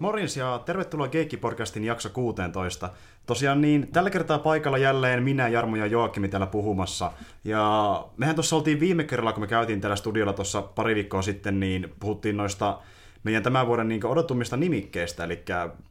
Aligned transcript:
Morjens 0.00 0.36
ja 0.36 0.60
tervetuloa 0.64 1.06
Geekki-podcastin 1.06 1.84
jakso 1.84 2.10
16. 2.10 2.90
Tosiaan 3.26 3.60
niin, 3.60 3.88
tällä 3.92 4.10
kertaa 4.10 4.38
paikalla 4.38 4.78
jälleen 4.78 5.22
minä, 5.22 5.48
Jarmo 5.48 5.76
ja 5.76 5.86
Joakimi 5.86 6.28
täällä 6.28 6.46
puhumassa. 6.46 7.12
Ja 7.44 8.04
mehän 8.16 8.34
tuossa 8.34 8.56
oltiin 8.56 8.80
viime 8.80 9.04
kerralla, 9.04 9.32
kun 9.32 9.42
me 9.42 9.46
käytiin 9.46 9.80
täällä 9.80 9.96
studiolla 9.96 10.32
tuossa 10.32 10.62
pari 10.62 10.94
viikkoa 10.94 11.22
sitten, 11.22 11.60
niin 11.60 11.94
puhuttiin 12.00 12.36
noista 12.36 12.78
meidän 13.24 13.42
tämän 13.42 13.66
vuoden 13.66 13.88
niin 13.88 14.06
odotumista 14.06 14.56
nimikkeistä, 14.56 15.24
eli 15.24 15.44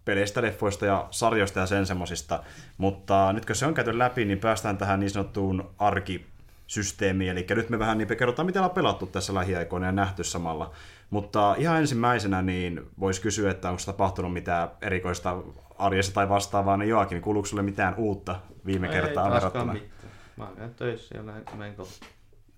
peleistä, 0.06 0.42
leffoista 0.42 0.86
ja 0.86 1.08
sarjoista 1.12 1.60
ja 1.60 1.66
sen 1.66 1.86
semmosista. 1.86 2.44
Mutta 2.78 3.34
nyt 3.34 3.46
kun 3.46 3.56
se 3.56 3.66
on 3.66 3.74
käyty 3.74 3.98
läpi, 3.98 4.26
niin 4.26 4.40
päästään 4.40 4.78
tähän 4.78 5.00
niin 5.00 5.10
sanottuun 5.10 5.70
arkisysteemiin, 5.80 7.30
eli 7.32 7.46
nyt 7.50 7.70
me 7.70 7.80
vähän 7.80 7.98
niin 7.98 8.18
kerrotaan, 8.18 8.46
mitä 8.46 8.60
ollaan 8.60 8.76
pelattu 8.76 9.06
tässä 9.06 9.34
lähiaikoina 9.34 9.86
ja 9.86 9.92
nähty 9.92 10.24
samalla. 10.24 10.72
Mutta 11.10 11.56
ihan 11.58 11.78
ensimmäisenä 11.78 12.42
niin 12.42 12.82
voisi 13.00 13.22
kysyä, 13.22 13.52
että 13.52 13.70
onko 13.70 13.82
tapahtunut 13.86 14.34
mitään 14.34 14.70
erikoista 14.82 15.38
arjessa 15.80 16.14
tai 16.14 16.30
vastaavaa, 16.30 16.78
niin 16.78 16.90
Joakin, 16.90 17.22
kuuluuko 17.22 17.48
sulle 17.48 17.64
mitään 17.64 17.96
uutta 17.98 18.40
viime 18.66 18.88
Ei 18.88 18.94
kertaa 18.94 19.30
taaskaan 19.30 19.34
verrattuna? 19.34 19.74
mitään. 19.74 20.12
Mä 20.38 20.48
käyn 20.58 20.74
töissä 20.76 21.18
ja 21.18 21.26
lähden 21.26 21.46
menen 21.58 21.76
kotiin. 21.76 22.00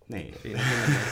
Niin. 0.09 0.35
Siinä 0.41 0.59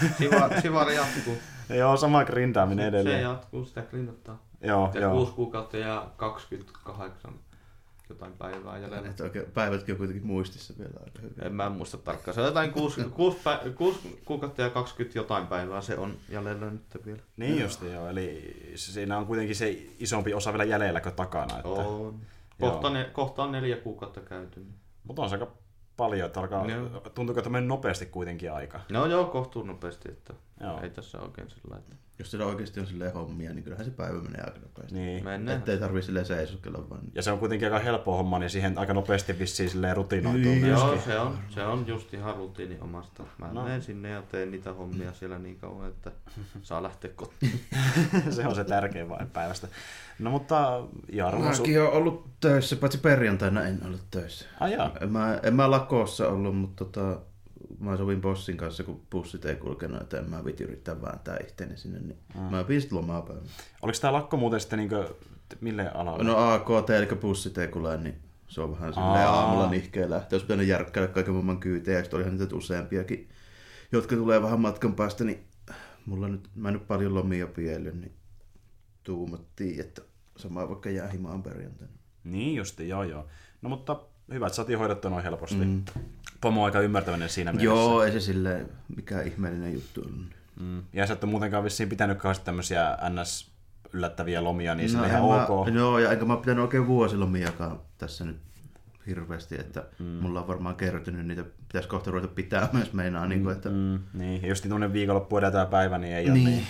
se. 0.02 0.08
Sivari, 0.18 0.62
sivari 0.62 0.96
jatkuu. 0.96 1.38
Joo, 1.70 1.98
sama 1.98 2.26
grindaaminen 2.26 2.84
Se 2.84 2.88
edelleen. 2.88 3.22
jatkuu, 3.22 3.66
sitä 3.66 3.82
grindattaa. 3.82 4.44
Joo, 4.62 4.92
Ja 4.94 5.02
joo. 5.02 5.12
6 5.14 5.34
kuukautta 5.34 5.78
ja 5.78 6.08
28 6.18 7.34
jotain 8.10 8.34
päivää 8.34 8.78
jäljellä. 8.78 9.10
Että 9.10 9.24
oikein, 9.24 9.46
päivätkin 9.54 9.94
on 9.94 9.98
kuitenkin 9.98 10.26
muistissa 10.28 10.74
vielä 10.80 10.94
aika 11.06 11.20
hyvin. 11.22 11.44
En 11.44 11.54
mä 11.54 11.70
muista 11.70 11.98
tarkkaan. 11.98 12.36
Se 12.36 12.42
on 12.42 12.48
jotain 12.48 12.72
6, 12.72 13.04
6, 13.04 13.38
pä, 13.44 13.60
6 13.76 14.22
kuukautta 14.26 14.62
ja 14.62 14.70
20 14.70 15.20
jotain 15.20 15.48
päivää 15.48 15.82
se 15.82 15.98
on 15.98 16.14
jäljellä 16.30 16.70
nyt 16.72 17.06
vielä. 17.06 17.22
Niin 17.38 17.62
just 17.62 17.82
joo, 17.84 18.10
eli 18.10 18.56
siinä 18.76 19.18
on 19.18 19.26
kuitenkin 19.26 19.56
se 19.56 19.78
isompi 20.00 20.34
osa 20.34 20.52
vielä 20.54 20.64
jäljellä 20.64 21.02
kuin 21.02 21.16
takana. 21.16 21.56
Että... 21.56 21.70
On. 21.70 22.20
Kohta, 22.60 22.90
ne, 22.90 23.10
kohta 23.14 23.44
on 23.44 23.52
neljä 23.52 23.76
kuukautta 23.78 24.22
käyty. 24.22 24.60
niin. 24.60 24.74
Mutta 25.04 25.22
on 25.22 25.30
se 25.30 25.36
aika 25.36 25.48
paljon, 25.98 26.26
että 26.26 26.40
alkaa, 26.40 26.66
Joo. 26.66 27.00
tuntuuko, 27.16 27.40
että 27.40 27.50
menee 27.50 27.68
nopeasti 27.68 28.06
kuitenkin 28.06 28.52
aika. 28.54 28.80
No 28.92 29.06
joo, 29.06 29.26
kohtuu 29.26 29.64
nopeasti, 29.64 30.10
että 30.12 30.34
Joo. 30.62 30.82
ei 30.82 30.90
tässä 30.90 31.20
oikein 31.22 31.50
sillä 31.50 31.62
lailla. 31.70 31.86
että- 31.92 32.09
Jos 32.20 32.32
siellä 32.32 32.46
oikeasti 32.48 32.80
on 32.80 32.88
silleen 32.88 33.14
hommia, 33.14 33.54
niin 33.54 33.64
kyllähän 33.64 33.86
se 33.86 33.92
päivä 33.92 34.22
menee 34.22 34.42
aika 34.42 34.60
nopeasti. 34.60 34.96
Niin. 34.96 35.24
Mennään. 35.24 35.58
Ettei 35.58 35.78
tarvii 35.78 36.02
silleen 36.02 36.26
seisoskella 36.26 36.90
vaan. 36.90 37.02
Ja 37.16 37.22
se 37.22 37.32
on 37.32 37.40
kuitenkin 37.40 37.74
aika 37.74 37.84
helppo 37.86 38.18
homma, 38.18 38.40
niin 38.40 38.50
siihen 38.50 38.78
aika 38.78 38.94
nopeasti 38.94 39.40
vissiin 39.40 39.70
silleen 39.70 39.96
rutinoituu 39.96 40.42
Niin, 40.42 40.62
myöskin. 40.66 40.88
Joo, 40.90 41.02
se 41.06 41.20
on, 41.20 41.38
se 41.50 41.64
on 41.66 41.88
just 41.88 42.14
ihan 42.14 42.36
rutiini 42.36 42.78
omasta. 42.82 43.24
Mä 43.38 43.48
No. 43.54 43.64
menen 43.64 43.82
sinne 43.82 44.10
ja 44.10 44.22
teen 44.22 44.52
niitä 44.52 44.74
hommia 44.74 45.14
siellä 45.14 45.40
niin 45.40 45.56
kauan, 45.60 45.88
että 45.88 46.12
saa 46.62 46.84
lähteä 46.84 47.12
kotiin. 47.16 47.60
se 48.36 48.48
on 48.48 48.56
se 48.56 48.64
tärkein 48.64 49.10
vain 49.10 49.30
päivästä. 49.30 49.68
No 50.20 50.32
mutta 50.32 50.84
Jarmo, 51.12 51.54
su... 51.54 51.62
Mäkin 51.62 51.82
oon 51.82 51.94
ollut 51.94 52.26
töissä, 52.40 52.76
paitsi 52.76 52.98
perjantaina 52.98 53.64
en 53.66 53.80
ollut 53.86 54.02
töissä. 54.12 54.46
Jaa. 54.72 54.92
En 55.02 55.12
mä, 55.12 55.40
en 55.44 55.54
mä 55.56 55.72
lakossa 55.72 56.28
ollut, 56.28 56.58
mutta 56.58 56.86
tota, 56.86 57.20
mä 57.80 57.98
sovin 57.98 58.22
bossin 58.22 58.58
kanssa, 58.58 58.84
kun 58.84 59.02
bussit 59.12 59.46
ei 59.46 59.56
kulkenut, 59.56 60.02
että 60.02 60.20
en 60.20 60.30
mä 60.30 60.46
viti 60.46 60.64
yrittää 60.64 61.02
vääntää 61.02 61.38
itteeni 61.42 61.78
sinne, 61.78 62.00
niin 62.00 62.20
mm. 62.36 62.42
mä 62.42 62.66
sit 62.80 62.92
lomapäivän. 62.92 63.44
Oliko 63.82 63.98
tämä 64.02 64.14
lakko 64.14 64.38
muuten 64.38 64.60
sitten 64.60 64.80
niinkö, 64.80 65.16
mille 65.62 65.92
alalle? 65.92 66.24
No 66.24 66.38
AKT, 66.54 66.90
eli 66.90 67.06
bussit 67.06 67.58
ei 67.58 67.68
kulje, 67.68 67.98
niin 67.98 68.16
se 68.48 68.62
on 68.62 68.72
vähän 68.72 68.94
silleen 68.94 69.28
Aa. 69.28 69.40
aamulla 69.40 69.70
nihkeä 69.70 70.10
lähtö. 70.10 70.36
Olisi 70.36 70.46
pitänyt 70.46 70.68
järkkäillä 70.68 71.14
kaiken 71.14 71.34
maailman 71.34 71.60
kyytejä, 71.60 71.98
ja 71.98 72.04
sitten 72.04 72.18
olihan 72.18 72.38
niitä 72.38 72.56
useampiakin, 72.56 73.30
jotka 73.92 74.16
tulee 74.16 74.42
vähän 74.42 74.60
matkan 74.60 74.96
päästä, 74.96 75.24
niin 75.24 75.44
mulla 76.06 76.28
nyt, 76.28 76.50
mä 76.56 76.68
en 76.68 76.74
nyt 76.74 76.88
paljon 76.88 77.14
lomia 77.14 77.48
piellyt, 77.48 77.96
niin 77.96 78.14
tuumattiin, 79.04 79.80
että 79.80 80.02
sama 80.38 80.70
vaikka 80.70 80.90
jää 80.90 81.08
himaan 81.08 81.44
perjantaina. 81.44 81.94
Niin 82.24 82.56
justi, 82.56 82.90
joo 82.90 83.04
joo. 83.04 83.28
No 83.62 83.70
mutta 83.70 84.02
hyvä, 84.34 84.46
että 84.48 84.56
saatiin 84.56 84.80
hoidettua 84.80 85.12
noin 85.12 85.24
helposti. 85.24 85.66
Mm. 85.66 85.84
Pomo 86.42 86.62
on 86.62 86.66
aika 86.66 86.80
ymmärtäväinen 86.80 87.30
siinä 87.30 87.52
mielessä. 87.52 87.82
Joo, 87.82 88.04
ei 88.04 88.12
se 88.12 88.20
silleen 88.20 88.70
mikään 88.96 89.28
ihmeellinen 89.28 89.74
juttu 89.74 90.02
ollut. 90.02 90.26
Mm. 90.60 90.84
Ja 90.94 91.08
sä 91.08 91.14
et 91.14 91.24
ole 91.24 91.32
muutenkaan 91.32 91.64
vissiin 91.64 91.90
pitänyt 91.90 92.18
kauheasti 92.18 92.46
tämmöisiä 92.46 92.98
NS 93.10 93.52
yllättäviä 93.94 94.44
lomia, 94.44 94.76
niin 94.76 94.88
no, 94.88 94.92
se 94.92 94.98
on 94.98 95.10
ihan 95.10 95.24
en 95.24 95.30
mä, 95.30 95.46
ok. 95.46 95.68
Joo, 95.68 96.00
ja 96.00 96.12
enkä 96.12 96.26
mä 96.26 96.38
pitänyt 96.38 96.62
oikein 96.64 96.88
vuosilomiakaan 96.88 97.80
tässä 97.98 98.26
nyt 98.26 98.38
hirveästi, 99.08 99.56
että 99.60 99.84
mm. 100.00 100.06
mulla 100.06 100.42
on 100.42 100.48
varmaan 100.48 100.76
kertynyt 100.76 101.28
niitä, 101.28 101.44
pitäisi 101.68 101.90
kohta 101.90 102.12
ruveta 102.12 102.28
pitää 102.28 102.70
myös 102.74 102.94
meinaa, 102.94 103.26
niin 103.28 103.44
kuin, 103.44 103.56
että 103.56 103.70
Mm, 103.70 104.00
niin, 104.14 104.42
ja 104.42 104.48
just 104.48 104.62
tämmöinen 104.62 104.94
viikonloppu 104.94 105.38
edeltää 105.38 105.66
päivä, 105.66 105.98
niin 105.98 106.16
ei 106.16 106.26
ole 106.26 106.34
Niin. 106.34 106.46
niin. 106.46 106.68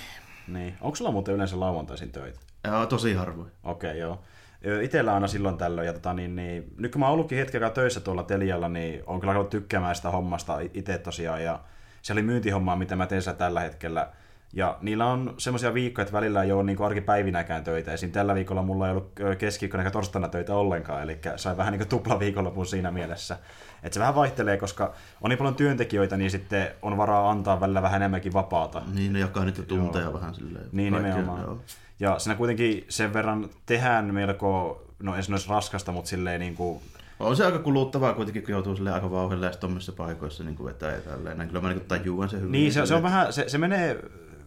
niin. 0.47 0.77
Onko 0.81 0.95
sulla 0.95 1.11
muuten 1.11 1.35
yleensä 1.35 1.59
lauantaisin 1.59 2.11
töitä? 2.11 2.39
Jaa, 2.63 2.85
tosi 2.85 3.13
harvoin. 3.13 3.51
Okei, 3.63 3.89
okay, 3.89 3.99
joo. 3.99 4.21
Ö, 4.65 4.83
Itellä 4.83 5.13
aina 5.13 5.27
silloin 5.27 5.57
tällöin, 5.57 5.87
ja 5.87 5.93
tota, 5.93 6.13
niin, 6.13 6.35
niin, 6.35 6.73
nyt 6.77 6.91
kun 6.91 6.99
mä 6.99 7.05
oon 7.05 7.13
ollutkin 7.13 7.37
hetken 7.37 7.63
aikaa 7.63 7.73
töissä 7.73 7.99
tuolla 7.99 8.23
Telialla, 8.23 8.69
niin 8.69 9.03
on 9.07 9.19
kyllä 9.19 9.31
alkanut 9.31 9.49
tykkäämään 9.49 9.95
sitä 9.95 10.09
hommasta 10.09 10.59
itse 10.73 10.97
tosiaan, 10.97 11.43
ja 11.43 11.59
se 12.01 12.13
oli 12.13 12.21
myyntihommaa, 12.21 12.75
mitä 12.75 12.95
mä 12.95 13.07
teen 13.07 13.21
tällä 13.37 13.59
hetkellä. 13.59 14.09
Ja 14.53 14.77
niillä 14.81 15.05
on 15.05 15.33
semmoisia 15.37 15.73
viikkoja, 15.73 16.03
että 16.03 16.13
välillä 16.13 16.43
ei 16.43 16.51
ole 16.51 16.63
niin 16.63 16.81
arkipäivinäkään 16.81 17.63
töitä. 17.63 17.93
Esim. 17.93 18.11
tällä 18.11 18.35
viikolla 18.35 18.61
mulla 18.61 18.85
ei 18.85 18.91
ollut 18.91 19.11
keskiviikkona 19.37 19.83
eikä 19.83 19.91
torstaina 19.91 20.27
töitä 20.27 20.55
ollenkaan, 20.55 21.03
eli 21.03 21.19
sain 21.35 21.57
vähän 21.57 21.73
niin 21.73 21.87
tupla 21.87 22.19
viikonlopun 22.19 22.65
siinä 22.65 22.91
mielessä. 22.91 23.37
Että 23.83 23.93
se 23.93 23.99
vähän 23.99 24.15
vaihtelee, 24.15 24.57
koska 24.57 24.93
on 25.21 25.29
niin 25.29 25.37
paljon 25.37 25.55
työntekijöitä, 25.55 26.17
niin 26.17 26.31
sitten 26.31 26.67
on 26.81 26.97
varaa 26.97 27.31
antaa 27.31 27.59
välillä 27.59 27.81
vähän 27.81 28.01
enemmänkin 28.01 28.33
vapaata. 28.33 28.81
Niin, 28.93 29.13
ne 29.13 29.19
jakaa 29.19 29.45
niitä 29.45 29.63
tunteja 29.63 30.03
joo. 30.03 30.13
vähän 30.13 30.35
silleen. 30.35 30.65
Niin 30.71 30.93
kaikkea, 30.93 31.15
nimenomaan. 31.15 31.41
joo. 31.41 31.61
Ja 31.99 32.19
siinä 32.19 32.35
kuitenkin 32.35 32.85
sen 32.89 33.13
verran 33.13 33.49
tehdään 33.65 34.13
melko, 34.13 34.83
no 34.99 35.15
ei 35.15 35.23
sanoisi 35.23 35.49
raskasta, 35.49 35.91
mutta 35.91 36.09
silleen 36.09 36.39
niin 36.39 36.55
kuin, 36.55 36.81
On 37.19 37.35
se 37.35 37.45
aika 37.45 37.59
kuluttavaa 37.59 38.13
kuitenkin, 38.13 38.43
kun 38.43 38.51
joutuu 38.51 38.75
aika 38.93 39.11
vauhdilla 39.11 39.45
ja 39.45 39.51
tuommoisissa 39.51 39.91
paikoissa 39.91 40.43
niin 40.43 40.65
vetää 40.65 40.91
ja 40.91 41.01
tälleen. 41.01 41.37
Näin 41.37 41.49
Kyllä 41.49 41.61
mä 41.61 41.69
niin 41.69 41.81
tajuan 41.81 42.29
sen 42.29 42.39
hyvin. 42.39 42.51
niin 42.51 42.73
se, 42.73 42.85
se 42.85 42.95
on 42.95 43.03
vähän, 43.03 43.33
se, 43.33 43.49
se 43.49 43.57
menee 43.57 44.03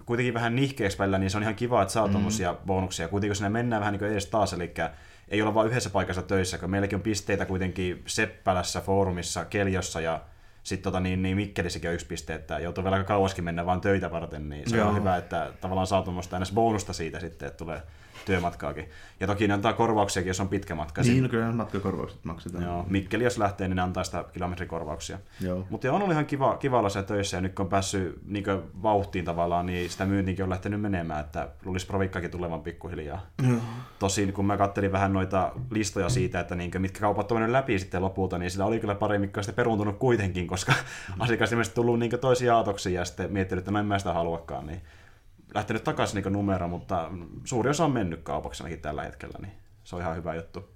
kuitenkin 0.06 0.34
vähän 0.34 0.56
nihkeäksi 0.56 0.98
välillä, 0.98 1.18
niin 1.18 1.30
se 1.30 1.36
on 1.36 1.42
ihan 1.42 1.54
kiva, 1.54 1.82
että 1.82 1.92
saa 1.92 2.06
mm. 2.06 2.12
tuommoisia 2.12 2.54
bonuksia. 2.66 3.08
Kuitenkin 3.08 3.30
kun 3.30 3.36
sinne 3.36 3.48
mennään 3.48 3.80
vähän 3.80 3.94
niin 3.94 4.12
edes 4.12 4.26
taas, 4.26 4.52
eli 4.52 4.74
ei 5.28 5.42
olla 5.42 5.54
vain 5.54 5.68
yhdessä 5.68 5.90
paikassa 5.90 6.22
töissä, 6.22 6.58
kun 6.58 6.70
meilläkin 6.70 6.96
on 6.96 7.02
pisteitä 7.02 7.46
kuitenkin 7.46 8.02
Seppälässä, 8.06 8.80
Foorumissa, 8.80 9.44
Keljossa 9.44 10.00
ja 10.00 10.20
sitten 10.62 10.82
tota, 10.82 11.00
niin, 11.00 11.22
niin 11.22 11.36
Mikkelissäkin 11.36 11.90
on 11.90 11.94
yksi 11.94 12.06
piste, 12.06 12.34
että 12.34 12.58
joutuu 12.58 12.84
vielä 12.84 12.96
aika 12.96 13.06
kauaskin 13.06 13.44
mennä 13.44 13.66
vaan 13.66 13.80
töitä 13.80 14.10
varten, 14.10 14.48
niin 14.48 14.70
se 14.70 14.76
Joo. 14.76 14.88
on 14.88 14.96
hyvä, 14.96 15.16
että 15.16 15.52
tavallaan 15.60 15.86
saa 15.86 16.02
tuommoista 16.02 16.40
bonusta 16.54 16.92
siitä 16.92 17.20
sitten, 17.20 17.48
että 17.48 17.58
tulee 17.58 17.82
työmatkaakin. 18.24 18.88
Ja 19.20 19.26
toki 19.26 19.48
ne 19.48 19.54
antaa 19.54 19.72
korvauksiakin, 19.72 20.28
jos 20.28 20.40
on 20.40 20.48
pitkä 20.48 20.74
matka. 20.74 21.02
Niin, 21.02 21.22
no 21.22 21.28
kyllä 21.28 21.52
matkakorvaukset 21.52 22.24
maksetaan. 22.24 22.64
Joo, 22.64 22.86
Mikkeli 22.88 23.24
jos 23.24 23.38
lähtee, 23.38 23.68
niin 23.68 23.76
ne 23.76 23.82
antaa 23.82 24.04
sitä 24.04 24.24
kilometrikorvauksia. 24.32 25.18
Mutta 25.70 25.88
on 25.88 25.94
ollut 25.94 26.12
ihan 26.12 26.26
kiva, 26.26 26.56
kiva 26.56 26.78
olla 26.78 26.88
siellä 26.88 27.06
töissä 27.06 27.36
ja 27.36 27.40
nyt 27.40 27.54
kun 27.54 27.64
on 27.66 27.70
päässyt 27.70 28.20
niin 28.26 28.44
vauhtiin 28.82 29.24
tavallaan, 29.24 29.66
niin 29.66 29.90
sitä 29.90 30.06
myyntiinkin 30.06 30.42
on 30.42 30.50
lähtenyt 30.50 30.80
menemään, 30.80 31.20
että 31.20 31.48
luulisi 31.64 31.86
provikkakin 31.86 32.30
tulevan 32.30 32.62
pikkuhiljaa. 32.62 33.26
Joo. 33.48 33.58
Tosin 33.98 34.32
kun 34.32 34.46
mä 34.46 34.56
kattelin 34.56 34.92
vähän 34.92 35.12
noita 35.12 35.52
listoja 35.70 36.08
siitä, 36.08 36.40
että 36.40 36.54
niin 36.54 36.70
mitkä 36.78 37.00
kaupat 37.00 37.32
on 37.32 37.36
mennyt 37.36 37.52
läpi 37.52 37.78
sitten 37.78 38.02
lopulta, 38.02 38.38
niin 38.38 38.50
sillä 38.50 38.64
oli 38.64 38.80
kyllä 38.80 38.94
pari, 38.94 39.18
mitkä 39.18 39.40
on 39.40 39.44
sitten 39.44 39.56
peruuntunut 39.56 39.98
kuitenkin, 39.98 40.46
koska 40.46 40.72
asiakas 41.18 41.52
ilmeisesti 41.52 41.74
tullut 41.74 41.98
niin 41.98 42.20
toisia 42.20 42.56
aatoksia 42.56 43.00
ja 43.00 43.04
sitten 43.04 43.32
miettinyt, 43.32 43.62
että 43.62 43.70
no 43.70 43.78
en 43.78 43.86
mä 43.86 43.98
sitä 43.98 44.12
haluakaan, 44.12 44.66
niin 44.66 44.80
lähtenyt 45.54 45.84
takaisin 45.84 46.22
niin 46.22 46.32
numero, 46.32 46.68
mutta 46.68 47.10
suuri 47.44 47.70
osa 47.70 47.84
on 47.84 47.92
mennyt 47.92 48.22
kaupaksi 48.22 48.62
ainakin 48.62 48.82
tällä 48.82 49.02
hetkellä, 49.02 49.38
niin 49.42 49.52
se 49.84 49.96
on 49.96 50.02
ihan 50.02 50.16
hyvä 50.16 50.34
juttu. 50.34 50.68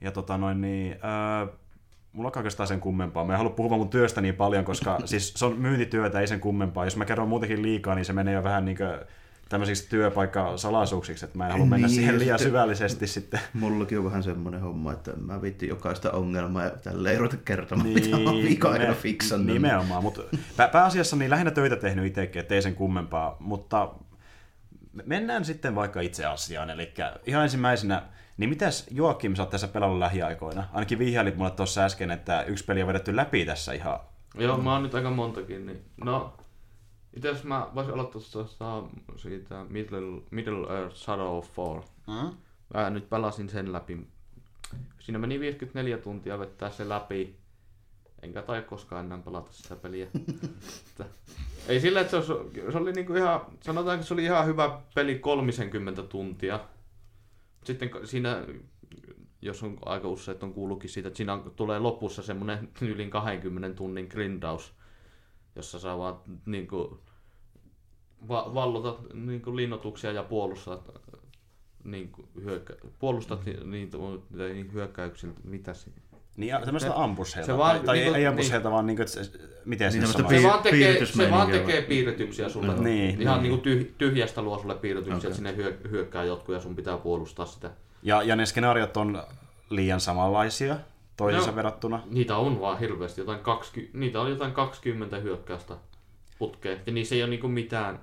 Ja 0.00 0.12
tota 0.12 0.38
noin, 0.38 0.60
niin, 0.60 0.98
ää, 1.02 1.46
mulla 2.12 2.28
on 2.28 2.32
oikeastaan 2.36 2.66
sen 2.66 2.80
kummempaa. 2.80 3.24
Mä 3.24 3.32
en 3.32 3.38
halua 3.38 3.52
puhua 3.52 3.76
mun 3.76 3.88
työstä 3.88 4.20
niin 4.20 4.34
paljon, 4.34 4.64
koska 4.64 4.98
siis 5.04 5.34
se 5.34 5.46
on 5.46 5.58
myyntityötä, 5.58 6.20
ei 6.20 6.26
sen 6.26 6.40
kummempaa. 6.40 6.84
Jos 6.84 6.96
mä 6.96 7.04
kerron 7.04 7.28
muutenkin 7.28 7.62
liikaa, 7.62 7.94
niin 7.94 8.04
se 8.04 8.12
menee 8.12 8.34
jo 8.34 8.44
vähän 8.44 8.64
niin 8.64 8.76
kuin 8.76 8.88
tämmöisiksi 9.48 9.88
työpaikkasalaisuuksiksi, 9.88 11.24
että 11.24 11.38
mä 11.38 11.46
en 11.46 11.52
halua 11.52 11.66
mennä 11.66 11.86
Niin, 11.86 11.94
siihen 11.96 12.14
ja 12.14 12.18
liian 12.18 12.38
sitten- 12.38 12.50
syvällisesti 12.50 13.06
sitten. 13.06 13.40
Mullakin 13.54 13.98
on 13.98 14.04
vähän 14.04 14.22
semmoinen 14.22 14.60
homma, 14.60 14.92
että 14.92 15.12
mä 15.16 15.42
viittin 15.42 15.68
jokaista 15.68 16.12
ongelmaa 16.12 16.64
ja 16.64 16.70
tällä 16.70 17.10
ei 17.10 17.18
ruveta 17.18 17.36
kertomaan, 17.44 17.88
mitä 17.88 18.08
mä 18.08 18.16
oon 18.16 18.24
Niin, 18.34 18.46
viikon 18.48 18.70
nime- 18.70 18.78
aikana 18.80 18.94
fiksannut. 18.94 19.46
Nimenomaan, 19.52 20.02
mutta 20.02 20.22
pä- 20.32 20.70
pääasiassa 20.72 21.16
niin 21.16 21.30
lähinnä 21.30 21.50
töitä 21.50 21.76
tehnyt 21.76 22.06
itsekin, 22.06 22.40
ettei 22.40 22.62
sen 22.62 22.74
kummempaa, 22.74 23.36
mutta 23.40 23.94
mennään 25.06 25.44
sitten 25.44 25.74
vaikka 25.74 26.00
itse 26.00 26.24
asiaan, 26.26 26.70
eli 26.70 26.94
ihan 27.26 27.42
ensimmäisenä, 27.42 28.02
niin 28.36 28.50
mitäs 28.50 28.86
Joakim 28.90 29.34
sä 29.34 29.42
oot 29.42 29.50
tässä 29.50 29.68
pelannut 29.68 29.98
lähiaikoina? 29.98 30.64
Ainakin 30.72 30.98
vihjailit 30.98 31.36
mulle 31.36 31.50
tuossa 31.50 31.84
äsken, 31.84 32.10
että 32.10 32.42
yksi 32.42 32.64
peli 32.64 32.82
on 32.82 32.88
vedetty 32.88 33.16
läpi 33.16 33.44
tässä 33.44 33.72
ihan. 33.72 34.00
Joo, 34.38 34.58
mä 34.58 34.72
oon 34.72 34.82
nyt 34.82 34.94
aika 34.94 35.10
montakin. 35.10 35.66
Niin. 35.66 35.80
No, 36.04 36.34
itse 37.16 37.28
asiassa 37.28 37.48
mä 37.48 37.70
voisin 37.74 37.94
aloittaa 37.94 38.22
tuosta 38.32 38.82
siitä 39.16 39.66
Middle, 39.68 40.22
Middle 40.30 40.78
Earth 40.78 40.96
Shadow 40.96 41.38
of 41.38 41.52
Fall. 41.52 41.80
Mm? 42.06 42.36
Mä 42.74 42.90
nyt 42.90 43.10
pelasin 43.10 43.48
sen 43.48 43.72
läpi. 43.72 44.06
Siinä 44.98 45.18
meni 45.18 45.40
54 45.40 45.98
tuntia 45.98 46.38
vettää 46.38 46.70
se 46.70 46.88
läpi. 46.88 47.36
Enkä 48.22 48.42
tai 48.42 48.62
koskaan 48.62 49.04
enää 49.04 49.18
pelata 49.18 49.52
sitä 49.52 49.76
peliä. 49.76 50.06
Että 50.90 51.04
ei 51.68 51.80
sillä, 51.80 52.00
että 52.00 52.10
se, 52.10 52.32
olisi, 52.32 52.72
se 52.72 52.78
oli 52.78 52.92
niinku 52.92 53.14
ihan, 53.14 53.40
sanotaanko 53.60 54.04
se 54.04 54.14
oli 54.14 54.24
ihan 54.24 54.46
hyvä 54.46 54.80
peli 54.94 55.18
30 55.18 56.02
tuntia. 56.02 56.60
sitten 57.64 57.90
siinä, 58.04 58.44
jos 59.42 59.62
on 59.62 59.78
aika 59.84 60.08
usein 60.08 60.38
on 60.42 60.54
kuullutkin 60.54 60.90
siitä, 60.90 61.08
että 61.08 61.16
siinä 61.16 61.32
on, 61.32 61.52
tulee 61.56 61.78
lopussa 61.78 62.22
semmoinen 62.22 62.68
yli 62.80 63.08
20 63.08 63.76
tunnin 63.76 64.06
grindaus, 64.10 64.74
jossa 65.56 65.78
saa 65.78 65.98
vaan 65.98 66.16
niin 66.46 66.66
kuin, 66.68 66.98
va- 68.28 68.50
vallotat 68.54 69.14
niin 69.14 69.42
kuin 69.42 69.56
linnoituksia 69.56 70.12
ja 70.12 70.22
puolustat 70.22 70.90
niin 71.84 72.08
kuin, 72.12 72.28
hyökkä, 72.44 72.74
puolustat 72.98 73.46
Mm-hmm. 73.46 73.70
niitä, 73.70 73.96
niitä 74.54 74.72
hyökkäyksiltä, 74.72 75.40
mitä 75.44 75.74
se... 75.74 75.90
Niin 76.36 76.54
Se- 76.78 76.90
ampusheilta. 76.94 77.52
se 77.52 77.58
vaan 77.58 77.76
tai, 77.76 77.86
tai 77.86 77.96
niinku- 77.98 78.14
ei 78.14 78.26
ampusheilta, 78.26 78.70
vaan 78.70 78.86
niinku, 78.86 79.02
että 79.02 79.24
se, 79.24 79.30
miten 79.64 79.92
Niin 79.92 79.92
se 79.92 80.12
tämmöistä 80.12 80.18
sama. 80.22 80.28
Se 80.28 80.36
Piir- 80.38 80.48
vaan 80.48 80.62
tekee, 80.62 81.06
se 81.06 81.30
vaan 81.30 81.50
tekee 81.50 81.76
vai? 81.80 81.88
piirrytyksiä 81.88 82.48
sulle. 82.48 82.72
Joo. 82.72 82.82
Niin, 82.82 83.20
Ihan 83.20 83.42
niin. 83.42 83.50
niin 83.52 83.62
kuin 83.62 83.76
tyh- 83.76 83.94
tyhjästä 83.98 84.42
luo 84.42 84.58
sulle 84.58 84.74
piirrytyksiä, 84.74 85.16
Okei. 85.18 85.28
että 85.28 85.36
sinne 85.36 85.56
hyö- 85.56 85.90
hyökkää 85.90 86.24
jotkut 86.24 86.54
ja 86.54 86.60
sun 86.60 86.76
pitää 86.76 86.96
puolustaa 86.96 87.46
sitä. 87.46 87.70
Ja, 88.02 88.22
ja 88.22 88.36
ne 88.36 88.46
skenaariot 88.46 88.96
on 88.96 89.22
liian 89.70 90.00
samanlaisia 90.00 90.76
toisiinsa 91.16 91.50
No. 91.50 91.56
verrattuna. 91.56 92.02
Niitä 92.10 92.36
on 92.36 92.60
vaan 92.60 92.78
hirveästi, 92.78 93.20
jotain 93.20 93.40
20, 93.40 93.98
niitä 93.98 94.20
on 94.20 94.30
jotain 94.30 94.52
20 94.52 95.16
hyökkäystä 95.18 95.76
putkeen. 96.38 96.80
Ja 96.86 96.92
niissä 96.92 97.14
ei 97.14 97.22
ole 97.22 97.30
niinku 97.30 97.48
mitään 97.48 98.00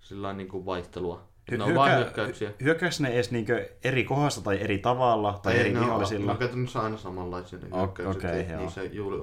sillä 0.00 0.32
niinku 0.32 0.66
vaihtelua. 0.66 1.28
Ne 1.50 1.64
on 1.64 1.74
vain 1.74 1.96
hyökkäyksiä. 1.96 2.52
hyökkääks 2.62 3.00
ne 3.00 3.08
edes 3.08 3.30
niinkö 3.30 3.68
eri 3.84 4.04
kohdassa 4.04 4.44
tai 4.44 4.60
eri 4.60 4.78
tavalla 4.78 5.40
tai 5.42 5.54
Ei, 5.54 5.60
eri 5.60 5.72
ne 5.72 5.78
on, 5.78 5.82
ne 5.84 5.86
vihollisilla? 5.86 6.32
on 6.32 6.38
käytännössä 6.38 6.80
aina 6.80 6.96
samanlaisia 6.96 7.58
ne 7.58 7.68
O- 7.70 7.76
hyökkäykset. 7.78 8.24
okei, 8.24 8.40
että 8.40 8.52
joo. 8.52 8.62
niissä, 8.62 8.82
juuri, 8.82 9.18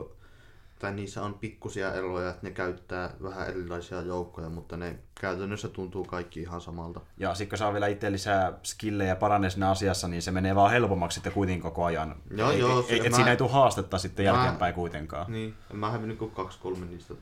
tai 0.79 0.93
niissä 0.93 1.23
on 1.23 1.33
pikkusia 1.33 1.93
eroja, 1.93 2.29
että 2.29 2.39
ne 2.43 2.51
käyttää 2.51 3.13
vähän 3.23 3.47
erilaisia 3.47 4.01
joukkoja, 4.01 4.49
mutta 4.49 4.77
ne 4.77 4.99
käytännössä 5.21 5.67
tuntuu 5.67 6.03
kaikki 6.05 6.41
ihan 6.41 6.61
samalta. 6.61 7.01
Ja 7.17 7.35
sitten 7.35 7.49
kun 7.49 7.57
saa 7.57 7.73
vielä 7.73 7.87
itse 7.87 8.11
lisää 8.11 8.53
skillejä 8.63 9.09
ja 9.09 9.15
paranee 9.15 9.49
siinä 9.49 9.69
asiassa, 9.69 10.07
niin 10.07 10.21
se 10.21 10.31
menee 10.31 10.55
vaan 10.55 10.71
helpommaksi 10.71 11.15
sitten 11.15 11.33
kuitenkin 11.33 11.61
koko 11.61 11.85
ajan. 11.85 12.15
Joo, 12.37 12.51
ei, 12.51 12.59
joo, 12.59 12.79
ei, 12.79 12.85
se- 12.87 13.03
et 13.05 13.09
mä- 13.11 13.15
siinä 13.15 13.31
ei 13.31 13.37
tule 13.37 13.49
haastetta 13.51 13.97
sitten 13.97 14.25
Mä- 14.25 14.31
jälkeenpäin 14.31 14.73
kuitenkaan. 14.73 15.31
Niin, 15.31 15.55
mä 15.73 15.91
hävinnyt 15.91 16.17
kuin 16.17 16.31
kaksi 16.31 16.59
kolme 16.59 16.85
niistä 16.85 17.13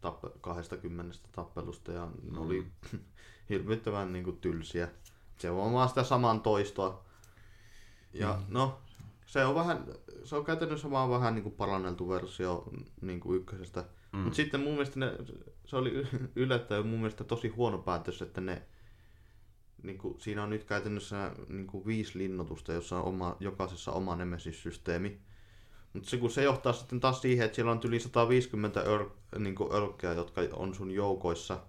tappe, 0.00 0.28
20 0.40 1.18
tappelusta 1.32 1.92
ja 1.92 2.08
ne 2.32 2.38
oli 2.38 2.66
hirvittävän 3.50 4.12
niin 4.12 4.24
kuin, 4.24 4.36
tylsiä. 4.36 4.88
Se 5.38 5.50
on 5.50 5.72
vaan 5.72 5.88
sitä 5.88 6.04
saman 6.04 6.40
toistoa. 6.40 7.04
Ja 8.12 8.38
no, 8.48 8.78
se 9.34 9.44
on 9.44 9.54
vähän, 9.54 9.84
se 10.24 10.36
on 10.36 10.44
käytännössä 10.44 10.90
vaan 10.90 11.10
vähän 11.10 11.34
niin 11.34 11.42
kuin 11.42 11.54
paranneltu 11.54 12.08
versio 12.08 12.64
niin 13.00 13.20
kuin 13.20 13.36
ykkösestä. 13.40 13.84
Mm. 14.12 14.18
Mutta 14.18 14.36
sitten 14.36 14.60
mun 14.60 14.72
mielestä 14.72 15.00
ne, 15.00 15.12
se 15.64 15.76
oli 15.76 16.06
yllättäen 16.36 16.86
mun 16.86 16.98
mielestä 16.98 17.24
tosi 17.24 17.48
huono 17.48 17.78
päätös, 17.78 18.22
että 18.22 18.40
ne 18.40 18.62
niin 19.82 19.98
kuin, 19.98 20.20
siinä 20.20 20.42
on 20.42 20.50
nyt 20.50 20.64
käytännössä 20.64 21.32
niin 21.48 21.66
kuin 21.66 21.86
viisi 21.86 22.18
linnoitusta, 22.18 22.72
jossa 22.72 22.98
on 22.98 23.04
oma, 23.04 23.36
jokaisessa 23.40 23.92
oma 23.92 24.16
Nemesis-systeemi. 24.16 25.20
Mutta 25.92 26.10
se, 26.10 26.16
kun 26.16 26.30
se 26.30 26.42
johtaa 26.42 26.72
sitten 26.72 27.00
taas 27.00 27.20
siihen, 27.20 27.44
että 27.44 27.54
siellä 27.54 27.72
on 27.72 27.80
yli 27.84 28.00
150 28.00 28.80
ör, 28.80 29.10
niin 29.38 29.54
örkkeä, 29.72 30.12
jotka 30.12 30.40
on 30.52 30.74
sun 30.74 30.90
joukoissa, 30.90 31.60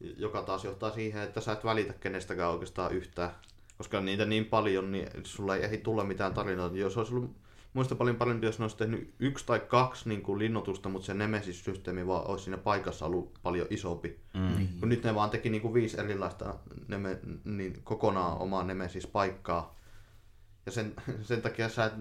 joka 0.00 0.42
taas 0.42 0.64
johtaa 0.64 0.90
siihen, 0.90 1.22
että 1.22 1.40
sä 1.40 1.52
et 1.52 1.64
välitä 1.64 1.92
kenestäkään 1.92 2.50
oikeastaan 2.50 2.92
yhtään. 2.92 3.30
Koska 3.78 4.00
niitä 4.00 4.24
niin 4.24 4.44
paljon, 4.44 4.92
niin 4.92 5.08
sulla 5.24 5.56
ei 5.56 5.64
ehdi 5.64 5.78
tulla 5.78 6.04
mitään 6.04 6.34
tarinoita. 6.34 6.76
Jos 6.76 6.96
olisi 6.96 7.14
ollut 7.14 7.36
muista 7.72 7.94
paljon 7.94 8.16
parempi, 8.16 8.46
jos 8.46 8.58
ne 8.58 8.64
olisi 8.64 8.76
tehnyt 8.76 9.14
yksi 9.18 9.46
tai 9.46 9.60
kaksi 9.60 10.08
niin 10.08 10.22
kuin 10.22 10.38
linnoitusta, 10.38 10.88
mutta 10.88 11.06
se 11.06 11.14
Nemesis-systeemi 11.14 12.06
vaan 12.06 12.26
olisi 12.26 12.44
siinä 12.44 12.58
paikassa 12.58 13.06
ollut 13.06 13.38
paljon 13.42 13.66
isompi. 13.70 14.18
Mm. 14.34 14.68
Kun 14.80 14.88
nyt 14.88 15.04
ne 15.04 15.14
vaan 15.14 15.30
teki 15.30 15.50
niin 15.50 15.62
kuin 15.62 15.74
viisi 15.74 16.00
erilaista 16.00 16.54
neme, 16.88 17.18
niin 17.44 17.80
kokonaan 17.84 18.38
omaa 18.38 18.62
Nemesis-paikkaa. 18.64 19.74
Ja 20.66 20.72
sen, 20.72 20.94
sen 21.22 21.42
takia 21.42 21.68
sä 21.68 21.84
et 21.84 21.92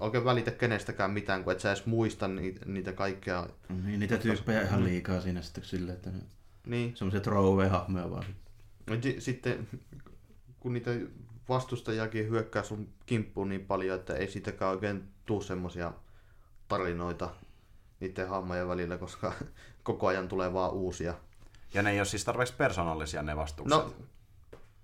oikein 0.00 0.24
välitä 0.24 0.50
kenestäkään 0.50 1.10
mitään, 1.10 1.44
kun 1.44 1.52
et 1.52 1.60
sä 1.60 1.70
edes 1.72 1.86
muista 1.86 2.28
niitä, 2.28 2.60
niitä 2.66 2.92
kaikkea. 2.92 3.46
Niin, 3.84 4.00
niitä 4.00 4.16
tyyppejä 4.16 4.62
ihan 4.62 4.84
liikaa 4.84 5.20
siinä 5.20 5.42
sitten 5.42 5.64
silleen, 5.64 5.96
että 5.96 6.10
ne 6.10 6.18
Niin. 6.66 6.96
semmoisia 6.96 7.20
throwaway-hahmoja 7.20 8.10
vaan. 8.10 8.24
Ja 8.90 9.02
si- 9.02 9.20
Sitten 9.20 9.68
kun 10.66 10.72
niitä 10.72 10.90
vastustajakin 11.48 12.30
hyökkää 12.30 12.62
sun 12.62 12.88
kimppuun 13.06 13.48
niin 13.48 13.66
paljon, 13.66 13.98
että 13.98 14.14
ei 14.14 14.28
siitäkään 14.28 14.70
oikein 14.70 15.08
tuu 15.26 15.42
semmosia 15.42 15.92
tarinoita 16.68 17.30
niiden 18.00 18.28
hahmojen 18.28 18.68
välillä, 18.68 18.98
koska 18.98 19.32
koko 19.82 20.06
ajan 20.06 20.28
tulee 20.28 20.52
vaan 20.52 20.72
uusia. 20.72 21.14
Ja 21.74 21.82
ne 21.82 21.90
ei 21.90 21.98
ole 21.98 22.04
siis 22.04 22.24
tarpeeksi 22.24 22.54
persoonallisia 22.54 23.22
ne 23.22 23.36
vastukset. 23.36 23.78
No, 23.78 23.94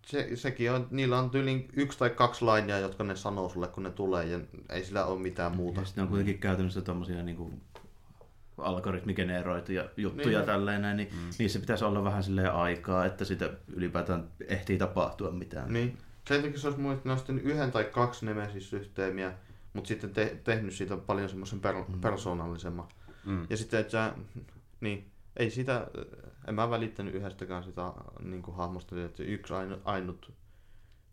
se, 0.06 0.36
sekin 0.36 0.72
on, 0.72 0.88
niillä 0.90 1.18
on 1.18 1.30
tyyliin 1.30 1.68
yksi 1.72 1.98
tai 1.98 2.10
kaksi 2.10 2.44
lainia, 2.44 2.78
jotka 2.78 3.04
ne 3.04 3.16
sanoo 3.16 3.48
sulle, 3.48 3.68
kun 3.68 3.82
ne 3.82 3.90
tulee, 3.90 4.26
ja 4.26 4.40
ei 4.68 4.84
sillä 4.84 5.04
ole 5.04 5.20
mitään 5.20 5.56
muuta. 5.56 5.80
Ja 5.80 5.86
sitten 5.86 6.02
on 6.02 6.08
kuitenkin 6.08 6.38
käytännössä 6.38 6.82
tommosia 6.82 7.22
niinku 7.22 7.52
algoritmigeneroituja 8.58 9.88
juttuja 9.96 10.38
Niin. 10.38 10.46
tälleen 10.46 10.82
näin, 10.82 10.96
niin 10.96 11.08
mm. 11.12 11.30
niissä 11.38 11.60
pitäisi 11.60 11.84
olla 11.84 12.04
vähän 12.04 12.22
silleen 12.22 12.52
aikaa, 12.52 13.04
että 13.04 13.24
sitä 13.24 13.50
ylipäätään 13.72 14.28
ehtii 14.48 14.78
tapahtua 14.78 15.30
mitään. 15.30 15.72
Niin. 15.72 15.98
Sen 16.28 16.42
takia 16.42 16.58
se 16.58 16.68
olisi 16.68 17.24
tehnyt 17.26 17.44
yhden 17.44 17.72
tai 17.72 17.84
kaksi 17.84 18.26
Nemesis-systeemiä, 18.26 19.32
mutta 19.72 19.88
sitten 19.88 20.10
te, 20.10 20.40
tehnyt 20.44 20.74
siitä 20.74 20.96
paljon 20.96 21.28
semmoisen 21.28 21.60
per, 21.60 21.74
mm. 21.74 22.00
persoonallisemman. 22.00 22.88
Mm. 23.26 23.46
Ja 23.50 23.56
sitten, 23.56 23.80
että 23.80 24.12
niin, 24.80 25.10
ei 25.36 25.50
sitä, 25.50 25.86
en 26.48 26.54
mä 26.54 26.70
välittänyt 26.70 27.14
yhdestäkään 27.14 27.64
sitä 27.64 27.92
niin 28.20 28.42
kuin 28.42 28.56
hahmosta, 28.56 29.04
että 29.04 29.22
yksi 29.22 29.54
ainut, 29.54 29.80
ainut 29.84 30.32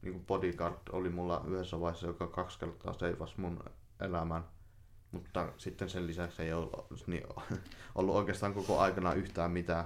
niin 0.02 0.14
kuin 0.14 0.26
bodyguard 0.26 0.78
oli 0.92 1.10
mulla 1.10 1.44
yhdessä 1.48 1.80
vaiheessa, 1.80 2.08
joka 2.08 2.28
kaksi 2.28 2.60
kertaa 2.60 2.94
seivasi 2.94 3.34
mun 3.38 3.64
elämän. 4.00 4.44
Mutta 5.12 5.48
sitten 5.58 5.90
sen 5.90 6.08
lisäksi 6.08 6.42
ei 6.42 6.54
ollut, 6.54 7.08
niin, 7.08 7.24
ollut 7.96 8.16
oikeastaan 8.16 8.54
koko 8.54 8.80
aikana 8.80 9.14
yhtään 9.14 9.52
mitään. 9.52 9.86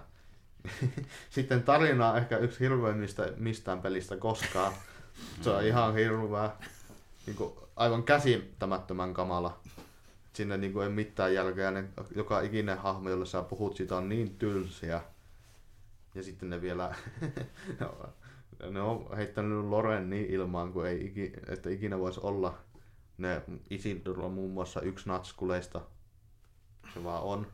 Sitten 1.29 1.63
tarina 1.63 2.11
on 2.11 2.17
ehkä 2.17 2.37
yksi 2.37 2.59
hirveimmistä 2.59 3.33
mistään 3.37 3.81
pelistä 3.81 4.17
koskaan. 4.17 4.73
Se 5.41 5.49
on 5.49 5.63
ihan 5.63 5.93
hirveä, 5.93 6.49
niin 7.25 7.35
kuin, 7.35 7.53
aivan 7.75 8.03
käsittämättömän 8.03 9.13
kamala. 9.13 9.59
Sinne 10.33 10.57
niin 10.57 10.73
kuin, 10.73 10.83
ei 10.83 10.93
mitään 10.93 11.33
jälkeä. 11.33 11.71
Ne, 11.71 11.83
joka 12.15 12.41
ikinen 12.41 12.77
hahmo, 12.77 13.09
jolle 13.09 13.25
sä 13.25 13.41
puhut, 13.41 13.75
siitä 13.75 13.97
on 13.97 14.09
niin 14.09 14.35
tylsiä. 14.37 15.01
Ja 16.15 16.23
sitten 16.23 16.49
ne 16.49 16.61
vielä... 16.61 16.95
ne 18.69 18.81
on 18.81 19.17
heittänyt 19.17 19.65
Loren 19.65 20.09
niin 20.09 20.25
ilmaan, 20.25 20.73
kuin 20.73 20.87
ei 20.87 21.33
että 21.47 21.69
ikinä 21.69 21.99
voisi 21.99 22.19
olla. 22.23 22.57
Ne 23.17 23.41
Isildur 23.69 24.19
on 24.19 24.31
muun 24.33 24.51
muassa 24.51 24.81
yksi 24.81 25.09
natskuleista. 25.09 25.81
Se 26.93 27.03
vaan 27.03 27.23
on. 27.23 27.47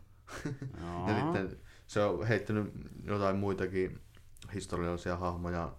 Ja 1.07 1.15
sitten 1.21 1.57
se 1.87 2.01
on 2.03 2.27
heittänyt 2.27 2.73
jotain 3.03 3.35
muitakin 3.35 3.99
historiallisia 4.53 5.17
hahmoja. 5.17 5.73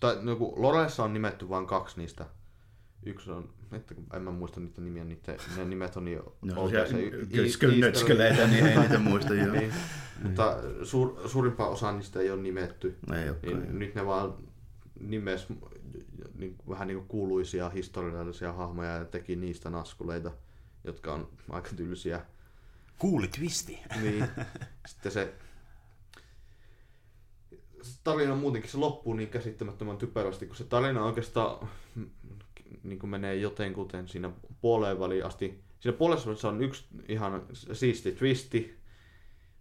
Tai 0.00 0.18
no, 0.22 0.36
kun 0.36 0.62
Loressa 0.62 1.04
on 1.04 1.12
nimetty 1.12 1.48
vain 1.48 1.66
kaksi 1.66 2.00
niistä. 2.00 2.26
Yksi 3.06 3.30
on, 3.30 3.52
että 3.72 3.94
en 4.14 4.22
mä 4.22 4.30
muista 4.30 4.60
niiden 4.60 4.84
nimiä, 4.84 5.04
niiden, 5.04 5.36
ne 5.56 5.64
nimet 5.64 5.96
on 5.96 6.04
niin 6.04 6.20
No, 6.42 6.60
outoja. 6.60 6.86
se 6.88 6.96
nötskeleitä, 7.80 8.46
niin 8.46 8.66
ei 8.66 8.78
niitä 8.78 8.98
muista 8.98 9.34
jo. 9.34 9.52
niin. 9.52 9.72
Mutta 10.22 10.56
suur, 10.82 11.28
suurimpaa 11.28 11.68
osaa 11.68 11.92
niistä 11.92 12.20
ei 12.20 12.30
ole 12.30 12.42
nimetty. 12.42 12.98
No 13.08 13.16
ei. 13.16 13.30
Niin, 13.42 13.78
nyt 13.78 13.94
ne 13.94 14.06
vaan 14.06 14.34
nimes 15.00 15.46
niin, 16.44 16.56
vähän 16.68 16.88
niin 16.88 16.98
kuin 16.98 17.08
kuuluisia 17.08 17.68
historiallisia 17.68 18.52
hahmoja 18.52 18.90
ja 18.90 19.04
teki 19.04 19.36
niistä 19.36 19.70
naskuleita, 19.70 20.32
jotka 20.84 21.14
on 21.14 21.28
aika 21.50 21.70
tylsiä. 21.76 22.20
Kuuli 22.98 23.28
twisti. 23.28 23.78
Niin. 24.02 24.26
Sitten 24.86 25.12
se, 25.12 25.34
tarina 28.04 28.34
muutenkin 28.34 28.70
se 28.70 28.78
loppuu 28.78 29.14
niin 29.14 29.28
käsittämättömän 29.28 29.96
typerästi, 29.96 30.46
kun 30.46 30.56
se 30.56 30.64
tarina 30.64 31.04
oikeastaan 31.04 31.68
niin 32.82 32.98
kuin 32.98 33.10
menee 33.10 33.36
jotenkuten 33.36 34.08
siinä 34.08 34.30
puoleen 34.60 35.00
väliin 35.00 35.26
asti. 35.26 35.64
Siinä 35.80 35.98
puolessa 35.98 36.26
välissä 36.26 36.48
on 36.48 36.62
yksi 36.62 36.84
ihan 37.08 37.46
siisti 37.72 38.12
twisti, 38.12 38.78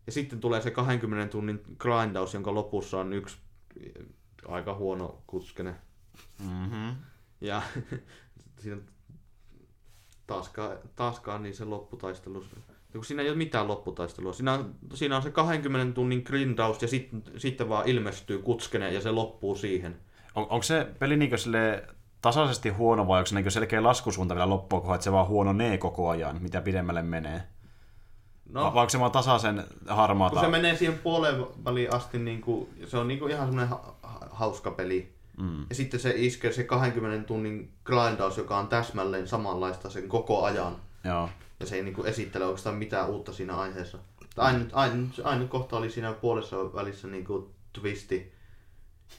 ja 0.06 0.12
sitten 0.12 0.40
tulee 0.40 0.62
se 0.62 0.72
20 0.72 1.32
tunnin 1.32 1.62
grindaus, 1.80 2.34
jonka 2.34 2.54
lopussa 2.54 3.00
on 3.00 3.14
yksi 3.14 3.38
aika 4.46 4.76
huono 4.76 5.24
kuskene. 5.28 5.76
Mm-hmm. 6.40 6.96
Ja 7.42 7.62
siinä 8.62 8.82
taaskaan, 10.28 10.78
taaskaan 10.96 11.44
niin 11.44 11.56
se 11.56 11.66
lopputaistelu, 11.66 12.44
kun 12.94 13.06
siinä 13.06 13.22
ei 13.24 13.30
ole 13.30 13.38
mitään 13.38 13.68
lopputaistelua. 13.68 14.34
Siinä 14.34 14.54
on, 14.54 14.76
siinä 14.94 15.16
on 15.16 15.24
se 15.24 15.32
20 15.32 15.96
tunnin 15.96 16.22
grindaus 16.26 16.82
ja 16.82 16.88
sitten, 16.88 17.24
sitten 17.38 17.70
vaan 17.70 17.88
ilmestyy 17.88 18.40
kutskene 18.40 18.94
ja 18.94 19.02
se 19.02 19.12
loppuu 19.12 19.56
siihen. 19.56 19.96
On, 20.36 20.44
onko 20.44 20.64
se 20.64 20.88
peli 21.00 21.18
niin 21.18 21.38
sille 21.40 21.88
tasaisesti 22.22 22.70
huono 22.70 23.08
vai 23.08 23.20
onko 23.20 23.28
se 23.28 23.36
niin 23.36 23.52
selkeä 23.52 23.84
laskusuunta 23.84 24.36
vielä 24.36 24.50
loppuun 24.50 24.82
kohdalla, 24.82 24.96
että 24.96 25.04
se 25.04 25.12
vaan 25.12 25.28
huononee 25.28 25.78
koko 25.78 26.10
ajan, 26.10 26.42
mitä 26.42 26.62
pidemmälle 26.62 27.02
menee? 27.02 27.44
No. 28.50 28.64
No, 28.64 28.74
Vai 28.74 28.82
onko 28.82 28.90
se 28.90 29.00
vaan 29.00 29.12
tasaisen 29.12 29.64
harmaata? 29.88 30.34
kun 30.36 30.46
se 30.46 30.52
menee 30.52 30.76
siihen 30.76 31.00
puoleen 31.00 31.46
väliin 31.66 31.94
asti, 31.94 32.20
niin 32.20 32.42
kuin, 32.42 32.70
se 32.88 32.98
on 32.98 33.08
niin 33.08 33.20
kuin 33.20 33.32
ihan 33.32 33.46
semmoinen 33.48 33.70
ha- 33.70 33.96
ha- 34.04 34.28
hauska 34.32 34.72
peli. 34.72 35.13
Mm. 35.38 35.66
Ja 35.70 35.76
sitten 35.76 36.00
se 36.00 36.14
iskee 36.16 36.54
se 36.54 36.64
20 36.64 37.28
tunnin 37.28 37.74
grindaus, 37.84 38.38
joka 38.38 38.58
on 38.58 38.68
täsmälleen 38.68 39.28
samanlaista 39.28 39.90
sen 39.90 40.08
koko 40.08 40.44
ajan. 40.44 40.76
Joo. 41.04 41.30
Ja 41.60 41.66
se 41.66 41.76
ei 41.76 41.84
niinku 41.84 42.04
esittele 42.04 42.46
oikeastaan 42.46 42.76
mitään 42.76 43.10
uutta 43.10 43.34
siinä 43.34 43.56
aiheessa. 43.56 43.98
Ainut, 44.38 44.70
ainut, 44.74 45.22
ainut 45.24 45.50
kohta 45.50 45.78
oli 45.78 45.90
siinä 45.90 46.14
puolessa 46.14 46.74
välissä 46.74 47.08
niinku 47.08 47.52
twisti, 47.74 48.34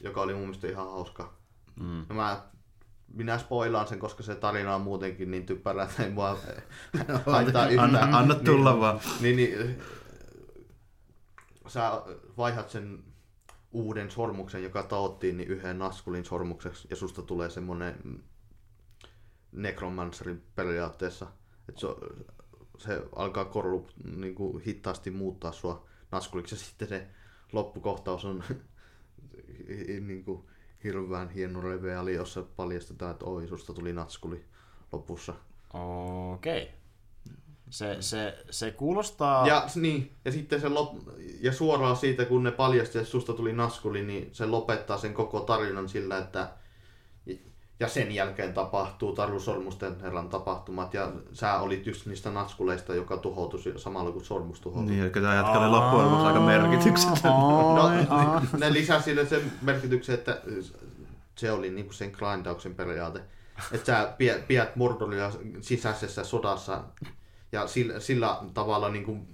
joka 0.01 0.21
oli 0.21 0.33
mun 0.33 0.41
mielestä 0.41 0.67
ihan 0.67 0.91
hauska. 0.91 1.33
Mm. 1.79 2.05
Ja 2.09 2.15
mä, 2.15 2.41
minä 3.13 3.37
spoilaan 3.37 3.87
sen, 3.87 3.99
koska 3.99 4.23
se 4.23 4.35
tarina 4.35 4.75
on 4.75 4.81
muutenkin 4.81 5.31
niin 5.31 5.45
typerä, 5.45 5.83
että 5.83 6.03
ei 6.03 6.09
mua 6.09 6.37
haittaa 7.25 7.67
yhtään. 7.67 7.95
Anna, 7.95 8.17
anna 8.17 8.35
tulla 8.35 8.79
vaan. 8.79 8.99
Niin, 9.21 9.35
niin, 9.35 9.81
sä 11.67 12.01
vaihdat 12.37 12.69
sen 12.69 13.03
uuden 13.75 14.11
sormuksen, 14.11 14.63
joka 14.63 14.83
taottiin, 14.83 15.37
niin 15.37 15.49
yhden 15.49 15.79
naskulin 15.79 16.25
sormukseksi, 16.25 16.87
ja 16.89 16.95
susta 16.95 17.21
tulee 17.21 17.49
semmonen 17.49 17.95
mm, 18.03 18.19
necromancerin 19.51 20.43
periaatteessa. 20.55 21.27
Että 21.69 21.81
se, 21.81 21.87
se 22.77 23.01
alkaa 23.15 23.45
korlu 23.45 23.87
niin 24.15 24.35
kuin 24.35 24.63
hitaasti 24.63 25.11
muuttaa 25.11 25.51
sua 25.51 25.85
naskuliksi, 26.11 26.55
ja 26.55 26.59
sitten 26.59 26.87
se 26.87 27.07
loppukohtaus 27.51 28.25
on 28.25 28.43
niin 30.07 30.23
kuin, 30.25 30.43
hirveän 30.83 31.29
hieno 31.29 31.61
reveali, 31.61 32.13
jossa 32.13 32.43
paljastetaan, 32.55 33.11
että 33.11 33.25
oi, 33.25 33.47
susta 33.47 33.73
tuli 33.73 33.93
natskuli 33.93 34.45
lopussa. 34.91 35.33
Okei. 35.73 36.63
Okay. 36.63 36.75
Se, 37.75 37.97
se, 37.99 38.37
se 38.49 38.71
kuulostaa... 38.71 39.47
Ja, 39.47 39.67
niin, 39.75 40.15
ja 40.25 40.31
sitten 40.31 40.61
se 40.61 40.69
lop... 40.69 40.95
ja 41.41 41.53
suoraan 41.53 41.95
siitä, 41.95 42.25
kun 42.25 42.43
ne 42.43 42.51
paljasti, 42.51 42.97
että 42.97 43.11
susta 43.11 43.33
tuli 43.33 43.53
naskuli, 43.53 44.03
niin 44.03 44.29
se 44.31 44.45
lopettaa 44.45 44.97
sen 44.97 45.13
koko 45.13 45.39
tarinan 45.39 45.89
sillä, 45.89 46.17
että 46.17 46.49
ja 47.79 47.87
sen 47.87 48.11
jälkeen 48.11 48.53
tapahtuu 48.53 49.15
Taru 49.15 49.39
Sormusten 49.39 50.01
herran 50.01 50.29
tapahtumat, 50.29 50.93
ja 50.93 51.11
sä 51.33 51.59
olit 51.59 51.87
just 51.87 52.05
niistä 52.05 52.31
natskuleista, 52.31 52.95
joka 52.95 53.17
tuhoutui 53.17 53.59
samalla 53.75 54.11
kun 54.11 54.25
sormus 54.25 54.59
tuhoutui. 54.59 54.91
Niin, 54.91 55.03
eli 55.03 55.09
tämä 55.09 55.35
jatkalle 55.35 55.67
loppujen 55.67 56.05
lopuksi 56.05 56.27
aika 56.27 56.39
merkityksetön. 56.39 57.31
No, 57.31 57.91
ne 58.57 58.73
lisää 58.73 59.01
sille 59.01 59.25
sen 59.25 59.51
merkityksen, 59.61 60.15
että 60.15 60.41
se 61.35 61.51
oli 61.51 61.69
niinku 61.69 61.93
sen 61.93 62.11
grindauksen 62.11 62.75
periaate. 62.75 63.21
Että 63.71 63.85
sä 63.85 64.13
pidät 64.47 64.75
Mordoria 64.75 65.31
sisäisessä 65.61 66.23
sodassa 66.23 66.83
ja 67.55 67.67
sillä, 67.67 67.99
sillä 67.99 68.37
tavalla 68.53 68.89
niinku 68.89 69.27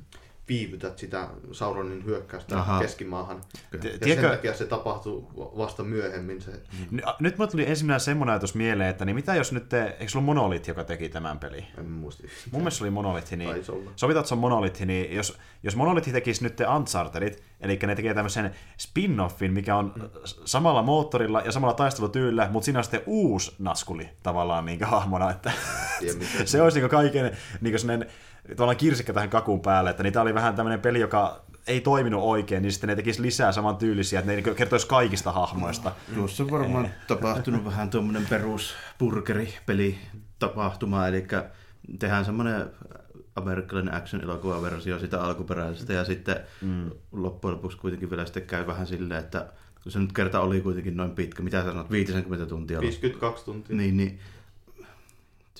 viivytät 0.51 0.97
sitä 0.97 1.27
Sauronin 1.51 2.05
hyökkäystä 2.05 2.57
Aha. 2.59 2.71
Aha. 2.73 2.81
keskimaahan. 2.81 3.41
Ti- 3.81 3.87
Ja 3.87 3.99
tiedätkö- 3.99 4.21
sen 4.21 4.31
takia 4.37 4.53
se 4.53 4.65
tapahtuu 4.65 5.31
vasta 5.57 5.83
myöhemmin. 5.83 6.41
Se. 6.41 6.51
N- 6.91 6.99
Nyt 7.19 7.37
mulle 7.37 7.51
tuli 7.51 7.69
ensimmäinen 7.69 7.99
semmoinen 7.99 8.31
ajatus 8.33 8.55
mieleen, 8.55 8.89
että 8.89 9.05
niin 9.05 9.15
mitä 9.15 9.35
jos 9.35 9.51
nyt, 9.51 9.69
te, 9.69 9.83
eikö 9.99 10.07
se 10.11 10.17
ollut 10.17 10.25
Monolith, 10.25 10.67
joka 10.67 10.83
teki 10.83 11.09
tämän 11.09 11.39
pelin? 11.39 11.65
En 11.77 11.91
muista. 11.91 12.23
Mun 12.51 12.61
mielestä 12.61 12.77
se 12.77 12.83
oli 12.83 12.91
Monolith, 12.91 13.31
niin 13.33 13.63
sovitaan, 13.95 14.21
että 14.21 14.27
se 14.27 14.33
on 14.33 14.39
Monolith, 14.39 14.81
niin 14.81 15.15
jos, 15.15 15.37
jos 15.63 15.75
Monolith 15.75 16.11
tekisi 16.11 16.43
nyt 16.43 16.57
Unchartedit, 16.77 17.43
eli 17.61 17.79
ne 17.87 17.95
tekee 17.95 18.13
tämmöisen 18.13 18.51
spin-offin, 18.77 19.51
mikä 19.51 19.75
on 19.75 19.93
Mm. 19.95 20.09
samalla 20.45 20.81
moottorilla 20.81 21.41
ja 21.41 21.51
samalla 21.51 21.73
taistelutyylillä, 21.73 22.47
mutta 22.51 22.65
siinä 22.65 22.79
on 22.79 22.83
sitten 22.83 23.03
uusi 23.05 23.55
naskuli 23.59 24.09
tavallaan 24.23 24.65
niin 24.65 24.83
hahmona, 24.83 25.31
että 25.31 25.51
se 26.45 26.61
olisi 26.61 26.79
niin 26.79 26.89
kaiken 26.89 27.37
niin 27.61 27.79
sellainen 27.79 28.09
tavallaan 28.55 28.77
kirsikka 28.77 29.13
tähän 29.13 29.29
kakun 29.29 29.61
päälle, 29.61 29.89
että 29.89 30.03
niitä 30.03 30.21
oli 30.21 30.33
vähän 30.33 30.55
tämmöinen 30.55 30.79
peli, 30.79 30.99
joka 30.99 31.41
ei 31.67 31.81
toiminut 31.81 32.23
oikein, 32.23 32.61
niin 32.61 32.71
sitten 32.71 32.87
ne 32.87 32.95
tekisi 32.95 33.21
lisää 33.21 33.51
saman 33.51 33.77
tyylisiä, 33.77 34.19
että 34.19 34.31
ne 34.31 34.41
niin 34.41 34.55
kertoisi 34.55 34.87
kaikista 34.87 35.31
hahmoista. 35.31 35.91
Tuossa 36.15 36.43
on 36.43 36.51
varmaan 36.51 36.89
tapahtunut 37.07 37.65
vähän 37.65 37.89
tuommoinen 37.89 38.25
perus 38.29 38.73
peli 39.65 39.97
tapahtuma, 40.39 41.07
eli 41.07 41.27
tehdään 41.99 42.25
semmoinen 42.25 42.69
amerikkalainen 43.35 43.93
action-elokuvaversio 43.93 44.99
sitä 44.99 45.23
alkuperäisestä 45.23 45.93
ja 45.93 46.05
sitten 46.05 46.35
mm. 46.61 46.91
loppujen 47.11 47.55
lopuksi 47.55 47.77
kuitenkin 47.77 48.09
vielä 48.09 48.25
sitten 48.25 48.43
käy 48.43 48.67
vähän 48.67 48.87
silleen, 48.87 49.19
että 49.19 49.45
kun 49.83 49.91
se 49.91 49.99
nyt 49.99 50.13
kerta 50.13 50.39
oli 50.39 50.61
kuitenkin 50.61 50.97
noin 50.97 51.11
pitkä, 51.11 51.43
mitä 51.43 51.63
sä 51.63 51.69
sanot, 51.69 51.91
50 51.91 52.45
tuntia? 52.45 52.81
52 52.81 53.45
tuntia. 53.45 53.75
Niin, 53.75 53.97
niin 53.97 54.19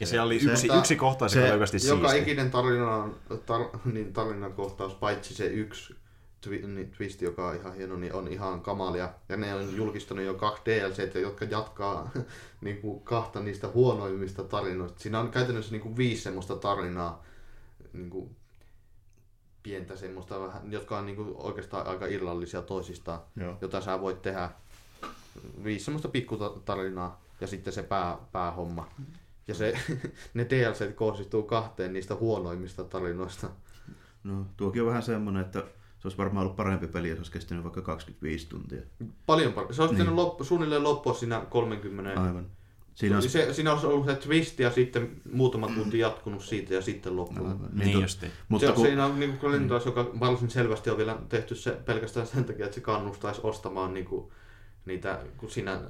Ja 0.02 0.08
se 0.08 0.22
oli 0.22 0.40
se- 0.40 0.52
yksi, 0.52 0.68
Mutta 0.68 0.80
yksi 0.80 0.96
kohtaus, 0.96 1.32
se- 1.32 1.40
joka 1.40 1.46
oli 1.48 1.54
oikeasti 1.54 1.88
Joka 1.88 2.10
siisti. 2.10 2.32
ikinen 2.32 2.52
tarina, 2.52 2.96
on- 2.96 3.16
tar, 3.46 3.62
niin 3.86 4.14
tarinan 4.14 4.54
kohtaus, 4.54 4.94
paitsi 4.94 5.34
se 5.34 5.46
yksi 5.46 5.96
twi, 6.42 6.58
niin 6.68 6.92
twist, 6.92 7.22
joka 7.22 7.48
on 7.48 7.56
ihan 7.56 7.76
hieno, 7.76 7.96
niin 7.96 8.14
on 8.14 8.28
ihan 8.28 8.62
kamalia. 8.62 9.10
Ja 9.30 9.38
ne 9.38 9.56
on 9.56 9.76
julkistanut 9.78 10.26
jo 10.26 10.34
kaksi 10.34 10.64
DLCtä, 10.66 11.20
jotka 11.20 11.46
jatkaa 11.46 12.12
niin 12.62 12.78
kuin 12.82 13.02
kahta 13.02 13.40
niistä 13.40 13.68
huonoimmista 13.68 14.44
tarinoista. 14.44 15.00
Siinä 15.00 15.20
on 15.20 15.32
käytännössä 15.32 15.72
niin 15.72 15.82
kuin 15.82 15.98
viisi 15.98 16.22
semmoista 16.22 16.56
tarinaa, 16.56 17.24
niin 17.94 18.10
kuin 18.10 18.36
pientä 19.64 19.96
semmoista 19.96 20.40
vähän, 20.42 20.72
jotka 20.72 20.98
on 20.98 21.06
niin 21.06 21.16
kuin 21.16 21.34
oikeastaan 21.36 21.88
aika 21.88 22.06
irrallisia 22.06 22.62
toisistaan, 22.62 23.20
Joo. 23.36 23.58
jota 23.62 23.82
sä 23.82 24.02
voit 24.02 24.22
tehdä. 24.22 24.50
Viisi 25.64 25.86
semmoista 25.86 26.08
pikkutarinaa 26.08 27.22
ja 27.42 27.48
sitten 27.48 27.74
se 27.74 27.84
pää, 27.84 28.18
päähomma. 28.32 28.88
Ja 29.48 29.54
se, 29.54 29.74
ne 30.34 30.46
DLC 30.50 30.96
kohdistuu 30.96 31.44
kahteen 31.44 31.94
niistä 31.94 32.16
huonoimmista 32.16 32.84
tarinoista. 32.84 33.50
no, 34.24 34.46
tuokin 34.58 34.82
on 34.82 34.88
vähän 34.88 35.04
semmoinen, 35.04 35.42
että 35.46 35.60
se 36.00 36.08
olisi 36.08 36.18
varmaan 36.18 36.44
ollut 36.46 36.56
parempi 36.58 36.88
peli, 36.88 37.10
jos 37.10 37.18
olisi 37.20 37.32
kestänyt 37.32 37.64
vaikka 37.64 37.82
25 37.82 38.50
tuntia. 38.50 38.82
Paljon 39.26 39.54
parempi. 39.54 39.74
Se 39.74 39.82
olisi 39.82 39.96
Niin. 39.96 40.06
niin. 40.06 40.16
loppu, 40.16 40.44
suunnilleen 40.44 40.84
loppua 40.84 41.14
siinä 41.14 41.46
30. 41.50 42.22
Aivan. 42.22 42.46
Siinä 42.96 43.16
olisi, 43.16 43.30
Se, 43.30 43.54
siinä 43.54 43.72
olisi 43.74 43.88
ollut 43.88 44.06
se 44.06 44.16
twist 44.16 44.60
ja 44.60 44.72
sitten 44.72 45.22
muutama 45.32 45.68
tunti 45.68 46.00
jatkunut 46.00 46.44
siitä 46.44 46.74
ja 46.74 46.82
sitten 46.82 47.16
loppunut. 47.16 47.48
aivan. 47.48 47.70
Niin 47.74 47.92
to- 47.94 48.02
justi. 48.02 48.26
Mutta 48.50 48.68
se, 48.68 48.74
kun, 48.74 48.86
Siinä 48.86 49.06
on 49.06 49.20
niin 49.20 49.38
kuin 49.38 49.70
joka 49.86 50.12
varsin 50.20 50.50
selvästi 50.50 50.90
on 50.90 50.98
vielä 50.98 51.18
tehty 51.30 51.56
se 51.56 51.72
pelkästään 51.72 52.28
sen 52.28 52.44
takia, 52.46 52.66
että 52.66 52.76
se 52.76 52.82
kannustaisi 52.82 53.42
ostamaan 53.44 53.94
niin 53.94 54.06
kuin, 54.06 54.32
niitä, 54.86 55.20
kun 55.38 55.50
siinä, 55.52 55.82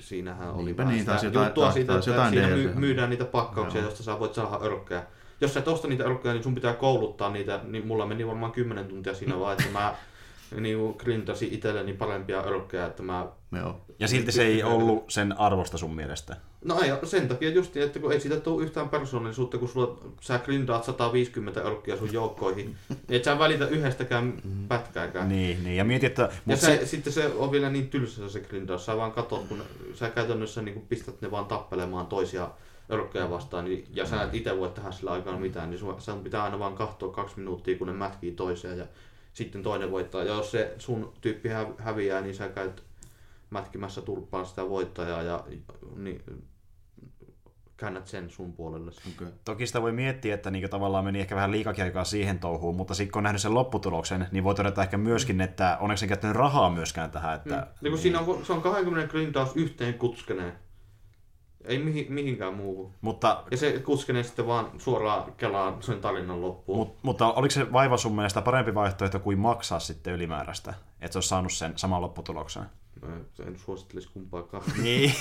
siinähän 0.00 0.50
oli 0.50 0.64
Niinpä 0.64 0.84
niin, 0.84 0.98
sitä 0.98 1.10
taas 1.12 1.24
jotain- 1.24 1.46
juttua 1.46 1.64
taas- 1.64 1.74
siitä, 1.74 1.92
taas 1.92 2.08
että 2.08 2.10
jotain 2.20 2.30
siinä 2.32 2.48
DLC. 2.48 2.56
my, 2.74 2.80
myydään 2.80 3.10
niitä 3.10 3.24
pakkauksia, 3.24 3.80
Joo. 3.80 3.90
josta 3.90 4.02
sä 4.04 4.18
voit 4.18 4.34
saada 4.34 4.58
örkkejä. 4.64 5.02
Jos 5.40 5.54
sä 5.54 5.60
et 5.60 5.68
osta 5.68 5.88
niitä 5.88 6.04
örkkejä, 6.04 6.32
niin 6.34 6.42
sun 6.44 6.54
pitää 6.54 6.74
kouluttaa 6.74 7.30
niitä, 7.30 7.60
niin 7.64 7.86
mulla 7.86 8.06
meni 8.06 8.26
varmaan 8.26 8.52
10 8.52 8.84
tuntia 8.84 9.14
siinä 9.14 9.38
vaan, 9.40 9.52
että 9.52 9.72
mä 9.72 9.94
niin 10.60 10.94
grindasin 10.98 11.52
itselleni 11.52 11.92
parempia 11.92 12.42
örkkejä, 12.42 12.86
että 12.86 13.02
mä 13.02 13.26
joo. 13.56 13.80
Ja 13.98 14.08
silti 14.08 14.32
se 14.32 14.42
ei 14.42 14.62
ollut 14.62 15.10
sen 15.10 15.40
arvosta 15.40 15.78
sun 15.78 15.94
mielestä. 15.94 16.36
No 16.64 16.80
ei, 16.80 16.90
sen 17.04 17.28
takia 17.28 17.50
just, 17.50 17.76
että 17.76 17.98
kun 17.98 18.12
ei 18.12 18.20
siitä 18.20 18.40
tule 18.40 18.64
yhtään 18.64 18.88
persoonallisuutta, 18.88 19.58
kun 19.58 19.68
sulla, 19.68 19.98
sä 20.20 20.38
grindaat 20.38 20.84
150 20.84 21.60
örkkiä 21.60 21.96
sun 21.96 22.12
joukkoihin, 22.12 22.76
niin 22.88 22.98
et 23.16 23.24
sä 23.24 23.38
välitä 23.38 23.66
yhdestäkään 23.66 24.42
pätkääkään. 24.68 25.28
Niin, 25.28 25.64
niin. 25.64 25.76
Ja 25.76 25.84
mietin, 25.84 26.06
että... 26.06 26.28
Ja 26.46 26.56
se, 26.56 26.86
sitten 26.86 27.12
se 27.12 27.26
on 27.26 27.52
vielä 27.52 27.70
niin 27.70 27.88
tylsä 27.88 28.28
se 28.28 28.40
grindaus. 28.40 28.86
Sä 28.86 28.96
vaan 28.96 29.12
katot, 29.12 29.44
kun 29.48 29.62
sä 29.94 30.10
käytännössä 30.10 30.62
niin 30.62 30.74
kun 30.74 30.86
pistät 30.88 31.20
ne 31.20 31.30
vaan 31.30 31.46
tappelemaan 31.46 32.06
toisia 32.06 32.50
örkkejä 32.90 33.30
vastaan, 33.30 33.64
niin, 33.64 33.86
ja 33.94 34.06
sä 34.06 34.22
et 34.22 34.34
itse 34.34 34.58
voi 34.58 34.68
tehdä 34.68 34.90
sillä 34.90 35.10
aikaa 35.10 35.38
mitään, 35.38 35.70
niin 35.70 35.78
sun, 35.78 36.00
sun 36.00 36.24
pitää 36.24 36.44
aina 36.44 36.58
vaan 36.58 36.74
katsoa 36.74 37.12
kaksi 37.12 37.38
minuuttia, 37.38 37.78
kun 37.78 37.86
ne 37.86 37.92
mätkii 37.92 38.32
toiseen, 38.32 38.78
ja 38.78 38.86
sitten 39.34 39.62
toinen 39.62 39.90
voittaa. 39.90 40.22
Ja 40.22 40.34
jos 40.34 40.50
se 40.50 40.74
sun 40.78 41.12
tyyppi 41.20 41.48
hä- 41.48 41.66
häviää, 41.78 42.20
niin 42.20 42.34
sä 42.34 42.48
käyt 42.48 42.82
mätkimässä 43.50 44.02
turppaan 44.02 44.46
sitä 44.46 44.68
voittajaa, 44.68 45.22
ja 45.22 45.44
niin, 45.96 46.22
käännät 47.76 48.06
sen 48.06 48.30
sun 48.30 48.52
puolelle. 48.52 48.92
Okay. 49.14 49.28
toki 49.44 49.66
sitä 49.66 49.82
voi 49.82 49.92
miettiä, 49.92 50.34
että 50.34 50.50
niinku 50.50 50.68
tavallaan 50.68 51.04
meni 51.04 51.20
ehkä 51.20 51.36
vähän 51.36 51.50
liikakin 51.50 51.84
aikaa 51.84 52.04
siihen 52.04 52.38
touhuun, 52.38 52.76
mutta 52.76 52.94
sitten 52.94 53.12
kun 53.12 53.20
on 53.20 53.24
nähnyt 53.24 53.42
sen 53.42 53.54
lopputuloksen, 53.54 54.26
niin 54.32 54.44
voi 54.44 54.54
todeta 54.54 54.82
ehkä 54.82 54.96
myöskin, 54.98 55.40
että 55.40 55.76
onneksi 55.80 56.00
sen 56.00 56.08
käyttänyt 56.08 56.36
rahaa 56.36 56.70
myöskään 56.70 57.10
tähän. 57.10 57.34
Että, 57.34 57.54
Mm. 57.56 57.66
Niin 57.80 57.92
kun 57.92 57.98
siinä 57.98 58.20
on, 58.20 58.44
se 58.44 58.52
on 58.52 58.62
20 58.62 59.10
grindaus 59.10 59.56
yhteen 59.56 59.94
kutskeneen. 59.94 60.52
Ei 61.64 61.78
mihin, 61.78 62.06
mihinkään 62.12 62.54
muuhun. 62.54 62.92
Mutta, 63.00 63.42
Ja 63.50 63.56
se 63.56 63.78
kuskenee 63.78 64.22
sitten 64.22 64.46
vaan 64.46 64.70
suoraan 64.78 65.32
kelaan 65.36 65.82
sen 65.82 66.00
tarinan 66.00 66.40
loppuun. 66.40 66.78
mut, 66.78 66.96
mutta 67.02 67.32
oliko 67.32 67.52
se 67.52 67.72
vaiva 67.72 67.96
sun 67.96 68.16
mielestä 68.16 68.42
parempi 68.42 68.74
vaihtoehto 68.74 69.18
kuin 69.20 69.38
maksaa 69.38 69.78
sitten 69.80 70.12
ylimääräistä? 70.14 70.74
Että 71.00 71.12
se 71.12 71.16
olisi 71.18 71.28
saanut 71.28 71.52
sen 71.52 71.72
saman 71.76 72.00
lopputuloksen. 72.00 72.62
Mä 73.02 73.08
en 73.46 73.58
suosittelisi 73.58 74.08
kumpaakaan. 74.12 74.62
Niin. 74.82 75.12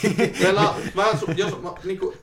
Pelaa, 0.41 0.75
mä, 0.95 1.03
jos 1.35 1.61
mä 1.61 1.73
niinku, 1.83 2.13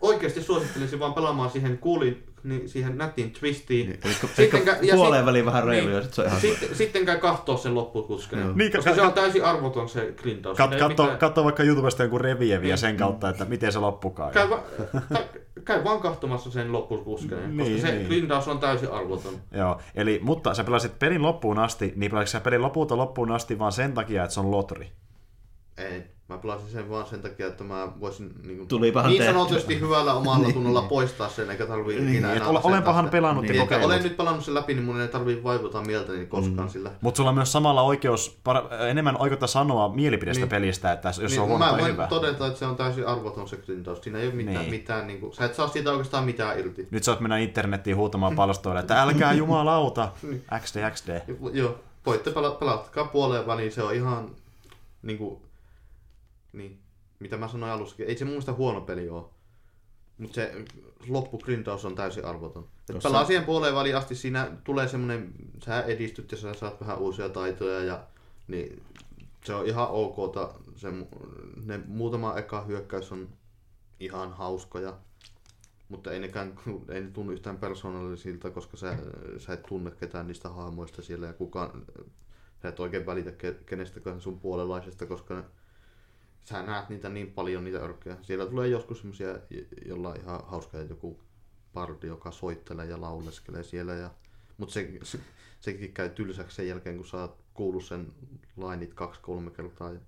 oikeasti 0.00 0.42
suosittelisin 0.42 0.98
vaan 0.98 1.14
pelaamaan 1.14 1.50
siihen 1.50 1.78
kuulin, 1.78 2.26
niin 2.48 2.68
siihen 2.68 2.98
nättiin 2.98 3.30
twistiin. 3.30 3.88
Niin, 3.88 4.00
eli 4.04 4.12
Sitten 4.12 4.44
ehkä 4.44 4.58
kä- 4.58 4.78
ja 4.86 4.94
puoleen 4.94 5.20
sit- 5.22 5.26
väliin 5.26 5.46
vähän 5.46 5.64
reilu 5.64 5.86
niin. 5.86 5.96
ja 5.96 6.02
sitten 6.02 6.14
se 6.14 6.22
on 6.22 6.28
ihan 6.28 6.40
Sitten, 6.40 6.74
sitten 6.76 7.04
käy 7.06 7.18
kattoo 7.18 7.56
sen 7.56 7.74
loppukuskeneen. 7.74 8.48
Joo. 8.48 8.56
Niin, 8.56 8.72
koska 8.72 8.90
ka- 8.90 8.96
se 8.96 9.02
on 9.02 9.12
täysin 9.12 9.44
arvoton 9.44 9.88
se 9.88 10.12
grindaus. 10.16 10.56
Kat, 10.58 10.70
katso, 10.70 10.88
mitään- 10.88 11.18
katso 11.18 11.44
vaikka 11.44 11.62
YouTubesta 11.62 12.02
jonkun 12.02 12.20
revieviä 12.20 12.68
Niin. 12.68 12.78
sen 12.78 12.96
kautta, 12.96 13.28
että 13.28 13.44
miten 13.44 13.72
se 13.72 13.78
loppukaan. 13.78 14.32
Käy, 14.32 14.50
va- 14.50 14.62
kä- 15.14 15.22
käy 15.64 15.84
vaan 15.84 16.00
katsomassa 16.00 16.50
sen 16.50 16.72
loppukuskeneen, 16.72 17.56
koska 17.56 17.64
Niin, 17.70 17.80
se 17.80 17.92
niin. 17.92 18.06
grindaus 18.06 18.48
on 18.48 18.58
täysin 18.58 18.90
arvoton. 18.92 19.34
Joo, 19.52 19.80
eli, 19.94 20.20
mutta 20.22 20.54
sä 20.54 20.64
pelasit 20.64 20.98
pelin 20.98 21.22
loppuun 21.22 21.58
asti, 21.58 21.92
niin 21.96 22.10
pelasitko 22.10 22.30
sä 22.32 22.40
pelin 22.40 22.62
lopulta 22.62 22.96
loppuun 22.96 23.32
asti 23.32 23.58
vaan 23.58 23.72
sen 23.72 23.92
takia, 23.92 24.22
että 24.24 24.34
se 24.34 24.40
on 24.40 24.50
lotri? 24.50 24.90
Ei. 25.78 26.15
Mä 26.28 26.38
pelasin 26.38 26.68
sen 26.68 26.90
vaan 26.90 27.06
sen 27.06 27.22
takia, 27.22 27.46
että 27.46 27.64
mä 27.64 27.88
voisin 28.00 28.34
niin, 28.46 28.56
kuin, 28.56 28.68
Tulipahan 28.68 29.10
niin 29.10 29.18
tehtyä. 29.22 29.34
sanotusti 29.40 29.80
hyvällä 29.80 30.14
omalla 30.14 30.38
Niin. 30.38 30.54
tunnolla 30.54 30.82
poistaa 30.82 31.28
sen, 31.28 31.50
eikä 31.50 31.66
tarvii 31.66 31.96
Niin, 32.00 32.08
ikinä 32.08 32.30
et 32.30 32.36
enää 32.36 32.48
ole- 32.48 32.60
olenpahan 32.64 33.04
sitä. 33.04 33.12
pelannut 33.12 33.44
ja 33.44 33.52
Niin, 33.52 33.60
kokeillut. 33.62 33.86
olen 33.90 34.02
nyt 34.02 34.16
pelannut 34.16 34.44
sen 34.44 34.54
läpi, 34.54 34.74
niin 34.74 34.84
mun 34.84 35.00
ei 35.00 35.08
tarvii 35.08 35.42
vaivota 35.44 35.80
mieltäni 35.82 36.26
koskaan 36.26 36.70
sillä. 36.70 36.90
Mutta 37.00 37.16
sulla 37.16 37.28
on 37.30 37.34
myös 37.34 37.52
samalla 37.52 37.82
oikeus, 37.82 38.38
enemmän 38.88 39.16
oikeutta 39.18 39.46
sanoa 39.46 39.88
mielipidestä 39.88 40.40
Niin. 40.40 40.48
pelistä, 40.48 40.92
että 40.92 41.08
jos 41.08 41.16
se 41.16 41.22
on 41.22 41.48
Niin, 41.48 41.58
huono 41.58 41.72
mä 41.72 41.78
voin 41.96 42.08
todeta, 42.08 42.46
että 42.46 42.58
se 42.58 42.66
on 42.66 42.76
täysin 42.76 43.06
arvoton 43.06 43.48
se 43.48 43.56
grindaus. 43.56 43.98
Siinä 44.02 44.18
ei 44.18 44.26
ole 44.26 44.34
mitään, 44.34 44.54
Niin. 44.56 44.60
niin. 44.70 44.80
mitään 44.80 45.06
niin 45.06 45.20
kuin, 45.20 45.34
sä 45.34 45.44
et 45.44 45.54
saa 45.54 45.68
siitä 45.68 45.90
oikeastaan 45.90 46.24
mitään 46.24 46.58
irti. 46.58 46.88
Nyt 46.90 47.04
sä 47.04 47.10
oot 47.10 47.20
mennä 47.20 47.38
internettiin 47.38 47.96
huutamaan 47.96 48.34
palstoille, 48.36 48.80
että 48.80 49.02
älkää 49.02 49.32
jumalauta, 49.32 50.08
Niin. 50.22 50.44
XD, 50.60 50.90
XD. 50.90 51.20
Joo, 51.52 51.74
voitte 52.06 52.30
pela, 52.30 52.50
pelatkaa 52.50 53.04
puoleen 53.04 53.46
väliin, 53.46 53.72
se 53.72 53.82
on 53.82 53.94
ihan 53.94 54.30
niin 55.02 55.18
kuin, 55.18 55.36
niin, 56.56 56.80
mitä 57.18 57.36
mä 57.36 57.48
sanoin 57.48 57.72
alussakin, 57.72 58.06
ei 58.06 58.16
se 58.16 58.24
mun 58.24 58.32
mielestä 58.32 58.52
huono 58.52 58.80
peli 58.80 59.08
ole. 59.08 59.24
Mutta 60.18 60.34
se 60.34 60.64
loppugrindaus 61.08 61.84
on 61.84 61.94
täysin 61.94 62.24
arvoton. 62.24 62.68
Et 62.90 63.02
pelaa 63.02 63.24
siihen 63.24 63.44
puoleen 63.44 63.74
väliin 63.74 63.96
asti, 63.96 64.14
siinä 64.14 64.50
tulee 64.64 64.88
semmonen, 64.88 65.32
sä 65.64 65.82
edistyt 65.82 66.32
ja 66.32 66.38
sä 66.38 66.54
saat 66.54 66.80
vähän 66.80 66.98
uusia 66.98 67.28
taitoja 67.28 67.84
ja 67.84 68.06
niin 68.48 68.82
se 69.44 69.54
on 69.54 69.66
ihan 69.66 69.88
okta. 69.90 70.54
Se, 70.76 70.88
ne 71.64 71.80
muutama 71.86 72.36
eka 72.36 72.64
hyökkäys 72.64 73.12
on 73.12 73.28
ihan 74.00 74.32
hauskoja. 74.32 74.98
Mutta 75.88 76.12
ei 76.12 76.20
nekään, 76.20 76.54
ei 76.88 77.00
ne 77.00 77.10
tunnu 77.10 77.32
yhtään 77.32 77.58
persoonallisilta, 77.58 78.50
koska 78.50 78.76
sä, 78.76 78.98
sä 79.38 79.52
et 79.52 79.62
tunne 79.62 79.90
ketään 79.90 80.26
niistä 80.26 80.48
hahmoista 80.48 81.02
siellä 81.02 81.26
ja 81.26 81.32
kukaan, 81.32 81.84
sä 82.62 82.68
et 82.68 82.80
oikein 82.80 83.06
välitä 83.06 83.30
ke- 83.30 83.64
kenestäkään 83.66 84.20
sun 84.20 84.40
puolelaisesta, 84.40 85.06
koska 85.06 85.34
ne, 85.34 85.42
sä 86.48 86.62
näet 86.62 86.88
niitä 86.88 87.08
niin 87.08 87.32
paljon, 87.32 87.64
niitä 87.64 87.78
örkkejä. 87.78 88.16
Siellä 88.22 88.46
tulee 88.46 88.68
joskus 88.68 88.98
semmosia, 88.98 89.28
jolla 89.86 90.08
on 90.08 90.16
ihan 90.16 90.40
hauska 90.46 90.78
joku 90.78 91.20
pardi, 91.72 92.06
joka 92.06 92.30
soittelee 92.30 92.86
ja 92.86 93.00
lauleskelee 93.00 93.62
siellä. 93.62 93.94
Ja, 93.94 94.10
mutta 94.58 94.72
se, 94.74 94.98
se, 95.02 95.18
sekin 95.60 95.92
käy 95.92 96.08
tylsäksi 96.08 96.56
sen 96.56 96.68
jälkeen, 96.68 96.96
kun 96.96 97.06
sä 97.06 97.16
oot 97.16 97.38
kuullut 97.54 97.84
sen 97.84 98.12
lainit 98.56 98.94
kaksi-kolme 98.94 99.50
kertaa. 99.50 99.92
Ja, 99.92 100.00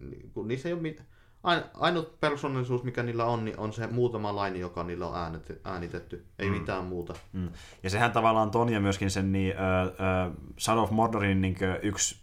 niin, 0.00 0.30
kun 0.30 0.48
niissä 0.48 0.68
ei 0.68 0.72
ole 0.72 0.82
mit... 0.82 1.02
Ain- 1.42 1.64
Ainut 1.74 2.20
persoonallisuus, 2.20 2.82
mikä 2.82 3.02
niillä 3.02 3.24
on, 3.24 3.44
niin 3.44 3.58
on 3.58 3.72
se 3.72 3.86
muutama 3.86 4.36
laini, 4.36 4.60
joka 4.60 4.84
niillä 4.84 5.06
on 5.06 5.16
äänet, 5.16 5.60
äänitetty. 5.64 6.26
Ei 6.38 6.50
mm. 6.50 6.56
mitään 6.56 6.84
muuta. 6.84 7.14
Mm. 7.32 7.48
Ja 7.82 7.90
sehän 7.90 8.12
tavallaan 8.12 8.50
Tonia 8.50 8.80
myöskin 8.80 9.10
sen 9.10 9.32
niin, 9.32 9.54
äh, 9.56 9.82
äh, 9.86 10.32
Shadow 10.58 10.82
of 10.82 10.90
Mordorin 10.90 11.40
niin 11.40 11.56
yksi 11.82 12.20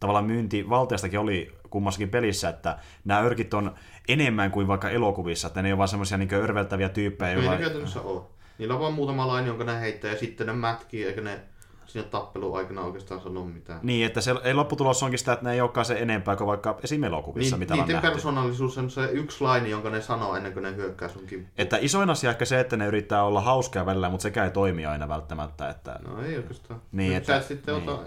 tavallaan 0.00 0.24
myynti 0.24 0.68
valteastakin 0.68 1.18
oli 1.18 1.59
kummassakin 1.70 2.10
pelissä, 2.10 2.48
että 2.48 2.78
nämä 3.04 3.20
örkit 3.20 3.54
on 3.54 3.74
enemmän 4.08 4.50
kuin 4.50 4.68
vaikka 4.68 4.90
elokuvissa, 4.90 5.46
että 5.46 5.62
ne 5.62 5.68
ei 5.68 5.72
ole 5.72 5.78
vaan 5.78 5.88
semmoisia 5.88 6.18
niin 6.18 6.34
örveltäviä 6.34 6.88
tyyppejä, 6.88 7.30
Ei 7.30 7.36
ne 7.36 7.42
joilla... 7.44 7.60
käytännössä 7.60 8.00
ole. 8.00 8.22
Niillä 8.58 8.74
on 8.74 8.80
vaan 8.80 8.92
muutama 8.94 9.26
laini, 9.26 9.48
jonka 9.48 9.64
ne 9.64 9.80
heittää 9.80 10.10
ja 10.10 10.18
sitten 10.18 10.46
ne 10.46 10.52
mätkii, 10.52 11.04
eikä 11.04 11.20
ne 11.20 11.40
siinä 11.86 12.08
tappelun 12.08 12.56
aikana 12.56 12.80
oikeastaan 12.82 13.20
sano 13.20 13.44
mitään. 13.44 13.80
Niin, 13.82 14.06
että 14.06 14.20
se 14.20 14.34
ei 14.44 14.54
lopputulos 14.54 15.02
onkin 15.02 15.18
sitä, 15.18 15.32
että 15.32 15.44
ne 15.44 15.52
ei 15.52 15.60
olekaan 15.60 15.84
se 15.84 15.98
enempää 15.98 16.36
kuin 16.36 16.46
vaikka 16.48 16.78
esim. 16.84 17.04
elokuvissa, 17.04 17.56
Niin, 17.56 17.58
mitä 17.58 17.74
on 17.74 17.80
niiden 17.80 18.00
persoonallisuus 18.02 18.78
on 18.78 18.90
se 18.90 19.04
yksi 19.04 19.44
laini, 19.44 19.70
jonka 19.70 19.90
ne 19.90 20.00
sanoo 20.00 20.36
ennen 20.36 20.52
kuin 20.52 20.62
ne 20.62 20.76
hyökkää 20.76 21.08
sun 21.08 21.26
kimppuun. 21.26 21.52
Että 21.58 21.78
isoin 21.80 22.10
asia 22.10 22.30
ehkä 22.30 22.44
se, 22.44 22.60
että 22.60 22.76
ne 22.76 22.86
yrittää 22.86 23.24
olla 23.24 23.40
hauskaa 23.40 23.86
välillä, 23.86 24.08
mutta 24.08 24.22
sekään 24.22 24.46
ei 24.46 24.52
toimi 24.52 24.86
aina 24.86 25.08
välttämättä. 25.08 25.68
Että... 25.70 25.98
No 26.08 26.22
ei 26.24 26.36
oikeastaan. 26.36 26.82
Niin, 26.92 27.08
Nyt 27.12 27.16
että- 27.16 27.40
sä 27.40 27.48
sitten 27.48 27.74
niin. 27.74 27.88
ota, 27.88 28.02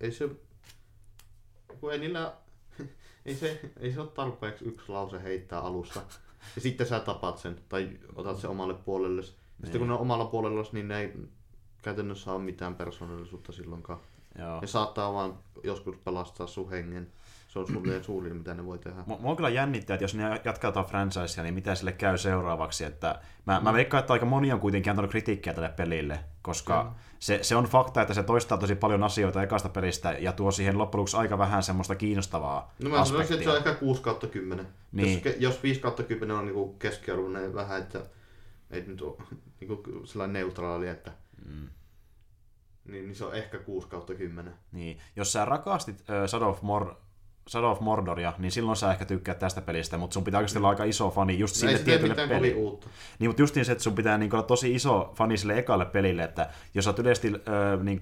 ei 0.00 0.12
se, 0.12 0.28
kun 1.80 1.92
ei 1.92 1.98
niillä, 1.98 2.32
ei 3.28 3.34
se, 3.34 3.60
ei 3.80 3.92
se 3.92 4.00
ole 4.00 4.08
tarpeeksi 4.08 4.64
yksi 4.64 4.92
lause 4.92 5.22
heittää 5.22 5.60
alussa. 5.60 6.00
Ja 6.54 6.60
sitten 6.60 6.86
sä 6.86 7.00
tapat 7.00 7.38
sen, 7.38 7.56
tai 7.68 7.90
otat 8.14 8.36
sen 8.36 8.50
omalle 8.50 8.74
puolelle. 8.74 9.20
Niin. 9.20 9.32
Sitten 9.62 9.78
kun 9.78 9.88
ne 9.88 9.94
on 9.94 10.00
omalla 10.00 10.24
puolella, 10.24 10.64
niin 10.72 10.88
ne 10.88 11.00
ei 11.00 11.12
käytännössä 11.82 12.32
ole 12.32 12.42
mitään 12.42 12.74
persoonallisuutta 12.74 13.52
silloinkaan. 13.52 14.00
Joo. 14.38 14.60
Ne 14.60 14.66
saattaa 14.66 15.12
vaan 15.12 15.38
joskus 15.64 15.96
pelastaa 15.96 16.46
sun 16.46 16.70
hengen. 16.70 17.08
Se 17.48 17.58
on 17.58 17.66
sulle 17.66 18.02
suurin, 18.02 18.36
mitä 18.36 18.54
ne 18.54 18.66
voi 18.66 18.78
tehdä. 18.78 19.02
Mua 19.06 19.18
mua 19.18 19.36
kyllä 19.36 19.48
jännittää, 19.48 19.94
että 19.94 20.04
jos 20.04 20.14
ne 20.14 20.40
jatkaa 20.44 20.72
tuota 20.72 20.88
franchisea, 20.88 21.44
niin 21.44 21.54
mitä 21.54 21.74
sille 21.74 21.92
käy 21.92 22.18
seuraavaksi. 22.18 22.84
Että 22.84 23.20
mä, 23.46 23.60
mä 23.60 23.72
veikkaan, 23.72 24.00
että 24.00 24.12
aika 24.12 24.26
moni 24.26 24.52
on 24.52 24.60
kuitenkin 24.60 24.90
antanut 24.90 25.10
kritiikkiä 25.10 25.54
tälle 25.54 25.68
pelille, 25.68 26.20
koska 26.42 26.94
se, 27.18 27.38
se, 27.42 27.56
on 27.56 27.64
fakta, 27.64 28.02
että 28.02 28.14
se 28.14 28.22
toistaa 28.22 28.58
tosi 28.58 28.74
paljon 28.74 29.02
asioita 29.02 29.42
ekasta 29.42 29.68
pelistä 29.68 30.12
ja 30.12 30.32
tuo 30.32 30.50
siihen 30.50 30.78
loppujen 30.78 31.00
lopuksi 31.00 31.16
aika 31.16 31.38
vähän 31.38 31.62
semmoista 31.62 31.94
kiinnostavaa 31.94 32.74
No 32.82 32.90
mä 32.90 33.04
sanoisin, 33.04 33.34
että 33.34 33.44
se 33.44 33.50
on 33.50 33.56
ehkä 33.56 33.74
6 33.74 34.02
kautta 34.02 34.26
10. 34.26 34.66
Niin. 34.92 35.22
Jos, 35.24 35.34
jos 35.38 35.62
5 35.62 35.80
kautta 35.80 36.02
10 36.02 36.36
on 36.36 36.44
niinku 36.44 36.68
keskiarvoinen 36.78 37.54
vähän, 37.54 37.80
että 37.82 38.00
ei 38.70 38.82
nyt 38.86 39.02
ole 39.02 39.16
niinku 39.60 39.82
sellainen 40.04 40.32
neutraali, 40.32 40.88
että 40.88 41.12
Mm. 41.46 41.68
niin, 42.84 43.04
niin 43.04 43.14
se 43.16 43.24
on 43.24 43.34
ehkä 43.34 43.58
6 43.58 43.88
kautta 43.88 44.14
10. 44.14 44.54
Niin. 44.72 44.98
Jos 45.16 45.32
sä 45.32 45.44
rakastit 45.44 46.04
äh, 46.10 46.26
Shadow, 46.28 46.48
of 46.48 46.62
Mor- 46.62 46.94
Shadow 47.48 47.70
of 47.70 47.80
Mordoria, 47.80 48.32
niin 48.38 48.52
silloin 48.52 48.76
sä 48.76 48.90
ehkä 48.92 49.04
tykkäät 49.04 49.38
tästä 49.38 49.60
pelistä, 49.60 49.98
mutta 49.98 50.14
sun 50.14 50.24
pitää 50.24 50.38
oikeasti 50.38 50.58
olla 50.58 50.68
aika 50.68 50.84
iso 50.84 51.10
fani 51.10 51.38
just 51.38 51.56
No 51.56 51.60
sille 51.60 51.78
tietylle 51.78 52.14
pelille. 52.14 52.54
uutta. 52.54 52.88
Niin, 53.18 53.28
mutta 53.30 53.42
justiin 53.42 53.64
se, 53.64 53.72
että 53.72 53.84
sun 53.84 53.94
pitää 53.94 54.18
niin 54.18 54.34
olla 54.34 54.42
tosi 54.42 54.74
iso 54.74 55.12
fani 55.14 55.36
sille 55.38 55.58
ekalle 55.58 55.84
pelille, 55.84 56.22
että 56.24 56.48
jos 56.74 56.84
sä 56.84 56.90
oot 56.90 56.98
yleisesti 56.98 57.28
äh, 57.28 57.84
niin 57.84 58.00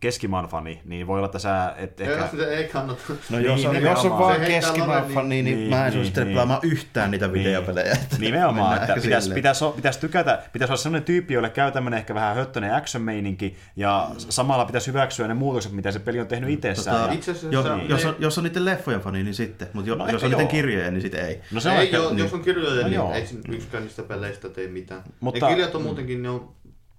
keskimaan 0.00 0.46
fani, 0.48 0.80
niin 0.84 1.06
voi 1.06 1.16
olla, 1.18 1.26
että 1.26 1.38
sä 1.38 1.74
et 1.76 2.00
Ehkä... 2.00 2.28
Sitä 2.30 2.46
ei 2.50 2.64
kannata. 2.68 3.02
No 3.08 3.38
Niin, 3.38 3.44
jos, 3.44 3.64
on, 3.64 3.64
jos 3.64 3.72
nimenomaan. 3.74 4.12
on 4.12 4.18
vaan 4.18 4.40
keskimaan 4.40 4.90
lalle, 5.02 5.14
fani, 5.14 5.28
niin, 5.28 5.44
niin, 5.44 5.58
niin, 5.58 5.70
mä 5.70 5.76
en 5.76 5.82
niin, 5.84 5.92
suosittele 5.92 6.24
niin. 6.24 6.34
pelaamaan 6.34 6.60
yhtään 6.62 7.10
niitä 7.10 7.32
videopelejä. 7.32 7.92
Että 7.92 8.16
Nimenomaan, 8.26 8.76
että 8.82 8.94
pitäisi, 8.94 9.24
silleen. 9.24 9.34
pitäisi, 9.34 9.64
pitäisi 9.76 10.00
tykätä, 10.00 10.42
pitäisi 10.52 10.72
olla 10.72 10.82
sellainen 10.82 11.04
tyyppi, 11.04 11.34
jolle 11.34 11.50
käy 11.50 11.72
tämmöinen 11.72 11.98
ehkä 11.98 12.14
vähän 12.14 12.36
höttönen 12.36 12.74
action-meininki, 12.74 13.56
ja 13.76 14.10
samalla 14.18 14.64
pitäisi 14.64 14.86
hyväksyä 14.86 15.28
ne 15.28 15.34
muutokset, 15.34 15.72
mitä 15.72 15.92
se 15.92 15.98
peli 15.98 16.20
on 16.20 16.26
tehnyt 16.26 16.50
itsessään. 16.50 16.96
Tota, 16.96 17.08
ja, 17.08 17.14
Itse 17.14 17.30
asiassa 17.30 17.48
jos, 17.52 17.64
se- 17.66 17.84
jos, 17.88 18.04
on, 18.04 18.16
jos 18.18 18.38
on 18.38 18.44
niiden 18.44 18.64
leffojen 18.64 19.00
fani, 19.00 19.22
niin 19.22 19.34
sitten. 19.34 19.68
Mutta 19.72 19.88
jo, 19.90 19.94
No 19.94 20.08
jos 20.08 20.24
on 20.24 20.30
niiden 20.30 20.48
kirjoja, 20.48 20.90
niin 20.90 21.02
sitten 21.02 21.26
ei. 21.26 21.40
no 21.52 21.60
se 21.60 21.68
on 21.68 21.74
ei, 21.76 21.82
ehkä, 21.82 21.96
jo, 21.96 22.08
niin. 22.08 22.18
jos 22.18 22.32
on 22.34 22.40
kirjoja, 22.42 22.82
No 22.82 22.88
niin 22.88 23.00
ei 23.14 23.28
yksikään 23.48 23.82
niistä 23.82 24.02
peleistä 24.02 24.48
tee 24.48 24.68
mitään. 24.68 25.00
Mutta- 25.00 25.16
Mutta... 25.20 25.38
Ja 25.38 25.48
kirjat 25.48 25.74
on 25.74 25.82
muutenkin, 25.82 26.22
ne 26.22 26.30
on 26.30 26.48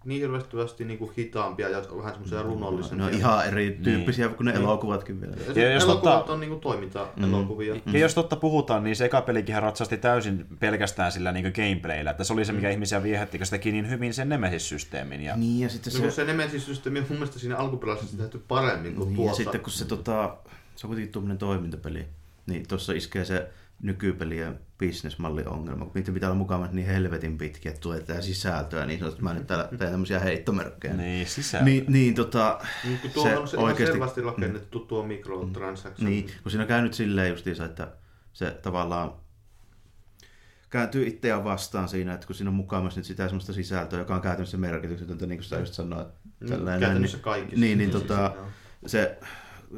niin 0.07 0.21
hirveästi 0.21 0.85
niinku 0.85 1.11
hitaampia 1.17 1.69
ja 1.69 1.77
vähän 1.97 2.11
semmoisia 2.13 2.37
Ne 2.37 2.43
runollisempia. 2.43 3.05
on 3.05 3.13
ihan 3.13 3.47
erityyppisiä 3.47 4.29
kuin 4.29 4.45
ne 4.45 4.51
Niin. 4.51 4.61
elokuvatkin 4.63 5.21
vielä. 5.21 5.35
Ja 5.55 5.61
Ja 5.63 5.73
jos 5.73 5.83
elokuvat 5.83 6.19
ottaa- 6.19 6.33
on 6.33 6.39
niinku 6.39 6.55
toiminta-elokuvia. 6.55 7.75
Mm. 7.85 7.93
ja 7.93 7.99
jos 7.99 8.15
totta 8.15 8.35
puhutaan, 8.35 8.83
niin 8.83 8.95
se 8.95 9.05
eka 9.05 9.21
pelikin 9.21 9.61
ratsasti 9.61 9.97
täysin 9.97 10.45
pelkästään 10.59 11.11
sillä 11.11 11.31
niin 11.31 11.51
gameplayllä, 11.55 12.11
että 12.11 12.23
se 12.23 12.33
oli 12.33 12.45
se, 12.45 12.51
mikä 12.53 12.69
ihmisiä 12.69 13.03
viehätti, 13.03 13.37
kun 13.37 13.45
se 13.45 13.51
teki 13.51 13.71
niin 13.71 13.89
hyvin 13.89 14.13
sen 14.13 14.29
Nemesis-systeemin. 14.29 15.21
Ja... 15.21 15.35
Niin, 15.35 15.59
ja 15.59 15.69
sitten 15.69 15.93
Se, 15.93 15.99
no, 16.03 16.09
se, 16.09 16.15
se 16.15 16.25
Nemesis-systeemi 16.25 16.99
on 16.99 17.05
mun 17.09 17.17
mielestä 17.17 17.39
siinä 17.39 17.57
alkuperäisessä 17.57 18.17
tehty 18.17 18.41
paremmin 18.47 18.95
kuin 18.95 19.07
niin, 19.09 19.17
ja 19.17 19.23
tuossa. 19.23 19.43
sitten 19.43 19.61
kun 19.61 19.71
se, 19.71 19.85
tota, 19.85 20.37
se 20.75 20.87
on 20.87 20.89
kuitenkin 20.89 21.11
tuommoinen 21.13 21.37
toimintapeli, 21.37 22.05
niin 22.47 22.67
tuossa 22.67 22.93
iskee 22.93 23.25
se 23.25 23.47
nykypelien 23.81 24.59
bisnesmallin 24.77 25.47
ongelma, 25.47 25.85
kun 25.85 25.91
niitä 25.95 26.11
pitää 26.11 26.29
olla 26.29 26.37
mukana 26.37 26.67
niin 26.71 26.87
helvetin 26.87 27.37
pitkiä, 27.37 27.69
että 27.69 27.81
tulee 27.81 27.99
tätä 27.99 28.21
sisältöä, 28.21 28.85
niin 28.85 28.99
sanotaan, 28.99 29.13
että 29.19 29.23
mä 29.23 29.33
nyt 29.33 29.47
täällä 29.47 29.67
teen 29.77 29.91
tämmöisiä 29.91 30.19
heittomerkkejä. 30.19 30.93
Niin, 30.93 31.27
sisältö. 31.27 31.65
Niin, 31.65 31.85
niin 31.87 32.15
tota, 32.15 32.59
Niin, 32.83 32.99
kun 32.99 33.11
tuo 33.11 33.23
se 33.23 33.37
on 33.37 33.47
se 33.47 33.57
ihan 33.57 33.65
oikeasti- 33.71 33.91
selvästi 33.93 34.21
rakennettu 34.21 34.79
tuo 34.79 35.03
microtransaction. 35.03 36.09
Niin, 36.09 36.27
kun 36.43 36.51
siinä 36.51 36.61
on 36.63 36.67
käynyt 36.67 36.93
silleen 36.93 37.29
justiinsa, 37.29 37.65
että 37.65 37.87
se 38.33 38.51
tavallaan 38.51 39.11
kääntyy 40.69 41.07
itseään 41.07 41.43
vastaan 41.43 41.89
siinä, 41.89 42.13
että 42.13 42.27
kun 42.27 42.35
siinä 42.35 42.49
on 42.49 42.55
mukaan 42.55 42.83
myös 42.83 42.95
nyt 42.95 43.05
sitä 43.05 43.27
semmoista 43.27 43.53
sisältöä, 43.53 43.99
joka 43.99 44.15
on 44.15 44.21
käytännössä 44.21 44.57
merkityksetöntä, 44.57 45.25
niin 45.25 45.37
kuin 45.37 45.45
sä 45.45 45.59
just 45.59 45.73
sanoit. 45.73 46.07
Mm, 46.39 46.47
tällainen, 46.47 46.79
käytännössä 46.79 47.17
niin- 47.17 47.23
kaikissa. 47.23 47.59
Niin, 47.59 47.77
niin 47.77 47.91
Siis 47.91 48.03
tota, 48.03 48.33
se 48.85 49.17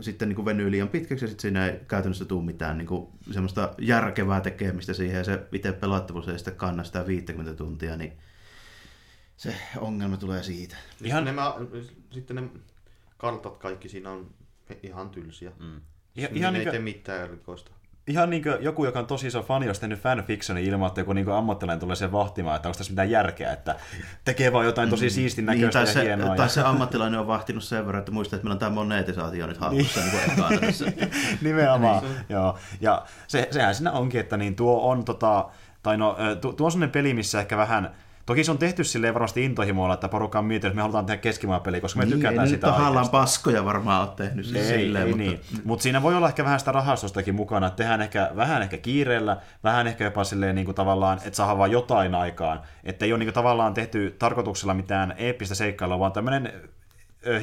sitten 0.02 0.30
niin 0.30 0.36
kuin 0.36 0.46
venyy 0.46 0.72
liian 0.72 0.90
pitkäksi 0.90 1.26
ja 1.26 1.30
sitten 1.30 1.42
siinä 1.42 1.68
ei 1.68 1.80
käytännössä 1.88 2.26
tule 2.26 2.46
mitään 2.46 2.78
niin 2.78 2.88
kuin 2.88 3.08
semmoista 3.32 3.74
järkevää 3.78 4.42
tekemistä 4.42 4.94
siihen 4.94 5.18
ja 5.18 5.24
se 5.24 5.48
itse 5.52 5.72
pelattavuus 5.72 6.28
ei 6.28 6.38
sitten 6.38 6.56
kanna 6.56 6.84
sitä 6.84 7.08
50 7.08 7.54
tuntia, 7.54 7.98
niin 7.98 8.14
se 9.38 9.56
ongelma 9.78 10.18
tulee 10.18 10.44
siitä. 10.44 10.76
Ihan-. 11.04 11.26
Nämä, 11.26 11.54
sitten 12.12 12.36
ne 12.36 12.44
kartat 13.18 13.58
kaikki 13.58 13.90
siinä 13.90 14.12
on 14.12 14.32
ihan 14.84 15.10
tylsiä. 15.10 15.52
Mm. 15.60 15.66
Ihan, 15.66 15.82
Ihan, 16.16 16.34
niin 16.34 16.42
ihan, 16.42 16.56
ei 16.56 16.62
niin 16.62 16.72
tee 16.72 16.80
mitään 16.80 17.24
erikoista. 17.24 17.72
Ihan 18.10 18.30
niin 18.30 18.44
kuin 18.44 18.56
joku, 18.60 18.86
joka 18.86 19.00
on 19.00 19.08
tosi 19.08 19.28
iso 19.28 19.42
fani, 19.42 19.68
olisi 19.68 19.82
tehnyt 19.82 20.00
fanfictionin 20.00 20.66
ilman, 20.66 20.88
että 20.88 21.02
joku 21.02 21.14
niin 21.14 21.30
ammattilainen 21.30 21.80
tulee 21.80 21.96
sen 21.96 22.12
vahtimaan, 22.12 22.56
että 22.56 22.70
onko 22.70 22.78
tässä 22.78 22.92
mitään 22.92 23.12
järkeä, 23.12 23.54
että 23.54 23.76
tekee 24.26 24.54
vaan 24.54 24.66
jotain 24.66 24.90
tosi 24.90 25.10
siistin 25.10 25.46
Niin, 25.46 25.62
näköistä 25.62 25.80
tai, 25.80 25.88
ja 25.88 25.94
se, 25.94 26.04
hienoa. 26.04 26.36
tai 26.36 26.46
ja... 26.46 26.50
se 26.50 26.62
ammattilainen 26.62 27.20
on 27.20 27.28
vahtinut 27.28 27.64
sen 27.64 27.86
verran, 27.86 28.00
että 28.00 28.12
muistaa, 28.12 28.38
että 28.38 28.46
meillä 28.46 28.54
on 28.54 28.60
tämä 28.60 28.76
monetisaatio 28.76 29.48
nyt 29.48 29.58
hallussa 29.62 30.00
niin. 30.00 30.12
niin 30.12 30.32
ekana 30.32 30.60
tässä. 30.60 30.86
Nimenomaan, 31.42 32.04
joo. 32.30 32.58
Ja 32.82 33.06
se, 33.28 33.48
sehän 33.52 33.76
siinä 33.76 33.92
onkin, 33.92 34.20
että 34.20 34.38
niin 34.38 34.56
tuo 34.56 34.92
on 34.92 35.06
tota, 35.06 35.50
tai 35.84 35.98
no, 35.98 36.18
tuo 36.42 36.66
on 36.66 36.72
sellainen 36.72 36.92
peli, 36.92 37.14
missä 37.14 37.40
ehkä 37.40 37.58
vähän 37.58 37.92
Toki 38.30 38.44
se 38.44 38.52
on 38.52 38.58
tehty 38.58 38.84
silleen 38.84 39.14
varmasti 39.14 39.46
intohimoilla, 39.46 39.94
että 39.94 40.08
porukka 40.08 40.40
on 40.40 40.46
miettinyt, 40.46 40.72
että 40.72 40.76
me 40.76 40.82
halutaan 40.82 41.06
tehdä 41.06 41.22
keskimaapeliä, 41.22 41.82
koska 41.82 42.00
me 42.00 42.06
Niin, 42.06 42.16
tykätään 42.16 42.48
ei 42.48 42.50
sitä 42.50 42.68
nyt 42.68 42.76
tahallaan 42.76 43.10
paskoja 43.10 43.66
varmaan 43.66 44.02
ole 44.02 44.16
tehnyt 44.16 44.56
Ei, 44.56 44.64
silleen, 44.64 45.08
ei 45.08 45.14
mutta... 45.14 45.24
niin. 45.24 45.42
Mutta 45.64 45.84
siinä 45.84 46.02
voi 46.02 46.16
olla 46.16 46.28
ehkä 46.28 46.44
vähän 46.44 46.60
sitä 46.60 46.72
rahastostakin 46.72 47.36
mukana, 47.36 47.68
että 47.68 47.78
tehdään 47.78 48.02
ehkä, 48.02 48.32
vähän 48.36 48.62
ehkä 48.62 48.78
kiireellä, 48.78 49.38
vähän 49.64 49.88
ehkä 49.88 50.04
jopa 50.04 50.24
silleen 50.24 50.56
niin 50.56 50.66
kuin 50.66 50.76
tavallaan, 50.76 51.18
että 51.18 51.38
saadaan 51.38 51.58
vaan 51.58 51.72
jotain 51.72 52.16
aikaan. 52.16 52.62
Että 52.84 53.06
ei 53.06 53.14
ole 53.14 53.20
niin 53.20 53.28
kuin 53.28 53.34
tavallaan 53.34 53.74
tehty 53.74 54.16
tarkoituksella 54.20 54.74
mitään 54.74 55.14
eeppistä 55.18 55.56
seikkailua, 55.56 56.00
vaan 56.00 56.12
tämmöinen 56.12 56.54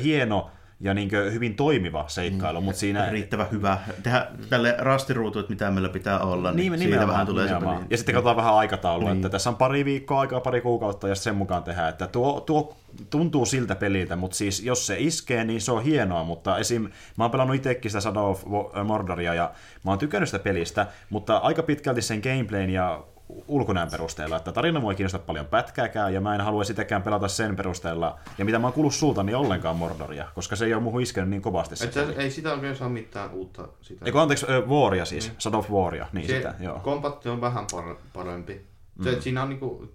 hieno 0.03 0.51
ja 0.81 0.95
niin 0.95 1.11
kuin 1.11 1.33
hyvin 1.33 1.55
toimiva 1.55 2.05
seikkailu, 2.09 2.61
mutta 2.61 2.81
siinä... 2.81 3.11
riittävän 3.11 3.47
hyvä. 3.53 3.79
Tehdä 4.03 4.27
tälle 4.51 4.75
rastiruutu, 4.79 5.39
että 5.39 5.51
mitä 5.53 5.71
meillä 5.71 5.89
pitää 5.89 6.19
olla, 6.19 6.53
niin, 6.53 6.73
Niin, 6.73 6.83
siitä 6.83 7.07
vähän 7.07 7.27
tulee 7.27 7.45
se 7.49 7.55
nimenomaan. 7.55 7.77
peli. 7.79 7.87
Ja 7.91 7.97
sitten 7.97 8.15
katsotaan 8.15 8.37
vähän 8.37 8.55
aikataulua, 8.55 9.09
Niin. 9.09 9.17
että 9.17 9.29
tässä 9.29 9.51
on 9.51 9.57
pari 9.57 9.85
viikkoa 9.85 10.21
aikaa, 10.21 10.41
pari 10.41 10.61
kuukautta 10.61 11.09
ja 11.09 11.15
sen 11.15 11.37
mukaan 11.37 11.62
tehdään. 11.62 11.89
Että 11.89 12.07
tuo, 12.07 12.41
tuo 12.41 12.77
tuntuu 13.11 13.47
siltä 13.47 13.75
peliltä, 13.75 14.17
mutta 14.17 14.37
siis 14.37 14.65
jos 14.65 14.87
se 14.87 14.97
iskee, 14.99 15.45
niin 15.45 15.61
se 15.61 15.73
on 15.73 15.83
hienoa, 15.83 16.25
mutta 16.25 16.59
esim. 16.59 16.83
mä 17.17 17.25
oon 17.25 17.31
pelannut 17.31 17.57
itsekin 17.57 17.91
sitä 17.91 18.01
Shadow 18.01 18.31
of 18.31 18.45
Mordoria 18.85 19.35
ja 19.35 19.51
mä 19.85 19.91
oon 19.91 19.99
tykännyt 19.99 20.29
sitä 20.29 20.39
pelistä, 20.39 20.87
mutta 21.11 21.37
aika 21.37 21.62
pitkälti 21.62 22.03
sen 22.03 22.21
gameplayn 22.21 22.71
ja 22.71 23.05
ulkonäön 23.29 23.91
perusteella, 23.91 24.37
että 24.37 24.53
tarina 24.53 24.81
mua 24.81 24.93
ei 24.93 24.97
kiinnosta 24.97 25.19
paljon 25.19 25.47
pätkääkään, 25.47 26.15
ja 26.15 26.21
mä 26.21 26.35
en 26.35 26.41
halua 26.41 26.65
sitäkään 26.65 27.03
pelata 27.03 27.29
sen 27.29 27.57
perusteella, 27.57 28.19
ja 28.39 28.45
mitä 28.45 28.59
mä 28.59 28.67
oon 28.67 28.73
kuullut 28.75 28.95
sulta, 28.95 29.23
niin 29.23 29.37
ollenkaan 29.37 29.77
Mordoria, 29.77 30.29
koska 30.35 30.57
se 30.57 30.65
ei 30.65 30.75
ole 30.75 30.83
muuhun 30.83 31.03
iskenyt 31.03 31.31
niin 31.31 31.43
kovasti 31.43 31.77
se 31.77 31.85
Et 31.85 31.93
se, 31.93 32.15
ei 32.17 32.31
sitä 32.31 32.53
oikein 32.53 32.77
saa 32.77 32.89
mitään 32.89 33.31
uutta. 33.31 33.69
Sitä. 33.81 34.05
Eikö 34.05 34.21
anteeksi, 34.21 34.47
äh, 34.51 34.69
Waria 34.69 35.05
siis, 35.05 35.33
Shadow 35.39 35.59
of 35.59 35.71
Waria, 35.71 36.07
niin 36.12 36.27
se 36.27 36.37
sitä, 36.37 36.55
joo. 36.61 36.79
kompatti 36.79 37.29
on 37.29 37.41
vähän 37.41 37.67
par- 37.73 37.97
parempi. 38.12 38.67
Se, 39.03 39.15
mm. 39.15 39.21
Siinä 39.21 39.43
on 39.43 39.49
niinku, 39.49 39.93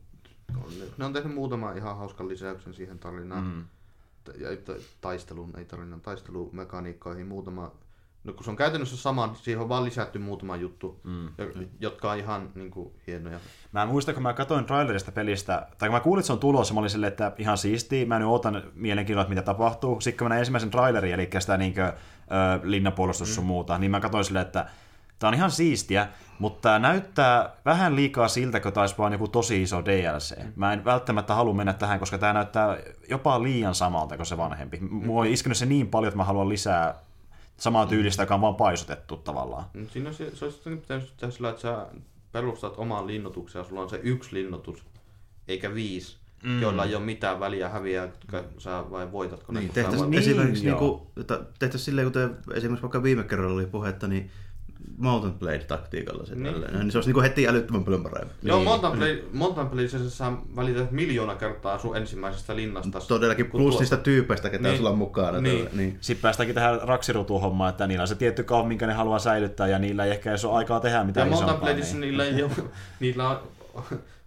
ne 0.98 1.06
on 1.06 1.14
tehnyt 1.14 1.34
muutaman 1.34 1.78
ihan 1.78 1.98
hauskan 1.98 2.28
lisäyksen 2.28 2.74
siihen 2.74 3.00
tarinaan. 3.00 3.44
Mm. 3.44 3.64
T- 4.24 4.40
Ja 4.42 4.52
että 4.52 4.74
taisteluun, 5.02 5.54
ei 5.58 5.66
tarinan, 5.66 6.02
taistelumekaniikkoihin 6.02 7.28
muutama. 7.28 7.72
No 8.24 8.34
kun 8.34 8.44
se 8.44 8.50
on 8.50 8.56
käytännössä 8.56 8.98
sama, 8.98 9.28
niin 9.28 9.36
siihen 9.36 9.62
on 9.62 9.70
vaan 9.70 9.84
lisätty 9.84 10.20
muutama 10.20 10.56
juttu, 10.56 11.00
mm. 11.04 11.30
jotka 11.80 12.12
on 12.12 12.18
ihan 12.18 12.50
niinku, 12.56 12.94
hienoja. 13.08 13.40
Mä 13.72 13.86
muistan, 13.86 14.14
kun 14.14 14.24
mä 14.24 14.34
katsoin 14.34 14.66
trailerista 14.66 15.12
pelistä, 15.12 15.68
tai 15.78 15.90
kun 15.90 15.96
mä 15.96 16.00
kuulin, 16.00 16.20
että 16.20 16.28
se 16.28 16.34
on 16.34 16.40
tulossa, 16.40 16.74
mä 16.74 16.80
olin 16.80 16.90
silleen, 16.90 17.12
että 17.12 17.32
ihan 17.38 17.58
siistiä, 17.58 18.06
mä 18.06 18.20
nyt 18.20 18.28
ootan 18.28 18.64
mielenkiinnolla, 18.76 19.22
että 19.22 19.30
mitä 19.30 19.42
tapahtuu. 19.42 20.02
Sitten 20.02 20.18
kun 20.18 20.26
mä 20.26 20.30
näin 20.30 20.40
ensimmäisen 20.40 20.72
trailerin, 20.72 21.14
eli 21.14 21.30
sitä 21.40 21.58
niinkö, 21.58 21.86
ö, 21.86 21.94
linnapuolustus 22.64 23.30
mm. 23.30 23.34
sun 23.34 23.46
muuta, 23.46 23.78
niin 23.78 23.92
mä 23.92 24.00
katsoin 24.00 24.26
silleen, 24.26 24.46
että 24.46 24.66
tää 25.20 25.28
on 25.28 25.34
ihan 25.34 25.52
siistiä, 25.52 26.08
mutta 26.40 26.70
tää 26.70 26.80
näyttää 26.80 27.50
vähän 27.66 27.96
liikaa 27.96 28.28
siltä, 28.28 28.60
kun 28.60 28.74
taisi 28.74 28.96
vaan 28.98 29.14
joku 29.14 29.28
tosi 29.28 29.62
iso 29.62 29.86
DLC. 29.86 30.36
Mä 30.56 30.74
en 30.74 30.86
välttämättä 30.86 31.36
halua 31.36 31.54
mennä 31.54 31.74
tähän, 31.74 32.00
koska 32.00 32.18
tää 32.18 32.34
näyttää 32.34 32.78
jopa 33.10 33.44
liian 33.44 33.76
samalta 33.76 34.18
kuin 34.18 34.26
se 34.26 34.38
vanhempi. 34.38 34.78
Mua 34.80 35.22
on 35.22 35.28
iskenyt 35.28 35.58
se 35.58 35.66
niin 35.66 35.88
paljon, 35.88 36.08
että 36.08 36.18
mä 36.18 36.24
haluan 36.24 36.50
lisää 36.50 36.96
samaa 37.62 37.86
tyylistä, 37.86 38.24
joka 38.24 38.36
on 38.36 38.42
vaan 38.42 38.56
paisutettu 38.56 39.18
tavallaan. 39.18 39.66
Mut 39.74 39.92
Siinä 39.92 40.10
on 40.10 40.16
se, 40.16 40.36
se 40.36 40.46
olisi 40.46 40.56
sitten 40.56 40.78
pitänyt 40.78 41.14
tehdä 41.18 41.32
sillä, 41.32 41.50
että 41.50 41.62
sä 41.62 41.88
perustat 42.32 42.74
oman 42.78 43.08
linnoituksen 43.08 43.60
ja 43.60 43.66
sulla 43.66 43.82
on 43.82 43.90
se 43.90 44.00
yksi 44.04 44.36
linnoitus, 44.36 44.86
eikä 45.48 45.74
viisi, 45.74 46.18
mm. 46.44 46.62
joilla 46.62 46.86
ei 46.86 46.96
ole 46.96 47.06
mitään 47.06 47.40
väliä 47.40 47.70
häviääkö 47.70 48.44
sä 48.58 48.84
vai 48.92 49.12
voitatko 49.12 49.54
ne. 49.54 49.60
Niin, 49.60 49.70
sä 49.70 49.74
tehtäisiin 49.74 50.12
Niin, 50.12 50.20
esimerkiksi 50.20 50.68
joo. 50.68 50.80
niinku, 50.80 51.12
että 51.22 51.40
tehtäisiin 51.60 51.86
silleen, 51.86 52.08
kuten 52.08 52.38
esimerkiksi 52.54 52.82
vaikka 52.82 53.04
viime 53.04 53.24
kerralla 53.24 53.54
oli 53.54 53.66
puhetta, 53.66 54.08
niin 54.08 54.32
Mountain 55.02 55.34
Blade-taktiikalla 55.34 56.26
se 56.26 56.36
Niin. 56.36 56.62
niin. 56.62 56.74
niin 56.80 56.92
se 56.92 56.98
olisi 56.98 57.10
niinku 57.10 57.22
heti 57.22 57.48
älyttömän 57.48 57.84
paljon 57.84 58.04
parempi. 58.04 58.34
Joo, 58.44 58.58
Niin. 58.58 58.68
Mountain 58.68 58.98
Blade, 58.98 59.22
Mountain 59.34 59.68
Bladeissa 59.70 60.10
sä 60.10 60.32
välität 60.56 60.92
miljoona 60.92 61.36
kertaa 61.36 61.78
sun 61.80 61.98
ensimmäisestä 61.98 62.56
linnasta. 62.56 63.00
Todellakin 63.08 63.46
plus 63.52 63.74
tuo- 63.76 63.80
niistä 63.82 63.98
tyypeistä, 63.98 64.50
ketä 64.50 64.64
Niin. 64.68 64.78
sulla 64.78 64.90
on 64.90 64.98
mukana. 64.98 65.42
Niin. 65.42 65.56
Niin. 65.56 65.70
niin. 65.78 65.98
Sitten 66.02 66.22
päästäänkin 66.22 66.56
tähän 66.56 66.80
raksirutuhommaan, 66.82 67.70
että 67.70 67.88
niillä 67.88 68.02
on 68.02 68.08
se 68.08 68.16
tietty 68.16 68.44
kaup, 68.44 68.68
minkä 68.68 68.88
ne 68.88 68.94
haluaa 68.94 69.20
säilyttää, 69.20 69.68
ja 69.68 69.80
niillä 69.80 70.06
ei 70.06 70.12
ehkä 70.12 70.30
edes 70.30 70.46
ole 70.46 70.58
aikaa 70.58 70.80
tehdä 70.80 70.98
Ja 70.98 71.04
mitään 71.04 71.28
Mountain 71.30 71.48
isompaa. 71.50 71.68
Bladeissa 71.68 71.94
Niin. 71.98 72.02
niillä, 72.02 72.26
ei 72.26 72.44
ole, 72.44 72.52
niillä 73.00 73.30
on, 73.30 73.40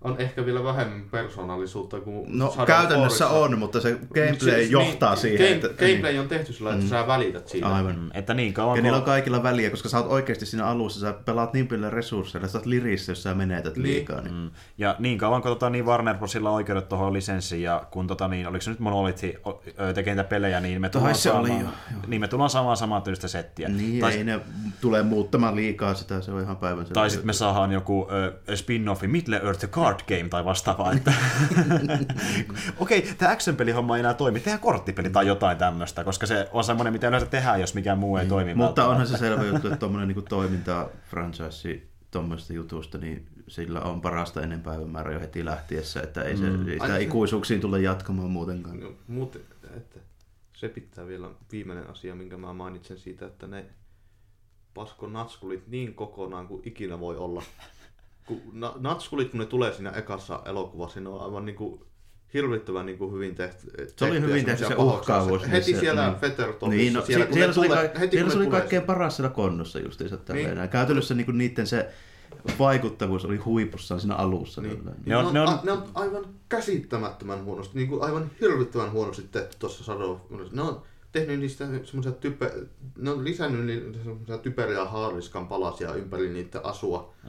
on 0.05 0.17
ehkä 0.19 0.47
vielä 0.47 0.65
vähemmän 0.65 1.05
persoonallisuutta 1.11 2.01
kuin 2.01 2.39
No 2.39 2.51
Shadow 2.51 2.67
käytännössä 2.67 3.25
Forceissa. 3.25 3.55
on, 3.55 3.59
mutta 3.59 3.81
se 3.81 3.93
gameplay 4.15 4.55
Siis- 4.55 4.71
johtaa 4.71 5.11
niin, 5.15 5.21
siihen. 5.21 5.47
Game, 5.47 5.67
että, 5.67 5.69
gameplay 5.87 6.19
on 6.19 6.29
tehty 6.29 6.53
sillä, 6.53 6.75
että 6.75 6.87
sä 6.89 7.07
välität 7.07 7.49
siitä. 7.49 7.69
Aivan. 7.69 7.99
Mm, 7.99 8.11
Että 8.15 8.35
niin 8.35 8.55
kauan 8.55 8.77
Ja 8.77 8.83
niillä 8.83 8.99
on 8.99 9.05
kaikilla 9.05 9.43
väliä, 9.43 9.71
koska 9.71 9.89
sä 9.89 9.99
oot 9.99 10.13
oikeasti 10.13 10.47
siinä 10.47 10.67
alussa, 10.67 11.01
sä 11.01 11.13
pelaat 11.25 11.53
niin 11.53 11.69
paljon 11.69 11.93
resursseilla, 11.93 12.49
sä 12.49 12.59
oot 12.59 12.67
lirissä, 12.67 13.13
jos 13.13 13.23
sä 13.23 13.35
menetät 13.35 13.77
Niin. 13.77 13.83
liikaa. 13.83 14.21
Niin. 14.21 14.35
Mm. 14.35 14.51
Ja 14.79 14.97
niin 14.99 15.19
kauan 15.19 15.43
kun 15.43 15.51
tota, 15.51 15.71
niin 15.71 15.87
Warner 15.87 16.17
Brosilla 16.17 16.49
on 16.51 16.55
oikeudet 16.57 16.89
tuohon 16.89 17.13
lisenssiin, 17.13 17.63
ja 17.63 17.83
kun 17.91 18.07
tota, 18.07 18.29
niin, 18.29 18.49
oliko 18.49 18.63
se 18.63 18.71
nyt 18.71 18.81
Monolith 18.81 19.25
o- 19.47 19.63
ö, 19.81 19.93
tekee 19.93 20.15
niitä 20.15 20.29
pelejä, 20.29 20.61
niin 20.61 20.81
me 20.81 20.89
tullaan, 20.89 21.15
se 21.15 21.31
oli 21.33 21.49
saamaan, 21.49 21.75
jo, 21.93 21.99
niin 22.07 22.21
me 22.21 22.29
tullaan 22.29 22.51
saamaan 22.51 22.77
samaa 22.77 23.01
tyylistä 23.01 23.29
settiä. 23.29 23.69
Niin, 23.69 24.01
tai, 24.01 24.13
ei 24.15 24.25
ne 24.25 24.41
tule 24.81 25.03
muuttamaan 25.03 25.57
liikaa 25.57 25.95
sitä, 25.95 26.21
se 26.21 26.31
on 26.33 26.43
ihan 26.43 26.57
päivän 26.57 26.87
tai 26.93 27.11
sitten 27.11 27.27
me 27.27 27.33
saadaan 27.33 27.73
joku 27.73 28.09
ö, 28.11 28.33
spin-offi 28.55 29.07
Middle 29.07 29.37
Earth 29.37 29.59
the 29.59 29.69
Card 29.95 30.19
Game 30.19 30.29
tai 30.29 30.45
vastaavaa. 30.45 30.93
Että... 30.93 31.13
Okei, 32.79 32.99
okay, 32.99 33.15
tämä 33.19 33.33
action-pelihomma 33.33 33.97
ei 33.97 34.01
enää 34.01 34.15
toimi. 34.15 34.41
Tehdään 34.41 34.61
korttipeli 34.61 35.11
tai 35.11 35.27
jotain 35.27 35.59
tämmöistä, 35.59 36.05
koska 36.05 36.27
se 36.27 36.49
on 36.53 36.65
semmoinen, 36.65 36.93
mitä 36.93 37.09
yleensä 37.09 37.27
tehdään, 37.27 37.61
jos 37.61 37.75
mikään 37.75 37.99
muu 37.99 38.17
ei 38.17 38.27
toimi. 38.27 38.47
Niin. 38.49 38.57
Mutta 38.57 38.83
välttämättä. 38.83 38.91
onhan 38.91 39.07
se 39.07 39.17
selvä 39.17 39.45
juttu, 39.45 39.67
että 39.67 39.79
tuommoinen 39.79 40.09
niin 40.09 40.25
toiminta 40.29 40.89
franchise 41.11 41.83
tuommoista 42.11 42.53
jutusta, 42.53 42.99
niin 42.99 43.27
sillä 43.49 43.81
on 43.81 44.01
parasta 44.01 44.43
ennen 44.43 44.61
päivämäärä 44.61 45.13
jo 45.13 45.21
heti 45.21 45.45
lähtiessä, 45.45 46.03
että 46.03 46.23
ei, 46.23 46.37
se, 46.37 46.51
Mm. 46.51 46.69
ei 46.69 46.81
sitä 46.81 46.99
ikuisuuksiin 46.99 47.61
tule 47.61 47.81
jatkamaan 47.81 48.31
muutenkaan. 48.31 48.81
No, 48.81 48.93
Muuten, 49.09 49.43
että 49.77 49.99
se 50.53 50.69
pitää 50.69 51.07
vielä 51.07 51.31
viimeinen 51.53 51.91
asia, 51.91 52.15
minkä 52.15 52.37
mä 52.37 52.53
mainitsen 52.53 52.99
siitä, 52.99 53.27
että 53.27 53.47
ne 53.47 53.65
pasko 54.75 55.07
natskulit 55.07 55.69
niin 55.69 55.95
kokonaan 55.95 56.49
kuin 56.49 56.63
ikinä 56.65 57.01
voi 57.01 57.17
olla. 57.17 57.43
Kun 58.27 58.41
na- 58.53 58.75
natskulit, 58.81 59.31
kun 59.31 59.41
ne 59.41 59.47
tulee 59.47 59.73
siinä 59.73 59.91
ekassa 59.91 60.43
elokuvassa, 60.47 61.01
ne 61.01 61.09
on 61.09 61.21
aivan 61.21 61.45
niinku 61.45 61.87
hirvittävän 62.35 62.87
niinku 62.87 63.11
hyvin 63.13 63.35
tehty. 63.35 63.71
Se 63.97 64.05
oli 64.05 64.21
hyvin 64.21 64.45
tehty 64.45 64.65
se 64.65 64.75
uhkaavuus. 64.75 65.51
Heti 65.51 65.75
siellä 65.81 66.07
niin. 66.09 66.21
Fettertonissa, 66.21 66.77
Niin, 66.83 66.93
no, 66.93 67.01
siellä, 67.03 67.27
siellä, 67.27 67.47
kun 67.49 67.55
siellä, 67.55 67.69
tulee, 67.77 67.89
ka- 67.89 67.99
heti 67.99 68.11
siellä 68.17 68.25
kun 68.25 68.33
se 68.33 68.39
ne 68.39 68.45
oli 68.45 68.51
kaikkein 68.51 68.83
paras 68.83 69.17
siellä 69.17 69.31
konnossa 69.35 69.79
justiinsa 69.79 70.17
tälleen. 70.17 70.57
Niin. 70.59 70.69
Käytännössä 70.69 71.15
niin 71.15 71.39
niiden 71.39 71.67
se 71.67 71.89
vaikuttavuus 72.59 73.25
oli 73.25 73.37
huipussaan 73.37 74.01
siinä 74.01 74.15
alussa. 74.15 74.61
Niin. 74.61 74.77
tälleen. 74.77 74.97
Ne, 74.97 75.03
Ne 75.07 75.17
on- 75.17 75.35
ne 75.35 75.41
on- 75.41 75.49
a, 75.49 75.59
ne 75.65 75.73
on 75.73 75.83
aivan 75.95 76.25
käsittämättömän 76.49 77.45
huonosti, 77.45 77.79
niin 77.79 77.89
kuin 77.89 78.03
aivan 78.03 78.31
hirvittävän 78.41 78.93
huonosti 78.93 79.23
tehty 79.33 79.57
tuossa 79.59 79.85
Shadow 79.85 80.17
Mordor. 80.31 80.49
Ne 80.53 80.63
on 80.63 80.83
tehnyt 81.15 81.41
niistä 81.41 81.65
semmoisia 81.85 82.13
type, 82.13 82.53
ne 82.99 83.11
on 83.11 83.25
lisännyt 83.25 83.67
niitä 83.67 83.99
semmoisia 84.05 84.39
typeriä 84.39 84.85
haariskan 84.85 85.49
palasia 85.49 85.95
ympäri 85.95 86.33
niiden 86.33 86.65
asua. 86.67 87.15
Se 87.23 87.29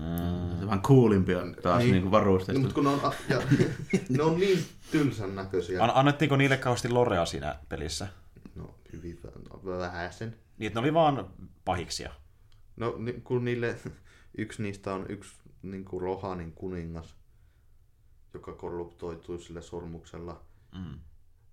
on 0.61 0.65
vähän 0.65 0.81
coolimpia 0.81 1.39
taas 1.63 1.77
Niin. 1.79 1.91
niin. 1.91 2.01
niin 2.03 2.11
varusteista. 2.11 2.53
No, 2.53 2.59
mutta 2.59 2.75
kun 2.75 2.83
ne 2.83 2.89
on, 2.89 2.99
a- 3.03 3.13
ja, 3.29 3.41
ne 4.17 4.23
on 4.23 4.39
niin 4.39 4.65
tylsän 4.91 5.35
näköisiä. 5.35 5.83
An- 5.83 5.91
annettiinko 5.95 6.35
niille 6.35 6.57
kauheasti 6.57 6.89
lorea 6.89 7.25
siinä 7.25 7.55
pelissä? 7.69 8.07
No 8.55 8.75
hyvin 8.93 9.19
vä- 9.25 9.67
vähäsen. 9.77 10.35
Niin, 10.57 10.67
että 10.67 10.79
ne 10.79 10.83
oli 10.85 10.93
vaan 10.93 11.27
pahiksia. 11.65 12.11
No 12.75 12.95
ni, 12.97 13.13
kun 13.13 13.45
niille, 13.45 13.75
yksi 14.37 14.61
niistä 14.63 14.93
on 14.93 15.05
yksi 15.09 15.33
niin 15.61 15.85
kuin 15.85 16.01
Rohanin 16.01 16.51
kuningas, 16.51 17.15
joka 18.33 18.53
korruptoitui 18.53 19.39
sille 19.39 19.61
sormuksella. 19.61 20.41
Mm. 20.75 20.99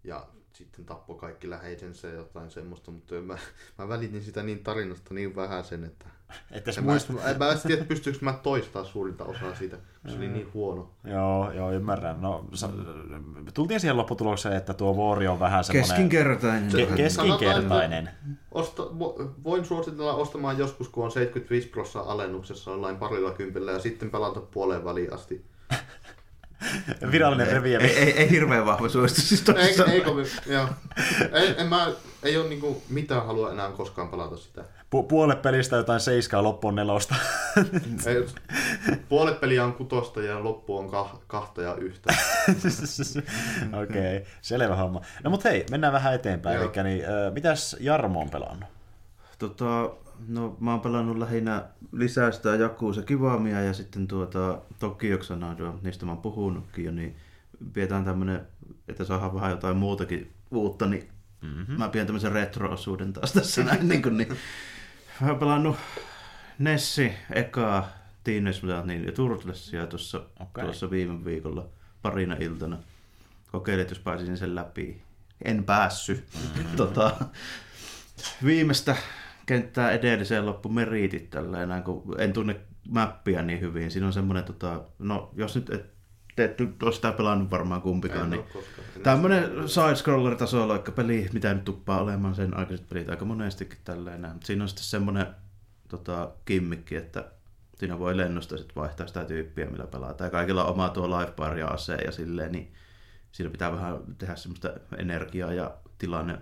ja 0.04 0.26
sitten 0.52 0.84
tappoi 0.84 1.16
kaikki 1.16 1.50
läheisensä 1.50 2.08
ja 2.08 2.14
jotain 2.14 2.50
semmoista, 2.50 2.90
mutta 2.90 3.14
mä, 3.14 3.38
mä 3.78 3.88
välitin 3.88 4.22
sitä 4.22 4.42
niin 4.42 4.58
tarinasta 4.64 5.14
niin 5.14 5.36
vähän 5.36 5.64
sen, 5.64 5.84
että 5.84 6.06
Että 6.50 6.70
en 6.78 6.84
mä, 6.84 6.96
en 7.30 7.38
mä 7.38 7.48
edes 7.48 7.62
tiedä, 7.62 7.84
pystyykö 7.84 8.18
mä 8.20 8.32
toistaa 8.42 8.84
suurinta 8.84 9.24
osaa 9.24 9.54
siitä, 9.54 9.76
kun 9.76 10.10
se 10.10 10.16
oli 10.16 10.28
niin 10.28 10.50
huono. 10.54 10.90
Joo, 11.04 11.52
joo, 11.52 11.72
ymmärrän. 11.72 12.20
No, 12.20 12.44
sa- 12.54 12.70
tultiin 13.54 13.80
siihen 13.80 13.96
lopputulokseen, 13.96 14.56
että 14.56 14.74
tuo 14.74 14.96
vuori 14.96 15.28
on 15.28 15.40
vähän 15.40 15.64
semmoinen... 15.64 15.88
Keskinkertainen. 15.90 16.70
Ke- 16.70 16.96
keskinkertainen. 16.96 18.10
Osta, 18.52 18.82
vo- 18.82 19.28
voin 19.44 19.64
suositella 19.64 20.14
ostamaan 20.14 20.58
joskus, 20.58 20.88
kun 20.88 21.04
on 21.04 21.10
75 21.10 21.68
prosenttia 21.68 22.12
alennuksessa 22.12 22.70
jollain 22.70 22.96
parilla 22.96 23.30
kympillä 23.32 23.72
ja 23.72 23.78
sitten 23.78 24.10
pelata 24.10 24.40
puoleen 24.40 24.84
väliin 24.84 25.12
asti. 25.12 25.44
Virallinen 27.12 27.46
ei, 27.46 27.54
reviä. 27.54 27.78
ei, 27.78 27.98
ei, 27.98 28.12
ei, 28.12 28.30
hirveän 28.30 28.66
vahva 28.66 28.88
suositus 28.88 29.28
siis 29.28 29.44
Ei, 29.48 29.92
ei, 29.92 30.00
kovin, 30.00 30.26
joo. 30.46 30.68
Ei, 31.32 31.54
en 31.58 31.66
mä, 31.66 31.92
ei 32.22 32.36
ole 32.36 32.48
niinku 32.48 32.82
mitään 32.88 33.26
halua 33.26 33.52
enää 33.52 33.70
koskaan 33.70 34.08
pelata 34.08 34.36
sitä. 34.36 34.64
Pu- 34.94 35.06
puolet 35.08 35.42
pelistä 35.42 35.76
jotain 35.76 36.00
seiskaa, 36.00 36.42
loppu 36.42 36.68
on 36.68 36.74
nelosta. 36.74 37.14
Ei, 38.06 38.26
puolet 39.08 39.40
peliä 39.40 39.64
on 39.64 39.72
kutosta 39.72 40.22
ja 40.22 40.44
loppu 40.44 40.78
on 40.78 40.90
kah, 40.90 41.20
kahta 41.26 41.62
ja 41.62 41.74
yhtä. 41.74 42.14
Okei, 43.82 44.16
okay, 44.16 44.32
selvä 44.40 44.76
homma. 44.76 45.00
No 45.24 45.30
mut 45.30 45.44
hei, 45.44 45.66
mennään 45.70 45.92
vähän 45.92 46.14
eteenpäin. 46.14 46.60
Joo. 46.60 46.72
Eli 46.74 46.82
niin, 46.82 47.04
äh, 47.04 47.32
mitäs 47.32 47.76
Jarmo 47.80 48.20
on 48.20 48.30
pelannut? 48.30 48.68
Tota, 49.38 49.90
no 50.28 50.56
mä 50.60 50.70
oon 50.70 50.80
pelannut 50.80 51.18
lähinnä 51.18 51.64
lisää 51.92 52.32
sitä 52.32 52.48
Jakuusa 52.48 53.02
Kivaamia 53.02 53.60
ja 53.60 53.72
sitten 53.72 54.08
tuota 54.08 54.60
Tokyo 54.78 55.18
Xanadoa, 55.18 55.78
niistä 55.82 56.06
mä 56.06 56.12
oon 56.12 56.22
puhunutkin 56.22 56.84
jo, 56.84 56.90
niin 56.90 57.16
pidetään 57.72 58.04
tämmönen, 58.04 58.46
että 58.88 59.04
saadaan 59.04 59.34
vähän 59.34 59.50
jotain 59.50 59.76
muutakin 59.76 60.32
uutta, 60.50 60.86
niin 60.86 61.08
mm-hmm. 61.42 61.78
mä 61.78 61.88
pidän 61.88 62.06
tämmöisen 62.06 62.32
retro-osuuden 62.32 63.12
taas 63.12 63.32
tässä 63.32 63.64
näin. 63.64 63.88
niin, 63.88 64.02
kuin, 64.02 64.16
niin. 64.16 64.28
Mä 65.20 65.28
oon 65.28 65.38
pelannut 65.38 65.76
Nessi, 66.58 67.12
ekaa 67.30 67.88
Teenage 68.24 68.58
Mutant 68.62 68.86
Ninja 68.86 69.12
Turtlesia 69.12 69.86
tuossa, 69.86 70.22
Okei. 70.40 70.64
tuossa 70.64 70.90
viime 70.90 71.24
viikolla 71.24 71.68
parina 72.02 72.34
iltana. 72.34 72.78
Kokeilin, 73.52 73.82
että 73.82 73.94
jos 73.94 74.02
pääsisin 74.02 74.36
sen 74.36 74.54
läpi. 74.54 75.02
En 75.44 75.64
päässyt. 75.64 76.24
Mm-hmm. 76.34 76.76
tota, 76.76 77.16
viimeistä 78.44 78.96
kenttää 79.52 79.90
edelliseen 79.90 80.46
loppu 80.46 80.68
meriitit 80.68 81.30
tällä 81.30 81.62
enää, 81.62 81.80
kun 81.80 82.14
en 82.18 82.32
tunne 82.32 82.60
mappia 82.88 83.42
niin 83.42 83.60
hyvin. 83.60 83.90
Siinä 83.90 84.06
on 84.06 84.12
semmoinen, 84.12 84.44
tota, 84.44 84.84
no 84.98 85.30
jos 85.36 85.54
nyt 85.54 85.70
et, 85.70 85.86
te 86.36 86.44
et 86.44 86.58
nyt 86.58 86.82
ole 86.82 86.92
sitä 86.92 87.12
pelannut 87.12 87.50
varmaan 87.50 87.82
kumpikaan, 87.82 88.30
niin 88.30 88.44
tämmöinen 89.02 89.44
side-scroller-tasoloikka 89.44 90.92
peli, 90.92 91.28
mitä 91.32 91.54
nyt 91.54 91.64
tuppaa 91.64 92.00
olemaan 92.02 92.34
sen 92.34 92.56
aikaiset 92.56 92.88
pelit 92.88 93.08
aika 93.08 93.24
monestikin 93.24 93.78
tälleen. 93.84 94.22
näin. 94.22 94.34
Mut 94.34 94.42
Siinä 94.42 94.64
on 94.64 94.68
sitten 94.68 94.84
semmoinen 94.84 95.26
tota, 95.88 96.30
kimmikki, 96.44 96.96
että 96.96 97.24
siinä 97.74 97.98
voi 97.98 98.16
lennosta 98.16 98.56
sitten 98.56 98.76
vaihtaa 98.76 99.06
sitä 99.06 99.24
tyyppiä, 99.24 99.66
millä 99.66 99.86
pelataan. 99.86 100.26
Ja 100.26 100.30
kaikilla 100.30 100.64
on 100.64 100.70
oma 100.70 100.88
tuo 100.88 101.20
life 101.20 101.32
bar 101.32 101.58
ja 101.58 101.66
ase 101.66 101.94
ja 101.94 102.12
silleen, 102.12 102.52
niin 102.52 102.72
siinä 103.32 103.50
pitää 103.50 103.72
vähän 103.72 103.98
tehdä 104.18 104.36
semmoista 104.36 104.70
energiaa 104.98 105.52
ja 105.52 105.74
tilanne 105.98 106.38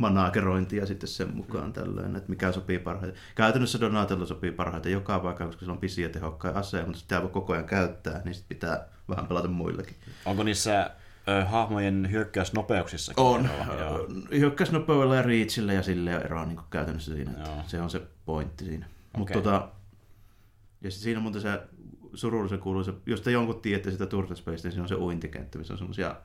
managerointia 0.00 0.86
sitten 0.86 1.08
sen 1.08 1.34
mukaan 1.34 1.72
tällöin, 1.72 2.16
että 2.16 2.30
mikä 2.30 2.52
sopii 2.52 2.78
parhaiten. 2.78 3.20
Käytännössä 3.34 3.80
Donatello 3.80 4.26
sopii 4.26 4.50
parhaiten 4.50 4.92
joka 4.92 5.18
paikka, 5.18 5.46
koska 5.46 5.64
se 5.64 5.70
on 5.70 5.78
pisi 5.78 6.02
ja 6.02 6.08
tehokkain 6.08 6.56
ase, 6.56 6.82
mutta 6.82 6.98
sitä 6.98 7.22
voi 7.22 7.30
koko 7.30 7.52
ajan 7.52 7.64
käyttää, 7.64 8.20
niin 8.24 8.34
sitten 8.34 8.48
pitää 8.56 8.88
vähän 9.08 9.26
pelata 9.26 9.48
muillakin. 9.48 9.96
Onko 10.24 10.42
niissä 10.42 10.90
ö, 11.28 11.44
hahmojen 11.44 12.08
hyökkäysnopeuksissa? 12.10 13.12
On. 13.16 13.48
Hyökkäysnopeudella 14.30 15.16
ja 15.16 15.22
reachillä 15.22 15.72
ja 15.72 15.82
sille 15.82 16.12
eroa 16.12 16.44
niin 16.46 16.60
käytännössä 16.70 17.14
siinä. 17.14 17.32
Se 17.66 17.80
on 17.80 17.90
se 17.90 18.02
pointti 18.26 18.64
siinä. 18.64 18.86
Mutta 19.16 19.38
Okei. 19.38 19.42
tota, 19.42 19.68
ja 20.80 20.90
siinä 20.90 21.18
on 21.18 21.22
muuten 21.22 21.42
se 21.42 21.60
surullisen 22.14 22.58
kuuluisa, 22.58 22.92
jos 23.06 23.20
te 23.20 23.30
jonkun 23.30 23.60
tiedätte 23.60 23.90
sitä 23.90 24.06
Turtle 24.06 24.36
Space, 24.36 24.62
niin 24.62 24.72
siinä 24.72 24.82
on 24.82 24.88
se 24.88 24.94
uintikenttä, 24.94 25.58
missä 25.58 25.74
on 25.74 25.78
semmoisia 25.78 26.16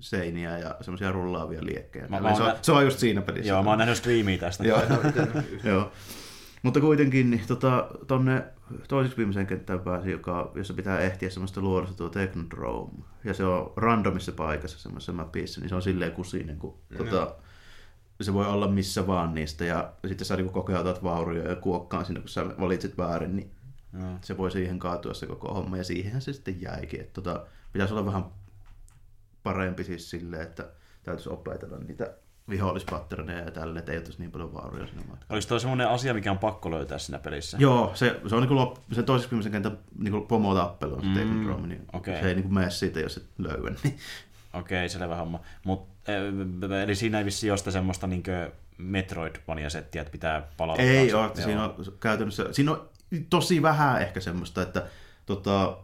sähköseiniä 0.00 0.58
ja 0.58 0.76
semmoisia 0.80 1.12
rullaavia 1.12 1.64
liekkejä. 1.64 2.08
Mä- 2.08 2.20
Mä, 2.20 2.34
se, 2.34 2.42
on, 2.42 2.48
nä- 2.48 2.56
se 2.62 2.72
on 2.72 2.84
just 2.84 2.98
siinä 2.98 3.22
pelissä. 3.22 3.48
Joo, 3.48 3.62
mä 3.62 3.70
oon 3.70 3.78
nähnyt 3.78 3.96
Screamia 3.96 4.38
tästä. 4.38 4.64
Joo. 4.66 4.82
Joo. 5.64 5.92
Mutta 6.62 6.80
kuitenkin 6.80 7.30
niin, 7.30 7.42
tota, 7.46 7.88
tonne 8.06 8.44
toiseksi 8.88 9.16
viimeiseen 9.16 9.46
kenttään 9.46 9.80
pääsi, 9.80 10.10
joka, 10.10 10.52
jossa 10.54 10.74
pitää 10.74 10.98
ehtiä 10.98 11.30
semmoista 11.30 11.60
luodosta 11.60 11.96
tuo 11.96 12.08
Technodrome. 12.08 13.04
Ja 13.24 13.34
se 13.34 13.44
on 13.44 13.72
randomissa 13.76 14.32
paikassa 14.32 14.78
semmoisessa 14.78 15.12
mapissa, 15.12 15.60
niin 15.60 15.68
se 15.68 15.74
on 15.74 15.82
silleen 15.82 16.12
kusinen, 16.12 16.58
kun 16.58 16.78
tota, 16.98 17.34
se 18.20 18.32
voi 18.34 18.46
olla 18.46 18.68
missä 18.68 19.06
vaan 19.06 19.34
niistä. 19.34 19.64
Ja 19.64 19.92
sitten 20.06 20.26
sä 20.26 20.36
kokea 20.52 20.80
otat 20.80 21.02
vaurioja 21.02 21.48
ja 21.50 21.56
kuokkaan 21.56 22.04
sinne, 22.04 22.20
kun 22.20 22.28
sä 22.28 22.46
valitset 22.60 22.98
väärin, 22.98 23.36
niin 23.36 23.50
Joo. 24.00 24.18
se 24.20 24.36
voi 24.36 24.50
siihen 24.50 24.78
kaatua 24.78 25.14
se 25.14 25.26
koko 25.26 25.54
homma. 25.54 25.76
Ja 25.76 25.84
siihenhän 25.84 26.22
se 26.22 26.32
sitten 26.32 26.60
jäikin. 26.62 27.00
Että 27.00 27.12
tota, 27.22 27.46
pitäisi 27.72 27.94
olla 27.94 28.06
vähän 28.06 28.24
parempi 29.42 29.84
siis 29.84 30.10
silleen, 30.10 30.42
että 30.42 30.68
täytyisi 31.02 31.28
opetella 31.30 31.78
niitä 31.78 32.10
vihollispatterneja 32.48 33.44
ja 33.44 33.50
tälle, 33.50 33.78
että 33.78 33.92
ei 33.92 33.98
ottaisi 33.98 34.18
niin 34.18 34.30
paljon 34.32 34.54
vauria 34.54 34.86
sinne 34.86 35.00
matkaan. 35.04 35.26
Oliko 35.30 35.46
toi 35.48 35.60
semmoinen 35.60 35.88
asia, 35.88 36.14
mikä 36.14 36.30
on 36.30 36.38
pakko 36.38 36.70
löytää 36.70 36.98
siinä 36.98 37.18
pelissä? 37.18 37.56
Joo, 37.60 37.90
se, 37.94 38.20
se 38.28 38.34
on 38.34 38.42
niin 38.42 38.56
lop, 38.56 38.76
se 38.92 39.02
toiseksi 39.02 39.30
viimeisen 39.30 39.52
kentän 39.52 39.78
niin 39.98 40.26
pomotappelu 40.26 40.94
on 40.94 41.00
se 41.00 41.06
Mm, 41.06 41.12
mm, 41.12 41.18
Technodrome, 41.18 41.66
niin 41.66 41.84
okei. 41.92 42.20
se 42.20 42.28
ei 42.28 42.34
niin 42.34 42.54
mene 42.54 42.70
siitä, 42.70 43.00
jos 43.00 43.16
et 43.16 43.26
löyä. 43.38 43.74
Niin. 43.84 43.98
Okei, 44.52 44.88
selvä 44.88 45.16
homma. 45.16 45.40
Mut, 45.64 45.88
äh, 46.72 46.82
eli 46.82 46.94
siinä 46.94 47.18
ei 47.18 47.24
vissi 47.24 47.46
josta 47.46 47.70
semmoista 47.70 48.06
niinkö 48.06 48.50
Metroidvania-settiä, 48.78 50.02
että 50.02 50.12
pitää 50.12 50.42
palata. 50.56 50.82
ei 50.82 51.14
ole, 51.14 51.30
siinä 51.34 51.64
on 51.64 51.74
käytännössä, 52.00 52.52
siinä 52.52 52.70
on 52.72 52.88
tosi 53.30 53.62
vähän 53.62 54.02
ehkä 54.02 54.20
semmoista, 54.20 54.62
että 54.62 54.86
tota, 55.26 55.78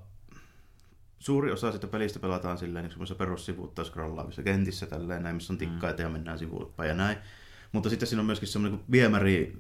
suuri 1.19 1.53
osa 1.53 1.73
sitä 1.73 1.87
pelistä 1.87 2.19
pelataan 2.19 2.59
silleen 2.59 2.83
niin 2.83 2.91
semmoisessa 2.91 3.19
perussivuutta 3.19 3.85
scrollaavissa 3.85 4.43
kentissä 4.43 4.87
tälleen 4.87 5.23
näin, 5.23 5.37
missä 5.37 5.53
on 5.53 5.59
tikkaita 5.59 6.03
ja 6.03 6.09
mennään 6.09 6.39
päin 6.77 6.89
ja 6.89 6.95
näin. 6.95 7.19
Mutta 7.73 7.91
sitten 7.91 8.09
siinä 8.09 8.21
on 8.21 8.27
myöskin 8.27 8.49
semmoinen, 8.49 8.79
kun 8.79 8.87
viemäri 8.91 9.59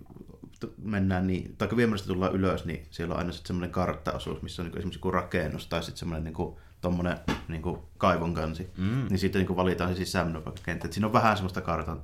mennään 0.82 1.26
niin, 1.26 1.56
tai 1.56 1.68
kun 1.68 1.78
viemäristä 1.78 2.06
tullaan 2.06 2.34
ylös, 2.34 2.64
niin 2.64 2.86
siellä 2.90 3.12
on 3.14 3.18
aina 3.18 3.32
sitten 3.32 3.46
semmoinen 3.46 3.70
karttaosuus, 3.70 4.42
missä 4.42 4.62
on 4.62 4.66
niin 4.66 4.78
esimerkiksi 4.78 4.98
joku 4.98 5.10
rakennus 5.10 5.66
tai 5.66 5.82
sitten 5.82 5.98
semmoinen 5.98 6.24
niin 6.24 6.34
kuin, 6.34 6.56
tommonen 6.80 7.18
niin 7.48 7.62
kuin 7.62 7.78
kaivon 7.98 8.34
kansi. 8.34 8.70
Mm. 8.76 9.06
Niin 9.10 9.18
sitten 9.18 9.40
niin 9.40 9.46
kuin 9.46 9.56
valitaan 9.56 9.90
se 9.90 9.96
sisäänmenopaikkakenttä. 9.96 10.86
Et 10.86 10.92
Siinä 10.92 11.06
on 11.06 11.12
vähän 11.12 11.36
semmoista 11.36 11.60
kartan 11.60 12.00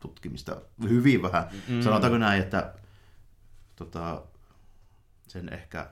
tutkimista, 0.00 0.56
hyvin 0.88 1.22
vähän. 1.22 1.44
Mm. 1.68 1.82
Sanotaanko 1.82 2.18
näin, 2.18 2.42
että 2.42 2.74
tota, 3.76 4.22
sen 5.26 5.52
ehkä 5.52 5.90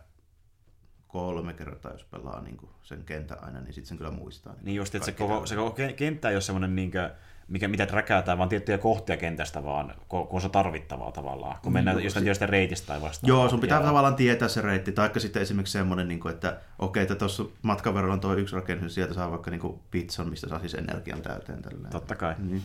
kolme 1.15 1.53
kertaa, 1.55 1.93
jos 1.93 2.05
pelaa 2.05 2.41
niin 2.43 2.57
kuin 2.57 2.71
sen 2.83 3.05
kentän 3.05 3.45
aina, 3.45 3.61
niin 3.61 3.73
sitten 3.75 3.89
sen 3.89 3.99
kyllä 3.99 4.11
muistaa. 4.11 4.55
Niin 4.63 4.77
just, 4.77 4.95
että 4.95 5.07
se 5.07 5.13
koko, 5.13 5.47
se 5.47 5.57
koko 5.57 5.77
ke- 5.77 5.93
kenttä 5.93 6.29
ei 6.29 6.35
ole 6.35 6.41
semmoinen, 6.41 6.77
niinkö, 6.77 7.11
mikä, 7.49 7.69
mitä 7.69 7.85
räkätään, 7.91 8.39
vaan 8.39 8.49
tiettyjä 8.49 8.79
kohtia 8.79 9.17
kentästä 9.17 9.65
vaan, 9.65 9.95
kun 10.09 10.27
kun 10.27 10.37
on 10.37 10.41
se 10.41 10.49
tarvittavaa 10.49 11.13
tavallaan, 11.13 11.57
kun 11.63 11.73
mennään 11.73 11.97
Joo, 11.97 12.05
jostain 12.05 12.25
tietystä 12.25 12.47
reitistä 12.47 12.87
tai 12.87 13.01
vastaavaa. 13.01 13.37
Joo, 13.37 13.49
sun 13.49 13.61
pitää 13.61 13.79
Joo. 13.79 13.87
tavallaan 13.87 14.15
tietää 14.15 14.49
se 14.49 14.61
reitti, 14.61 14.93
taikka 14.93 15.21
sitten 15.21 15.43
esimerkiksi 15.43 15.73
semmoinen, 15.73 16.09
niin 16.09 16.21
kuin, 16.21 16.35
että 16.35 16.61
okei, 16.79 17.03
että 17.03 17.15
tuossa 17.15 17.45
matkan 17.63 17.95
verran 17.95 18.13
on 18.13 18.21
tuo 18.21 18.35
yksi 18.35 18.55
rakennus, 18.55 18.83
niin 18.83 18.91
sieltä 18.91 19.15
saa 19.15 19.31
vaikka 19.31 19.51
niin 19.51 19.61
kuin 19.61 19.81
pizzan, 19.91 20.29
mistä 20.29 20.49
saa 20.49 20.59
siis 20.59 20.75
energian 20.75 21.23
täyteen. 21.23 21.63
Tälleen. 21.63 21.91
Totta 21.91 22.17
kai, 22.17 22.35
Niin. 22.39 22.63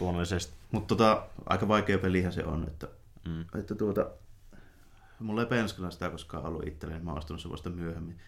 luonnollisesti. 0.00 0.54
Mutta 0.72 0.94
tota, 0.94 1.22
aika 1.46 1.68
vaikea 1.68 1.98
pelihän 1.98 2.32
se 2.32 2.44
on, 2.44 2.64
että, 2.66 2.86
mm. 3.28 3.44
että 3.60 3.74
tuota, 3.74 4.06
mulla 5.20 5.40
ei 5.40 5.46
penskalla 5.46 5.90
sitä 5.90 6.10
koskaan 6.10 6.46
ollut 6.46 6.66
itselleen, 6.66 7.04
mä 7.04 7.10
oon 7.10 7.18
ostanut 7.18 7.40
se 7.40 7.50
vasta 7.50 7.70
myöhemmin. 7.70 8.18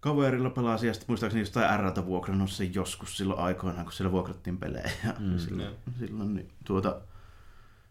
Kaverilla 0.00 0.50
pelasi 0.50 0.86
ja 0.86 0.92
sitten 0.94 1.10
muistaakseni 1.10 1.42
jostain 1.42 1.80
Rltä 1.80 2.06
vuokrannut 2.06 2.50
sen 2.50 2.74
joskus 2.74 3.16
silloin 3.16 3.40
aikoinaan, 3.40 3.84
kun 3.84 3.92
siellä 3.92 4.12
vuokrattiin 4.12 4.58
pelejä. 4.58 4.90
Ja 5.04 5.14
Mm. 5.18 5.38
silloin, 5.48 5.76
silloin 5.98 6.34
niin, 6.34 6.52
tuota, 6.64 7.00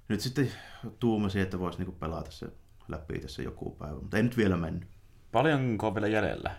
nyt 0.07 0.19
sitten 0.21 0.51
tuumasin, 0.99 1.41
että 1.41 1.59
voisi 1.59 1.77
niinku 1.77 1.91
pelata 1.91 2.31
se 2.31 2.47
läpi 2.87 3.19
tässä 3.19 3.41
joku 3.41 3.69
päivä, 3.71 3.95
mutta 3.95 4.17
ei 4.17 4.23
nyt 4.23 4.37
vielä 4.37 4.57
mennyt. 4.57 4.87
Paljonko 5.31 5.87
on 5.87 5.95
vielä 5.95 6.07
jäljellä? 6.07 6.55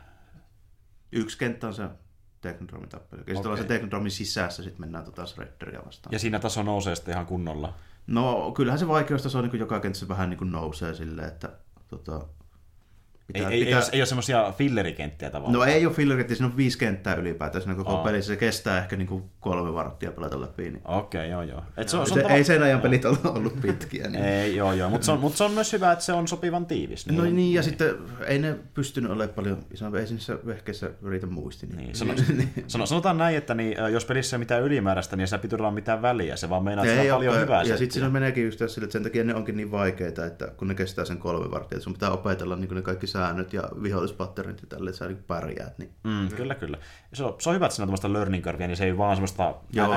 Yksi 1.13 1.39
kenttä 1.39 1.67
on 1.67 1.75
se 1.75 1.89
Technodromin 2.41 2.89
tappelu. 2.89 3.21
Ja 3.21 3.25
sitten 3.25 3.37
Okei. 3.37 3.47
ollaan 3.51 3.63
se 3.63 3.69
Technodromin 3.69 4.11
sisässä, 4.11 4.63
sitten 4.63 4.81
mennään 4.81 5.05
tota 5.05 5.27
Shredderia 5.27 5.83
vastaan. 5.87 6.13
Ja 6.13 6.19
siinä 6.19 6.39
taso 6.39 6.63
nousee 6.63 6.95
sitten 6.95 7.13
ihan 7.13 7.27
kunnolla. 7.27 7.75
No 8.07 8.53
kyllähän 8.53 8.79
se 8.79 8.89
vaikeustaso 8.89 9.43
niin 9.43 9.59
joka 9.59 9.81
kentässä 9.81 10.09
vähän 10.09 10.31
niin 10.31 10.39
kuin 10.39 10.53
nousee 10.53 10.95
silleen, 10.95 11.29
että 11.29 11.53
tota, 11.89 12.27
Ei, 13.35 13.45
ei, 13.45 13.67
ei, 13.67 13.75
ole, 13.75 13.83
ei 13.93 14.01
ole 14.01 14.07
semmoisia 14.07 14.53
fillerikenttiä 14.59 15.31
tavallaan. 15.31 15.53
No 15.53 15.65
ei 15.65 15.87
ole 15.87 15.95
fillerit, 15.95 16.29
siinä 16.29 16.47
on 16.47 16.57
viisi 16.57 16.79
kenttää 16.79 17.15
ylipäätään 17.15 17.63
siinä 17.63 17.75
koko 17.75 17.97
Aa. 17.97 18.05
pelissä. 18.05 18.33
Se 18.33 18.37
kestää 18.37 18.79
ehkä 18.79 18.97
niin 18.97 19.09
kuin 19.09 19.25
kolme 19.41 19.75
varttia 19.75 20.13
pelata 20.13 20.41
läpi. 20.41 20.63
Niin. 20.63 20.81
Okei, 20.85 21.21
okay, 21.21 21.31
joo 21.31 21.43
joo. 21.43 21.63
Et 21.77 21.89
se, 21.89 21.97
on, 21.97 22.07
Se, 22.07 22.15
se, 22.15 22.23
tava- 22.23 22.31
ei 22.31 22.45
sen 22.45 22.63
ajan 22.63 22.81
pelit 22.81 23.05
ole 23.05 23.19
ollut 23.25 23.61
pitkiä. 23.61 24.09
Niin. 24.09 24.25
Ei, 24.25 24.57
joo 24.57 24.73
joo, 24.73 24.91
mutta 24.91 25.05
se, 25.05 25.13
on, 25.13 25.21
mut 25.21 25.37
se 25.37 25.45
on 25.45 25.53
myös 25.53 25.73
hyvä, 25.73 25.93
että 25.93 26.05
se 26.05 26.13
on 26.13 26.29
sopivan 26.29 26.67
tiivis. 26.67 27.07
No 27.07 27.25
niin, 27.25 27.55
ja 27.55 27.63
sitten 27.63 27.95
ei 28.27 28.39
ne 28.39 28.57
pystynyt 28.75 29.11
olemaan 29.11 29.35
paljon, 29.35 29.59
sano- 29.75 29.97
ei 29.97 30.05
niissä 30.11 30.39
vehkeissä 30.47 30.91
riitä 31.09 31.27
muisti. 31.27 31.67
Niin. 31.67 31.79
Niin, 31.79 31.97
sano, 31.97 32.15
sano, 32.67 32.87
sanotaan 32.87 33.19
näin, 33.19 33.37
että 33.37 33.55
niin, 33.55 33.77
jos 33.93 34.05
pelissä 34.05 34.35
ei 34.35 34.39
ole 34.39 34.43
mitään 34.43 34.63
ylimääräistä, 34.63 35.17
niin 35.17 35.21
ei 35.21 35.27
sillä 35.27 35.43
pituudella 35.43 35.69
ole 35.69 35.75
mitään 35.75 36.03
väliä. 36.03 36.37
Se 36.37 36.51
vaan 36.51 36.65
meinaa, 36.65 36.85
että 36.85 37.03
ei 37.03 37.11
paljon 37.11 37.41
hyvää 37.41 37.63
ja 37.63 37.77
sitten 37.77 37.93
siinä 37.93 38.09
meneekin 38.09 38.45
just 38.45 38.59
sille, 38.67 38.85
että 38.85 38.93
sen 38.93 39.03
takia 39.03 39.25
ne 39.25 39.35
onkin 39.35 39.57
niin 39.57 39.71
vaikeita, 39.71 40.27
että 40.27 40.47
kun 40.57 40.69
ne 40.69 40.75
kestää 40.75 41.05
sen 41.05 41.19
kolme 41.19 41.51
varttia, 41.51 41.81
sun 41.81 41.93
pitää 41.93 42.11
opetella 42.11 42.57
niin 42.57 42.75
ne 42.75 42.83
kaikki 42.83 43.07
säännöt 43.23 43.53
ja 43.53 43.63
vihollispatterit 43.83 44.61
ja 44.63 44.67
tälle, 44.69 44.91
että 44.91 44.99
sä 44.99 45.07
niin 45.07 45.25
pärjäät. 45.27 45.79
Niin. 45.79 45.91
Mm, 46.05 46.29
kyllä, 46.29 46.55
kyllä. 46.55 46.79
Se 47.13 47.25
on, 47.25 47.35
se 47.39 47.49
on 47.49 47.55
hyvä, 47.55 47.67
että 47.67 47.77
siinä 47.77 47.85
on 47.85 47.89
tämmöistä 47.89 48.13
learning 48.13 48.45
curvea, 48.45 48.67
niin 48.67 48.77
se 48.77 48.85
ei 48.85 48.99
vaan 48.99 49.17
semmoista 49.17 49.55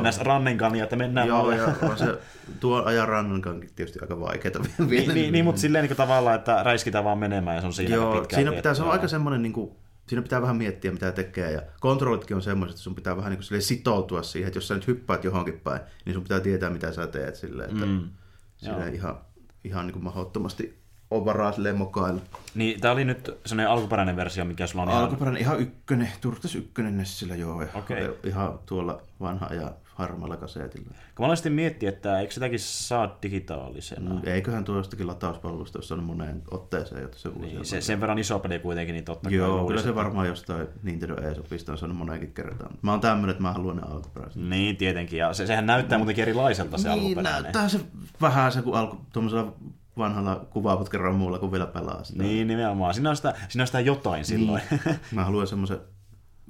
ns. 0.09 0.19
rannenkania, 0.19 0.83
että 0.83 0.95
mennään 0.95 1.27
Joo, 1.27 1.51
ja 1.51 1.65
se 1.95 2.19
tuon 2.59 2.85
ajan 2.85 3.07
rannan 3.07 3.41
kanssa 3.41 3.65
tietysti 3.75 3.99
aika 4.01 4.19
vaikeaa 4.19 4.63
vielä. 4.89 5.07
Niin, 5.07 5.13
niin, 5.13 5.33
niin, 5.33 5.45
mutta 5.45 5.61
silleen 5.61 5.85
niin 5.85 5.97
tavallaan, 5.97 6.35
että 6.35 6.63
räiskitään 6.63 7.03
vaan 7.03 7.17
menemään 7.17 7.55
ja 7.55 7.61
se 7.61 7.67
on 7.67 7.73
siinä 7.73 7.95
Joo, 7.95 8.13
pitkään 8.13 8.37
siinä 8.43 8.55
pitää, 8.55 8.73
se 8.73 8.83
on 8.83 8.91
aika 8.91 9.07
semmoinen, 9.07 9.41
niin 9.41 9.53
kuin, 9.53 9.71
siinä 10.07 10.21
pitää 10.21 10.41
vähän 10.41 10.55
miettiä, 10.55 10.91
mitä 10.91 11.11
tekee. 11.11 11.51
Ja 11.51 11.61
kontrollitkin 11.79 12.35
on 12.35 12.41
semmoiset, 12.41 12.73
että 12.73 12.83
sun 12.83 12.95
pitää 12.95 13.17
vähän 13.17 13.31
niin 13.31 13.39
kuin 13.49 13.61
sitoutua 13.61 14.23
siihen, 14.23 14.47
että 14.47 14.57
jos 14.57 14.67
sä 14.67 14.75
nyt 14.75 14.87
hyppäät 14.87 15.23
johonkin 15.23 15.59
päin, 15.59 15.81
niin 16.05 16.13
sun 16.13 16.23
pitää 16.23 16.39
tietää, 16.39 16.69
mitä 16.69 16.91
sä 16.91 17.07
teet 17.07 17.35
silleen, 17.35 17.69
että 17.69 17.85
Mm. 17.85 17.91
mm. 17.91 18.09
silleen 18.57 18.95
ihan, 18.95 19.17
ihan 19.63 19.85
niin 19.87 19.93
kuin 19.93 20.03
mahdottomasti 20.03 20.84
on 21.11 21.25
varaa 21.25 21.51
silleen 21.51 21.77
mokailla. 21.77 22.21
Niin, 22.55 22.81
tää 22.81 22.91
oli 22.91 23.05
nyt 23.05 23.37
sellainen 23.45 23.71
alkuperäinen 23.71 24.15
versio, 24.15 24.45
mikä 24.45 24.67
sulla 24.67 24.83
on. 24.83 24.89
Alkuperäinen 24.89 25.41
ihan 25.41 25.59
ykkönen, 25.59 26.09
Turtles 26.21 26.55
ykkönen 26.55 26.97
Nessillä 26.97 27.35
joo. 27.35 27.61
Ja 27.61 27.67
Okei. 27.73 28.09
Ihan 28.23 28.59
tuolla 28.65 29.01
vanha 29.19 29.53
ja 29.53 29.71
harmaalla 29.85 30.37
kasetilla. 30.37 30.87
Kun 31.15 31.25
monesti 31.25 31.49
miettii, 31.49 31.89
että 31.89 32.19
eikö 32.19 32.33
sitäkin 32.33 32.59
saa 32.59 33.17
digitaalisena. 33.23 34.13
No, 34.13 34.19
eiköhän 34.23 34.63
tuo 34.63 34.77
jostakin 34.77 35.07
latauspalvelusta, 35.07 35.77
jos 35.77 35.91
on 35.91 36.03
moneen 36.03 36.41
otteeseen, 36.51 37.01
jotta 37.01 37.19
se 37.19 37.29
uusi. 37.29 37.39
Niin, 37.41 37.65
se, 37.65 37.81
sen 37.81 38.01
verran 38.01 38.19
iso 38.19 38.39
peli 38.39 38.59
kuitenkin, 38.59 38.93
niin 38.93 39.05
totta 39.05 39.29
kai 39.29 39.37
Joo, 39.37 39.67
kyllä 39.67 39.81
se 39.81 39.89
että- 39.89 39.95
varmaan 40.01 40.27
jostain 40.27 40.67
Nintendo 40.83 41.21
eSopista 41.31 41.71
on 41.71 41.77
saanut 41.77 41.97
moneenkin 41.97 42.33
kertaan. 42.33 42.71
Mä 42.81 42.91
oon 42.91 42.99
tämmönen, 43.01 43.29
että 43.29 43.41
mä 43.43 43.51
haluan 43.53 43.75
ne 43.75 43.81
alkuperäiset. 43.91 44.41
Niin, 44.41 44.77
tietenkin. 44.77 45.19
Ja 45.19 45.33
se, 45.33 45.47
sehän 45.47 45.65
näyttää 45.65 45.97
muutenkin 45.97 46.21
erilaiselta 46.21 46.77
se 46.77 46.89
niin, 46.89 46.99
alkuperäinen. 46.99 47.43
näyttää 47.43 47.69
se 47.69 47.79
vähän 48.21 48.51
se, 48.51 48.61
kun 48.61 48.75
alku 48.77 48.97
tuommoisella 49.13 49.53
vanhalla 49.97 50.45
kuvaaputken 50.49 51.15
muulla, 51.15 51.39
kun 51.39 51.51
vielä 51.51 51.67
pelaa 51.67 52.03
sitä. 52.03 52.23
Niin, 52.23 52.47
nimenomaan. 52.47 52.93
Siinä 52.93 53.09
on 53.09 53.15
sitä, 53.15 53.35
siinä 53.49 53.63
on 53.63 53.67
sitä 53.67 53.79
jotain 53.79 54.25
silloin. 54.25 54.61
Niin. 54.71 54.99
Mä 55.11 55.25
haluan 55.25 55.47
semmoisen... 55.47 55.79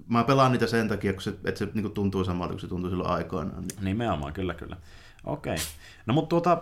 Mä 0.09 0.23
pelaan 0.23 0.51
niitä 0.51 0.67
sen 0.67 0.87
takia, 0.87 1.13
kun 1.13 1.21
se, 1.21 1.29
että 1.45 1.59
se 1.59 1.67
niinku 1.73 1.89
tuntuu 1.89 2.23
samalta, 2.23 2.53
kun 2.53 2.59
se 2.59 2.67
tuntuu 2.67 2.89
silloin 2.89 3.09
aikoinaan. 3.09 3.61
Niin. 3.61 3.85
Nimenomaan, 3.85 4.33
kyllä, 4.33 4.53
kyllä. 4.53 4.77
Okei. 5.25 5.57
No 6.05 6.13
mutta 6.13 6.29
tuota, 6.29 6.61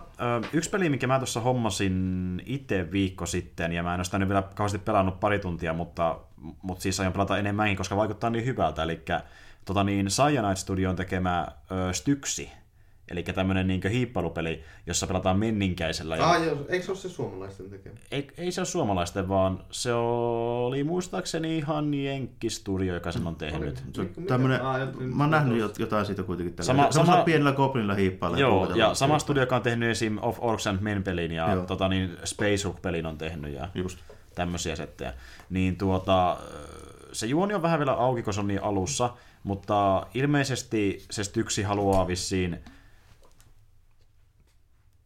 yksi 0.53 0.69
peli, 0.69 0.89
mikä 0.89 1.07
mä 1.07 1.19
tuossa 1.19 1.41
hommasin 1.41 2.41
itse 2.45 2.91
viikko 2.91 3.25
sitten, 3.25 3.71
ja 3.71 3.83
mä 3.83 3.93
en 3.93 3.99
ole 3.99 4.03
sitä 4.03 4.19
nyt 4.19 4.29
vielä 4.29 4.41
kauheasti 4.41 4.79
pelannut 4.79 5.19
pari 5.19 5.39
tuntia, 5.39 5.73
mutta, 5.73 6.19
mutta 6.61 6.81
siis 6.81 6.99
aion 6.99 7.13
pelata 7.13 7.37
enemmänkin, 7.37 7.77
koska 7.77 7.95
vaikuttaa 7.95 8.29
niin 8.29 8.45
hyvältä, 8.45 8.83
eli 8.83 9.01
tota 9.65 9.83
niin, 9.83 10.07
Cyanide 10.07 10.55
Studion 10.55 10.95
tekemä 10.95 11.47
ö, 11.71 11.93
Styksi, 11.93 12.51
eli 13.11 13.23
tämmöinen 13.23 13.67
niin 13.67 13.81
hiippailupeli, 13.91 14.63
jossa 14.87 15.07
pelataan 15.07 15.39
menninkäisellä. 15.39 16.15
Ja... 16.17 16.29
Ah, 16.29 16.43
joo, 16.43 16.57
eikö 16.69 16.85
se 16.85 16.91
ole 16.91 16.99
se 16.99 17.09
suomalaisten 17.09 17.69
tekemä? 17.69 17.95
Ei, 18.11 18.27
ei 18.37 18.51
se 18.51 18.61
ole 18.61 18.65
suomalaisten, 18.65 19.29
vaan 19.29 19.59
se 19.71 19.93
oli 19.93 20.83
muistaakseni 20.83 21.57
ihan 21.57 21.93
Jenkki-studio, 21.93 22.93
joka 22.93 23.11
sen 23.11 23.27
on 23.27 23.35
tehnyt. 23.35 23.83
Se 23.93 24.05
tämmönen, 24.27 24.61
Aa, 24.61 24.73
ajattelin- 24.73 25.17
mä 25.17 25.23
oon 25.23 25.31
nähnyt 25.31 25.57
jot- 25.63 25.75
jotain 25.79 26.05
siitä 26.05 26.23
kuitenkin. 26.23 26.55
Tällä. 26.55 26.65
Sama- 26.67 26.91
Sama, 26.91 27.05
sama- 27.05 27.23
pienellä 27.23 27.51
goblinilla 27.51 27.93
hiippailee. 27.93 28.39
Joo, 28.39 28.51
puhutellaan. 28.51 28.89
ja 28.89 28.95
sama 28.95 29.19
studio, 29.19 29.43
joka 29.43 29.55
on 29.55 29.61
tehnyt 29.61 29.89
esim. 29.89 30.17
Of 30.21 30.37
Orcs 30.41 30.67
and 30.67 30.79
Men-pelin 30.81 31.31
ja 31.31 31.53
Joo. 31.53 31.65
tota, 31.65 31.87
niin 31.87 32.17
Space 32.23 32.63
Hulk-pelin 32.67 33.05
on 33.05 33.17
tehnyt 33.17 33.53
ja 33.53 33.69
Just. 33.75 33.99
tämmöisiä 34.35 34.75
settejä. 34.75 35.13
Niin 35.49 35.77
tuota, 35.77 36.37
se 37.11 37.25
juoni 37.25 37.53
on 37.53 37.61
vähän 37.61 37.79
vielä 37.79 37.91
auki, 37.93 38.23
kun 38.23 38.33
se 38.33 38.39
on 38.39 38.47
niin 38.47 38.63
alussa, 38.63 39.09
mutta 39.43 40.07
ilmeisesti 40.13 41.05
se 41.11 41.23
Styksi 41.23 41.63
haluaa 41.63 42.07
vissiin 42.07 42.59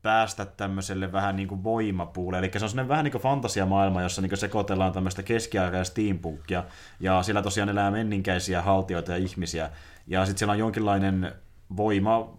päästä 0.01 0.45
tämmöiselle 0.45 1.12
vähän 1.12 1.36
niin 1.36 1.47
kuin 1.47 1.63
voimapuulle. 1.63 2.39
Eli 2.39 2.51
se 2.57 2.65
on 2.65 2.69
sellainen 2.69 2.89
vähän 2.89 3.03
niin 3.03 3.12
kuin 3.12 3.21
fantasiamaailma, 3.21 4.01
jossa 4.01 4.21
niin 4.21 4.29
kuin 4.29 4.39
sekoitellaan 4.39 4.93
tämmöistä 4.93 5.23
keskiaikaa 5.23 5.79
ja 5.79 5.83
steampunkia, 5.83 6.63
ja 6.99 7.23
sillä 7.23 7.41
tosiaan 7.41 7.69
elää 7.69 7.91
menninkäisiä 7.91 8.62
haltioita 8.62 9.12
ja 9.12 9.17
ihmisiä. 9.17 9.69
Ja 10.07 10.25
sitten 10.25 10.39
siellä 10.39 10.51
on 10.51 10.60
jonkinlainen 10.60 11.31
voima, 11.77 12.38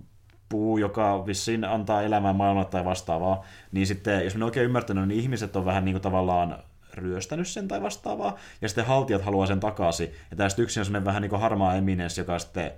puu, 0.49 0.79
joka 0.79 1.27
vissiin 1.27 1.65
antaa 1.65 2.03
elämää 2.03 2.33
maailmalle 2.33 2.69
tai 2.71 2.85
vastaavaa, 2.85 3.45
niin 3.73 3.87
sitten, 3.87 4.25
jos 4.25 4.35
minä 4.35 4.45
oikein 4.45 4.67
ymmärtänyt, 4.67 5.09
niin 5.09 5.21
ihmiset 5.21 5.57
on 5.57 5.65
vähän 5.65 5.85
niin 5.85 5.93
kuin 5.93 6.03
tavallaan 6.03 6.59
ryöstänyt 6.95 7.49
sen 7.49 7.69
tai 7.69 7.83
vastaavaa, 7.83 8.37
ja 8.63 8.69
sitten 8.69 8.87
haltijat 8.87 9.23
haluaa 9.23 9.47
sen 9.47 9.61
takaisin. 9.61 10.13
Ja 10.31 10.37
tästä 10.37 10.63
yksi 10.63 10.81
on 10.81 11.05
vähän 11.05 11.23
niin 11.23 11.31
kuin 11.31 11.41
harmaa 11.41 11.75
eminens, 11.75 12.19
joka 12.19 12.39
sitten 12.39 12.73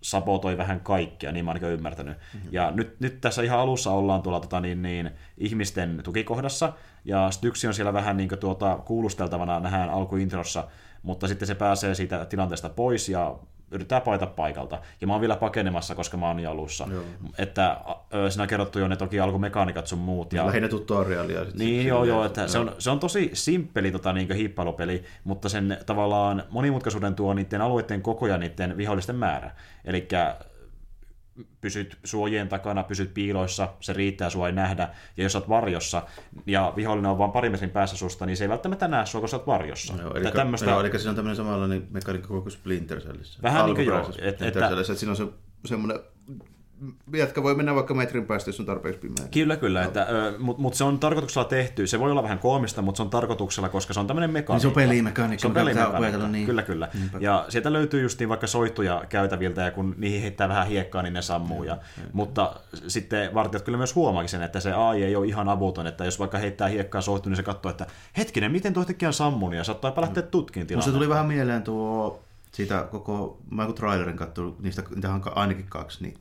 sabotoi 0.00 0.58
vähän 0.58 0.80
kaikkea, 0.80 1.32
niin 1.32 1.44
mä 1.44 1.50
oon 1.50 1.56
ainakin 1.56 1.78
ymmärtänyt. 1.78 2.16
Mm-hmm. 2.34 2.48
Ja 2.52 2.70
nyt, 2.70 3.00
nyt 3.00 3.20
tässä 3.20 3.42
ihan 3.42 3.58
alussa 3.60 3.90
ollaan 3.90 4.22
tuolla 4.22 4.40
tota, 4.40 4.60
niin, 4.60 4.82
niin, 4.82 5.10
ihmisten 5.38 6.00
tukikohdassa, 6.04 6.72
ja 7.04 7.30
Styksi 7.30 7.66
on 7.66 7.74
siellä 7.74 7.92
vähän 7.92 8.16
niin 8.16 8.28
kuin, 8.28 8.38
tuota, 8.38 8.78
kuulusteltavana, 8.84 9.60
nähdään 9.60 9.90
alkuintrossa, 9.90 10.68
mutta 11.02 11.28
sitten 11.28 11.48
se 11.48 11.54
pääsee 11.54 11.94
siitä 11.94 12.24
tilanteesta 12.24 12.68
pois 12.68 13.08
ja 13.08 13.38
yrittää 13.70 14.00
paita 14.00 14.26
paikalta. 14.26 14.78
Ja 15.00 15.06
mä 15.06 15.12
oon 15.12 15.20
vielä 15.20 15.36
pakenemassa, 15.36 15.94
koska 15.94 16.16
mä 16.16 16.26
oon 16.26 16.36
niin 16.36 16.48
alussa. 16.48 16.88
Joo. 16.90 17.02
Että 17.38 17.80
ö, 18.14 18.30
siinä 18.30 18.42
on 18.42 18.48
kerrottu 18.48 18.78
jo 18.78 18.88
ne 18.88 18.96
toki 18.96 19.20
alkumekaniikat 19.20 19.86
sun 19.86 19.98
muut. 19.98 20.32
Ja, 20.32 20.46
Lähinnä 20.46 20.68
tutorialia. 20.68 21.44
Sit 21.44 21.54
niin, 21.54 21.80
sit 21.80 21.88
joo, 21.88 22.04
joo, 22.04 22.24
että 22.24 22.48
se 22.48 22.58
on, 22.58 22.74
se 22.78 22.90
on 22.90 23.00
tosi 23.00 23.30
simppeli 23.32 23.90
tota, 23.90 24.12
niin 24.12 24.32
hiippailupeli, 24.32 25.04
mutta 25.24 25.48
sen 25.48 25.78
tavallaan 25.86 26.42
monimutkaisuuden 26.50 27.14
tuo 27.14 27.34
niiden 27.34 27.60
alueiden 27.60 28.02
koko 28.02 28.26
ja 28.26 28.38
niiden 28.38 28.76
vihollisten 28.76 29.16
määrä. 29.16 29.50
Eli 29.84 30.08
pysyt 31.60 31.98
suojien 32.04 32.48
takana, 32.48 32.82
pysyt 32.82 33.14
piiloissa, 33.14 33.68
se 33.80 33.92
riittää, 33.92 34.30
sua 34.30 34.46
ei 34.46 34.52
nähdä, 34.52 34.88
ja 35.16 35.22
jos 35.22 35.36
olet 35.36 35.48
varjossa, 35.48 36.02
ja 36.46 36.72
vihollinen 36.76 37.10
on 37.10 37.18
vain 37.18 37.32
pari 37.32 37.50
metrin 37.50 37.70
päässä 37.70 37.96
susta, 37.96 38.26
niin 38.26 38.36
se 38.36 38.44
ei 38.44 38.48
välttämättä 38.48 38.88
näe 38.88 39.06
sua, 39.06 39.20
kun 39.20 39.28
sä 39.28 39.36
oot 39.36 39.46
varjossa. 39.46 39.94
Joo, 39.94 40.06
Että 40.16 40.28
eli, 40.28 40.36
tämmöstä- 40.36 40.70
joo, 40.70 40.80
eli 40.80 40.98
siinä 40.98 41.10
on 41.10 41.16
tämmöinen 41.16 41.36
samanlainen 41.36 41.86
mekaniikka 41.90 42.28
kuin 42.28 42.50
Splinter 42.50 43.00
Cellissä. 43.00 43.38
Vähän 43.42 43.64
niin 43.66 43.74
kuin 43.76 43.86
joo, 43.86 43.98
et- 43.98 44.04
Splinter 44.14 44.46
että- 44.48 44.68
Cellissä, 44.68 44.92
että 44.92 45.00
siinä 45.00 45.10
on 45.10 45.16
se, 45.16 45.26
semmoinen 45.64 46.00
jätkä 47.14 47.42
voi 47.42 47.54
mennä 47.54 47.74
vaikka 47.74 47.94
metrin 47.94 48.26
päästä, 48.26 48.48
jos 48.48 48.60
on 48.60 48.66
tarpeeksi 48.66 49.00
pimeä. 49.00 49.28
Kyllä, 49.30 49.56
kyllä, 49.56 49.84
että, 49.84 50.06
mutta 50.38 50.62
mut 50.62 50.74
se 50.74 50.84
on 50.84 50.98
tarkoituksella 50.98 51.48
tehty. 51.48 51.86
Se 51.86 52.00
voi 52.00 52.10
olla 52.10 52.22
vähän 52.22 52.38
koomista, 52.38 52.82
mutta 52.82 52.96
se 52.96 53.02
on 53.02 53.10
tarkoituksella, 53.10 53.68
koska 53.68 53.94
se 53.94 54.00
on 54.00 54.06
tämmöinen 54.06 54.30
mekaniikka. 54.30 54.52
Niin 54.54 54.60
se 54.60 54.66
on 54.66 54.74
pelimekaniikka, 54.74 55.40
Se 55.40 55.46
on 55.46 55.54
pelimekaniikka, 55.54 56.28
niin. 56.28 56.46
kyllä, 56.46 56.62
kyllä. 56.62 56.88
Ja 57.20 57.46
sieltä 57.48 57.72
löytyy 57.72 58.02
justiin 58.02 58.28
vaikka 58.28 58.46
soittuja 58.46 59.04
käytäviltä, 59.08 59.62
ja 59.62 59.70
kun 59.70 59.94
niihin 59.98 60.22
heittää 60.22 60.48
vähän 60.48 60.66
hiekkaa, 60.66 61.02
niin 61.02 61.14
ne 61.14 61.22
sammuu. 61.22 61.64
Ja, 61.64 61.78
mutta 62.12 62.54
sitten 62.86 63.34
vartijat 63.34 63.64
kyllä 63.64 63.78
myös 63.78 63.94
huomaakin 63.94 64.28
sen, 64.28 64.42
että 64.42 64.60
se 64.60 64.72
AI 64.72 65.04
ei 65.04 65.16
ole 65.16 65.26
ihan 65.26 65.48
avuton, 65.48 65.86
että 65.86 66.04
jos 66.04 66.18
vaikka 66.18 66.38
heittää 66.38 66.68
hiekkaa 66.68 67.00
soittu, 67.00 67.28
niin 67.28 67.36
se 67.36 67.42
katsoo, 67.42 67.70
että 67.70 67.86
hetkinen, 68.16 68.52
miten 68.52 68.72
tuo 68.72 68.80
yhtäkkiä 68.80 69.08
on 69.08 69.12
sammunut, 69.14 69.54
ja 69.54 69.64
saattaa 69.64 69.92
lähteä 69.96 70.22
tutkin 70.22 70.60
Musta 70.60 70.68
tilanne. 70.68 70.92
tuli 70.92 71.08
vähän 71.08 71.26
mieleen 71.26 71.62
tuo, 71.62 72.22
siitä 72.52 72.86
koko, 72.90 73.38
mä 73.50 73.66
kun 73.66 73.74
trailerin 73.74 74.16
katsoin, 74.16 74.54
niistä 74.60 74.82
niitä 74.94 75.12
on 75.14 75.22
ainakin 75.34 75.66
kaksi, 75.68 76.02
niin 76.02 76.14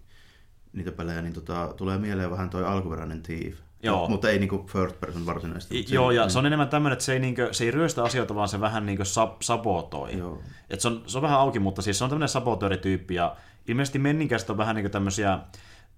niitä 0.76 0.92
pelejä, 0.92 1.22
niin 1.22 1.34
tota, 1.34 1.74
tulee 1.78 1.98
mieleen 1.98 2.32
vähän 2.32 2.50
toi 2.50 2.66
alkuperäinen 2.66 3.22
Thief. 3.24 3.56
Joo. 3.84 4.10
Mutta 4.10 4.30
ei 4.30 4.40
niinku 4.40 4.66
first 4.68 5.00
person 5.00 5.26
varsinaisesti. 5.26 5.80
I- 5.80 5.86
Joo, 5.90 6.12
ja 6.12 6.30
se 6.30 6.40
on 6.40 6.46
enemmän 6.46 6.70
tämmöinen, 6.70 6.94
että 6.94 7.06
se 7.06 7.14
ei, 7.14 7.20
niinkö, 7.20 7.50
se 7.52 7.64
ei 7.64 7.72
ryöstä 7.72 8.04
asioita, 8.04 8.36
vaan 8.36 8.48
se 8.48 8.60
vähän 8.60 8.86
niinkö 8.86 9.04
sab- 9.04 9.38
sabotoi. 9.42 10.18
Joo. 10.18 10.42
Et 10.70 10.82
se, 10.82 10.88
on, 10.88 11.04
se 11.08 11.18
on 11.18 11.22
vähän 11.22 11.40
auki, 11.40 11.60
mutta 11.60 11.82
siis 11.82 11.98
se 11.98 12.04
on 12.04 12.10
tämmöinen 12.10 12.30
sabotöörityyppi, 12.30 13.16
ja 13.16 13.36
ilmeisesti 13.68 14.00
menninkäiset 14.00 14.50
on 14.50 14.58
vähän 14.58 14.76
niinkö 14.76 14.90
tämmöisiä 14.90 15.40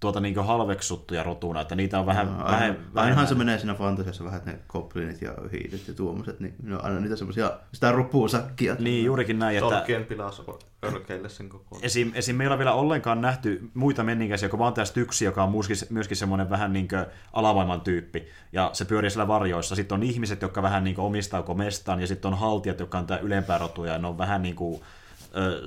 tuota 0.00 0.20
niinkö 0.20 0.42
halveksuttuja 0.42 1.22
rotuna, 1.22 1.60
että 1.60 1.74
niitä 1.74 2.00
on 2.00 2.06
vähän, 2.06 2.26
No, 2.26 2.44
vähän, 2.44 2.62
aina, 2.62 2.74
vähän 2.94 3.08
ainahan 3.08 3.26
se 3.26 3.34
menee 3.34 3.58
siinä 3.58 3.74
fantasiassa 3.74 4.24
vähän, 4.24 4.38
että 4.38 4.50
ne 4.50 4.58
goblinit 4.68 5.22
ja 5.22 5.32
hiilit 5.52 5.88
ja 5.88 5.94
tuommoiset, 5.94 6.40
niin 6.40 6.54
ne 6.62 6.74
on 6.74 6.84
aina 6.84 7.00
niitä 7.00 7.16
semmoisia, 7.16 7.52
sitä 7.72 7.92
rupuusakkia. 7.92 8.76
Niin, 8.78 9.04
juurikin 9.04 9.38
näin, 9.38 9.58
että 9.58 9.70
Tolkien 9.70 10.04
pilassa 10.04 10.42
örkeille 10.84 11.28
sen 11.28 11.48
koko 11.48 11.78
esim, 11.82 12.12
esim. 12.14 12.36
meillä 12.36 12.52
on 12.52 12.58
vielä 12.58 12.72
ollenkaan 12.72 13.20
nähty 13.20 13.70
muita 13.74 14.04
menninkäisiä, 14.04 14.48
kuin 14.48 14.60
vaan 14.60 14.74
tämä 14.74 14.84
Styksi, 14.84 15.24
joka 15.24 15.42
on 15.42 15.50
myöskin, 15.52 15.76
myöskin 15.90 16.16
semmoinen 16.16 16.50
vähän 16.50 16.72
niin 16.72 16.88
alavaiman 17.32 17.80
tyyppi, 17.80 18.28
ja 18.52 18.70
se 18.72 18.84
pyörii 18.84 19.10
siellä 19.10 19.28
varjoissa. 19.28 19.74
Sitten 19.74 19.96
on 19.96 20.02
ihmiset, 20.02 20.42
jotka 20.42 20.62
vähän 20.62 20.84
niin 20.84 21.00
omistaa 21.00 21.54
mestaan, 21.54 22.00
ja 22.00 22.06
sitten 22.06 22.32
on 22.32 22.38
haltijat, 22.38 22.80
jotka 22.80 22.98
on 22.98 23.06
tämä 23.06 23.20
ylempää 23.20 23.58
rotuja, 23.58 23.92
ja 23.92 23.98
ne 23.98 24.08
on 24.08 24.18
vähän 24.18 24.42
niin 24.42 24.56
kuin 24.56 24.80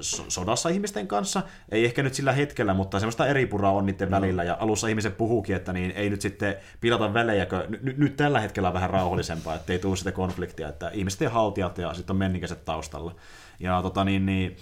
sodassa 0.02 0.70
ihmisten 0.70 1.08
kanssa. 1.08 1.44
Ei 1.72 1.86
ehkä 1.86 2.04
nyt 2.04 2.14
sillä 2.14 2.32
hetkellä, 2.32 2.74
mutta 2.74 3.00
semmoista 3.00 3.28
eri 3.28 3.46
puraa 3.46 3.72
on 3.72 3.86
niiden 3.86 4.12
välillä. 4.12 4.44
Ja 4.44 4.58
alussa 4.60 4.88
ihmiset 4.88 5.18
puhuukin, 5.18 5.56
että 5.56 5.74
niin 5.74 5.92
ei 5.92 6.10
nyt 6.10 6.22
sitten 6.22 6.56
pilata 6.82 7.14
välejä, 7.14 7.46
kun 7.46 7.64
nyt, 7.82 7.98
nyt 7.98 8.16
tällä 8.16 8.40
hetkellä 8.40 8.68
on 8.68 8.74
vähän 8.74 8.90
rauhallisempaa, 8.90 9.56
ettei 9.56 9.80
tule 9.80 9.96
sitä 9.96 10.12
konfliktia, 10.12 10.70
että 10.70 10.90
ihmiset 10.94 11.22
ja 11.22 11.30
haltijat 11.30 11.78
ja 11.78 11.94
sitten 11.94 12.14
on 12.14 12.18
menninkäiset 12.18 12.66
taustalla. 12.66 13.16
Ja 13.60 13.82
tota 13.82 14.04
niin, 14.04 14.26
niin 14.26 14.58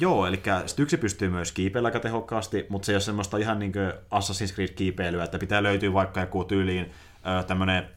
Joo, 0.00 0.26
eli 0.26 0.42
Styksi 0.66 0.96
pystyy 0.96 1.28
myös 1.28 1.52
kiipeillä 1.52 1.86
aika 1.86 2.00
tehokkaasti, 2.00 2.66
mutta 2.68 2.86
se 2.86 2.92
ei 2.92 2.94
ole 2.94 3.00
semmoista 3.00 3.36
ihan 3.36 3.58
niin 3.58 3.72
kuin 3.72 3.92
Assassin's 3.92 4.54
Creed 4.54 4.68
kiipeilyä, 4.68 5.24
että 5.24 5.38
pitää 5.38 5.62
löytyä 5.62 5.92
vaikka 5.92 6.20
joku 6.20 6.44
tyyliin 6.44 6.92
tämmöinen 7.46 7.88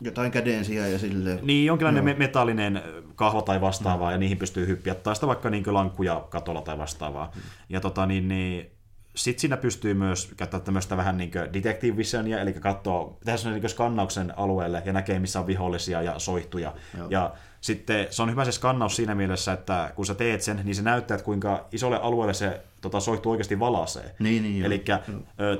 Jotain 0.00 0.30
kädensiä 0.30 0.88
ja 0.88 0.98
silleen. 0.98 1.38
niin, 1.42 1.66
jonkinlainen 1.66 2.04
me- 2.04 2.14
metallinen 2.14 2.82
kahva 3.14 3.42
tai 3.42 3.60
vastaavaa, 3.60 4.12
ja 4.12 4.18
niihin 4.18 4.38
pystyy 4.38 4.66
hyppiä, 4.66 4.94
tai 4.94 5.14
sitä 5.14 5.26
vaikka 5.26 5.50
niin 5.50 5.74
lankkuja 5.74 6.26
katolla 6.30 6.62
tai 6.62 6.78
vastaavaa. 6.78 7.32
Ja 7.68 7.80
tota 7.80 8.06
niin, 8.06 8.28
niin 8.28 8.70
sitten 9.16 9.40
siinä 9.40 9.56
pystyy 9.56 9.94
myös 9.94 10.32
käyttämään 10.36 10.64
tämmöistä 10.64 10.96
vähän 10.96 11.16
niin 11.16 11.30
kuin 11.30 11.52
detective 11.52 11.96
visionia, 11.96 12.40
eli 12.40 12.52
katsoo, 12.52 13.18
tehdä 13.24 13.36
sellainen 13.36 13.62
niin 13.62 13.70
skannauksen 13.70 14.38
alueelle 14.38 14.82
ja 14.84 14.92
näkee, 14.92 15.18
missä 15.18 15.40
on 15.40 15.46
vihollisia 15.46 16.02
ja 16.02 16.18
soihtuja. 16.18 16.72
Joo. 16.98 17.06
Ja 17.10 17.32
sitten 17.60 18.06
se 18.10 18.22
on 18.22 18.30
hyvä 18.30 18.44
se 18.44 18.52
skannaus 18.52 18.96
siinä 18.96 19.14
mielessä, 19.14 19.52
että 19.52 19.92
kun 19.96 20.06
sä 20.06 20.14
teet 20.14 20.42
sen, 20.42 20.60
niin 20.64 20.74
se 20.74 20.82
näyttää, 20.82 21.14
että 21.14 21.24
kuinka 21.24 21.66
isolle 21.72 21.96
alueelle 22.02 22.34
se 22.34 22.60
tota, 22.80 23.00
soihtu 23.00 23.30
oikeasti 23.30 23.58
valasee. 23.58 24.14
Niin, 24.18 24.42
niin, 24.42 24.58
joo. 24.58 24.66
Eli 24.66 24.84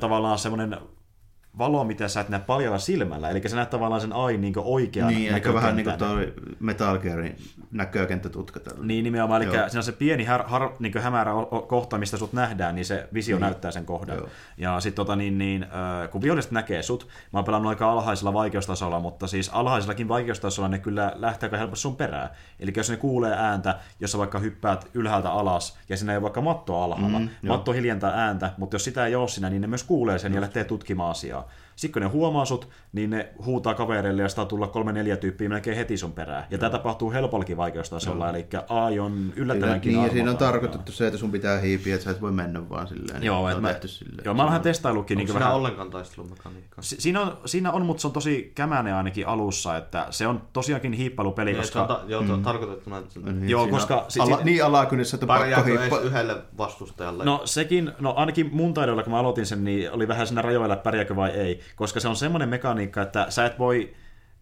tavallaan 0.00 0.38
semmoinen 0.38 0.76
valo, 1.58 1.84
mitä 1.84 2.08
sä 2.08 2.20
et 2.20 2.28
näe 2.28 2.40
paljalla 2.40 2.78
silmällä. 2.78 3.30
Eli 3.30 3.48
sä 3.48 3.56
näet 3.56 3.70
tavallaan 3.70 4.00
sen 4.00 4.12
ai 4.12 4.36
niin 4.36 4.54
oikean 4.56 5.08
Niin, 5.08 5.32
eli 5.32 5.54
vähän 5.54 5.76
niin 5.76 5.84
kuin 5.84 5.98
toi 5.98 6.34
Metal 6.60 6.98
Gearin 6.98 7.36
näkökenttätutka 7.70 8.60
tällä. 8.60 8.84
Niin 8.84 9.04
nimenomaan, 9.04 9.42
eli 9.42 9.54
Joo. 9.56 9.68
siinä 9.68 9.78
on 9.80 9.84
se 9.84 9.92
pieni 9.92 10.24
har, 10.24 10.42
har, 10.46 10.70
niin 10.78 10.98
hämärä 10.98 11.30
kohta, 11.66 11.98
mistä 11.98 12.16
sut 12.16 12.32
nähdään, 12.32 12.74
niin 12.74 12.84
se 12.84 13.08
visio 13.14 13.36
Niin. 13.36 13.40
näyttää 13.42 13.70
sen 13.70 13.84
kohdan. 13.86 14.16
Joo. 14.16 14.28
Ja 14.58 14.80
sitten 14.80 14.96
tota, 14.96 15.16
niin, 15.16 15.38
niin, 15.38 15.62
äh, 15.62 16.10
kun 16.10 16.22
viholliset 16.22 16.50
näkee 16.50 16.82
sut, 16.82 17.08
mä 17.32 17.38
oon 17.38 17.44
pelannut 17.44 17.70
aika 17.70 17.90
alhaisella 17.92 18.32
vaikeustasolla, 18.34 19.00
mutta 19.00 19.26
siis 19.26 19.50
alhaisellakin 19.52 20.08
vaikeustasolla 20.08 20.68
ne 20.68 20.78
kyllä 20.78 21.12
lähtee 21.14 21.46
aika 21.46 21.56
helposti 21.56 21.82
sun 21.82 21.96
perään. 21.96 22.30
Eli 22.60 22.72
jos 22.76 22.90
ne 22.90 22.96
kuulee 22.96 23.34
ääntä, 23.38 23.78
jos 24.00 24.12
sä 24.12 24.18
vaikka 24.18 24.38
hyppäät 24.38 24.88
ylhäältä 24.94 25.30
alas, 25.32 25.78
ja 25.88 25.96
siinä 25.96 26.12
ei 26.12 26.16
ole 26.16 26.22
vaikka 26.22 26.40
mattoa 26.40 26.84
alhaalla, 26.84 27.18
Mm, 27.18 27.28
matto 27.48 27.72
hiljentää 27.72 28.10
ääntä, 28.14 28.52
mutta 28.56 28.74
jos 28.74 28.84
sitä 28.84 29.06
ei 29.06 29.14
ole 29.14 29.28
siinä, 29.28 29.50
niin 29.50 29.60
ne 29.60 29.66
myös 29.66 29.84
kuulee 29.84 30.18
sen 30.18 30.34
ja 30.34 30.40
lähtee 30.40 30.64
tutkimaan 30.64 31.10
asiaa. 31.10 31.48
Sitten 31.78 31.92
kun 31.92 32.02
ne 32.02 32.08
huomaa 32.08 32.44
sut, 32.44 32.68
niin 32.92 33.10
ne 33.10 33.28
huutaa 33.44 33.74
kavereille 33.74 34.22
ja 34.22 34.28
sitä 34.28 34.44
tulla 34.44 34.66
kolme 34.66 34.92
neljä 34.92 35.16
tyyppiä 35.16 35.48
melkein 35.48 35.76
heti 35.76 35.96
sun 35.96 36.12
perään. 36.12 36.44
Ja 36.50 36.58
tämä 36.58 36.70
tapahtuu 36.70 37.12
helpollakin 37.12 37.56
vaikeustasolla, 37.56 38.30
eli 38.30 38.46
AI 38.68 38.98
on 38.98 39.12
Siinä, 39.12 39.32
yllättävänkin 39.36 39.92
niin, 39.92 40.04
ja 40.04 40.10
siinä 40.12 40.30
on 40.30 40.36
tarkoitettu 40.36 40.92
se, 40.92 41.06
että 41.06 41.18
sun 41.18 41.30
pitää 41.32 41.58
hiipiä, 41.58 41.94
että 41.94 42.04
sä 42.04 42.10
et 42.10 42.20
voi 42.20 42.32
mennä 42.32 42.68
vaan 42.68 42.88
silleen. 42.88 43.22
Joo, 43.22 43.40
niin 43.40 43.50
et 43.50 43.56
on 43.56 43.62
mä, 43.62 43.68
tehty 43.68 43.88
silleen. 43.88 44.24
joo, 44.24 44.34
mä 44.34 44.42
oon 44.42 44.48
vähän 44.48 44.62
testaillutkin. 44.62 45.14
Onko 45.16 45.20
Niin 45.20 45.28
siinä 45.28 45.40
vähän, 45.40 45.54
ollenkaan 45.56 45.90
taistelumekaniikkaa? 45.90 46.82
Si- 46.82 47.00
Siinä 47.00 47.20
on, 47.20 47.38
siinä 47.46 47.72
on, 47.72 47.86
mutta 47.86 48.00
se 48.00 48.06
on 48.06 48.12
tosi 48.12 48.52
kämänen 48.54 48.94
ainakin 48.94 49.26
alussa, 49.26 49.76
että 49.76 50.06
se 50.10 50.26
on 50.26 50.42
tosiaankin 50.52 50.92
hiippailupeli, 50.92 51.50
Niin, 51.52 51.60
koska... 51.60 51.80
että 51.82 51.94
se 51.94 52.00
on 52.00 52.00
ta- 52.06 52.10
joo, 52.12 52.36
mm. 52.36 52.42
tarkoitettu 52.42 52.90
näin, 52.90 53.04
että 53.04 53.20
Niin, 53.32 53.48
Joo, 53.50 53.66
koska 53.68 54.04
si- 54.08 54.20
ala, 54.20 54.38
si- 54.38 54.44
niin 54.44 54.64
alakynnessä, 54.64 55.16
että 55.16 55.24
on 55.24 55.28
pakko 55.28 55.62
hiippaa. 55.62 56.00
yhdelle 56.00 56.36
vastustajalle? 56.58 57.24
No 57.24 57.42
sekin, 57.44 57.90
no 58.00 58.14
ainakin 58.16 58.48
mun 58.52 58.74
taidoilla, 58.74 59.02
kun 59.02 59.12
mä 59.12 59.18
aloitin 59.18 59.46
sen, 59.46 59.64
niin 59.64 59.92
oli 59.92 60.08
vähän 60.08 60.26
siinä 60.26 60.42
rajoilla, 60.42 60.74
että 60.74 60.84
pärjääkö 60.84 61.16
vai 61.16 61.30
ei, 61.30 61.60
koska 61.76 62.00
se 62.00 62.08
on 62.08 62.16
semmoinen 62.16 62.48
mekaniikka, 62.48 63.02
että 63.02 63.26
sä 63.28 63.46
et 63.46 63.58
voi 63.58 63.94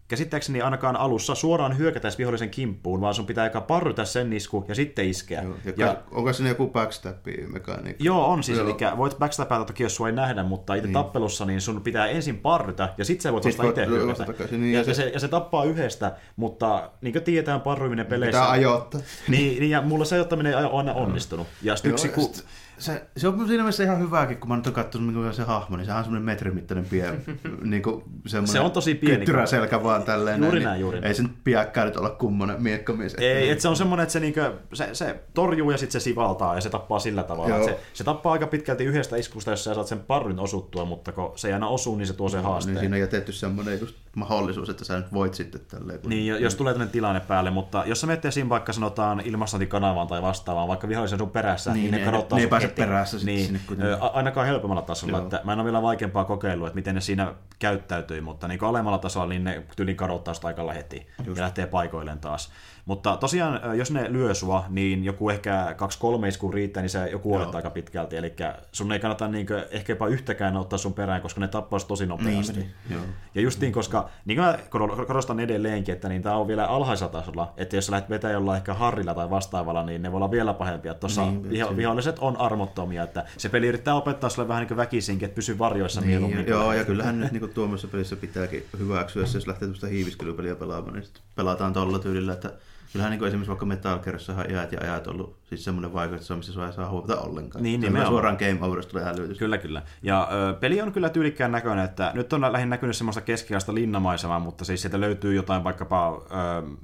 käsittääkseni 0.07 0.61
ainakaan 0.61 0.95
alussa 0.95 1.35
suoraan 1.35 1.77
hyökätä 1.77 2.09
vihollisen 2.17 2.49
kimppuun, 2.49 3.01
vaan 3.01 3.13
sun 3.13 3.25
pitää 3.25 3.43
aika 3.43 3.61
parrytä 3.61 4.05
sen 4.05 4.33
isku 4.33 4.65
ja 4.67 4.75
sitten 4.75 5.09
iskeä. 5.09 5.43
Joo, 5.43 5.55
ja, 5.65 5.73
ja, 5.77 5.97
onko 6.11 6.33
siinä 6.33 6.49
joku 6.49 6.67
backstab-mekaniikka? 6.67 8.03
Joo, 8.03 8.25
on 8.25 8.43
siis, 8.43 8.57
Joo. 8.57 8.67
eli 8.67 8.97
voit 8.97 9.19
backstapaa 9.19 9.65
toki, 9.65 9.83
jos 9.83 9.95
sua 9.95 10.07
ei 10.07 10.13
nähdä, 10.13 10.43
mutta 10.43 10.75
itse 10.75 10.87
niin. 10.87 10.93
tappelussa 10.93 11.45
niin 11.45 11.61
sun 11.61 11.81
pitää 11.81 12.07
ensin 12.07 12.37
parrytä, 12.37 12.89
ja 12.97 13.05
sitten 13.05 13.23
sä 13.23 13.33
voit 13.33 13.45
vasta 13.45 13.63
Sit 13.63 13.63
voit 13.63 13.77
itse 13.77 13.85
hyökätä. 13.85 14.25
takaisin, 14.25 14.61
niin, 14.61 14.73
ja, 14.73 14.79
ja 14.79 14.85
se- 14.85 14.93
se, 14.93 15.11
ja 15.13 15.19
se 15.19 15.27
tappaa 15.27 15.63
yhdestä, 15.63 16.15
mutta 16.35 16.91
niin 17.01 17.13
kuin 17.13 17.23
tiedetään 17.23 17.61
parruiminen 17.61 18.05
peleissä... 18.05 18.39
Pitää 18.39 18.51
ajoittaa. 18.51 19.01
Niin, 19.27 19.59
niin, 19.59 19.69
ja 19.69 19.81
mulla 19.81 20.05
se 20.05 20.15
ajoittaminen 20.15 20.53
ei 20.53 20.63
ole 20.63 20.73
aina 20.73 20.93
onnistunut. 20.93 21.47
Ja 21.61 21.75
sitten 21.75 21.91
yksi, 21.91 22.09
ku... 22.09 22.33
se, 22.77 23.05
se 23.17 23.27
on 23.27 23.37
siinä 23.37 23.63
mielessä 23.63 23.83
ihan 23.83 23.99
hyväkin, 23.99 24.37
kun 24.37 24.49
mä 24.49 24.55
nyt 24.55 24.65
oon 24.67 24.73
katsonut 24.73 25.15
mikä 25.15 25.31
se 25.31 25.43
hahmo, 25.43 25.77
niin 25.77 25.85
sehän 25.85 25.97
on 25.97 26.03
semmoinen 26.03 26.25
metrin 26.25 26.53
mittainen 26.55 26.85
pien, 26.85 27.23
niin 27.63 27.81
kuin 27.83 28.03
Se 28.45 28.59
on 28.59 28.71
tosi 28.71 28.95
pieni. 28.95 29.17
Kyttyräselkä 29.17 29.83
vaan 29.83 30.03
tälleen. 30.03 30.41
Juuri 30.43 30.59
näin, 30.63 30.73
niin 30.73 30.81
juuri 30.81 30.97
Ei 30.97 31.01
näin. 31.01 31.15
se 31.15 31.23
nyt 31.23 31.31
piäkkää 31.43 31.85
nyt 31.85 31.97
olla 31.97 32.09
kummonen 32.09 32.63
miekkamies. 32.63 33.15
Ei, 33.15 33.49
että 33.49 33.61
se 33.61 33.67
on 33.67 33.75
semmoinen, 33.75 34.03
että 34.03 34.13
se, 34.13 34.19
niinkö, 34.19 34.53
se, 34.73 34.89
se 34.93 35.19
torjuu 35.33 35.71
ja 35.71 35.77
sitten 35.77 36.01
se 36.01 36.03
sivaltaa 36.03 36.55
ja 36.55 36.61
se 36.61 36.69
tappaa 36.69 36.99
sillä 36.99 37.23
tavalla. 37.23 37.63
Se, 37.65 37.79
se 37.93 38.03
tappaa 38.03 38.33
aika 38.33 38.47
pitkälti 38.47 38.83
yhdestä 38.83 39.15
iskusta, 39.17 39.51
jos 39.51 39.63
sä 39.63 39.73
saat 39.73 39.87
sen 39.87 39.99
parryn 39.99 40.39
osuttua, 40.39 40.85
mutta 40.85 41.11
kun 41.11 41.31
se 41.35 41.47
ei 41.47 41.53
aina 41.53 41.67
osu, 41.67 41.95
niin 41.95 42.07
se 42.07 42.13
tuo 42.13 42.29
sen 42.29 42.43
haasteen. 42.43 42.73
Niin 42.75 42.79
siinä 42.79 42.95
on 42.95 42.99
jätetty 42.99 43.31
semmoinen 43.31 43.79
just 43.79 43.95
mahdollisuus, 44.15 44.69
että 44.69 44.85
sä 44.85 44.97
nyt 44.97 45.13
voit 45.13 45.33
sitten 45.33 45.61
tälleen. 45.67 45.99
kun- 45.99 46.09
Niin, 46.09 46.41
jos 46.41 46.55
tulee 46.55 46.73
tämmöinen 46.73 46.91
tilanne 46.91 47.19
päälle, 47.19 47.51
mutta 47.51 47.83
jos 47.85 48.01
sä 48.01 48.07
menet 48.07 48.25
esiin 48.25 48.49
vaikka 48.49 48.73
sanotaan 48.73 49.21
ilmastointikanavaan 49.25 50.07
tai 50.07 50.21
vastaavaan, 50.21 50.67
vaikka 50.67 50.87
vihollisen 50.87 51.19
sun 51.19 51.29
perässä, 51.29 51.73
niin, 51.73 51.81
Niin, 51.81 51.91
ne 51.91 51.97
ne- 51.97 52.05
kadottaa 52.05 52.37
ne 52.39 52.43
ei 52.43 52.49
heti. 52.67 52.81
perässä 52.81 53.17
niin, 53.25 53.45
sinne 53.45 53.59
kuitenkin. 53.67 53.97
ainakaan 54.13 54.47
helpommalla 54.47 54.81
tasolla, 54.81 55.17
Joo. 55.17 55.23
että 55.23 55.41
mä 55.43 55.53
en 55.53 55.59
ole 55.59 55.65
vielä 55.65 55.81
vaikeampaa 55.81 56.25
kokeillut, 56.25 56.67
että 56.67 56.75
miten 56.75 56.95
ne 56.95 57.01
siinä 57.01 57.33
käyttäytyi, 57.59 58.21
mutta 58.21 58.47
niin 58.47 58.63
alemmalla 58.63 58.97
tasolla 58.97 59.27
niin 59.27 59.43
ne 59.43 59.63
tyylin 59.75 59.95
kadottaa 59.95 60.33
sitä 60.33 60.47
aikalla 60.47 60.73
heti 60.73 61.07
Just. 61.25 61.37
ja 61.37 61.43
lähtee 61.43 61.65
paikoilleen 61.67 62.19
taas. 62.19 62.51
Mutta 62.87 63.17
tosiaan, 63.17 63.59
ö, 63.65 63.75
jos 63.75 63.91
ne 63.91 64.13
lyö 64.13 64.33
sua, 64.33 64.65
niin 64.69 65.03
joku 65.03 65.29
ehkä 65.29 65.73
kaksi-kolme 65.77 66.27
iskua 66.27 66.51
riittää, 66.51 66.83
niin 66.83 66.89
se 66.89 67.09
jo 67.11 67.19
kuolet 67.19 67.55
aika 67.55 67.69
pitkälti. 67.69 68.17
Eli 68.17 68.33
sun 68.71 68.91
ei 68.91 68.99
kannata 68.99 69.27
niinkö, 69.27 69.67
ehkä 69.71 69.93
jopa 69.93 70.07
yhtäkään 70.07 70.57
ottaa 70.57 70.79
sun 70.79 70.93
perään, 70.93 71.21
koska 71.21 71.41
ne 71.41 71.47
tappaa 71.47 71.79
sut 71.79 71.87
tosi 71.87 72.05
nopeasti. 72.05 72.59
Niin, 72.59 72.71
joo. 72.89 73.01
Ja 73.35 73.41
justiin, 73.41 73.71
koska 73.73 74.09
niin 74.25 74.35
kuin 74.37 74.45
mä 74.47 74.57
kor- 74.69 75.05
korostan 75.05 75.39
edelleenkin, 75.39 75.95
että 75.95 76.09
niin 76.09 76.21
tämä 76.21 76.35
on 76.35 76.47
vielä 76.47 76.65
alhaisella 76.65 77.11
tasolla, 77.11 77.53
että 77.57 77.75
jos 77.75 77.85
sä 77.85 77.91
lähdet 77.91 78.09
vetää 78.09 78.31
jollain 78.31 78.57
ehkä 78.57 78.73
harrilla 78.73 79.13
tai 79.13 79.29
vastaavalla, 79.29 79.83
niin 79.83 80.01
ne 80.01 80.11
voi 80.11 80.17
olla 80.17 80.31
vielä 80.31 80.53
pahempia. 80.53 80.93
Tuossa 80.93 81.21
Niin, 81.25 81.41
niin, 81.41 81.51
viho- 81.51 81.69
se- 81.69 81.77
viholliset 81.77 82.19
on 82.19 82.37
armottomia, 82.37 83.03
että 83.03 83.25
se 83.37 83.49
peli 83.49 83.67
yrittää 83.67 83.95
opettaa 83.95 84.29
sulle 84.29 84.47
vähän 84.47 84.67
niin 84.67 84.77
väkisinkin, 84.77 85.25
että 85.25 85.35
pysy 85.35 85.59
varjoissa 85.59 86.01
Niin, 86.01 86.09
mieluummin. 86.09 86.47
joo, 86.47 86.73
ja 86.73 86.85
kyllähän 86.85 87.19
nyt 87.19 87.31
niin 87.31 87.49
tuommoisessa 87.49 87.87
pelissä 87.87 88.15
pitääkin 88.15 88.65
hyväksyä, 88.79 89.25
se, 89.25 89.37
jos 89.37 89.47
lähtee 89.47 89.67
tuosta 89.67 89.87
hiiviskelypeliä 89.87 90.55
pelaamaan, 90.55 90.93
niin 90.93 91.05
pelataan 91.35 91.73
tolla 91.73 91.99
tyylillä, 91.99 92.33
että 92.33 92.53
kyllähän 92.91 93.11
niin 93.11 93.27
esimerkiksi 93.27 93.49
vaikka 93.49 93.65
Metal 93.65 93.99
Gearissahan 93.99 94.51
iät 94.51 94.71
ja 94.71 94.79
ajat 94.81 95.07
ollut 95.07 95.37
siis 95.49 95.63
semmoinen 95.63 95.93
vaikutus, 95.93 96.29
missä 96.35 96.53
sua 96.53 96.67
ei 96.67 96.73
saa 96.73 96.89
huomata 96.89 97.21
ollenkaan. 97.21 97.63
Niin, 97.63 97.79
nimenomaan. 97.81 98.11
suoraan 98.11 98.37
game 98.39 98.57
overista 98.61 98.91
tulee 98.91 99.03
hälytys. 99.05 99.37
Kyllä, 99.37 99.57
kyllä. 99.57 99.81
Ja 100.01 100.27
ö, 100.31 100.53
peli 100.53 100.81
on 100.81 100.91
kyllä 100.91 101.09
tyylikkään 101.09 101.51
näköinen, 101.51 101.85
että 101.85 102.11
nyt 102.15 102.33
on 102.33 102.41
lähinnä 102.41 102.69
näkynyt 102.69 102.95
semmoista 102.95 103.21
keskiaista 103.21 103.73
linnamaisemaa, 103.73 104.39
mutta 104.39 104.65
siis 104.65 104.81
sieltä 104.81 104.99
löytyy 104.99 105.35
jotain 105.35 105.63
vaikkapa 105.63 106.09
ö, 106.13 106.17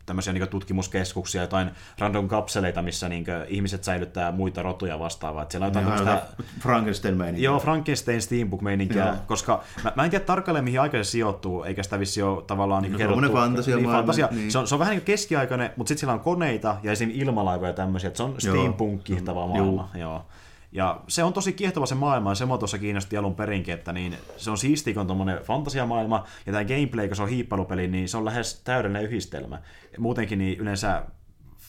tämmöisiä 0.05 0.33
niin 0.33 0.47
tutkimuskeskuksia, 0.47 1.41
jotain 1.41 1.71
random 1.99 2.27
kapseleita, 2.27 2.81
missä 2.81 3.09
niin 3.09 3.25
ihmiset 3.47 3.83
säilyttää 3.83 4.31
muita 4.31 4.61
rotuja 4.61 4.99
vastaavaa. 4.99 5.45
Siellä 5.49 5.65
on 5.65 5.69
jotain 5.69 5.85
Ihan 5.85 5.97
tämmöistä 5.97 6.27
jotain 6.37 6.49
frankenstein 6.61 7.17
meininkiä 7.17 7.45
Joo, 7.49 7.59
Frankenstein 7.59 8.21
Steampunk-meininkiä, 8.21 9.05
Joo. 9.05 9.15
koska 9.27 9.63
mä, 9.83 9.91
mä 9.95 10.03
en 10.03 10.09
tiedä 10.09 10.25
tarkalleen 10.25 10.63
mihin 10.63 10.81
aikaan 10.81 11.05
se 11.05 11.09
sijoittuu, 11.11 11.63
eikä 11.63 11.83
sitä 11.83 11.99
vissi 11.99 12.21
ole 12.21 12.41
tavallaan 12.43 12.83
niin 12.83 12.91
No, 12.91 12.97
kerrottu. 12.97 13.31
fantasiamaailma, 13.33 13.91
Niin, 13.91 13.97
fantasia. 13.97 14.27
niin. 14.31 14.51
Se, 14.51 14.57
on, 14.57 14.67
se 14.67 14.75
on 14.75 14.79
vähän 14.79 14.91
niin 14.91 15.01
kuin 15.01 15.05
keskiaikainen, 15.05 15.69
mutta 15.75 15.87
sitten 15.87 15.99
siellä 15.99 16.13
on 16.13 16.19
koneita 16.19 16.75
ja 16.83 16.91
esim. 16.91 17.09
ilmalaivoja 17.13 17.69
ja 17.69 17.73
tämmöisiä, 17.73 18.11
se 18.13 18.23
on 18.23 18.35
Joo. 18.55 18.63
steampunk-kihtava 18.63 19.47
maailma. 19.47 19.89
Joo. 19.95 20.25
Ja 20.71 21.01
se 21.07 21.23
on 21.23 21.33
tosi 21.33 21.53
kiehtova 21.53 21.85
se 21.85 21.95
maailma, 21.95 22.31
ja 22.31 22.35
se 22.35 22.45
mua 22.45 22.57
tuossa 22.57 22.77
kiinnosti 22.77 23.17
alun 23.17 23.35
perinkin, 23.35 23.73
että 23.73 23.93
niin, 23.93 24.15
se 24.37 24.51
on 24.51 24.57
siistiä, 24.57 24.93
kun 24.93 25.01
on 25.01 25.07
tommonen 25.07 25.39
fantasiamaailma, 25.43 26.23
ja 26.45 26.51
tämä 26.51 26.65
gameplay, 26.65 27.07
kun 27.07 27.15
se 27.15 27.23
on 27.23 27.29
hiippailupeli, 27.29 27.87
niin 27.87 28.09
se 28.09 28.17
on 28.17 28.25
lähes 28.25 28.61
täydellinen 28.63 29.03
yhdistelmä. 29.03 29.61
Muutenkin 29.97 30.39
niin 30.39 30.59
yleensä 30.59 31.03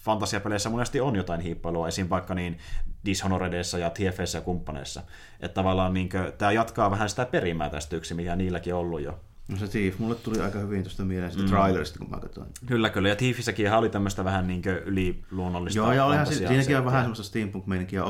fantasiapeleissä 0.04 0.70
monesti 0.70 1.00
on 1.00 1.16
jotain 1.16 1.40
hiippailua, 1.40 1.88
esim. 1.88 2.10
vaikka 2.10 2.34
niin 2.34 2.58
Dishonoredissa 3.04 3.78
ja 3.78 3.90
TFS 3.90 4.34
ja 4.34 4.40
kumppaneissa. 4.40 5.02
Että 5.40 5.54
tavallaan 5.54 5.94
niin 5.94 6.08
tämä 6.38 6.52
jatkaa 6.52 6.90
vähän 6.90 7.08
sitä 7.08 7.26
perimää 7.26 7.70
tästä 7.70 7.96
yksi, 7.96 8.14
mikä 8.14 8.36
niilläkin 8.36 8.74
on 8.74 8.80
ollut 8.80 9.02
jo. 9.02 9.20
No 9.48 9.56
se 9.56 9.66
Thief, 9.68 9.98
mulle 9.98 10.14
tuli 10.14 10.40
aika 10.40 10.58
hyvin 10.58 10.82
tuosta 10.82 11.04
mieleen 11.04 11.30
sitä 11.32 11.42
mm. 11.44 11.48
trailerista, 11.48 11.98
kun 11.98 12.10
mä 12.10 12.20
katsoin. 12.20 12.46
Kyllä, 12.66 12.90
kyllä. 12.90 13.08
Ja 13.08 13.16
Thiefissäkin 13.16 13.72
oli 13.72 13.88
tämmöistä 13.88 14.24
vähän 14.24 14.46
niin 14.46 14.62
yliluonnollista 14.84 15.78
Joo, 15.78 15.92
ja 15.92 16.04
olihan 16.04 16.26
si- 16.26 16.30
fantasiaa 16.32 16.48
siinäkin 16.48 16.78
on 16.78 16.84
vähän 16.84 17.02
semmoista 17.02 17.24
steampunk-meininkiä 17.24 18.02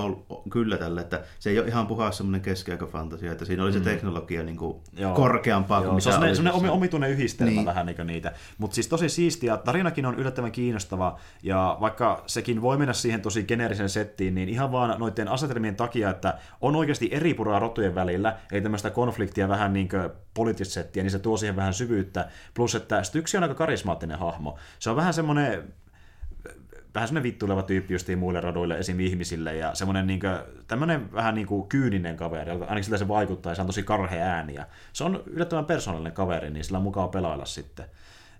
kyllä 0.50 0.76
tälle, 0.76 1.00
että 1.00 1.22
se 1.38 1.50
ei 1.50 1.58
ole 1.58 1.68
ihan 1.68 1.86
puhas 1.86 2.16
semmoinen 2.16 2.40
keskiaikafantasia, 2.40 3.32
että 3.32 3.44
siinä 3.44 3.64
oli 3.64 3.72
se 3.72 3.80
teknologia 3.80 4.42
niin 4.42 4.56
kuin 4.56 4.76
Mm. 4.92 4.98
Joo. 5.02 5.14
korkeampaa 5.14 5.80
kuin 5.80 5.90
Joo, 5.90 6.00
se 6.00 6.10
mitä 6.10 6.18
on 6.18 6.28
oli 6.28 6.36
semmoinen, 6.36 6.70
omituinen 6.70 7.10
yhdistelmä 7.10 7.50
niin. 7.50 7.66
Vähän 7.66 7.86
niin 7.86 7.96
kuin 7.96 8.06
niitä. 8.06 8.32
Mutta 8.58 8.74
siis 8.74 8.88
tosi 8.88 9.08
siistiä. 9.08 9.56
Tarinakin 9.56 10.06
on 10.06 10.14
yllättävän 10.14 10.52
kiinnostava. 10.52 11.18
Ja 11.42 11.76
vaikka 11.80 12.22
sekin 12.26 12.62
voi 12.62 12.76
mennä 12.76 12.92
siihen 12.92 13.22
tosi 13.22 13.44
geneerisen 13.44 13.88
settiin, 13.88 14.34
niin 14.34 14.48
ihan 14.48 14.72
vaan 14.72 14.98
noiden 14.98 15.28
asetelmien 15.28 15.76
takia, 15.76 16.10
että 16.10 16.38
on 16.60 16.76
oikeasti 16.76 17.08
eri 17.12 17.34
puraa 17.34 17.58
rotujen 17.58 17.94
välillä, 17.94 18.36
eli 18.52 18.60
tämmöistä 18.60 18.90
konfliktia 18.90 19.48
vähän 19.48 19.72
niin 19.72 19.88
kuin 19.88 20.10
poliittista 20.34 20.74
settiä, 20.74 21.02
niin 21.02 21.10
se 21.10 21.18
tuo 21.18 21.36
siihen 21.36 21.56
vähän 21.56 21.74
syvyyttä. 21.74 22.28
Plus, 22.54 22.74
että 22.74 23.02
Styksi 23.02 23.36
on 23.36 23.42
aika 23.42 23.54
karismaattinen 23.54 24.18
hahmo. 24.18 24.58
Se 24.78 24.90
on 24.90 24.96
vähän 24.96 25.14
semmoinen 25.14 25.74
vähän 26.94 27.08
semmoinen 27.08 27.32
vittuileva 27.32 27.62
tyyppi 27.62 27.94
justiin 27.94 28.18
muille 28.18 28.40
raduille, 28.40 28.78
esim. 28.78 29.00
ihmisille, 29.00 29.56
ja 29.56 29.74
semmoinen 29.74 30.06
niin 30.06 30.20
tämmöinen 30.66 31.12
vähän 31.12 31.34
niin 31.34 31.46
kuin 31.46 31.68
kyyninen 31.68 32.16
kaveri, 32.16 32.50
ainakin 32.50 32.84
siltä 32.84 32.98
se 32.98 33.08
vaikuttaa, 33.08 33.52
ja 33.52 33.54
se 33.54 33.60
on 33.60 33.66
tosi 33.66 33.82
karhea 33.82 34.26
ääni, 34.26 34.54
ja 34.54 34.66
se 34.92 35.04
on 35.04 35.22
yllättävän 35.26 35.64
persoonallinen 35.64 36.12
kaveri, 36.12 36.50
niin 36.50 36.64
sillä 36.64 36.78
on 36.78 36.84
mukava 36.84 37.08
pelailla 37.08 37.44
sitten. 37.44 37.86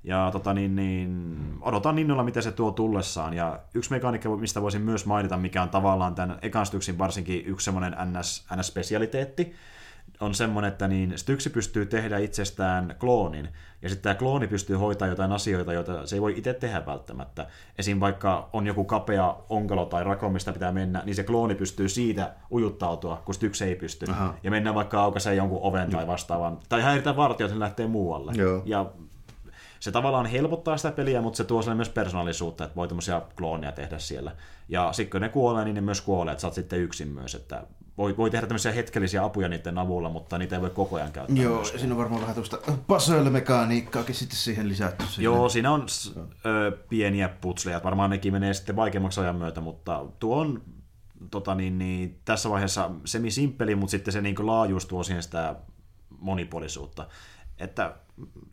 Ja 0.05 0.29
tota, 0.33 0.55
niin, 0.55 0.77
niin, 0.77 1.35
odotan 1.61 1.99
innolla, 1.99 2.23
miten 2.23 2.43
se 2.43 2.53
tuo 2.53 2.71
tullessaan. 2.71 3.35
Ja 3.35 3.61
yksi 3.75 3.91
mekaniikka, 3.91 4.37
mistä 4.37 4.63
voisin 4.63 4.83
myös 4.83 5.07
mainita, 5.07 5.37
mikä 5.37 5.63
on 5.63 5.69
tavallaan 5.69 6.15
tämän 6.15 6.39
ekan 6.43 6.67
varsinkin 6.99 7.47
yksi 7.47 7.65
semmoinen 7.65 7.97
NS, 8.13 8.47
NS-spesialiteetti, 8.51 9.55
on 10.21 10.35
semmoinen, 10.35 10.73
että 10.73 10.89
niin 10.89 11.19
Styksi 11.19 11.51
pystyy 11.51 11.87
tehdä 11.87 12.19
itsestään 12.19 12.97
kloonin, 12.99 13.49
ja 13.83 13.89
sitten 13.89 14.03
tämä 14.03 14.15
klooni 14.15 14.47
pystyy 14.47 14.77
hoitamaan 14.77 15.11
jotain 15.11 15.33
asioita, 15.33 15.73
joita 15.73 16.07
se 16.07 16.17
ei 16.17 16.23
voi 16.23 16.35
itse 16.37 16.55
tehdä 16.55 16.87
välttämättä. 16.87 17.47
Esim. 17.79 18.01
vaikka 18.01 18.49
on 18.53 18.67
joku 18.67 18.85
kapea 18.85 19.37
onkalo 19.49 19.87
tai 19.87 20.05
rako, 20.05 20.29
mistä 20.29 20.53
pitää 20.53 20.73
mennä, 20.73 21.03
niin 21.05 21.15
se 21.15 21.23
klooni 21.23 21.55
pystyy 21.55 21.89
siitä 21.89 22.33
ujuttautua, 22.53 23.23
kun 23.25 23.35
Styksi 23.35 23.65
ei 23.65 23.75
pysty. 23.75 24.07
Aha. 24.11 24.35
Ja 24.43 24.51
mennään 24.51 24.75
vaikka 24.75 25.03
aukaisee 25.03 25.35
jonkun 25.35 25.63
oven 25.63 25.91
tai 25.91 26.07
vastaavan, 26.07 26.59
tai 26.69 26.83
häiritään 26.83 27.17
vartijat, 27.17 27.51
se 27.51 27.59
lähtee 27.59 27.87
muualle. 27.87 28.33
Joo. 28.35 28.63
Ja 28.65 28.87
se 29.81 29.93
tavallaan 29.93 30.27
helpottaa 30.27 30.77
sitä 30.77 30.93
peliä, 30.93 31.23
mutta 31.23 31.37
se 31.37 31.45
tuo 31.45 31.63
sille 31.63 31.75
myös 31.75 31.89
persoonallisuutta, 31.89 32.65
että 32.65 32.77
voi 32.77 32.89
tämmöisiä 32.89 33.23
klooneja 33.37 33.73
tehdä 33.73 33.99
siellä. 33.99 34.33
Ja 34.69 34.93
sitten 34.93 35.11
kun 35.11 35.21
ne 35.21 35.29
kuolee, 35.29 35.65
niin 35.65 35.75
ne 35.75 35.81
myös 35.81 36.01
kuolee, 36.01 36.33
että 36.33 36.41
sä 36.41 36.47
oot 36.47 36.55
sitten 36.55 36.81
yksin 36.81 37.09
myös, 37.09 37.35
että 37.35 37.63
voi, 37.99 38.17
voi 38.17 38.31
tehdä 38.31 38.47
tämmöisiä 38.47 38.73
hetkellisiä 38.73 39.25
apuja 39.25 39.49
niiden 39.49 39.79
avulla, 39.79 40.09
mutta 40.09 40.39
niitä 40.39 40.57
ei 40.57 40.63
voi 40.63 40.71
koko 40.71 40.97
ajan 40.97 41.13
käyttää. 41.13 41.43
Joo, 41.43 41.57
myöskään. 41.57 41.79
siinä 41.79 41.95
on 41.95 41.99
varmaan 41.99 42.21
vähän 42.21 42.35
tuosta 42.35 42.59
puzzle-mekaniikkaakin 42.87 44.15
sitten 44.15 44.39
siihen 44.39 44.69
lisätty. 44.69 45.05
Siihen. 45.05 45.25
Joo, 45.25 45.49
siinä 45.49 45.73
on 45.73 45.87
ö, 46.47 46.79
pieniä 46.89 47.29
putsleja, 47.29 47.81
varmaan 47.85 48.11
nekin 48.11 48.33
menee 48.33 48.55
sitten 48.55 48.77
vaikeammaksi 48.77 49.21
ajan 49.21 49.37
myötä, 49.37 49.61
mutta 49.61 50.07
tuo 50.19 50.41
on 50.41 50.63
tota 51.31 51.55
niin, 51.55 51.79
niin, 51.79 52.21
tässä 52.25 52.51
vaiheessa 52.51 52.91
semi-simppeli, 53.05 53.75
mutta 53.75 53.91
sitten 53.91 54.13
se 54.13 54.21
niin 54.21 54.47
laajuus 54.47 54.87
tuo 54.87 55.03
siihen 55.03 55.23
sitä 55.23 55.57
monipuolisuutta. 56.19 57.07
Että 57.59 57.95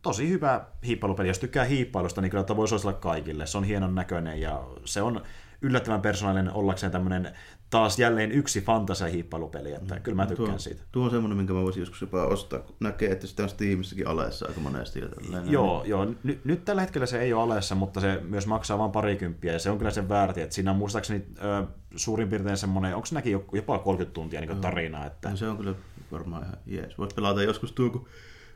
tosi 0.02 0.28
hyvä 0.28 0.64
hiippailupeli. 0.86 1.28
Jos 1.28 1.38
tykkää 1.38 1.64
hiippailusta, 1.64 2.20
niin 2.20 2.30
kyllä 2.30 2.44
tämä 2.44 2.56
voi 2.56 2.68
suositella 2.68 2.98
kaikille. 2.98 3.46
Se 3.46 3.58
on 3.58 3.64
hienon 3.64 3.94
näköinen 3.94 4.40
ja 4.40 4.62
se 4.84 5.02
on 5.02 5.22
yllättävän 5.62 6.02
persoonallinen 6.02 6.52
ollakseen 6.52 6.92
tämmöinen 6.92 7.32
taas 7.72 7.98
jälleen 7.98 8.32
yksi 8.32 8.60
fantasia-hiippailupeli, 8.60 9.72
että 9.72 10.00
kyllä 10.00 10.16
mä 10.16 10.26
tykkään 10.26 10.48
tuo, 10.48 10.58
siitä. 10.58 10.82
Tuo 10.92 11.04
on 11.04 11.10
semmoinen, 11.10 11.36
minkä 11.36 11.52
mä 11.52 11.62
voisin 11.62 11.80
joskus 11.80 12.00
jopa 12.00 12.24
ostaa, 12.24 12.58
kun 12.58 12.76
näkee, 12.80 13.12
että 13.12 13.26
sitä 13.26 13.42
on 13.42 13.48
Steamissäkin 13.48 14.06
aleessa 14.06 14.46
aika 14.46 14.60
monesti. 14.60 15.00
Tällainen. 15.00 15.52
Joo, 15.52 15.84
joo. 15.84 16.06
Ny, 16.22 16.40
nyt 16.44 16.64
tällä 16.64 16.80
hetkellä 16.80 17.06
se 17.06 17.20
ei 17.20 17.32
ole 17.32 17.42
alessa, 17.42 17.74
mutta 17.74 18.00
se 18.00 18.20
myös 18.28 18.46
maksaa 18.46 18.78
vain 18.78 18.90
parikymppiä 18.90 19.52
ja 19.52 19.58
se 19.58 19.70
on 19.70 19.78
kyllä 19.78 19.90
sen 19.90 20.08
väärti. 20.08 20.40
Että 20.40 20.54
siinä 20.54 20.70
on 20.70 20.76
muistaakseni 20.76 21.24
ö, 21.42 21.66
suurin 21.96 22.28
piirtein 22.28 22.56
semmoinen, 22.56 22.96
onko 22.96 23.08
näkin 23.12 23.32
jopa 23.52 23.78
30 23.78 24.14
tuntia 24.14 24.40
niin 24.40 24.60
tarinaa. 24.60 25.06
Että... 25.06 25.30
No, 25.30 25.36
se 25.36 25.48
on 25.48 25.56
kyllä 25.56 25.74
varmaan 26.12 26.42
ihan 26.42 26.56
jees. 26.66 26.98
Voisi 26.98 27.14
pelata 27.14 27.42
joskus 27.42 27.72
tuo, 27.72 27.90
kun 27.90 28.06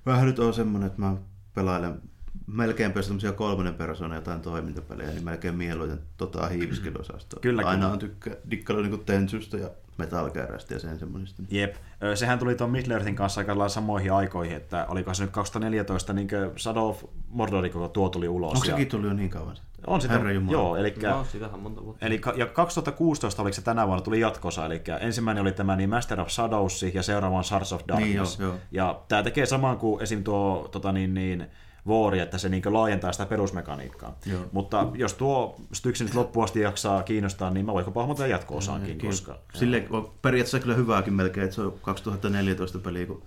vähän 0.06 0.26
nyt 0.26 0.38
on 0.38 0.54
semmoinen, 0.54 0.86
että 0.86 1.00
mä 1.00 1.16
pelailen 1.54 2.02
melkein 2.46 2.92
tämmöisiä 2.92 3.32
kolmannen 3.32 3.74
persoonan 3.74 4.16
jotain 4.16 4.40
toimintapelejä, 4.40 5.10
niin 5.10 5.24
melkein 5.24 5.54
mieluiten 5.54 5.98
tota 6.16 6.46
hiiviskelosastoa. 6.46 7.40
Kyllä, 7.40 7.62
Aina 7.62 7.80
kyllä. 7.80 7.92
on 7.92 7.98
tykkää, 7.98 8.34
dikkailu 8.50 8.82
niin 8.82 9.04
Tensusta 9.04 9.56
ja 9.56 9.70
Metal 9.98 10.30
Gearista 10.30 10.74
ja 10.74 10.80
sen 10.80 10.98
semmoisista. 10.98 11.42
Jep. 11.50 11.74
Sehän 12.14 12.38
tuli 12.38 12.54
tuon 12.54 12.70
Middle 12.70 12.94
Earthin 12.94 13.16
kanssa 13.16 13.40
aika 13.40 13.52
lailla 13.52 13.68
samoihin 13.68 14.12
aikoihin, 14.12 14.56
että 14.56 14.86
oliko 14.88 15.14
se 15.14 15.22
nyt 15.24 15.32
2014, 15.32 16.12
niin 16.12 16.28
kuin 16.28 16.50
Shadow 16.58 16.88
of 16.88 17.04
Mordor, 17.28 17.68
kun 17.68 17.90
tuo 17.90 18.08
tuli 18.08 18.28
ulos. 18.28 18.52
Onko 18.52 18.66
ja- 18.66 18.70
sekin 18.70 18.88
tullut 18.88 19.06
jo 19.08 19.12
niin 19.14 19.30
kauan 19.30 19.56
sitten? 19.56 19.66
On 19.86 20.00
sitä, 20.00 20.14
Herra 20.14 20.32
Jumala. 20.32 20.52
joo, 20.52 20.76
eli 20.76 20.94
No, 21.02 21.24
sitähän 21.24 21.60
monta 21.60 21.84
vuotta. 21.84 22.06
Eli 22.06 22.20
ja 22.36 22.46
2016 22.46 23.42
oliko 23.42 23.54
se 23.54 23.62
tänä 23.62 23.86
vuonna 23.86 24.02
tuli 24.02 24.20
jatkosa, 24.20 24.66
eli 24.66 24.82
ensimmäinen 25.00 25.42
oli 25.42 25.52
tämä 25.52 25.76
niin 25.76 25.90
Master 25.90 26.20
of 26.20 26.28
Shadows 26.28 26.82
ja 26.82 27.02
seuraava 27.02 27.36
on 27.38 27.44
Shards 27.44 27.72
of 27.72 27.82
Darkness. 27.88 28.38
Niin, 28.38 28.44
joo, 28.46 28.52
joo. 28.52 28.60
Ja 28.72 29.00
tämä 29.08 29.22
tekee 29.22 29.46
saman 29.46 29.78
kuin 29.78 30.02
esim. 30.02 30.24
tuo 30.24 30.68
tota 30.72 30.92
niin, 30.92 31.14
niin, 31.14 31.46
Vuori, 31.86 32.18
että 32.18 32.38
se 32.38 32.48
niin 32.48 32.62
laajentaa 32.66 33.12
sitä 33.12 33.26
perusmekaniikkaa. 33.26 34.18
Joo. 34.26 34.40
Mutta 34.52 34.86
jos 34.94 35.14
tuo 35.14 35.56
Styx 35.72 36.00
nyt 36.00 36.14
loppuun 36.14 36.44
asti 36.44 36.60
jaksaa 36.60 37.02
kiinnostaa, 37.02 37.50
niin 37.50 37.66
mä 37.66 37.72
voinko 37.72 38.00
hahmotella 38.00 38.26
jatko-osaankin, 38.26 38.98
koska... 38.98 39.38
Sille 39.54 39.86
on 39.90 40.12
periaatteessa 40.22 40.60
kyllä 40.60 40.74
hyvääkin 40.74 41.14
melkein, 41.14 41.44
että 41.44 41.54
se 41.54 41.62
on 41.62 41.74
2014 41.82 42.78
peli, 42.78 43.06
kun 43.06 43.22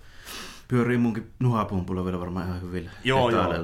pyörii 0.70 0.98
munkin 0.98 1.30
nuhapumpulla 1.38 2.04
vielä 2.04 2.20
varmaan 2.20 2.46
ihan 2.46 2.62
hyvillä. 2.62 2.90
Joo, 3.04 3.30
joo. 3.30 3.54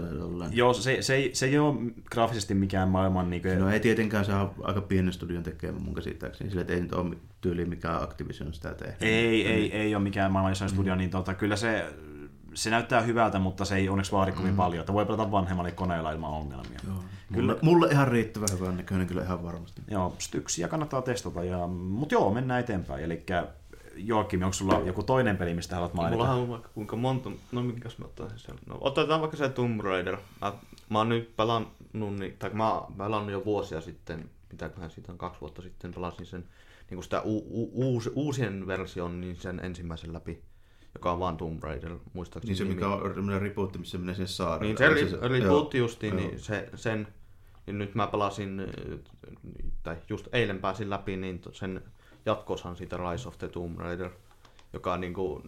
Joo, 0.51 0.73
se, 0.73 1.03
se, 1.03 1.15
ei, 1.15 1.31
se 1.35 1.47
ei 1.47 1.59
ole 1.59 1.77
graafisesti 2.13 2.55
mikään 2.55 2.89
maailman... 2.89 3.31
Niin 3.31 3.43
kuin, 3.43 3.59
No 3.59 3.71
ei 3.71 3.81
tietenkään 3.81 4.25
se 4.25 4.35
on 4.35 4.55
aika 4.63 4.81
pienen 4.81 5.13
studion 5.13 5.43
tekemä 5.43 5.79
mun 5.79 5.95
käsittääkseni. 5.95 6.51
Sillä 6.51 6.65
ei 6.69 6.81
nyt 6.81 6.93
ole 6.93 7.17
tyyliin 7.41 7.69
mikään 7.69 8.03
Activision 8.03 8.55
sitä 8.55 8.75
tehnyt. 8.75 9.03
Ei, 9.03 9.47
ei, 9.47 9.73
ei 9.73 9.95
ole 9.95 10.03
mikään 10.03 10.33
maailman 10.33 10.53
isoin 10.53 10.71
studio, 10.71 10.95
niin 10.95 11.11
tota, 11.11 11.35
kyllä 11.35 11.57
se, 11.57 11.87
se 12.57 12.71
näyttää 12.71 13.01
hyvältä, 13.01 13.39
mutta 13.39 13.65
se 13.65 13.77
ei 13.77 13.89
onneksi 13.89 14.13
vaadi 14.13 14.33
kovin 14.33 14.57
paljon. 14.57 14.81
Että 14.81 14.93
voi 14.93 15.07
pelata 15.07 15.31
vanhemmalla 15.31 15.71
koneella 15.71 16.13
ilman 16.13 16.31
ongelmia. 16.31 16.79
Joo. 16.87 16.97
Kyllä. 17.33 17.53
Mulle, 17.53 17.59
mulle 17.63 17.89
ihan 17.89 18.09
riittävän 18.09 18.49
hyvän 18.53 18.77
näköinen 18.77 19.07
kyllä 19.07 19.23
ihan 19.23 19.43
varmasti. 19.43 19.83
Joo, 19.91 20.15
Styksiä 20.19 20.69
kannattaa 20.69 21.03
testata. 21.03 21.45
Ja, 21.45 21.67
mutta 21.67 22.15
joo, 22.15 22.35
mennään 22.35 22.61
eteenpäin. 22.61 23.05
Eli 23.05 23.25
Joakim, 23.97 24.43
onko 24.43 24.53
sulla 24.53 24.81
joku 24.85 25.03
toinen 25.03 25.37
peli, 25.37 25.55
mistä 25.55 25.75
haluat 25.75 25.95
mainita? 25.95 26.17
Mullahan 26.17 26.39
on 26.39 26.49
vaikka 26.49 26.69
kuinka 26.75 26.97
monta, 26.97 27.31
no 27.53 27.63
minkäs 27.63 27.99
mä 27.99 28.05
ottaisin 28.05 28.39
sen. 28.39 28.55
No, 28.67 28.79
otetaan 28.81 29.21
vaikka 29.21 29.37
se 29.37 29.49
Tomb 29.49 29.81
Raider. 29.81 30.17
Mä, 30.41 30.53
mä 30.89 30.99
oon 30.99 31.09
nyt 31.09 31.37
pelannut, 31.37 31.73
niin, 31.93 32.37
tai 32.39 32.51
mä 32.51 32.73
oon 32.73 32.95
pelannut 32.95 33.33
jo 33.33 33.45
vuosia 33.45 33.81
sitten, 33.81 34.31
mitäköhän 34.51 34.91
siitä 34.91 35.13
on 35.13 35.19
kaksi 35.19 35.41
vuotta 35.41 35.63
sitten, 35.63 35.95
pelasin 35.95 36.27
sen 36.27 36.45
niin 36.91 36.97
kuin 36.97 37.05
sitä 37.05 37.23
u, 37.23 37.37
u, 37.37 37.71
uus, 37.75 38.11
uusien 38.15 38.67
version, 38.67 39.21
niin 39.21 39.37
sen 39.37 39.61
ensimmäisen 39.65 40.13
läpi, 40.13 40.43
joka 40.97 41.13
on 41.13 41.19
vaan 41.19 41.37
Tomb 41.37 41.63
Raider, 41.63 41.99
muistaakseni. 42.13 42.51
Niin 42.51 42.57
se, 42.57 42.75
mikä 42.75 42.89
on 42.89 43.15
tämmöinen 43.15 43.43
ripootti, 43.43 43.79
missä 43.79 43.99
menee 43.99 44.15
sinne 44.15 44.27
saarelle. 44.27 44.67
Niin 44.67 45.39
se 45.39 45.45
joo. 45.45 45.55
puhuttiin 45.55 45.79
justiin, 45.79 46.17
niin 46.17 46.41
se, 46.41 46.71
sen, 46.75 47.09
niin 47.67 47.79
nyt 47.79 47.95
mä 47.95 48.07
pelasin, 48.07 48.61
äh, 48.61 48.99
tai 49.83 49.97
just 50.09 50.29
eilen 50.33 50.59
pääsin 50.59 50.91
läpi, 50.91 51.17
niin 51.17 51.41
sen 51.53 51.83
jatkosan 52.27 52.77
siitä 52.77 52.97
Rise 52.97 53.29
of 53.29 53.39
the 53.39 53.49
Tomb 53.49 53.79
Raider, 53.79 54.11
joka 54.73 54.93
on 54.93 55.01
niinku, 55.01 55.43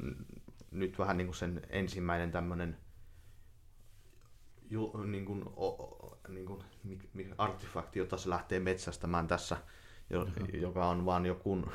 nyt 0.71 0.99
vähän 0.99 1.17
niinku 1.17 1.33
sen 1.33 1.63
ensimmäinen 1.71 2.31
tämmönen 2.31 2.77
ju, 4.71 4.93
niinku, 5.07 5.53
o, 5.57 5.69
o, 5.69 6.19
mi, 6.29 6.99
mi, 7.15 7.31
artefakti, 7.39 7.99
jota 7.99 8.17
se 8.17 8.31
lähtee 8.31 8.61
metsästämään 8.61 9.29
tässä, 9.29 9.57
jo, 10.11 10.29
joka 10.53 10.87
on 10.87 11.07
vaan 11.07 11.27
jokun, 11.27 11.71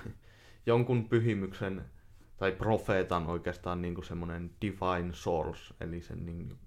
jonkun 0.66 1.10
pyhimyksen 1.10 1.86
tai 2.44 2.52
profeetan 2.52 3.28
oikeastaan 3.28 3.82
niinku 3.82 4.02
semmoinen 4.02 4.52
divine 4.62 5.14
source, 5.14 5.74
eli 5.82 6.02
sen 6.02 6.26
niin, 6.26 6.58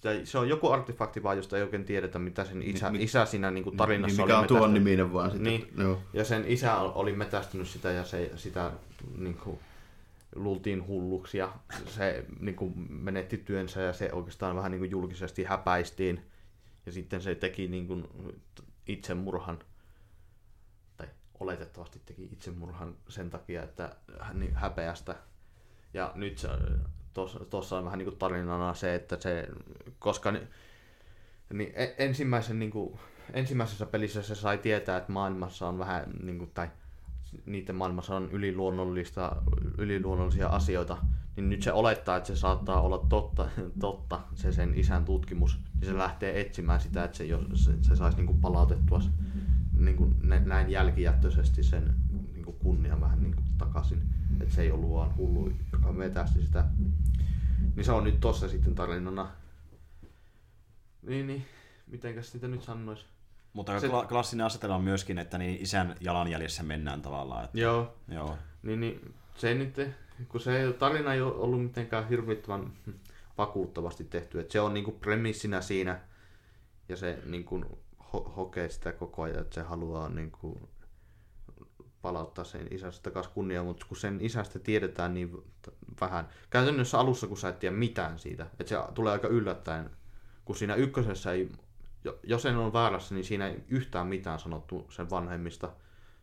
se, 0.00 0.20
se 0.24 0.38
on 0.38 0.48
joku 0.48 0.68
artefakti 0.68 1.22
vaan, 1.22 1.36
josta 1.36 1.56
ei 1.56 1.62
oikein 1.62 1.84
tiedetä, 1.84 2.18
mitä 2.18 2.44
sen 2.44 2.62
isä, 2.62 2.90
mi- 2.90 3.02
isä 3.02 3.24
siinä 3.26 3.50
niin 3.50 3.64
kuin 3.64 3.76
tarinassa 3.76 4.22
niin, 4.22 4.26
mikä 4.26 4.38
oli 4.38 4.42
on 4.42 4.48
tuon 4.48 4.74
niminen 4.74 5.12
vaan 5.12 5.30
sitten. 5.30 5.52
Niin. 5.52 5.68
Joo. 5.78 6.00
Ja 6.12 6.24
sen 6.24 6.44
isä 6.46 6.76
oli 6.76 7.12
metästynyt 7.12 7.68
sitä 7.68 7.90
ja 7.90 8.04
se, 8.04 8.32
sitä 8.36 8.72
niin 9.18 9.34
kuin, 9.34 9.58
luultiin 10.34 10.86
hulluksi 10.86 11.38
ja 11.38 11.52
se 11.86 12.24
niin 12.40 12.56
kuin, 12.56 12.72
menetti 12.88 13.38
työnsä 13.38 13.80
ja 13.80 13.92
se 13.92 14.12
oikeastaan 14.12 14.56
vähän 14.56 14.70
niin 14.70 14.80
kuin, 14.80 14.90
julkisesti 14.90 15.44
häpäistiin. 15.44 16.20
Ja 16.86 16.92
sitten 16.92 17.22
se 17.22 17.34
teki 17.34 17.68
niin 17.68 17.86
kuin, 17.86 18.08
itsemurhan, 18.86 19.58
oletettavasti 21.40 22.02
teki 22.06 22.28
itsemurhan 22.32 22.96
sen 23.08 23.30
takia, 23.30 23.62
että 23.62 23.96
hän 24.20 24.40
niin 24.40 24.54
häpeästä. 24.54 25.16
Ja 25.94 26.12
nyt 26.14 26.38
se, 26.38 26.48
tuossa 27.50 27.78
on 27.78 27.84
vähän 27.84 27.98
niin 27.98 28.08
kuin 28.08 28.18
tarinana 28.18 28.74
se, 28.74 28.94
että 28.94 29.16
se, 29.20 29.48
koska 29.98 30.32
ni, 30.32 30.40
niin 31.52 31.72
e- 31.74 31.94
ensimmäisen, 31.98 32.58
niin 32.58 32.70
kuin, 32.70 32.98
ensimmäisessä 33.32 33.86
pelissä 33.86 34.22
se 34.22 34.34
sai 34.34 34.58
tietää, 34.58 34.96
että 34.96 35.12
maailmassa 35.12 35.68
on 35.68 35.78
vähän, 35.78 36.04
niin 36.22 36.38
kuin, 36.38 36.50
tai 36.54 36.68
niiden 37.46 37.76
maailmassa 37.76 38.16
on 38.16 38.30
yliluonnollista, 38.32 39.36
yliluonnollisia 39.78 40.48
asioita, 40.48 40.96
niin 41.36 41.48
nyt 41.48 41.62
se 41.62 41.72
olettaa, 41.72 42.16
että 42.16 42.26
se 42.26 42.36
saattaa 42.36 42.80
olla 42.80 43.06
totta, 43.08 43.48
totta 43.80 44.20
se 44.34 44.52
sen 44.52 44.72
isän 44.74 45.04
tutkimus, 45.04 45.58
niin 45.80 45.86
se 45.86 45.98
lähtee 45.98 46.40
etsimään 46.40 46.80
sitä, 46.80 47.04
että 47.04 47.16
se, 47.16 47.24
jos, 47.24 47.42
se, 47.54 47.72
se 47.82 47.96
saisi 47.96 48.16
niin 48.16 48.26
kuin 48.26 48.40
palautettua 48.40 49.00
niin 49.84 49.96
kuin 49.96 50.16
nä- 50.22 50.40
näin 50.40 50.70
jälkijättöisesti 50.70 51.62
sen 51.62 51.94
niin 52.32 52.44
kuin 52.44 52.56
kunnian 52.58 53.00
vähän 53.00 53.22
niin 53.22 53.34
kuin 53.34 53.44
takaisin, 53.58 54.02
että 54.40 54.54
se 54.54 54.62
ei 54.62 54.70
ollut 54.70 54.90
vaan 54.90 55.16
hullu, 55.16 55.52
joka 55.72 55.96
vetästi 55.98 56.42
sitä. 56.46 56.64
Niin 57.76 57.84
se 57.84 57.92
on 57.92 58.04
nyt 58.04 58.20
tossa 58.20 58.48
sitten 58.48 58.74
tarinana. 58.74 59.28
Niin, 61.02 61.26
niin. 61.26 61.44
Mitenkäs 61.86 62.32
sitä 62.32 62.48
nyt 62.48 62.62
sanois? 62.62 63.06
Mutta 63.52 63.80
Se- 63.80 63.88
kla- 63.88 64.06
klassinen 64.08 64.46
asetelma 64.46 64.76
on 64.76 64.84
myöskin, 64.84 65.18
että 65.18 65.38
niin 65.38 65.62
isän 65.62 65.96
jalanjäljessä 66.00 66.62
mennään 66.62 67.02
tavallaan. 67.02 67.44
Että, 67.44 67.58
Joo, 67.58 67.94
joo. 68.08 68.38
Niin, 68.62 68.80
niin 68.80 69.14
se 69.36 69.48
ei 69.48 69.54
nyt, 69.54 69.76
kun 70.28 70.40
se 70.40 70.74
tarina 70.78 71.14
ei 71.14 71.20
ole 71.20 71.34
ollut 71.34 71.62
mitenkään 71.62 72.08
hirvittävän 72.08 72.72
vakuuttavasti 73.38 74.04
tehty. 74.04 74.40
Et 74.40 74.50
se 74.50 74.60
on 74.60 74.74
niinku 74.74 74.92
premissinä 74.92 75.60
siinä 75.60 76.00
ja 76.88 76.96
se 76.96 77.18
niinku 77.26 77.78
ho- 78.14 78.28
hokee 78.36 78.68
sitä 78.68 78.92
koko 78.92 79.22
ajan, 79.22 79.40
että 79.40 79.54
se 79.54 79.62
haluaa 79.62 80.08
niinku 80.08 80.68
palauttaa 82.02 82.44
sen 82.44 82.68
isästä 82.70 83.02
takaisin 83.02 83.32
kunniaa, 83.32 83.64
mutta 83.64 83.86
kun 83.88 83.96
sen 83.96 84.18
isästä 84.20 84.58
tiedetään 84.58 85.14
niin 85.14 85.42
vähän. 86.00 86.28
Käytännössä 86.50 86.98
alussa, 86.98 87.26
kun 87.26 87.36
sä 87.36 87.48
et 87.48 87.58
tiedä 87.58 87.76
mitään 87.76 88.18
siitä, 88.18 88.46
että 88.60 88.68
se 88.68 88.76
tulee 88.94 89.12
aika 89.12 89.28
yllättäen, 89.28 89.90
kun 90.44 90.56
siinä 90.56 90.74
ykkösessä 90.74 91.32
ei, 91.32 91.52
jo- 92.04 92.18
jos 92.22 92.46
en 92.46 92.56
ole 92.56 92.72
väärässä, 92.72 93.14
niin 93.14 93.24
siinä 93.24 93.48
ei 93.48 93.64
yhtään 93.68 94.06
mitään 94.06 94.38
sanottu 94.38 94.86
sen 94.90 95.10
vanhemmista. 95.10 95.72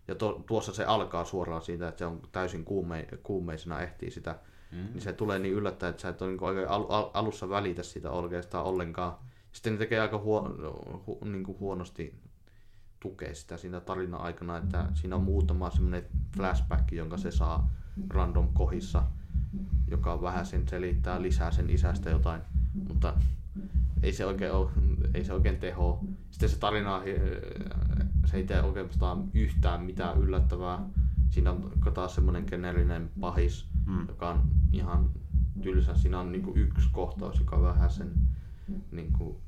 Ja 0.07 0.15
to, 0.15 0.43
tuossa 0.47 0.73
se 0.73 0.85
alkaa 0.85 1.25
suoraan 1.25 1.61
siitä, 1.61 1.87
että 1.87 1.99
se 1.99 2.05
on 2.05 2.21
täysin 2.31 2.65
kuume, 2.65 3.07
kuumeisena 3.23 3.81
ehtii 3.81 4.11
sitä. 4.11 4.39
Mm. 4.71 4.77
Niin 4.77 5.01
se 5.01 5.13
tulee 5.13 5.39
niin 5.39 5.53
yllättäen, 5.53 5.89
että 5.89 6.01
sä 6.01 6.09
et 6.09 6.21
ole 6.21 6.31
niin 6.31 6.67
al, 6.67 6.85
al, 6.89 7.09
alussa 7.13 7.49
välitä 7.49 7.83
sitä 7.83 8.11
oikeastaan 8.11 8.65
ollenkaan. 8.65 9.17
Sitten 9.51 9.73
ne 9.73 9.79
tekee 9.79 9.99
aika 9.99 10.17
huo, 10.17 10.55
hu, 11.07 11.19
niin 11.25 11.43
kuin 11.43 11.59
huonosti 11.59 12.21
tukea 12.99 13.35
sitä 13.35 13.57
siinä 13.57 13.79
tarina 13.79 14.17
aikana, 14.17 14.57
että 14.57 14.87
siinä 14.93 15.15
on 15.15 15.23
muutama 15.23 15.69
semmoinen 15.69 16.03
flashback, 16.35 16.91
jonka 16.91 17.17
se 17.17 17.31
saa 17.31 17.71
random 18.09 18.47
kohissa, 18.53 19.03
joka 19.87 20.21
vähän 20.21 20.45
sen 20.45 20.67
selittää 20.67 21.21
lisää 21.21 21.51
sen 21.51 21.69
isästä 21.69 22.09
jotain, 22.09 22.41
mutta 22.87 23.13
ei 24.03 24.13
se 24.13 24.25
oikein, 24.25 24.51
ole, 24.51 24.71
ei 25.13 25.23
se 25.25 25.33
oikein 25.33 25.57
teho. 25.57 26.03
Sitten 26.31 26.49
se 26.49 26.59
tarina, 26.59 27.03
eh, 27.03 27.21
se 28.25 28.37
ei 28.37 28.43
tee 28.43 28.61
oikeastaan 28.61 29.23
yhtään 29.33 29.81
mitään 29.83 30.17
yllättävää. 30.17 30.79
siinä 31.29 31.51
on 31.51 31.71
taas 31.93 32.15
semmoinen 32.15 32.43
geneerinen 32.47 33.09
pahis, 33.19 33.67
Mm. 33.85 34.07
joka 34.07 34.29
on 34.29 34.41
ihan 34.71 35.09
tylsä. 35.61 35.95
Siinä 35.95 36.19
on 36.19 36.31
niinku 36.31 36.53
yksi 36.55 36.89
kohtaus, 36.91 37.39
joka 37.39 37.61
vähän 37.61 37.89
sen 37.89 38.11
niinku, 38.91 39.41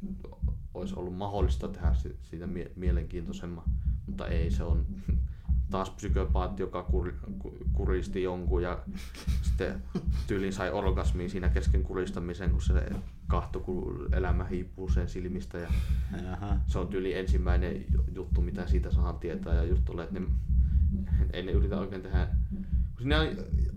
olisi 0.73 0.95
ollut 0.95 1.15
mahdollista 1.15 1.67
tehdä 1.67 1.93
si- 1.93 2.15
siitä 2.23 2.47
mie- 2.47 2.71
mielenkiintoisemman, 2.75 3.63
mutta 4.07 4.27
ei, 4.27 4.51
se 4.51 4.63
on 4.63 4.85
taas 5.71 5.89
psykopaatti, 5.89 6.63
joka 6.63 6.83
kur, 6.83 7.13
ku- 7.39 7.57
kuristi 7.73 8.23
jonkun 8.23 8.63
ja 8.63 8.79
sitten 9.47 9.81
tyyliin 10.27 10.53
sai 10.53 10.71
orgasmiin 10.71 11.29
siinä 11.29 11.49
kesken 11.49 11.83
kuristamisen, 11.83 12.51
kun 12.51 12.61
se 12.61 12.89
kahto, 13.27 13.59
kun 13.59 14.09
elämä 14.11 14.43
hiipuu 14.43 14.89
sen 14.89 15.09
silmistä. 15.09 15.57
Ja 15.57 15.67
Jaha. 16.23 16.57
se 16.67 16.79
on 16.79 16.87
tyyli 16.87 17.13
ensimmäinen 17.13 17.85
juttu, 18.15 18.41
mitä 18.41 18.67
siitä 18.67 18.91
saadaan 18.91 19.19
tietää. 19.19 19.53
Ja 19.55 19.63
just 19.63 19.85
tulee, 19.85 20.05
että 20.05 20.19
ne, 20.19 20.25
ei 21.33 21.43
ne 21.43 21.51
yritä 21.51 21.79
oikein 21.79 22.01
tehdä, 22.01 22.27
siinä 22.97 23.19
on, 23.21 23.27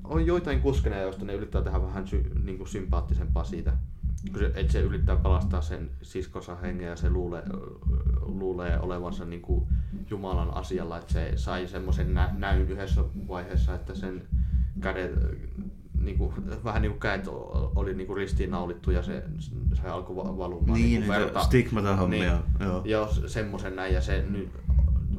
on 0.05 0.27
joitain 0.27 0.61
kuskeneja, 0.61 1.03
joista 1.03 1.25
ne 1.25 1.35
yrittää 1.35 1.63
tehdä 1.63 1.83
vähän 1.83 2.07
sy, 2.09 2.31
niin 2.45 2.59
kuin 2.59 2.69
sympaattisempaa 2.69 3.45
siitä, 3.45 3.73
kun 4.33 4.39
se, 4.39 4.53
että 4.55 4.73
se 4.73 4.81
yrittää 4.81 5.17
pelastaa 5.17 5.61
sen 5.61 5.91
siskonsa 6.03 6.55
hengen 6.57 6.87
ja 6.89 6.97
se 6.97 7.11
luulee, 7.11 7.43
luulee 8.21 8.79
olevansa 8.81 9.25
niin 9.25 9.43
kuin 9.43 9.67
Jumalan 10.11 10.55
asialla, 10.55 10.99
että 10.99 11.13
se 11.13 11.33
sai 11.37 11.67
semmoisen 11.67 12.15
nä, 12.15 12.31
näyn 12.39 12.63
yhdessä 12.71 13.05
vaiheessa, 13.29 13.75
että 13.75 13.95
sen 13.95 14.23
kädet 14.81 15.13
niin 16.01 16.19
kuin, 16.19 16.33
vähän 16.65 16.83
niin 16.83 16.93
kuin 16.93 17.01
kädet 17.01 17.29
oli 17.75 17.95
niin 17.95 18.07
kuin 18.07 18.17
ristiinnaulittu 18.17 18.91
ja 18.91 19.03
se, 19.03 19.25
se 19.83 19.89
alkoi 19.89 20.17
va- 20.17 20.39
valumaan 20.39 20.81
Niin, 20.81 21.01
niin 21.01 21.09
verta. 21.09 21.41
stigmata 21.45 21.97
hommia. 21.97 22.33
Niin. 22.59 22.69
Joo. 22.69 22.83
Joo, 22.85 23.09
semmoisen 23.27 23.77
näin 23.77 23.95
ja 23.95 24.01
se 24.01 24.25
nyt 24.31 24.49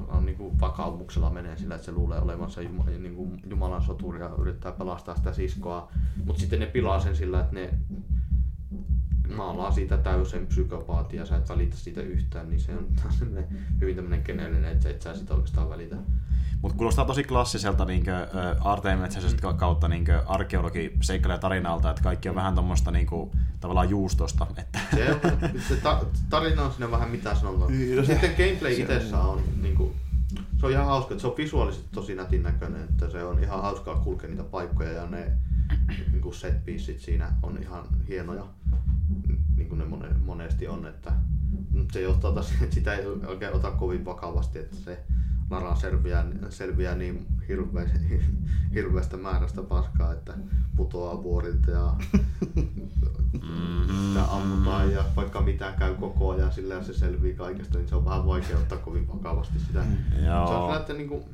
on 0.07 0.25
niin 0.25 0.37
kuin 0.37 0.59
vakaumuksella 0.59 1.29
menee 1.29 1.57
sillä, 1.57 1.75
että 1.75 1.85
se 1.85 1.91
luulee 1.91 2.19
olevansa 2.19 2.61
Juma, 2.61 2.83
niin 2.85 3.15
kuin 3.15 3.41
Jumalan 3.49 3.81
soturi 3.81 4.19
ja 4.19 4.29
yrittää 4.39 4.71
pelastaa 4.71 5.15
sitä 5.15 5.33
siskoa. 5.33 5.91
Mutta 6.25 6.39
sitten 6.39 6.59
ne 6.59 6.65
pilaa 6.65 6.99
sen 6.99 7.15
sillä, 7.15 7.39
että 7.39 7.53
ne 7.53 7.69
maalaa 9.35 9.71
siitä 9.71 9.97
täysin 9.97 10.47
psykopaatia 10.47 11.25
sä 11.25 11.37
et 11.37 11.49
välitä 11.49 11.77
siitä 11.77 12.01
yhtään, 12.01 12.49
niin 12.49 12.59
se 12.59 12.75
on 12.75 12.87
taas 13.03 13.19
semmoinen 13.19 13.47
hyvin 13.81 13.95
tämmöinen 13.95 14.21
geneerinen, 14.25 14.71
että 14.71 14.89
et 14.89 15.01
sä 15.01 15.15
sitä 15.15 15.33
oikeastaan 15.33 15.69
välitä. 15.69 15.95
Mutta 16.61 16.77
kuulostaa 16.77 17.05
tosi 17.05 17.23
klassiselta 17.23 17.85
niinkö, 17.85 18.11
uh, 18.23 18.67
aarteenmetsäisestä 18.67 19.53
kautta 19.53 19.87
niinkö, 19.87 20.23
arkeologi 20.25 20.97
seikkailee 21.01 21.37
tarinalta, 21.39 21.89
että 21.89 22.03
kaikki 22.03 22.29
on 22.29 22.35
vähän 22.35 22.53
tuommoista 22.53 22.91
niinkö, 22.91 23.15
tavallaan 23.59 23.89
juustosta. 23.89 24.47
Että, 24.57 24.79
Se, 24.95 25.11
on, 25.11 25.19
se 25.67 25.75
ta, 25.75 26.05
tarina 26.29 26.63
on 26.63 26.71
siinä 26.71 26.91
vähän 26.91 27.09
mitä 27.09 27.35
sanotaan. 27.35 27.71
Niin, 27.71 28.05
Sitten 28.05 28.31
gameplay 28.37 28.73
itsessä 28.73 29.19
on 29.19 29.41
niinku, 29.61 29.95
se 30.59 30.65
on 30.65 30.71
ihan 30.71 30.85
hauska, 30.85 31.13
että 31.13 31.21
se 31.21 31.27
on 31.27 31.37
visuaalisesti 31.37 31.87
tosi 31.91 32.15
nätin 32.15 32.43
näköinen, 32.43 32.83
että 32.83 33.09
se 33.09 33.23
on 33.23 33.43
ihan 33.43 33.61
hauskaa 33.61 33.95
kulkea 33.95 34.29
niitä 34.29 34.43
paikkoja 34.43 34.91
ja 34.91 35.05
ne 35.05 35.31
niinku 36.11 36.33
set 36.33 36.65
pieceit 36.65 36.99
siinä 36.99 37.33
on 37.43 37.57
ihan 37.61 37.87
hienoja, 38.07 38.47
niin 39.55 39.69
kuin 39.69 39.79
ne 39.79 39.85
mone, 39.85 40.07
monesti 40.25 40.67
on, 40.67 40.87
että 40.87 41.13
mutta 41.71 41.93
se 41.93 42.01
johtaa 42.01 42.31
taas 42.31 42.51
että 42.61 42.75
sitä 42.75 42.93
ei 42.93 43.05
oikein 43.05 43.53
ota 43.53 43.71
kovin 43.71 44.05
vakavasti, 44.05 44.59
että 44.59 44.75
se 44.75 45.03
Lara 45.49 45.75
selviää, 45.75 46.25
selviää 46.49 46.95
niin 46.95 47.25
hirveä, 47.47 47.89
hirveästä 48.73 49.17
määrästä 49.17 49.63
paskaa, 49.63 50.13
että 50.13 50.33
putoaa 50.75 51.23
vuorilta 51.23 51.71
ja 51.71 51.95
sitä 54.07 54.23
ammutaan 54.31 54.91
ja 54.91 55.03
vaikka 55.15 55.41
mitä 55.41 55.73
käy 55.79 55.95
koko 55.95 56.31
ajan 56.31 56.51
sillä 56.51 56.73
ja 56.73 56.83
se 56.83 56.93
selvii 56.93 57.33
kaikesta, 57.33 57.77
niin 57.77 57.87
se 57.87 57.95
on 57.95 58.05
vähän 58.05 58.25
vaikea 58.25 58.57
ottaa 58.57 58.77
kovin 58.77 59.07
vakavasti 59.07 59.59
sitä. 59.59 59.85
Joo. 60.25 60.47
Se 60.47 60.53
on 60.53 60.77
että 60.77 60.93
niinku, 60.93 61.29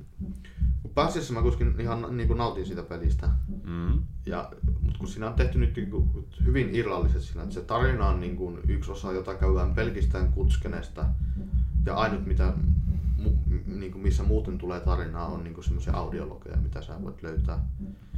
kun 0.82 0.92
pääasiassa 0.96 1.34
mä 1.34 1.42
kuitenkin 1.42 1.82
ihan 1.82 2.18
niinku 2.18 2.34
nautin 2.34 2.66
siitä 2.66 2.84
pelistä. 2.84 3.30
mm, 3.64 4.04
Ja, 4.26 4.52
mutta 4.82 5.00
kun 5.00 5.08
siinä 5.08 5.28
on 5.28 5.34
tehty 5.34 5.60
nyt 5.60 5.76
niinku 5.76 6.26
hyvin 6.46 6.76
irralliset 6.76 7.22
siinä, 7.22 7.44
että 7.44 7.56
se 7.56 7.62
tarina 7.62 8.08
on 8.08 8.20
niinku 8.20 8.58
yksi 8.68 8.92
osa, 8.92 9.12
jota 9.12 9.36
käydään 9.36 9.74
pelkistään 9.74 10.32
kutskeneesta. 10.32 11.06
Ja 11.86 11.96
ainut 11.96 12.26
mitä, 12.26 12.54
mu, 13.18 13.32
niinku 13.66 13.98
missä 13.98 14.24
muuten 14.24 14.58
tulee 14.58 14.80
tarinaa 14.80 15.28
on 15.28 15.44
niinku 15.44 15.62
semmoisia 15.62 15.94
audiologeja, 15.94 16.58
mitä 16.58 16.82
sä 16.82 17.02
voit 17.02 17.24
löytää. 17.24 17.66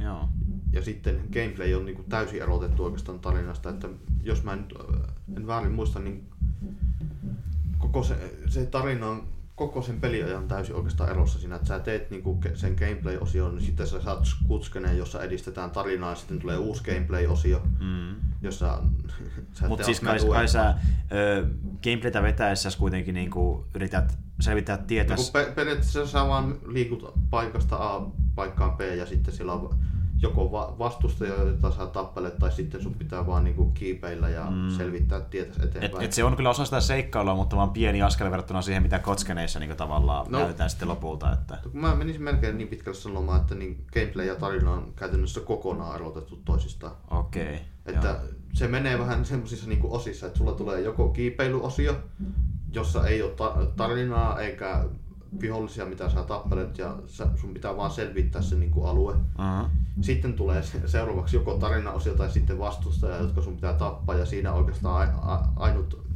joo. 0.00 0.28
Ja 0.72 0.82
sitten 0.82 1.20
gameplay 1.32 1.74
on 1.74 1.84
niinku 1.84 2.04
täysin 2.08 2.42
erotettu 2.42 2.84
oikeastaan 2.84 3.18
tarinasta, 3.18 3.70
että 3.70 3.88
jos 4.22 4.44
mä 4.44 4.52
äh, 4.52 4.58
en 5.36 5.46
väärin 5.46 5.72
muista, 5.72 6.00
niin 6.00 6.28
koko 7.78 8.02
se, 8.02 8.36
se 8.48 8.66
tarina 8.66 9.06
on 9.06 9.35
koko 9.56 9.82
sen 9.82 10.00
peliajan 10.00 10.48
täysin 10.48 10.74
oikeastaan 10.74 11.10
erossa 11.10 11.38
siinä, 11.38 11.56
että 11.56 11.68
sä 11.68 11.78
teet 11.78 12.10
niinku 12.10 12.40
sen 12.54 12.74
gameplay-osion, 12.78 13.54
niin 13.54 13.66
sitten 13.66 13.86
sä 13.86 14.02
saat 14.02 14.24
kutskeneen, 14.48 14.98
jossa 14.98 15.22
edistetään 15.22 15.70
tarinaa, 15.70 16.10
ja 16.10 16.16
sitten 16.16 16.38
tulee 16.38 16.56
uusi 16.58 16.84
gameplay-osio, 16.84 17.62
Mm. 17.80 18.14
jossa 18.42 18.82
sä 19.60 19.68
Mutta 19.68 19.84
siis 19.84 20.00
kai, 20.00 20.18
kai 20.32 20.48
sä 20.48 20.74
ö, 21.12 21.46
gameplaytä 21.84 22.22
vetäessä 22.22 22.68
kuitenkin 22.78 23.14
niinku 23.14 23.64
yrität 23.74 24.18
selvittää 24.40 24.78
tietä. 24.78 25.14
No, 25.14 25.22
pe- 25.32 25.52
periaatteessa 25.54 26.06
sä 26.06 26.28
vaan 26.28 26.58
liikut 26.66 27.12
paikasta 27.30 27.76
A 27.76 28.06
paikkaan 28.34 28.76
B 28.76 28.80
ja 28.80 29.06
sitten 29.06 29.34
siellä 29.34 29.52
on 29.52 29.78
joko 30.22 30.52
va- 30.52 30.74
vastustaja, 30.78 31.34
jota 31.42 31.70
sä 31.72 31.86
tappelet, 31.86 32.38
tai 32.38 32.52
sitten 32.52 32.82
sun 32.82 32.94
pitää 32.94 33.26
vaan 33.26 33.44
niinku 33.44 33.64
kiipeillä 33.70 34.28
ja 34.28 34.50
mm. 34.50 34.70
selvittää 34.70 35.20
tietä 35.20 35.52
Et, 35.62 35.64
eteenpäin. 35.76 36.04
et 36.04 36.12
se 36.12 36.24
on 36.24 36.36
kyllä 36.36 36.50
osa 36.50 36.64
sitä 36.64 36.80
seikkailua, 36.80 37.34
mutta 37.34 37.56
vaan 37.56 37.70
pieni 37.70 38.02
askel 38.02 38.30
verrattuna 38.30 38.62
siihen, 38.62 38.82
mitä 38.82 38.98
kotskeneissa 38.98 39.58
niin 39.60 39.76
tavallaan 39.76 40.26
No. 40.28 40.38
näytetään 40.38 40.70
sitten 40.70 40.88
lopulta. 40.88 41.32
Että... 41.32 41.58
Mä 41.72 41.94
menisin 41.94 42.22
melkein 42.22 42.58
niin 42.58 42.68
pitkälle 42.68 42.98
sanomaan, 42.98 43.40
että 43.40 43.54
niin 43.54 43.84
gameplay 43.94 44.26
ja 44.26 44.34
tarina 44.34 44.70
on 44.72 44.92
käytännössä 44.96 45.40
kokonaan 45.40 45.94
erotettu 45.94 46.36
toisistaan. 46.44 46.92
Okei. 47.10 47.42
Okay, 47.44 47.56
Että 47.86 48.20
se 48.52 48.68
menee 48.68 48.98
vähän 48.98 49.24
semmoisissa 49.24 49.68
niin 49.68 49.80
osissa, 49.84 50.26
että 50.26 50.38
sulla 50.38 50.52
tulee 50.52 50.80
joko 50.80 51.08
kiipeilyosio, 51.08 51.96
jossa 52.72 53.06
ei 53.06 53.22
ole 53.22 53.30
ta- 53.32 53.56
tarinaa 53.76 54.40
eikä 54.40 54.84
vihollisia, 55.40 55.86
mitä 55.86 56.08
sä 56.10 56.22
tappelet, 56.22 56.78
ja 56.78 56.96
sä, 57.06 57.26
sun 57.34 57.54
pitää 57.54 57.76
vaan 57.76 57.90
selvittää 57.90 58.42
se 58.42 58.56
niin 58.56 58.70
kuin 58.70 58.88
alue. 58.88 59.12
uh-huh. 59.12 59.70
Sitten 60.00 60.34
tulee 60.34 60.62
se- 60.62 60.88
seuraavaksi 60.88 61.36
joko 61.36 61.54
tarinaosio 61.54 62.14
tai 62.14 62.30
sitten 62.30 62.58
vastustaja, 62.58 63.16
jotka 63.16 63.42
sun 63.42 63.54
pitää 63.54 63.72
tappaa, 63.72 64.14
ja 64.16 64.26
siinä 64.26 64.52
oikeastaan 64.52 65.08
a- 65.14 65.32
a- 65.32 65.52
ainut, 65.56 66.06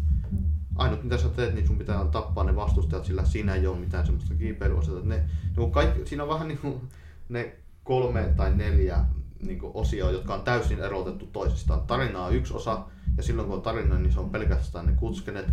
ainut 0.77 1.03
mitä 1.03 1.19
sä 1.19 1.29
teet, 1.29 1.55
niin 1.55 1.67
sun 1.67 1.79
pitää 1.79 2.05
tappaa 2.05 2.45
ne 2.45 2.57
vastustajat, 2.57 3.05
sillä 3.05 3.25
siinä 3.25 3.55
ei 3.55 3.67
ole 3.67 3.79
mitään 3.79 4.07
semmoista 4.07 4.35
kiipeilyosiota. 4.35 5.09
Ne, 5.09 5.23
niin 5.57 5.73
kaikki, 5.73 6.07
siinä 6.07 6.23
on 6.23 6.29
vähän 6.29 6.49
niin 6.49 6.59
kuin 6.59 6.81
ne 7.29 7.57
kolme 7.85 8.33
tai 8.37 8.55
neljä 8.55 8.99
niin 9.43 9.59
kuin 9.59 9.71
osioa, 9.75 10.11
jotka 10.11 10.35
on 10.35 10.43
täysin 10.43 10.81
erotettu 10.81 11.27
toisistaan. 11.27 11.81
Tarina 11.81 12.25
on 12.25 12.35
yksi 12.35 12.55
osa, 12.55 12.83
ja 13.17 13.23
silloin 13.23 13.49
kun 13.49 13.57
on 13.57 13.63
tarina, 13.63 13.99
niin 13.99 14.13
se 14.13 14.21
on 14.21 14.31
pelkästään 14.31 14.87
ne 14.87 14.93
kutskenet. 14.93 15.47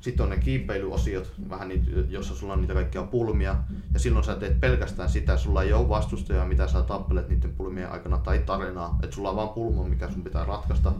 Sitten 0.00 0.24
on 0.24 0.30
ne 0.30 0.38
kiipeilyosiot, 0.38 1.32
vähän 1.50 1.68
niitä, 1.68 1.90
jossa 2.08 2.34
sulla 2.34 2.52
on 2.52 2.60
niitä 2.60 2.74
kaikkia 2.74 3.02
pulmia, 3.02 3.56
ja 3.94 4.00
silloin 4.00 4.24
sä 4.24 4.34
teet 4.34 4.60
pelkästään 4.60 5.08
sitä, 5.08 5.36
sulla 5.36 5.62
ei 5.62 5.72
ole 5.72 5.88
vastustajaa, 5.88 6.46
mitä 6.46 6.68
sä 6.68 6.82
tappelet 6.82 7.28
niiden 7.28 7.52
pulmien 7.52 7.90
aikana, 7.90 8.18
tai 8.18 8.38
tarinaa, 8.38 8.98
että 9.02 9.16
sulla 9.16 9.30
on 9.30 9.36
vaan 9.36 9.48
pulma, 9.48 9.84
mikä 9.84 10.10
sun 10.10 10.24
pitää 10.24 10.44
ratkaista. 10.44 10.92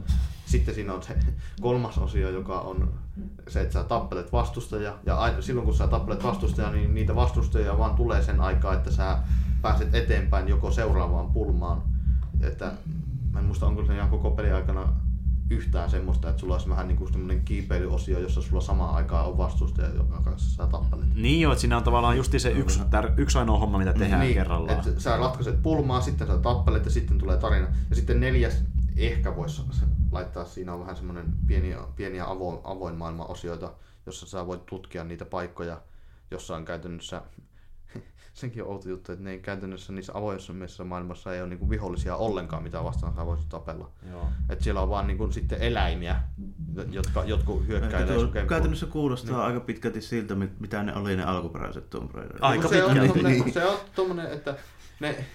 Sitten 0.45 0.75
siinä 0.75 0.93
on 0.93 1.03
se 1.03 1.17
kolmas 1.61 1.97
osio, 1.97 2.29
joka 2.29 2.59
on 2.59 2.93
se, 3.47 3.61
että 3.61 3.73
sä 3.73 3.83
tappelet 3.83 4.31
vastustajaa, 4.31 4.99
ja 5.05 5.33
silloin 5.39 5.65
kun 5.65 5.75
sä 5.75 5.87
tappelet 5.87 6.23
vastustajaa, 6.23 6.71
niin 6.71 6.93
niitä 6.93 7.15
vastustajia 7.15 7.77
vaan 7.77 7.95
tulee 7.95 8.23
sen 8.23 8.41
aikaa, 8.41 8.73
että 8.73 8.91
sä 8.91 9.17
pääset 9.61 9.95
eteenpäin 9.95 10.47
joko 10.47 10.71
seuraavaan 10.71 11.31
pulmaan. 11.31 11.81
Että 12.41 12.71
mä 13.31 13.39
en 13.39 13.45
muista, 13.45 13.67
onko 13.67 13.85
se 13.85 13.95
ihan 13.95 14.09
koko 14.09 14.31
pelin 14.31 14.55
aikana 14.55 14.93
yhtään 15.49 15.89
semmoista, 15.89 16.29
että 16.29 16.39
sulla 16.39 16.53
olisi 16.53 16.69
vähän 16.69 16.87
niin 16.87 16.97
kuin 16.97 17.11
semmoinen 17.11 17.45
kiipeilyosio, 17.45 18.19
jossa 18.19 18.41
sulla 18.41 18.61
samaan 18.61 18.95
aikaan 18.95 19.27
on 19.27 19.37
vastustaja, 19.37 19.89
joka 19.89 20.21
kanssa 20.21 20.55
sä 20.55 20.71
tappelet. 20.71 21.15
Niin 21.15 21.41
joo, 21.41 21.51
että 21.51 21.61
siinä 21.61 21.77
on 21.77 21.83
tavallaan 21.83 22.17
just 22.17 22.33
se 22.37 22.49
yksi, 22.49 22.79
tär, 22.89 23.11
yksi 23.17 23.37
ainoa 23.37 23.59
homma, 23.59 23.77
mitä 23.77 23.93
tehdään 23.93 24.21
niin, 24.21 24.33
kerrallaan. 24.33 24.87
että 24.87 25.01
sä 25.01 25.17
ratkaiset 25.17 25.63
pulmaa, 25.63 26.01
sitten 26.01 26.27
sä 26.27 26.37
tappelet 26.37 26.85
ja 26.85 26.91
sitten 26.91 27.17
tulee 27.17 27.37
tarina. 27.37 27.67
Ja 27.89 27.95
sitten 27.95 28.19
neljäs 28.19 28.63
ehkä 28.97 29.35
voisi 29.35 29.61
laittaa, 30.11 30.45
siinä 30.45 30.73
on 30.73 30.79
vähän 30.79 30.95
semmoinen 30.95 31.25
pieni, 31.47 31.75
pieniä 31.95 32.29
avoin, 32.29 32.59
avoin 32.63 32.95
maailman 32.95 33.29
osioita, 33.29 33.73
jossa 34.05 34.25
sä 34.25 34.47
voit 34.47 34.65
tutkia 34.65 35.03
niitä 35.03 35.25
paikkoja, 35.25 35.81
jossa 36.31 36.55
on 36.55 36.65
käytännössä 36.65 37.21
senkin 38.37 38.63
on 38.63 38.69
outo 38.69 38.89
juttu, 38.89 39.11
että 39.11 39.23
ne 39.23 39.31
ei 39.31 39.39
käytännössä 39.39 39.93
niissä 39.93 40.11
avoimissa 40.15 40.83
maailmassa 40.83 41.33
ei 41.33 41.41
ole 41.41 41.49
niinku 41.49 41.69
vihollisia 41.69 42.15
ollenkaan, 42.15 42.63
mitä 42.63 42.83
vastaan 42.83 43.15
sä 43.15 43.25
voisit 43.25 43.49
tapella. 43.49 43.89
Joo. 44.11 44.25
Et 44.49 44.61
siellä 44.61 44.81
on 44.81 44.89
vaan 44.89 45.07
niinku 45.07 45.31
sitten 45.31 45.61
eläimiä, 45.61 46.15
jotka 46.91 47.23
jotkut 47.25 47.67
hyökkäilee 47.67 48.19
sun 48.19 48.31
käytännössä 48.47 48.85
kuulostaa 48.85 49.35
niin. 49.37 49.45
aika 49.47 49.59
pitkälti 49.59 50.01
siltä, 50.01 50.35
mit- 50.35 50.59
mitä 50.59 50.83
ne 50.83 50.95
oli 50.95 51.15
ne 51.15 51.23
alkuperäiset 51.23 51.89
Tomb 51.89 52.11
Raiderit. 52.15 52.43
Aika 52.43 52.67
se 52.67 52.83
on, 52.83 52.89
pitkälti. 52.91 53.13
tommonen, 53.13 53.39
Niin. 53.41 53.53
se 53.53 53.65
on 53.65 53.77
tommonen, 53.95 54.31
että 54.31 54.55
ne... 54.99 55.25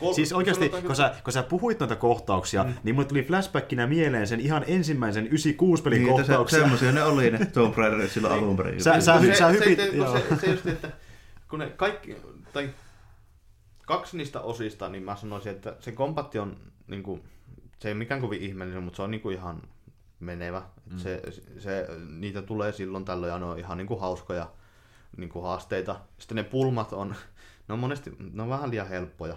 Kol- 0.00 0.12
Siis 0.14 0.32
oikeasti, 0.32 0.68
kun 0.86 0.96
sä, 0.96 1.14
kun 1.24 1.32
sä 1.32 1.42
puhuit 1.42 1.80
noita 1.80 1.96
kohtauksia, 1.96 2.64
mm. 2.64 2.74
niin 2.84 2.94
mulle 2.94 3.08
tuli 3.08 3.22
flashbackinä 3.22 3.86
mieleen 3.86 4.26
sen 4.26 4.40
ihan 4.40 4.64
ensimmäisen 4.66 5.26
96-pelin 5.26 5.98
Niin, 6.02 6.10
että 6.10 6.22
se, 6.22 6.26
kohtauksia. 6.26 6.58
semmoisia 6.58 6.92
ne 6.92 7.02
oli 7.04 7.30
ne 7.30 7.46
Tomb 7.46 7.76
Raiderit 7.78 8.10
silloin 8.10 8.34
alun 8.34 8.56
perin. 8.56 8.82
Sä- 8.82 9.00
sä- 9.00 9.20
se, 9.20 9.34
sä 9.34 9.52
se, 9.52 9.58
hypit- 9.58 9.76
se, 9.76 9.96
joo. 9.96 10.18
se, 10.18 10.36
se, 10.40 10.50
just, 10.50 10.66
että 10.66 10.88
kun 11.54 11.58
ne 11.58 11.70
kaikki, 11.70 12.16
tai 12.52 12.70
kaksi 13.86 14.16
niistä 14.16 14.40
osista, 14.40 14.88
niin 14.88 15.02
mä 15.02 15.16
sanoisin, 15.16 15.52
että 15.52 15.76
se 15.80 15.92
kompatti 15.92 16.38
on, 16.38 16.56
niin 16.86 17.02
kuin, 17.02 17.24
se 17.78 17.88
ei 17.88 17.94
mikään 17.94 18.20
kovin 18.20 18.42
ihmeellinen, 18.42 18.82
mutta 18.82 18.96
se 18.96 19.02
on 19.02 19.10
niin 19.10 19.20
kuin 19.20 19.36
ihan 19.36 19.62
menevä. 20.20 20.62
Mm. 20.90 20.98
Se, 20.98 21.22
se, 21.58 21.86
niitä 22.18 22.42
tulee 22.42 22.72
silloin 22.72 23.04
tällöin 23.04 23.32
ja 23.32 23.38
ne 23.38 23.44
on 23.44 23.58
ihan 23.58 23.78
niin 23.78 23.86
kuin 23.86 24.00
hauskoja 24.00 24.50
niin 25.16 25.30
kuin 25.30 25.42
haasteita. 25.42 26.00
Sitten 26.18 26.36
ne 26.36 26.42
pulmat 26.42 26.92
on, 26.92 27.14
ne 27.68 27.72
on 27.72 27.78
monesti, 27.78 28.16
ne 28.32 28.42
on 28.42 28.48
vähän 28.48 28.70
liian 28.70 28.88
helppoja. 28.88 29.36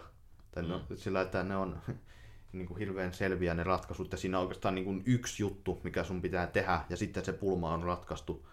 Tai 0.52 0.64
mm. 0.64 0.70
ne 0.70 0.76
on, 0.76 0.82
sillä, 0.96 1.22
että 1.22 1.44
ne 1.44 1.58
on 1.58 1.82
niin 2.54 2.68
kuin 2.68 2.78
hirveän 2.78 3.14
selviä 3.14 3.54
ne 3.54 3.64
ratkaisut, 3.64 4.12
ja 4.12 4.18
siinä 4.18 4.38
on 4.38 4.42
oikeastaan 4.42 4.76
niin 4.76 4.86
kuin 4.86 5.04
yksi 5.06 5.44
juttu, 5.44 5.82
mikä 5.84 6.04
sun 6.04 6.22
pitää 6.22 6.48
tehdä, 6.48 6.82
ja 6.90 6.98
sitten 6.98 7.26
se 7.26 7.34
pulma 7.34 7.74
on 7.74 7.84
ratkaistu. 7.84 8.47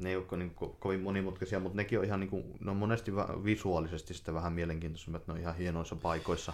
Ne 0.00 0.10
ei 0.10 0.16
ole 0.16 0.24
niin 0.36 0.54
ko- 0.62 0.76
kovin 0.78 1.00
monimutkaisia, 1.00 1.60
mutta 1.60 1.76
nekin 1.76 1.98
on 1.98 2.04
ihan 2.04 2.20
niin 2.20 2.30
kuin, 2.30 2.44
ne 2.60 2.70
on 2.70 2.76
monesti 2.76 3.12
visuaalisesti 3.44 4.14
sitten 4.14 4.34
vähän 4.34 4.52
mielenkiintoisemmat, 4.52 5.26
ne 5.26 5.34
on 5.34 5.40
ihan 5.40 5.56
hienoissa 5.56 5.96
paikoissa. 5.96 6.52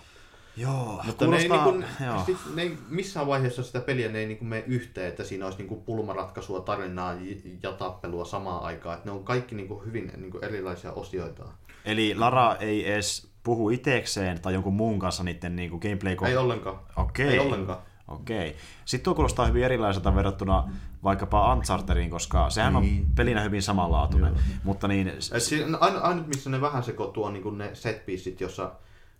Joo, 0.56 1.00
Mutta 1.06 1.26
ne 1.26 1.36
ei, 1.36 1.48
niin 1.48 1.60
kuin, 1.60 1.84
joo. 2.06 2.24
sit, 2.26 2.36
ne 2.54 2.62
ei 2.62 2.78
missään 2.88 3.26
vaiheessa 3.26 3.62
sitä 3.62 3.80
peliä 3.80 4.08
ne 4.08 4.18
ei 4.18 4.26
niin 4.26 4.38
kuin 4.38 4.48
mene 4.48 4.64
yhteen, 4.66 5.08
että 5.08 5.24
siinä 5.24 5.44
olisi 5.44 5.58
niin 5.58 5.68
kuin 5.68 5.82
pulmaratkaisua, 5.82 6.60
tarinaa 6.60 7.14
ja 7.62 7.72
tappelua 7.72 8.24
samaan 8.24 8.64
aikaan. 8.64 8.96
Että 8.96 9.08
ne 9.08 9.12
on 9.12 9.24
kaikki 9.24 9.54
niin 9.54 9.68
kuin 9.68 9.86
hyvin 9.86 10.12
niin 10.16 10.30
kuin 10.30 10.44
erilaisia 10.44 10.92
osioita. 10.92 11.44
Eli 11.84 12.14
Lara 12.14 12.56
ei 12.56 12.92
edes 12.92 13.32
puhu 13.42 13.70
itekseen 13.70 14.40
tai 14.40 14.54
jonkun 14.54 14.74
muun 14.74 14.98
kanssa 14.98 15.24
niiden 15.24 15.56
niin 15.56 15.70
gameplay 15.70 16.16
Ei 16.26 16.36
ollenkaan. 16.36 16.80
Okei. 16.96 17.28
Ei 17.28 17.38
ollenkaan. 17.38 17.78
Okei. 18.12 18.56
Sitten 18.84 19.04
tuo 19.04 19.14
kuulostaa 19.14 19.46
hyvin 19.46 19.64
erilaiselta 19.64 20.14
verrattuna 20.14 20.70
vaikkapa 21.04 21.52
Unchartediin, 21.54 22.10
koska 22.10 22.50
sehän 22.50 22.76
on 22.76 22.82
Niin. 22.82 23.06
pelinä 23.14 23.40
hyvin 23.42 23.62
samanlaatuinen. 23.62 24.32
Joo. 24.32 24.42
Mutta 24.64 24.88
niin, 24.88 25.12
siinä, 25.38 25.78
aina, 25.80 25.98
ainut 25.98 26.26
missä 26.26 26.50
ne 26.50 26.60
vähän 26.60 26.82
sekoittuu 26.82 27.24
on 27.24 27.32
niin 27.32 27.58
ne 27.58 27.70
set 27.74 28.06
pieceit, 28.06 28.40
jossa 28.40 28.72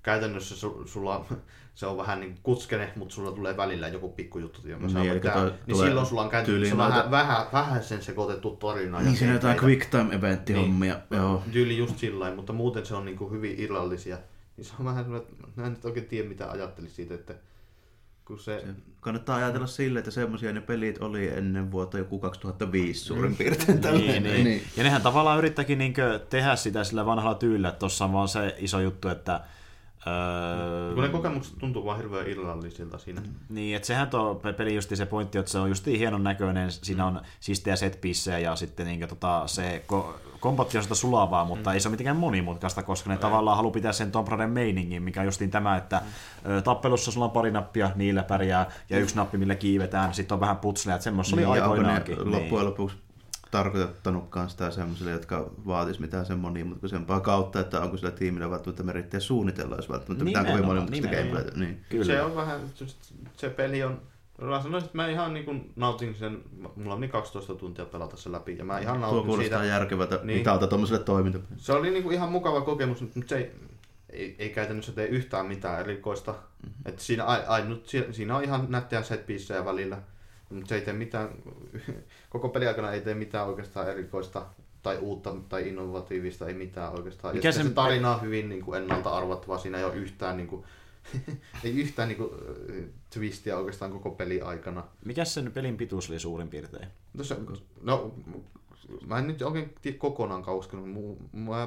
käytännössä 0.02 0.56
su, 0.56 0.82
sulla 0.86 1.24
se 1.74 1.86
on 1.86 1.96
vähän 1.96 2.20
niin 2.20 2.38
kutskene, 2.42 2.92
mutta 2.96 3.14
sulla 3.14 3.32
tulee 3.32 3.56
välillä 3.56 3.88
joku 3.88 4.08
pikkujuttu, 4.08 4.68
jonka 4.68 4.86
Niin, 4.86 4.92
sä 4.92 4.98
voit 4.98 5.22
tehdä. 5.22 5.34
toi 5.36 5.52
Niin 5.66 5.76
silloin 5.76 6.06
sulla 6.06 6.22
on 6.22 6.30
käytännössä 6.30 6.74
noita- 6.74 6.94
vähän, 6.94 7.10
vähän, 7.10 7.46
vähän 7.52 7.82
sen 7.84 8.02
sekoitettu 8.02 8.50
tarina. 8.56 9.00
Niin 9.00 9.16
siinä 9.16 9.30
on 9.30 9.34
jotain 9.36 9.60
quick 9.64 9.90
time 9.90 10.14
event 10.14 10.50
hommia. 10.56 10.94
Niin, 11.10 11.20
Joo. 11.20 11.42
tyyli 11.52 11.76
just 11.78 11.98
sillä 11.98 12.34
mutta 12.34 12.52
muuten 12.52 12.86
se 12.86 12.94
on 12.94 13.04
niin 13.04 13.18
kuin 13.18 13.30
hyvin 13.32 13.54
irrallisia. 13.58 14.18
Niin 14.56 14.64
se 14.64 14.72
on 14.78 14.84
vähän 14.84 15.04
sellainen, 15.04 15.28
että 15.48 15.60
mä 15.60 15.66
en 15.66 15.72
nyt 15.72 15.84
oikein 15.84 16.06
tiedä 16.06 16.28
mitä 16.28 16.50
ajattelisi 16.50 16.94
siitä, 16.94 17.14
että 17.14 17.34
kun 18.24 18.38
se... 18.38 18.64
Kannattaa 19.00 19.36
ajatella 19.36 19.66
sille, 19.66 19.98
että 19.98 20.10
semmoisia 20.10 20.52
ne 20.52 20.60
pelit 20.60 20.98
oli 21.02 21.28
ennen 21.28 21.70
vuotta 21.70 21.98
joku 21.98 22.18
2005 22.18 23.04
suurin 23.04 23.36
piirtein. 23.36 23.80
niin, 23.80 24.22
niin. 24.22 24.44
niin. 24.44 24.62
Ja 24.76 24.82
nehän 24.82 25.02
tavallaan 25.02 25.38
yrittäkin 25.38 25.78
niinkö 25.78 26.18
tehdä 26.30 26.56
sitä 26.56 26.84
sillä 26.84 27.06
vanhalla 27.06 27.34
tyylillä, 27.34 27.68
että 27.68 27.78
tuossa 27.78 28.04
on 28.04 28.12
vaan 28.12 28.28
se 28.28 28.56
iso 28.58 28.80
juttu, 28.80 29.08
että 29.08 29.40
Öö, 30.06 30.94
Kun 30.94 31.02
ne 31.02 31.08
kokemukset 31.08 31.58
tuntuu 31.58 31.84
vaan 31.84 31.96
hirveän 31.96 32.28
irrallisilta 32.30 32.98
siinä. 32.98 33.22
Niin, 33.48 33.76
että 33.76 33.86
sehän 33.86 34.10
tuo 34.10 34.34
pe- 34.34 34.52
peli 34.52 34.74
justi 34.74 34.96
se 34.96 35.06
pointti, 35.06 35.38
että 35.38 35.50
se 35.50 35.58
on 35.58 35.68
justi 35.68 35.98
hienon 35.98 36.24
näköinen, 36.24 36.72
siinä 36.72 37.06
on 37.06 37.20
siistejä 37.40 37.76
set 37.76 38.00
ja 38.42 38.56
sitten 38.56 38.86
niin, 38.86 39.08
tota, 39.08 39.42
se 39.46 39.84
ko- 39.92 40.14
kombatti 40.40 40.76
on 40.76 40.82
sitä 40.82 40.94
sulavaa, 40.94 41.44
mutta 41.44 41.70
mm. 41.70 41.74
ei 41.74 41.80
se 41.80 41.88
ole 41.88 41.92
mitenkään 41.92 42.16
monimutkaista, 42.16 42.82
koska 42.82 43.10
ne 43.10 43.16
tavallaan 43.16 43.56
haluaa 43.56 43.72
pitää 43.72 43.92
sen 43.92 44.12
Tomb 44.12 44.28
Raider 44.28 44.46
meiningin, 44.48 45.02
mikä 45.02 45.20
on 45.20 45.26
justiin 45.26 45.50
tämä, 45.50 45.76
että 45.76 46.02
mm. 46.44 46.62
tappelussa 46.62 47.10
sulla 47.12 47.26
on 47.26 47.32
pari 47.32 47.50
nappia, 47.50 47.90
niillä 47.94 48.22
pärjää, 48.22 48.70
ja 48.90 48.98
yksi 48.98 49.16
nappi, 49.16 49.38
millä 49.38 49.54
kiivetään, 49.54 50.14
sitten 50.14 50.34
on 50.34 50.40
vähän 50.40 50.56
putsleja, 50.56 50.94
että 50.96 51.04
semmoista 51.04 51.36
oli 51.36 51.42
Niin, 51.44 51.52
aikoinaankin. 51.62 52.32
loppujen 52.32 52.66
lopuksi 52.66 52.96
tarkoittanutkaan 53.52 54.50
sitä 54.50 54.70
semmoiselle, 54.70 55.10
jotka 55.12 55.50
vaatis 55.66 55.98
mitään 56.00 56.26
sen 56.26 56.38
monimutkaisempaa 56.38 57.20
kautta, 57.20 57.60
että 57.60 57.80
onko 57.80 57.96
sillä 57.96 58.10
tiimillä 58.10 58.50
välttämättä 58.50 58.82
merittejä 58.82 59.20
suunnitella, 59.20 59.76
jos 59.76 59.88
välttämättä 59.88 60.24
mitään 60.24 60.46
kovin 60.46 60.64
monimutkaista 60.66 61.08
gameplaytä. 61.08 61.52
Niin. 61.58 61.80
Kyllä. 61.88 62.04
Se 62.04 62.22
on 62.22 62.36
vähän, 62.36 62.60
se 63.36 63.50
peli 63.50 63.82
on, 63.82 64.02
mä 64.38 64.62
sanoisin, 64.62 64.86
että 64.86 64.96
mä 64.96 65.08
ihan 65.08 65.34
niin 65.34 65.44
kuin 65.44 65.72
nautin 65.76 66.14
sen, 66.14 66.42
mulla 66.76 66.96
meni 66.96 67.12
12 67.12 67.54
tuntia 67.54 67.84
pelata 67.84 68.16
se 68.16 68.32
läpi, 68.32 68.58
ja 68.58 68.64
mä 68.64 68.78
ihan 68.78 68.96
Tuo 68.98 69.06
nautin 69.06 69.26
kuulostaa 69.26 69.58
siitä. 69.60 69.74
järkevältä 69.74 70.14
Niin. 70.16 70.26
niin. 70.26 70.38
mitalta 70.38 70.66
tuommoiselle 70.66 71.04
toimintalle. 71.04 71.46
Se 71.56 71.72
oli 71.72 71.90
niin 71.90 72.02
kuin 72.02 72.14
ihan 72.14 72.32
mukava 72.32 72.60
kokemus, 72.60 73.00
mutta 73.00 73.20
se 73.26 73.36
ei, 73.36 73.52
ei, 74.10 74.36
ei 74.38 74.50
käytännössä 74.50 74.92
tee 74.92 75.06
yhtään 75.06 75.46
mitään 75.46 75.80
erikoista. 75.80 76.32
Mm-hmm. 76.32 76.72
Et 76.86 76.98
siinä, 76.98 77.24
ai- 77.24 77.44
ainut, 77.46 77.86
si- 77.88 78.06
siinä 78.10 78.36
on 78.36 78.44
ihan 78.44 78.66
nättejä 78.68 79.02
set 79.02 79.26
välillä, 79.64 79.98
mutta 80.52 80.68
se 80.68 80.74
ei 80.74 80.80
tee 80.80 80.94
mitään, 80.94 81.28
koko 82.30 82.48
peliaikana 82.48 82.92
ei 82.92 83.00
tee 83.00 83.14
mitään 83.14 83.46
oikeastaan 83.46 83.90
erikoista 83.90 84.46
tai 84.82 84.98
uutta 84.98 85.34
tai 85.48 85.68
innovatiivista, 85.68 86.46
ei 86.46 86.54
mitään 86.54 86.92
oikeastaan. 86.92 87.34
Mikä 87.34 87.48
ja 87.48 87.52
sen- 87.52 87.66
se 87.66 87.72
tarina 87.72 88.14
on 88.14 88.22
hyvin 88.22 88.48
niin 88.48 88.62
kuin 88.62 88.82
ennalta 88.82 89.10
arvattava, 89.10 89.58
siinä 89.58 89.78
ei 89.78 89.84
ole 89.84 89.94
yhtään, 89.94 90.36
niin 90.36 90.46
kuin, 90.46 90.64
ei 91.64 91.80
yhtään 91.80 92.08
niin 92.08 92.18
kuin, 92.18 92.30
twistiä 93.10 93.58
oikeastaan 93.58 93.92
koko 93.92 94.10
peliaikana. 94.10 94.84
Mikä 95.04 95.24
sen 95.24 95.52
pelin 95.52 95.76
pituus 95.76 96.10
oli 96.10 96.18
suurin 96.18 96.48
piirtein? 96.48 96.88
Tuossa, 97.16 97.36
no, 97.80 98.14
mä 99.06 99.18
en 99.18 99.26
nyt 99.26 99.42
oikein 99.42 99.74
tiedä 99.82 99.98
kokonaan 99.98 100.42
kauskenut. 100.42 100.88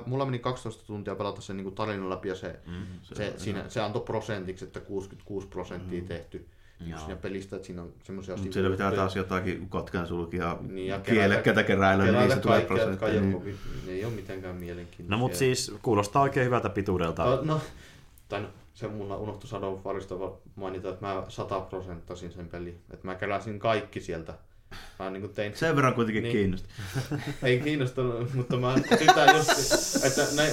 Mulla 0.05 0.25
meni 0.25 0.39
12 0.39 0.85
tuntia 0.85 1.15
pelata 1.15 1.41
sen 1.41 1.57
niin 1.57 1.75
tarinan 1.75 2.09
läpi 2.09 2.29
ja 2.29 2.35
se, 2.35 2.59
mm, 2.67 2.85
se, 3.01 3.15
se, 3.15 3.33
siinä, 3.37 3.69
se 3.69 3.81
antoi 3.81 4.01
prosentiksi, 4.01 4.65
että 4.65 4.79
66 4.79 5.47
prosenttia 5.47 6.01
mm. 6.01 6.07
tehty 6.07 6.47
Joo. 6.87 6.99
siinä 6.99 7.15
pelistä, 7.15 7.55
että 7.55 7.65
siinä 7.65 7.81
on 7.81 7.93
semmoisia... 8.03 8.37
Mutta 8.37 8.53
siellä 8.53 8.69
pitää 8.69 8.91
taas 8.91 9.15
jotakin 9.15 9.69
kotkan 9.69 10.07
sulkia 10.07 10.57
Niin, 10.69 10.87
ja 10.87 10.99
kielekkäitä 10.99 11.63
keräillä, 11.63 12.03
niin 12.03 12.13
keräillä 12.13 12.35
niissä 12.35 12.41
tulee 12.41 12.57
kaikkea, 12.61 12.77
jotka 12.77 13.05
prosentteja. 13.05 13.13
ei, 13.13 13.21
Niin. 13.21 13.35
ole, 13.35 13.85
ne 13.85 13.91
ei 13.91 14.05
ole 14.05 14.13
mitenkään 14.13 14.55
mielenkiintoisia. 14.55 15.09
No 15.11 15.17
mutta 15.17 15.37
siis 15.37 15.73
kuulostaa 15.81 16.21
oikein 16.21 16.45
hyvältä 16.45 16.69
pituudelta. 16.69 17.25
No, 17.25 17.39
no, 17.43 17.61
tai 18.29 18.41
no, 18.41 18.47
se 18.73 18.87
mulla 18.87 19.17
unohtui 19.17 19.49
Shadow 19.49 19.73
of 19.73 19.85
Warista 19.85 20.19
va- 20.19 20.37
mainita, 20.55 20.89
että 20.89 21.05
mä 21.05 21.23
100 21.29 21.59
prosenttasin 21.61 22.31
sen 22.31 22.47
peli. 22.47 22.77
Että 22.93 23.07
mä 23.07 23.15
keräsin 23.15 23.59
kaikki 23.59 23.99
sieltä. 23.99 24.33
Mä 24.99 25.09
niin 25.09 25.29
tein 25.29 25.55
Sen 25.57 25.75
verran 25.75 25.93
kuitenkin 25.93 26.23
Niin. 26.23 26.33
niin. 26.33 26.41
kiinnostaa. 26.43 27.33
ei 27.49 27.59
kiinnostanut, 27.59 28.33
mutta 28.33 28.57
mä 28.57 28.75
sitä 28.99 29.25
just, 29.37 29.49
että 30.05 30.21
ne, 30.35 30.49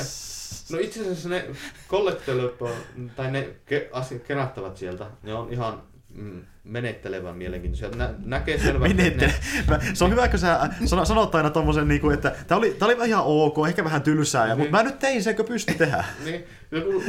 no 0.72 0.78
itse 0.78 1.00
asiassa 1.00 1.28
ne 1.28 1.46
collectible, 1.88 2.50
tai 3.16 3.30
ne 3.30 3.48
ke, 3.66 3.88
asiat 3.92 4.22
kerättävät 4.22 4.76
sieltä, 4.76 5.06
ne 5.22 5.34
on 5.34 5.52
ihan 5.52 5.82
mm, 6.14 6.40
menettelevän 6.64 7.36
mielenkiintoisia. 7.36 7.88
Nä, 7.88 8.14
näkee 8.24 8.58
selvästi, 8.58 8.94
Menette. 8.94 9.34
Mä- 9.68 9.78
Se 9.94 10.04
on 10.04 10.10
hyvä, 10.10 10.28
kun 10.28 10.38
sä 10.38 10.70
sano- 10.84 11.04
sanot 11.04 11.34
aina 11.34 11.50
tommosen, 11.50 11.88
niinku, 11.88 12.10
että 12.10 12.34
tää 12.48 12.58
oli, 12.58 12.70
tää 12.78 12.88
oli 12.88 13.08
ihan 13.08 13.22
ok, 13.26 13.56
ehkä 13.68 13.84
vähän 13.84 14.02
tylsää, 14.02 14.46
Niin. 14.46 14.58
mutta 14.58 14.70
mä 14.76 14.82
nyt 14.82 14.98
tein 14.98 15.22
sen, 15.22 15.36
kun 15.36 15.44
pysty 15.44 15.74
tehdä. 15.74 16.04
Niin, 16.24 16.44
joku, 16.70 17.02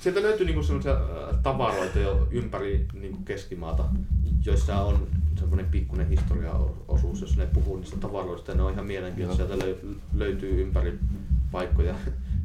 sieltä 0.00 0.22
löytyy 0.22 0.46
niinku 0.46 0.62
sellaisia 0.62 0.92
äh, 0.92 0.98
tavaroita 1.42 1.98
jo 1.98 2.28
ympäri 2.30 2.86
niinku 2.94 3.18
keskimaata, 3.24 3.84
joissa 4.46 4.80
on 4.82 5.06
semmoinen 5.38 5.66
pikkuinen 5.66 6.08
historiaosuus, 6.08 7.20
jos 7.20 7.36
ne 7.36 7.46
puhuu 7.46 7.76
niistä 7.76 7.96
tavaroista, 7.96 8.50
ja 8.50 8.56
ne 8.56 8.62
on 8.62 8.72
ihan 8.72 8.86
mielenkiintoisia. 8.86 9.46
Sieltä 9.46 9.64
löy- 9.64 9.96
löytyy 10.14 10.62
ympäri 10.62 10.98
paikkoja. 11.52 11.94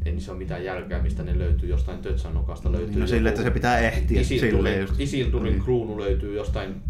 Ei 0.08 0.14
niissä 0.14 0.32
ole 0.32 0.38
mitään 0.38 0.64
järkeä, 0.64 1.02
mistä 1.02 1.24
ne 1.24 1.40
löytyy. 1.40 1.70
Jostain 1.70 2.00
Tötsänokasta 2.00 2.72
löytyy. 2.72 3.00
No 3.00 3.08
sille, 3.08 3.30
että 3.30 3.44
se 3.44 3.52
pitää 3.52 3.80
ehtiä 3.80 4.22
Isilturin, 4.22 4.80
just. 4.82 5.00
Isilturin 5.00 5.54
Niin. 5.54 5.64
kruunu 5.64 6.00
löytyy 6.00 6.36
jostain 6.36 6.82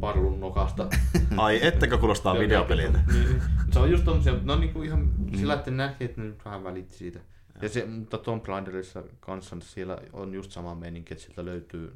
parlun 0.00 0.40
nokasta. 0.40 0.88
Ai, 1.36 1.66
ettekö 1.66 1.98
kuulostaa 1.98 2.38
videopeliltä? 2.38 3.00
Niin, 3.12 3.24
niin. 3.24 3.42
se 3.72 3.78
on 3.78 3.90
just 3.90 4.04
tommosia, 4.04 4.34
no 4.42 4.56
niinku 4.58 4.82
ihan 4.82 5.10
sillä, 5.36 5.54
että 5.54 5.70
näki, 5.70 6.04
että 6.04 6.20
ne 6.20 6.26
nyt 6.26 6.44
vähän 6.44 6.64
välitti 6.64 6.94
siitä. 6.96 7.20
Ja 7.62 7.68
se, 7.68 7.86
mutta 7.86 8.18
Tomb 8.18 8.46
Raiderissa 8.46 9.02
kanssa 9.20 9.56
siellä 9.60 9.98
on 10.12 10.34
just 10.34 10.50
sama 10.50 10.74
meininki, 10.74 11.14
että 11.14 11.24
sieltä 11.24 11.44
löytyy 11.44 11.94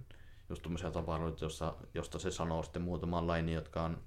just 0.48 0.62
tommosia 0.62 0.90
tavaroita, 0.90 1.44
jossa, 1.44 1.74
josta 1.94 2.18
se 2.18 2.30
sanoo 2.30 2.62
sitten 2.62 2.82
muutaman 2.82 3.26
lainin, 3.26 3.54
jotka 3.54 3.82
on, 3.82 3.98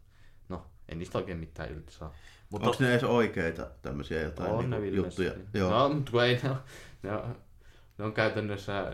no, 0.49 0.65
ei 0.89 0.95
niistä 0.95 1.17
oikein 1.17 1.37
mitään 1.37 1.71
irti 1.71 1.93
saa. 1.93 2.13
Mutta 2.49 2.69
Onko 2.69 2.83
ne 2.83 2.89
edes 2.91 3.03
oikeita 3.03 3.67
tämmöisiä 3.81 4.21
jotain 4.21 4.51
on 4.51 4.69
ne 4.69 4.79
niinku 4.79 4.95
juttuja? 4.95 5.29
ilmeisesti. 5.29 5.57
Joo. 5.57 5.71
No, 5.71 5.89
mutta 5.89 6.11
kun 6.11 6.23
ei 6.23 6.39
ne, 6.43 6.49
ne, 7.03 7.11
on, 7.11 7.35
ne 7.97 8.05
on 8.05 8.13
käytännössä 8.13 8.85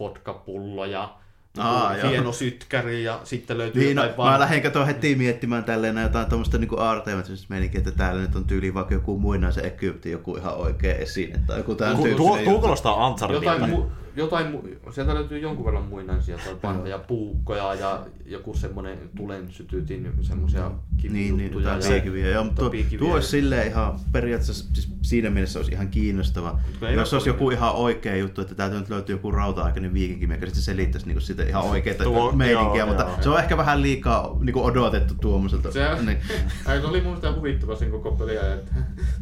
vodkapulloja, 0.00 1.14
Aa, 1.58 1.96
joo. 1.96 2.08
hieno 2.10 2.32
sytkäri 2.32 3.04
ja 3.04 3.20
sitten 3.24 3.58
löytyy 3.58 3.82
Niin, 3.84 3.96
no, 3.96 4.02
jotain 4.02 4.18
mä 4.20 4.24
vanhaa- 4.24 4.40
lähdin 4.40 4.62
katsoa 4.62 4.84
heti 4.84 5.14
miettimään 5.14 5.64
tälleen 5.64 5.96
jotain 6.02 6.26
tuommoista 6.28 6.58
niinku 6.58 6.76
aarteematista 6.78 7.46
meininkiä, 7.48 7.78
että 7.78 7.90
täällä 7.92 8.22
nyt 8.22 8.36
on 8.36 8.44
tyyli 8.44 8.74
vaikka 8.74 8.94
joku 8.94 9.18
muinaisen 9.18 9.64
Egypti, 9.66 10.10
joku 10.10 10.36
ihan 10.36 10.54
oikea 10.54 10.94
esine 10.94 11.40
tai 11.46 11.58
joku 11.58 11.74
tämän 11.74 11.96
tuo, 11.96 12.04
tyyppinen 12.04 12.44
tuo, 12.44 12.60
kuulostaa 12.60 13.08
Unchartedilta. 13.08 13.52
Jotain, 13.52 13.70
mu, 13.70 13.84
jotain 14.16 14.58
sieltä 14.94 15.14
löytyy 15.14 15.38
jonkun 15.38 15.64
verran 15.64 15.84
muinaisia 15.84 16.36
tai 16.44 16.56
vanhoja 16.62 16.98
puukkoja 16.98 17.74
ja 17.74 18.06
joku 18.26 18.54
semmonen 18.54 18.98
tulen 19.16 19.46
sytytin 19.50 20.12
semmosia 20.20 20.70
Niin, 21.10 21.36
niin, 21.36 21.52
jotain 21.52 21.82
ja- 21.82 21.88
piikiviä. 21.88 22.30
Joo, 22.30 22.44
mutta 22.44 22.60
tuo, 22.60 22.70
piikiviä 22.70 22.98
tuo 22.98 23.08
ja- 23.08 23.14
olisi 23.14 23.28
silleen 23.28 23.66
ihan 23.68 23.98
periaatteessa, 24.12 24.64
siis 24.72 24.92
siinä 25.02 25.30
mielessä 25.30 25.58
olisi 25.58 25.72
ihan 25.72 25.88
kiinnostava. 25.88 26.58
Jos 26.94 27.12
olisi 27.12 27.28
joku 27.28 27.50
ihan 27.50 27.74
oikea 27.74 28.16
juttu, 28.16 28.40
että 28.40 28.54
täältä 28.54 28.78
nyt 28.78 28.90
löytyy 28.90 29.14
joku 29.14 29.30
rauta-aikainen 29.30 29.94
viikinki, 29.94 30.26
mikä 30.26 30.46
sitten 30.46 30.62
selittäisi 30.62 31.06
niinku 31.06 31.20
sitä 31.20 31.42
ihan 31.42 31.64
oikeaa 31.64 32.32
meininkiä, 32.32 32.78
joo, 32.78 32.86
mutta 32.86 33.02
joo. 33.02 33.16
se 33.22 33.28
on 33.28 33.38
ehkä 33.38 33.56
vähän 33.56 33.82
liikaa 33.82 34.36
niinku 34.40 34.64
odotettu 34.64 35.14
tuommoiselta. 35.20 35.72
Se, 35.72 35.88
Niin. 36.06 36.18
Se 36.80 36.86
oli 36.86 37.00
mun 37.00 37.06
mielestä 37.12 37.32
huvittava 37.32 37.76
sen 37.76 37.90
koko 37.90 38.12
peliä, 38.12 38.54
että, 38.54 38.74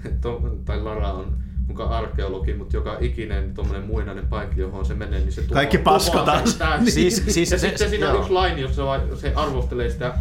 että 0.05 0.18
Tom, 0.20 0.43
tai 0.64 0.80
Lara 0.80 1.12
on 1.12 1.38
muka 1.71 1.85
arkeologi, 1.85 2.55
mutta 2.55 2.77
joka 2.77 2.97
ikinen 3.01 3.55
tuommoinen 3.55 3.87
muinainen 3.87 4.27
paikka, 4.27 4.61
johon 4.61 4.85
se 4.85 4.95
menee, 4.95 5.21
niin 5.21 5.33
se 5.33 5.43
tuhoaa, 5.43 5.55
Kaikki 5.55 5.77
sen 5.77 5.85
täysin. 6.59 6.93
Siis- 6.93 7.23
siis 7.29 7.51
ja 7.51 7.59
se- 7.59 7.68
sitten 7.68 7.91
siinä 7.91 8.07
joo. 8.07 8.14
on 8.14 8.21
yksi 8.21 8.33
laini, 8.33 8.61
jossa 8.61 8.83
se 9.16 9.33
arvostelee 9.35 9.91
sitä 9.91 10.14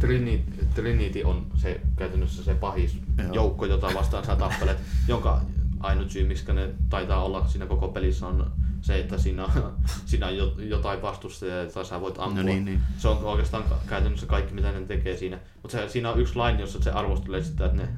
Trinity, 0.00 0.66
Trinity 0.74 1.22
on 1.22 1.46
se 1.54 1.80
käytännössä 1.96 2.44
se 2.44 2.54
pahis 2.54 2.98
Joo. 3.18 3.32
joukko, 3.34 3.66
jota 3.66 3.90
vastaan 3.94 4.24
sä 4.24 4.36
tappelet, 4.36 4.78
jonka 5.08 5.40
ainut 5.80 6.10
syy, 6.10 6.24
miksi 6.28 6.52
ne 6.52 6.68
taitaa 6.88 7.24
olla 7.24 7.46
siinä 7.48 7.66
koko 7.66 7.88
pelissä 7.88 8.26
on 8.26 8.52
se, 8.80 8.98
että 8.98 9.18
siinä, 9.18 9.48
siinä 10.06 10.26
on 10.26 10.36
jo- 10.36 10.54
jotain 10.58 11.02
vastustajia, 11.02 11.62
jota 11.62 11.84
sä 11.84 12.00
voit 12.00 12.14
ampua. 12.18 12.36
No 12.42 12.42
niin, 12.42 12.64
niin. 12.64 12.80
Se 12.98 13.08
on 13.08 13.24
oikeastaan 13.24 13.64
käytännössä 13.88 14.26
kaikki, 14.26 14.54
mitä 14.54 14.72
ne 14.72 14.80
tekee 14.80 15.16
siinä. 15.16 15.38
Mutta 15.62 15.88
siinä 15.88 16.10
on 16.10 16.20
yksi 16.20 16.34
line, 16.38 16.60
jossa 16.60 16.82
se 16.82 16.90
arvostelee 16.90 17.42
sitä, 17.42 17.66
että, 17.66 17.76
ne, 17.76 17.88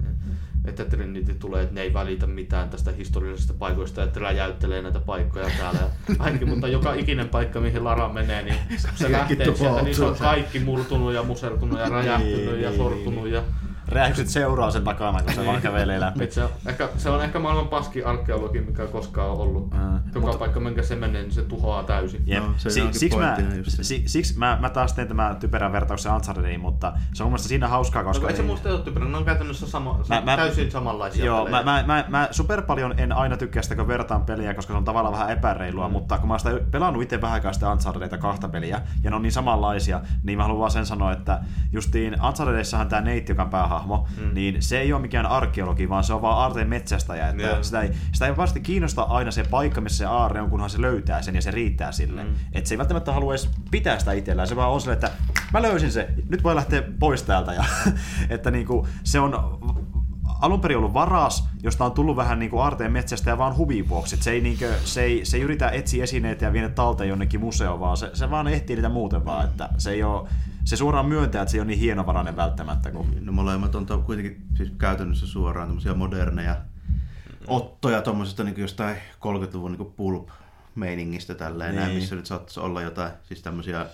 että 0.65 0.85
Trinity 0.85 1.35
tulee, 1.35 1.63
että 1.63 1.75
ne 1.75 1.81
ei 1.81 1.95
välitä 1.95 2.27
mitään 2.27 2.71
tästä 2.71 2.93
historiallisesta 2.93 3.55
paikoista, 3.59 4.03
että 4.03 4.21
räjäyttelee 4.21 4.83
näitä 4.83 5.01
paikkoja 5.01 5.51
täällä. 5.59 5.81
Ja 5.81 6.15
ainakin, 6.19 6.49
mutta 6.49 6.69
joka 6.69 6.95
ikinen 6.95 7.29
paikka, 7.29 7.61
mihin 7.61 7.85
Lara 7.85 8.09
menee, 8.09 8.43
niin 8.43 8.57
se 8.95 9.11
Kaikki 9.11 9.13
lähtee 9.13 9.57
sieltä, 9.57 9.83
niin 9.83 9.97
se 9.97 10.05
on 10.05 10.17
kaikki 10.17 10.59
murtunut 10.59 11.15
ja 11.15 11.23
musertunut 11.23 11.79
ja 11.79 11.89
räjähtynyt 11.89 12.45
Niin, 12.45 12.63
ja 12.63 12.69
niin, 12.69 12.79
sortunut. 12.79 13.29
Ja, 13.29 13.43
Räjähdykset 13.89 14.29
seuraa 14.29 14.71
sen 14.71 14.85
takana, 14.85 15.23
kun 15.23 15.33
se 15.35 15.47
vaan 15.47 15.63
kävelee 15.63 16.01
läpi. 16.01 16.31
se, 16.31 16.45
on 16.45 16.51
ehkä, 16.67 16.89
se 16.97 17.11
on 17.11 17.25
ehkä 17.25 17.39
maailman 17.39 17.69
paski 17.69 18.05
arkeologi, 18.05 18.61
mikä 18.61 18.87
koskaan 18.87 19.31
on 19.31 19.37
ollut. 19.39 19.71
Mm. 19.71 19.95
Joka 20.15 20.27
Mut- 20.31 20.39
paikka, 20.39 20.61
minkä 20.61 20.83
se 20.83 20.97
menee, 20.97 21.23
niin 21.23 21.33
se 21.33 21.43
tuhoaa 21.43 21.83
täysin. 21.83 22.23
Jep. 22.27 22.43
No, 22.45 22.55
se 22.57 22.71
si- 22.71 22.89
siksi, 22.93 23.19
mä, 23.19 23.37
si- 23.69 24.03
siksi 24.07 24.39
mä, 24.39 24.59
mä 24.61 24.71
taas 24.71 24.93
teen 24.93 25.09
tämän 25.09 25.37
typerän 25.37 25.73
vertauksen 25.73 26.13
Unchartediin, 26.13 26.61
mutta 26.61 26.93
se 27.15 27.23
on 27.23 27.27
mun 27.27 27.33
mielestä 27.33 27.49
siinä 27.49 27.69
hauskaa, 27.69 28.05
koska... 28.05 28.21
Koska 28.21 28.31
ei 28.31 28.37
se 28.37 28.43
muista 28.43 28.69
ole 28.69 28.79
typerä, 28.79 29.07
ne 29.07 29.17
on 29.17 29.25
käytännössä 29.25 29.67
sama, 29.67 30.01
Mä- 30.09 30.21
mä- 30.21 30.37
täysin 30.37 30.71
samanlaisia 30.71 31.25
Joo, 31.25 31.45
pelejä. 31.45 31.65
mä, 31.65 31.73
mä, 31.73 31.85
mä, 31.87 32.05
mä 32.09 32.29
super 32.31 32.63
paljon 32.63 32.95
en 32.99 33.13
aina 33.13 33.37
tykkää 33.37 33.63
sitä, 33.63 33.77
kun 33.77 33.89
vertaan 33.89 34.23
peliä, 34.23 34.55
koska 34.55 34.73
se 34.73 34.77
on 34.79 34.85
tavallaan 34.85 35.13
vähän 35.15 35.31
epäreilua, 35.31 35.89
mm. 35.89 35.93
mutta 35.93 36.19
kun 36.19 36.29
mä 36.29 36.35
oon 36.35 36.41
sitä 36.41 36.61
pelannut 36.71 37.03
itse 37.03 37.21
vähän 37.21 37.35
aikaa 37.35 37.53
sitä 37.53 37.73
Unchartedita 37.73 38.19
kahta 38.19 38.49
peliä, 38.49 38.81
ja 39.03 39.11
ne 39.11 39.17
on 39.17 39.23
niin 39.23 39.33
samanlaisia, 39.33 40.01
niin 40.23 40.39
mä 40.39 40.43
haluan 40.45 40.61
vaan 40.61 40.71
sen 40.71 40.87
sanoa, 40.87 41.13
että 41.13 41.41
justiin 41.73 42.17
Unchartedissahan 42.27 42.89
tämä 42.89 43.01
Nate, 43.01 43.25
joka 43.29 43.43
on 43.43 43.51
päähahmo, 43.75 44.07
mm. 44.21 44.35
niin 44.35 44.63
se 44.63 44.81
ei 44.81 44.93
ole 44.93 45.03
mikään 45.03 45.27
arkeologi, 45.27 45.89
vaan 45.89 46.05
se 46.05 46.13
on 46.13 46.23
vaan 46.23 46.39
aarteen 46.39 46.69
metsästäjä, 46.69 47.29
että 47.29 47.43
Joo. 47.43 47.63
sitä 47.63 47.81
ei, 47.81 47.91
sitä 48.13 48.27
ei 48.27 48.37
vasta 48.37 48.61
kiinnosta 48.61 49.03
aina 49.03 49.31
se 49.31 49.45
paikka, 49.45 49.81
missä 49.81 49.99
se 49.99 50.05
aarre 50.05 50.41
on, 50.41 50.51
kunhan 50.51 50.71
se 50.71 50.81
löytää 50.81 51.23
sen 51.23 51.35
ja 51.35 51.43
se 51.43 51.51
riittää 51.51 51.93
sille. 51.93 52.25
Mm. 52.25 52.35
Että 52.53 52.69
se 52.69 52.75
ei 52.75 52.79
välttämättä 52.79 53.13
halua 53.13 53.33
edes 53.33 53.51
pitää 53.71 53.99
sitä 53.99 54.13
itsellään, 54.13 54.49
se 54.49 54.57
vaan 54.57 54.71
on 54.71 54.81
silleen, 54.81 55.05
että 55.05 55.11
mä 55.53 55.63
löysin 55.63 55.93
se, 55.93 56.09
nyt 56.29 56.45
voi 56.45 56.55
lähteä 56.55 56.83
pois 56.99 57.23
täältä. 57.23 57.53
Ja, 57.53 57.65
että 58.35 58.51
niinku, 58.51 58.89
se 59.05 59.21
on 59.21 59.59
alun 60.41 60.61
perin 60.61 60.79
ollut 60.79 60.95
varas, 60.95 61.49
josta 61.63 61.85
on 61.85 61.93
tullut 61.93 62.17
vähän 62.17 62.39
niin 62.39 62.51
kuin 62.51 62.63
aarteen 62.63 62.93
metsästä 62.93 63.31
ja 63.31 63.39
vaan 63.39 63.57
huvin 63.57 63.89
vuoksi. 63.89 64.15
Et 64.15 64.23
Se 64.23 64.31
ei, 64.31 64.41
niin 64.41 64.59
kuin, 64.59 64.71
se, 64.85 65.03
ei, 65.03 65.25
se 65.25 65.37
ei 65.37 65.43
yritä 65.43 65.69
etsiä 65.69 66.03
esineitä 66.03 66.45
ja 66.45 66.53
viedä 66.53 66.69
talteen 66.69 67.09
jonnekin 67.09 67.41
museoon, 67.41 67.81
vaan 67.81 67.97
se, 67.97 68.11
se 68.13 68.31
vaan 68.31 68.49
ehtii 68.49 68.77
niitä 68.77 68.89
muuten 68.89 69.25
vaan. 69.25 69.45
Että 69.45 69.69
se, 69.79 69.91
ei 69.91 70.03
ole, 70.03 70.29
se 70.65 70.77
suoraan 70.77 71.07
myöntää, 71.07 71.43
että 71.43 71.51
se 71.53 71.57
ei 71.57 71.61
ole 71.61 71.67
niin 71.67 71.79
hienovarainen 71.79 72.37
välttämättä. 72.37 72.91
Kun... 72.91 73.07
No 73.21 73.33
molemmat 73.33 73.75
on 73.75 73.87
to, 73.87 73.99
kuitenkin 73.99 74.43
siis 74.57 74.73
käytännössä 74.79 75.27
suoraan 75.27 75.69
tämmöisiä 75.69 75.95
moderneja 75.95 76.57
ottoja 77.47 78.03
tuommoisesta 78.03 78.45
niin 78.45 78.61
jostain 78.61 78.97
30-luvun 78.97 79.73
niin 79.73 79.93
pulp 79.97 80.29
meiningistä 80.75 81.35
tälleen, 81.35 81.71
Niin. 81.75 81.81
näin, 81.83 81.95
missä 81.95 82.15
nyt 82.17 82.27
saattaisi 82.27 82.61
olla 82.61 82.83
jotain 82.83 83.13
siis 83.23 83.43
tämmöisiä 83.43 83.87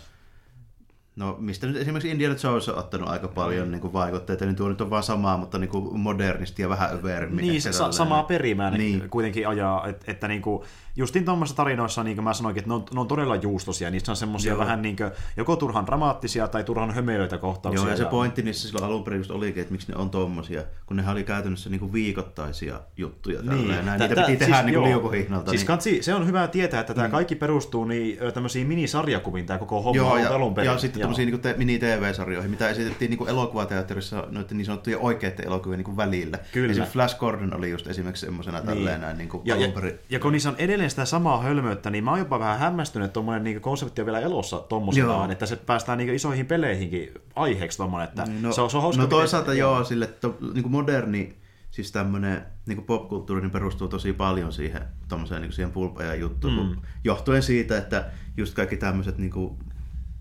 No 1.16 1.36
mistä 1.38 1.66
nyt 1.66 1.76
esimerkiksi 1.76 2.10
Indiana 2.10 2.36
Jones 2.44 2.68
on 2.68 2.78
ottanut 2.78 3.08
aika 3.08 3.28
paljon 3.28 3.66
mm. 3.66 3.70
niin 3.72 3.80
kuin 3.80 3.92
vaikutteita, 3.92 4.44
niin 4.44 4.56
tuo 4.56 4.68
nyt 4.68 4.80
on 4.80 4.90
vaan 4.90 5.02
samaa, 5.02 5.36
mutta 5.36 5.58
niin 5.58 5.70
kuin 5.70 6.00
modernisti 6.00 6.62
ja 6.62 6.68
vähän 6.68 6.90
övermmin. 6.92 7.44
Niin, 7.48 7.62
sa- 7.62 7.92
samaa 7.92 8.22
perimää 8.22 8.70
Niin. 8.70 8.98
niin. 8.98 9.10
kuitenkin 9.10 9.48
ajaa, 9.48 9.86
että, 9.86 10.04
että 10.12 10.28
niin 10.28 10.42
kuin, 10.42 10.62
justin 10.96 11.24
tuommoisissa 11.24 11.56
tarinoissa, 11.56 12.04
niin 12.04 12.16
kuin 12.16 12.24
mä 12.24 12.34
sanoinkin, 12.34 12.60
että 12.60 12.68
ne 12.70 12.74
on, 12.74 12.84
ne 12.94 13.00
on 13.00 13.08
todella 13.08 13.36
juustosia, 13.36 13.90
niissä 13.90 14.12
on 14.12 14.16
semmoisia 14.16 14.58
vähän 14.58 14.82
niin 14.82 14.96
kuin, 14.96 15.10
joko 15.36 15.56
turhan 15.56 15.86
dramaattisia 15.86 16.48
tai 16.48 16.64
turhan 16.64 16.90
hömelöitä 16.94 17.38
kohtauksia. 17.38 17.82
Joo, 17.84 17.90
ja 17.90 17.96
se 17.96 18.04
pointti 18.04 18.42
niissä 18.42 18.68
silloin 18.68 18.84
alun 18.84 19.04
perin 19.04 19.20
just 19.20 19.30
olikin, 19.30 19.60
että 19.60 19.72
miksi 19.72 19.92
ne 19.92 19.98
on 19.98 20.10
tommosia, 20.10 20.62
kun 20.86 20.96
ne 20.96 21.10
oli 21.10 21.24
käytännössä 21.24 21.70
niinku 21.70 21.92
viikoittaisia 21.92 22.80
juttuja. 22.96 23.42
Niin, 23.42 23.68
näin. 23.68 23.84
Tä- 23.84 23.98
Niitä 23.98 24.14
tä- 24.14 24.26
piti 24.26 24.36
tehdä 24.36 24.62
niinku 24.62 24.80
joo. 24.80 24.88
liukuhihnalta. 24.88 25.50
Siis 25.50 25.60
niin. 25.60 25.66
kansi, 25.66 26.02
se 26.02 26.14
on 26.14 26.26
hyvä 26.26 26.48
tietää, 26.48 26.80
että 26.80 26.94
tämä 26.94 27.08
kaikki 27.08 27.34
perustuu 27.34 27.84
niin, 27.84 28.18
tämmöisiin 28.34 28.66
minisarjakuviin, 28.66 29.46
tämä 29.46 29.58
koko 29.58 29.82
homma 29.82 29.96
Joo, 29.96 30.16
ja, 30.16 30.34
alun 30.34 30.54
perin. 30.54 30.70
ja 30.70 30.78
sitten 30.78 30.99
tämmöisiä 31.00 31.24
niinku 31.24 31.38
te, 31.42 31.54
mini-TV-sarjoihin, 31.58 32.50
mitä 32.50 32.68
esitettiin 32.68 33.08
niinku 33.10 33.26
elokuvateatterissa 33.26 34.24
noiden 34.30 34.56
niin 34.56 34.64
sanottujen 34.66 34.98
oikeiden 34.98 35.46
elokuvien 35.46 35.78
niinku 35.78 35.96
välillä. 35.96 36.38
Kyllä. 36.52 36.70
Esimerkiksi 36.70 36.92
Flash 36.92 37.18
Gordon 37.18 37.56
oli 37.56 37.70
just 37.70 37.86
esimerkiksi 37.86 38.26
semmoisena 38.26 38.60
tälleen 38.60 39.00
näin 39.00 39.18
niinku 39.18 39.42
ja, 39.44 39.56
ja, 39.56 39.68
perin. 39.68 39.98
ja 40.10 40.18
kun 40.20 40.32
niissä 40.32 40.48
on 40.48 40.54
edelleen 40.58 40.90
sitä 40.90 41.04
samaa 41.04 41.42
hölmöyttä, 41.42 41.90
niin 41.90 42.04
mä 42.04 42.10
oon 42.10 42.18
jopa 42.18 42.38
vähän 42.38 42.58
hämmästynyt, 42.58 43.06
että 43.06 43.12
tuommoinen 43.14 43.44
niin 43.44 43.60
konsepti 43.60 44.00
on 44.02 44.06
vielä 44.06 44.20
elossa 44.20 44.58
tommosenaan, 44.58 45.22
Joo. 45.24 45.32
että 45.32 45.46
se 45.46 45.56
päästään 45.56 45.98
niin 45.98 46.14
isoihin 46.14 46.46
peleihinkin 46.46 47.10
aiheeksi 47.36 47.78
tommonen, 47.78 48.08
että 48.08 48.24
No, 48.40 48.52
se, 48.52 48.60
on, 48.60 48.70
se 48.70 48.76
on 48.76 48.82
hauska. 48.82 49.02
no 49.02 49.06
miten- 49.06 49.18
toisaalta 49.18 49.54
joo, 49.54 49.84
sille, 49.84 50.04
että 50.04 50.28
niinku 50.54 50.68
moderni 50.68 51.36
siis 51.70 51.92
tämmöinen 51.92 52.42
niin 52.66 52.82
popkulttuuri 52.84 53.42
niin 53.42 53.50
perustuu 53.50 53.88
tosi 53.88 54.12
paljon 54.12 54.52
siihen, 54.52 54.80
tommoseen, 55.08 55.42
niin 55.42 55.52
siihen 55.52 55.72
pulpejan 55.72 56.20
juttuun, 56.20 56.54
Mm. 56.54 56.60
mm. 56.70 56.76
johtuen 57.04 57.42
siitä, 57.42 57.78
että 57.78 58.06
just 58.36 58.54
kaikki 58.54 58.76
tämmöiset 58.76 59.18
niin 59.18 59.30
kuin, 59.30 59.56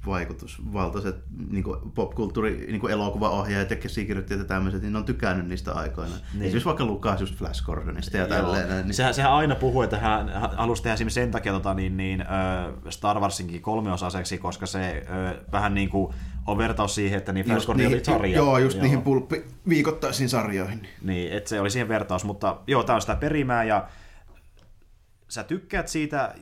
vaikutusvaltaiset 0.06 1.16
niin 1.52 1.64
popkulttuuri, 1.95 2.68
niin 2.72 2.91
elokuvaohjaajat 2.91 3.70
ja 3.70 3.76
käsikirjoittajat 3.76 4.39
ja 4.39 4.45
tämmöiset, 4.47 4.82
niin 4.82 4.93
ne 4.93 5.00
on 5.00 5.06
tykännyt 5.06 5.47
niistä 5.47 5.74
aikoina. 5.74 6.16
Niin. 6.16 6.22
Esimerkiksi 6.34 6.66
vaikka 6.66 6.86
Lukas 6.86 7.22
just 7.22 7.36
Flash 7.36 7.66
Gordonista 7.66 8.18
ja 8.18 8.28
tälleen. 8.28 8.86
Niin, 8.86 8.93
Sehän, 8.93 9.14
sehän 9.14 9.32
aina 9.32 9.56
puhuu, 9.56 9.82
että 9.82 9.97
hän 9.97 10.30
halusi 10.56 10.84
tehdä 10.84 10.93
esimerkiksi 10.93 11.20
sen 11.20 11.32
takia 11.32 11.54
tota, 11.54 11.74
niin, 11.74 11.97
niin, 11.97 12.26
Star 12.89 13.20
Warsinkin 13.20 13.62
kolmeosaiseksi, 13.62 14.38
koska 14.38 14.66
se 14.66 15.06
vähän 15.52 15.74
niin 15.74 15.89
kuin 15.89 16.14
on 16.47 16.58
vertaus 16.58 16.95
siihen, 16.95 17.18
että 17.18 17.34
niin 17.34 17.45
Flash 17.45 17.66
Gordon 17.66 17.88
oli 17.88 18.04
sarja. 18.04 18.36
joo, 18.36 18.58
just 18.58 18.82
niihin 18.82 19.02
pulppi 19.02 19.45
viikoittaisiin 19.70 20.30
sarjoihin. 20.30 20.88
Niin, 21.02 21.32
että 21.32 21.50
se 21.50 21.62
oli 21.62 21.70
siihen 21.70 21.88
vertaus, 21.88 22.24
mutta 22.24 22.58
joo, 22.68 22.84
tämä 22.84 22.95
on 22.95 23.02
sitä 23.02 23.16
perimää 23.16 23.64
ja 23.64 23.88
sä 25.30 25.44
tykkäät 25.44 25.88
siitä, 25.88 26.36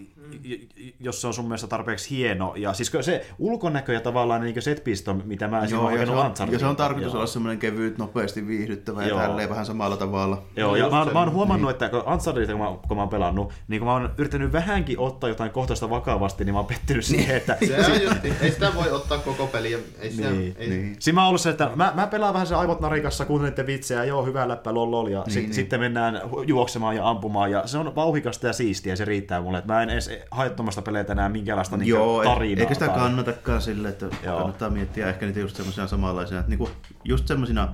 j- 0.44 0.54
jos 1.00 1.22
se 1.22 1.28
on 1.28 1.34
sun 1.34 1.46
mielestä 1.46 1.68
tarpeeksi 1.68 2.10
hieno. 2.18 2.54
Ja 2.56 2.74
siis 2.74 2.92
se 3.02 3.26
ulkonäkö 3.40 3.94
ja 3.94 4.02
tavallaan 4.02 4.42
niin 4.42 4.62
setpisto, 4.62 5.14
mitä 5.14 5.48
mä 5.48 5.66
Joo, 5.70 5.90
ja 5.90 6.06
se, 6.06 6.12
on, 6.12 6.26
Unchartedin. 6.26 6.54
ja 6.54 6.60
se 6.60 6.66
on 6.66 6.76
tarkoitus 6.76 7.14
Joo. 7.14 7.18
olla 7.20 7.28
semmoinen 7.28 7.60
kevyt, 7.60 7.98
nopeasti 7.98 8.48
viihdyttävä 8.48 9.06
Joo. 9.06 9.20
ja 9.20 9.28
tälleen 9.28 9.50
vähän 9.50 9.66
samalla 9.66 9.98
tavalla. 9.98 10.44
Joo, 10.56 10.76
ja 10.76 10.84
just 10.86 10.92
mä, 10.96 11.14
mä 11.14 11.20
oon 11.20 11.32
huomannut, 11.32 11.68
niin. 11.68 11.72
että 11.72 11.90
kun 11.90 12.14
Unchartedita, 12.14 12.52
kun 12.54 12.62
mä, 12.62 12.78
kun 12.88 12.98
mä 12.98 13.02
oon 13.02 13.10
pelannut, 13.10 13.54
niin 13.68 13.80
kun 13.80 13.88
mä 13.88 13.94
oon 13.94 14.10
yrittänyt 14.18 14.52
vähänkin 14.54 15.00
ottaa 15.00 15.30
jotain 15.30 15.52
kohtaista 15.52 15.90
vakavasti, 15.90 16.46
niin 16.46 16.54
mä 16.54 16.60
oon 16.60 16.68
pettynyt 16.68 17.06
siihen, 17.06 17.38
että... 17.38 17.58
Se 17.68 17.86
on 17.94 18.02
just, 18.04 18.26
ei 18.42 18.52
sitä 18.52 18.72
voi 18.76 18.92
ottaa 18.92 19.18
koko 19.18 19.48
peliä. 19.48 19.78
Ei 20.00 20.12
sitä, 20.12 20.30
Niin, 20.30 20.56
ei, 20.58 20.70
niin. 20.70 20.96
Siinä 21.00 21.16
mä 21.16 21.22
oon 21.22 21.28
ollut 21.28 21.42
se, 21.42 21.50
että 21.50 21.70
mä, 21.76 21.92
mä 21.96 22.08
pelaan 22.08 22.34
vähän 22.34 22.48
se 22.48 22.56
aivot 22.56 22.80
narikassa, 22.80 23.26
kuuntelen 23.26 23.68
vitsejä, 23.68 24.04
joo, 24.04 24.26
hyvä 24.26 24.48
läppä, 24.48 24.74
lol, 24.74 24.92
lol, 24.92 25.08
ja 25.08 25.20
niin, 25.20 25.32
sit, 25.34 25.44
niin. 25.44 25.54
sitten 25.54 25.80
mennään 25.80 26.22
juoksemaan 26.48 26.96
ja 26.96 27.10
ampumaan, 27.10 27.52
ja 27.52 27.68
se 27.68 27.78
on 27.78 27.96
vauhikasta 27.96 28.48
ja 28.48 28.54
siistiä, 28.54 28.77
ja 28.86 28.96
se 28.96 29.06
riittää 29.06 29.42
mulle, 29.42 29.58
että 29.58 29.74
mä 29.74 29.84
en 29.84 29.90
edes 29.90 30.10
hae 30.32 30.50
tuommoista 30.50 30.82
peleitä 30.82 31.14
enää 31.14 31.30
minkäänlaista 31.30 31.78
niin 31.78 31.88
Joo, 31.88 32.24
tarinaa. 32.24 32.60
eikä 32.62 32.74
sitä 32.74 32.86
tai- 32.88 32.96
kannatakaan 33.00 33.62
sille, 33.62 33.90
että 33.90 34.06
Joo. 34.24 34.38
kannattaa 34.38 34.70
miettiä 34.70 35.10
ehkä 35.10 35.26
niitä 35.26 35.40
just 35.40 35.56
semmoisia 35.56 35.88
samanlaisia, 35.88 36.40
että 36.40 36.50
niinku, 36.50 36.70
just 37.04 37.28
semmoisina 37.28 37.74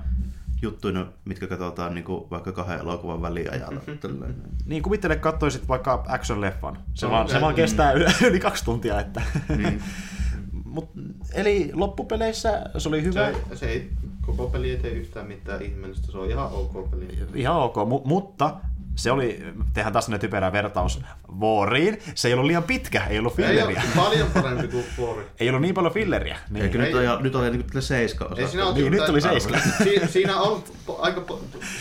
juttuina, 0.62 1.06
mitkä 1.24 1.46
katsotaan 1.46 1.94
niinku 1.94 2.26
vaikka 2.30 2.52
kahden 2.52 2.78
elokuvan 2.78 3.22
väliajalla. 3.22 3.80
Tälleen. 4.00 4.34
Niin 4.66 4.82
kuvittele 4.82 5.16
kattoisit 5.16 5.68
vaikka 5.68 6.04
action-leffan. 6.08 6.76
Se, 6.94 7.06
No, 7.06 7.12
vaan, 7.12 7.28
se 7.28 7.40
vaan 7.40 7.54
kestää 7.54 7.92
yli, 7.92 8.04
yli 8.30 8.40
kaksi 8.40 8.64
tuntia. 8.64 9.00
Että. 9.00 9.22
Niin. 9.56 9.82
Mut, 10.64 10.90
eli 11.34 11.70
loppupeleissä 11.74 12.62
se 12.78 12.88
oli 12.88 13.02
hyvä. 13.02 13.32
se, 13.48 13.56
se 13.56 13.66
ei, 13.66 13.90
koko 14.26 14.46
peli 14.46 14.70
ei 14.70 14.76
tee 14.76 14.90
yhtään 14.90 15.26
mitään 15.26 15.62
ihmeellistä, 15.62 16.12
se 16.12 16.18
on 16.18 16.30
ihan 16.30 16.46
ok 16.52 16.90
peli. 16.90 17.18
Ihan 17.34 17.56
ok, 17.56 17.76
mu- 17.76 18.02
mutta 18.08 18.56
se 18.96 19.10
oli, 19.10 19.44
tehdään 19.74 19.92
taas 19.92 20.04
sellainen 20.04 20.20
typerä 20.20 20.52
vertaus 20.52 21.00
Vooriin. 21.40 21.98
Se 22.14 22.28
ei 22.28 22.34
ollut 22.34 22.46
liian 22.46 22.62
pitkä, 22.62 23.04
ei 23.06 23.18
ollut 23.18 23.38
Ei 23.38 23.46
filleriä. 23.46 23.82
ole 23.96 24.04
paljon 24.04 24.28
parempi 24.42 24.68
kuin 24.68 24.84
Fuori. 24.96 25.24
Ei 25.40 25.48
ollut 25.48 25.62
niin 25.62 25.74
paljon 25.74 25.92
filleriä. 25.94 26.36
Niin. 26.50 26.62
Eikö 26.64 26.78
nyt 26.78 26.86
Ei. 26.94 27.08
ole, 27.08 27.22
nyt 27.22 27.34
ole 27.34 27.50
niinku 27.50 27.68
tälle 27.68 27.82
seiska 27.82 28.24
osa. 28.24 28.42
Ei 28.42 28.48
siinä 28.48 28.72
Niin, 28.72 28.92
nyt 28.92 29.06
tuli 29.06 29.20
seiska. 29.20 29.58
Si, 29.84 30.00
siinä 30.06 30.36
on 30.40 30.64
aika 30.98 31.24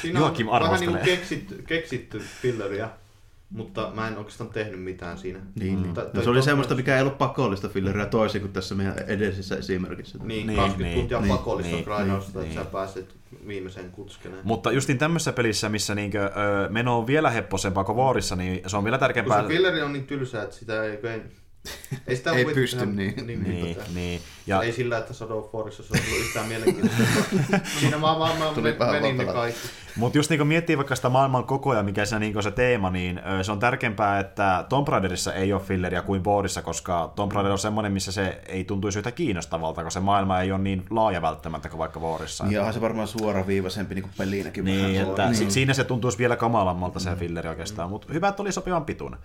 siinä 0.01 0.19
Joakim 0.19 0.47
on 0.49 0.61
vähän 0.61 0.79
niin 0.79 0.91
kuin 0.91 1.03
keksitty, 1.03 1.63
keksitty 1.67 2.21
filleriä, 2.41 2.89
mutta 3.53 3.91
mä 3.95 4.07
en 4.07 4.17
oikeastaan 4.17 4.49
tehnyt 4.49 4.83
mitään 4.83 5.17
siinä. 5.17 5.39
Niin, 5.59 5.81
niin. 5.81 5.93
No, 6.13 6.21
se 6.21 6.29
oli 6.29 6.41
semmoista, 6.41 6.75
mikä 6.75 6.95
ei 6.95 7.01
ollut 7.01 7.17
pakollista 7.17 7.69
filleriä 7.69 8.05
toisin 8.05 8.41
kuin 8.41 8.53
tässä 8.53 8.75
meidän 8.75 8.97
edellisessä 9.07 9.55
esimerkissä. 9.55 10.17
Niin, 10.17 10.27
Niin, 10.27 10.47
niin 10.47 10.57
20 10.57 10.83
niin, 10.83 10.99
tuntia 10.99 11.19
niin, 11.21 11.37
pakollista 11.37 11.75
niin, 11.75 11.85
grindausta, 11.85 12.39
niin, 12.39 12.47
että 12.47 12.59
niin. 12.59 12.65
sä 12.65 12.71
pääset 12.71 13.15
viimeiseen 13.47 13.91
kutskeneen. 13.91 14.41
Mutta 14.43 14.71
justin 14.71 14.97
tämmöisessä 14.97 15.33
pelissä, 15.33 15.69
missä 15.69 15.95
niinkö, 15.95 16.25
ö, 16.25 16.69
meno 16.69 16.97
on 16.97 17.07
vielä 17.07 17.29
hepposempaa 17.29 17.83
kuin 17.83 17.95
Voorissa, 17.95 18.35
niin 18.35 18.61
se 18.67 18.77
on 18.77 18.83
vielä 18.83 18.97
tärkeämpää. 18.97 19.39
Kun 19.39 19.49
se 19.51 19.55
filleri 19.55 19.81
on 19.81 19.93
niin 19.93 20.07
tylsä, 20.07 20.43
että 20.43 20.55
sitä 20.55 20.83
ei, 20.83 20.99
ei 21.03 21.21
Ei, 22.07 22.15
sitä 22.15 22.31
Ei 22.31 22.45
voi 22.45 22.53
pysty 22.53 22.77
tehdä 22.77 22.91
niin. 22.91 23.27
niin, 23.27 23.43
Niin, 23.43 23.75
tota, 23.75 23.89
niin. 23.93 24.21
Ja 24.47 24.61
Ei 24.61 24.71
sillä, 24.71 24.97
että 24.97 25.13
Shadow 25.13 25.37
of 25.37 25.53
Warissa 25.55 25.83
se 25.83 25.89
on 25.93 25.99
ollut 26.07 26.25
yhtään 26.25 26.47
mielenkiintoista. 26.47 27.59
Siinä 27.79 28.01
vaan, 28.01 28.19
vaan, 28.19 28.39
vaan 28.39 28.55
Tuli 28.55 28.79
vähän 28.79 28.95
menin 28.95 29.17
ne 29.17 29.25
kaikki. 29.25 29.59
Mutta 29.95 30.17
just 30.17 30.29
niin 30.29 30.47
miettii 30.47 30.77
vaikka 30.77 30.95
sitä 30.95 31.09
maailman 31.09 31.43
kokoa, 31.43 31.83
mikä 31.83 32.05
se, 32.05 32.19
niin 32.19 32.43
se 32.43 32.51
teema, 32.51 32.89
niin 32.89 33.21
se 33.41 33.51
on 33.51 33.59
tärkeämpää, 33.59 34.19
että 34.19 34.65
Tomb 34.69 34.87
Raiderissa 34.87 35.33
ei 35.33 35.53
ole 35.53 35.61
filleria 35.61 36.01
kuin 36.01 36.23
Boardissa, 36.23 36.61
koska 36.61 37.11
Tomb 37.15 37.31
Raider 37.31 37.51
on 37.51 37.59
semmoinen, 37.59 37.91
missä 37.91 38.11
se 38.11 38.41
ei 38.45 38.63
tuntuisi 38.63 38.99
yhtä 38.99 39.11
kiinnostavalta, 39.11 39.83
koska 39.83 39.99
se 39.99 40.03
maailma 40.05 40.41
ei 40.41 40.51
ole 40.51 40.61
niin 40.61 40.85
laaja 40.89 41.21
välttämättä 41.21 41.69
kuin 41.69 41.79
vaikka 41.79 41.99
Boardissa. 41.99 42.45
Ja 42.49 42.71
se 42.71 42.81
varmaan 42.81 43.07
suoraviivaisempi 43.07 43.95
niin 43.95 44.03
kuin 44.03 44.13
pelinäkin 44.17 44.65
Niin, 44.65 44.81
vähän. 44.95 45.09
että 45.09 45.25
niin. 45.25 45.35
si- 45.35 45.51
siinä 45.51 45.73
se 45.73 45.83
tuntuisi 45.83 46.17
vielä 46.17 46.35
kamalammalta 46.35 46.99
se 46.99 47.15
filleri 47.15 47.49
oikeastaan, 47.49 47.89
mutta 47.89 48.13
hyvä, 48.13 48.27
että 48.27 48.41
oli 48.41 48.51
sopivan 48.51 48.85
pituinen. 48.85 49.19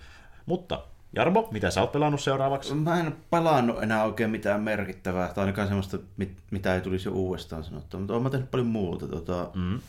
Mutta 0.46 0.80
Jarmo, 1.12 1.48
mitä 1.50 1.70
sä 1.70 1.80
oot 1.80 1.92
pelannut 1.92 2.20
seuraavaksi? 2.20 2.74
Mä 2.74 3.00
en 3.00 3.16
pelannut 3.30 3.82
enää 3.82 4.04
oikein 4.04 4.30
mitään 4.30 4.60
merkittävää, 4.60 5.28
tai 5.28 5.42
ainakaan 5.42 5.68
semmoista, 5.68 5.98
mit- 6.16 6.42
mitä 6.50 6.74
ei 6.74 6.80
tulisi 6.80 7.08
jo 7.08 7.12
uudestaan 7.12 7.64
sanottua, 7.64 8.00
mutta 8.00 8.14
oon 8.14 8.22
mä 8.22 8.30
tehnyt 8.30 8.50
paljon 8.50 8.66
muuta. 8.66 9.08
Tota, 9.08 9.50
Mm. 9.54 9.80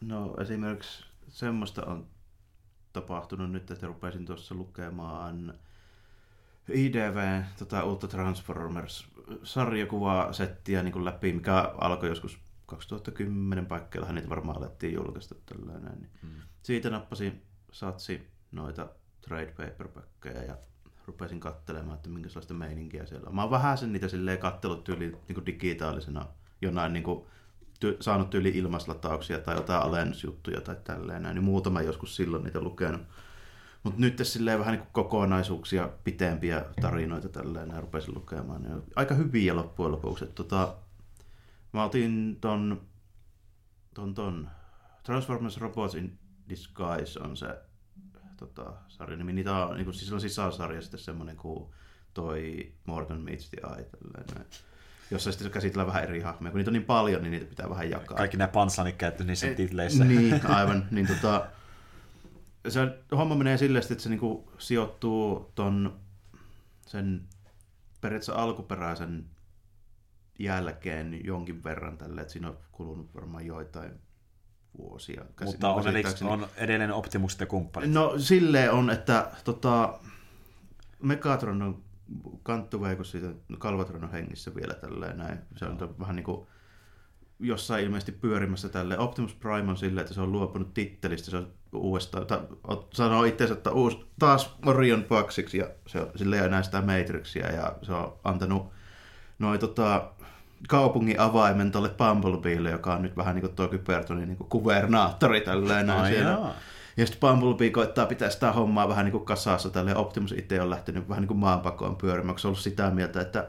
No 0.00 0.34
esimerkiksi 0.40 1.04
semmoista 1.28 1.84
on 1.86 2.06
tapahtunut 2.92 3.50
nyt, 3.52 3.70
että 3.70 3.86
rupesin 3.86 4.26
tuossa 4.26 4.54
lukemaan 4.54 5.54
IDV, 6.72 7.42
tota 7.58 7.84
uutta 7.84 8.08
Transformers 8.08 9.06
sarjakuvasettiä 9.42 10.82
niin 10.82 10.92
kuin 10.92 11.04
läpi, 11.04 11.32
mikä 11.32 11.72
alkoi 11.78 12.08
joskus 12.08 12.38
2010 12.66 13.66
paikkeilla, 13.66 14.12
niitä 14.12 14.28
varmaan 14.28 14.58
alettiin 14.58 14.94
julkaista 14.94 15.34
tällainen. 15.46 15.92
Niin 16.00 16.10
Mm. 16.22 16.28
Siitä 16.62 16.90
nappasin 16.90 17.42
satsi 17.72 18.26
noita 18.52 18.88
trade 19.20 19.46
paperbackkejä 19.56 20.42
ja 20.42 20.56
rupesin 21.06 21.40
katselemaan, 21.40 21.96
että 21.96 22.08
minkälaista 22.08 22.54
meininkiä 22.54 23.06
siellä 23.06 23.28
on. 23.28 23.34
Mä 23.34 23.42
oon 23.42 23.50
vähän 23.50 23.78
sen 23.78 23.92
niitä 23.92 24.08
silleen 24.08 24.38
kattelut 24.38 24.84
tyyli 24.84 25.16
niin 25.28 25.46
digitaalisena 25.46 26.26
jonain 26.62 26.92
niin 26.92 27.02
kuin, 27.02 27.26
ty- 27.84 27.96
saanut 28.00 28.30
tyyli 28.30 28.48
ilmaslatauksia 28.48 29.38
tai 29.38 29.54
jotain 29.56 29.82
alennusjuttuja 29.82 30.60
tai 30.60 30.76
tälleen 30.84 31.22
näin, 31.22 31.34
niin 31.34 31.44
muutama 31.44 31.82
joskus 31.82 32.16
silloin 32.16 32.44
niitä 32.44 32.60
lukenut. 32.60 33.02
Mutta 33.82 34.00
nyt 34.00 34.20
silleen 34.22 34.58
vähän 34.58 34.78
niin 34.78 34.88
kokonaisuuksia, 34.92 35.88
pitempiä 36.04 36.64
tarinoita 36.80 37.28
tälleen 37.28 37.68
näin 37.68 37.82
rupesin 37.82 38.14
lukemaan. 38.14 38.66
On 38.66 38.84
aika 38.96 39.14
hyviä 39.14 39.56
loppujen 39.56 39.92
lopuksi. 39.92 40.24
Et 40.24 40.34
Tota, 40.34 40.74
mä 41.72 41.84
otin 41.84 42.38
ton, 42.40 42.80
ton, 43.94 44.14
ton 44.14 44.48
Transformers 45.02 45.60
Robots 45.60 45.94
in 45.94 46.18
Disguise 46.48 47.20
on 47.20 47.36
se 47.36 47.58
tota, 48.40 48.72
sarjan 48.88 49.18
nimi. 49.18 49.32
Niitä 49.32 49.66
on, 49.66 49.76
niin 49.76 49.84
kuin, 49.84 49.94
siis 49.94 50.12
on 50.12 50.20
sisäsarja 50.20 50.82
sitten 50.82 51.00
semmoinen 51.00 51.36
kuin 51.36 51.70
toi 52.14 52.72
Morgan 52.86 53.20
Meets 53.20 53.50
the 53.50 53.58
Eye, 53.74 53.84
tälleen 53.84 54.26
näin. 54.34 54.46
jossa 55.10 55.32
sitten 55.32 55.50
käsitellään 55.50 55.86
vähän 55.86 56.04
eri 56.04 56.20
hahmoja. 56.20 56.50
Kun 56.50 56.58
niitä 56.58 56.68
on 56.68 56.72
niin 56.72 56.84
paljon, 56.84 57.22
niin 57.22 57.30
niitä 57.30 57.46
pitää 57.46 57.70
vähän 57.70 57.90
jakaa. 57.90 58.16
Kaikki 58.16 58.36
nämä 58.36 58.48
panslanit 58.48 58.96
käytetty 58.96 59.24
niissä 59.24 59.54
titleissä. 59.54 60.04
Niin, 60.04 60.46
aivan. 60.56 60.86
Niin 60.90 61.06
tota, 61.06 61.46
se 62.68 62.98
homma 63.16 63.34
menee 63.34 63.56
silleen, 63.56 63.84
että 63.90 64.02
se 64.02 64.08
niinku 64.08 64.52
sijoittuu 64.58 65.52
ton 65.54 66.00
sen 66.86 67.28
periaatteessa 68.00 68.42
alkuperäisen 68.42 69.26
jälkeen 70.38 71.24
jonkin 71.24 71.64
verran 71.64 71.98
tälle, 71.98 72.20
että 72.20 72.32
siinä 72.32 72.48
on 72.48 72.58
kulunut 72.72 73.14
varmaan 73.14 73.46
joitain 73.46 73.92
vuosia. 74.78 75.24
Mutta 75.44 75.70
on, 75.70 75.82
edelleen, 75.82 76.04
käsittääkseni. 76.04 76.30
on 76.30 76.48
edelleen 76.56 76.92
Optimus 76.92 77.40
ja 77.40 77.46
kumppanit. 77.46 77.90
No 77.90 78.14
silleen 78.18 78.72
on, 78.72 78.90
että 78.90 79.30
tota, 79.44 79.98
Megatron 81.02 81.62
on 81.62 81.82
kanttuveikossa 82.42 83.10
siitä 83.10 83.32
Kalvatron 83.58 84.04
on 84.04 84.10
hengissä 84.10 84.54
vielä 84.54 84.74
tälleen 84.74 85.18
näin. 85.18 85.38
Se 85.56 85.64
on 85.64 85.94
vähän 85.98 86.16
niin 86.16 86.24
kuin 86.24 86.46
jossain 87.40 87.84
ilmeisesti 87.84 88.12
pyörimässä 88.12 88.68
tälle. 88.68 88.98
Optimus 88.98 89.34
Prime 89.34 89.70
on 89.70 89.76
silleen, 89.76 90.02
että 90.02 90.14
se 90.14 90.20
on 90.20 90.32
luopunut 90.32 90.74
tittelistä, 90.74 91.30
se 91.30 91.36
on 91.36 91.52
uudestaan, 91.72 92.26
ta, 92.26 92.42
sanoo 92.92 93.24
itseensä, 93.24 93.54
että 93.54 93.70
uus, 93.70 94.06
taas 94.18 94.56
Orion 94.66 95.04
Paksiksi 95.04 95.58
ja 95.58 95.70
se 95.86 96.00
on 96.00 96.10
silleen 96.16 96.44
enää 96.44 96.62
sitä 96.62 96.80
Matrixia 96.80 97.52
ja 97.52 97.76
se 97.82 97.92
on 97.92 98.18
antanut 98.24 98.72
noin 99.38 99.60
tota, 99.60 100.12
kaupungin 100.68 101.20
avaimen 101.20 101.72
tuolle 101.72 101.88
Bumblebeelle, 101.88 102.70
joka 102.70 102.94
on 102.94 103.02
nyt 103.02 103.16
vähän 103.16 103.34
niin 103.34 103.40
kuin 103.40 103.54
tuo 103.54 103.68
Kybertonin 103.68 104.28
niin 104.28 104.36
kuvernaattori 104.48 105.40
tälleen 105.40 105.86
näin 105.86 106.00
Ai 106.00 106.10
siellä. 106.10 106.30
jaa. 106.30 106.54
Ja 106.96 107.06
sitten 107.06 107.20
Bumblebee 107.20 107.70
koittaa 107.70 108.06
pitää 108.06 108.30
sitä 108.30 108.52
hommaa 108.52 108.88
vähän 108.88 109.04
niin 109.04 109.12
kuin 109.12 109.24
kasassa. 109.24 109.70
Tälle 109.70 109.96
Optimus 109.96 110.32
itse 110.32 110.62
on 110.62 110.70
lähtenyt 110.70 111.08
vähän 111.08 111.22
niin 111.22 111.28
kuin 111.28 111.38
maanpakoon 111.38 111.96
pyörimään, 111.96 112.38
se 112.38 112.46
on 112.46 112.50
ollut 112.50 112.62
sitä 112.62 112.90
mieltä, 112.90 113.20
että 113.20 113.48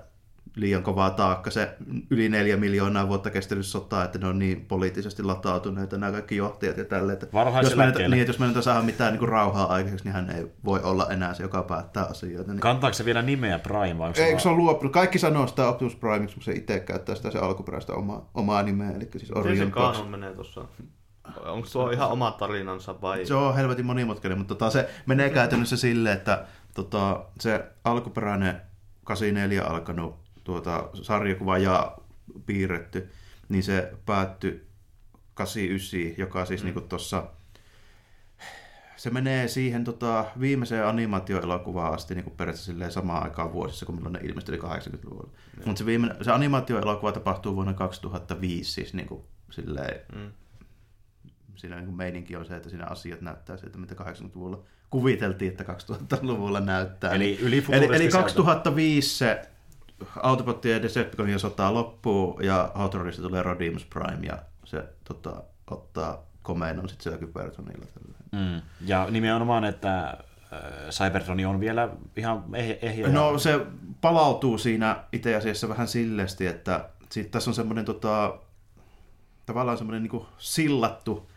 liian 0.56 0.84
kovaa 0.84 1.10
taakka 1.10 1.52
se 1.52 1.78
yli 2.10 2.30
neljä 2.30 2.58
miljoonaa 2.58 3.08
vuotta 3.08 3.30
kestänyt 3.30 3.66
sota, 3.66 4.04
että 4.04 4.20
ne 4.20 4.28
on 4.28 4.39
niin 4.39 4.66
poliittisesti 4.66 5.24
latautuneita 5.24 5.98
nämä 5.98 6.12
kaikki 6.12 6.36
johtajat 6.36 6.78
ja 6.78 6.86
tälleen. 6.86 7.14
Että 7.14 7.28
jos 7.64 7.76
me, 7.76 7.86
niin, 7.86 8.14
että 8.14 8.30
jos 8.30 8.39
me 8.39 8.48
nyt 8.48 8.64
saada 8.64 8.82
mitään 8.82 9.12
niin 9.14 9.20
kuin 9.20 9.30
rauhaa 9.30 9.74
aikaiseksi, 9.74 10.06
niin 10.06 10.14
hän 10.14 10.30
ei 10.30 10.48
voi 10.66 10.80
olla 10.84 11.08
enää 11.10 11.34
se, 11.34 11.44
joka 11.44 11.64
päättää 11.64 12.04
asioita. 12.06 12.52
Niin... 12.52 12.60
Kantaako 12.60 12.94
se 12.94 13.06
vielä 13.06 13.22
nimeä 13.22 13.60
Prime 13.60 13.98
vai 13.98 14.08
onko 14.08 14.16
se 14.16 14.22
Eikö 14.22 14.32
vaan- 14.32 14.42
se 14.42 14.50
on 14.50 14.58
luopunut? 14.58 14.94
Kaikki 14.94 15.20
sanoo 15.20 15.48
sitä 15.48 15.68
Optimus 15.68 15.96
Primeiksi, 15.96 16.36
mutta 16.36 16.46
se 16.46 16.58
itse 16.58 16.80
käyttää 16.80 17.16
sitä 17.16 17.32
se 17.32 17.39
alkuperäistä 17.39 17.94
omaa, 17.94 18.30
omaa 18.34 18.64
nimeä, 18.64 18.92
eli 18.92 19.10
siis 19.12 19.14
Miten 19.14 19.28
se 19.28 19.39
Orion 19.39 19.72
Pax. 19.72 19.74
kaanon 19.74 20.08
menee 20.12 20.34
tuossa? 20.34 20.66
Onko 21.46 21.68
tuo 21.72 21.89
ihan 21.89 22.10
oma 22.10 22.32
tarinansa 22.32 23.02
vai? 23.02 23.26
Se 23.26 23.34
on 23.34 23.56
helvetin 23.56 23.86
monimutkainen, 23.86 24.38
mutta 24.38 24.56
tota, 24.56 24.72
se 24.72 24.89
menee 25.06 25.30
käytännössä 25.30 25.78
silleen, 25.78 26.18
että 26.18 26.46
tota, 26.74 27.24
se 27.39 27.66
alkuperäinen 27.84 28.62
84 29.04 29.64
alkanut 29.64 30.20
tuota, 30.44 30.89
sarjakuva 31.02 31.58
ja 31.58 31.98
piirretty, 32.46 33.10
niin 33.50 33.64
se 33.64 33.94
päättyi 34.06 34.68
89, 35.34 36.18
joka 36.18 36.46
siis 36.46 36.62
mm. 36.62 36.66
niinku 36.66 36.82
tuossa 36.82 37.24
se 38.98 39.10
menee 39.10 39.48
siihen 39.48 39.84
tota, 39.84 40.26
viimeiseen 40.39 40.88
animaatioelokuvaan 40.88 41.94
asti 41.94 42.16
niin 42.16 42.32
periaatteessa 42.38 42.89
samaan 42.89 43.24
aikaan 43.24 43.54
vuosissa, 43.54 43.86
kun 43.86 43.96
milloin 43.96 44.14
ne 44.14 44.20
ilmestyi 44.24 44.58
80-luvulla. 44.58 45.30
Mutta 45.66 45.80
se, 45.80 45.86
viimeinen, 45.86 46.24
se 46.26 46.32
animaatioelokuva 46.32 47.12
tapahtuu 47.12 47.56
vuonna 47.56 47.74
2005, 47.74 48.72
siis 48.72 48.94
niin 48.94 49.08
kuin, 49.08 49.22
silleen, 49.52 50.02
Mm. 50.16 50.32
siinä 51.56 51.76
niin 51.76 51.86
kuin 51.86 51.98
meininki 51.98 52.36
on 52.36 52.46
se, 52.46 52.56
että 52.56 52.70
siinä 52.70 52.86
asiat 52.86 53.22
näyttää 53.22 53.58
siltä, 53.58 53.78
mitä 53.78 53.96
80-luvulla 53.96 54.64
kuviteltiin, 54.89 55.52
että 55.52 55.64
2000-luvulla 55.64 56.60
näyttää. 56.60 57.12
Eli 57.12 57.24
Niin- 57.24 57.39
eli, 57.39 57.48
ylifuturistisia- 57.62 57.96
eli 57.96 58.10
2005 58.12 59.18
se 59.18 59.42
Autobottien 60.24 60.74
ja 60.74 60.82
Decepticonien 60.82 61.39
sota 61.39 61.74
loppuu 61.74 62.39
ja 62.39 62.72
Hawthorneista 62.76 63.22
tulee 63.22 63.43
Rodimus 63.43 63.86
Prime 63.86 64.28
ja 64.28 64.38
se 64.66 64.84
tota, 65.04 65.43
ottaa 65.72 66.24
komennon 66.41 66.89
sitten 66.89 67.04
siellä 67.04 67.20
Kybertronilla. 67.20 67.86
tälleen. 67.86 68.22
Mm. 68.32 68.62
Ja 68.86 69.08
nimenomaan, 69.12 69.64
että 69.64 70.08
äh, 70.08 70.89
Cybertroni 70.89 71.45
on 71.45 71.60
vielä 71.60 71.89
ihan 72.18 72.43
ehjä. 72.54 72.76
ehjä 72.82 73.08
No 73.08 73.38
se 73.38 73.60
palautuu 74.02 74.58
siinä 74.58 75.04
itse 75.12 75.36
asiassa 75.36 75.70
vähän 75.70 75.88
silleesti, 75.88 76.47
että 76.47 76.89
sit 77.10 77.32
tässä 77.32 77.49
on 77.49 77.56
semmoinen 77.56 77.86
tota, 77.86 78.38
tavallaan 79.45 79.78
semmoinen 79.78 80.04
niin 80.04 80.26
sillattu 80.38 81.32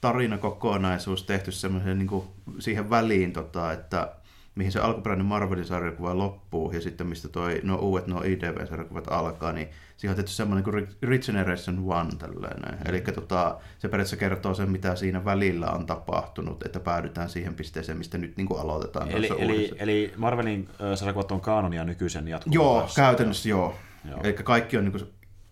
tarinakokonaisuus 0.00 1.22
tehty 1.22 1.52
semmoisen 1.52 1.98
niin 1.98 2.08
kuin 2.08 2.24
siihen 2.58 2.90
väliin, 2.90 3.32
tota, 3.32 3.72
että 3.72 4.12
mihin 4.60 4.72
se 4.72 4.80
alkuperäinen 4.80 5.26
Marvelin 5.26 5.64
sarjakuva 5.64 6.18
loppuu 6.18 6.72
ja 6.72 6.80
sitten 6.80 7.06
mistä 7.06 7.28
toi, 7.28 7.60
no 7.62 7.76
uudet 7.76 8.06
no 8.06 8.22
IDV-sarjakuvat 8.22 9.04
alkaa, 9.10 9.52
niin 9.52 9.68
siihen 9.96 10.12
on 10.12 10.16
tehty 10.16 10.30
semmoinen 10.30 10.64
kuin 10.64 10.88
Regeneration 11.02 11.78
One 11.86 12.10
tällainen. 12.18 12.78
Mm. 12.78 12.88
Eli 12.88 13.00
tota, 13.00 13.58
se 13.78 13.88
periaatteessa 13.88 14.16
kertoo 14.16 14.54
sen, 14.54 14.70
mitä 14.70 14.96
siinä 14.96 15.24
välillä 15.24 15.70
on 15.70 15.86
tapahtunut, 15.86 16.66
että 16.66 16.80
päädytään 16.80 17.28
siihen 17.28 17.54
pisteeseen, 17.54 17.98
mistä 17.98 18.18
nyt 18.18 18.36
niin 18.36 18.46
kuin 18.46 18.60
aloitetaan. 18.60 19.10
Eli, 19.10 19.28
eli, 19.38 19.52
uudessa. 19.52 19.76
eli 19.78 20.12
Marvelin 20.16 20.68
sarjakuvat 20.94 21.32
on 21.32 21.40
kanonia 21.40 21.84
nykyisen 21.84 22.28
jatkuvan 22.28 22.54
Joo, 22.54 22.80
kanssa. 22.80 23.02
käytännössä 23.02 23.48
joo. 23.48 23.74
Joo. 24.10 24.20
Eli 24.22 24.32
kaikki 24.32 24.76
on 24.76 24.84
niin 24.84 25.06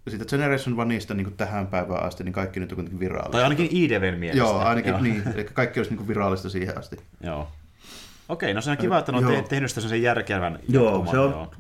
siitä 0.08 0.24
Generation 0.24 0.80
Oneista 0.80 1.14
niin 1.14 1.36
tähän 1.36 1.66
päivään 1.66 2.02
asti, 2.02 2.24
niin 2.24 2.32
kaikki 2.32 2.60
nyt 2.60 2.72
on 2.72 2.76
kuitenkin 2.76 3.00
virallista. 3.00 3.32
Tai 3.32 3.42
ainakin 3.42 3.68
IDVn 3.70 4.18
mielestä. 4.18 4.38
Joo, 4.38 4.58
ainakin 4.58 4.90
Joo. 4.90 5.00
niin. 5.00 5.22
Eli 5.34 5.44
kaikki 5.44 5.80
olisi 5.80 5.94
niin 5.94 6.08
virallista 6.08 6.50
siihen 6.50 6.78
asti. 6.78 6.96
Joo. 7.20 7.48
Okei, 8.28 8.54
no 8.54 8.60
se 8.60 8.70
on 8.70 8.76
kiva, 8.76 8.98
että 8.98 9.12
ne 9.12 9.18
on 9.18 9.24
Joo. 9.24 9.42
te- 9.42 9.48
tehnyt 9.48 9.70
sitä 9.70 9.88
sen 9.88 10.02
järkevän 10.02 10.58
Joo, 10.68 11.06
se 11.10 11.18
on 11.18 11.30
joo. 11.30 11.50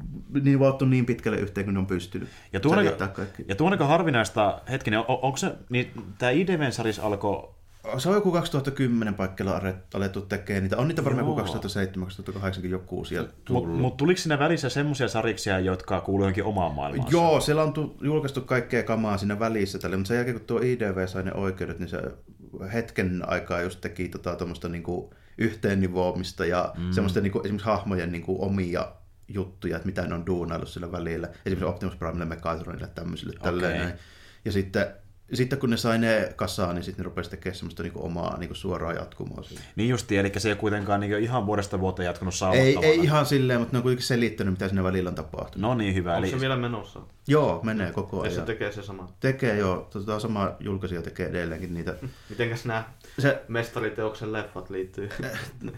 niin 0.42 0.58
vaattu 0.60 0.84
niin 0.84 1.06
pitkälle 1.06 1.38
yhteen, 1.38 1.64
kun 1.64 1.74
ne 1.74 1.80
on 1.80 1.86
pystynyt. 1.86 2.28
Ja 2.52 2.60
tuonne, 2.60 2.82
Säilyttää 2.82 3.08
kaikki. 3.08 3.44
ja 3.48 3.54
tuonneko 3.54 3.84
harvinaista, 3.84 4.60
hetkinen, 4.70 4.98
on, 4.98 5.06
onko 5.22 5.36
se, 5.36 5.52
niin 5.70 5.90
tämä 6.18 6.30
IDVn 6.30 6.72
sarjis 6.72 6.98
alkoi, 6.98 7.50
Se 7.98 8.08
on 8.08 8.14
joku 8.14 8.32
2010 8.32 9.14
paikkeilla 9.14 9.60
alettu 9.94 10.20
tekemään 10.20 10.62
niitä. 10.62 10.76
On 10.76 10.88
niitä 10.88 11.04
varmaan 11.04 11.26
joku 11.26 11.40
2007-2008 11.40 12.66
joku 12.68 12.96
mutta 12.96 13.34
tullut. 13.44 13.80
mut 13.80 13.96
tuliko 13.96 14.18
siinä 14.18 14.38
välissä 14.38 14.68
semmoisia 14.68 15.08
sarjiksia, 15.08 15.60
jotka 15.60 16.00
kuuluu 16.00 16.24
johonkin 16.24 16.44
omaan 16.44 16.74
maailmaansa? 16.74 17.16
Joo, 17.16 17.40
siellä 17.40 17.62
on 17.62 17.72
tu- 17.72 17.96
julkaistu 18.00 18.40
kaikkea 18.40 18.82
kamaa 18.82 19.18
siinä 19.18 19.38
välissä 19.38 19.78
tälle, 19.78 19.96
mutta 19.96 20.08
sen 20.08 20.14
jälkeen 20.14 20.36
kun 20.38 20.46
tuo 20.46 20.60
IDV 20.62 21.06
sai 21.06 21.22
ne 21.22 21.32
oikeudet, 21.32 21.78
niin 21.78 21.88
se 21.88 22.02
hetken 22.72 23.22
aikaa 23.26 23.60
just 23.62 23.80
teki 23.80 24.08
tota, 24.08 24.36
tuommoista 24.36 24.68
niinku 24.68 25.14
yhteennivoamista 25.38 26.46
ja 26.46 26.72
mm. 26.78 26.92
semmoista 26.92 27.20
niinku, 27.20 27.40
esimerkiksi 27.40 27.66
hahmojen 27.66 28.12
niinku 28.12 28.44
omia 28.44 28.92
juttuja, 29.28 29.76
että 29.76 29.86
mitä 29.86 30.06
ne 30.06 30.14
on 30.14 30.26
duunaillut 30.26 30.68
sillä 30.68 30.92
välillä. 30.92 31.26
Esimerkiksi 31.26 31.64
Optimus 31.64 31.96
Primelle, 31.96 32.24
Megatronille, 32.24 32.86
tämmöisille. 32.86 33.34
Okay. 33.40 33.52
Tälleen. 33.52 33.98
Ja 34.44 34.52
sitten 34.52 34.86
sitten 35.36 35.58
kun 35.58 35.70
ne 35.70 35.76
sai 35.76 35.98
ne 35.98 36.32
kasaan, 36.36 36.74
niin 36.74 36.82
sitten 36.84 37.02
ne 37.02 37.04
rupesi 37.04 37.30
tekemään 37.30 37.56
semmoista 37.56 37.82
niinku 37.82 38.04
omaa 38.06 38.36
niinku 38.38 38.54
suoraa 38.54 38.92
jatkumoa. 38.92 39.42
Siihen. 39.42 39.64
Niin 39.76 39.88
justi, 39.88 40.16
eli 40.16 40.32
se 40.38 40.48
ei 40.48 40.52
ole 40.52 40.58
kuitenkaan 40.60 41.00
niinku 41.00 41.16
ihan 41.16 41.46
vuodesta 41.46 41.80
vuoteen 41.80 42.06
jatkunut 42.06 42.34
Ei, 42.34 42.38
saumattomana. 42.38 42.86
ei 42.86 42.98
ihan 42.98 43.26
silleen, 43.26 43.60
mutta 43.60 43.72
ne 43.74 43.78
on 43.78 43.82
kuitenkin 43.82 44.06
selittänyt, 44.06 44.54
mitä 44.54 44.68
siinä 44.68 44.82
välillä 44.84 45.08
on 45.08 45.14
tapahtunut. 45.14 45.70
No 45.70 45.74
niin, 45.74 45.94
hyvä. 45.94 46.10
Onko 46.14 46.22
Eli... 46.26 46.30
se 46.30 46.40
vielä 46.40 46.56
menossa? 46.56 47.00
Joo, 47.28 47.60
menee 47.62 47.92
koko 47.92 48.24
Ja 48.24 48.30
se 48.30 48.36
ajan. 48.36 48.46
tekee 48.46 48.72
se 48.72 48.82
sama. 48.82 49.08
Tekee 49.20 49.56
joo, 49.58 49.88
tota, 49.90 50.20
sama 50.20 50.50
julkaisija 50.60 51.02
tekee 51.02 51.28
edelleenkin 51.28 51.74
niitä. 51.74 51.94
Mitenkäs 52.30 52.64
nämä 52.64 52.84
Se, 53.18 53.42
mestariteoksen 53.48 54.32
leffat 54.32 54.70
liittyy? 54.70 55.08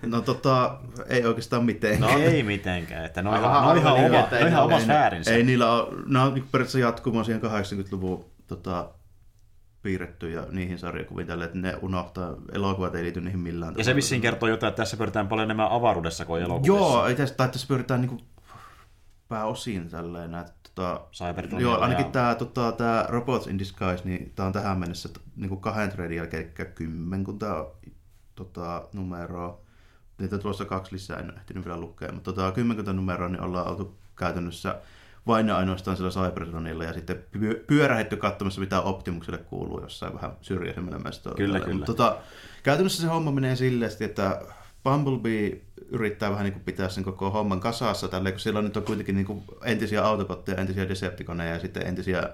no 0.07 0.21
tota, 0.21 0.79
ei 1.09 1.25
oikeastaan 1.25 1.65
mitenkään. 1.65 2.13
No 2.13 2.19
ei 2.19 2.43
mitenkään, 2.43 3.05
että 3.05 3.23
ne 3.23 3.29
on 3.29 3.35
Aivan 3.35 3.51
ihan, 3.51 3.63
ne 3.63 3.71
on 3.71 3.77
ihan, 3.79 3.93
arvelin, 3.93 4.17
oma, 4.19 4.29
ne 4.31 4.39
ei 4.39 4.47
ihan 4.47 4.53
ne 4.53 4.61
oma 4.65 4.77
ei, 4.77 4.83
sfäärinsä. 4.85 5.31
ei 5.31 5.43
niillä 5.43 5.73
ole, 5.73 5.89
nämä 6.07 6.25
on 6.25 6.35
niinku 6.35 6.49
periaatteessa 6.53 6.79
jatkumoa 6.79 7.25
siihen 7.25 7.43
80-luvun 7.43 8.25
tota, 8.47 8.89
piirretty 9.83 10.31
ja 10.31 10.47
niihin 10.51 10.79
sarjakuviin 10.79 11.27
tälle, 11.27 11.45
että 11.45 11.59
ne 11.59 11.77
unohtaa, 11.83 12.37
elokuvat 12.53 12.95
ei 12.95 13.03
liity 13.03 13.21
niihin 13.21 13.41
millään 13.41 13.75
Ja 13.79 13.85
se 13.85 13.95
vissiin 13.97 14.21
kertoo 14.21 14.49
jotain, 14.49 14.69
että 14.69 14.83
tässä 14.83 14.97
pyritään 14.97 15.29
paljon 15.29 15.45
enemmän 15.45 15.71
avaruudessa 15.71 16.25
kuin 16.25 16.43
elokuvissa. 16.43 16.77
Joo, 16.77 17.07
ei 17.07 17.15
tässä, 17.15 17.35
tai 17.35 17.49
tässä 17.49 17.67
pyritään 17.69 18.01
niinku 18.01 18.21
pääosin 19.29 19.89
tälleen, 19.89 20.35
että 20.35 20.53
tota, 20.75 21.01
Joo, 21.59 21.79
ainakin 21.81 22.07
ja- 22.07 22.13
tämä 22.13 22.35
tota, 22.35 22.73
tää 22.73 23.07
Robots 23.09 23.47
in 23.47 23.59
Disguise, 23.59 24.05
niin 24.05 24.33
tämä 24.35 24.47
on 24.47 24.53
tähän 24.53 24.79
mennessä 24.79 25.09
t- 25.09 25.21
niinku 25.37 25.57
kahden 25.57 25.91
treidin 25.91 26.17
jälkeen, 26.17 26.43
eli 26.59 26.69
kymmenkunta 26.75 27.67
tota, 28.35 28.89
numeroa. 28.93 29.61
Niitä 30.19 30.37
on 30.37 30.43
tulossa 30.43 30.65
kaksi 30.65 30.93
lisää, 30.93 31.19
en 31.19 31.33
ehtinyt 31.37 31.65
vielä 31.65 31.81
lukea, 31.81 32.13
mutta 32.13 32.33
tota, 32.33 32.53
kymmenkunta 32.53 32.93
numeroa 32.93 33.29
niin 33.29 33.43
ollaan 33.43 33.69
oltu 33.69 33.99
käytännössä 34.17 34.81
vain 35.27 35.49
ja 35.49 35.57
ainoastaan 35.57 35.97
sillä 35.97 36.11
Cybertronilla 36.11 36.85
ja 36.85 36.93
sitten 36.93 37.25
pyö- 37.33 37.65
pyörähetty 37.67 38.17
katsomassa, 38.17 38.61
mitä 38.61 38.81
Optimukselle 38.81 39.39
kuuluu 39.39 39.81
jossain 39.81 40.15
vähän 40.15 40.33
syrjäisemmällä 40.41 40.99
mestolla. 40.99 41.37
Kyllä, 41.37 41.53
Tällä. 41.53 41.65
kyllä. 41.65 41.79
Mutta 41.79 41.95
tota, 41.95 42.17
käytännössä 42.63 43.03
se 43.03 43.09
homma 43.09 43.33
menee 43.33 43.57
silleen, 43.57 43.91
että 44.01 44.41
Bumblebee 44.85 45.61
yrittää 45.91 46.31
vähän 46.31 46.45
niin 46.45 46.53
kuin 46.53 46.65
pitää 46.65 46.89
sen 46.89 47.05
koko 47.05 47.31
homman 47.31 47.61
kasassa, 47.61 48.09
tälleen, 48.09 48.33
kun 48.33 48.41
siellä 48.41 48.63
nyt 48.63 48.77
on 48.77 48.83
kuitenkin 48.83 49.15
niin 49.15 49.27
kuin 49.27 49.45
entisiä 49.65 50.05
autobotteja, 50.05 50.59
entisiä 50.59 50.89
Decepticoneja 50.89 51.55
ja 51.55 51.61
sitten 51.61 51.87
entisiä, 51.87 52.29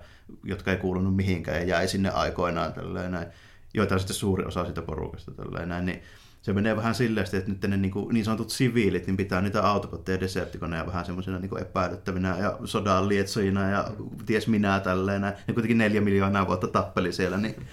jotka 0.44 0.70
ei 0.70 0.76
kuulunut 0.76 1.16
mihinkään 1.16 1.56
ja 1.56 1.64
jäi 1.64 1.88
sinne 1.88 2.10
aikoinaan, 2.10 2.72
tälleen, 2.72 3.12
näin, 3.12 3.26
joita 3.74 3.94
on 3.94 4.00
sitten 4.00 4.16
suuri 4.16 4.44
osa 4.44 4.66
sitä 4.66 4.82
porukasta. 4.82 5.30
Tälleen, 5.30 5.68
näin, 5.68 5.86
niin 5.86 6.02
se 6.46 6.52
menee 6.52 6.76
vähän 6.76 6.94
silleen, 6.94 7.26
että 7.32 7.50
nyt 7.50 7.62
ne 7.62 7.76
niin, 7.76 7.90
kuin, 7.90 8.14
niin 8.14 8.24
sanotut 8.24 8.50
siviilit 8.50 9.06
niin 9.06 9.16
pitää 9.16 9.40
niitä 9.40 9.62
autobotteja 9.62 10.16
ja 10.16 10.20
Decepticoneja 10.20 10.86
vähän 10.86 11.04
semmoisina 11.04 11.38
niin 11.38 11.58
epäilyttävinä 11.58 12.38
ja 12.38 12.58
sodan 12.64 13.08
lietsojina 13.08 13.70
ja 13.70 13.90
ties 14.26 14.48
minä 14.48 14.80
tälleen. 14.80 15.22
Ne 15.22 15.54
kuitenkin 15.54 15.78
neljä 15.78 16.00
miljoonaa 16.00 16.46
vuotta 16.46 16.68
tappeli 16.68 17.12
siellä, 17.12 17.36
niin 17.36 17.66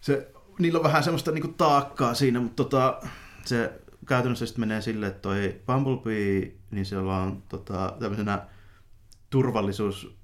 se, 0.00 0.32
niillä 0.58 0.76
on 0.76 0.82
vähän 0.82 1.04
semmoista 1.04 1.32
niinku 1.32 1.48
taakkaa 1.48 2.14
siinä, 2.14 2.40
mutta 2.40 2.64
tota, 2.64 3.00
se 3.44 3.72
käytännössä 4.06 4.46
sitten 4.46 4.62
menee 4.62 4.80
silleen, 4.80 5.10
että 5.10 5.22
toi 5.22 5.60
Bumblebee, 5.66 6.52
niin 6.70 6.86
siellä 6.86 7.16
on 7.16 7.42
tota, 7.48 7.96
tämmöisenä 8.00 8.46
turvallisuus, 9.30 10.16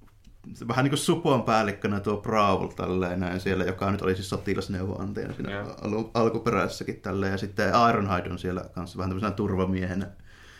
vähän 0.68 0.84
niin 0.84 0.90
kuin 0.90 0.98
supon 0.98 1.42
päällikkönä 1.42 2.00
tuo 2.00 2.16
Prowl 2.16 2.66
tälleen 2.66 3.20
näin 3.20 3.40
siellä, 3.40 3.64
joka 3.64 3.90
nyt 3.90 4.02
oli 4.02 4.14
siis 4.14 4.28
sotilasneuvonantajana 4.28 5.34
siinä 5.34 5.52
Joo. 5.52 5.76
al- 5.82 6.10
alkuperäisessäkin 6.14 7.00
tälleen, 7.00 7.32
ja 7.32 7.38
sitten 7.38 7.72
Ironhide 7.90 8.30
on 8.30 8.38
siellä 8.38 8.64
kanssa 8.74 8.98
vähän 8.98 9.10
tämmöisenä 9.10 9.32
turvamiehenä. 9.32 10.06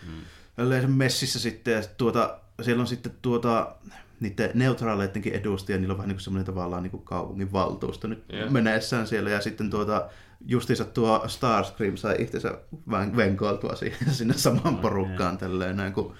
Mm. 0.06 0.70
sen 0.70 0.90
messissä 0.90 1.38
sitten, 1.38 1.74
ja 1.74 1.82
sit 1.82 1.96
tuota, 1.96 2.38
siellä 2.62 2.80
on 2.80 2.86
sitten 2.86 3.12
tuota, 3.22 3.76
niiden 4.20 4.50
neutraaleidenkin 4.54 5.32
edustajia, 5.32 5.78
niillä 5.78 5.92
on 5.92 5.98
vähän 5.98 6.08
niin 6.08 6.16
kuin 6.16 6.24
semmoinen 6.24 6.46
tavallaan 6.46 6.82
niin 6.82 6.90
kuin 6.90 7.02
kaupungin 7.02 7.52
valtuusto 7.52 8.08
nyt 8.08 8.24
Joo. 8.32 8.50
meneessään 8.50 9.06
siellä, 9.06 9.30
ja 9.30 9.40
sitten 9.40 9.70
tuota, 9.70 10.08
justiinsa 10.46 10.84
tuo 10.84 11.24
Starscream 11.26 11.96
sai 11.96 12.16
itsensä 12.18 12.58
vähän 12.90 13.16
venkoiltua 13.16 13.74
siihen, 13.76 14.14
sinne 14.14 14.34
samaan 14.34 14.76
porukkaan 14.78 15.38
tälleen, 15.38 15.76
näin, 15.76 15.92
kun 15.92 16.14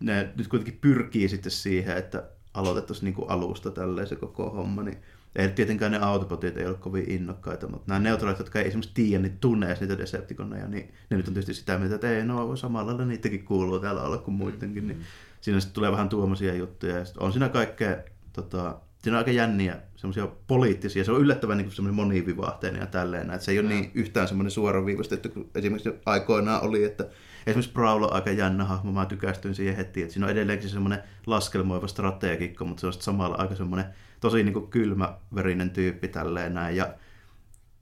ne 0.00 0.32
nyt 0.36 0.48
kuitenkin 0.48 0.78
pyrkii 0.80 1.28
sitten 1.28 1.52
siihen, 1.52 1.96
että 1.96 2.24
aloitettaisiin 2.58 3.04
niin 3.04 3.14
kuin 3.14 3.30
alusta 3.30 3.70
tälleen 3.70 4.06
se 4.06 4.16
koko 4.16 4.50
homma, 4.50 4.82
niin 4.82 4.98
ei 5.36 5.48
tietenkään 5.48 5.92
ne 5.92 5.98
autobotit 5.98 6.56
ei 6.56 6.66
ole 6.66 6.74
kovin 6.74 7.10
innokkaita, 7.10 7.68
mutta 7.68 7.84
nämä 7.86 8.00
neutraalit, 8.00 8.38
jotka 8.38 8.58
ei 8.58 8.66
esimerkiksi 8.66 8.94
tiedä, 8.94 9.22
niin 9.22 9.38
tunne 9.38 9.76
niitä 9.80 9.98
Decepticoneja, 9.98 10.68
niin 10.68 10.92
ne 11.10 11.16
nyt 11.16 11.28
on 11.28 11.34
tietysti 11.34 11.54
sitä 11.54 11.78
mieltä, 11.78 11.94
että 11.94 12.10
ei, 12.10 12.24
no 12.24 12.56
samalla 12.56 12.86
lailla 12.86 13.04
niitäkin 13.04 13.44
kuuluu 13.44 13.80
täällä 13.80 14.02
olla 14.02 14.18
kuin 14.18 14.34
muidenkin, 14.34 14.88
niin 14.88 15.00
siinä 15.40 15.60
sitten 15.60 15.74
tulee 15.74 15.92
vähän 15.92 16.08
tuommoisia 16.08 16.54
juttuja, 16.54 16.98
ja 16.98 17.04
on 17.20 17.32
siinä 17.32 17.48
kaikkea, 17.48 17.96
tota, 18.32 18.80
siinä 19.02 19.16
on 19.16 19.18
aika 19.18 19.30
jänniä 19.30 19.76
semmoisia 19.96 20.28
poliittisia, 20.46 21.04
se 21.04 21.12
on 21.12 21.20
yllättävän 21.20 21.58
niin 21.58 21.72
semmoinen 21.72 21.96
monivivahteinen 21.96 22.80
ja 22.80 22.86
tälleen, 22.86 23.30
että 23.30 23.44
se 23.44 23.52
ei 23.52 23.58
ole 23.58 23.68
niin 23.68 23.90
yhtään 23.94 24.28
semmoinen 24.28 24.50
suoraviivastettu 24.50 25.28
kuin 25.28 25.50
esimerkiksi 25.54 25.94
aikoinaan 26.06 26.62
oli, 26.62 26.84
että 26.84 27.06
esimerkiksi 27.46 27.72
Prowl 27.72 28.02
on 28.02 28.12
aika 28.12 28.30
jännä 28.30 28.64
hahmo, 28.64 28.92
mä 28.92 29.06
tykästyin 29.06 29.54
siihen 29.54 29.76
heti, 29.76 30.02
että 30.02 30.12
siinä 30.12 30.26
on 30.26 30.32
edelleenkin 30.32 30.70
semmoinen 30.70 31.02
laskelmoiva 31.26 31.86
strategikko, 31.86 32.64
mutta 32.64 32.80
se 32.80 32.86
on 32.86 32.92
samalla 32.92 33.36
aika 33.36 33.54
semmoinen 33.54 33.86
tosi 34.20 34.42
niin 34.42 34.52
kuin 34.52 34.66
kylmäverinen 34.66 35.70
tyyppi 35.70 36.08
tälleen 36.08 36.54
näin, 36.54 36.76
ja 36.76 36.94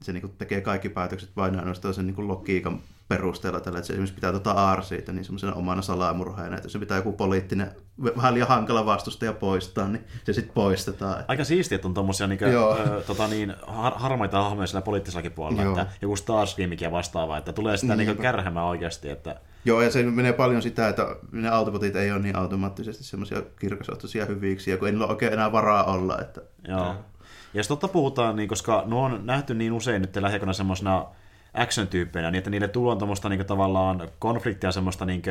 se 0.01 0.13
niin 0.13 0.21
kuin 0.21 0.33
tekee 0.37 0.61
kaikki 0.61 0.89
päätökset 0.89 1.29
vain 1.35 1.59
ainoastaan 1.59 1.93
sen 1.93 2.05
niin 2.05 2.15
kuin 2.15 2.27
logiikan 2.27 2.79
perusteella 3.07 3.59
tällä, 3.59 3.77
että 3.79 3.87
se 3.87 3.93
esimerkiksi 3.93 4.15
pitää 4.15 4.31
tota 4.31 4.51
aarsiita 4.51 5.13
niin 5.13 5.25
semmoisena 5.25 5.53
omana 5.53 5.81
salamurhaajana, 5.81 6.55
että 6.55 6.65
jos 6.65 6.73
se 6.73 6.79
pitää 6.79 6.97
joku 6.97 7.13
poliittinen, 7.13 7.71
vähän 8.17 8.33
liian 8.33 8.47
hankala 8.47 8.85
vastustaja 8.85 9.33
poistaa, 9.33 9.87
niin 9.87 10.03
se 10.23 10.33
sitten 10.33 10.53
poistetaan. 10.53 11.23
Aika 11.27 11.43
siistiä, 11.43 11.75
että 11.75 11.87
on 11.87 11.93
tommosia 11.93 12.27
Joo. 12.51 12.77
ö, 12.77 13.03
tota 13.07 13.27
niin, 13.27 13.53
har- 13.67 13.97
harmaita 13.97 14.43
hahmoja 14.43 14.67
siellä 14.67 14.85
poliittisellakin 14.85 15.31
puolella, 15.31 15.63
Joo. 15.63 15.71
että 15.79 15.93
joku 16.01 16.15
Starscreamikin 16.15 16.85
ja 16.85 16.91
vastaava, 16.91 17.37
että 17.37 17.53
tulee 17.53 17.77
sitä 17.77 17.95
niinku 17.95 18.11
Niinpä. 18.11 18.23
kärhämään 18.23 18.65
oikeasti, 18.65 19.09
että 19.09 19.41
Joo, 19.67 19.81
ja 19.81 19.91
se 19.91 20.03
menee 20.03 20.33
paljon 20.33 20.61
sitä, 20.61 20.87
että 20.87 21.15
ne 21.31 21.49
autobotit 21.49 21.95
ei 21.95 22.11
ole 22.11 22.19
niin 22.19 22.35
automaattisesti 22.35 23.03
semmoisia 23.03 23.41
kirkasohtoisia 23.59 24.25
hyviksiä, 24.25 24.77
kun 24.77 24.87
ei 24.87 24.91
niillä 24.91 25.05
ole 25.05 25.13
oikein 25.13 25.33
enää 25.33 25.51
varaa 25.51 25.83
olla. 25.83 26.17
Että... 26.21 26.41
Joo. 26.67 26.85
Ja 27.53 27.59
jos 27.59 27.67
totta 27.67 27.87
puhutaan, 27.87 28.35
niin 28.35 28.49
koska 28.49 28.83
nuo 28.85 29.03
on 29.03 29.25
nähty 29.25 29.53
niin 29.53 29.73
usein 29.73 30.01
nyt 30.01 30.15
lähiaikoina 30.15 30.53
semmoisena 30.53 31.05
action-tyyppeinä, 31.53 32.31
niin 32.31 32.37
että 32.37 32.49
niille 32.49 32.67
tulee 32.67 32.95
tuommoista 32.95 33.29
niin 33.29 33.45
tavallaan 33.45 34.09
konfliktia, 34.19 34.71
semmoista 34.71 35.05
niin 35.05 35.21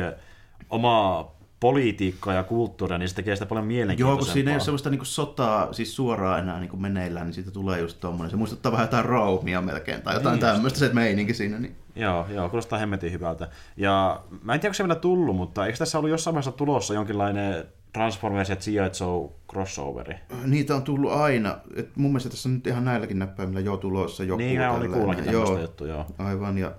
omaa 0.69 1.37
politiikkaa 1.59 2.33
ja 2.33 2.43
kulttuuria, 2.43 2.97
niin 2.97 3.09
se 3.09 3.15
tekee 3.15 3.35
sitä 3.35 3.45
paljon 3.45 3.65
Joo, 3.65 3.67
mielenkiintoisempaa. 3.67 4.25
kun 4.25 4.33
siinä 4.33 4.51
ei 4.51 4.55
ole 4.55 4.63
semmoista 4.63 4.89
niinku 4.89 5.05
sotaa 5.05 5.73
siis 5.73 5.95
suoraan 5.95 6.39
enää 6.39 6.59
niinku 6.59 6.77
meneillään, 6.77 7.25
niin 7.25 7.33
siitä 7.33 7.51
tulee 7.51 7.79
just 7.79 7.99
tommonen. 7.99 8.29
Se 8.29 8.37
muistuttaa 8.37 8.71
vähän 8.71 8.83
jotain 8.83 9.05
roomia 9.05 9.61
melkein, 9.61 10.01
tai 10.01 10.13
jotain 10.13 10.33
Niin 10.33 10.45
niin 10.45 10.53
tämmöistä 10.53 10.79
se 10.79 10.89
meininki 10.93 11.33
siinä. 11.33 11.59
Niin. 11.59 11.75
Joo, 11.97 12.25
joo, 12.29 12.49
kuulostaa 12.49 12.79
hemmetin 12.79 13.11
hyvältä. 13.11 13.47
Ja 13.77 14.21
mä 14.43 14.53
en 14.53 14.59
tiedä, 14.59 14.69
onko 14.69 14.73
se 14.73 14.83
vielä 14.83 14.95
tullut, 14.95 15.35
mutta 15.35 15.65
eikö 15.65 15.77
tässä 15.77 15.97
ollut 15.97 16.11
jossain 16.11 16.33
vaiheessa 16.33 16.51
tulossa 16.51 16.93
jonkinlainen 16.93 17.65
Transformers 17.93 18.49
ja 18.49 18.55
G.I. 18.55 18.75
Joe 18.75 19.29
crossoveri? 19.51 20.15
Niitä 20.45 20.75
on 20.75 20.83
tullut 20.83 21.11
aina. 21.11 21.57
Et 21.75 21.95
mun 21.95 22.11
mielestä 22.11 22.29
tässä 22.29 22.49
on 22.49 22.55
nyt 22.55 22.67
ihan 22.67 22.85
näilläkin 22.85 23.19
näppäimillä 23.19 23.59
jo 23.59 23.77
tulossa 23.77 24.23
joku. 24.23 24.37
Niin, 24.37 24.59
mä 24.59 24.71
olin 24.71 24.91
kuullakin 24.91 25.23
tämmöistä 25.23 25.59
juttua, 25.59 25.87
joo. 25.87 26.05
Aivan, 26.17 26.57
ja 26.57 26.71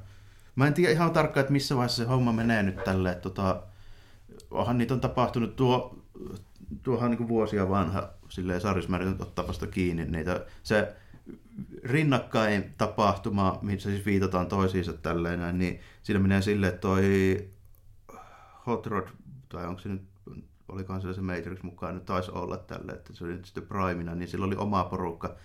mä 0.57 0.67
en 0.67 0.75
tiedä 0.75 0.93
ihan 0.93 1.11
tarkkaan, 1.11 1.41
että 1.41 1.53
missä 1.53 1.77
vaiheessa 1.77 2.03
se 2.03 2.09
homma 2.09 2.33
menee 2.33 2.63
nyt 2.63 2.85
tälle. 2.85 3.15
Tota, 3.15 3.63
onhan 4.51 4.79
niitä 4.79 4.95
on 4.95 5.01
tapahtunut 5.01 5.57
tuo, 5.57 5.99
tuohan 6.83 7.11
niin 7.11 7.29
vuosia 7.29 7.69
vanha 7.69 8.09
silleen 8.29 8.61
sarjismäärä 8.61 9.05
nyt 9.05 9.21
ottaa 9.21 9.49
vasta 9.49 9.67
kiinni 9.67 10.05
niitä. 10.05 10.41
Se 10.63 10.95
rinnakkain 11.85 12.75
tapahtuma, 12.79 13.59
missä 13.63 13.91
siis 13.91 14.07
viitataan 14.07 14.47
toisiinsa 14.47 14.93
tälleen, 14.93 15.59
niin 15.59 15.81
siinä 16.03 16.21
menee 16.21 16.43
silleen, 16.43 16.69
että 16.69 16.81
toi 16.81 17.49
Hot 18.67 18.87
Rod, 18.87 19.09
tai 19.49 19.67
onko 19.67 19.81
se 19.81 19.89
nyt, 19.89 20.03
olikohan 20.69 21.15
se 21.15 21.21
Matrix 21.21 21.63
mukaan, 21.63 21.95
nyt 21.95 22.05
taisi 22.05 22.31
olla 22.31 22.57
tälle, 22.57 22.93
että 22.93 23.13
se 23.13 23.25
oli 23.25 23.33
nyt 23.33 23.45
sitten 23.45 23.67
Primina, 23.67 24.15
niin 24.15 24.29
sillä 24.29 24.47
oli 24.47 24.57
oma 24.57 24.85
porukka, 24.85 25.37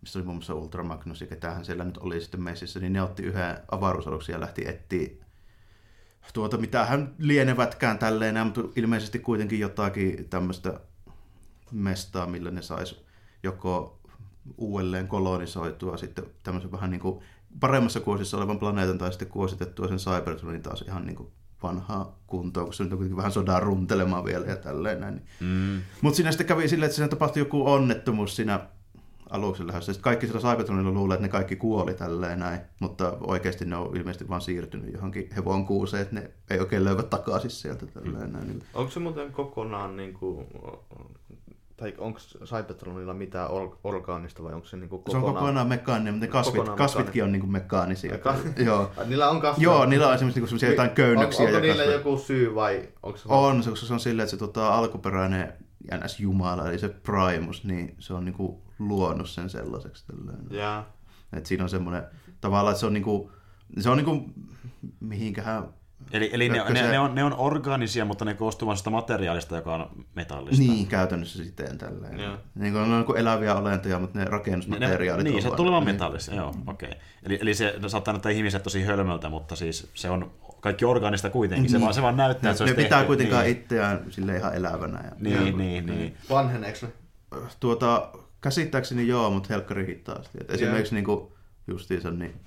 missä 0.00 0.18
oli 0.18 0.26
muun 0.26 0.36
muassa 0.36 0.54
Ultra 0.54 0.82
Magnus 0.82 1.20
ja 1.20 1.26
ketähän 1.26 1.64
siellä 1.64 1.84
nyt 1.84 1.98
oli 1.98 2.20
sitten 2.20 2.42
messissä, 2.42 2.80
niin 2.80 2.92
ne 2.92 3.02
otti 3.02 3.22
yhden 3.22 3.58
avaruusaluksen 3.70 4.32
ja 4.32 4.40
lähti 4.40 4.68
etsiä 4.68 5.08
tuota, 6.32 6.56
mitä 6.56 6.84
hän 6.84 7.14
lienevätkään 7.18 7.98
tälleen, 7.98 8.44
mutta 8.44 8.60
ilmeisesti 8.76 9.18
kuitenkin 9.18 9.60
jotakin 9.60 10.28
tämmöistä 10.28 10.80
mestaa, 11.72 12.26
millä 12.26 12.50
ne 12.50 12.62
sais 12.62 13.04
joko 13.42 13.99
uudelleen 14.58 15.08
kolonisoitua 15.08 15.96
sitten 15.96 16.24
tämmöisen 16.42 16.72
vähän 16.72 16.90
niin 16.90 17.00
kuin 17.00 17.20
paremmassa 17.60 18.00
kuosissa 18.00 18.36
olevan 18.36 18.58
planeetan 18.58 18.98
tai 18.98 19.12
sitten 19.12 19.28
kuositettua 19.28 19.88
sen 19.88 19.98
Cybertronin 19.98 20.62
taas 20.62 20.82
ihan 20.82 21.06
niin 21.06 21.16
kuin 21.16 21.28
vanhaa 21.62 22.18
kuntoa, 22.26 22.64
kun 22.64 22.74
se 22.74 22.82
nyt 22.84 22.92
on 22.92 22.98
kuitenkin 22.98 23.16
vähän 23.16 23.32
sodan 23.32 23.62
runtelemaan 23.62 24.24
vielä 24.24 24.46
ja 24.46 24.56
tälleen 24.56 25.00
näin. 25.00 25.22
Mm. 25.40 25.80
Mutta 26.02 26.16
siinä 26.16 26.32
sitten 26.32 26.46
kävi 26.46 26.68
silleen, 26.68 26.86
että 26.86 26.96
siinä 26.96 27.08
tapahtui 27.08 27.40
joku 27.40 27.70
onnettomuus 27.70 28.36
siinä 28.36 28.60
aluksi 29.30 29.66
lähdössä. 29.66 29.92
Sitten 29.92 30.04
kaikki 30.04 30.26
sillä 30.26 30.40
Cybertronilla 30.40 30.90
luulee, 30.92 31.14
että 31.14 31.26
ne 31.26 31.30
kaikki 31.30 31.56
kuoli 31.56 31.94
tälleen 31.94 32.38
näin, 32.38 32.60
mutta 32.80 33.16
oikeasti 33.20 33.64
ne 33.64 33.76
on 33.76 33.96
ilmeisesti 33.96 34.28
vaan 34.28 34.40
siirtynyt 34.40 34.92
johonkin 34.92 35.28
hevon 35.36 35.66
kuuseen, 35.66 36.02
että 36.02 36.14
ne 36.14 36.30
ei 36.50 36.60
oikein 36.60 36.84
löyvä 36.84 37.02
takaisin 37.02 37.50
sieltä 37.50 37.86
tälleen 37.86 38.32
näin. 38.32 38.46
Niin 38.46 38.62
Onko 38.74 38.90
se 38.90 39.00
muuten 39.00 39.32
kokonaan 39.32 39.96
niinku, 39.96 40.46
tai 41.80 41.94
onko 41.98 42.18
Cybertronilla 42.44 43.14
mitään 43.14 43.50
or- 43.50 43.78
orgaanista 43.84 44.42
vai 44.42 44.52
onko 44.52 44.66
se 44.66 44.76
niinku 44.76 44.96
Se 44.96 45.16
on 45.16 45.22
kokonaan... 45.22 45.34
kokonaan 45.44 45.68
mekaaninen, 45.68 46.14
mutta 46.14 46.26
ne 46.26 46.32
kasvit, 46.32 46.54
Kokonaan 46.54 46.78
kasvitkin 46.78 47.24
on 47.24 47.32
niinku 47.32 47.46
mekaanisia. 47.46 48.18
Ka- 48.18 48.36
Joo. 48.64 48.90
Niillä 49.06 49.30
on 49.30 49.40
kasvit. 49.40 49.62
Joo, 49.62 49.86
niillä 49.86 50.08
on 50.08 50.14
esimerkiksi 50.14 50.40
niinku 50.40 50.48
semmoisia 50.48 50.70
jotain 50.70 50.90
köynnöksiä. 50.90 51.46
On, 51.46 51.54
onko 51.54 51.60
niillä 51.60 51.76
kasveja. 51.82 51.98
joku 51.98 52.18
syy 52.18 52.54
vai 52.54 52.88
onko 53.02 53.18
se 53.18 53.24
On, 53.28 53.62
se, 53.62 53.76
se 53.76 53.92
on 53.92 54.00
silleen, 54.00 54.24
että 54.24 54.30
se 54.30 54.36
tota, 54.36 54.74
alkuperäinen 54.74 55.52
ns. 56.04 56.20
Jumala, 56.20 56.68
eli 56.68 56.78
se 56.78 56.88
Primus, 56.88 57.64
niin 57.64 57.94
se 57.98 58.14
on 58.14 58.24
niinku 58.24 58.62
luonut 58.78 59.28
sen 59.30 59.50
sellaiseksi. 59.50 60.06
Tälleen. 60.06 60.46
Jaa. 60.50 60.92
Et 61.32 61.46
siinä 61.46 61.64
on 61.64 61.70
semmoinen, 61.70 62.02
tavallaan, 62.40 62.72
että 62.72 62.80
se 62.80 62.86
on 62.86 62.92
niinku, 62.92 63.32
se 63.78 63.90
on 63.90 63.96
niinku, 63.96 64.30
mihinkähän... 65.00 65.68
Eli, 66.12 66.30
eli 66.32 66.48
ne, 66.48 66.56
Jotka 66.56 66.72
ne, 66.72 66.80
se- 66.80 66.90
ne, 66.90 66.98
on, 66.98 67.14
ne 67.14 67.24
on 67.24 67.34
orgaanisia, 67.34 68.04
mutta 68.04 68.24
ne 68.24 68.34
koostuvat 68.34 68.78
sitä 68.78 68.90
materiaalista, 68.90 69.56
joka 69.56 69.74
on 69.74 70.04
metallista. 70.14 70.62
Niin, 70.62 70.86
käytännössä 70.86 71.44
siten 71.44 71.78
tälleen. 71.78 72.20
Joo. 72.20 72.36
Niin 72.54 72.72
kuin, 72.72 72.82
ne 72.82 72.90
on 72.94 72.98
niinku 72.98 73.14
eläviä 73.14 73.54
olentoja, 73.54 73.98
mutta 73.98 74.18
ne 74.18 74.24
Ne, 74.24 74.30
rakennusmateriaalit 74.30 75.24
niin, 75.24 75.36
on 75.36 75.42
se 75.42 75.48
vaan- 75.48 75.56
tulee 75.56 75.72
vaan 75.72 75.84
niin. 75.84 75.94
metallista, 75.94 76.34
joo, 76.34 76.54
okei. 76.66 76.88
Okay. 76.88 77.00
Eli, 77.22 77.38
eli 77.42 77.54
se 77.54 77.74
saattaa 77.86 78.14
näyttää 78.14 78.32
ihmiset 78.32 78.62
tosi 78.62 78.82
hölmöltä, 78.82 79.28
mutta 79.28 79.56
siis 79.56 79.90
se 79.94 80.10
on 80.10 80.30
kaikki 80.60 80.84
organista 80.84 81.30
kuitenkin, 81.30 81.70
se, 81.70 81.80
vaan, 81.80 81.94
se 81.94 82.02
vaan 82.02 82.16
näyttää, 82.16 82.50
että 82.50 82.58
se 82.58 82.70
ne 82.70 82.74
pitää 82.74 82.98
tehty. 82.98 83.06
kuitenkaan 83.06 83.44
niin. 83.44 83.56
itseään 83.56 84.04
sille 84.10 84.36
ihan 84.36 84.54
elävänä. 84.54 85.00
Ja, 85.04 85.10
Niin, 85.18 85.58
niin, 85.58 85.86
niin. 85.86 86.16
Vanheneeks 86.30 86.82
ne? 86.82 86.88
Tuota, 87.60 88.10
käsittääkseni 88.40 89.06
joo, 89.08 89.30
mutta 89.30 89.46
helkkari 89.50 89.86
hitaasti. 89.86 90.38
Et 90.40 90.50
esimerkiksi 90.50 90.94
niinku, 90.94 91.32
justiinsa 91.66 92.10
niin 92.10 92.40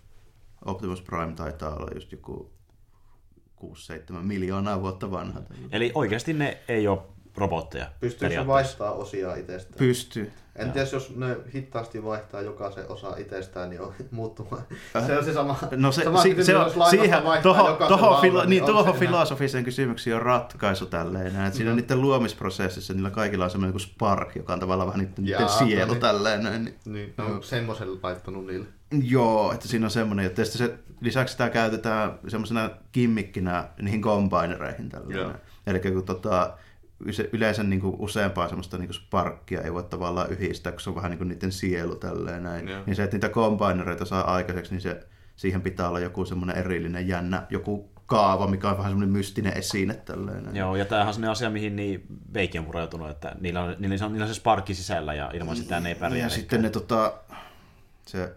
Optimus 0.65 1.01
Prime 1.01 1.33
taitaa 1.35 1.75
olla 1.75 1.87
just 1.95 2.11
joku 2.11 2.52
6-7 3.63 4.13
miljoonaa 4.21 4.81
vuotta 4.81 5.11
vanha. 5.11 5.39
Eli 5.71 5.91
oikeasti 5.95 6.33
ne 6.33 6.57
ei 6.67 6.87
ole 6.87 6.99
robotteja. 7.37 7.85
Pystyykö 7.99 8.35
se 8.35 8.47
vaihtaa 8.47 8.91
osia 8.91 9.35
itsestään? 9.35 9.77
Pystyy. 9.77 10.31
En 10.55 10.71
tiedä, 10.71 10.87
jos 10.93 11.15
ne 11.15 11.37
hitaasti 11.55 12.03
vaihtaa 12.03 12.41
jokaisen 12.41 12.91
osa 12.91 13.15
itsestään, 13.17 13.69
niin 13.69 13.81
on 13.81 13.93
muuttumaan. 14.11 14.63
Se 15.07 15.17
on 15.17 15.25
se 15.25 15.33
sama. 15.33 15.55
No 15.75 15.91
se, 15.91 16.03
sama 16.03 16.21
si, 16.21 16.35
kysymys, 16.35 16.73
se 16.73 16.79
on, 16.79 16.89
siihen, 16.89 17.21
toho, 17.43 17.73
toho, 17.87 18.21
filo, 18.21 18.45
niin, 18.45 18.63
onko 18.63 18.73
tuohon 18.73 18.95
filosofiseen 18.99 19.63
kysymykseen 19.63 20.15
on 20.15 20.21
ratkaisu 20.21 20.85
tälleen. 20.85 21.33
Näin. 21.33 21.45
että 21.45 21.57
Siinä 21.57 21.69
No. 21.71 21.75
niiden 21.75 22.01
luomisprosessissa 22.01 22.93
niillä 22.93 23.09
kaikilla 23.09 23.43
on 23.43 23.49
semmoinen 23.51 23.73
kuin 23.73 23.81
spark, 23.81 24.35
joka 24.35 24.53
on 24.53 24.59
tavallaan 24.59 24.87
vähän 24.87 24.99
niiden, 24.99 25.23
niiden 25.23 25.39
Jaa, 25.39 25.47
sielu 25.57 25.85
no 25.87 25.93
niin. 25.93 26.01
tälleen. 26.01 26.43
Näin. 26.43 26.63
niin- 26.65 26.75
Niin, 26.85 27.13
ne 27.17 27.23
on 27.23 27.43
semmoisen 27.43 27.87
laittanut 28.03 28.45
niille. 28.45 28.65
Joo, 29.03 29.51
että 29.53 29.67
siinä 29.67 29.85
on 29.85 29.91
semmoinen, 29.91 30.25
että 30.25 30.45
se, 30.45 30.79
lisäksi 31.01 31.31
sitä 31.31 31.49
käytetään 31.49 32.19
semmoisena 32.27 32.69
kimmikkinä 32.91 33.69
niihin 33.81 34.01
tällä. 34.89 35.35
Eli 35.67 35.79
kun 35.79 36.05
tota, 36.05 36.57
yleensä 37.33 37.63
niin 37.63 37.81
kuin 37.81 37.95
useampaa 37.99 38.47
semmoista 38.47 38.77
niin 38.77 38.87
kuin 38.87 38.95
sparkkia 38.95 39.61
ei 39.61 39.73
voi 39.73 39.83
tavallaan 39.83 40.31
yhdistää, 40.31 40.71
kun 40.71 40.81
se 40.81 40.89
on 40.89 40.95
vähän 40.95 41.11
niin 41.11 41.17
kuin 41.17 41.27
niiden 41.27 41.51
sielu 41.51 41.95
tälleen 41.95 42.43
näin. 42.43 42.67
Joo. 42.67 42.83
Niin 42.85 42.95
se, 42.95 43.03
että 43.03 43.15
niitä 43.15 43.29
combinereita 43.29 44.05
saa 44.05 44.33
aikaiseksi, 44.33 44.71
niin 44.71 44.81
se, 44.81 45.07
siihen 45.35 45.61
pitää 45.61 45.89
olla 45.89 45.99
joku 45.99 46.25
semmoinen 46.25 46.57
erillinen 46.57 47.07
jännä, 47.07 47.47
joku 47.49 47.89
kaava, 48.05 48.47
mikä 48.47 48.69
on 48.69 48.77
vähän 48.77 48.91
semmoinen 48.91 49.13
mystinen 49.17 49.57
esine 49.57 49.93
tälleen 49.93 50.43
näin. 50.43 50.55
Joo, 50.55 50.75
ja 50.75 50.85
tämähän 50.85 51.07
on 51.07 51.13
sellainen 51.13 51.31
asia, 51.31 51.49
mihin 51.49 51.75
niin 51.75 52.05
Veikki 52.33 52.59
on 52.59 52.65
pureutunut, 52.65 53.09
että 53.09 53.35
niillä 53.39 53.63
on, 53.63 53.75
niillä 53.79 54.05
on, 54.05 54.11
niillä 54.11 54.25
on 54.25 54.33
se 54.33 54.39
sparkki 54.39 54.73
sisällä 54.73 55.13
ja 55.13 55.31
ilman 55.33 55.55
sitä 55.55 55.79
ne 55.79 55.89
ei 55.89 55.95
pärjää. 55.95 56.25
Ja 56.25 56.29
sitten 56.29 56.61
ne 56.61 56.69
tota, 56.69 57.13
se, 58.07 58.35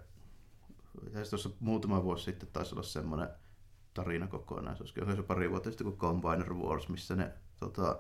se 1.25 1.31
tuossa 1.31 1.51
muutama 1.61 2.05
vuosi 2.05 2.25
sitten 2.25 2.49
taisi 2.53 2.75
olla 2.75 2.83
semmoinen 2.83 3.29
tarina 3.95 4.27
kokonaisuus, 4.27 4.95
onko 5.01 5.17
se 5.17 5.23
pari 5.23 5.51
vuotta 5.51 5.71
sitten 5.71 5.85
kuin 5.85 5.99
Combiner 5.99 6.55
Wars, 6.55 6.89
missä 6.89 7.17
ne 7.17 7.33
tota, 7.61 7.99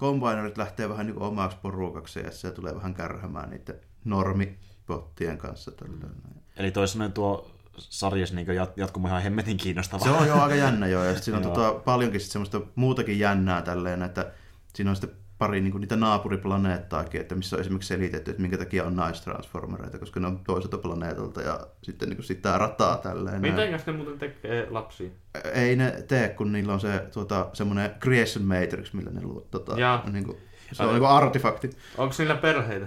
Combinerit 0.00 0.58
lähtee 0.58 0.88
vähän 0.88 1.06
niin 1.06 1.14
kuin 1.14 1.26
omaksi 1.26 1.56
porukaksi 1.62 2.20
ja 2.20 2.30
se 2.30 2.50
tulee 2.50 2.74
vähän 2.74 2.94
kärhämään 2.94 3.50
niiden 3.50 3.80
normipottien 4.04 5.38
kanssa. 5.38 5.70
Tällöin. 5.70 6.42
Eli 6.56 6.70
toisin 6.70 7.12
tuo 7.12 7.50
sarjas 7.76 8.32
niin 8.32 8.54
jat, 8.54 8.76
jatkumo 8.76 9.08
ihan 9.08 9.22
hemmetin 9.22 9.56
kiinnostava. 9.56 10.04
Se 10.04 10.10
on 10.10 10.26
jo 10.26 10.34
aika 10.34 10.54
jännä 10.54 10.86
joo, 10.86 11.04
ja 11.04 11.18
siinä 11.18 11.38
on 11.38 11.44
tota, 11.52 11.72
paljonkin 11.72 12.20
sit 12.20 12.30
semmoista 12.30 12.60
muutakin 12.74 13.18
jännää 13.18 13.62
tälleen, 13.62 14.02
että 14.02 14.32
siinä 14.74 14.90
on 14.90 14.96
sitten 14.96 15.16
pari 15.40 15.60
niin 15.60 15.72
kuin 15.72 15.80
niitä 15.80 15.96
naapuriplaneettaakin, 15.96 17.20
että 17.20 17.34
missä 17.34 17.56
on 17.56 17.60
esimerkiksi 17.60 17.88
selitetty, 17.88 18.30
että 18.30 18.42
minkä 18.42 18.58
takia 18.58 18.84
on 18.84 18.96
naistransformereita, 18.96 19.98
koska 19.98 20.20
ne 20.20 20.26
on 20.26 20.40
toiselta 20.46 20.78
planeetalta 20.78 21.42
ja 21.42 21.66
sitten 21.82 22.08
niin 22.08 22.16
kuin 22.16 22.26
sitä 22.26 22.58
rataa 22.58 22.96
tälleen. 22.96 23.42
näin. 23.42 23.54
Mitenkäs 23.54 23.86
ne 23.86 23.92
muuten 23.92 24.18
tekee 24.18 24.66
lapsia? 24.70 25.10
Ei 25.54 25.76
ne 25.76 26.04
tee, 26.08 26.28
kun 26.28 26.52
niillä 26.52 26.72
on 26.72 26.80
se 26.80 27.02
tuota, 27.12 27.48
semmoinen 27.52 27.90
creation 28.00 28.44
matrix, 28.44 28.92
millä 28.92 29.10
ne 29.10 29.22
luo, 29.22 29.46
tota, 29.50 29.80
Jaa. 29.80 30.10
niin 30.10 30.24
kuin, 30.24 30.38
se 30.72 30.82
on 30.82 30.88
niin 30.88 31.00
kuin 31.00 31.10
artefakti. 31.10 31.70
Onko 31.98 32.14
niillä 32.18 32.34
perheitä? 32.34 32.86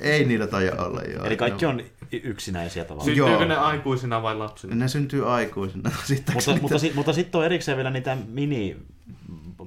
Ei 0.00 0.24
niillä 0.24 0.46
taida 0.46 0.84
olla. 0.84 1.00
Joo. 1.02 1.24
Eli 1.24 1.36
kaikki 1.36 1.66
on 1.66 1.80
yksinäisiä 2.12 2.84
tavallaan. 2.84 3.04
Syntyykö 3.04 3.30
Joo. 3.30 3.44
ne 3.44 3.56
aikuisina 3.56 4.22
vai 4.22 4.34
lapsina? 4.34 4.74
Ne 4.74 4.88
syntyy 4.88 5.32
aikuisina. 5.32 5.90
Sitten 6.04 6.34
mutta, 6.34 6.56
mutta, 6.60 6.78
si, 6.78 6.92
mutta 6.94 7.12
sitten 7.12 7.38
on 7.38 7.44
erikseen 7.44 7.76
vielä 7.76 7.90
niitä 7.90 8.16
mini... 8.28 8.76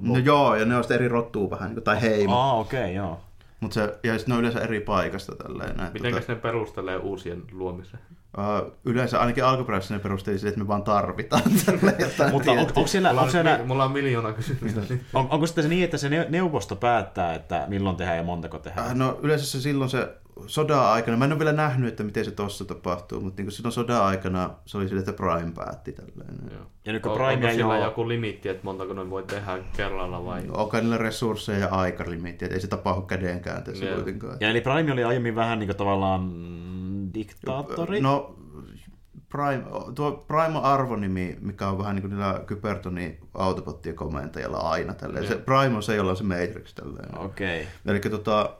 No 0.02 0.18
joo, 0.18 0.54
ja 0.54 0.64
ne 0.64 0.76
on 0.76 0.82
sitten 0.84 0.94
eri 0.94 1.08
rottua 1.08 1.50
vähän, 1.50 1.68
niin 1.68 1.74
kuin, 1.74 1.84
tai 1.84 2.00
heimo. 2.00 2.36
Aa, 2.36 2.54
okei, 2.58 2.80
okay, 2.80 2.92
joo. 2.92 3.20
Mutta 3.60 3.74
se, 3.74 3.98
ja 4.04 4.12
sitten 4.18 4.32
ne 4.32 4.34
on 4.34 4.40
yleensä 4.40 4.60
eri 4.60 4.80
paikasta 4.80 5.36
tälleen. 5.36 5.76
Näin, 5.76 5.92
Mitenkäs 5.92 6.28
ne 6.28 6.34
perustelee 6.34 6.96
uusien 6.96 7.42
luomisen? 7.52 8.00
Uh, 8.38 8.72
yleensä 8.84 9.20
ainakin 9.20 9.44
alkuperäisessä 9.44 9.94
ne 9.94 10.00
perusteli 10.00 10.38
sille, 10.38 10.48
että 10.48 10.60
me 10.60 10.68
vaan 10.68 10.82
tarvitaan 10.82 11.42
tälle 11.66 11.94
jotain 11.98 12.32
Mutta 12.32 12.52
on, 12.52 12.58
onko, 12.58 12.86
siellä, 12.86 13.08
Mulla 13.08 13.20
onko, 13.20 13.26
on, 13.26 13.30
siellä, 13.32 13.58
mi- 13.58 13.64
mulla 13.64 13.84
on 13.84 13.92
miljoona 13.92 14.32
kysymystä. 14.32 14.80
on, 15.14 15.26
onko 15.30 15.46
sitten 15.46 15.64
se 15.64 15.68
niin, 15.70 15.84
että 15.84 15.98
se 15.98 16.08
ne- 16.08 16.26
neuvosto 16.28 16.76
päättää, 16.76 17.34
että 17.34 17.64
milloin 17.68 17.96
tehdään 17.96 18.18
ja 18.18 18.22
montako 18.24 18.58
tehdään? 18.58 18.86
Äh, 18.86 18.94
No 18.94 19.18
yleensä 19.22 19.46
se 19.46 19.60
silloin 19.60 19.90
se 19.90 20.08
sodan 20.46 20.80
aikana, 20.86 21.16
mä 21.16 21.24
en 21.24 21.32
ole 21.32 21.38
vielä 21.38 21.52
nähnyt, 21.52 21.88
että 21.88 22.04
miten 22.04 22.24
se 22.24 22.30
tossa 22.30 22.64
tapahtuu, 22.64 23.20
mutta 23.20 23.42
niin 23.42 23.52
silloin 23.52 23.72
sodan 23.72 24.02
aikana 24.02 24.50
se 24.66 24.78
oli 24.78 24.88
sille, 24.88 25.00
että 25.00 25.12
Prime 25.12 25.52
päätti 25.54 25.92
tälleen. 25.92 26.34
Joo. 26.52 26.62
Ja 26.84 26.92
nyt 26.92 27.02
kun 27.02 27.12
On- 27.12 27.18
Prime 27.18 27.32
onko 27.34 27.46
ei 27.46 27.54
sillä 27.54 27.74
ole... 27.74 27.84
joku 27.84 28.08
limitti, 28.08 28.48
että 28.48 28.64
montako 28.64 28.92
ne 28.92 29.10
voi 29.10 29.22
tehdä 29.22 29.58
kerralla 29.76 30.24
vai? 30.24 30.42
Onko 30.50 30.76
niillä 30.76 30.98
resursseja 30.98 31.58
ja 31.58 31.68
aikalimiittiä, 31.68 32.46
että 32.46 32.54
ei 32.54 32.60
se 32.60 32.68
tapahdu 32.68 33.02
kädenkäänteessä 33.02 33.84
Joo. 33.84 33.94
kuitenkaan. 33.94 34.36
Ja 34.40 34.48
eli 34.50 34.60
Prime 34.60 34.92
oli 34.92 35.04
aiemmin 35.04 35.34
vähän 35.34 35.58
niin 35.58 35.68
kuin 35.68 35.76
tavallaan 35.76 36.30
diktaattori. 37.14 38.00
No, 38.00 38.36
Prime, 39.28 39.64
tuo 39.94 40.12
Prime 40.12 40.58
on 40.58 40.64
arvonimi, 40.64 41.36
mikä 41.40 41.68
on 41.68 41.78
vähän 41.78 41.94
niin 41.94 42.02
kuin 42.02 42.10
niillä 42.10 42.40
Kybertonin 42.46 43.18
autobottien 43.34 43.94
komentajalla 43.94 44.58
aina. 44.58 44.94
Tälleen. 44.94 45.26
Se 45.26 45.34
Joo. 45.34 45.42
Prime 45.42 45.76
on 45.76 45.82
se, 45.82 45.96
jolla 45.96 46.10
on 46.10 46.16
se 46.16 46.24
Matrix. 46.24 46.74
Okei. 47.16 47.66
Eli 47.86 48.00
tota, 48.00 48.50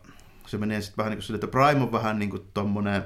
se 0.51 0.59
menee 0.59 0.81
sitten 0.81 0.97
vähän 0.97 1.10
niin 1.10 1.16
kuin 1.18 1.24
sille, 1.24 1.36
että 1.36 1.47
Prime 1.47 1.82
on 1.82 1.93
vähän 1.93 2.18
niin 2.18 2.31
kuin 2.31 2.43
tommonen, 2.55 3.02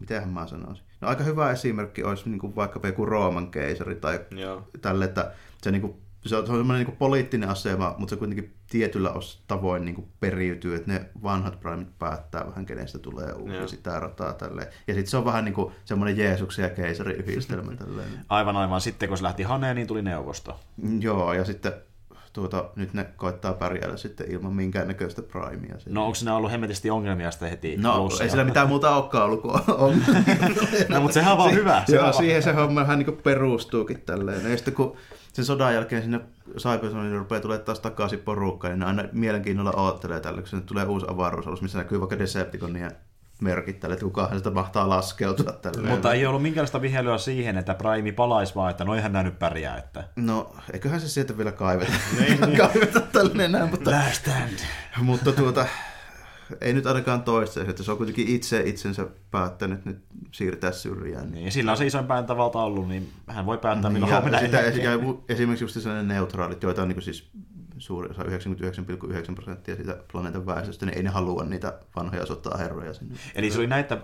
mitenhän 0.00 0.28
mä 0.28 0.46
sanoisin. 0.46 0.84
No 1.00 1.08
aika 1.08 1.24
hyvä 1.24 1.50
esimerkki 1.50 2.04
olisi 2.04 2.28
niin 2.30 2.38
kuin 2.38 2.56
vaikka 2.56 2.80
joku 2.84 3.06
Rooman 3.06 3.50
keisari 3.50 3.94
tai 3.94 4.20
Joo. 4.30 4.68
tälle, 4.82 5.04
että 5.04 5.32
se, 5.62 5.70
niin 5.70 5.82
kuin, 5.82 5.94
se 6.26 6.36
on 6.36 6.46
semmoinen 6.46 6.76
niin 6.76 6.86
kuin 6.86 6.96
poliittinen 6.96 7.48
asema, 7.48 7.94
mutta 7.98 8.10
se 8.14 8.18
kuitenkin 8.18 8.54
tietyllä 8.70 9.10
os- 9.10 9.40
tavoin 9.46 9.84
niin 9.84 9.94
kuin 9.94 10.08
periytyy, 10.20 10.74
että 10.74 10.92
ne 10.92 11.10
vanhat 11.22 11.60
primit 11.60 11.98
päättää 11.98 12.46
vähän, 12.46 12.66
kenestä 12.66 12.98
tulee 12.98 13.32
uusi 13.32 13.54
Joo. 13.56 13.68
sitä 13.68 14.00
rataa 14.00 14.32
tälleen. 14.32 14.68
Ja 14.86 14.94
sitten 14.94 15.10
se 15.10 15.16
on 15.16 15.24
vähän 15.24 15.44
niin 15.44 15.54
kuin 15.54 15.72
semmoinen 15.84 16.16
Jeesuksen 16.16 16.62
ja 16.62 16.70
keisarin 16.70 17.16
yhdistelmä 17.16 17.76
tälleen. 17.84 18.08
Aivan 18.28 18.56
aivan. 18.56 18.80
Sitten 18.80 19.08
kun 19.08 19.18
se 19.18 19.24
lähti 19.24 19.42
Haneen, 19.42 19.76
niin 19.76 19.86
tuli 19.86 20.02
neuvosto. 20.02 20.60
Joo, 21.00 21.32
ja 21.32 21.44
sitten 21.44 21.72
tuota, 22.40 22.64
nyt 22.76 22.94
ne 22.94 23.06
koittaa 23.16 23.52
pärjäällä 23.52 23.96
sitten 23.96 24.30
ilman 24.30 24.52
minkäännäköistä 24.52 25.22
primea. 25.22 25.76
No 25.88 26.02
onko 26.04 26.14
siinä 26.14 26.36
ollut 26.36 26.50
hemmetisti 26.50 26.90
ongelmia 26.90 27.30
sitten 27.30 27.50
heti 27.50 27.76
No, 27.76 27.92
alussa? 27.92 28.24
ei 28.24 28.30
sillä 28.30 28.44
mitään 28.44 28.68
muuta 28.68 28.96
olekaan 28.96 29.24
ollut 29.24 29.42
kuin 29.42 29.54
on. 29.78 29.94
No, 30.88 31.00
mutta 31.00 31.14
sehän 31.14 31.32
on 31.32 31.38
vaan 31.38 31.54
hyvä. 31.54 31.82
Joo, 31.88 31.98
on 31.98 32.02
vaan- 32.02 32.14
siihen 32.14 32.42
se 32.42 32.52
homma 32.52 32.80
vähän 32.80 32.98
niin 32.98 33.16
perustuukin 33.22 34.00
tälleen. 34.02 34.50
Ja 34.50 34.56
sitten 34.56 34.74
kun 34.74 34.96
sen 35.32 35.44
sodan 35.44 35.74
jälkeen 35.74 36.02
sinne 36.02 36.20
Cybersoniin 36.58 37.18
rupeaa 37.18 37.40
tulee 37.40 37.58
taas 37.58 37.80
takaisin 37.80 38.18
porukkaan, 38.18 38.70
niin 38.72 38.80
ne 38.80 38.86
aina 38.86 39.04
mielenkiinnolla 39.12 39.72
oottelee 39.76 40.20
tällä, 40.20 40.42
kun 40.50 40.62
tulee 40.62 40.84
uusi 40.84 41.06
avaruusalus, 41.08 41.62
missä 41.62 41.78
näkyy 41.78 42.00
vaikka 42.00 42.18
Decepticonien 42.18 42.90
merkit 43.40 43.80
tälle, 43.80 43.92
että 43.92 44.04
kukahan 44.04 44.38
sitä 44.38 44.50
mahtaa 44.50 44.88
laskeutua 44.88 45.52
tälle. 45.52 45.88
Mutta 45.88 46.12
ei 46.12 46.26
ollut 46.26 46.42
minkäänlaista 46.42 46.80
vihelyä 46.80 47.18
siihen, 47.18 47.58
että 47.58 47.74
Prime 47.74 48.12
palaisi 48.12 48.54
vaan, 48.54 48.70
että 48.70 48.84
noihän 48.84 49.12
nämä 49.12 49.22
nyt 49.22 49.38
pärjää. 49.38 49.76
Että... 49.76 50.04
No, 50.16 50.56
eiköhän 50.72 51.00
se 51.00 51.08
sieltä 51.08 51.38
vielä 51.38 51.52
kaiveta, 51.52 51.92
kaiveta 52.56 53.00
tälle 53.00 53.44
enää, 53.44 53.66
mutta, 53.66 53.90
Last 53.90 54.14
stand. 54.14 54.58
mutta 55.02 55.32
tuota, 55.32 55.66
ei 56.60 56.72
nyt 56.72 56.86
ainakaan 56.86 57.22
toistaiseksi, 57.22 57.70
että 57.70 57.82
se 57.82 57.90
on 57.90 57.96
kuitenkin 57.96 58.28
itse 58.28 58.60
itsensä 58.60 59.06
päättänyt 59.30 59.84
nyt 59.84 59.98
siirtää 60.32 60.72
syrjään. 60.72 61.30
Niin, 61.30 61.44
ja 61.44 61.50
sillä 61.50 61.70
on 61.70 61.78
se 61.78 61.86
isoin 61.86 62.06
päätövalta 62.06 62.58
ollut, 62.58 62.88
niin 62.88 63.12
hän 63.26 63.46
voi 63.46 63.58
päättää, 63.58 63.90
milloin 63.90 64.10
Ja 64.10 64.20
haluaa 64.20 64.40
mennä 64.40 64.70
sitä, 64.72 64.92
esimerkiksi 65.28 65.64
just 65.64 65.80
sellainen 65.80 66.08
neutraalit, 66.08 66.62
joita 66.62 66.82
on 66.82 66.88
niin 66.88 67.02
siis 67.02 67.30
suuri 67.78 68.10
osa, 68.10 68.22
99,9 68.22 69.34
prosenttia 69.34 69.76
siitä 69.76 69.96
planeetan 70.12 70.46
väestöstä, 70.46 70.86
niin 70.86 70.96
ei 70.96 71.02
ne 71.02 71.10
halua 71.10 71.44
niitä 71.44 71.72
vanhoja 71.96 72.26
sotaherroja 72.26 72.94
sinne. 72.94 73.14
Eli 73.34 73.50
se 73.50 73.58
oli 73.58 73.66
näitä, 73.66 73.98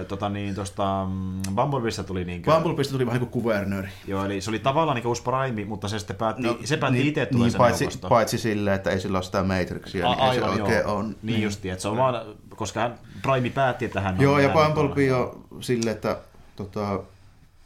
ö, 0.00 0.04
tota 0.04 0.28
niin, 0.28 0.54
tuosta 0.54 1.06
mm, 1.10 1.54
Bumblebeesta 1.54 2.04
tuli 2.04 2.24
niin 2.24 2.42
Bumblebista 2.42 2.92
tuli 2.92 3.06
vähän 3.06 3.20
niin 3.20 3.30
kuin 3.30 3.42
kuvernööri. 3.42 3.88
Joo, 4.06 4.24
eli 4.24 4.40
se 4.40 4.50
oli 4.50 4.58
tavallaan 4.58 4.94
niin 4.94 5.02
kuin 5.02 5.10
uusi 5.10 5.22
Prime, 5.22 5.64
mutta 5.64 5.88
se 5.88 5.98
sitten 5.98 6.16
päätti, 6.16 6.42
no, 6.42 6.58
se 6.64 6.76
päätti 6.76 6.98
niin, 6.98 7.08
itse 7.08 7.26
tulee 7.26 7.44
niin, 7.44 7.52
sen 7.52 7.58
paitsi, 7.58 7.84
neuvosto. 7.84 8.08
paitsi 8.08 8.38
silleen, 8.38 8.76
että 8.76 8.90
ei 8.90 9.00
sillä 9.00 9.18
ole 9.18 9.24
sitä 9.24 9.42
Matrixia, 9.42 10.10
A- 10.10 10.14
niin 10.14 10.24
ei 10.24 10.34
se 10.34 10.44
aivan, 10.44 10.62
oikein 10.62 10.86
on. 10.86 11.16
Niin, 11.22 11.42
justiin, 11.42 11.72
että 11.72 11.82
se 11.82 11.88
on 11.88 11.96
vaan, 11.96 12.14
koska 12.56 12.80
hän, 12.80 12.98
Prime 13.22 13.50
päätti, 13.50 13.84
että 13.84 14.00
hän 14.00 14.14
on... 14.14 14.20
Joo, 14.20 14.38
ja 14.38 14.52
on 14.52 14.72
Bumblebee 14.74 15.14
on 15.14 15.44
silleen, 15.60 15.94
että 15.94 16.16
tota, 16.56 17.00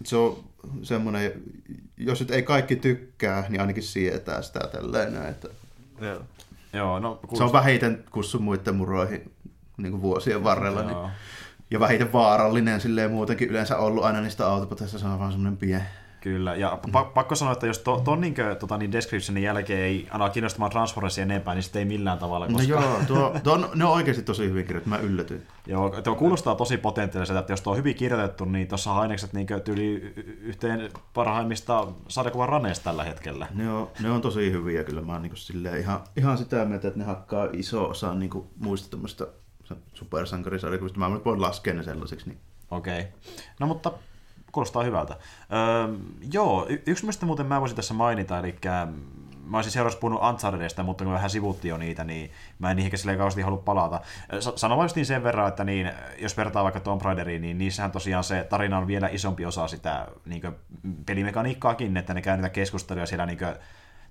se 0.04 0.16
on 0.16 0.36
semmoinen, 0.82 1.32
jos 2.06 2.20
nyt 2.20 2.30
ei 2.30 2.42
kaikki 2.42 2.76
tykkää, 2.76 3.44
niin 3.48 3.60
ainakin 3.60 3.82
sietää 3.82 4.42
sitä 4.42 4.60
tälleen 4.72 5.14
näin, 5.14 5.28
että 5.30 5.48
Joo. 6.00 6.22
Joo, 6.72 6.98
no 6.98 7.08
se 7.14 7.20
on 7.22 7.28
kuulostaa- 7.28 7.52
vähiten 7.60 8.04
kussu 8.10 8.38
muiden 8.38 8.74
muroihin 8.76 9.32
niin 9.76 9.90
kuin 9.90 10.02
vuosien 10.02 10.44
varrella. 10.44 10.82
Niin, 10.82 11.10
ja 11.70 11.80
vähiten 11.80 12.12
vaarallinen 12.12 12.80
silleen 12.80 13.10
muutenkin 13.10 13.48
yleensä 13.50 13.76
ollut 13.76 14.04
aina 14.04 14.20
niistä 14.20 14.46
autopoteista, 14.46 14.98
se 14.98 15.06
on 15.06 15.18
vaan 15.18 15.32
semmoinen 15.32 15.56
pien. 15.58 15.82
Kyllä, 16.22 16.54
ja 16.54 16.78
pa- 16.88 17.12
pakko 17.14 17.34
sanoa, 17.34 17.52
että 17.52 17.66
jos 17.66 17.78
to, 17.78 18.00
ton 18.04 18.20
niin 18.20 18.34
kuin, 18.34 18.56
tota, 18.56 18.78
niin 18.78 18.92
descriptionin 18.92 19.42
jälkeen 19.42 19.80
ei 19.80 20.08
anna 20.10 20.28
kiinnostamaan 20.28 20.70
Transformersia 20.70 21.22
enempää, 21.22 21.54
niin 21.54 21.62
sitten 21.62 21.80
ei 21.80 21.86
millään 21.86 22.18
tavalla, 22.18 22.46
No 22.46 22.52
koska 22.52 22.68
joo, 22.68 23.00
tuo, 23.06 23.36
tuo 23.42 23.52
on, 23.52 23.68
ne 23.74 23.84
on 23.84 23.92
oikeasti 23.92 24.22
tosi 24.22 24.44
hyvin 24.44 24.66
kirjoitettu, 24.66 24.90
mä 24.90 24.98
yllätyin. 24.98 25.46
Joo, 25.66 26.00
tuo 26.02 26.14
kuulostaa 26.14 26.54
tosi 26.54 26.76
potentiaaliselta, 26.76 27.40
että 27.40 27.52
jos 27.52 27.60
tuo 27.60 27.72
on 27.72 27.78
hyvin 27.78 27.94
kirjoitettu, 27.94 28.44
niin 28.44 28.68
tuossa 28.68 28.92
on 28.92 29.00
ainekset 29.00 29.32
niin 29.32 29.46
tyyli 29.64 30.12
yhteen 30.40 30.90
parhaimmista 31.14 31.86
sarjakuvan 32.08 32.48
raneista 32.48 32.84
tällä 32.84 33.04
hetkellä. 33.04 33.46
Ne 33.54 33.70
on, 33.72 33.90
ne 34.00 34.10
on 34.10 34.20
tosi 34.20 34.52
hyviä 34.52 34.84
kyllä, 34.84 35.00
mä 35.00 35.12
oon 35.12 35.22
niin 35.22 35.36
silleen 35.36 35.80
ihan, 35.80 36.00
ihan 36.16 36.38
sitä 36.38 36.64
mieltä, 36.64 36.88
että 36.88 37.00
ne 37.00 37.04
hakkaa 37.04 37.48
iso 37.52 37.84
osa 37.84 38.14
niin 38.14 38.30
kuin, 38.30 38.46
muista 38.58 38.90
tämmöistä 38.90 39.26
supersankarisarjakuvista. 39.94 40.98
Mä 40.98 41.24
voin 41.24 41.40
laskea 41.40 41.74
ne 41.74 41.82
sellaisiksi. 41.82 42.28
Niin. 42.28 42.38
Okei. 42.70 43.00
Okay. 43.00 43.12
No 43.60 43.66
mutta 43.66 43.92
kuulostaa 44.52 44.82
hyvältä. 44.82 45.16
Öö, 45.52 45.96
joo, 46.32 46.66
y- 46.68 46.82
yksi 46.86 47.06
mistä 47.06 47.26
muuten 47.26 47.46
mä 47.46 47.60
voisin 47.60 47.76
tässä 47.76 47.94
mainita, 47.94 48.38
eli 48.38 48.54
mä 49.44 49.58
olisin 49.58 49.72
seuraavaksi 49.72 49.98
puhunut 49.98 50.22
Unchartedista, 50.22 50.82
mutta 50.82 51.04
kun 51.04 51.12
vähän 51.12 51.30
sivuttiin 51.30 51.70
jo 51.70 51.76
niitä, 51.76 52.04
niin 52.04 52.30
mä 52.58 52.70
en 52.70 52.76
niihin 52.76 52.98
silleen 52.98 53.18
kauheasti 53.18 53.42
halua 53.42 53.62
palata. 53.64 54.00
Sano 54.56 54.76
vain 54.76 54.84
justiin 54.84 55.06
sen 55.06 55.22
verran, 55.22 55.48
että 55.48 55.64
niin, 55.64 55.90
jos 56.18 56.36
vertaa 56.36 56.62
vaikka 56.62 56.80
Tomb 56.80 57.02
Raideriin, 57.02 57.42
niin 57.42 57.58
niissähän 57.58 57.92
tosiaan 57.92 58.24
se 58.24 58.46
tarina 58.50 58.78
on 58.78 58.86
vielä 58.86 59.08
isompi 59.12 59.46
osa 59.46 59.68
sitä 59.68 60.06
niin 60.26 60.42
pelimekaniikkaakin, 61.06 61.96
että 61.96 62.14
ne 62.14 62.22
käy 62.22 62.36
niitä 62.36 62.48
keskusteluja 62.48 63.06
siellä 63.06 63.26
niin 63.26 63.38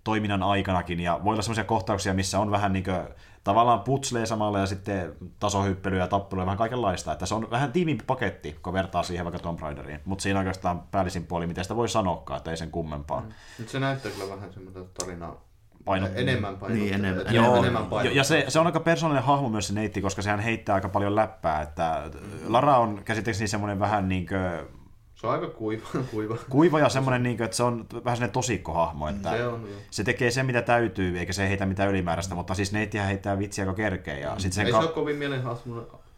toiminnan 0.04 0.44
aikanakin, 0.44 1.00
ja 1.00 1.20
voi 1.24 1.34
olla 1.34 1.42
sellaisia 1.42 1.64
kohtauksia, 1.64 2.14
missä 2.14 2.40
on 2.40 2.52
vähän 2.52 2.74
niin 2.74 2.84
kuin, 2.84 3.00
tavallaan 3.44 3.80
putslee 3.82 4.26
samalla 4.26 4.60
ja 4.60 4.66
sitten 4.66 5.16
tasohyppelyä 5.40 6.00
ja 6.00 6.08
tappeluja, 6.08 6.46
vähän 6.46 6.58
kaikenlaista, 6.58 7.12
että 7.12 7.26
se 7.26 7.36
on 7.36 7.52
vähän 7.52 7.72
tiivimpi 7.72 8.04
paketti, 8.08 8.60
kun 8.64 8.74
vertaa 8.74 9.04
siihen 9.04 9.26
vaikka 9.26 9.40
Tomb 9.40 9.60
Raideriin, 9.60 10.00
mutta 10.06 10.22
siinä 10.22 10.40
oikeastaan 10.40 10.84
päällisin 10.92 11.26
puoli, 11.26 11.48
miten 11.48 11.64
sitä 11.64 11.76
voi 11.76 11.90
sanoakaan, 11.90 12.38
että 12.38 12.52
ei 12.52 12.58
sen 12.58 12.72
kummempaa. 12.72 13.22
Mm. 13.22 13.28
Nyt 13.60 13.70
se 13.70 13.80
näyttää 13.80 14.12
kyllä 14.12 14.36
vähän 14.36 14.54
semmoista 14.54 14.84
tarinaa. 14.84 15.42
Paino- 15.86 16.10
enemmän 16.16 16.58
painottaa. 16.58 16.70
Niin, 16.70 16.94
enemmän. 16.94 17.28
enemmän, 17.28 17.36
Joo, 17.36 17.56
enemmän 17.56 17.84
ja, 17.84 17.90
painottaa. 17.90 18.18
ja 18.18 18.24
se, 18.24 18.46
se, 18.48 18.60
on 18.60 18.66
aika 18.66 18.80
persoonallinen 18.80 19.28
hahmo 19.28 19.50
myös 19.50 19.68
se 19.68 19.74
neitti, 19.74 20.02
koska 20.02 20.22
sehän 20.22 20.40
heittää 20.40 20.76
aika 20.76 20.90
paljon 20.90 21.16
läppää, 21.16 21.62
että 21.62 22.10
Lara 22.48 22.78
on 22.78 23.02
käsittääkseni 23.06 23.48
semmoinen 23.48 23.80
vähän 23.80 24.10
niin 24.10 24.28
kuin 24.28 24.81
Se 25.22 25.28
on 25.28 25.34
aika 25.34 25.48
kuiva. 25.48 25.88
kuiva. 26.12 26.38
kuiva 26.50 26.80
ja 26.80 26.90
semmoinen, 26.90 27.24
niin 27.24 27.38
kuin, 27.38 27.46
että 27.46 27.58
se 27.58 27.64
on 27.64 27.86
vähän 27.94 28.18
semmoinen 28.18 28.32
tosikkohahmo, 28.32 29.08
että 29.08 29.32
Se 29.32 29.48
on, 29.48 29.68
se 29.92 30.04
tekee 30.04 30.32
sen, 30.32 30.46
mitä 30.46 30.62
täytyy, 30.62 31.20
eikä 31.20 31.34
se 31.34 31.50
heitä 31.50 31.66
mitään 31.66 31.90
ylimääräistä, 31.90 32.36
mutta 32.36 32.54
siis 32.54 32.72
neittihän 32.72 33.08
heittää 33.08 33.40
vitsiä 33.40 33.64
aika 33.64 33.74
kerkeä. 33.74 34.18
Ja 34.18 34.40
sit 34.40 34.54
sen 34.54 34.66
Ei 34.66 34.72
ka- 34.72 34.80
se 34.80 34.86
ole 34.86 34.94
kovin 34.94 35.18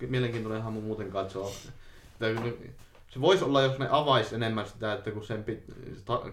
mielenkiintoinen 0.08 0.62
hahmo 0.62 0.82
muuten 0.82 1.12
katsoa. 1.12 1.52
Se 3.10 3.22
voisi 3.22 3.44
olla, 3.44 3.62
jos 3.62 3.80
ne 3.80 3.88
avais 3.92 4.34
enemmän 4.34 4.68
sitä, 4.68 4.94
että 4.94 5.12
kun 5.12 5.26
sen 5.26 5.44
pit, 5.44 5.64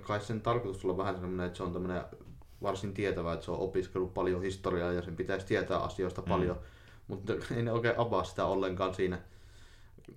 kai 0.00 0.20
sen 0.20 0.40
tarkoitus 0.40 0.84
olla 0.84 0.96
vähän 0.96 1.14
sellainen, 1.14 1.46
että 1.46 1.56
se 1.56 1.62
on 1.62 1.72
tämmöinen 1.72 2.02
varsin 2.62 2.94
tietävä, 2.94 3.32
että 3.32 3.44
se 3.44 3.50
on 3.50 3.58
opiskellut 3.58 4.14
paljon 4.14 4.42
historiaa 4.42 4.92
ja 4.92 5.02
sen 5.02 5.16
pitäisi 5.16 5.46
tietää 5.46 5.78
asioista 5.78 6.22
paljon, 6.22 6.56
mutta 7.08 7.32
ei 7.56 7.62
ne 7.62 7.72
oikein 7.72 7.98
avaa 7.98 8.24
sitä 8.24 8.44
ollenkaan 8.44 8.94
siinä. 8.94 9.18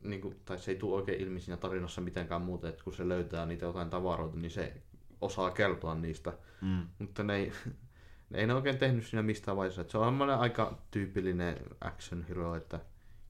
Niin 0.02 0.22
kuin, 0.22 0.36
tai 0.46 0.58
se 0.58 0.72
ei 0.72 0.78
tule 0.78 0.96
oikein 0.96 1.22
ilmi 1.22 1.40
siinä 1.40 1.58
tarinassa 1.58 2.02
mitenkään 2.02 2.42
muuten, 2.42 2.70
että 2.70 2.84
kun 2.84 2.94
se 2.94 3.08
löytää 3.08 3.46
niitä 3.46 3.66
jotain 3.66 3.90
tavaroita, 3.90 4.38
niin 4.38 4.52
se 4.52 4.74
osaa 5.22 5.52
kertoa 5.52 5.96
niistä. 5.96 6.34
Mm. 6.62 6.88
Mutta 7.00 7.24
ne 7.24 7.36
ei, 7.36 7.52
ne 8.30 8.40
ei 8.40 8.48
ne 8.48 8.54
oikein 8.54 8.78
tehnyt 8.78 9.06
siinä 9.06 9.24
mistään 9.24 9.58
vaiheessa. 9.58 9.82
Että 9.82 9.92
se 9.92 9.98
on 9.98 10.30
aika 10.30 10.78
tyypillinen 10.92 11.58
action 11.82 12.24
hero, 12.30 12.56
että 12.56 12.80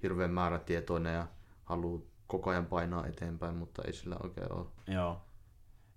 hirveän 0.04 0.32
määrätietoinen 0.32 1.14
ja 1.14 1.28
haluaa 1.66 2.02
koko 2.28 2.50
ajan 2.50 2.66
painaa 2.66 3.08
eteenpäin, 3.08 3.56
mutta 3.56 3.82
ei 3.86 3.94
sillä 3.94 4.16
oikein 4.24 4.54
ole. 4.54 4.66
Joo. 4.88 5.22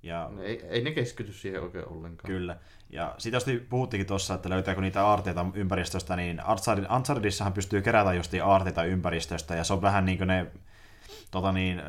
Ja 0.07 0.31
Ne 0.37 0.43
Ei, 0.43 0.67
ei 0.69 0.85
ne 0.85 0.91
keskity 0.91 1.33
siihen 1.33 1.63
oikein 1.63 1.89
ollenkaan. 1.89 2.27
Kyllä. 2.27 2.57
Ja 2.91 3.15
siitä 3.19 3.37
just 3.37 3.49
puhuttiinkin 3.69 4.07
tuossa, 4.07 4.35
että 4.35 4.51
löytääkö 4.51 4.81
niitä 4.81 5.07
aarteita 5.07 5.47
ympäristöstä, 5.55 6.17
niin 6.17 6.41
Uncharted- 6.41 6.97
Unchartedissahan 6.97 7.53
pystyy 7.53 7.83
kerätä 7.83 8.13
justiin 8.13 8.45
aarteita 8.45 8.85
ympäristöstä, 8.85 9.55
ja 9.55 9.65
se 9.65 9.73
on 9.73 9.83
vähän 9.83 10.05
niin 10.05 10.19
kuin 10.19 10.29
ne 10.29 10.47
tota 11.31 11.53
niin, 11.53 11.83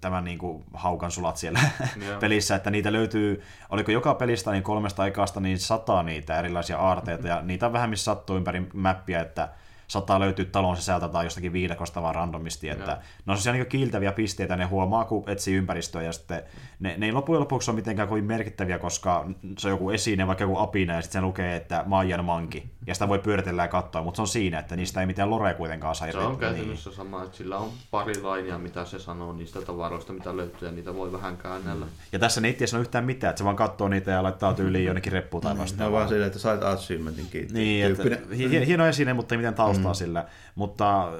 tämän 0.00 0.24
niin 0.24 0.38
kuin 0.38 0.64
haukan 0.74 1.10
sulat 1.10 1.36
siellä 1.36 1.60
Joo. 2.06 2.20
pelissä, 2.20 2.54
että 2.54 2.70
niitä 2.70 2.92
löytyy, 2.92 3.42
oliko 3.70 3.92
joka 3.92 4.14
pelistä 4.14 4.50
niin 4.50 4.62
kolmesta 4.62 5.06
ekasta 5.06 5.40
niin 5.40 5.58
sataa 5.58 6.02
niitä 6.02 6.38
erilaisia 6.38 6.78
aarteita, 6.78 7.28
ja 7.28 7.42
niitä 7.42 7.66
on 7.66 7.72
vähän 7.72 7.90
missä 7.90 8.04
sattuu 8.04 8.36
ympäri 8.36 8.66
mäppiä, 8.74 9.20
että 9.20 9.48
saattaa 9.88 10.20
löytyä 10.20 10.44
talon 10.44 10.76
sisältä 10.76 11.08
tai 11.08 11.26
jostakin 11.26 11.52
viidakosta 11.52 12.02
vaan 12.02 12.14
randomisti, 12.14 12.68
että 12.68 12.90
Joo. 12.90 12.98
ne 13.26 13.32
on 13.32 13.38
sellaisia 13.38 13.52
niin 13.52 13.66
kiiltäviä 13.66 14.12
pisteitä, 14.12 14.56
ne 14.56 14.64
huomaa, 14.64 15.04
kun 15.04 15.24
etsii 15.26 15.54
ympäristöä, 15.54 16.02
ja 16.02 16.12
sitten 16.12 16.42
ne, 16.80 16.94
ne 16.98 17.06
ei 17.06 17.12
loppujen 17.12 17.40
lopuksi 17.40 17.70
ole 17.70 17.76
mitenkään 17.76 18.08
kovin 18.08 18.24
merkittäviä, 18.24 18.78
koska 18.78 19.26
se 19.58 19.68
on 19.68 19.72
joku 19.72 19.90
esine, 19.90 20.26
vaikka 20.26 20.44
joku 20.44 20.58
apina, 20.58 20.94
ja 20.94 21.02
sitten 21.02 21.20
se 21.22 21.26
lukee, 21.26 21.56
että 21.56 21.84
Maijan 21.86 22.24
manki, 22.24 22.70
ja 22.86 22.94
sitä 22.94 23.08
voi 23.08 23.18
pyöritellä 23.18 23.62
ja 23.62 23.68
katsoa, 23.68 24.02
mutta 24.02 24.16
se 24.16 24.22
on 24.22 24.28
siinä, 24.28 24.58
että 24.58 24.76
niistä 24.76 25.00
ei 25.00 25.06
mitään 25.06 25.30
lorea 25.30 25.54
kuitenkaan 25.54 25.94
saa 25.94 26.12
Se 26.12 26.18
on 26.18 26.38
käytännössä 26.38 26.92
sama, 26.92 27.22
että 27.22 27.36
sillä 27.36 27.58
on 27.58 27.70
pari 27.90 28.22
lainia, 28.22 28.58
mitä 28.58 28.84
se 28.84 28.98
sanoo 28.98 29.32
niistä 29.32 29.62
tavaroista, 29.62 30.12
mitä 30.12 30.36
löytyy, 30.36 30.68
ja 30.68 30.74
niitä 30.74 30.94
voi 30.94 31.12
vähän 31.12 31.36
käännellä. 31.36 31.86
Ja 32.12 32.18
tässä 32.18 32.40
ne 32.40 32.56
ei 32.60 32.66
sano 32.66 32.80
yhtään 32.80 33.04
mitään, 33.04 33.30
että 33.30 33.38
se 33.38 33.44
vaan 33.44 33.56
katsoo 33.56 33.88
niitä 33.88 34.10
ja 34.10 34.22
laittaa 34.22 34.54
tyyliin 34.54 34.84
jonnekin 34.84 35.12
reppuun 35.12 35.42
tai 35.42 35.54
Ne 35.54 35.60
on 35.60 35.62
vastaavaa. 35.62 35.92
vaan 35.92 36.08
silleen, 36.08 36.26
että 36.26 36.38
sait 36.38 36.62
achievementin 36.62 37.26
kiinni. 37.30 37.52
Niin, 37.52 37.86
että, 37.86 38.34
hi- 38.36 38.66
hieno 38.66 38.86
esine, 38.86 39.12
mutta 39.12 39.34
ei 39.34 39.36
mitään 39.36 39.54
taustaa 39.54 39.73
mm. 39.82 39.94
sillä. 39.94 40.26
Mutta 40.54 41.08
äh, 41.08 41.12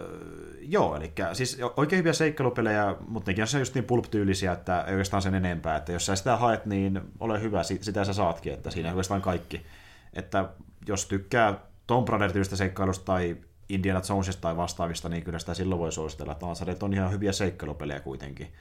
joo, 0.60 0.96
eli 0.96 1.12
siis 1.32 1.58
oikein 1.76 1.98
hyviä 1.98 2.12
seikkailupelejä, 2.12 2.96
mutta 3.08 3.30
nekin 3.30 3.42
on 3.42 3.48
se 3.48 3.58
just 3.58 3.74
niin 3.74 3.84
pulp-tyylisiä, 3.84 4.52
että 4.52 4.80
ei 4.80 4.92
oikeastaan 4.92 5.22
sen 5.22 5.34
enempää. 5.34 5.76
Että 5.76 5.92
jos 5.92 6.06
sä 6.06 6.16
sitä 6.16 6.36
haet, 6.36 6.66
niin 6.66 7.00
ole 7.20 7.40
hyvä, 7.40 7.62
si- 7.62 7.78
sitä 7.82 8.04
sä 8.04 8.12
saatkin, 8.12 8.52
että 8.52 8.70
siinä 8.70 8.88
oikeastaan 8.88 9.22
kaikki. 9.22 9.66
Että 10.12 10.48
jos 10.86 11.06
tykkää 11.06 11.54
Tomb 11.86 12.08
Raider-tyylistä 12.08 12.56
seikkailusta 12.56 13.04
tai 13.04 13.36
Indiana 13.68 14.00
Jonesista 14.08 14.40
tai 14.40 14.56
vastaavista, 14.56 15.08
niin 15.08 15.22
kyllä 15.22 15.38
sitä 15.38 15.54
silloin 15.54 15.78
voi 15.78 15.92
suositella. 15.92 16.36
Uncharted 16.42 16.82
on 16.82 16.94
ihan 16.94 17.12
hyviä 17.12 17.32
seikkailupelejä 17.32 18.00
kuitenkin. 18.00 18.52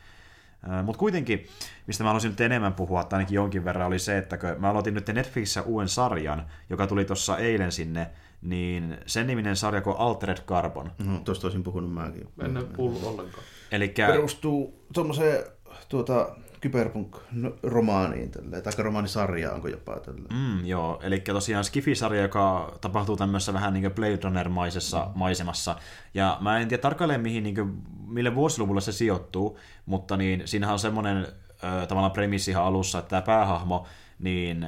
Mutta 0.83 0.99
kuitenkin, 0.99 1.47
mistä 1.87 2.03
mä 2.03 2.09
haluaisin 2.09 2.29
nyt 2.29 2.41
enemmän 2.41 2.73
puhua, 2.73 3.03
tai 3.03 3.17
ainakin 3.17 3.35
jonkin 3.35 3.65
verran, 3.65 3.87
oli 3.87 3.99
se, 3.99 4.17
että 4.17 4.37
mä 4.59 4.69
aloitin 4.69 4.93
nyt 4.93 5.07
Netflixissä 5.07 5.61
uuden 5.61 5.89
sarjan, 5.89 6.45
joka 6.69 6.87
tuli 6.87 7.05
tuossa 7.05 7.37
eilen 7.37 7.71
sinne, 7.71 8.09
niin 8.43 8.97
sen 9.05 9.27
niminen 9.27 9.55
sarja 9.55 9.81
kuin 9.81 9.97
Altered 9.97 10.37
Carbon. 10.37 10.91
No, 11.05 11.19
tuosta 11.25 11.47
olisin 11.47 11.63
puhunut 11.63 11.93
mäkin. 11.93 12.27
En 12.43 12.57
ole 12.57 12.65
kuullut 12.65 13.03
ollenkaan. 13.03 13.43
Eli 13.71 13.89
Perustuu 13.89 14.85
tuommoiseen 14.93 15.43
tuota, 15.89 16.35
kyberpunk-romaaniin, 16.61 18.31
tai 18.63 18.73
romaanisarjaan 18.77 19.55
onko 19.55 19.67
jopa 19.67 19.99
tällä. 19.99 20.27
Mm, 20.33 20.65
joo, 20.65 20.99
eli 21.03 21.19
tosiaan 21.19 21.63
Skifi-sarja, 21.63 22.21
joka 22.21 22.77
tapahtuu 22.81 23.17
tämmöisessä 23.17 23.53
vähän 23.53 23.73
niin 23.73 23.83
kuin 23.83 23.93
Blade 23.93 24.19
Runner-maisessa 24.23 25.05
mm. 25.05 25.11
maisemassa. 25.15 25.75
Ja 26.13 26.37
mä 26.41 26.59
en 26.59 26.67
tiedä 26.67 26.81
tarkalleen, 26.81 27.21
mihin, 27.21 27.43
niin 27.43 27.55
kuin, 27.55 27.81
mille 28.07 28.35
vuosiluvulle 28.35 28.81
se 28.81 28.91
sijoittuu, 28.91 29.59
mutta 29.85 30.17
niin, 30.17 30.41
siinähän 30.45 30.73
on 30.73 30.79
semmoinen 30.79 31.17
ö, 31.63 31.85
tavallaan 31.87 32.11
premissi 32.11 32.51
ihan 32.51 32.63
alussa, 32.63 32.99
että 32.99 33.09
tämä 33.09 33.21
päähahmo 33.21 33.87
niin 34.19 34.67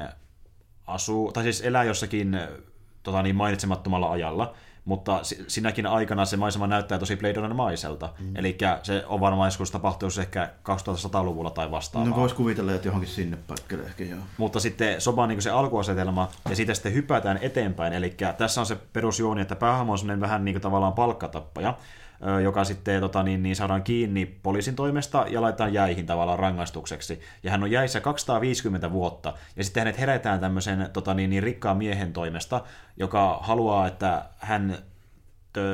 asuu, 0.87 1.31
tai 1.31 1.43
siis 1.43 1.61
elää 1.61 1.83
jossakin 1.83 2.39
tota 3.05 3.23
niin, 3.23 3.35
mainitsemattomalla 3.35 4.11
ajalla, 4.11 4.53
mutta 4.85 5.19
si- 5.23 5.45
sinäkin 5.47 5.87
aikana 5.87 6.25
se 6.25 6.37
maisema 6.37 6.67
näyttää 6.67 6.99
tosi 6.99 7.15
Blade 7.15 7.33
Runner-maiselta. 7.33 8.09
Mm. 8.19 8.35
Eli 8.35 8.57
se 8.83 9.03
on 9.07 9.19
varmaan 9.19 9.47
joskus 9.47 9.71
tapahtuisi 9.71 10.21
ehkä 10.21 10.49
2100-luvulla 10.63 11.49
tai 11.49 11.71
vastaavaa. 11.71 12.09
No 12.09 12.15
vois 12.15 12.33
kuvitella, 12.33 12.73
että 12.73 12.87
johonkin 12.87 13.09
sinne 13.09 13.37
paikalle 13.47 13.83
ehkä 13.83 14.03
joo. 14.03 14.19
Mutta 14.37 14.59
sitten 14.59 14.97
vaan 15.15 15.29
niin 15.29 15.41
se 15.41 15.49
alkuasetelma, 15.49 16.27
ja 16.49 16.55
siitä 16.55 16.73
sitten 16.73 16.93
hypätään 16.93 17.39
eteenpäin. 17.41 17.93
Eli 17.93 18.15
tässä 18.37 18.61
on 18.61 18.67
se 18.67 18.77
perusjuoni, 18.93 19.41
että 19.41 19.55
päähahmo 19.55 19.93
on 19.93 20.19
vähän 20.19 20.45
niin 20.45 20.55
kuin 20.55 20.61
tavallaan 20.61 20.93
palkkatappaja. 20.93 21.73
Joka 22.43 22.63
sitten 22.63 23.01
tota, 23.01 23.23
niin, 23.23 23.43
niin 23.43 23.55
saadaan 23.55 23.83
kiinni 23.83 24.25
poliisin 24.25 24.75
toimesta 24.75 25.25
ja 25.29 25.41
laitetaan 25.41 25.73
jäihin 25.73 26.05
tavallaan 26.05 26.39
rangaistukseksi. 26.39 27.21
Ja 27.43 27.51
hän 27.51 27.63
on 27.63 27.71
jäissä 27.71 28.01
250 28.01 28.91
vuotta, 28.91 29.33
ja 29.55 29.63
sitten 29.63 29.81
hänet 29.81 29.99
herätään 29.99 30.39
tämmöisen 30.39 30.89
tota, 30.93 31.13
niin, 31.13 31.29
niin, 31.29 31.43
rikkaan 31.43 31.77
miehen 31.77 32.13
toimesta, 32.13 32.63
joka 32.97 33.39
haluaa, 33.41 33.87
että 33.87 34.25
hän 34.37 34.77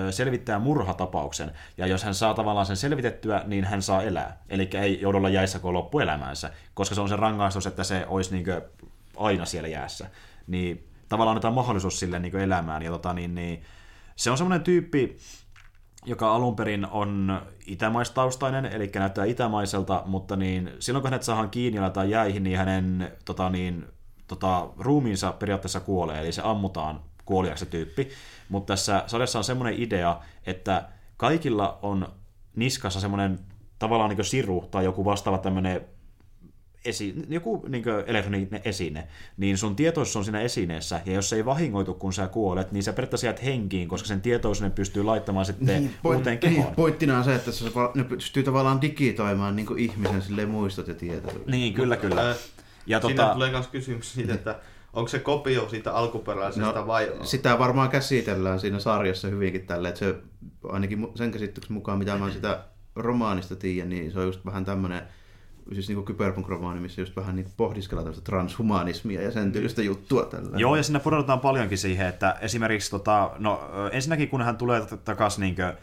selvittää 0.09 0.59
murhatapauksen, 0.59 1.51
ja 1.77 1.87
jos 1.87 2.03
hän 2.03 2.15
saa 2.15 2.33
tavallaan 2.33 2.65
sen 2.65 2.77
selvitettyä, 2.77 3.43
niin 3.45 3.65
hän 3.65 3.81
saa 3.81 4.03
elää. 4.03 4.37
Eli 4.49 4.69
ei 4.73 5.01
joudu 5.01 5.17
olla 5.17 5.29
jäissä 5.29 5.59
koko 5.59 5.73
loppuelämäänsä, 5.73 6.51
koska 6.73 6.95
se 6.95 7.01
on 7.01 7.09
se 7.09 7.15
rangaistus, 7.15 7.67
että 7.67 7.83
se 7.83 8.05
olisi 8.07 8.35
niin 8.35 8.45
aina 9.17 9.45
siellä 9.45 9.67
jäässä. 9.67 10.09
Niin 10.47 10.87
tavallaan 11.09 11.35
annetaan 11.35 11.53
mahdollisuus 11.53 11.99
sille 11.99 12.19
niin 12.19 12.35
elämään. 12.35 12.81
Ja 12.81 12.91
tota, 12.91 13.13
niin, 13.13 13.35
niin, 13.35 13.63
se 14.15 14.31
on 14.31 14.37
semmoinen 14.37 14.63
tyyppi, 14.63 15.17
joka 16.05 16.35
alun 16.35 16.55
perin 16.55 16.85
on 16.85 17.41
itämaistaustainen, 17.67 18.65
eli 18.65 18.91
näyttää 18.95 19.25
itämaiselta, 19.25 20.03
mutta 20.05 20.35
niin, 20.35 20.71
silloin 20.79 21.01
kun 21.01 21.11
hänet 21.11 21.23
saadaan 21.23 21.49
kiinni 21.49 21.79
laitetaan 21.79 22.09
jäihin, 22.09 22.43
niin 22.43 22.57
hänen 22.57 23.11
tota, 23.25 23.49
niin, 23.49 23.85
tota, 24.27 24.69
ruumiinsa 24.79 25.31
periaatteessa 25.31 25.79
kuolee, 25.79 26.19
eli 26.19 26.31
se 26.31 26.41
ammutaan 26.45 27.01
kuoliaksi 27.25 27.65
tyyppi. 27.65 28.09
Mutta 28.49 28.73
tässä 28.73 29.03
sarjassa 29.07 29.39
on 29.39 29.43
semmoinen 29.43 29.81
idea, 29.81 30.19
että 30.45 30.89
kaikilla 31.17 31.79
on 31.81 32.07
niskassa 32.55 32.99
semmoinen 32.99 33.39
tavallaan 33.79 34.09
niin 34.09 34.25
siru 34.25 34.67
tai 34.71 34.83
joku 34.85 35.05
vastaava 35.05 35.37
tämmöinen 35.37 35.85
esi- 36.85 37.15
joku 37.29 37.65
niin 37.67 37.83
elektroninen 38.05 38.61
esine, 38.65 39.07
niin 39.37 39.57
sun 39.57 39.75
tietoisuus 39.75 40.15
on 40.15 40.23
siinä 40.23 40.41
esineessä, 40.41 41.01
ja 41.05 41.13
jos 41.13 41.29
se 41.29 41.35
ei 41.35 41.45
vahingoitu, 41.45 41.93
kun 41.93 42.13
sä 42.13 42.27
kuolet, 42.27 42.71
niin 42.71 42.83
sä 42.83 42.93
periaatteessa 42.93 43.27
jäät 43.27 43.43
henkiin, 43.43 43.87
koska 43.87 44.07
sen 44.07 44.21
tietoisuuden 44.21 44.71
pystyy 44.71 45.03
laittamaan 45.03 45.45
sitten 45.45 45.83
niin, 45.83 45.93
uuteen 46.03 46.39
kehoon. 46.39 46.65
Niin, 46.65 46.75
pointtina 46.75 47.17
on 47.17 47.23
se, 47.23 47.35
että 47.35 47.51
se, 47.51 47.65
ne 47.95 48.03
pystyy 48.03 48.43
tavallaan 48.43 48.81
digitoimaan 48.81 49.55
niin 49.55 49.77
ihmisen 49.77 50.21
sille 50.21 50.45
muistot 50.45 50.87
ja 50.87 50.93
tietoa. 50.93 51.33
Niin, 51.45 51.73
kyllä, 51.73 51.97
kyllä. 51.97 52.35
Ja 52.85 53.01
Siinä 53.01 53.23
tota... 53.23 53.33
tulee 53.33 53.51
myös 53.51 53.67
kysymys 53.67 54.13
siitä, 54.13 54.33
että 54.33 54.59
onko 54.93 55.07
se 55.07 55.19
kopio 55.19 55.69
siitä 55.69 55.93
alkuperäisestä 55.93 56.71
no, 56.71 56.87
vai... 56.87 57.11
Sitä 57.23 57.59
varmaan 57.59 57.89
käsitellään 57.89 58.59
siinä 58.59 58.79
sarjassa 58.79 59.27
hyvinkin 59.27 59.67
tälle, 59.67 59.89
että 59.89 59.99
se 59.99 60.15
ainakin 60.63 61.07
sen 61.15 61.31
käsityksen 61.31 61.73
mukaan, 61.73 61.97
mitä 61.99 62.17
mä 62.17 62.31
sitä 62.31 62.63
romaanista 62.95 63.55
tiedän, 63.55 63.89
niin 63.89 64.11
se 64.11 64.19
on 64.19 64.25
just 64.25 64.45
vähän 64.45 64.65
tämmöinen 64.65 65.01
siis 65.75 65.89
niin 65.89 66.05
kyberpunk-romaani, 66.05 66.79
missä 66.79 67.01
just 67.01 67.15
vähän 67.15 67.35
niin 67.35 67.47
pohdiskellaan 67.57 68.05
tämmöistä 68.05 68.25
transhumanismia 68.25 69.21
ja 69.21 69.31
sen 69.31 69.51
tyylistä 69.51 69.81
juttua 69.81 70.25
tällä. 70.25 70.57
Joo, 70.57 70.75
ja 70.75 70.83
siinä 70.83 70.99
pureudutaan 70.99 71.39
paljonkin 71.39 71.77
siihen, 71.77 72.07
että 72.07 72.37
esimerkiksi 72.41 72.91
tota, 72.91 73.31
no, 73.39 73.61
ensinnäkin 73.91 74.29
kun 74.29 74.41
hän 74.41 74.57
tulee 74.57 74.81
takaisin 75.05 75.41
niin 75.41 75.55
kuin, 75.55 75.73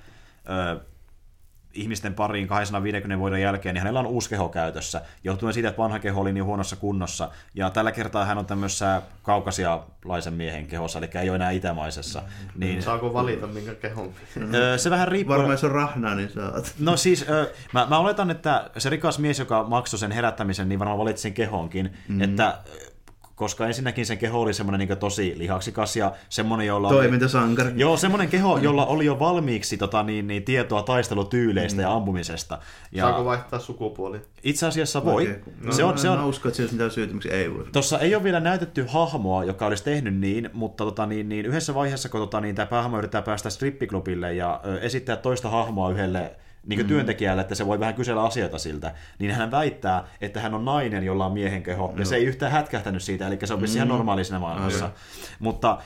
ihmisten 1.81 2.15
pariin 2.15 2.49
250 2.49 3.19
vuoden 3.19 3.43
jälkeen, 3.43 3.75
niin 3.75 3.81
hänellä 3.81 4.01
on 4.01 4.07
uusi 4.07 4.29
keho 4.29 4.49
käytössä, 4.49 5.03
johtuen 5.25 5.55
siitä, 5.55 5.69
että 5.69 5.83
vanha 5.83 5.99
keho 5.99 6.21
oli 6.21 6.33
niin 6.33 6.45
huonossa 6.45 6.77
kunnossa. 6.77 7.31
Ja 7.55 7.71
tällä 7.71 7.93
kertaa 7.93 8.25
hän 8.25 8.39
on 8.39 8.47
tämmöisessä 8.47 9.03
kaukasialaisen 9.23 10.35
miehen 10.35 10.67
kehossa, 10.67 10.99
eli 10.99 11.11
ei 11.15 11.31
ole 11.31 11.37
enää 11.37 11.51
itämaisessa. 11.51 12.21
Mm. 12.21 12.61
Niin... 12.61 12.83
Saako 12.83 13.13
valita 13.13 13.47
minkä 13.47 13.75
kehon? 13.75 14.13
se 14.77 14.91
vähän 14.91 15.09
riippuu. 15.09 15.37
Varmaan 15.37 15.53
jos 15.53 15.65
on 15.65 15.71
rahnaa, 15.71 16.15
niin 16.15 16.31
saat. 16.31 16.75
No 16.79 16.97
siis, 16.97 17.27
mä, 17.73 17.87
mä 17.91 17.99
oletan, 17.99 18.31
että 18.31 18.71
se 18.79 18.91
rikas 18.91 19.19
mies, 19.19 19.39
joka 19.39 19.65
maksoi 19.65 19.99
sen 19.99 20.13
herättämisen, 20.13 20.69
niin 20.69 20.79
varmaan 20.79 20.99
valitsi 20.99 21.23
sen 21.23 21.35
kehonkin. 21.35 21.97
Mm. 22.09 22.21
Että 22.21 22.59
koska 23.39 23.67
ensinnäkin 23.67 24.07
sen 24.07 24.19
keho 24.19 24.41
oli 24.41 24.55
semmoinen 24.55 24.89
niin 24.89 24.99
tosi 24.99 25.35
lihaksikas 25.37 25.97
ja 25.97 26.13
semmoinen, 26.29 26.67
jolla 26.67 26.89
Toimintasankari. 26.89 27.71
Oli, 27.71 27.81
joo, 27.81 27.97
semmoinen 27.97 28.29
keho, 28.29 28.59
jolla 28.59 28.87
oli 28.87 29.05
jo 29.05 29.19
valmiiksi 29.19 29.77
tota, 29.77 30.03
niin, 30.03 30.27
niin, 30.27 30.43
tietoa 30.43 30.83
taistelutyyleistä 30.83 31.77
mm. 31.77 31.83
ja 31.83 31.95
ampumisesta. 31.95 32.59
Ja... 32.93 33.05
Saako 33.05 33.25
vaihtaa 33.25 33.59
sukupuoli? 33.59 34.21
Itse 34.43 34.67
asiassa 34.67 35.05
voi. 35.05 35.23
Okay. 35.23 35.37
No, 35.61 35.73
se 35.73 35.85
on, 35.85 35.99
se 35.99 36.09
on... 36.09 36.19
Mä 36.19 36.27
uskon, 36.27 36.51
että 36.51 36.63
se 36.63 36.73
mitään 36.73 36.91
syytä, 36.91 37.13
miksi 37.13 37.31
ei 37.31 37.55
voi. 37.55 37.65
Tuossa 37.73 37.99
ei 37.99 38.15
ole 38.15 38.25
vielä 38.25 38.41
näytetty 38.41 38.87
hahmoa, 38.89 39.45
joka 39.45 39.67
olisi 39.67 39.85
tehnyt 39.85 40.17
niin, 40.17 40.51
mutta 40.53 40.85
tota, 40.85 41.07
niin, 41.07 41.29
niin, 41.29 41.47
yhdessä 41.47 41.75
vaiheessa, 41.75 42.09
kun 42.09 42.21
tota, 42.21 42.41
niin, 42.41 42.55
tämä 42.55 42.67
päähahmo 42.67 42.99
yrittää 42.99 43.23
päästä 43.23 43.51
strippiklubille 43.51 44.35
ja 44.35 44.61
ö, 44.67 44.81
esittää 44.81 45.17
toista 45.17 45.49
hahmoa 45.49 45.91
yhdelle 45.91 46.37
niin 46.69 46.81
mm. 46.81 46.87
työntekijälle, 46.87 47.41
että 47.43 47.55
se 47.55 47.67
voi 47.67 47.81
vähän 47.81 47.95
kysellä 47.95 48.23
asioita 48.23 48.59
siltä, 48.59 48.95
niin 49.19 49.31
hän 49.31 49.51
väittää, 49.51 50.05
että 50.21 50.41
hän 50.41 50.55
on 50.55 50.65
nainen, 50.65 51.05
jolla 51.05 51.27
on 51.27 51.33
miehen 51.33 51.63
keho, 51.63 51.95
ja 51.99 52.05
se 52.05 52.17
ei 52.17 52.25
yhtään 52.25 52.53
hätkähtänyt 52.53 53.03
siitä, 53.03 53.27
eli 53.27 53.39
se 53.45 53.55
on 53.55 53.61
mm. 53.61 53.67
ihan 53.77 53.89
normaali 53.89 54.25
siinä 54.25 54.39
maailmassa. 54.39 54.85
Okay. 54.85 54.99
Mutta 55.39 55.79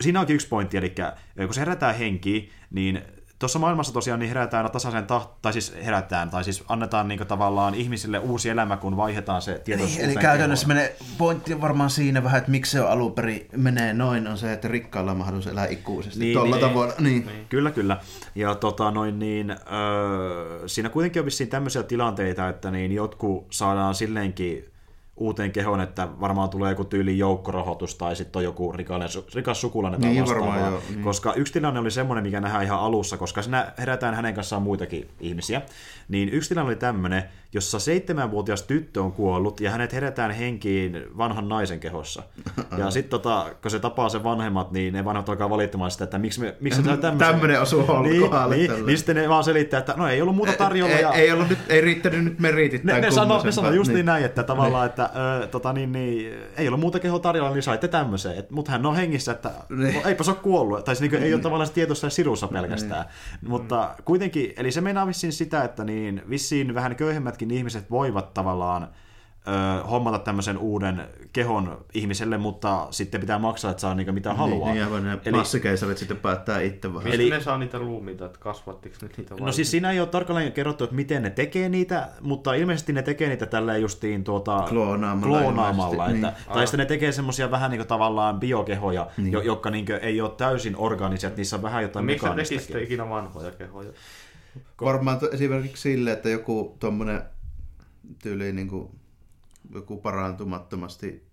siinä 0.00 0.20
onkin 0.20 0.34
yksi 0.34 0.48
pointti, 0.48 0.76
eli 0.76 0.94
kun 1.36 1.54
se 1.54 1.60
herätään 1.60 1.94
henkiin, 1.94 2.50
niin 2.70 3.02
Tuossa 3.38 3.58
maailmassa 3.58 3.92
tosiaan 3.92 4.20
niin 4.20 4.28
herätään 4.28 4.70
tasaisen 4.70 5.06
taht, 5.06 5.30
tai 5.42 5.52
siis 5.52 5.74
herätään, 5.84 6.30
tai 6.30 6.44
siis 6.44 6.64
annetaan 6.68 7.08
niin 7.08 7.26
tavallaan 7.26 7.74
ihmisille 7.74 8.18
uusi 8.18 8.48
elämä, 8.48 8.76
kun 8.76 8.96
vaihdetaan 8.96 9.42
se 9.42 9.60
tietoisuus 9.64 9.98
niin, 9.98 10.10
Eli 10.10 10.16
käytännössä 10.16 10.68
menee, 10.68 10.96
pointti 11.18 11.54
on 11.54 11.60
varmaan 11.60 11.90
siinä 11.90 12.24
vähän, 12.24 12.38
että 12.38 12.50
miksi 12.50 12.72
se 12.72 12.80
on 12.80 12.90
alun 12.90 13.12
perin 13.12 13.46
menee 13.56 13.94
noin, 13.94 14.28
on 14.28 14.38
se, 14.38 14.52
että 14.52 14.68
rikkaalla 14.68 15.10
on 15.10 15.16
mahdollisuus 15.16 15.52
elää 15.52 15.66
ikuisesti. 15.66 16.20
Niin, 16.20 16.34
Tuolla 16.34 16.56
niin, 16.56 16.68
tavoin, 16.68 16.92
niin. 16.98 17.26
niin. 17.26 17.46
Kyllä, 17.48 17.70
kyllä. 17.70 18.00
Ja 18.34 18.54
tota, 18.54 18.90
noin, 18.90 19.18
niin, 19.18 19.50
öö, 19.50 20.68
siinä 20.68 20.88
kuitenkin 20.88 21.20
on 21.20 21.26
vissiin 21.26 21.48
tämmöisiä 21.48 21.82
tilanteita, 21.82 22.48
että 22.48 22.70
niin 22.70 22.92
jotkut 22.92 23.46
saadaan 23.50 23.94
silleenkin 23.94 24.67
uuteen 25.18 25.52
kehoon, 25.52 25.80
että 25.80 26.08
varmaan 26.20 26.48
tulee 26.48 26.70
joku 26.70 26.84
tyyli 26.84 27.18
joukkorahoitus 27.18 27.94
tai 27.94 28.16
sitten 28.16 28.40
on 28.40 28.44
joku 28.44 28.72
rikainen, 28.72 29.08
rikas 29.34 29.60
sukulainen 29.60 30.00
niin, 30.00 30.26
varmaan, 30.26 30.60
joo, 30.60 30.82
niin. 30.90 31.02
Koska 31.02 31.34
yksi 31.34 31.52
tilanne 31.52 31.80
oli 31.80 31.90
semmoinen, 31.90 32.24
mikä 32.24 32.40
nähdään 32.40 32.64
ihan 32.64 32.80
alussa, 32.80 33.16
koska 33.16 33.42
siinä 33.42 33.72
herätään 33.78 34.14
hänen 34.14 34.34
kanssaan 34.34 34.62
muitakin 34.62 35.08
ihmisiä. 35.20 35.62
Niin 36.08 36.28
yksi 36.28 36.48
tilanne 36.48 36.68
oli 36.68 36.76
tämmöinen, 36.76 37.24
jossa 37.52 37.78
seitsemänvuotias 37.78 38.62
tyttö 38.62 39.02
on 39.02 39.12
kuollut 39.12 39.60
ja 39.60 39.70
hänet 39.70 39.92
herätään 39.92 40.30
henkiin 40.30 41.04
vanhan 41.18 41.48
naisen 41.48 41.80
kehossa. 41.80 42.22
Ja 42.78 42.90
sitten 42.90 43.10
tota, 43.10 43.46
kun 43.62 43.70
se 43.70 43.78
tapaa 43.78 44.08
sen 44.08 44.24
vanhemmat, 44.24 44.72
niin 44.72 44.94
ne 44.94 45.04
vanhemmat 45.04 45.28
alkaa 45.28 45.50
valittamaan 45.50 45.90
sitä, 45.90 46.04
että 46.04 46.18
miksi, 46.18 46.40
me, 46.40 46.56
miksi 46.60 46.82
sä 46.82 46.96
tämmöisen... 46.96 47.32
Tämmöinen 47.32 47.62
osuu 47.62 48.02
niin, 48.02 48.30
niin, 48.50 48.86
niin, 48.86 48.98
sitten 48.98 49.16
ne 49.16 49.28
vaan 49.28 49.44
selittää, 49.44 49.78
että 49.78 49.94
no 49.96 50.08
ei 50.08 50.22
ollut 50.22 50.36
muuta 50.36 50.52
tarjolla. 50.52 50.94
Ei, 50.94 51.02
ja... 51.02 51.12
ei, 51.12 51.32
ollut 51.32 51.48
nyt, 51.48 51.58
ei 51.68 51.80
riittänyt 51.80 52.24
nyt 52.24 52.38
meritit. 52.38 52.84
Ne, 52.84 53.00
ne 53.00 53.10
sanoo 53.10 53.42
ne 53.44 53.52
sano 53.52 53.70
just 53.70 53.92
niin. 53.92 54.06
näin, 54.06 54.24
että 54.24 54.42
tavallaan, 54.42 54.82
niin. 54.82 54.90
että 54.90 55.07
ö, 55.42 55.46
tota, 55.46 55.72
niin, 55.72 55.92
niin, 55.92 56.32
ei 56.56 56.68
ollut 56.68 56.80
muuta 56.80 57.00
kehoa 57.00 57.18
tarjolla, 57.18 57.50
niin 57.50 57.62
saitte 57.62 57.88
tämmöisen. 57.88 58.44
Mutta 58.50 58.72
hän 58.72 58.86
on 58.86 58.96
hengissä, 58.96 59.32
että 59.32 59.50
niin. 59.68 59.94
no, 59.94 60.08
eipä 60.08 60.24
se 60.24 60.30
ole 60.30 60.38
kuollut. 60.42 60.84
Tai 60.84 60.96
siis, 60.96 61.10
niin, 61.10 61.22
ei 61.22 61.34
ole 61.34 61.42
tavallaan 61.42 61.70
tietoissa 61.70 62.10
sirussa 62.10 62.48
pelkästään. 62.48 63.06
Niin. 63.40 63.50
Mutta 63.50 63.94
kuitenkin, 64.04 64.52
eli 64.56 64.72
se 64.72 64.80
meinaa 64.80 65.06
vissiin 65.06 65.32
sitä, 65.32 65.64
että 65.64 65.84
niin, 65.84 66.22
vissiin 66.30 66.74
vähän 66.74 66.96
köyhemmätkin 66.96 67.50
ihmiset 67.50 67.90
voivat 67.90 68.34
tavallaan 68.34 68.88
hommata 69.90 70.18
tämmöisen 70.18 70.58
uuden 70.58 71.08
kehon 71.32 71.84
ihmiselle, 71.94 72.38
mutta 72.38 72.86
sitten 72.90 73.20
pitää 73.20 73.38
maksaa, 73.38 73.70
että 73.70 73.80
saa 73.80 73.94
niinku 73.94 74.12
mitä 74.12 74.28
niin, 74.28 74.38
haluaa. 74.38 74.72
Niin, 74.72 74.84
aivan 74.84 75.20
Eli, 75.24 75.36
massikeisarit 75.36 75.98
sitten 75.98 76.16
päättää 76.16 76.60
itse 76.60 76.88
vähän. 76.88 77.04
Mistä 77.04 77.22
Eli, 77.22 77.30
ne 77.30 77.40
saa 77.40 77.58
niitä 77.58 77.78
ruumiita, 77.78 78.26
että 78.26 78.38
kasvattiko 78.38 78.96
ne 79.02 79.08
niitä 79.16 79.34
vai? 79.34 79.46
No 79.46 79.52
siis 79.52 79.70
siinä 79.70 79.90
ei 79.90 80.00
ole 80.00 80.08
tarkalleen 80.08 80.52
kerrottu, 80.52 80.84
että 80.84 80.96
miten 80.96 81.22
ne 81.22 81.30
tekee 81.30 81.68
niitä, 81.68 82.08
mutta 82.20 82.54
ilmeisesti 82.54 82.92
ne 82.92 83.02
tekee 83.02 83.28
niitä 83.28 83.46
tälleen 83.46 83.82
justiin 83.82 84.24
tuota, 84.24 84.64
kloonaamalla. 84.68 85.38
kloonaamalla 85.38 86.06
että, 86.06 86.26
niin. 86.28 86.54
Tai 86.54 86.66
sitten 86.66 86.78
ne 86.78 86.86
tekee 86.86 87.12
semmoisia 87.12 87.50
vähän 87.50 87.70
niin 87.70 87.78
kuin 87.78 87.88
tavallaan 87.88 88.40
biokehoja, 88.40 89.06
niin. 89.16 89.32
jo, 89.32 89.40
jotka 89.40 89.70
niin 89.70 89.86
ei 90.02 90.20
ole 90.20 90.30
täysin 90.30 90.76
organiset, 90.76 91.36
niissä 91.36 91.56
on 91.56 91.62
vähän 91.62 91.82
jotain 91.82 92.04
Miksi 92.04 92.26
tekisitte 92.36 92.82
ikinä 92.82 93.08
vanhoja 93.08 93.50
kehoja? 93.50 93.90
Varmaan 94.80 95.18
esimerkiksi 95.32 95.82
sille, 95.82 96.12
että 96.12 96.28
joku 96.28 96.76
tuommoinen 96.80 97.22
tyyli 98.22 98.52
niin 98.52 98.68
kuin 98.68 98.88
joku 99.74 99.96
parantumattomasti 99.96 101.27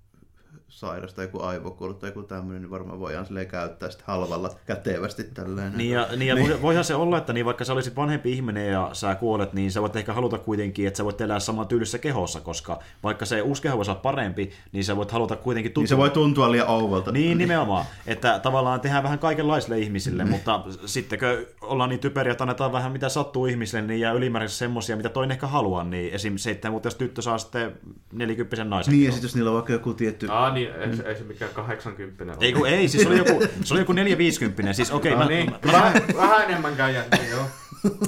sairas 0.67 1.13
tai 1.13 1.25
joku 1.25 1.41
aivokuollu 1.41 1.93
tai 1.93 2.09
joku 2.09 2.23
tämmöinen, 2.23 2.61
niin 2.61 2.69
varmaan 2.69 2.99
voidaan 2.99 3.25
silleen 3.25 3.47
käyttää 3.47 3.89
sitten 3.89 4.07
halvalla 4.07 4.49
kätevästi 4.65 5.23
tälleen. 5.23 5.77
Niin 5.77 5.91
ja, 5.91 6.07
niin 6.15 6.27
ja 6.27 6.35
niin. 6.35 6.61
voihan 6.61 6.83
se 6.83 6.95
olla, 6.95 7.17
että 7.17 7.33
niin 7.33 7.45
vaikka 7.45 7.65
sä 7.65 7.73
olisit 7.73 7.95
vanhempi 7.95 8.31
ihminen 8.31 8.71
ja 8.71 8.89
sä 8.93 9.15
kuolet, 9.15 9.53
niin 9.53 9.71
sä 9.71 9.81
voit 9.81 9.95
ehkä 9.95 10.13
haluta 10.13 10.37
kuitenkin, 10.37 10.87
että 10.87 10.97
sä 10.97 11.05
voit 11.05 11.21
elää 11.21 11.39
saman 11.39 11.67
tyylissä 11.67 11.97
kehossa, 11.97 12.41
koska 12.41 12.79
vaikka 13.03 13.25
se 13.25 13.41
uusi 13.41 13.61
keho 13.61 13.77
voisi 13.77 13.91
olla 13.91 13.99
parempi, 13.99 14.51
niin 14.71 14.83
sä 14.83 14.95
voit 14.95 15.11
haluta 15.11 15.35
kuitenkin 15.35 15.71
tuntua. 15.71 15.83
Niin 15.83 15.89
se 15.89 15.97
voi 15.97 16.09
tuntua 16.09 16.51
liian 16.51 16.67
ouvalta. 16.67 17.11
Niin, 17.11 17.37
nimenomaan. 17.37 17.85
Että 18.07 18.39
tavallaan 18.39 18.81
tehdään 18.81 19.03
vähän 19.03 19.19
kaikenlaisille 19.19 19.79
ihmisille, 19.79 20.23
mm. 20.23 20.29
mutta 20.29 20.63
sittenkö 20.85 21.47
ollaan 21.61 21.89
niin 21.89 21.99
typeriä, 21.99 22.31
että 22.31 22.43
annetaan 22.43 22.71
vähän 22.71 22.91
mitä 22.91 23.09
sattuu 23.09 23.45
ihmisille, 23.45 23.81
niin 23.81 23.99
jää 23.99 24.13
ylimääräisesti 24.13 24.59
semmoisia, 24.59 24.97
mitä 24.97 25.09
toinen 25.09 25.35
ehkä 25.35 25.47
haluaa, 25.47 25.83
niin 25.83 26.13
esim. 26.13 26.35
7-vuotias 26.35 26.95
tyttö 26.95 27.21
saa 27.21 27.37
sitten 27.37 27.77
40 28.13 28.63
naisen. 28.63 28.93
Niin, 28.93 29.05
ja 29.05 29.11
sitten 29.11 29.27
jos 29.27 29.35
niillä 29.35 29.49
on 29.49 29.55
vaikka 29.55 29.73
joku 29.73 29.93
tietty... 29.93 30.27
Ah, 30.29 30.53
niin, 30.55 30.69
ei, 30.75 31.09
ei 31.09 31.15
se 31.15 31.23
mikään 31.23 31.51
80 31.53 32.23
ole. 32.23 32.33
Ei, 32.41 32.53
kun, 32.53 32.67
ei, 32.67 32.87
siis 32.87 33.03
se 33.03 33.09
oli 33.09 33.17
joku, 33.17 33.43
se 33.63 33.73
oli 33.73 33.81
joku 33.81 33.93
450. 33.93 34.73
Siis 34.73 34.91
okei, 34.91 35.13
okay, 35.13 35.23
no, 35.23 35.29
niin, 35.29 35.51
mä, 35.51 35.71
vähän, 35.71 35.93
mä, 35.93 36.21
vähän 36.21 36.43
enemmän 36.43 36.75
käy 36.75 36.93
joo. 37.31 37.45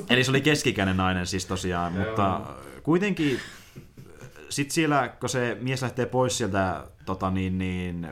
Eli 0.10 0.24
se 0.24 0.32
oli 0.32 0.42
keskikäinen 0.42 0.98
nainen 0.98 1.28
siis 1.28 1.46
tosiaan, 1.46 1.96
joo. 1.96 2.06
mutta 2.06 2.42
kuitenkin 2.84 3.40
sitten 4.50 4.74
siellä, 4.74 5.08
kun 5.20 5.30
se 5.30 5.58
mies 5.62 5.82
lähtee 5.82 6.06
pois 6.06 6.38
sieltä 6.38 6.84
tota 7.06 7.32
niin, 7.32 7.58
niin, 7.58 8.08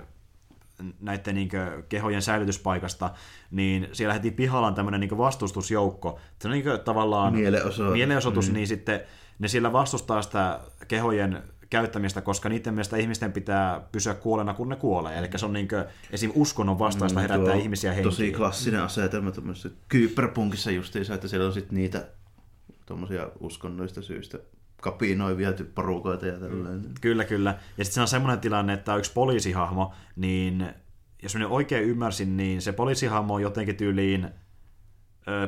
näiden 1.00 1.36
niin 1.36 1.50
kehojen 1.90 2.22
säilytyspaikasta, 2.22 3.12
niin 3.52 3.88
siellä 3.92 4.14
heti 4.14 4.32
pihalla 4.32 4.68
on 4.68 4.76
tämmöinen 4.76 5.00
niin 5.00 5.18
vastustusjoukko. 5.18 6.20
Se 6.42 6.48
on 6.48 6.52
niin 6.52 6.66
tavallaan 6.86 7.34
mielenosoitus, 7.34 7.94
mielenosoitus 7.94 8.48
mm. 8.48 8.54
niin 8.54 8.68
sitten 8.68 9.02
ne 9.40 9.48
sillä 9.48 9.74
vastustaa 9.74 10.22
sitä 10.22 10.60
kehojen 10.88 11.44
käyttämistä, 11.70 12.22
koska 12.22 12.50
niiden 12.50 12.74
mielestä 12.74 12.98
ihmisten 12.98 13.32
pitää 13.32 13.82
pysyä 13.92 14.14
kuolena, 14.14 14.54
kun 14.54 14.70
ne 14.70 14.76
kuolee. 14.76 15.18
Eli 15.18 15.30
se 15.36 15.46
on 15.46 15.54
niin 15.54 15.68
kuin, 15.68 15.84
esim. 16.12 16.32
uskonnon 16.36 16.80
vastaista 16.80 17.20
mm, 17.20 17.22
herättää 17.22 17.56
ihmisiä 17.56 17.94
henkiin. 17.94 18.12
Tosi 18.12 18.32
klassinen 18.32 18.82
asetelma 18.82 19.32
tämmöisessä 19.32 19.70
kyberpunkissa 19.90 20.72
justiinsa, 20.72 21.14
että 21.14 21.28
siellä 21.28 21.48
on 21.48 21.54
sitten 21.54 21.76
niitä 21.76 22.08
tuommoisia 22.86 23.30
uskonnoista 23.40 24.02
syistä 24.02 24.40
kapinoivia 24.82 25.54
porukoita 25.76 26.28
ja 26.28 26.40
tällainen. 26.40 26.82
Mm, 26.82 26.94
kyllä, 27.02 27.24
kyllä. 27.24 27.50
Ja 27.78 27.86
sitten 27.86 27.96
se 27.96 28.02
on 28.02 28.08
semmoinen 28.08 28.40
tilanne, 28.40 28.74
että 28.74 28.94
on 28.94 29.00
yksi 29.00 29.14
poliisihahmo, 29.14 29.94
niin 30.16 30.70
jos 31.24 31.34
minä 31.34 31.48
oikein 31.48 31.84
ymmärsin, 31.84 32.38
niin 32.38 32.62
se 32.62 32.72
poliisihahmo 32.72 33.34
on 33.34 33.42
jotenkin 33.42 33.78
tyyliin 33.78 34.30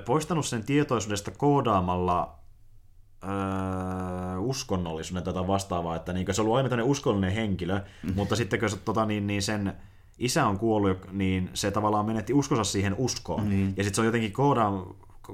poistanut 0.06 0.46
sen 0.46 0.64
tietoisuudesta 0.64 1.32
koodaamalla 1.32 2.40
öö, 3.28 4.38
uskonnollisuuden 4.38 5.24
tätä 5.24 5.48
vastaavaa, 5.48 5.96
että 5.96 6.14
niin 6.14 6.26
se 6.32 6.42
on 6.42 6.48
ollut 6.48 6.72
aina 6.72 6.84
uskonnollinen 6.84 7.36
henkilö, 7.36 7.76
mm-hmm. 7.76 8.16
mutta 8.16 8.36
sitten 8.36 8.60
kun 8.60 8.70
se, 8.70 8.78
tota, 8.78 9.06
niin, 9.06 9.28
niin 9.28 9.42
sen 9.42 9.74
isä 10.20 10.48
on 10.48 10.60
kuollut, 10.60 10.98
niin 11.12 11.50
se 11.54 11.72
tavallaan 11.72 12.06
menetti 12.06 12.34
uskonsa 12.34 12.64
siihen 12.64 12.96
uskoon. 12.98 13.44
Mm-hmm. 13.44 13.74
Ja 13.78 13.84
sitten 13.84 13.96
se 13.96 14.02
on 14.02 14.06
jotenkin 14.06 14.34
koodaan, 14.34 14.84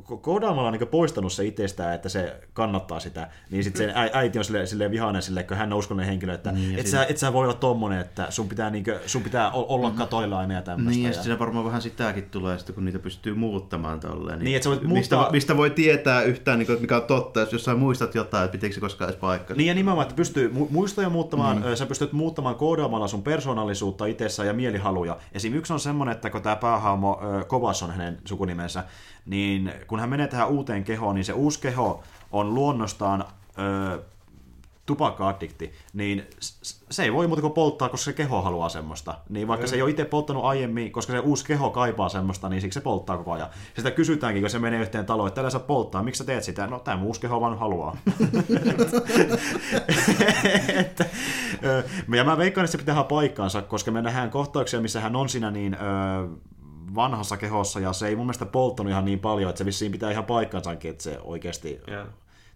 koodaamalla 0.02 0.72
niin 0.72 0.88
poistanut 0.88 1.34
se 1.34 1.46
itsestään, 1.46 1.96
että 1.96 2.10
se 2.10 2.40
kannattaa 2.54 3.00
sitä, 3.00 3.28
niin 3.50 3.64
sitten 3.64 3.90
se 3.90 3.94
äiti 4.14 4.40
on 4.40 4.46
silleen, 4.46 4.68
silleen 4.68 4.92
vihainen 4.92 5.22
sille, 5.22 5.44
kun 5.44 5.58
hän 5.58 5.74
on 5.74 5.80
uskonnollinen 5.80 6.10
henkilö, 6.10 6.34
että 6.34 6.52
niin, 6.52 6.80
et, 6.80 6.88
sä, 6.88 7.06
et 7.06 7.18
sä 7.18 7.34
voi 7.34 7.44
olla 7.44 7.54
tommonen, 7.54 8.00
että 8.00 8.28
sun 8.30 8.50
pitää, 8.50 8.70
niin 8.70 8.84
kuin, 8.84 8.96
sun 9.06 9.22
pitää 9.22 9.52
olla 9.52 9.90
mm. 9.90 9.96
katoilainen 9.96 10.56
ja 10.56 10.62
tämmöistä. 10.62 11.00
Niin, 11.00 11.12
ja, 11.12 11.18
ja 11.18 11.24
siinä 11.24 11.40
varmaan 11.40 11.66
vähän 11.66 11.82
sitäkin 11.82 12.30
tulee, 12.30 12.58
sitten, 12.58 12.76
kun 12.76 12.86
niitä 12.86 13.00
pystyy 13.00 13.34
muuttamaan 13.34 14.00
tolleen. 14.00 14.40
Niin, 14.40 14.46
niin 14.46 14.56
että 14.56 14.70
voit 14.70 14.82
mistä, 14.82 15.16
muuttaa... 15.16 15.32
mistä, 15.32 15.58
voi 15.58 15.70
tietää 15.70 16.22
yhtään, 16.22 16.60
niin 16.60 16.68
kuin, 16.68 16.82
mikä 16.82 16.96
on 16.96 17.04
totta, 17.04 17.40
jos 17.40 17.54
jossain 17.54 17.80
muistat 17.80 18.16
jotain, 18.16 18.46
että 18.46 18.52
pitikö 18.52 18.74
se 18.74 18.80
koskaan 18.80 19.10
edes 19.10 19.20
paikka. 19.20 19.54
Niin, 19.54 19.68
ja 19.68 19.74
nimenomaan, 19.74 20.06
että 20.06 20.16
pystyy 20.16 20.54
muistoja 20.70 21.10
muuttamaan, 21.10 21.58
mm. 21.58 21.76
sä 21.76 21.86
pystyt 21.86 22.14
muuttamaan 22.14 22.56
koodaamalla 22.56 23.08
sun 23.08 23.24
persoonallisuutta 23.24 24.06
itsessä 24.06 24.46
ja 24.46 24.54
mielihaluja. 24.54 25.18
Esim. 25.34 25.54
yksi 25.54 25.74
on 25.74 25.80
semmoinen, 25.80 26.16
että 26.16 26.30
kun 26.30 26.42
tämä 26.42 26.56
päähahmo 26.56 27.20
Kovas 27.48 27.84
on 27.84 27.92
hänen 27.92 28.18
sukunimensä, 28.26 28.84
niin 29.26 29.74
kun 29.88 30.00
hän 30.00 30.10
menee 30.10 30.28
tähän 30.28 30.50
uuteen 30.50 30.84
kehoon, 30.84 31.16
niin 31.16 31.26
se 31.26 31.34
uusi 31.34 31.62
keho 31.62 32.04
on 32.32 32.54
luonnostaan 32.54 33.26
ö, 33.60 34.00
tupakka-addikti, 34.86 35.74
niin 35.94 36.28
se 36.90 37.04
ei 37.04 37.14
voi 37.14 37.28
muuta 37.28 37.42
kuin 37.42 37.54
polttaa, 37.54 37.90
koska 37.90 38.06
se 38.06 38.14
keho 38.14 38.42
haluaa 38.42 38.70
semmoista. 38.70 39.18
Niin 39.30 39.48
vaikka 39.48 39.68
se 39.68 39.76
ei 39.76 39.82
ole 39.82 39.90
itse 39.90 40.06
polttanut 40.06 40.46
aiemmin, 40.46 40.92
koska 40.92 41.14
se 41.14 41.20
uusi 41.20 41.46
keho 41.46 41.70
kaipaa 41.70 42.10
semmoista, 42.10 42.50
niin 42.50 42.62
siksi 42.62 42.80
se 42.80 42.84
polttaa 42.84 43.18
koko 43.18 43.32
ajan. 43.32 43.50
Sitä 43.76 43.92
kysytäänkin, 43.92 44.44
kun 44.44 44.50
se 44.50 44.60
menee 44.60 44.82
yhteen 44.82 45.06
taloon, 45.06 45.28
että 45.28 45.36
tällä 45.36 45.50
sä 45.50 45.60
polttaa, 45.60 46.04
miksi 46.04 46.18
sä 46.18 46.24
teet 46.24 46.44
sitä? 46.44 46.68
No 46.68 46.80
tämä 46.80 47.04
uusi 47.04 47.22
keho 47.22 47.42
vaan 47.42 47.60
haluaa. 47.60 47.98
että, 50.82 51.06
ja 52.16 52.24
mä 52.24 52.38
veikkaan, 52.38 52.66
että 52.66 52.72
se 52.72 52.78
pitää 52.78 53.04
paikkaansa, 53.04 53.62
koska 53.62 53.92
me 53.92 54.02
nähdään 54.02 54.30
kohtauksia, 54.30 54.82
missä 54.82 55.00
hän 55.00 55.16
on 55.16 55.30
siinä 55.30 55.52
niin... 55.52 55.74
Ö, 55.74 55.78
vanhassa 56.96 57.38
kehossa 57.38 57.80
ja 57.80 57.94
se 57.94 58.08
ei 58.08 58.16
mun 58.16 58.26
mielestä 58.26 58.46
polttanut 58.46 58.92
ihan 58.92 59.06
niin 59.06 59.20
paljon, 59.20 59.50
että 59.50 59.58
se 59.58 59.66
vissiin 59.66 59.92
pitää 59.92 60.12
ihan 60.12 60.26
paikkansakin, 60.26 60.92
että 60.92 61.04
se 61.04 61.20
oikeasti, 61.24 61.82
yeah. 61.88 62.08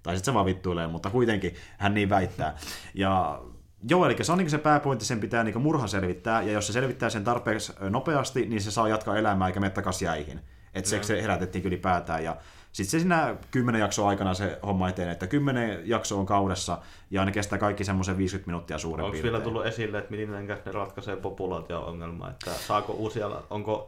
tai 0.04 0.16
sitten 0.16 0.32
se 0.32 0.34
vaan 0.34 0.46
vittuilee, 0.46 0.88
mutta 0.88 1.10
kuitenkin 1.10 1.56
hän 1.78 1.94
niin 1.94 2.10
väittää. 2.10 2.58
Ja 2.94 3.42
Joo, 3.90 4.06
eli 4.06 4.24
se 4.24 4.32
on 4.32 4.38
niin 4.38 4.50
se 4.50 4.58
pääpointti, 4.58 5.06
sen 5.06 5.20
pitää 5.20 5.44
niin 5.44 5.62
murha 5.62 5.88
selvittää, 5.88 6.42
ja 6.42 6.52
jos 6.52 6.68
se 6.68 6.74
selvittää 6.74 7.10
sen 7.10 7.24
tarpeeksi 7.24 7.74
nopeasti, 7.90 8.46
niin 8.46 8.62
se 8.62 8.72
saa 8.72 8.88
jatkaa 8.88 9.18
elämää 9.18 9.48
eikä 9.48 9.60
mene 9.60 9.70
takaisin 9.70 10.06
jäihin. 10.06 10.40
Että 10.74 10.90
se, 10.90 11.04
se 11.04 11.22
herätettiin 11.22 11.62
kyllä 11.62 11.74
ylipäätään. 11.74 12.24
Ja 12.24 12.38
sitten 12.78 12.92
se 12.92 13.00
siinä 13.00 13.36
kymmenen 13.52 13.82
jaksoa 13.82 14.10
aikana 14.10 14.34
se 14.34 14.60
homma 14.66 14.90
eteen, 14.90 15.10
että 15.10 15.28
kymmenen 15.28 15.82
jakso 15.84 16.20
on 16.20 16.26
kaudessa 16.26 16.78
ja 17.12 17.26
ne 17.26 17.32
kestää 17.32 17.60
kaikki 17.60 17.84
semmoisen 17.84 18.18
50 18.18 18.48
minuuttia 18.48 18.78
suurin 18.78 19.04
Onko 19.04 19.12
piirtein. 19.12 19.34
vielä 19.34 19.44
tullut 19.44 19.66
esille, 19.66 19.98
että 19.98 20.12
miten 20.12 20.48
ne 20.48 20.72
ratkaisee 20.72 21.16
populaatio-ongelmaa, 21.16 22.30
että 22.30 22.52
saako 22.52 22.94
uusia, 22.94 23.32
onko, 23.50 23.88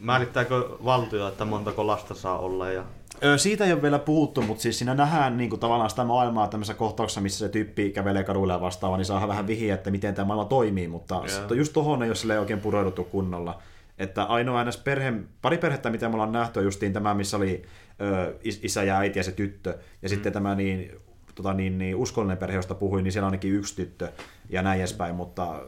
määrittääkö 0.00 0.68
valtio, 0.84 1.28
että 1.28 1.44
montako 1.44 1.86
lasta 1.86 2.14
saa 2.14 2.38
olla 2.38 2.70
ja 2.70 2.84
siitä 3.36 3.64
ei 3.64 3.72
ole 3.72 3.82
vielä 3.82 3.98
puhuttu, 3.98 4.42
mutta 4.42 4.62
siis 4.62 4.78
siinä 4.78 4.94
nähdään 4.94 5.36
niin 5.36 5.50
kuin, 5.50 5.60
tavallaan 5.60 5.90
sitä 5.90 6.04
maailmaa 6.04 6.48
tämmöisessä 6.48 6.78
kohtauksessa, 6.78 7.20
missä 7.20 7.38
se 7.38 7.48
tyyppi 7.48 7.90
kävelee 7.90 8.24
kaduilla 8.24 8.52
ja 8.52 8.60
vastaava, 8.60 8.96
niin 8.96 9.04
saa 9.04 9.28
vähän 9.28 9.46
vihiä, 9.46 9.74
että 9.74 9.90
miten 9.90 10.14
tämä 10.14 10.26
maailma 10.26 10.44
toimii, 10.44 10.88
mutta 10.88 11.22
yeah. 11.28 11.52
just 11.54 11.72
tohon 11.72 12.02
ei 12.02 12.10
ole 12.10 12.38
oikein 12.38 12.60
pureuduttu 12.60 13.04
kunnolla. 13.04 13.58
Että 13.98 14.24
ainoa 14.24 14.58
aina 14.58 14.70
perhe, 14.84 15.12
pari 15.42 15.58
perhettä, 15.58 15.90
mitä 15.90 16.08
me 16.08 16.14
ollaan 16.14 16.32
nähty, 16.32 16.58
on 16.58 16.64
justiin 16.64 16.92
tämä, 16.92 17.14
missä 17.14 17.36
oli 17.36 17.62
ö, 18.00 18.38
isä 18.44 18.82
ja 18.82 18.98
äiti 18.98 19.18
ja 19.18 19.22
se 19.22 19.32
tyttö. 19.32 19.70
Ja 19.70 19.76
mm. 20.02 20.08
sitten 20.08 20.32
tämä 20.32 20.54
niin, 20.54 20.92
tota, 21.34 21.54
niin, 21.54 21.78
niin, 21.78 21.96
uskollinen 21.96 22.38
perhe, 22.38 22.56
josta 22.56 22.74
puhuin, 22.74 23.04
niin 23.04 23.12
siellä 23.12 23.26
on 23.26 23.30
ainakin 23.30 23.52
yksi 23.52 23.76
tyttö 23.76 24.12
ja 24.48 24.62
näin 24.62 24.80
edespäin, 24.80 25.14
mutta 25.14 25.62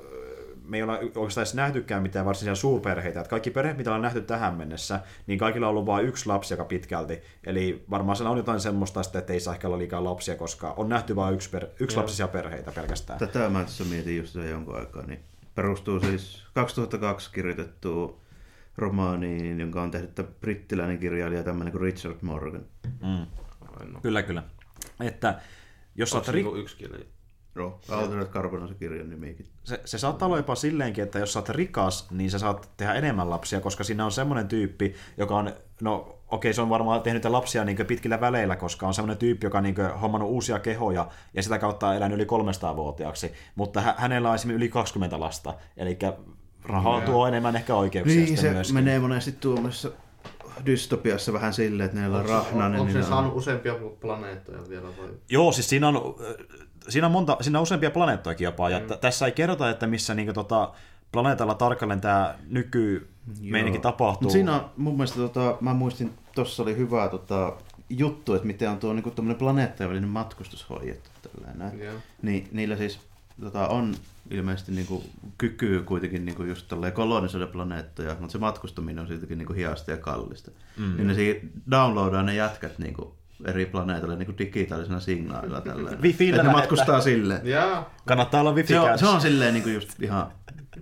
me 0.69 0.77
ei 0.77 0.83
olla 0.83 0.99
oikeastaan 0.99 1.43
edes 1.43 1.55
nähtykään 1.55 2.03
mitään 2.03 2.27
varsinaisia 2.27 2.61
suurperheitä. 2.61 3.21
Että 3.21 3.31
kaikki 3.31 3.51
perheet, 3.51 3.77
mitä 3.77 3.91
ollaan 3.91 4.03
nähty 4.03 4.21
tähän 4.21 4.55
mennessä, 4.55 5.01
niin 5.27 5.39
kaikilla 5.39 5.67
on 5.67 5.71
ollut 5.71 5.87
vain 5.87 6.07
yksi 6.07 6.27
lapsi 6.27 6.55
aika 6.55 6.65
pitkälti. 6.65 7.23
Eli 7.45 7.85
varmaan 7.91 8.17
siellä 8.17 8.31
on 8.31 8.37
jotain 8.37 8.61
semmoista, 8.61 9.01
että 9.01 9.33
ei 9.33 9.41
saa 9.41 9.55
ehkä 9.55 9.69
olla 9.69 9.79
liikaa 9.79 10.05
lapsia, 10.05 10.37
koska 10.37 10.75
on 10.77 10.89
nähty 10.89 11.17
vain 11.17 11.35
yksi, 11.35 11.51
per, 11.51 11.67
yksi 11.81 11.97
lapsisia 11.97 12.29
perheitä 12.29 12.73
pelkästään. 12.73 13.19
Tätä 13.19 13.49
mä 13.49 13.65
tässä 13.65 13.85
mietin 13.85 14.17
just 14.17 14.35
jonkun 14.35 14.77
aikaa. 14.77 15.07
Niin 15.07 15.21
perustuu 15.55 16.01
siis 16.01 16.43
2002 16.55 17.33
kirjoitettu 17.33 18.21
romaaniin, 18.79 19.61
jonka 19.61 19.83
on 19.83 19.91
tehnyt 19.91 20.21
brittiläinen 20.41 20.99
kirjailija, 20.99 21.43
tämmöinen 21.43 21.73
kuin 21.73 21.83
Richard 21.83 22.17
Morgan. 22.23 22.65
Mm. 23.03 23.27
Kyllä, 24.03 24.23
kyllä. 24.23 24.43
Että 25.01 25.41
jos 25.95 26.15
olet 26.15 26.29
ri... 26.29 26.45
yksi 26.57 26.77
kirjailija? 26.77 27.11
Joo, 27.55 27.81
Altered 27.89 28.27
Carbon 28.27 28.63
on 28.63 28.69
se 28.69 28.75
kirjan 28.75 29.11
nimikin. 29.11 29.47
Se, 29.65 29.81
se 29.85 29.99
saattaa 29.99 30.27
olla 30.27 30.37
jopa 30.37 30.55
silleenkin, 30.55 31.05
että 31.05 31.19
jos 31.19 31.33
sä 31.33 31.39
oot 31.39 31.49
rikas, 31.49 32.11
niin 32.11 32.31
sä 32.31 32.39
saat 32.39 32.71
tehdä 32.77 32.95
enemmän 32.95 33.31
lapsia, 33.31 33.61
koska 33.61 33.85
siinä 33.85 34.05
on 34.05 34.13
semmoinen 34.13 34.49
tyyppi, 34.49 34.95
joka 35.17 35.37
on, 35.37 35.53
no 35.83 36.19
okei, 36.29 36.55
se 36.55 36.63
on 36.63 36.69
varmaan 36.69 37.03
tehnyt 37.03 37.25
lapsia 37.25 37.65
niin 37.65 37.87
pitkillä 37.87 38.21
väleillä, 38.21 38.57
koska 38.57 38.87
on 38.87 38.95
semmoinen 38.95 39.19
tyyppi, 39.19 39.47
joka 39.47 39.59
on 39.59 39.65
niin 39.65 39.77
hommannut 40.01 40.31
uusia 40.31 40.59
kehoja 40.59 41.09
ja 41.35 41.43
sitä 41.43 41.59
kautta 41.59 41.95
elänyt 41.95 42.17
yli 42.17 42.25
300-vuotiaaksi, 42.25 43.33
mutta 43.55 43.81
hä- 43.81 43.95
hänellä 43.99 44.29
on 44.29 44.35
esimerkiksi 44.35 44.65
yli 44.65 44.69
20 44.69 45.21
lasta, 45.21 45.55
eli 45.77 45.99
rahaa 46.69 47.01
tuo 47.01 47.27
enemmän 47.27 47.57
ehkä 47.57 47.75
oikeuksia 47.75 48.25
niin, 48.25 48.39
se 48.39 48.51
myöskin. 48.51 48.75
menee 48.75 48.99
monesti 48.99 49.33
tuommoisessa 49.33 49.91
dystopiassa 50.67 51.33
vähän 51.33 51.55
silleen, 51.55 51.87
että 51.87 52.01
neillä 52.01 52.19
on 52.19 52.27
rahnainen. 52.27 52.81
Onko 52.81 52.93
se 52.93 52.99
niin 52.99 53.09
saanut 53.09 53.33
on... 53.33 53.39
useampia 53.39 53.75
planeettoja 54.01 54.69
vielä 54.69 54.89
vai? 54.99 55.09
Joo, 55.31 55.53
siis 55.53 55.69
siinä 55.69 55.89
on 55.89 56.15
siinä 56.89 57.07
on, 57.07 57.13
monta, 57.13 57.37
siinä 57.41 57.59
on 57.59 57.63
useampia 57.63 57.91
planeettojakin 57.91 58.45
jopa, 58.45 58.71
ja 58.71 58.79
mm. 58.79 58.87
tässä 59.01 59.27
ei 59.27 59.33
kerrota, 59.33 59.71
että 59.71 59.87
missä 59.87 60.15
niin, 60.15 60.35
tota, 60.35 60.73
planeetalla 61.13 61.55
tarkalleen 61.55 62.01
tämä 62.01 62.35
nyky 62.49 63.09
meininki 63.41 63.79
tapahtuu. 63.79 64.23
Mut 64.23 64.33
siinä 64.33 64.55
on 64.55 64.71
mun 64.77 64.95
mielestä, 64.95 65.17
tota, 65.17 65.57
mä 65.61 65.75
muistin, 65.75 66.15
tuossa 66.35 66.63
oli 66.63 66.77
hyvä 66.77 67.09
tota, 67.09 67.57
juttu, 67.91 68.35
että 68.35 68.47
miten 68.47 68.71
on 68.71 68.79
tuo 68.79 68.93
niin 68.93 69.37
planeettojen 69.39 69.91
välinen 69.91 70.11
matkustus 70.11 70.71
hoidettu. 70.71 71.11
Tällainen, 71.23 71.81
yeah. 71.81 71.95
niin, 72.23 72.49
niillä 72.53 72.77
siis 72.77 73.01
tota, 73.41 73.69
on 73.69 73.95
ilmeisesti 74.31 74.73
niin 74.73 74.87
kuin, 74.87 75.05
kyky 75.39 75.83
kuitenkin 75.87 76.25
niin 76.25 76.35
kuin 76.35 76.49
just 76.49 76.73
kolonisoida 76.95 77.47
planeettoja, 77.47 78.17
mutta 78.21 78.33
se 78.33 78.39
matkustaminen 78.39 78.99
on 78.99 79.09
siltikin 79.09 79.39
niin 79.39 79.47
kuin 79.47 79.57
hiasta 79.57 79.91
ja 79.91 79.97
kallista. 79.97 80.51
Mm. 80.77 80.97
Niin 80.97 81.07
ne 81.07 81.51
downloadaa 81.71 82.23
ne 82.23 82.35
jätkät 82.35 82.79
niin 82.79 82.95
kuin, 82.95 83.09
eri 83.45 83.67
planeetalle 83.67 84.17
niin 84.17 84.27
kuin 84.27 84.39
digitaalisena 84.39 85.01
signaalilla. 85.01 85.63
Wifi 86.03 86.29
että 86.31 86.43
ne 86.43 86.53
matkustaa 86.53 87.01
silleen. 87.01 87.47
Yeah. 87.47 87.87
Kannattaa 88.07 88.41
olla 88.41 88.53
wifi 88.53 88.69
se 88.69 88.81
on, 88.81 88.99
se 88.99 89.07
on 89.07 89.21
silleen 89.21 89.55
niin 89.55 89.63
kuin 89.63 89.75
just 89.75 90.03
ihan 90.03 90.33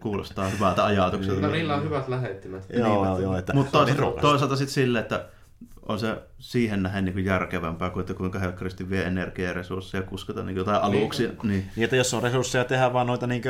kuulostaa 0.01 0.49
hyvältä 0.49 0.85
ajatukselta. 0.85 1.41
No 1.41 1.53
niillä 1.53 1.75
on 1.75 1.85
hyvät 1.85 2.09
lähettimet. 2.09 2.67
Joo, 2.77 3.15
niin, 3.15 3.23
joo, 3.23 3.37
että 3.37 3.55
Mutta 3.55 3.73
toisaalta, 3.73 4.21
toisaalta 4.21 4.57
sitten 4.57 4.75
silleen, 4.75 5.03
että 5.03 5.25
on 5.89 5.99
se 5.99 6.17
siihen 6.39 6.83
nähden 6.83 7.05
niin 7.05 7.25
järkevämpää 7.25 7.91
kuin, 7.91 8.01
että 8.01 8.15
kuinka 8.15 8.39
helkkaristi 8.39 8.91
vie 8.91 9.05
energiaa 9.05 9.49
ja 9.49 9.55
resursseja 9.55 10.03
kuskata 10.03 10.43
niin 10.43 10.57
jotain 10.57 10.91
niin. 10.91 11.03
aluksia. 11.03 11.29
Niin. 11.29 11.39
niin. 11.43 11.65
niin. 11.77 11.85
että 11.85 11.97
jos 11.97 12.15
on 12.15 12.23
resursseja 12.23 12.65
tehdä 12.65 12.93
vaan 12.93 13.07
noita 13.07 13.27
niin 13.27 13.43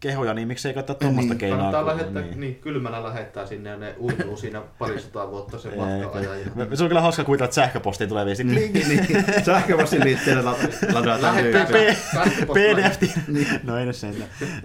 kehoja, 0.00 0.34
niin 0.34 0.48
miksei 0.48 0.74
käyttää 0.74 0.96
tuommoista 0.96 1.32
niin. 1.32 1.38
keinoa. 1.38 1.58
Kannattaa 1.58 1.86
lähettää, 1.86 2.22
niin. 2.22 2.40
niin. 2.40 2.54
kylmänä 2.54 3.02
lähettää 3.02 3.46
sinne 3.46 3.70
ja 3.70 3.76
ne 3.76 3.94
uinuu 4.00 4.36
siinä 4.36 4.62
parisataa 4.78 5.30
vuotta 5.30 5.58
sen 5.58 5.72
matka 5.76 6.20
ja... 6.20 6.30
Se 6.76 6.82
on 6.82 6.88
kyllä 6.88 7.00
hauska 7.00 7.24
kuvitella, 7.24 7.44
että 7.44 7.54
sähköpostiin 7.54 8.08
tulee 8.08 8.26
viesti. 8.26 8.44
Niin, 8.44 8.72
niin. 8.72 9.24
Sähköpostin 9.44 10.04
liitteellä 10.04 10.54
ladataan 10.94 11.36
PDF. 12.54 13.28
Niin. 13.28 13.46
No 13.62 13.78
ei 13.78 13.86
nyt 13.86 13.96
sen. 13.96 14.14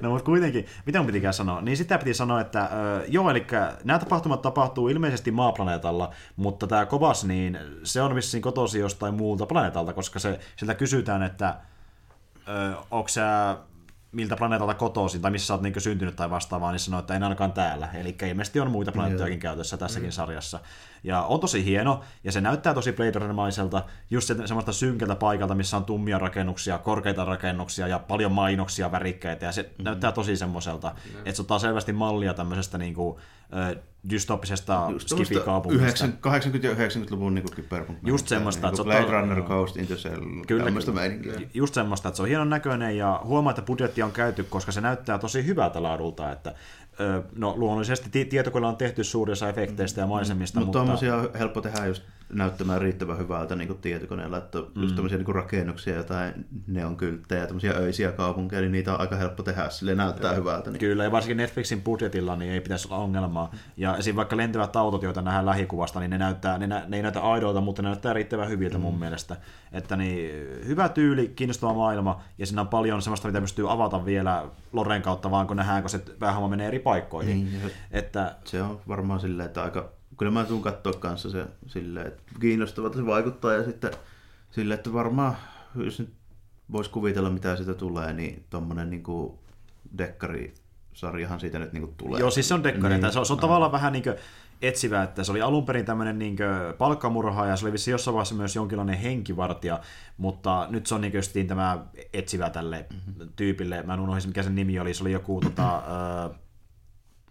No 0.02 0.10
mutta 0.10 0.26
kuitenkin, 0.26 0.66
mitä 0.86 1.00
mun 1.00 1.06
pitikään 1.06 1.34
sanoa? 1.34 1.62
Niin 1.62 1.78
sitä 1.78 1.98
piti 1.98 2.14
sanoa, 2.14 2.42
että 2.42 2.70
joo, 3.08 3.30
eli 3.30 3.46
nämä 3.84 4.00
tapahtumat 4.00 4.42
tapahtuu 4.42 4.90
ilmeisesti 4.90 5.32
maaplaneetalla, 5.32 6.14
mutta 6.36 6.68
tämä 6.68 6.79
Kobas, 6.86 7.24
niin 7.24 7.60
se 7.84 8.02
on 8.02 8.16
vissiin 8.16 8.42
kotosi 8.42 8.80
jostain 8.80 9.14
muulta 9.14 9.46
planeetalta, 9.46 9.94
koska 9.94 10.20
se, 10.20 10.40
siltä 10.56 10.76
kysytään, 10.76 11.24
että 11.24 11.56
onko 12.92 13.08
sä 13.08 13.58
miltä 14.12 14.36
planeetalta 14.36 14.74
kotoisin 14.74 15.22
tai 15.22 15.32
missä 15.32 15.48
sä 15.48 15.54
oot 15.54 15.62
niin 15.62 15.82
syntynyt 15.82 16.16
tai 16.16 16.30
vastaavaa, 16.30 16.72
niin 16.72 16.80
sanoo, 16.80 17.00
että 17.00 17.16
en 17.16 17.24
ainakaan 17.24 17.52
täällä. 17.52 17.90
Eli 17.94 18.18
ilmeisesti 18.30 18.60
on 18.60 18.72
muita 18.72 18.92
planeettojakin 18.92 19.40
käytössä 19.40 19.78
tässäkin 19.78 20.10
mm. 20.10 20.12
sarjassa. 20.12 20.60
Ja 21.04 21.22
on 21.22 21.40
tosi 21.40 21.66
hieno, 21.66 22.02
ja 22.24 22.32
se 22.32 22.42
näyttää 22.42 22.74
tosi 22.74 22.92
Blade 22.92 23.20
Runner-maiselta, 23.20 23.84
just 24.10 24.28
se, 24.28 24.48
semmoista 24.48 24.72
synkältä 24.72 25.16
paikalta, 25.16 25.56
missä 25.56 25.78
on 25.78 25.86
tummia 25.86 26.20
rakennuksia, 26.20 26.78
korkeita 26.78 27.26
rakennuksia 27.26 27.88
ja 27.88 28.00
paljon 28.00 28.32
mainoksia, 28.32 28.92
värikkäitä, 28.92 29.46
ja 29.46 29.52
se 29.52 29.70
mm. 29.78 29.84
näyttää 29.84 30.12
tosi 30.12 30.38
semmoiselta, 30.38 30.96
mm. 31.06 31.20
että 31.20 31.34
se 31.34 31.42
ottaa 31.42 31.60
selvästi 31.60 31.94
mallia 31.94 32.34
tämmöisestä 32.34 32.78
niin 32.78 32.94
kuin, 32.94 33.18
dystoppisesta 34.10 34.92
skifikaupungista. 34.98 36.06
80- 36.06 36.10
ja 36.64 36.74
90-luvun 36.74 37.36
niin 37.36 37.52
kyberpunk. 37.56 38.00
Just 38.06 38.28
semmoista, 38.28 38.68
niin 38.68 38.74
että 38.74 38.84
Blade 38.84 39.20
Runner, 39.22 39.42
Ghost 39.42 39.78
in 39.78 39.88
the 39.88 39.96
Shell, 39.96 40.22
kyllä, 40.48 40.64
tämmöistä 40.64 40.92
meininkiä. 40.92 41.42
Just 41.54 41.74
semmoista, 41.74 42.10
että 42.10 42.16
se 42.16 42.22
on 42.22 42.28
hienon 42.28 42.50
näköinen 42.50 42.98
ja 42.98 43.22
huomaa, 43.24 43.52
että 43.52 43.62
budjetti 43.62 44.04
on 44.04 44.12
käyty, 44.12 44.44
koska 44.44 44.72
se 44.72 44.82
näyttää 44.82 45.18
tosi 45.18 45.46
hyvältä 45.46 45.84
laadulta, 45.84 46.32
että 46.32 46.56
no 47.36 47.54
luonnollisesti 47.58 48.26
tietokoneella 48.26 48.70
on 48.70 48.78
tehty 48.78 49.04
suuri 49.04 49.32
osa 49.32 49.50
efekteistä 49.50 50.02
ja 50.02 50.08
maisemista, 50.08 50.60
mm. 50.60 50.66
mutta... 50.66 50.80
Mutta 50.84 51.00
tuommoisia 51.08 51.40
helppo 51.40 51.62
tehdä 51.62 51.86
just 51.86 52.04
näyttämään 52.34 52.82
riittävän 52.82 53.18
hyvältä 53.18 53.56
niin 53.56 53.68
kuin 53.68 53.80
tietokoneella, 53.80 54.38
että 54.38 54.58
mm. 54.58 54.82
just 54.82 54.96
tämmöisiä 54.96 55.18
niin 55.18 55.36
rakennuksia, 55.36 55.96
jotain 55.96 56.46
neonkylttejä, 56.68 57.46
tämmöisiä 57.48 57.74
öisiä 57.74 58.12
kaupunkeja, 58.12 58.62
niin 58.62 58.72
niitä 58.72 58.94
on 58.94 59.00
aika 59.00 59.16
helppo 59.16 59.44
tehdä, 59.44 59.70
sille 59.70 59.96
näyttää 59.96 60.22
Kyllä. 60.22 60.36
hyvältä. 60.36 60.72
Niin. 60.72 60.80
Kyllä, 60.80 61.04
ja 61.04 61.12
varsinkin 61.12 61.38
Netflixin 61.38 61.82
budjetilla 61.82 62.36
niin 62.36 62.52
ei 62.52 62.62
pitäisi 62.62 62.88
olla 62.88 63.04
ongelmaa. 63.04 63.52
Ja 63.78 63.98
esim. 63.98 64.16
vaikka 64.16 64.38
lentävät 64.38 64.76
autot, 64.76 65.04
joita 65.04 65.22
nähdään 65.22 65.46
lähikuvasta, 65.46 66.00
niin 66.00 66.10
ne, 66.10 66.18
näyttää, 66.18 66.58
ne, 66.58 66.68
nä, 66.68 66.84
ne 66.88 66.98
ei 66.98 67.04
näytä 67.04 67.22
aidolta, 67.22 67.62
mutta 67.62 67.82
ne 67.82 67.88
näyttää 67.88 68.14
riittävän 68.14 68.50
hyviltä 68.50 68.78
mm. 68.78 68.82
mun 68.82 69.00
mielestä. 69.00 69.38
Että 69.72 69.96
niin, 69.96 70.32
hyvä 70.68 70.90
tyyli, 70.90 71.28
kiinnostava 71.36 71.74
maailma, 71.74 72.22
ja 72.38 72.46
siinä 72.46 72.62
on 72.62 72.68
paljon 72.68 73.02
sellaista, 73.02 73.28
mitä 73.28 73.42
pystyy 73.42 73.72
avata 73.72 74.06
vielä 74.06 74.46
Loren 74.74 75.02
kautta, 75.02 75.32
vaan 75.32 75.48
kun 75.48 75.58
nähdään, 75.58 75.82
kun 75.84 75.90
se 75.90 76.00
päähomma 76.20 76.48
menee 76.48 76.68
eri 76.68 76.80
paikkoihin. 76.80 77.38
Niin, 77.38 77.72
että... 77.92 78.36
Se 78.46 78.62
on 78.62 78.82
varmaan 78.88 79.20
silleen, 79.20 79.48
että 79.48 79.64
aika 79.64 79.99
kyllä 80.20 80.32
mä 80.32 80.46
tuun 80.46 80.62
katsoa 80.62 80.94
kanssa 80.94 81.30
se 81.30 81.46
silleen, 81.68 82.08
että 82.08 82.24
kiinnostavalta 82.40 82.98
se 82.98 83.06
vaikuttaa 83.06 83.54
ja 83.54 83.64
sitten 83.64 83.92
silleen, 84.52 84.78
että 84.78 84.94
varmaan, 84.94 85.36
jos 85.76 86.00
nyt 86.00 86.14
voisi 86.72 86.90
kuvitella 86.90 87.30
mitä 87.30 87.56
siitä 87.56 87.74
tulee, 87.74 88.14
niin 88.14 88.46
tommonen 88.50 88.90
niin 88.90 89.04
kuin 89.04 89.40
dekkari 89.98 90.54
sarjahan 90.94 91.40
siitä 91.40 91.60
nyt 91.60 91.74
niin 91.74 91.94
tulee. 91.98 92.20
Joo, 92.20 92.32
siis 92.32 92.48
se 92.48 92.54
on 92.54 92.64
dekkari. 92.64 92.98
Niin, 92.98 93.12
se 93.12 93.20
on, 93.20 93.26
se 93.26 93.34
on 93.34 93.40
tavallaan 93.40 93.72
vähän 93.72 93.94
niin 93.94 94.04
kuin 94.04 94.16
etsivä, 94.62 95.04
että 95.04 95.24
se 95.24 95.32
oli 95.32 95.42
alun 95.42 95.66
perin 95.66 95.86
tämmöinen 95.86 96.20
niin 96.20 96.38
palkkamurha 96.78 97.46
ja 97.46 97.56
se 97.56 97.66
oli 97.66 97.74
vissi 97.74 97.92
jossain 97.92 98.14
vaiheessa 98.14 98.36
myös 98.36 98.56
jonkinlainen 98.56 98.98
henkivartija, 98.98 99.80
mutta 100.18 100.68
nyt 100.70 100.88
se 100.88 100.96
on 100.96 101.02
niin 101.02 101.14
justiin 101.14 101.48
tämä 101.48 101.86
etsivä 102.14 102.50
tälle 102.50 102.86
mm-hmm. 102.94 103.30
tyypille. 103.36 103.84
Mä 103.84 103.94
en 103.94 104.00
unohdin, 104.00 104.28
mikä 104.28 104.44
sen 104.44 104.56
nimi 104.56 104.80
oli. 104.80 104.94
Se 104.94 105.04
oli 105.04 105.12
joku, 105.12 105.42
tota, 105.42 105.76
äh, 105.76 106.40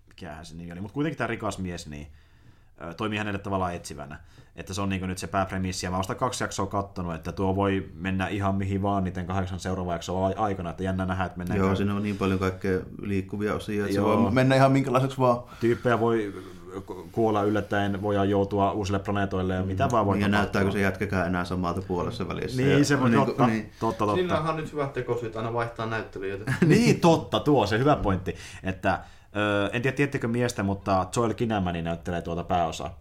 mikä 0.08 0.38
se 0.42 0.56
nimi 0.56 0.72
oli, 0.72 0.80
mutta 0.80 0.94
kuitenkin 0.94 1.18
tämä 1.18 1.28
rikas 1.28 1.58
mies, 1.58 1.86
niin 1.86 2.06
toimii 2.96 3.18
hänelle 3.18 3.38
tavallaan 3.38 3.74
etsivänä. 3.74 4.18
Että 4.56 4.74
se 4.74 4.80
on 4.80 4.88
niin 4.88 5.08
nyt 5.08 5.18
se 5.18 5.26
pääpremissi, 5.26 5.86
ja 5.86 5.90
mä 5.90 5.98
vasta 5.98 6.14
kaksi 6.14 6.44
jaksoa 6.44 6.66
kattonut, 6.66 7.14
että 7.14 7.32
tuo 7.32 7.56
voi 7.56 7.90
mennä 7.94 8.28
ihan 8.28 8.54
mihin 8.54 8.82
vaan 8.82 9.04
niiden 9.04 9.26
kahdeksan 9.26 9.60
seuraavaa 9.60 9.94
jaksoa 9.94 10.32
aikana, 10.36 10.70
että 10.70 10.82
jännä 10.82 11.06
nähdä, 11.06 11.24
että 11.24 11.38
mennään... 11.38 11.60
Joo, 11.60 11.74
siinä 11.74 11.94
on 11.94 12.02
niin 12.02 12.16
paljon 12.16 12.38
kaikkea 12.38 12.78
liikkuvia 13.02 13.54
osia, 13.54 13.84
että 13.84 13.96
Joo. 13.96 14.16
se 14.16 14.22
voi 14.22 14.30
mennä 14.30 14.54
ihan 14.54 14.72
minkälaiseksi 14.72 15.18
vaan. 15.18 15.42
Tyyppejä 15.60 16.00
voi 16.00 16.34
kuolla 17.12 17.42
yllättäen, 17.42 18.02
voidaan 18.02 18.30
joutua 18.30 18.72
uusille 18.72 18.98
planeetoille 18.98 19.54
ja 19.54 19.62
mitä 19.62 19.88
vaan 19.90 20.06
voi 20.06 20.16
niin, 20.16 20.22
Ja 20.22 20.28
näyttääkö 20.28 20.70
se 20.70 20.80
jätkäkään 20.80 21.26
enää 21.26 21.44
samalta 21.44 21.82
puolessa 21.82 22.28
välissä. 22.28 22.62
Niin, 22.62 22.78
ja, 22.78 22.84
se 22.84 23.00
voi 23.00 23.10
niin, 23.10 23.26
totta, 23.26 23.46
niin. 23.46 23.72
totta, 23.80 24.06
totta. 24.06 24.20
Sillähän 24.20 24.50
on 24.50 24.56
nyt 24.56 24.72
hyvät 24.72 24.92
tekosyyt 24.92 25.36
aina 25.36 25.52
vaihtaa 25.52 25.86
näyttelijöitä. 25.86 26.52
niin, 26.66 27.00
totta, 27.00 27.40
tuo 27.40 27.66
se 27.66 27.78
hyvä 27.78 27.96
pointti, 27.96 28.36
että 28.62 29.00
Öö, 29.38 29.70
en 29.72 29.82
tiedä, 29.82 29.96
tiettekö 29.96 30.28
miestä, 30.28 30.62
mutta 30.62 31.06
Joel 31.16 31.34
Kinnaman 31.34 31.84
näyttelee 31.84 32.22
tuota 32.22 32.44
pääosaa. 32.44 33.00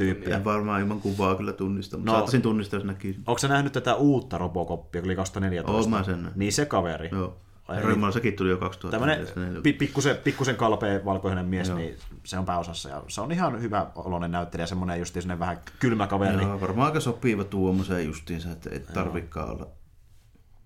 En, 0.00 0.32
en 0.32 0.44
varmaan 0.44 0.80
ilman 0.80 1.00
kuvaa 1.00 1.34
kyllä 1.34 1.52
tunnista, 1.52 1.96
mutta 1.96 2.10
no, 2.10 2.16
saattaisin 2.16 2.42
tunnistaa, 2.42 2.76
jos 2.76 2.84
näkisin. 2.84 3.22
Onko 3.26 3.38
se 3.38 3.48
nähnyt 3.48 3.72
tätä 3.72 3.94
uutta 3.94 4.38
Robocopia, 4.38 5.02
oli 5.04 5.16
2014? 5.16 5.82
Oon 5.82 5.90
mä 5.90 6.04
sen. 6.04 6.32
Niin 6.34 6.52
se 6.52 6.66
kaveri. 6.66 7.08
Joo. 7.12 7.36
Herra 7.68 8.12
sekin 8.12 8.36
tuli 8.36 8.50
jo 8.50 8.56
2014. 8.56 9.34
Tämmöinen 9.34 9.78
pikkusen, 9.78 10.16
pikkusen 10.16 10.56
kalpea 10.56 11.04
valkoinen 11.04 11.46
mies, 11.46 11.68
Joo. 11.68 11.78
niin 11.78 11.96
se 12.24 12.38
on 12.38 12.44
pääosassa. 12.44 12.88
Ja 12.88 13.02
se 13.08 13.20
on 13.20 13.32
ihan 13.32 13.62
hyvä 13.62 13.86
oloinen 13.94 14.30
näyttelijä, 14.30 14.66
semmoinen 14.66 14.98
justiin 14.98 15.22
semmoinen 15.22 15.40
vähän 15.40 15.60
kylmä 15.78 16.06
kaveri. 16.06 16.42
Joo, 16.42 16.60
varmaan 16.60 16.86
aika 16.86 17.00
sopiva 17.00 17.44
tuommoiseen 17.44 18.06
justiinsa, 18.06 18.52
että 18.52 18.70
ei 18.70 18.80
tarvikaan 18.80 19.50
olla 19.50 19.66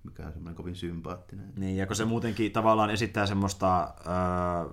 mikään 0.04 0.32
semmoinen 0.32 0.56
kovin 0.56 0.76
sympaattinen. 0.76 1.52
Niin, 1.56 1.76
ja 1.76 1.86
kun 1.86 1.96
se 1.96 2.04
muutenkin 2.04 2.52
tavallaan 2.52 2.90
esittää 2.90 3.26
semmoista... 3.26 3.94
Öö, 4.06 4.72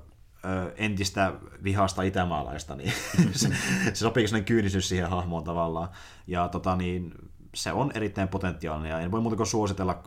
entistä 0.76 1.34
vihasta 1.64 2.02
itämaalaista, 2.02 2.76
niin 2.76 2.94
se, 3.32 3.50
se 3.84 3.96
sopii 3.96 4.28
sellainen 4.28 4.46
kyynisyys 4.46 4.90
siihen 4.90 5.10
hahmoon 5.10 5.44
tavallaan. 5.44 5.90
Ja 6.28 6.48
tota, 6.48 6.76
niin, 6.76 7.14
se 7.56 7.72
on 7.72 7.92
erittäin 7.94 8.28
potentiaalinen 8.28 8.90
ja 8.90 9.00
en 9.00 9.12
voi 9.12 9.22
muuta 9.22 9.38
kuin 9.38 9.48
suositella, 9.48 10.04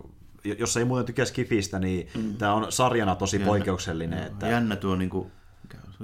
jos 0.59 0.77
ei 0.77 0.85
muuten 0.85 1.07
tykkää 1.07 1.24
Skifistä, 1.24 1.78
niin 1.78 2.09
mm. 2.15 2.36
tämä 2.36 2.55
on 2.55 2.73
sarjana 2.73 3.16
tosi 3.16 3.36
jännä. 3.36 3.47
poikkeuksellinen. 3.47 4.27
Että... 4.27 4.48
Jännä 4.48 4.77
tuo 4.77 4.97
niin 4.97 5.11
kuin, 5.11 5.32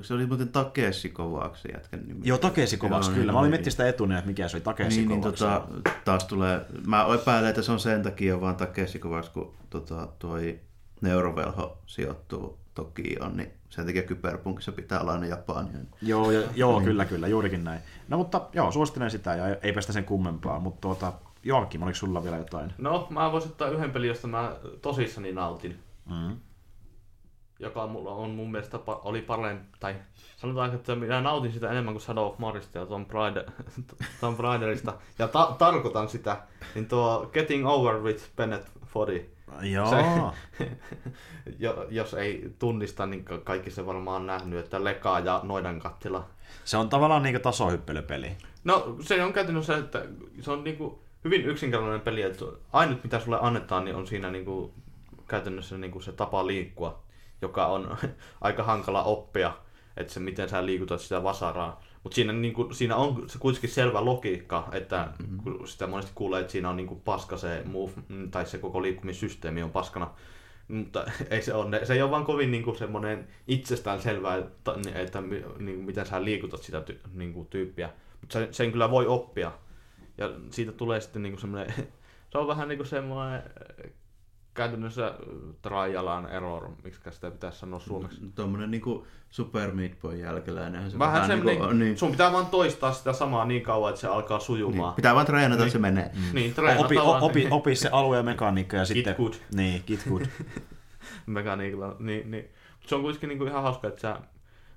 se 0.03 0.15
oli 0.15 0.27
muuten 0.27 0.49
Takeshi 0.49 1.09
Kovacs 1.09 1.65
jätkän 1.73 2.01
nimi. 2.07 2.21
Joo, 2.25 2.39
Takeshi 2.39 2.77
Kovacs, 2.77 3.09
kyllä. 3.09 3.33
Mä 3.33 3.39
olin 3.39 3.51
miettinyt 3.51 3.73
sitä 3.73 3.89
etuneen, 3.89 4.19
että 4.19 4.29
mikä 4.29 4.49
se 4.49 4.57
oli 4.57 4.65
Takeshi 4.65 4.99
niin, 4.99 5.09
niin, 5.09 5.21
tota, 5.21 5.69
taas 6.05 6.25
tulee, 6.25 6.67
mä 6.87 7.07
epäilen, 7.15 7.51
että 7.51 7.63
se 7.63 7.73
on 7.73 7.81
sen 7.81 8.03
takia 8.03 8.41
vaan 8.41 8.57
Takeshi 8.57 8.99
Kovacs, 8.99 9.29
kun 9.29 9.55
tota, 9.71 10.09
toi 10.19 10.61
Neurovelho 11.01 11.79
sijoittuu 11.87 12.59
Tokioon, 12.75 13.37
niin 13.37 13.53
sen 13.77 13.87
takia 13.87 14.03
Kyberpunkissa 14.03 14.73
pitää 14.73 15.01
olla 15.01 15.13
aina 15.13 15.27
Japania. 15.27 15.79
Joo, 16.03 16.31
ja, 16.31 16.49
joo 16.55 16.79
niin. 16.79 16.85
kyllä, 16.89 17.05
kyllä, 17.05 17.29
juurikin 17.29 17.65
näin. 17.65 17.81
No 18.09 18.17
mutta 18.17 18.49
joo, 18.53 18.73
suosittelen 18.73 19.11
sitä 19.11 19.35
ja 19.35 19.57
ei 19.63 19.73
päästä 19.73 19.93
sen 19.93 20.05
kummempaa, 20.05 20.61
mutta 20.61 20.81
tuota, 20.81 21.13
Joakim, 21.43 21.83
oliko 21.83 21.95
sulla 21.95 22.23
vielä 22.23 22.37
jotain? 22.37 22.73
No, 22.79 23.07
mä 23.11 23.33
voisin 23.33 23.51
ottaa 23.51 23.69
yhden 23.69 23.91
pelin, 23.91 24.09
josta 24.09 24.27
mä 24.27 24.53
tosissani 24.83 25.33
nautin. 25.33 25.79
Mm. 26.11 26.37
Joka 27.59 27.87
mulla 27.87 28.11
on 28.11 28.31
mun 28.31 28.51
mielestä 28.51 28.79
oli 28.87 29.23
parempi, 29.23 29.65
tai 29.81 29.95
sanotaan, 30.37 30.75
että 30.75 30.95
minä 30.95 31.21
nautin 31.21 31.53
sitä 31.53 31.71
enemmän 31.71 31.95
kuin 31.95 32.03
Shadow 32.03 32.27
of 32.27 32.39
Morista 32.39 32.79
ja 32.79 32.87
Tom, 32.87 33.07
Bride, 33.07 33.47
Tom 34.21 34.37
Raiderista. 34.39 34.95
Ja 35.19 35.29
ta- 35.29 35.55
tarkoitan 35.59 36.09
sitä, 36.09 36.43
niin 36.75 36.89
tuo 36.89 37.31
Getting 37.33 37.67
Over 37.67 38.03
with 38.03 38.25
Bennett 38.37 38.69
Foddy 38.87 39.36
Joo. 39.63 39.91
Se, 39.91 40.71
jos 41.91 42.15
ei 42.15 42.55
tunnista, 42.59 43.07
niin 43.07 43.25
kaikki 43.45 43.71
se 43.71 43.87
varmaan 43.87 44.21
on 44.21 44.27
nähnyt, 44.27 44.59
että 44.59 44.85
Lekaa 44.85 45.21
ja 45.21 45.41
Noidan 45.45 45.81
kattila. 45.81 46.29
Se 46.65 46.77
on 46.77 46.89
tavallaan 46.89 47.23
niin 47.23 47.41
tasohyppelypeli. 47.41 48.37
No 48.65 48.97
se 49.01 49.25
on 49.25 49.33
käytännössä 49.33 49.73
se, 49.73 49.79
että 49.79 50.05
se 50.41 50.51
on 50.51 50.65
niin 50.65 50.77
kuin 50.77 50.99
hyvin 51.25 51.47
yksinkertainen 51.47 52.01
peli, 52.01 52.23
että 52.23 52.45
ainut 52.73 53.05
mitä 53.05 53.21
sulle 53.21 53.39
annetaan, 53.41 53.85
niin 53.85 53.97
on 53.97 54.07
siinä 54.07 54.31
niin 54.31 54.45
kuin, 54.45 54.73
käytännössä 55.29 55.79
niin 55.79 55.91
kuin 55.91 56.03
se 56.03 56.13
tapa 56.13 56.47
liikkua, 56.47 57.03
joka 57.43 57.67
on 57.67 57.97
aika 58.41 58.63
hankala 58.63 59.03
oppia, 59.03 59.53
että 59.97 60.13
se 60.13 60.21
miten 60.21 60.49
sä 60.49 60.67
liikutat 60.67 61.01
sitä 61.01 61.23
vasaraa. 61.23 61.83
Mutta 62.07 62.15
siinä, 62.15 62.33
niin 62.33 62.55
kuin, 62.55 62.75
siinä 62.75 62.97
on 62.97 63.29
se 63.29 63.39
kuitenkin 63.39 63.71
selvä 63.71 64.05
logiikka, 64.05 64.69
että 64.73 65.09
mm-hmm. 65.19 65.39
kun 65.43 65.69
sitä 65.69 65.87
monesti 65.87 66.13
kuulee, 66.15 66.41
että 66.41 66.53
siinä 66.53 66.71
on 66.71 66.77
niin 66.77 66.87
kuin 66.87 67.01
paska 67.01 67.37
se 67.37 67.63
move, 67.65 67.93
tai 68.31 68.47
se 68.47 68.59
koko 68.59 68.83
liikkumissysteemi 68.83 69.63
on 69.63 69.71
paskana. 69.71 70.11
Mutta 70.69 71.05
ei 71.31 71.43
se, 71.43 71.55
ole, 71.55 71.87
se 71.87 71.95
ei 71.95 72.03
ole 72.03 72.11
vaan 72.11 72.25
kovin 72.25 72.51
niin 72.51 72.63
kuin 72.63 72.77
semmoinen 72.77 73.29
itsestään 73.49 74.03
selvää, 74.03 74.37
että, 74.37 74.75
että 74.95 75.21
niin 75.21 75.43
kuin, 75.59 75.85
miten 75.85 76.07
sä 76.07 76.25
liikutat 76.25 76.63
sitä 76.63 76.81
ty, 76.81 77.01
niin 77.15 77.33
kuin, 77.33 77.47
tyyppiä. 77.47 77.91
Mutta 78.21 78.33
sen, 78.33 78.55
sen 78.55 78.73
kyllä 78.73 78.91
voi 78.91 79.07
oppia. 79.07 79.53
Ja 80.19 80.33
siitä 80.51 80.73
tulee 80.73 81.01
sitten 81.01 81.23
niin 81.23 81.33
kuin 81.33 81.41
semmoinen, 81.41 81.75
se 82.33 82.39
on 82.39 82.47
vähän 82.47 82.69
niin 82.69 82.79
kuin 82.79 82.89
semmoinen 82.89 83.43
käytännössä 84.57 85.15
trial 85.63 86.07
and 86.07 86.31
error, 86.33 86.69
miksi 86.85 87.01
sitä 87.11 87.31
pitäisi 87.31 87.59
sanoa 87.59 87.81
suomeksi. 87.81 88.21
Tuommoinen 88.35 88.71
niinku 88.71 89.07
Super 89.31 89.73
Meat 89.73 89.93
Boy 90.03 90.17
jälkeläinen. 90.17 90.91
Se 90.91 90.99
vähän, 90.99 91.23
vähän 91.23 91.47
niinku, 91.47 91.67
niin, 91.67 91.99
sun 91.99 92.11
pitää 92.11 92.33
vaan 92.33 92.47
toistaa 92.47 92.93
sitä 92.93 93.13
samaa 93.13 93.45
niin 93.45 93.63
kauan, 93.63 93.89
että 93.89 94.01
se 94.01 94.09
alkaa 94.09 94.41
sujumaan. 94.41 94.89
Niin, 94.91 94.97
pitää 94.97 95.15
vaan 95.15 95.27
treenata, 95.27 95.63
niin. 95.63 95.73
se 95.73 95.79
menee. 95.79 96.11
Mm. 96.15 96.35
Niin, 96.35 96.55
treenata 96.55 96.85
opi, 96.85 96.97
opi, 96.99 97.49
opi, 97.51 97.75
se 97.75 97.89
alue 97.93 98.17
ja 98.17 98.23
mekaniikka 98.23 98.77
ja 98.77 98.81
get 98.81 98.89
sitten... 98.89 99.15
Good. 99.17 99.35
Niin, 99.55 99.83
get 99.87 100.01
good. 100.09 100.23
Mekaniikalla, 101.27 101.97
niin, 101.99 102.31
niin. 102.31 102.49
Se 102.87 102.95
on 102.95 103.03
kuitenkin 103.03 103.29
niinku 103.29 103.45
ihan 103.45 103.63
hauska, 103.63 103.89
että 103.89 104.01
sä, 104.01 104.21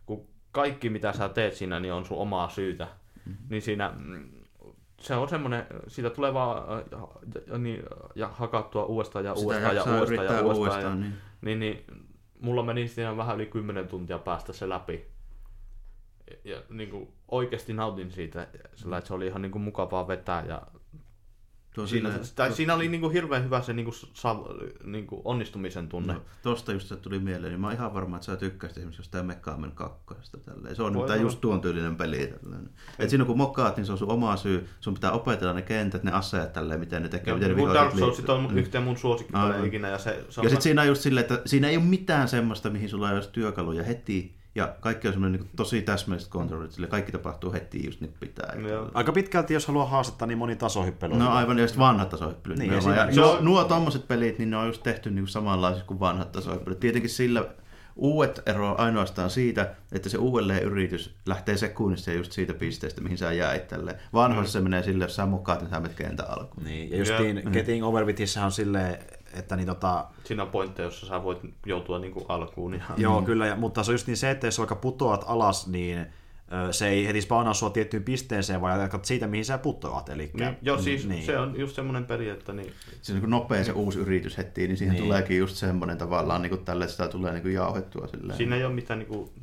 kun 0.05 0.27
kaikki 0.51 0.89
mitä 0.89 1.13
sä 1.13 1.29
teet 1.29 1.53
siinä, 1.53 1.79
niin 1.79 1.93
on 1.93 2.05
sun 2.05 2.17
omaa 2.17 2.49
syytä. 2.49 2.87
Mm-hmm. 3.25 3.45
Niin 3.49 3.61
siinä 3.61 3.93
mm, 3.97 4.29
se 4.99 5.15
on 5.15 5.29
semmoinen, 5.29 5.65
siitä 5.87 6.09
tulee 6.09 6.33
vaan 6.33 6.83
äh, 7.53 7.59
niin, 7.59 7.83
ja 8.15 8.27
hakattua 8.27 8.85
uudestaan 8.85 9.25
ja 9.25 9.33
uudestaan 9.33 9.75
ja 9.75 9.83
uudestaan 9.83 10.25
ja 10.25 10.41
uudestaan. 10.41 10.55
uudestaan 10.55 10.83
ja, 10.83 10.95
niin. 10.95 11.13
Niin, 11.41 11.59
niin, 11.59 11.85
mulla 12.41 12.63
meni 12.63 12.87
siinä 12.87 13.17
vähän 13.17 13.35
yli 13.35 13.45
10 13.45 13.87
tuntia 13.87 14.19
päästä 14.19 14.53
se 14.53 14.69
läpi. 14.69 15.05
Ja 16.43 16.61
niin 16.69 16.89
kuin, 16.89 17.13
oikeasti 17.27 17.73
nautin 17.73 18.11
siitä, 18.11 18.47
sillä 18.75 18.97
että 18.97 19.07
se 19.07 19.13
oli 19.13 19.27
ihan 19.27 19.41
niin 19.41 19.51
kuin, 19.51 19.61
mukavaa 19.61 20.07
vetää 20.07 20.45
ja 20.45 20.61
Tuo 21.73 21.87
Siinä, 21.87 22.09
tai 22.35 22.51
siinä 22.51 22.73
oli 22.73 22.87
niinku 22.87 23.09
hirveän 23.09 23.43
hyvä 23.43 23.61
se 23.61 23.73
niinku, 23.73 23.91
sa, 24.13 24.35
niinku 24.83 25.21
onnistumisen 25.25 25.87
tunne. 25.87 26.13
No, 26.13 26.21
tosta 26.43 26.71
just 26.73 26.87
se 26.87 26.95
tuli 26.95 27.19
mieleen, 27.19 27.51
niin 27.51 27.61
mä 27.61 27.67
oon 27.67 27.75
ihan 27.75 27.93
varma, 27.93 28.15
että 28.15 28.25
sä 28.25 28.35
tykkäsit 28.35 28.77
esimerkiksi 28.77 28.99
jostain 28.99 29.25
Mekaamen 29.25 29.71
kakkosesta. 29.71 30.37
Tälleen. 30.37 30.75
Se 30.75 30.83
on 30.83 30.85
Voi 30.85 30.91
nimittäin 30.91 31.19
olla. 31.19 31.25
just 31.31 31.41
tuon 31.41 31.61
tyylinen 31.61 31.95
peli. 31.95 32.33
Tälleen. 32.43 32.69
Et 32.99 33.09
siinä 33.09 33.25
kun 33.25 33.37
mokaat, 33.37 33.77
niin 33.77 33.85
se 33.85 33.91
on 33.91 33.97
sun 33.97 34.11
oma 34.11 34.35
syy. 34.37 34.67
Sun 34.79 34.93
pitää 34.93 35.11
opetella 35.11 35.53
ne 35.53 35.61
kentät, 35.61 36.03
ne 36.03 36.11
aseet 36.11 36.53
tälleen, 36.53 36.79
miten 36.79 37.03
ne 37.03 37.09
tekee, 37.09 37.33
miten 37.33 37.55
ne 37.57 37.73
Dark 37.73 37.97
Souls 37.97 38.19
on 38.29 38.43
mun- 38.43 38.57
yhteen 38.57 38.83
mun 38.83 38.97
suosikkipelejä 38.97 39.65
ikinä. 39.65 39.87
Ja, 39.87 39.97
se, 39.97 40.25
se 40.29 40.39
on 40.39 40.43
Ja 40.43 40.49
sitten 40.49 40.61
siinä 40.61 40.81
on 40.81 40.87
just 40.87 41.01
silleen, 41.01 41.21
että 41.21 41.41
siinä 41.45 41.69
ei 41.69 41.77
ole 41.77 41.85
mitään 41.85 42.27
semmoista, 42.27 42.69
mihin 42.69 42.89
sulla 42.89 43.09
ei 43.09 43.15
olisi 43.15 43.29
työkaluja 43.31 43.83
heti. 43.83 44.38
Ja 44.59 44.75
kaikki 44.79 45.07
on 45.07 45.13
semmoinen 45.13 45.41
niin 45.41 45.49
tosi 45.55 45.81
täsmälliset 45.81 46.29
kontrollit, 46.29 46.71
sille 46.71 46.87
kaikki 46.87 47.11
tapahtuu 47.11 47.51
heti 47.53 47.85
just 47.85 48.01
niin 48.01 48.09
kuin 48.11 48.19
pitää. 48.19 48.55
Joo. 48.69 48.91
Aika 48.93 49.11
pitkälti, 49.11 49.53
jos 49.53 49.67
haluaa 49.67 49.85
haastetta, 49.85 50.25
niin 50.25 50.37
moni 50.37 50.55
tasohyppely. 50.55 51.15
No 51.17 51.29
aivan, 51.31 51.57
ja 51.59 51.67
sitten 51.67 51.79
vanhat 51.79 52.09
tasohyppelyt. 52.09 52.57
Niin, 52.57 52.69
Niin, 52.69 52.83
ja 52.89 52.95
ja 52.95 53.11
siinä- 53.11 53.21
nuo, 53.21 53.31
se 53.31 53.37
on- 53.37 53.45
nuo 53.45 53.63
tommoset 53.63 54.07
pelit, 54.07 54.39
niin 54.39 54.49
ne 54.49 54.57
on 54.57 54.67
just 54.67 54.83
tehty 54.83 55.11
niin 55.11 55.27
samanlaisiksi 55.27 55.87
kuin 55.87 55.99
vanhat 55.99 56.31
tasohyppelyt. 56.31 56.79
Tietenkin 56.79 57.09
sillä 57.09 57.45
uudet 57.95 58.41
ero 58.45 58.75
ainoastaan 58.77 59.29
siitä, 59.29 59.75
että 59.91 60.09
se 60.09 60.17
uudelleen 60.17 60.63
yritys 60.63 61.15
lähtee 61.25 61.57
sekunnissa 61.57 62.11
just 62.11 62.31
siitä 62.31 62.53
pisteestä, 62.53 63.01
mihin 63.01 63.17
sä 63.17 63.33
jäit 63.33 63.67
tälleen. 63.67 63.97
Vanhoissa 64.13 64.53
se 64.53 64.61
menee 64.61 64.83
sille, 64.83 65.03
jos 65.03 65.15
sä 65.15 65.25
mukaat, 65.25 65.61
niin 65.61 65.69
sä 65.69 65.79
menet 65.79 65.97
kentän 65.97 66.29
alkuun. 66.29 66.63
Niin, 66.65 66.91
ja 66.91 66.97
justiin 66.97 67.37
Joo. 67.43 67.51
Getting 67.51 67.85
Over 67.85 68.05
Withissä 68.05 68.45
on 68.45 68.51
silleen, 68.51 68.97
että 69.33 69.55
niin 69.55 69.65
tota, 69.67 70.05
Siinä 70.23 70.43
on 70.43 70.49
pointteja, 70.49 70.87
jossa 70.87 71.07
sä 71.07 71.23
voit 71.23 71.39
joutua 71.65 71.99
niinku 71.99 72.25
alkuun. 72.29 72.73
Ja... 72.73 72.83
Joo, 72.97 73.21
kyllä, 73.21 73.47
ja, 73.47 73.55
mutta 73.55 73.83
se 73.83 73.91
on 73.91 73.93
just 73.93 74.07
niin 74.07 74.17
se, 74.17 74.31
että 74.31 74.47
jos 74.47 74.57
vaikka 74.57 74.75
putoat 74.75 75.23
alas, 75.27 75.67
niin 75.67 76.05
se 76.71 76.87
ei 76.87 77.07
heti 77.07 77.21
spawnaa 77.21 77.53
sua 77.53 77.69
tiettyyn 77.69 78.03
pisteeseen, 78.03 78.61
vaan 78.61 78.79
jatkat 78.81 79.05
siitä, 79.05 79.27
mihin 79.27 79.45
sä 79.45 79.57
putoat. 79.57 80.09
Eli, 80.09 80.31
Niin, 80.33 80.57
joo, 80.61 80.77
siis 80.77 81.07
niin. 81.07 81.25
se 81.25 81.39
on 81.39 81.59
just 81.59 81.75
semmoinen 81.75 82.05
peli, 82.05 82.29
että 82.29 82.53
niin, 82.53 82.73
on 83.09 83.19
niin 83.19 83.29
nopea 83.29 83.63
se 83.63 83.71
uusi 83.71 83.99
yritys 83.99 84.37
heti, 84.37 84.67
niin 84.67 84.77
siihen 84.77 84.93
Niin. 84.93 85.01
niin. 85.01 85.07
tuleekin 85.07 85.37
just 85.37 85.55
semmoinen 85.55 85.97
tavallaan 85.97 86.41
niin 86.41 86.49
kuin 86.49 86.65
tälle, 86.65 86.83
että 86.83 86.91
sitä 86.91 87.07
tulee 87.07 87.31
niin 87.33 87.41
kuin 87.41 87.53
jauhettua 87.53 88.07
silleen. 88.07 88.37
siinä 88.37 88.55
ei 88.55 88.65
ole 88.65 88.73
mitään 88.73 88.99
niinku, 88.99 89.33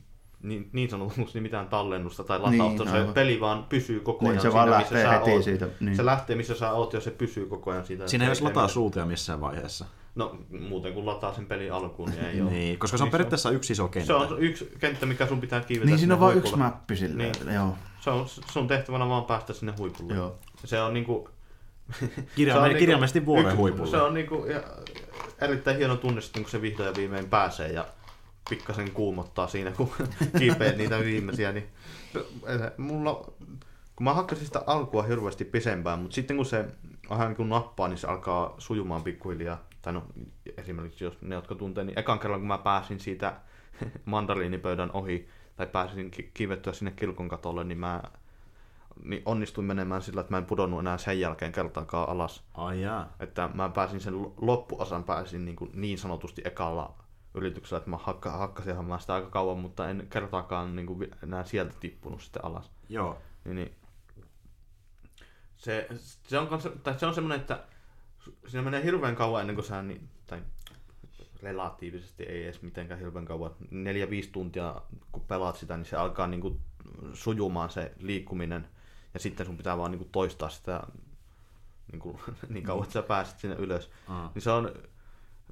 niin, 0.42 0.68
niin 0.72 0.90
sanotusti 0.90 1.40
mitään 1.40 1.68
tallennusta 1.68 2.24
tai 2.24 2.38
Niin, 2.38 2.58
latausta, 2.62 2.84
se 2.84 2.98
aivan. 2.98 3.14
peli 3.14 3.40
vaan 3.40 3.64
pysyy 3.68 4.00
koko 4.00 4.18
Niin, 4.24 4.30
ajan 4.30 4.40
se 4.40 4.42
siinä, 4.50 4.54
vaan 4.54 4.68
missä 4.68 4.94
lähtee 4.94 5.02
sä 5.12 5.18
heti 5.18 5.30
oot. 5.30 5.44
siitä, 5.44 5.68
niin. 5.80 5.96
Se 5.96 6.04
lähtee, 6.06 6.36
missä 6.36 6.54
sä 6.54 6.72
oot, 6.72 6.92
ja 6.92 7.00
se 7.00 7.10
pysyy 7.10 7.46
koko 7.46 7.70
ajan 7.70 7.86
siitä. 7.86 8.08
Siinä 8.08 8.24
ei 8.24 8.28
edes 8.28 8.38
Se 8.38 8.44
lataa 8.44 8.68
suutia 8.68 9.06
missään 9.06 9.40
vaiheessa. 9.40 9.84
No, 10.14 10.38
muuten 10.68 10.94
kun 10.94 11.06
lataa 11.06 11.34
sen 11.34 11.46
pelin 11.46 11.72
alkuun, 11.72 12.10
niin 12.10 12.24
ei 12.24 12.40
ole. 12.40 12.50
Niin, 12.50 12.78
koska 12.78 12.96
se 12.96 13.02
on 13.02 13.06
Niin 13.06 13.12
periaatteessa 13.12 13.50
yksi 13.50 13.72
iso 13.72 13.88
kenttä. 13.88 14.06
Se 14.06 14.14
on 14.14 14.42
yksi 14.42 14.72
kenttä, 14.78 15.06
mikä 15.06 15.26
sun 15.26 15.40
pitää 15.40 15.60
kiivetä 15.60 15.86
Niin 15.90 15.98
siinä 15.98 16.14
on 16.14 16.20
vain 16.20 16.36
yksi 16.38 16.50
huipulle. 16.50 16.64
mappi 16.70 16.96
silleen. 16.96 17.32
Niin. 17.32 17.46
Niin. 17.46 17.54
Joo. 17.54 17.74
Se 18.00 18.10
on 18.10 18.26
sun 18.52 18.68
tehtävänä 18.68 19.08
vaan 19.08 19.24
päästä 19.24 19.52
sinne 19.52 19.74
huipulle. 19.78 20.14
Joo. 20.14 20.38
Se 20.64 20.82
on 20.82 20.94
niinku... 20.94 21.28
Kirjaime- 22.36 22.68
se 22.68 22.72
on 22.74 22.78
kirjaimellisesti 22.78 23.26
vuoren 23.26 23.44
yksi- 23.46 23.56
huipulla. 23.56 23.90
Se 23.90 23.96
on 24.02 24.14
niinku 24.14 24.44
ja, 24.46 24.60
erittäin 25.40 25.76
hieno 25.76 25.96
tunne 25.96 26.20
sitten, 26.20 26.42
kun 26.42 26.50
se 26.50 26.62
vihdoin 26.62 26.86
ja 26.86 26.94
viimein 26.96 27.28
pääsee 27.28 27.72
ja 27.72 27.84
pikkasen 28.48 28.90
kuumottaa 28.90 29.46
siinä, 29.46 29.70
kun 29.70 29.90
kiipeät 30.38 30.76
niitä 30.76 30.98
viimeisiä. 30.98 31.52
Niin, 31.52 31.66
se- 32.12 32.72
mulla, 32.78 33.14
kun 33.96 34.04
mä 34.04 34.14
hakkasin 34.14 34.46
sitä 34.46 34.62
alkua 34.66 35.02
hirveästi 35.02 35.44
pisempään, 35.44 35.98
mutta 35.98 36.14
sitten 36.14 36.36
kun 36.36 36.46
se 36.46 36.64
vähän 37.10 37.36
kun 37.36 37.48
nappaa, 37.48 37.88
niin 37.88 37.98
se 37.98 38.06
alkaa 38.06 38.54
sujumaan 38.58 39.02
pikkuhiljaa. 39.02 39.62
Tai 39.82 39.92
no, 39.92 40.02
esimerkiksi 40.56 41.04
jos 41.04 41.22
ne, 41.22 41.34
jotka 41.34 41.54
tuntee, 41.54 41.84
niin 41.84 41.98
ekan 41.98 42.18
kerran 42.18 42.40
kun 42.40 42.48
mä 42.48 42.58
pääsin 42.58 43.00
siitä 43.00 43.36
mandariinipöydän 44.04 44.90
ohi, 44.92 45.28
tai 45.56 45.66
pääsin 45.66 46.10
ki- 46.10 46.30
kiivettyä 46.34 46.72
sinne 46.72 46.90
kilkon 46.90 47.28
katolle, 47.28 47.64
niin 47.64 47.78
mä 47.78 48.02
niin 49.04 49.22
onnistuin 49.24 49.66
menemään 49.66 50.02
sillä, 50.02 50.20
että 50.20 50.32
mä 50.32 50.38
en 50.38 50.44
pudonnut 50.44 50.80
enää 50.80 50.98
sen 50.98 51.20
jälkeen 51.20 51.52
kertaakaan 51.52 52.08
alas. 52.08 52.44
Ai 52.54 52.82
jaa. 52.82 53.12
Että 53.20 53.50
mä 53.54 53.68
pääsin 53.68 54.00
sen 54.00 54.22
lo- 54.22 54.34
loppuosan 54.40 55.04
pääsin 55.04 55.44
niin, 55.44 55.56
kuin 55.56 55.70
niin 55.74 55.98
sanotusti 55.98 56.42
ekalla 56.44 56.94
yrityksellä, 57.36 57.78
että 57.78 57.90
mä 57.90 57.96
hakka, 57.96 58.30
hakkasinhan 58.30 58.84
mä 58.84 58.98
sitä 58.98 59.14
aika 59.14 59.30
kauan, 59.30 59.58
mutta 59.58 59.88
en 59.88 60.06
kertaakaan 60.10 60.76
niin 60.76 60.86
kuin 60.86 61.10
enää 61.22 61.44
sieltä 61.44 61.74
tippunut 61.80 62.22
sitten 62.22 62.44
alas. 62.44 62.70
Joo. 62.88 63.18
Niin, 63.44 63.56
niin. 63.56 63.74
Se, 65.56 65.88
se, 66.28 66.38
on, 66.38 66.48
tai 66.82 66.98
se 66.98 67.06
on 67.06 67.14
semmoinen, 67.14 67.40
että 67.40 67.64
siinä 68.46 68.62
menee 68.62 68.84
hirveän 68.84 69.16
kauan 69.16 69.40
ennen 69.40 69.56
kuin 69.56 69.66
sä, 69.66 69.82
niin, 69.82 70.08
tai 70.26 70.42
relatiivisesti 71.42 72.22
ei 72.22 72.44
edes 72.44 72.62
mitenkään 72.62 73.00
hirveän 73.00 73.24
kauan, 73.24 73.50
neljä 73.70 74.10
viisi 74.10 74.30
tuntia 74.32 74.82
kun 75.12 75.22
pelaat 75.22 75.56
sitä, 75.56 75.76
niin 75.76 75.86
se 75.86 75.96
alkaa 75.96 76.26
niin 76.26 76.40
kuin 76.40 76.60
sujumaan 77.12 77.70
se 77.70 77.92
liikkuminen 77.98 78.68
ja 79.14 79.20
sitten 79.20 79.46
sun 79.46 79.56
pitää 79.56 79.78
vaan 79.78 79.90
niin 79.90 79.98
kuin 79.98 80.10
toistaa 80.10 80.48
sitä 80.48 80.82
niin, 81.92 82.00
kuin, 82.00 82.18
niin 82.48 82.64
kauan, 82.64 82.84
että 82.84 82.92
sä 82.92 83.02
pääset 83.02 83.38
sinne 83.38 83.56
ylös. 83.56 83.90
Aa. 84.08 84.30
Niin 84.34 84.42
se 84.42 84.50
on 84.50 84.72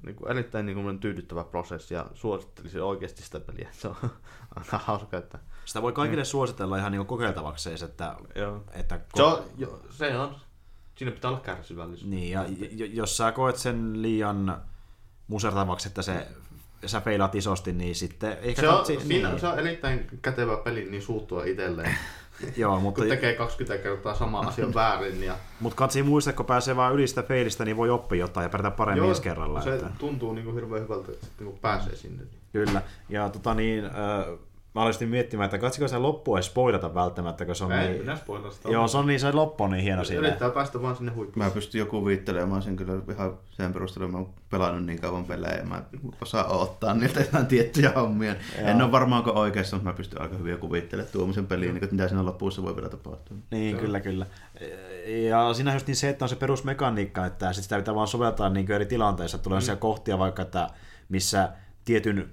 niin 0.05 0.15
kuin 0.15 0.31
erittäin 0.31 0.65
niin 0.65 0.83
kuin 0.83 0.99
tyydyttävä 0.99 1.43
prosessi 1.43 1.93
ja 1.93 2.05
suosittelisin 2.13 2.81
oikeasti 2.83 3.21
sitä 3.23 3.39
peliä. 3.39 3.69
Se 3.71 3.87
on 3.87 3.95
aika 4.55 4.77
hauska, 4.77 5.17
että 5.17 5.39
Sitä 5.65 5.81
voi 5.81 5.93
kaikille 5.93 6.25
suositella 6.25 6.77
ihan 6.77 6.91
niin 6.91 7.05
kokeiltavaksi, 7.05 7.69
edes, 7.69 7.83
että, 7.83 8.15
Joo. 8.35 8.63
että 8.73 8.99
Se 9.15 9.23
on, 9.23 9.43
jo, 9.57 9.81
se 9.89 10.17
on. 10.17 10.35
Siinä 10.95 11.11
pitää 11.11 11.31
olla 11.31 11.39
kärsivällisyys. 11.39 12.09
Niin, 12.11 12.31
ja 12.31 12.45
j- 12.71 12.93
jos 12.93 13.17
sä 13.17 13.31
koet 13.31 13.55
sen 13.55 14.01
liian 14.01 14.61
musertavaksi, 15.27 15.87
että 15.87 16.01
se, 16.01 16.27
sä 16.85 17.01
feilaat 17.01 17.35
isosti, 17.35 17.73
niin 17.73 17.95
sitten 17.95 18.37
ehkä 18.41 18.61
Se 18.61 18.69
on, 18.69 18.77
katsi- 18.77 18.99
siinä, 19.07 19.29
niin. 19.29 19.39
se 19.39 19.47
on 19.47 19.59
erittäin 19.59 20.07
kätevä 20.21 20.57
peli 20.57 20.85
niin 20.89 21.01
suuttua 21.01 21.43
itselleen, 21.43 21.97
Joo, 22.57 22.79
mutta, 22.79 23.01
kun 23.01 23.09
tekee 23.09 23.33
20 23.33 23.83
kertaa 23.83 24.13
sama 24.15 24.39
asia 24.39 24.73
väärin. 24.73 25.23
Ja... 25.23 25.35
mutta 25.59 25.75
katsi 25.75 26.03
muista, 26.03 26.33
kun 26.33 26.45
pääsee 26.45 26.75
vaan 26.75 26.93
yli 26.93 27.07
sitä 27.07 27.23
feilistä, 27.23 27.65
niin 27.65 27.77
voi 27.77 27.89
oppia 27.89 28.19
jotain 28.19 28.45
ja 28.45 28.49
pärjätä 28.49 28.71
paremmin 28.77 29.09
ensi 29.09 29.21
kerralla. 29.21 29.61
se 29.61 29.75
että. 29.75 29.89
tuntuu 29.97 30.33
niin 30.33 30.45
kuin 30.45 30.55
hirveän 30.55 30.81
hyvältä, 30.83 31.11
kun 31.37 31.57
pääsee 31.61 31.95
sinne. 31.95 32.23
niin- 32.23 32.39
Kyllä. 32.53 32.81
Ja 33.09 33.29
tota 33.29 33.53
niin, 33.53 33.85
äh, 33.85 33.91
mä 34.75 34.81
aloin 34.81 35.09
miettimään, 35.09 35.45
että 35.45 35.57
katsiko 35.57 35.87
se 35.87 35.97
loppua 35.97 36.37
ei 36.37 36.43
spoilata 36.43 36.93
välttämättä, 36.93 37.45
kun 37.45 37.55
se 37.55 37.63
on 37.63 37.71
Ei, 37.71 37.89
niin... 37.89 38.17
sitä. 38.51 38.69
Joo, 38.69 38.87
se 38.87 38.97
on 38.97 39.07
niin, 39.07 39.19
se 39.19 39.31
loppu 39.31 39.63
on 39.63 39.71
niin 39.71 39.83
hieno 39.83 40.03
siinä. 40.03 40.27
Yrittää 40.27 40.49
päästä 40.49 40.81
vaan 40.81 40.95
sinne 40.95 41.11
huippuun. 41.11 41.45
Mä 41.45 41.51
pystyn 41.51 41.79
jo 41.79 41.85
kuvittelemaan 41.85 42.61
sen 42.61 42.75
kyllä 42.75 42.93
ihan 43.11 43.37
sen 43.49 43.73
perusteella, 43.73 44.11
mä 44.11 44.17
oon 44.17 44.29
pelannut 44.49 44.85
niin 44.85 45.01
kauan 45.01 45.25
pelejä, 45.25 45.63
mä 45.63 45.83
osaan 46.21 46.47
odottaa 46.47 46.93
niiltä 46.93 47.19
jotain 47.19 47.45
tiettyjä 47.45 47.91
hommia. 47.95 48.35
En 48.57 48.81
ole 48.81 48.91
varmaanko 48.91 49.31
oikeassa, 49.31 49.75
mutta 49.75 49.89
mä 49.89 49.97
pystyn 49.97 50.21
aika 50.21 50.37
hyvin 50.37 50.57
kuvittelemaan 50.57 51.11
tuommoisen 51.11 51.47
peliin, 51.47 51.75
niin 51.75 51.87
mitä 51.91 52.07
siinä 52.07 52.25
lopussa 52.25 52.63
voi 52.63 52.75
vielä 52.75 52.89
tapahtua. 52.89 53.37
Niin, 53.51 53.77
kyllä, 53.77 53.99
kyllä. 53.99 54.25
Ja 55.29 55.53
siinä 55.53 55.71
on 55.71 55.75
just 55.75 55.87
niin 55.87 55.95
se, 55.95 56.09
että 56.09 56.25
on 56.25 56.29
se 56.29 56.35
perusmekaniikka, 56.35 57.25
että 57.25 57.53
sit 57.53 57.63
sitä 57.63 57.77
pitää 57.77 57.95
vaan 57.95 58.07
soveltaa 58.07 58.49
niin 58.49 58.71
eri 58.71 58.85
tilanteissa. 58.85 59.37
Tulee 59.37 59.59
mm. 59.59 59.77
kohtia 59.77 60.19
vaikka, 60.19 60.41
että 60.41 60.69
missä 61.09 61.49
tietyn 61.85 62.29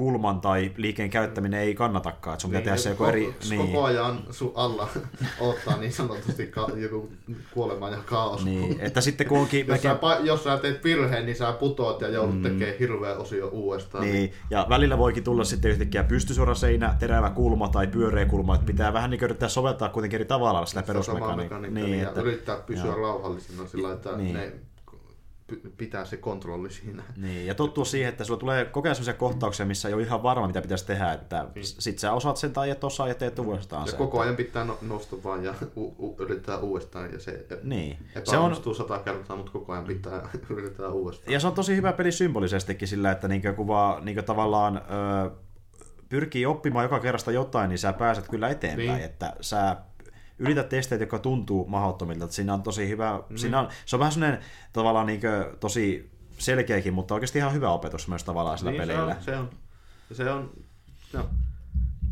kulman 0.00 0.40
tai 0.40 0.72
liikkeen 0.76 1.10
käyttäminen 1.10 1.60
ei 1.60 1.74
kannatakaan, 1.74 2.34
että 2.34 2.42
sun 2.42 2.50
pitää 2.50 2.62
tehdä 2.62 2.76
se 2.76 2.88
joku 2.90 2.98
koko, 2.98 3.08
eri... 3.08 3.24
Koko 3.56 3.64
Niin, 3.66 3.84
ajan 3.84 4.20
sun 4.30 4.52
alla 4.54 4.88
ottaa 5.40 5.76
niin 5.76 5.92
sanotusti 5.92 6.46
ka- 6.46 6.68
joku 6.76 7.12
kuolema 7.54 7.88
ja 7.90 7.96
kaos. 8.06 8.44
niin, 8.44 8.76
että 8.80 9.00
sitten 9.00 9.26
kun 9.26 9.38
onkin... 9.38 9.66
Jos 9.66 9.82
sä, 9.82 9.88
melkein- 9.88 10.20
pa- 10.20 10.26
jos 10.26 10.44
sä 10.44 10.56
teet 10.58 10.84
virheen, 10.84 11.26
niin 11.26 11.36
sä 11.36 11.52
putoat 11.52 12.00
ja 12.00 12.08
joudut 12.08 12.34
mm. 12.36 12.42
tekemään 12.42 12.78
hirveä 12.78 13.16
osio 13.16 13.48
uudestaan. 13.48 14.04
Niin, 14.04 14.32
ja 14.50 14.66
välillä 14.68 14.98
voikin 14.98 15.24
tulla 15.24 15.44
sitten 15.44 15.70
yhtäkkiä 15.70 16.04
pystysuora 16.04 16.54
seinä, 16.54 16.94
terävä 16.98 17.30
kulma 17.30 17.68
tai 17.68 17.86
pyöreä 17.86 18.26
kulma, 18.26 18.54
että 18.54 18.66
pitää 18.66 18.92
vähän 18.92 19.10
niin 19.10 19.24
yrittää 19.24 19.48
soveltaa 19.48 19.88
kuitenkin 19.88 20.16
eri 20.16 20.24
tavalla 20.24 20.66
sitä 20.66 20.82
perusmekaniikkaa. 20.82 21.36
mekaniikkaa, 21.60 21.84
Niin, 21.84 22.00
ja 22.00 22.08
että, 22.08 22.20
yrittää 22.20 22.56
pysyä 22.56 22.86
joo. 22.86 22.96
rauhallisena 22.96 23.68
sillä 23.68 23.92
että 23.92 24.16
Niin. 24.16 24.34
ne 24.34 24.52
pitää 25.76 26.04
se 26.04 26.16
kontrolli 26.16 26.70
siinä. 26.70 27.02
Niin, 27.16 27.46
ja 27.46 27.54
tottua 27.54 27.84
siihen, 27.84 28.08
että 28.08 28.24
sulla 28.24 28.40
tulee 28.40 28.64
kokea 28.64 28.94
sellaisia 28.94 29.14
kohtauksia, 29.14 29.66
missä 29.66 29.88
ei 29.88 29.94
ole 29.94 30.02
ihan 30.02 30.22
varma, 30.22 30.46
mitä 30.46 30.62
pitäisi 30.62 30.86
tehdä, 30.86 31.12
että 31.12 31.46
sit 31.62 31.98
sä 31.98 32.12
osaat 32.12 32.36
sen 32.36 32.52
tai 32.52 32.70
et 32.70 32.84
osaa 32.84 33.08
ja 33.08 33.14
teet 33.14 33.38
uudestaan 33.38 33.82
Ja 33.82 33.90
sen. 33.90 33.98
koko 33.98 34.20
ajan 34.20 34.36
pitää 34.36 34.64
no- 34.64 34.78
nousta 34.82 35.16
vaan 35.24 35.44
ja 35.44 35.54
u- 35.76 35.94
u- 35.98 36.16
yrittää 36.18 36.58
uudestaan 36.58 37.12
ja 37.12 37.20
se 37.20 37.46
Niin. 37.62 37.98
Se 38.24 38.36
on, 38.36 38.56
sata 38.76 38.98
kertaa, 38.98 39.36
mutta 39.36 39.52
koko 39.52 39.72
ajan 39.72 39.84
pitää 39.84 40.28
yrittää 40.50 40.88
uudestaan. 40.88 41.32
ja 41.32 41.40
se 41.40 41.46
on 41.46 41.52
tosi 41.54 41.76
hyvä 41.76 41.92
peli 41.92 42.12
symbolisestikin 42.12 42.88
sillä, 42.88 43.10
että 43.10 43.28
niinkö 43.28 43.52
kuvaa 43.52 44.00
niinkö 44.00 44.22
tavallaan 44.22 44.76
ö, 45.26 45.30
pyrkii 46.08 46.46
oppimaan 46.46 46.82
joka 46.84 47.00
kerrasta 47.00 47.30
jotain, 47.32 47.68
niin 47.68 47.78
sä 47.78 47.92
pääset 47.92 48.28
kyllä 48.28 48.48
eteenpäin, 48.48 48.86
Niin. 48.88 48.94
niin. 48.96 49.04
että 49.04 49.36
sä 49.40 49.76
yrität 50.40 50.68
testeitä, 50.68 51.02
jotka 51.02 51.18
tuntuu 51.18 51.66
mahdottomilta, 51.68 52.24
että 52.24 52.36
siinä 52.36 52.54
on 52.54 52.62
tosi 52.62 52.88
hyvä, 52.88 53.22
mm. 53.28 53.36
siinä 53.36 53.60
on, 53.60 53.68
se 53.86 53.96
on 53.96 54.00
vähän 54.00 54.12
sellainen 54.12 54.40
tavallaan 54.72 55.06
niinkö 55.06 55.56
tosi 55.60 56.10
selkeäkin, 56.38 56.94
mutta 56.94 57.14
oikeasti 57.14 57.38
ihan 57.38 57.52
hyvä 57.52 57.70
opetus 57.70 58.08
myös 58.08 58.24
tavallaan 58.24 58.58
sillä 58.58 58.70
niin, 58.70 58.80
pelillä. 58.80 59.16
Se 59.20 59.36
on, 59.36 59.50
se 60.12 60.30
on, 60.30 60.50
se 61.12 61.20
on, 61.20 61.22
no, 61.24 61.28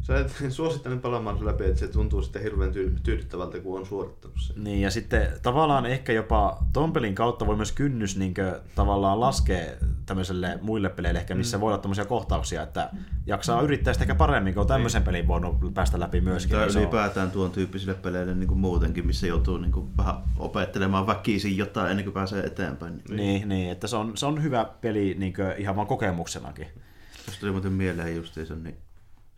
Sä 0.08 0.20
et 0.20 0.36
suosittelen 0.50 1.00
pelaamaan 1.00 1.38
se 1.38 1.44
läpi, 1.44 1.64
että 1.64 1.80
se 1.80 1.88
tuntuu 1.88 2.22
sitten 2.22 2.42
hirveän 2.42 2.72
tyy- 2.72 2.96
tyydyttävältä, 3.02 3.60
kun 3.60 3.78
on 3.78 3.86
suorittanut 3.86 4.36
sen. 4.40 4.64
Niin, 4.64 4.80
ja 4.80 4.90
sitten 4.90 5.28
tavallaan 5.42 5.86
ehkä 5.86 6.12
jopa 6.12 6.58
ton 6.72 6.92
pelin 6.92 7.14
kautta 7.14 7.46
voi 7.46 7.56
myös 7.56 7.72
kynnys 7.72 8.16
niin 8.16 8.34
kuin, 8.34 8.52
tavallaan 8.74 9.20
laskea 9.20 9.64
tämmöiselle 10.06 10.58
muille 10.62 10.88
peleille, 10.88 11.20
ehkä 11.20 11.34
missä 11.34 11.56
mm. 11.56 11.60
voi 11.60 11.72
olla 11.72 11.82
tämmöisiä 11.82 12.04
kohtauksia, 12.04 12.62
että 12.62 12.90
jaksaa 13.26 13.62
yrittää 13.62 13.92
sitä 13.92 14.04
ehkä 14.04 14.14
paremmin, 14.14 14.54
kun 14.54 14.60
on 14.60 14.66
tämmöisen 14.66 15.02
pelin 15.02 15.28
voinut 15.28 15.74
päästä 15.74 16.00
läpi 16.00 16.20
myöskin. 16.20 16.56
Tai 16.56 16.66
niin 16.66 16.78
ylipäätään 16.78 17.30
tuon 17.30 17.50
tyyppisille 17.50 17.94
peleille 17.94 18.34
niin 18.34 18.48
kuin 18.48 18.60
muutenkin, 18.60 19.06
missä 19.06 19.26
joutuu 19.26 19.56
niin 19.56 19.72
kuin 19.72 19.96
vähän 19.96 20.16
opettelemaan 20.38 21.06
väkisin 21.06 21.56
jotain 21.56 21.90
ennen 21.90 22.04
kuin 22.04 22.14
pääsee 22.14 22.46
eteenpäin. 22.46 23.02
Niin. 23.08 23.16
Niin, 23.16 23.48
niin, 23.48 23.70
että 23.70 23.86
se 23.86 23.96
on, 23.96 24.16
se 24.16 24.26
on 24.26 24.42
hyvä 24.42 24.66
peli 24.80 25.14
niin 25.18 25.34
kuin, 25.34 25.52
ihan 25.58 25.76
vaan 25.76 25.88
kokemuksenakin. 25.88 26.66
Tuosta 27.24 27.40
tuli 27.40 27.52
muuten 27.52 27.72
mieleen 27.72 28.16
justiinsa, 28.16 28.54
niin 28.54 28.76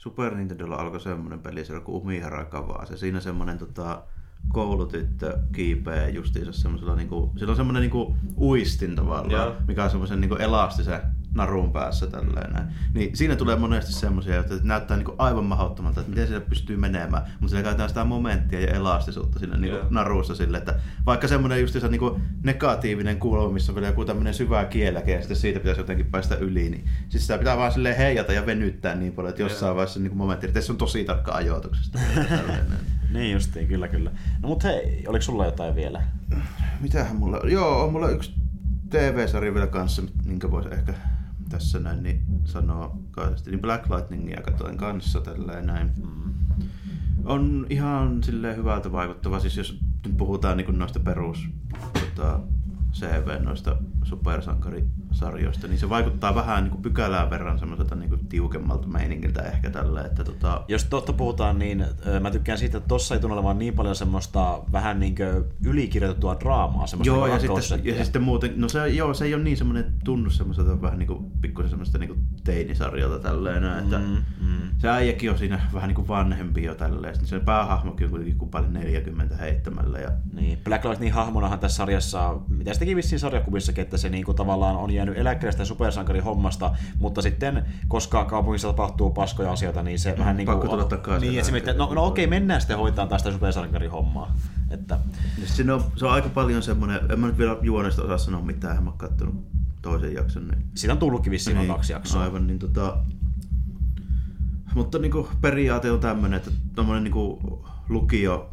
Super 0.01 0.35
Nintendolla 0.35 0.77
alkoi 0.77 1.01
semmoinen 1.01 1.40
peli 1.40 1.64
siellä 1.64 1.85
kuin 1.85 2.02
Umihara 2.02 2.44
Kavaa. 2.44 2.86
Se 2.86 2.97
siinä 2.97 3.20
semmoinen 3.20 3.59
tota, 3.59 4.02
koulutyttö 4.48 5.38
kiipeää 5.52 6.08
justiinsa 6.08 6.52
semmoisella 6.52 6.96
niinku, 6.96 7.32
sillä 7.36 7.50
on 7.50 7.56
semmoinen 7.56 7.80
niinku 7.80 8.16
uistin 8.38 8.96
tavallaan, 8.96 9.30
Joo. 9.30 9.56
mikä 9.68 9.84
on 9.84 9.90
semmoisen 9.90 10.20
niinku 10.20 10.36
elastisen 10.36 11.00
narun 11.34 11.72
päässä 11.72 12.06
tälleen 12.06 12.52
näin. 12.52 12.66
Niin 12.94 13.16
siinä 13.16 13.36
tulee 13.36 13.56
monesti 13.56 13.92
semmoisia, 13.92 14.40
että 14.40 14.54
näyttää 14.62 14.96
niinku 14.96 15.14
aivan 15.18 15.44
mahdottomalta, 15.44 16.00
että 16.00 16.10
miten 16.10 16.26
siellä 16.26 16.46
pystyy 16.46 16.76
menemään, 16.76 17.22
mutta 17.40 17.50
siinä 17.50 17.62
käytetään 17.62 17.88
sitä 17.88 18.04
momenttia 18.04 18.60
ja 18.60 18.74
elastisuutta 18.74 19.38
siinä 19.38 19.56
niinku 19.56 19.76
Joo. 19.76 19.86
narussa 19.90 20.34
sille, 20.34 20.58
että 20.58 20.74
vaikka 21.06 21.28
semmoinen 21.28 21.60
justiinsa 21.60 21.88
niinku 21.88 22.20
negatiivinen 22.42 23.18
kulma, 23.18 23.52
missä 23.52 23.72
on 23.72 23.76
vielä 23.76 23.88
joku 23.88 24.04
tämmöinen 24.04 24.34
syvä 24.34 24.64
kieläke 24.64 25.12
ja 25.12 25.20
sitten 25.20 25.36
siitä 25.36 25.60
pitäisi 25.60 25.80
jotenkin 25.80 26.06
päästä 26.06 26.34
yli, 26.34 26.70
niin 26.70 26.84
siis 27.08 27.22
sitä 27.22 27.38
pitää 27.38 27.56
vaan 27.56 27.72
silleen 27.72 27.96
heijata 27.96 28.32
ja 28.32 28.46
venyttää 28.46 28.94
niin 28.94 29.12
paljon, 29.12 29.30
että 29.30 29.42
jossain 29.42 29.68
Joo. 29.68 29.76
vaiheessa 29.76 30.00
niinku 30.00 30.16
momentti, 30.16 30.46
että 30.46 30.60
se 30.60 30.72
on 30.72 30.78
tosi 30.78 31.04
tarkka 31.04 31.32
ajoituksesta. 31.32 31.98
Tälleen. 33.10 33.24
Niin 33.24 33.32
justiin, 33.32 33.68
kyllä 33.68 33.88
kyllä. 33.88 34.10
No 34.42 34.48
mutta 34.48 34.68
hei, 34.68 35.04
oliko 35.08 35.22
sulla 35.22 35.46
jotain 35.46 35.74
vielä? 35.74 36.02
Mitähän 36.80 37.16
mulla 37.16 37.40
on? 37.42 37.50
Joo, 37.50 37.84
on 37.84 37.92
mulla 37.92 38.08
yksi 38.08 38.34
TV-sarja 38.90 39.54
vielä 39.54 39.66
kanssa, 39.66 40.02
minkä 40.24 40.50
voisi 40.50 40.68
ehkä 40.72 40.94
tässä 41.48 41.78
näin 41.78 42.02
niin 42.02 42.22
sanoa 42.44 42.98
kahdesti. 43.10 43.50
Niin 43.50 43.60
Black 43.60 43.90
Lightningia 43.90 44.42
katoin 44.42 44.76
kanssa 44.76 45.20
tällä 45.20 45.60
näin. 45.60 45.90
On 47.24 47.66
ihan 47.70 48.22
silleen 48.22 48.56
hyvältä 48.56 48.92
vaikuttava, 48.92 49.40
siis 49.40 49.56
jos 49.56 49.80
nyt 50.06 50.16
puhutaan 50.16 50.56
niin 50.56 50.78
noista 50.78 51.00
perus 51.00 51.48
tota, 51.92 52.40
CV, 52.92 53.42
noista 53.42 53.76
supersankarisarjoista, 55.12 55.66
niin 55.66 55.78
se 55.78 55.88
vaikuttaa 55.88 56.34
vähän 56.34 56.64
niin 56.64 56.70
kuin 56.70 56.82
pykälään 56.82 57.30
verran 57.30 57.58
semmoiselta 57.58 57.94
niin 57.94 58.08
kuin 58.08 58.26
tiukemmalta 58.26 58.88
meiningiltä 58.88 59.42
ehkä 59.42 59.70
tällä, 59.70 60.02
että 60.02 60.24
tota, 60.24 60.64
Jos 60.68 60.84
totta 60.84 61.12
puhutaan, 61.12 61.58
niin 61.58 61.84
mä 62.20 62.30
tykkään 62.30 62.58
siitä, 62.58 62.78
että 62.78 62.88
tossa 62.88 63.14
ei 63.14 63.20
tunnu 63.20 63.34
olevan 63.34 63.58
niin 63.58 63.74
paljon 63.74 63.96
semmoista 63.96 64.62
vähän 64.72 65.00
niin 65.00 65.14
kuin 65.14 65.44
ylikirjoitettua 65.64 66.36
draamaa. 66.40 66.86
Semmoista 66.86 67.14
Joo, 67.14 67.26
ja 67.26 67.38
sitten, 67.38 67.84
ja 67.84 68.04
sitten 68.04 68.22
muuten, 68.22 68.52
no 68.56 68.68
se, 68.68 68.88
joo, 68.88 69.14
se 69.14 69.24
ei 69.24 69.34
ole 69.34 69.42
niin 69.42 69.56
semmoinen 69.56 69.94
tunnu 70.04 70.30
semmoiselta 70.30 70.82
vähän 70.82 70.98
niinku 70.98 71.30
pikkusen 71.40 71.70
semmoista 71.70 71.98
niinku 71.98 72.16
teinisarjalta 72.44 73.18
tälleen, 73.18 73.62
näin, 73.62 73.84
että 73.84 73.98
Mm, 73.98 74.16
mm. 74.40 74.68
se 74.78 74.88
äijäkin 74.88 75.30
on 75.30 75.38
siinä 75.38 75.60
vähän 75.74 75.88
niinku 75.88 76.08
vanhempi 76.08 76.62
jo 76.62 76.74
tälleen, 76.74 77.14
sitten 77.14 77.28
se 77.28 77.44
päähahmokin 77.44 78.04
on 78.04 78.10
kuitenkin 78.10 78.38
kuin 78.38 78.50
paljon 78.50 78.72
40 78.72 79.36
heittämällä 79.36 79.98
ja 79.98 80.10
Niin, 80.32 80.58
Black 80.64 80.84
Lightning 80.84 81.14
hahmonahan 81.14 81.58
tässä 81.58 81.76
sarjassa, 81.76 82.40
mitä 82.48 82.72
sitäkin 82.72 82.96
vissiin 82.96 83.20
sarjakuvissakin, 83.20 83.82
että 83.82 83.96
se 83.96 84.08
niinku 84.08 84.34
tavallaan 84.34 84.76
on 84.76 84.90
jäänyt 85.01 85.18
eläkkeelle 85.18 85.64
supersankarin 85.64 86.22
hommasta, 86.22 86.74
mutta 86.98 87.22
sitten, 87.22 87.64
koska 87.89 88.24
kaupungissa 88.24 88.68
tapahtuu 88.68 89.10
paskoja 89.10 89.52
asioita, 89.52 89.82
niin 89.82 89.98
se 89.98 90.14
vähän 90.18 90.36
niin 90.36 90.47
kuin... 90.47 90.59
pakko 90.59 90.68
tulla 90.68 90.85
takaisin 90.85 91.31
Niin, 91.31 91.56
että 91.56 91.72
no, 91.72 91.94
no 91.94 92.06
okei, 92.06 92.27
mennään 92.27 92.60
sitten 92.60 92.78
hoitaa 92.78 93.06
taas 93.06 93.20
sitä 93.20 93.32
supersankarin 93.32 93.90
hommaa. 93.90 94.35
Että, 94.70 94.98
siinä 95.44 95.74
on, 95.74 95.85
se 95.97 96.06
on 96.06 96.12
aika 96.12 96.28
paljon 96.28 96.62
semmoinen, 96.62 97.01
en 97.12 97.20
mä 97.20 97.27
nyt 97.27 97.39
vielä 97.39 97.56
juonesta 97.62 98.02
osaa 98.02 98.18
sanoa 98.18 98.43
mitään, 98.43 98.77
en 98.77 98.82
mä 98.82 98.93
kattonut 98.97 99.35
toisen 99.82 100.14
jakson. 100.14 100.48
Niin, 100.48 100.64
siitä 100.74 100.93
on 100.93 100.98
tullutkin 100.98 101.31
vissiin 101.31 101.56
niin, 101.56 101.68
kaksi 101.68 101.93
jaksoa. 101.93 102.22
Aivan, 102.22 102.47
niin 102.47 102.59
tota... 102.59 102.97
Mutta 104.74 104.98
niinku 104.98 105.28
periaate 105.40 105.90
on 105.90 106.01
tämmönen, 106.01 106.36
että 106.36 106.51
tommonen 106.74 107.05
niinku 107.05 107.39
lukio 107.89 108.51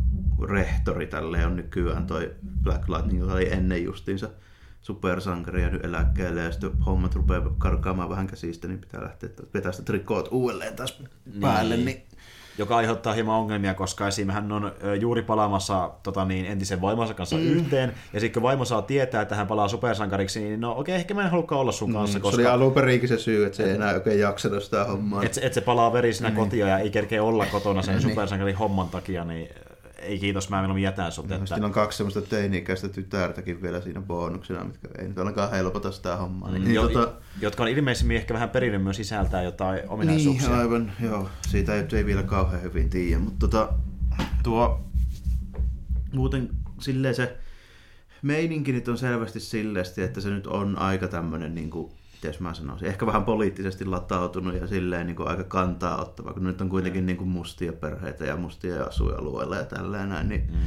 rehtori 0.50 1.08
tälle 1.08 1.46
on 1.46 1.56
nykyään 1.56 2.08
toi 2.08 2.36
Black 2.64 2.90
Lightning, 2.90 3.20
joka 3.20 3.34
oli 3.34 3.54
ennen 3.54 3.84
justiinsa 3.84 4.30
supersankari 4.88 5.62
ja 5.62 5.70
nyt 5.70 5.86
eläkkeelle 5.86 6.42
ja 6.42 6.52
sitten 6.52 6.72
hommat 6.86 7.16
rupeaa 7.16 7.54
karkaamaan 7.58 8.10
vähän 8.10 8.28
käsistä, 8.28 8.68
niin 8.68 8.80
pitää 8.80 9.04
lähteä 9.04 9.30
vetää 9.54 9.72
sitä 9.72 9.86
trikoot 9.86 10.28
uudelleen 10.32 10.76
taas 10.76 11.02
päälle. 11.42 11.78
Niin. 11.78 12.04
joka 12.58 12.76
aiheuttaa 12.78 13.14
hieman 13.14 13.36
ongelmia, 13.36 13.74
koska 13.74 14.08
esim. 14.08 14.30
hän 14.30 14.52
on 14.52 14.72
juuri 15.00 15.22
palaamassa 15.22 15.92
tota 16.04 16.26
niin, 16.26 16.46
entisen 16.46 16.82
vaimonsa 16.82 17.14
kanssa 17.14 17.36
mm. 17.36 17.42
yhteen, 17.42 17.94
ja 18.14 18.20
sitten 18.20 18.34
kun 18.34 18.44
vaimo 18.44 18.66
saa 18.66 18.82
tietää, 18.82 19.22
että 19.22 19.36
hän 19.36 19.48
palaa 19.48 19.68
supersankariksi, 19.68 20.40
niin 20.40 20.62
no 20.62 20.76
okei, 20.78 20.96
ehkä 20.96 21.14
mä 21.14 21.24
en 21.24 21.32
halukaan 21.32 21.62
olla 21.62 21.72
sun 21.72 21.94
kanssa, 21.94 22.20
Mm, 22.20 22.22
Se 22.22 22.28
oli 22.28 22.36
koska 22.36 22.54
alun 22.54 22.74
perinkin 22.74 23.10
se 23.10 23.18
syy, 23.18 23.46
että 23.46 23.58
se 23.58 23.64
ei 23.64 23.76
enää 23.76 23.94
oikein 23.94 24.20
jaksanut 24.20 24.64
sitä 24.64 24.84
hommaa. 24.84 25.24
et, 25.24 25.34
se- 25.34 25.42
et 25.46 25.54
se 25.54 25.62
palaa 25.62 25.94
verisenä 25.94 26.32
kotia 26.32 26.68
ja 26.68 26.78
ei 26.80 26.90
kerkeä 26.90 27.24
olla 27.24 27.46
kotona 27.46 27.82
sen 27.82 28.02
supersankarin 28.02 28.56
homman 28.56 28.90
takia, 28.90 29.26
niin 29.26 29.50
ei 30.00 30.20
kiitos, 30.20 30.50
mä 30.50 30.58
mieluummin 30.58 30.84
jätän 30.84 31.12
sut. 31.12 31.32
Että, 31.32 31.46
Sitten 31.46 31.66
on 31.66 31.72
kaksi 31.72 31.98
semmoista 31.98 32.22
teini-ikäistä 32.22 32.90
tytärtäkin 32.90 33.62
vielä 33.62 33.82
siinä 33.82 34.02
bonuksena, 34.02 34.64
mitkä 34.64 34.88
ei 35.00 35.08
nyt 35.08 35.18
ainakaan 35.18 35.52
helpota 35.52 35.92
sitä 35.92 36.16
hommaa. 36.16 36.52
Niin, 36.52 36.64
Mm, 36.66 36.74
jo, 36.74 36.88
tota, 36.90 37.12
jotka 37.42 37.64
on 37.64 37.70
ilmeisemmin 37.70 38.18
ehkä 38.18 38.34
vähän 38.34 38.50
perinnyt 38.50 38.84
myös 38.84 38.98
sisältää 38.98 39.44
jotain 39.44 39.80
niin, 39.80 39.90
ominaisuuksia. 39.90 40.58
aivan, 40.60 40.92
joo. 41.04 41.30
Siitä 41.48 41.76
ei, 41.76 41.84
ei 41.94 42.06
vielä 42.06 42.24
kauhean 42.24 42.62
hyvin 42.62 42.90
tiedä, 42.90 43.20
mutta 43.20 43.40
tota, 43.40 43.74
tuo 44.44 44.84
muuten 46.14 46.50
silleen 46.80 47.16
se 47.16 47.38
meininki 48.22 48.72
nyt 48.72 48.88
on 48.88 48.98
selvästi 48.98 49.40
silleesti, 49.40 50.02
että 50.02 50.22
se 50.22 50.30
nyt 50.30 50.48
on 50.48 50.78
aika 50.80 51.08
tämmönen 51.08 51.56
niin 51.56 51.70
kuin, 51.70 51.92
mites 52.28 52.40
mä 52.40 52.54
sanoisin, 52.54 52.88
ehkä 52.88 53.06
vähän 53.06 53.24
poliittisesti 53.24 53.86
latautunut 53.86 54.56
ja 54.56 54.68
silleen 54.68 55.08
niin 55.08 55.16
kuin 55.16 55.30
aika 55.30 55.44
kantaa 55.44 56.02
ottava, 56.02 56.34
kun 56.34 56.44
nyt 56.44 56.62
on 56.62 56.70
kuitenkin 56.70 57.06
niin 57.06 57.18
kuin 57.18 57.30
mustia 57.30 57.74
perheitä 57.74 58.26
ja 58.26 58.38
mustia 58.38 58.84
asuinalueilla 58.84 59.56
ja 59.56 59.64
tälleen 59.64 60.10
näin, 60.10 60.30
niin 60.30 60.48
mm. 60.52 60.58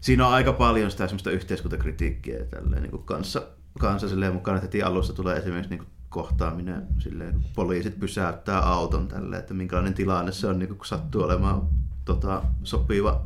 siinä 0.00 0.26
on 0.26 0.32
aika 0.32 0.52
paljon 0.52 0.90
sitä 0.90 1.06
semmoista 1.06 1.30
yhteiskuntakritiikkiä 1.30 2.38
ja 2.38 2.44
tälleen 2.44 2.82
niin 2.82 2.90
kuin 2.90 3.02
kanssa, 3.02 3.42
kanssa 3.78 4.08
silleen 4.08 4.32
mukaan, 4.32 4.56
että 4.56 4.66
heti 4.66 4.82
alussa 4.82 5.12
tulee 5.12 5.36
esimerkiksi 5.36 5.70
niin 5.70 5.78
kuin 5.78 5.88
kohtaaminen, 6.08 6.86
silleen, 6.98 7.32
kun 7.32 7.44
poliisit 7.54 8.00
pysäyttää 8.00 8.58
auton 8.58 9.08
tälleen, 9.08 9.40
että 9.40 9.54
minkälainen 9.54 9.94
tilanne 9.94 10.32
se 10.32 10.46
on, 10.46 10.58
niin 10.58 10.76
kun 10.76 10.86
sattuu 10.86 11.22
olemaan 11.22 11.68
tota, 12.04 12.42
sopiva 12.62 13.24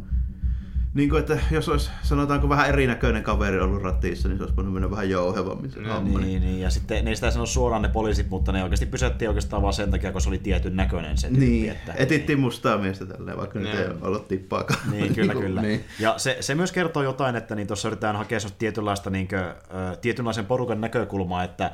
niin 0.95 1.11
kuin, 1.11 1.21
että 1.21 1.39
jos 1.51 1.69
olisi, 1.69 1.91
sanotaanko 2.03 2.49
vähän 2.49 2.69
erinäköinen 2.69 3.23
kaveri 3.23 3.61
ollut 3.61 3.83
ratissa, 3.83 4.29
niin 4.29 4.39
se 4.39 4.43
olisi 4.43 4.57
voinut 4.57 4.73
mennä 4.75 4.91
vähän 4.91 5.11
jouhevammin 5.11 5.71
se 5.71 5.81
homma. 5.81 6.19
Niin, 6.19 6.43
niin, 6.43 6.61
ja 6.61 6.71
sitten 6.71 7.05
ne 7.05 7.11
ei 7.11 7.17
sitä 7.17 7.31
sano 7.31 7.47
suoraan 7.47 7.83
ne 7.83 7.89
poliisit, 7.89 8.31
mutta 8.31 8.53
ne 8.53 8.63
oikeasti 8.63 8.87
pysäyttiin 8.87 9.29
oikeastaan 9.29 9.63
vaan 9.63 9.75
sen 9.75 9.91
takia, 9.91 10.13
kun 10.13 10.21
se 10.21 10.29
oli 10.29 10.39
tietyn 10.39 10.77
näköinen 10.77 11.19
se 11.19 11.29
tyyppi. 11.29 11.47
Niin, 11.47 11.71
että, 11.71 11.93
etittiin 11.97 12.41
mustaa 12.41 12.79
miestä 12.79 13.07
tälleen, 13.07 13.37
vaikka 13.37 13.59
nyt 13.59 13.75
ei 13.75 13.85
Joo. 13.85 13.95
ollut 14.01 14.29
tippaakaan. 14.29 14.81
Niin, 14.91 15.15
kyllä, 15.15 15.33
kuin, 15.35 15.47
kyllä. 15.47 15.63
Niin. 15.63 15.85
Ja 15.99 16.15
se, 16.17 16.37
se 16.41 16.55
myös 16.55 16.73
kertoo 16.73 17.03
jotain, 17.03 17.37
että 17.37 17.55
niin 17.55 17.67
tuossa 17.67 17.89
yritetään 17.89 18.17
hakea 18.17 18.39
tietynlaista, 18.59 19.11
niin 19.11 19.29
kuin, 19.29 19.41
tietynlaisen 20.01 20.47
porukan 20.47 20.81
näkökulmaa, 20.81 21.45
että 21.45 21.71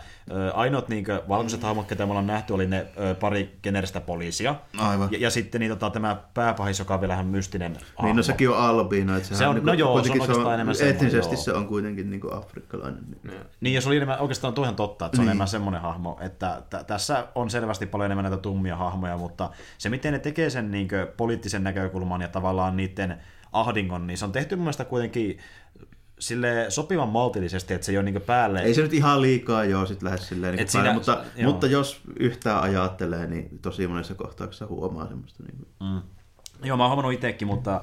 ainoat 0.55 0.89
niin 0.89 1.05
kuin, 1.05 1.21
valkoiset 1.29 1.63
hahmot, 1.63 1.87
ketä 1.87 2.07
me 2.07 2.11
ollaan 2.11 2.27
nähty, 2.27 2.53
oli 2.53 2.67
ne 2.67 2.87
pari 3.21 3.59
generistä 3.63 4.01
poliisia. 4.01 4.55
Aivan. 4.79 5.09
Ja, 5.13 5.19
ja 5.19 5.31
sitten 5.31 5.61
niin, 5.61 5.71
tota, 5.71 5.91
tämä 5.91 6.17
pääpahis, 6.35 6.79
joka 6.79 6.95
on 6.95 7.01
vielä 7.01 7.23
mystinen 7.23 7.73
hahmo. 7.73 8.09
Niin, 8.09 8.17
no 8.17 8.23
sekin 8.23 8.51
on 8.51 8.57
albiino. 9.11 9.17
Että 9.17 9.29
Se 9.29 9.35
sehän 9.35 9.49
on- 9.51 9.55
niinku 9.55 9.67
no 9.67 9.73
joo, 9.75 10.03
se 10.05 10.13
on 10.13 10.21
oikeastaan 10.21 10.55
enemmän 10.55 10.75
semmoinen, 10.75 10.97
Etnisesti 10.97 11.35
joo. 11.35 11.43
se 11.43 11.53
on 11.53 11.67
kuitenkin 11.67 12.11
niin 12.11 12.21
kuin 12.21 12.35
afrikkalainen. 12.35 13.05
Niin. 13.23 13.41
Niin, 13.61 13.75
ja 13.75 13.81
se 13.81 13.89
oli 13.89 13.97
enemmän, 13.97 14.21
oikeastaan 14.21 14.55
tuo 14.55 14.65
ihan 14.65 14.77
totta, 14.77 15.07
että 15.07 15.17
se 15.17 15.21
on 15.21 15.25
Niin. 15.25 15.31
enemmän 15.31 15.49
semmoinen 15.49 15.81
hahmo, 15.81 16.19
että 16.21 16.63
t- 16.71 16.87
tässä 16.87 17.27
on 17.35 17.51
selvästi 17.51 17.87
paljon 17.87 18.07
enemmän 18.07 18.25
näitä 18.25 18.37
tummia 18.43 18.77
hahmoja, 18.77 19.17
mutta 19.17 19.51
se 19.79 19.89
miten 19.89 20.13
ne 20.13 20.19
tekee 20.19 20.51
sen 20.51 20.71
niin 20.71 20.89
poliittisen 21.17 21.65
näkökulman 21.65 22.21
ja 22.21 22.29
tavallaan 22.29 22.77
niiden 22.77 23.19
ahdingon, 23.53 24.07
niin 24.07 24.19
se 24.19 24.25
on 24.25 24.33
tehty 24.33 24.57
mun 24.57 24.63
mielestä 24.65 24.85
kuitenkin 24.85 25.39
sille 26.19 26.67
sopivan 26.69 27.09
maltillisesti, 27.09 27.75
että 27.75 27.85
se 27.85 27.93
ei 27.93 27.99
ole 27.99 28.11
niin 28.11 28.23
päälle. 28.23 28.61
Ei 28.61 28.75
se 28.75 28.83
nyt 28.83 28.93
ihan 28.95 29.23
liikaa 29.23 29.65
joo 29.65 29.87
sit 29.87 30.03
lähde 30.03 30.19
silleen 30.19 30.55
niin 30.57 30.63
Et 30.63 30.73
päälle, 30.73 30.89
siinä- 30.89 30.95
mutta, 30.95 31.25
joo. 31.37 31.51
mutta 31.53 31.67
jos 31.67 32.01
yhtään 32.21 32.61
ajattelee, 32.63 33.27
niin 33.27 33.59
tosi 33.63 33.87
monessa 33.87 34.15
kohtauksessa 34.15 34.67
huomaa 34.67 35.07
semmoista. 35.07 35.43
Niin 35.43 35.57
kuin. 35.57 35.69
Mm. 35.91 36.03
Joo, 36.67 36.77
mä 36.77 36.83
oon 36.83 36.91
huomannut 36.91 37.13
itsekin, 37.13 37.49
mutta 37.49 37.81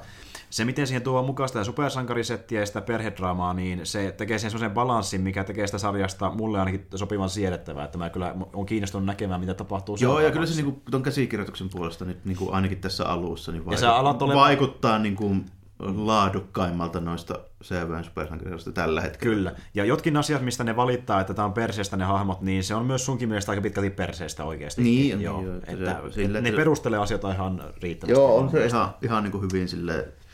se 0.56 0.66
miten 0.66 0.88
siihen 0.88 1.02
tuo 1.02 1.24
mukaan 1.24 1.50
sitä 1.50 1.64
supersankarisettiä 1.64 2.60
ja 2.60 2.66
sitä 2.66 2.82
perhedraamaa, 2.82 3.54
niin 3.54 3.86
se 3.86 4.14
tekee 4.18 4.38
siihen 4.40 4.52
semmoisen 4.52 4.74
balanssin, 4.74 5.22
mikä 5.22 5.44
tekee 5.44 5.68
sitä 5.68 5.78
sarjasta 5.78 6.30
mulle 6.30 6.60
ainakin 6.60 6.88
sopivan 6.96 7.30
siedettävää, 7.30 7.86
että 7.86 7.98
mä 7.98 8.10
kyllä 8.10 8.36
on 8.54 8.66
kiinnostunut 8.66 9.06
näkemään, 9.06 9.40
mitä 9.40 9.54
tapahtuu 9.54 9.98
Joo, 10.00 10.20
ja 10.20 10.32
kyllä 10.32 10.46
se 10.46 10.56
niinku, 10.56 10.82
ton 10.92 11.04
käsikirjoituksen 11.04 11.70
puolesta 11.70 12.06
nyt 12.06 12.26
niinku, 12.26 12.50
ainakin 12.52 12.82
tässä 12.82 13.06
alussa 13.06 13.52
niin 13.52 13.64
alat 13.88 14.22
olemaan- 14.22 14.46
vaikuttaa 14.48 15.00
niinku, 15.00 15.36
laadukkaimmalta 15.80 17.00
noista 17.00 17.40
CVn 17.64 18.04
supersankareista 18.04 18.72
tällä 18.72 19.02
hetkellä. 19.02 19.36
Kyllä. 19.36 19.52
Ja 19.74 19.86
jotkin 19.86 20.18
asiat, 20.18 20.42
mistä 20.42 20.64
ne 20.64 20.76
valittaa, 20.76 21.22
että 21.22 21.34
tämä 21.34 21.46
on 21.46 21.54
perseestä 21.54 21.98
ne 21.98 22.06
hahmot, 22.06 22.42
niin 22.42 22.64
se 22.64 22.76
on 22.76 22.86
myös 22.86 23.06
sunkin 23.06 23.30
mielestä 23.30 23.52
aika 23.52 23.62
pitkälti 23.62 23.90
perseestä 23.90 24.44
oikeasti. 24.44 24.84
Niin 24.84 25.22
joo. 25.22 25.42
joo, 25.42 25.56
että 25.56 25.72
että, 25.72 25.98
se- 26.10 26.14
sille, 26.14 26.42
ne 26.42 26.50
että- 26.50 26.60
perustelee 26.60 27.00
asioita 27.00 27.32
ihan 27.32 27.64
riittävästi. 27.82 28.20
Joo, 28.22 28.38
on 28.38 28.50
se 28.52 28.66
ihan, 28.66 28.90
ihan 29.02 29.24
niin 29.24 29.32
kuin 29.32 29.42
hyvin 29.44 29.68
silleen, 29.68 30.04
siis 30.04 30.25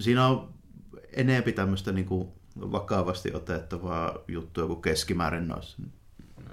siinä 0.00 0.26
on 0.26 0.48
enempi 1.12 1.52
tämmöistä 1.52 1.92
niin 1.92 2.06
kuin 2.06 2.28
vakavasti 2.60 3.34
otettavaa 3.34 4.18
juttua 4.28 4.66
kuin 4.66 4.82
keskimäärin 4.82 5.48
noissa. 5.48 5.78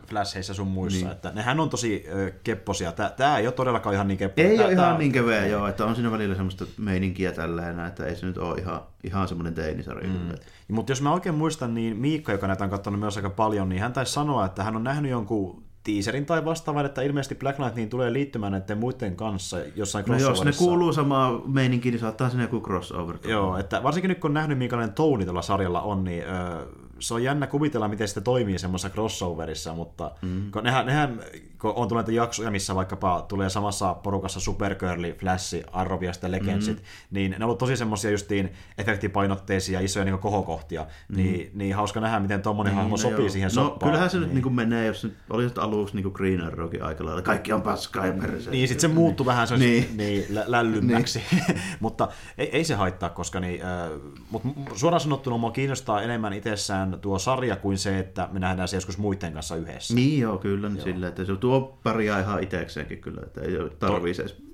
Flasheissa 0.07 0.53
sun 0.53 0.68
muissa. 0.68 1.06
Niin. 1.06 1.11
Että 1.11 1.31
nehän 1.31 1.60
on 1.60 1.69
tosi 1.69 2.06
ö, 2.07 2.31
kepposia. 2.43 2.91
Tää, 2.91 3.10
tää 3.10 3.38
ei 3.38 3.47
ole 3.47 3.53
todellakaan 3.53 3.95
ihan 3.95 4.07
niin 4.07 4.18
kepposia. 4.18 4.51
Ei 4.51 4.57
tää, 4.57 4.65
ole 4.65 4.73
ihan 4.73 4.85
tää- 4.85 4.97
niin 4.97 5.11
keveä, 5.11 5.47
joo, 5.47 5.68
että 5.68 5.85
on 5.85 5.95
siinä 5.95 6.11
välillä 6.11 6.35
semmoista 6.35 6.65
meininkiä 6.77 7.31
tälleen, 7.31 7.80
että 7.80 8.06
ei 8.06 8.15
se 8.15 8.26
nyt 8.26 8.38
ole 8.38 8.60
ihan, 8.60 8.81
ihan 9.03 9.27
semmoinen 9.27 9.53
teinisarja. 9.53 10.10
Mm. 10.10 10.31
Mutta 10.68 10.91
jos 10.91 11.01
mä 11.01 11.14
oikein 11.14 11.35
muistan, 11.35 11.73
niin 11.73 11.97
Miikka, 11.97 12.31
joka 12.31 12.47
näitä 12.47 12.64
on 12.64 12.69
katsonut 12.69 12.99
myös 12.99 13.18
aika 13.18 13.30
paljon, 13.30 13.69
niin 13.69 13.81
hän 13.81 13.93
taisi 13.93 14.14
sanoa, 14.14 14.45
että 14.45 14.64
hän 14.64 14.76
on 14.76 14.84
nähnyt 14.84 15.11
jonkun 15.11 15.64
teaserin 15.84 16.26
tai 16.26 16.45
vastaavan, 16.45 16.85
että 16.85 17.01
ilmeisesti 17.01 17.35
Black 17.35 17.56
Knight 17.56 17.76
niin 17.76 17.89
tulee 17.89 18.14
liittymään 18.14 18.51
näiden 18.51 18.77
muiden 18.77 19.15
kanssa 19.15 19.57
jossain 19.76 20.06
No 20.07 20.18
jos 20.18 20.45
ne 20.45 20.51
kuuluu 20.57 20.93
samaan 20.93 21.41
meininkiin, 21.45 21.93
niin 21.93 21.99
saattaa 21.99 22.30
sinne 22.30 22.43
joku 22.43 22.61
crossover. 22.61 23.18
Joo, 23.27 23.57
että 23.57 23.84
varsinkin 23.84 24.10
nyt 24.10 24.19
kun 24.19 24.30
on 24.30 24.34
nähnyt, 24.34 24.57
minkälainen 24.57 24.95
touni 24.95 25.26
tuolla 25.26 25.41
sarjalla 25.41 25.81
on, 25.81 26.03
niin 26.03 26.23
öö, 26.23 26.65
se 27.00 27.14
on 27.14 27.24
jännä 27.24 27.48
kuvitella, 27.48 27.88
miten 27.88 28.08
se 28.08 28.22
toimii 28.22 28.60
semmoisessa 28.60 28.90
crossoverissa, 28.90 29.74
mutta 29.74 30.12
mm. 30.22 30.52
kun 30.52 30.64
nehän, 30.64 30.86
nehän 30.86 31.20
kun 31.62 31.74
on 31.76 31.88
tullut 31.88 32.08
jaksoja, 32.08 32.52
missä 32.52 32.76
vaikkapa 32.76 33.26
tulee 33.28 33.50
samassa 33.50 33.94
porukassa 33.94 34.40
Supergirl, 34.40 35.04
Flash, 35.18 35.56
Arrow 35.72 36.04
ja 36.04 36.14
sitten 36.14 36.32
Legendsit, 36.32 36.78
mm. 36.78 36.84
niin 37.12 37.32
ne 37.32 37.38
on 37.38 37.44
ollut 37.44 37.58
tosi 37.58 37.78
semmoisia 37.78 38.12
justiin 38.12 38.54
efektipainotteisia, 38.78 39.80
isoja 39.80 40.06
niin 40.06 40.18
kohokohtia, 40.20 40.86
mm. 41.10 41.16
niin, 41.18 41.52
niin 41.54 41.76
hauska 41.76 42.00
nähdä, 42.00 42.20
miten 42.20 42.42
tuommoinen 42.42 42.74
hahmo 42.76 42.90
No 42.90 42.98
sopii 42.98 43.20
joo. 43.20 43.30
siihen 43.30 43.48
No 43.56 43.64
soppaan. 43.64 43.90
kyllähän 43.92 44.10
se 44.10 44.18
nyt 44.18 44.28
niin. 44.28 44.36
niin 44.36 44.44
kuin 44.44 44.56
menee, 44.56 44.86
jos 44.88 45.04
nyt 45.04 45.14
oli 45.30 45.44
nyt 45.44 45.58
aluksi 45.58 45.96
niin 45.96 46.04
kuin 46.04 46.14
Green 46.14 46.42
Arrowkin 46.42 46.84
aika 46.84 47.06
lailla. 47.06 47.22
Kaikki 47.22 47.54
on 47.54 47.62
paskaa 47.62 48.06
ja 48.06 48.14
perse. 48.14 48.52
Niin, 48.52 48.68
sitten 48.68 48.82
se 48.90 48.96
muuttui 48.96 49.26
vähän 49.26 49.48
se 49.48 49.58
Niin. 49.58 49.84
niin. 49.84 49.98
niin, 49.98 50.26
lä- 50.30 50.44
lällymmäksi. 50.48 51.22
mutta 51.80 52.08
ei, 52.38 52.50
ei, 52.58 52.64
se 52.64 52.76
haittaa, 52.76 53.10
koska 53.10 53.40
niin, 53.40 53.62
äh, 53.62 53.90
mut 54.32 54.44
m- 54.44 54.50
suoraan 54.76 55.02
sanottuna 55.02 55.38
mua 55.38 55.52
kiinnostaa 55.52 56.02
enemmän 56.02 56.34
itsessään 56.34 56.89
tuo 56.98 57.20
sarja 57.20 57.56
kuin 57.56 57.78
se, 57.78 57.99
että 57.99 58.30
me 58.32 58.40
nähdään 58.40 58.68
se 58.68 58.78
joskus 58.78 58.98
muiden 58.98 59.34
kanssa 59.34 59.56
yhdessä. 59.56 59.94
Niin 59.94 60.22
joo, 60.22 60.38
kyllä 60.38 60.70
niin 60.70 60.84
silleen, 60.84 61.10
että 61.10 61.26
se 61.26 61.36
tuo 61.36 61.80
pärjää 61.84 62.20
ihan 62.20 62.44
itsekseenkin 62.44 63.02
kyllä, 63.02 63.22
että 63.26 63.41
ei 63.41 63.52
tarvii 63.80 64.14
edes 64.20 64.49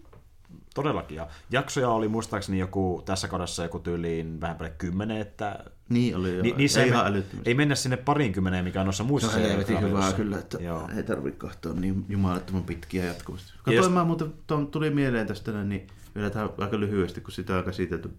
Todellakin. 0.76 1.16
Ja 1.16 1.28
jaksoja 1.52 1.90
oli 1.90 2.08
muistaakseni 2.08 2.60
joku 2.60 3.04
tässä 3.06 3.28
kaudessa 3.28 3.64
joku 3.64 3.80
tyyliin 3.80 4.42
vähän 4.42 4.58
päälle 4.58 4.76
kymmenen, 4.78 5.18
että 5.18 5.66
Niin 5.90 6.16
oli, 6.16 6.34
joo. 6.34 6.42
Ni, 6.44 6.54
niissä 6.58 6.82
ei, 6.84 6.88
ihan 6.88 7.24
ei 7.46 7.54
mennä 7.54 7.76
sinne 7.76 7.98
parinkymmeneen, 7.98 8.64
mikä 8.64 8.80
on 8.82 8.86
noissa 8.86 9.04
muissa 9.04 9.32
Se 9.32 9.38
on 9.38 9.44
helvetin 9.44 9.82
hyvää 9.82 10.14
kyllä, 10.14 10.40
että 10.40 10.58
Joo. 10.58 10.90
ei 10.98 11.04
tarvitse 11.04 11.38
katsoa 11.38 11.74
niin 11.74 12.06
jumalattoman 12.10 12.64
pitkiä 12.64 13.06
jatkuvasti. 13.06 13.52
Ja 13.52 13.58
Katsoin 13.58 13.76
jos- 13.78 13.90
mä 13.92 14.04
muuten, 14.04 14.34
tuon 14.48 14.68
tuli 14.68 14.90
mieleen 14.90 15.28
tästä 15.28 15.64
niin 15.64 15.88
vielä 16.16 16.30
tähän 16.30 16.50
aika 16.58 16.80
lyhyesti, 16.80 17.22
kun 17.22 17.32
sitä 17.32 17.58
on 17.58 17.64
käsitelty 17.64 18.10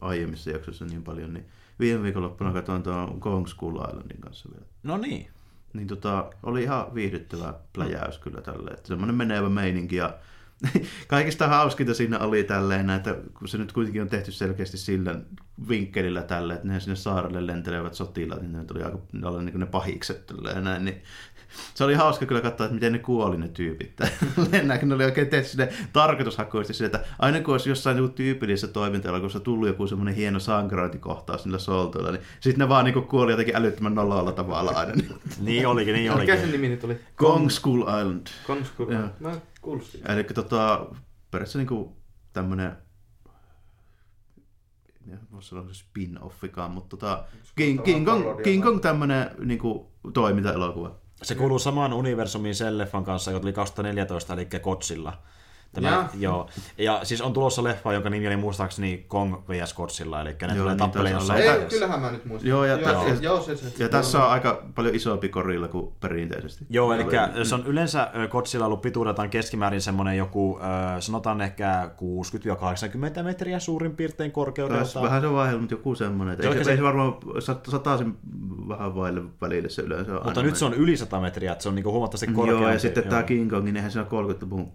aiemmissa 0.00 0.50
jaksoissa 0.50 0.84
niin 0.84 1.02
paljon, 1.02 1.34
niin 1.34 1.46
viime 1.82 2.02
viikonloppuna 2.02 2.52
katsoin 2.52 2.82
tuon 2.82 3.20
Kong 3.20 3.46
School 3.46 3.76
Islandin 3.76 4.20
kanssa 4.20 4.48
vielä. 4.52 4.66
No 4.82 4.96
niin. 4.96 5.30
Niin 5.72 5.86
tota, 5.86 6.30
oli 6.42 6.62
ihan 6.62 6.94
viihdyttävä 6.94 7.54
pläjäys 7.72 8.18
kyllä 8.18 8.40
tälle. 8.40 8.70
Että 8.70 8.88
semmoinen 8.88 9.16
menevä 9.16 9.48
meininki 9.48 9.96
ja 9.96 10.14
kaikista 11.08 11.48
hauskinta 11.48 11.94
siinä 11.94 12.18
oli 12.18 12.44
tälleen, 12.44 12.90
että 12.90 13.16
kun 13.38 13.48
se 13.48 13.58
nyt 13.58 13.72
kuitenkin 13.72 14.02
on 14.02 14.08
tehty 14.08 14.32
selkeästi 14.32 14.78
sillä 14.78 15.14
vinkkelillä 15.68 16.22
tälle, 16.22 16.54
että 16.54 16.68
ne 16.68 16.80
sinne 16.80 16.96
saarelle 16.96 17.46
lentelevät 17.46 17.94
sotilaat, 17.94 18.42
niin 18.42 18.52
ne 18.52 18.64
tuli 18.64 18.82
aika 18.82 18.98
ne 19.12 19.26
oli 19.26 19.44
niin 19.44 19.60
ne 19.60 19.66
pahikset 19.66 20.26
tälleen 20.26 20.64
näin, 20.64 20.84
niin 20.84 21.02
se 21.74 21.84
oli 21.84 21.94
hauska 21.94 22.26
kyllä 22.26 22.40
katsoa, 22.40 22.64
että 22.64 22.74
miten 22.74 22.92
ne 22.92 22.98
kuoli 22.98 23.36
ne 23.36 23.48
tyypit. 23.48 23.92
Lennäkin 24.52 24.88
ne 24.88 24.94
oli 24.94 25.04
oikein 25.04 25.28
tehty 25.28 25.48
sinne 25.48 25.68
tarkoitushakuisesti 25.92 26.74
sille, 26.74 26.86
että 26.86 27.04
aina 27.18 27.40
kun 27.40 27.54
olisi 27.54 27.68
jossain 27.68 27.96
joku 27.96 28.08
tyypillisessä 28.08 28.68
toimintaelokuvassa 28.68 29.40
tullut 29.40 29.68
joku 29.68 29.86
semmoinen 29.86 30.14
hieno 30.14 30.40
sankarointikohtaus 30.40 31.44
niillä 31.44 31.58
soltuilla, 31.58 32.10
niin 32.10 32.22
sitten 32.40 32.58
ne 32.58 32.68
vaan 32.68 32.84
niin 32.84 33.02
kuoli 33.02 33.32
jotenkin 33.32 33.56
älyttömän 33.56 33.94
nololla 33.94 34.32
tavalla 34.32 34.70
aina. 34.70 34.92
Niin 35.40 35.66
olikin, 35.66 35.94
niin 35.94 36.12
Mikä 36.12 36.24
sen 36.26 36.44
olikin. 36.44 36.52
nimi 36.52 36.68
nyt 36.68 36.84
oli? 36.84 36.96
Kong 37.16 37.50
School 37.50 37.80
Island. 37.80 38.26
Kongskul. 38.46 38.92
Joo. 38.92 39.08
Mä 39.20 39.32
en 39.32 39.42
kuullut 39.60 39.84
siitä. 39.86 40.12
Eli 40.12 40.24
tota, 40.24 40.86
periaatteessa 41.30 41.58
niinku 41.58 41.96
tämmönen, 42.32 42.72
ja 45.06 45.16
voisi 45.32 45.48
sanoa 45.48 45.64
se 45.72 45.84
spin-offikaan, 45.84 46.70
mutta 46.70 46.96
tota, 46.96 47.24
King, 47.56 47.82
King, 47.82 48.06
Kong, 48.06 48.42
King 48.42 48.62
Kong 48.62 48.80
tämmönen 48.80 49.30
niinku 49.44 49.92
toimintaelokuva. 50.12 51.01
Se 51.22 51.34
kuuluu 51.34 51.58
samaan 51.58 51.92
universumiin 51.92 52.54
sen 52.54 52.78
leffan 52.78 53.04
kanssa, 53.04 53.30
joka 53.30 53.40
tuli 53.40 53.52
2014, 53.52 54.34
eli 54.34 54.46
Kotsilla. 54.60 55.18
Tämä, 55.74 55.88
Jaa. 55.90 56.08
joo. 56.18 56.48
Ja 56.78 57.00
siis 57.02 57.20
on 57.20 57.32
tulossa 57.32 57.64
leffa, 57.64 57.92
jonka 57.92 58.10
nimi 58.10 58.26
oli 58.26 58.36
muistaakseni 58.36 59.04
Kong 59.08 59.34
vs. 59.48 59.74
Godzilla, 59.74 60.20
eli 60.20 60.30
ne 60.42 60.46
Joo, 60.46 60.56
tulee 60.56 60.74
niin 60.74 60.90
taisi 60.90 61.10
jossain. 61.12 61.42
Ei, 61.42 61.66
kyllähän 61.68 62.00
mä 62.00 62.10
nyt 62.10 62.24
muistan. 62.24 62.48
Joo, 62.50 62.64
ja 62.64 62.76
joo, 62.76 62.90
joo, 62.92 63.06
ja- 63.06 63.14
joo, 63.20 63.42
se, 63.42 63.56
se. 63.56 63.72
Ja 63.78 63.88
tässä 63.88 64.24
on 64.24 64.30
aika 64.30 64.62
paljon 64.74 64.94
isompi 64.94 65.28
korilla 65.28 65.68
kuin 65.68 65.92
perinteisesti. 66.00 66.64
Joo, 66.70 66.92
eli 66.92 67.04
se 67.42 67.54
on 67.54 67.66
yleensä 67.66 68.10
Godzilla 68.30 68.66
ollut 68.66 68.82
pituudeltaan 68.82 69.30
keskimäärin 69.30 69.80
semmoinen 69.80 70.16
joku, 70.16 70.58
sanotaan 71.00 71.40
ehkä 71.40 71.90
60-80 73.20 73.22
metriä 73.22 73.58
suurin 73.58 73.96
piirtein 73.96 74.32
korkeudelta. 74.32 75.02
vähän 75.02 75.22
se 75.22 75.32
vaihe, 75.32 75.56
mutta 75.56 75.74
joku 75.74 75.94
semmoinen. 75.94 76.32
Että 76.32 76.42
Se 76.42 76.48
ei, 76.48 76.50
on 76.50 76.54
se, 76.54 76.60
ehkä 76.60 76.70
ei 76.70 76.76
se- 76.76 76.80
se 76.80 76.84
varmaan 76.84 77.12
sat- 77.38 77.70
sataisen 77.70 78.14
vähän 78.68 78.94
vaille 78.94 79.22
välille 79.40 79.68
se 79.68 79.82
yleensä 79.82 80.12
on 80.18 80.20
Mutta 80.24 80.42
nyt 80.42 80.56
se 80.56 80.64
on 80.64 80.74
yli 80.74 80.96
100 80.96 81.20
metriä, 81.20 81.52
että 81.52 81.62
se 81.62 81.68
on 81.68 81.74
niinku 81.74 81.92
huomattavasti 81.92 82.26
korkeampi. 82.26 82.62
Joo, 82.64 82.72
ja 82.72 82.78
sitten 82.78 83.04
tämä. 83.08 83.22
King 83.22 83.50
Kong, 83.50 83.64
niin 83.64 83.76
eihän 83.76 83.90
siinä 83.90 84.06
30-luvun 84.10 84.72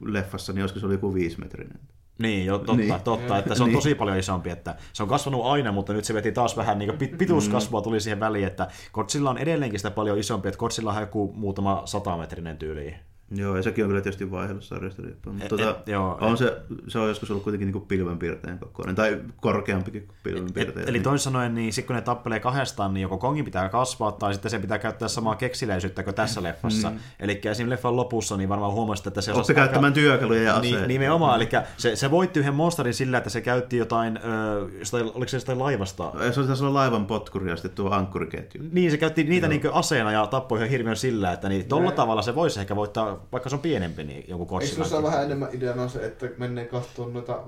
leffassa, 0.00 0.52
niin 0.52 0.68
se 0.68 0.86
oli 0.86 0.94
joku 0.94 1.14
viisimetrinen. 1.14 1.78
Niin, 2.18 2.46
jo, 2.46 2.58
totta, 2.58 2.74
Niin. 2.76 2.94
totta, 3.04 3.38
että 3.38 3.54
se 3.54 3.62
on 3.62 3.68
Niin. 3.68 3.76
tosi 3.76 3.94
paljon 3.94 4.18
isompi, 4.18 4.50
että 4.50 4.76
se 4.92 5.02
on 5.02 5.08
kasvanut 5.08 5.44
aina, 5.46 5.72
mutta 5.72 5.92
nyt 5.92 6.04
se 6.04 6.14
veti 6.14 6.32
taas 6.32 6.56
vähän 6.56 6.78
niin 6.78 6.98
pit, 6.98 7.18
pituuskasvua 7.18 7.82
tuli 7.82 8.00
siihen 8.00 8.20
väliin, 8.20 8.46
että 8.46 8.68
Godzilla 8.92 9.30
on 9.30 9.38
edelleenkin 9.38 9.78
sitä 9.78 9.90
paljon 9.90 10.18
isompi, 10.18 10.48
että 10.48 10.58
Godzilla 10.58 10.92
on 10.92 11.00
joku 11.00 11.32
muutama 11.36 11.82
satametrinen 11.84 12.56
tyyli. 12.58 12.94
Joo, 13.30 13.56
ja 13.56 13.62
sekin 13.62 13.84
on 13.84 13.88
kyllä 13.90 14.00
tietysti 14.00 14.30
vaihdellut 14.30 14.64
sarjasta 14.64 15.02
riippuen. 15.02 15.34
Mutta 15.36 15.44
Et- 15.44 15.48
tota, 15.48 15.70
et- 15.70 15.88
joo, 15.88 16.18
on 16.20 16.32
et- 16.32 16.38
se, 16.38 16.56
se 16.88 16.98
on 16.98 17.08
joskus 17.08 17.30
ollut 17.30 17.44
kuitenkin 17.44 17.72
niin 17.72 17.82
pilvenpiirteen 17.88 18.58
kokoinen, 18.58 18.94
tai 18.94 19.20
korkeampikin 19.40 20.02
kuin 20.06 20.16
Et, 20.16 20.22
pilvenpiirteen. 20.22 20.88
eli 20.88 21.00
toisin 21.00 21.24
sanoen, 21.24 21.54
niin 21.54 21.72
sit 21.72 21.86
kun 21.86 21.96
ne 21.96 22.02
tappelee 22.02 22.40
kahdestaan, 22.40 22.94
niin 22.94 23.02
joko 23.02 23.18
Kongin 23.18 23.44
pitää 23.44 23.68
kasvaa, 23.68 24.12
tai 24.12 24.32
sitten 24.34 24.50
se 24.50 24.58
pitää 24.58 24.78
käyttää 24.78 25.08
samaa 25.08 25.34
keksiläisyyttä 25.36 26.02
kuin 26.02 26.14
tässä 26.14 26.42
leffassa. 26.42 26.90
Mm. 26.90 26.96
Eli 27.20 27.32
esimerkiksi 27.32 27.68
leffan 27.70 27.96
lopussa, 27.96 28.36
niin 28.36 28.48
varmaan 28.48 28.72
huomasit, 28.72 29.06
että 29.06 29.20
se 29.20 29.32
osasi 29.32 29.54
käyttämään 29.54 29.92
työkaluja 29.92 30.42
ja 30.42 30.56
aseita. 30.56 30.78
Niin, 30.78 30.88
nimenomaan, 30.88 31.36
eli 31.40 31.48
se, 31.76 31.96
se 31.96 32.10
voitti 32.10 32.40
yhden 32.40 32.54
monsterin 32.54 32.94
sillä, 32.94 33.18
että 33.18 33.30
se 33.30 33.40
käytti 33.40 33.76
jotain, 33.76 34.16
ö, 34.24 34.68
jostain, 34.78 35.04
oliko 35.14 35.28
se 35.28 35.36
jostain 35.36 35.58
laivasta? 35.58 36.12
Se 36.32 36.64
oli 36.64 36.72
laivan 36.72 37.06
potkuri 37.06 37.50
ja 37.50 37.56
sitten 37.56 37.70
tuo 37.72 37.90
ankkuriketju. 37.90 38.60
Niin, 38.72 38.90
se 38.90 38.96
käytti 38.96 39.24
niitä 39.24 39.48
niin 39.48 39.62
aseena 39.72 40.12
ja 40.12 40.26
tappoi 40.26 40.58
yhden 40.58 40.70
hirviön 40.70 40.96
sillä, 40.96 41.32
että 41.32 41.48
niin, 41.48 41.66
tolla 41.68 41.90
tavalla 41.90 42.22
se 42.22 42.34
voisi 42.34 42.60
ehkä 42.60 42.76
voittaa, 42.76 43.17
vaikka 43.32 43.48
se 43.48 43.54
on 43.56 43.62
pienempi, 43.62 44.04
niin 44.04 44.24
joku 44.28 44.42
Eikö 44.42 44.50
Godzilla. 44.50 44.76
tuossa 44.76 45.02
vähän 45.02 45.24
enemmän 45.24 45.48
ideana 45.52 45.88
se, 45.88 46.06
että 46.06 46.28
menee 46.38 46.64
katsomaan 46.66 47.12
noita 47.14 47.42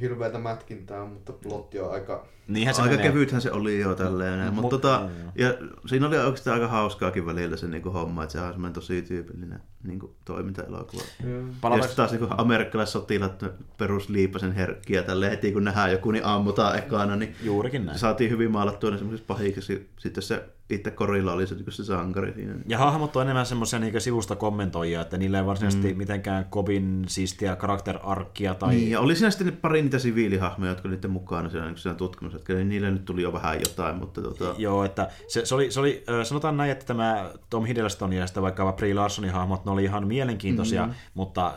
hirveätä 0.00 0.38
mätkintää, 0.38 1.04
mutta 1.04 1.32
plotti 1.32 1.80
on 1.80 1.92
aika... 1.92 2.26
Niinhän 2.48 2.74
se 2.74 2.82
Aika 2.82 2.96
menee. 2.96 3.10
kevythän 3.10 3.40
se 3.40 3.52
oli 3.52 3.80
jo 3.80 3.94
tälleen. 3.94 4.40
Mut- 4.46 4.54
Mutta 4.54 4.68
tota, 4.78 5.08
joo, 5.34 5.48
ja 5.50 5.54
siinä 5.86 6.06
oli 6.06 6.18
oikeastaan 6.18 6.54
aika 6.54 6.68
hauskaakin 6.68 7.26
välillä 7.26 7.56
se 7.56 7.68
niinku 7.68 7.90
homma, 7.90 8.22
että 8.22 8.32
se 8.32 8.40
on 8.40 8.52
semmoinen 8.52 8.72
tosi 8.74 9.02
tyypillinen 9.02 9.60
niinku 9.82 10.14
toimintaelokuva. 10.24 11.02
Ja 11.02 11.26
Palataanko- 11.60 11.82
sitten 11.82 11.96
taas 11.96 12.10
niinku 12.10 12.26
amerikkalaissotilat 12.38 13.44
perusliipasen 13.78 14.52
herkkiä 14.52 15.02
tälle 15.02 15.30
heti 15.30 15.52
kun 15.52 15.64
nähdään 15.64 15.92
joku, 15.92 16.10
niin 16.10 16.24
ammutaan 16.24 16.78
ekana, 16.78 17.16
niin 17.16 17.36
Juurikin 17.42 17.86
näin. 17.86 17.98
saatiin 17.98 18.30
hyvin 18.30 18.50
maalattua 18.50 18.90
ne 18.90 18.98
semmoisiksi 18.98 19.26
pahiksi. 19.26 19.90
Sitten 19.98 20.22
se 20.22 20.44
itse 20.70 20.90
korilla 20.90 21.32
oli 21.32 21.46
se, 21.46 21.54
niinku 21.54 21.70
se 21.70 21.84
sankari 21.84 22.32
siinä. 22.32 22.54
Ja 22.68 22.78
hahmot 22.78 23.16
on 23.16 23.22
enemmän 23.22 23.46
semmoisia 23.46 23.78
niin 23.78 24.00
sivusta 24.00 24.36
kommentoijia, 24.36 25.00
että 25.00 25.18
niillä 25.18 25.38
ei 25.38 25.46
varsinaisesti 25.46 25.92
mm. 25.92 25.98
mitenkään 25.98 26.44
kovin 26.44 27.04
siistiä 27.08 27.56
karakterarkkia 27.56 28.54
tai... 28.54 28.74
Niin, 28.74 28.90
ja 28.90 29.00
oli 29.00 29.16
siinä 29.16 29.30
sitten 29.30 29.56
pari 29.56 29.82
niitä 29.82 29.98
siviilihahmoja, 29.98 30.70
jotka 30.70 30.88
oli 30.88 30.96
niiden 30.96 31.10
mukana 31.10 31.50
siellä, 31.50 31.68
niin 31.68 31.78
siinä 31.78 31.94
tutkimushetkellä, 31.94 32.58
niin 32.58 32.68
niille 32.68 32.90
nyt 32.90 33.04
tuli 33.04 33.22
jo 33.22 33.32
vähän 33.32 33.60
jotain, 33.60 33.96
mutta 33.96 34.22
tota, 34.22 34.54
Joo, 34.58 34.84
että 34.84 35.08
se, 35.28 35.46
se, 35.46 35.54
oli, 35.54 35.70
se 35.70 35.80
oli, 35.80 36.04
sanotaan 36.22 36.56
näin, 36.56 36.70
että 36.70 36.86
tämä 36.86 37.30
Tom 37.50 37.64
Hiddleston 37.64 38.12
ja 38.12 38.26
sitten 38.26 38.42
vaikka 38.42 38.72
Brie 38.72 38.94
Larsonin 38.94 39.32
hahmot, 39.32 39.64
ne 39.64 39.70
oli 39.70 39.84
ihan 39.84 40.06
mielenkiintoisia, 40.06 40.86
mm. 40.86 40.92
mutta 41.14 41.52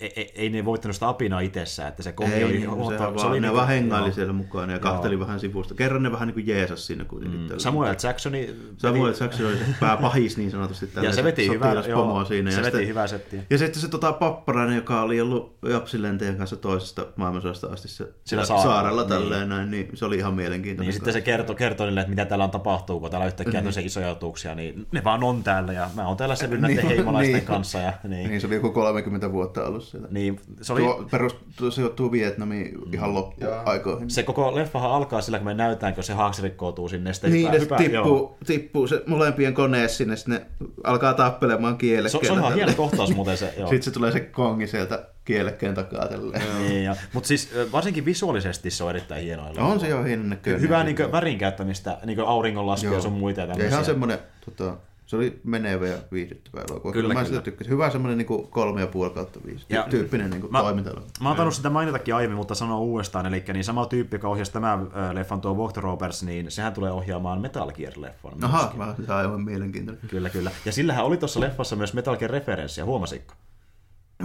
ei, 0.00 0.12
ei, 0.16 0.32
ei 0.34 0.50
ne 0.50 0.64
voittanut 0.64 0.96
sitä 0.96 1.08
apinaa 1.08 1.40
itsessään, 1.40 1.88
että 1.88 2.02
se 2.02 2.12
Kongi 2.12 2.34
Ei, 2.34 2.44
oli 2.44 2.52
niin, 2.52 2.62
se, 2.62 2.68
huomattava- 2.68 3.14
vaan, 3.14 3.42
ne 3.42 3.52
vaan 3.52 3.68
hengaili 3.68 4.06
joo. 4.06 4.14
siellä 4.14 4.32
mukana 4.32 4.72
ja 4.72 4.78
kahteli 4.78 5.18
vähän 5.20 5.40
sivusta. 5.40 5.74
Kerran 5.74 6.02
ne 6.02 6.12
vähän 6.12 6.26
niin 6.28 6.34
kuin 6.34 6.46
jeesas 6.46 6.86
siinä 6.86 7.04
kuitenkin. 7.04 7.40
Mm. 7.40 7.58
Samuel 7.58 7.94
Jacksoni 8.02 8.56
Samuel 8.76 9.14
Jackson 9.20 9.46
oli 9.46 9.56
se 9.56 9.64
pääpahis 9.80 10.36
niin 10.36 10.50
sanotusti. 10.50 10.88
ja 11.02 11.12
se 11.12 11.24
veti 11.24 11.48
hyvää, 11.48 11.74
joo, 11.88 12.24
siinä. 12.24 12.50
se 12.50 12.56
ja 12.56 12.62
veti 12.62 12.70
sitten, 12.70 12.88
hyvää 12.88 13.06
settiä. 13.06 13.42
ja 13.50 13.58
sitten 13.58 13.80
se 13.82 13.88
tota, 13.88 14.12
papparainen, 14.12 14.76
joka 14.76 15.02
oli 15.02 15.20
ollut 15.20 15.58
Japsilenteen 15.68 16.36
kanssa 16.36 16.56
toisesta 16.56 17.06
maailmansodasta 17.16 17.66
asti 17.66 17.88
se, 17.88 18.08
Sillä 18.24 18.44
saarella, 18.44 18.72
saarella, 18.72 19.02
niin. 19.02 19.08
tälleen 19.10 19.48
näin, 19.48 19.70
niin 19.70 19.88
se 19.94 20.04
oli 20.04 20.16
ihan 20.16 20.34
mielenkiintoinen. 20.34 20.86
Niin 20.88 20.94
sitten 20.94 21.12
se 21.12 21.20
kertoi, 21.20 21.56
kertoi 21.56 21.86
niille, 21.86 22.00
että 22.00 22.10
mitä 22.10 22.24
täällä 22.24 22.44
on 22.44 22.50
tapahtuu, 22.50 23.00
kun 23.00 23.10
täällä 23.10 23.24
on 23.24 23.28
yhtäkkiä 23.28 23.60
mm 23.60 23.68
isoja 23.84 24.10
otuksia, 24.10 24.54
niin 24.54 24.86
ne 24.92 25.04
vaan 25.04 25.24
on 25.24 25.42
täällä 25.42 25.72
ja 25.72 25.90
mä 25.94 26.06
oon 26.08 26.16
täällä 26.16 26.34
sevyn 26.42 26.60
näiden 26.60 26.76
Niin, 26.76 26.96
heimolaisten 26.96 27.34
niin. 27.34 27.44
kanssa. 27.46 27.78
Ja, 27.78 27.92
niin, 28.08 28.30
Niin, 28.30 28.40
se 28.40 28.46
oli 28.46 28.54
joku 28.54 28.70
30 28.70 29.32
vuotta 29.32 29.61
ollut 29.66 29.84
siellä. 29.84 30.08
niin, 30.10 30.40
se, 30.60 30.72
oli, 30.72 30.80
Tuo, 30.82 31.04
perus, 31.10 31.36
tuo 31.56 31.70
sijoittuu 31.70 32.12
Vietnamiin 32.12 32.78
ihan 32.92 33.14
loppuaikoihin. 33.14 34.10
se 34.10 34.22
koko 34.22 34.54
leffahan 34.54 34.90
alkaa 34.90 35.20
sillä, 35.20 35.38
kun 35.38 35.46
me 35.46 35.54
näytään, 35.54 35.94
kun 35.94 36.04
se 36.04 36.12
haaksi 36.12 36.42
rikkoutuu 36.42 36.88
sinne. 36.88 37.12
Sitten 37.12 37.32
Niin, 37.32 37.50
ne 37.50 37.60
hypää- 37.60 37.78
tippuu, 37.78 38.36
tippuu 38.46 38.86
se 38.86 39.02
molempien 39.06 39.54
kone 39.54 39.88
sinne, 39.88 40.16
sitten 40.16 40.34
ne 40.34 40.46
alkaa 40.84 41.14
tappelemaan 41.14 41.74
Se, 41.74 41.78
kielekkeen. 41.78 42.26
se 42.26 42.32
on 42.32 42.38
ihan 42.38 42.54
hieno 42.54 42.72
kohtaus 42.76 43.14
muuten 43.14 43.36
se. 43.36 43.54
Joo. 43.58 43.68
Sitten 43.68 43.82
se 43.82 43.90
tulee 43.90 44.12
se 44.12 44.20
kongi 44.20 44.66
sieltä 44.66 45.06
kielekkeen 45.24 45.74
takaa 45.74 46.08
tälleen. 46.08 46.42
Niin, 46.68 46.90
mutta 47.12 47.28
siis 47.28 47.50
varsinkin 47.72 48.04
visuaalisesti 48.04 48.70
se 48.70 48.84
on 48.84 48.90
erittäin 48.90 49.22
hienoa. 49.24 49.50
On 49.58 49.80
se 49.80 49.88
jo 49.88 50.02
hienon 50.02 50.28
näköinen. 50.30 50.60
Hyvää 50.60 50.84
niin 50.84 50.96
värin 51.12 51.38
käyttämistä, 51.38 51.98
niin 52.04 52.20
auringonlaskua 52.20 52.94
ja 52.94 53.00
sun 53.00 53.12
muita 53.12 53.40
ja 53.40 53.66
ihan 53.66 53.84
semmoinen, 53.84 54.18
tota, 54.44 54.76
se 55.12 55.16
oli 55.16 55.40
menevä 55.44 55.86
ja 55.86 55.98
viihdyttävä 56.12 56.64
elokuva. 56.70 56.92
Kyllä, 56.92 57.08
mä 57.08 57.14
kyllä. 57.14 57.28
sitä 57.28 57.40
tykkäsin. 57.40 57.72
Hyvä 57.72 57.90
semmoinen 57.90 58.18
niin 58.18 58.48
kolme 58.50 58.80
ja 58.80 58.86
puoli 58.86 59.10
kautta 59.10 59.40
viisi. 59.46 59.66
Ja- 59.68 59.86
tyyppinen 59.90 60.30
niin 60.30 60.50
Mä- 60.50 60.60
toiminta 60.60 60.90
Mä 61.20 61.28
oon 61.28 61.36
tainnut 61.36 61.54
sitä 61.54 61.70
mainitakin 61.70 62.14
aiemmin, 62.14 62.36
mutta 62.36 62.54
sanon 62.54 62.78
uudestaan. 62.80 63.26
Eli 63.26 63.44
niin 63.52 63.64
sama 63.64 63.86
tyyppi, 63.86 64.14
joka 64.14 64.28
ohjasi 64.28 64.52
tämän 64.52 64.88
leffan 65.12 65.40
tuo 65.40 65.54
Walk 65.54 65.72
the 65.72 65.80
Rovers, 65.80 66.22
niin 66.22 66.50
sehän 66.50 66.72
tulee 66.72 66.90
ohjaamaan 66.92 67.40
Metal 67.40 67.70
Gear-leffan. 67.70 68.44
Aha, 68.44 68.72
se 69.06 69.12
on 69.12 69.18
aivan 69.18 69.40
mielenkiintoinen. 69.44 70.08
Kyllä, 70.08 70.30
kyllä. 70.30 70.50
Ja 70.64 70.72
sillähän 70.72 71.04
oli 71.04 71.16
tuossa 71.16 71.40
leffassa 71.40 71.76
myös 71.76 71.94
Metal 71.94 72.16
Gear-referenssiä, 72.16 72.84
huomasitko? 72.84 73.34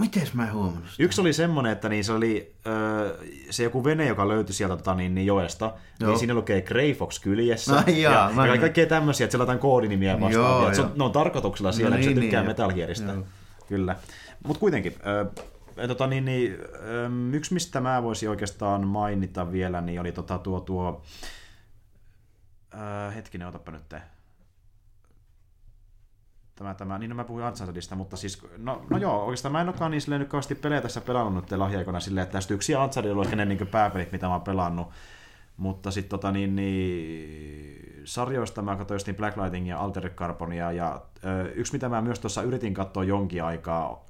Mites 0.00 0.34
mä 0.34 0.46
en 0.46 0.52
huomannut 0.52 0.90
sitä? 0.90 1.02
Yksi 1.02 1.20
oli 1.20 1.32
semmonen, 1.32 1.72
että 1.72 1.88
niin 1.88 2.04
se 2.04 2.12
oli 2.12 2.54
ö, 2.66 3.18
se 3.50 3.62
joku 3.62 3.84
vene, 3.84 4.06
joka 4.06 4.28
löytyi 4.28 4.54
sieltä 4.54 4.76
tota, 4.76 4.94
niin, 4.94 5.14
niin 5.14 5.26
joesta, 5.26 5.74
Joo. 6.00 6.10
niin 6.10 6.18
siinä 6.18 6.34
lukee 6.34 6.62
Grey 6.62 6.92
Fox 6.94 7.20
kyljessä. 7.20 7.82
Ai 7.86 8.02
jaa, 8.02 8.28
ja, 8.28 8.34
mä 8.34 8.46
ja 8.46 8.54
en- 8.54 8.60
kaikkea 8.60 8.86
tämmöisiä, 8.86 9.24
että 9.24 9.36
siellä 9.38 9.52
on 9.52 9.58
koodinimiä 9.58 10.20
vastaavia. 10.20 10.66
Joo, 10.66 10.74
se 10.74 10.82
on, 10.82 10.92
ne 10.96 11.04
on 11.04 11.12
tarkoituksella 11.12 11.72
siellä, 11.72 11.90
No 11.90 11.96
no, 11.96 12.00
niin, 12.00 12.06
niin, 12.08 12.16
se 12.16 12.20
tykkää 12.20 12.40
niin, 12.42 12.50
Metal. 12.50 12.72
Gearista. 12.72 13.12
Joo. 13.12 13.24
Kyllä. 13.68 13.96
Mutta 14.46 14.60
kuitenkin, 14.60 14.94
ö, 15.78 15.86
tota, 15.88 16.06
niin, 16.06 16.24
niin, 16.24 16.56
ö, 16.74 17.10
yksi 17.32 17.54
mistä 17.54 17.80
mä 17.80 18.02
voisin 18.02 18.30
oikeastaan 18.30 18.86
mainita 18.86 19.52
vielä, 19.52 19.80
niin 19.80 20.00
oli 20.00 20.12
tota, 20.12 20.38
tuo, 20.38 20.60
tuo 20.60 21.02
ö, 22.74 23.10
hetkinen, 23.10 23.48
otapa 23.48 23.72
nyt 23.72 23.88
te. 23.88 24.02
Tämä, 26.58 26.74
tämä, 26.74 26.98
niin 26.98 27.10
no 27.10 27.16
mä 27.16 27.24
puhuin 27.24 27.44
Unchartedista, 27.44 27.94
mutta 27.94 28.16
siis, 28.16 28.42
no, 28.56 28.82
no 28.90 28.98
joo, 28.98 29.24
oikeastaan 29.24 29.52
mä 29.52 29.60
en 29.60 29.68
olekaan 29.68 29.90
niin 29.90 30.00
silleen 30.00 30.20
nyt 30.20 30.28
kauheasti 30.28 30.54
pelejä 30.54 30.80
tässä 30.80 31.00
pelannut 31.00 31.34
nyt 31.34 31.58
lahjaikona 31.58 32.00
silleen, 32.00 32.22
että 32.22 32.32
tästä 32.32 32.54
yksi 32.54 32.76
Uncharted 32.76 33.10
on 33.10 33.24
ehkä 33.24 33.36
ne 33.36 33.44
niin 33.44 33.66
pääpelit, 33.66 34.12
mitä 34.12 34.26
mä 34.26 34.32
oon 34.32 34.42
pelannut, 34.42 34.88
mutta 35.56 35.90
sitten 35.90 36.10
tota 36.10 36.32
niin, 36.32 36.56
niin, 36.56 38.02
sarjoista 38.04 38.62
mä 38.62 38.76
katsoin 38.76 39.00
niin 39.06 39.16
Black 39.16 39.36
Lighting 39.36 39.68
ja 39.68 39.78
Altered 39.80 40.14
Carbonia 40.14 40.72
ja 40.72 41.02
ö, 41.24 41.52
yksi 41.54 41.72
mitä 41.72 41.88
mä 41.88 42.02
myös 42.02 42.20
tuossa 42.20 42.42
yritin 42.42 42.74
katsoa 42.74 43.04
jonkin 43.04 43.44
aikaa, 43.44 44.04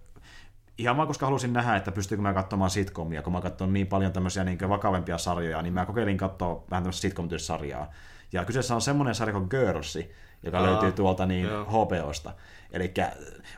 ihan 0.78 0.96
vaan 0.96 1.08
koska 1.08 1.26
halusin 1.26 1.52
nähdä, 1.52 1.76
että 1.76 1.92
pystyykö 1.92 2.22
mä 2.22 2.34
katsomaan 2.34 2.70
sitcomia, 2.70 3.22
kun 3.22 3.32
mä 3.32 3.40
katson 3.40 3.72
niin 3.72 3.86
paljon 3.86 4.12
tämmöisiä 4.12 4.44
niin 4.44 4.68
vakavempia 4.68 5.18
sarjoja, 5.18 5.62
niin 5.62 5.74
mä 5.74 5.86
kokeilin 5.86 6.18
katsoa 6.18 6.64
vähän 6.70 6.82
tämmöistä 6.82 7.00
sitcom 7.00 7.28
sarjaa. 7.36 7.90
Ja 8.32 8.44
kyseessä 8.44 8.74
on 8.74 8.80
semmoinen 8.80 9.14
sarja 9.14 9.32
kuin 9.32 9.46
Girlsi, 9.50 10.12
joka 10.42 10.58
Aa, 10.58 10.66
löytyy 10.66 10.92
tuolta 10.92 11.26
niin 11.26 11.44
joo. 11.44 11.64
HBOsta. 11.64 12.32
Eli 12.72 12.94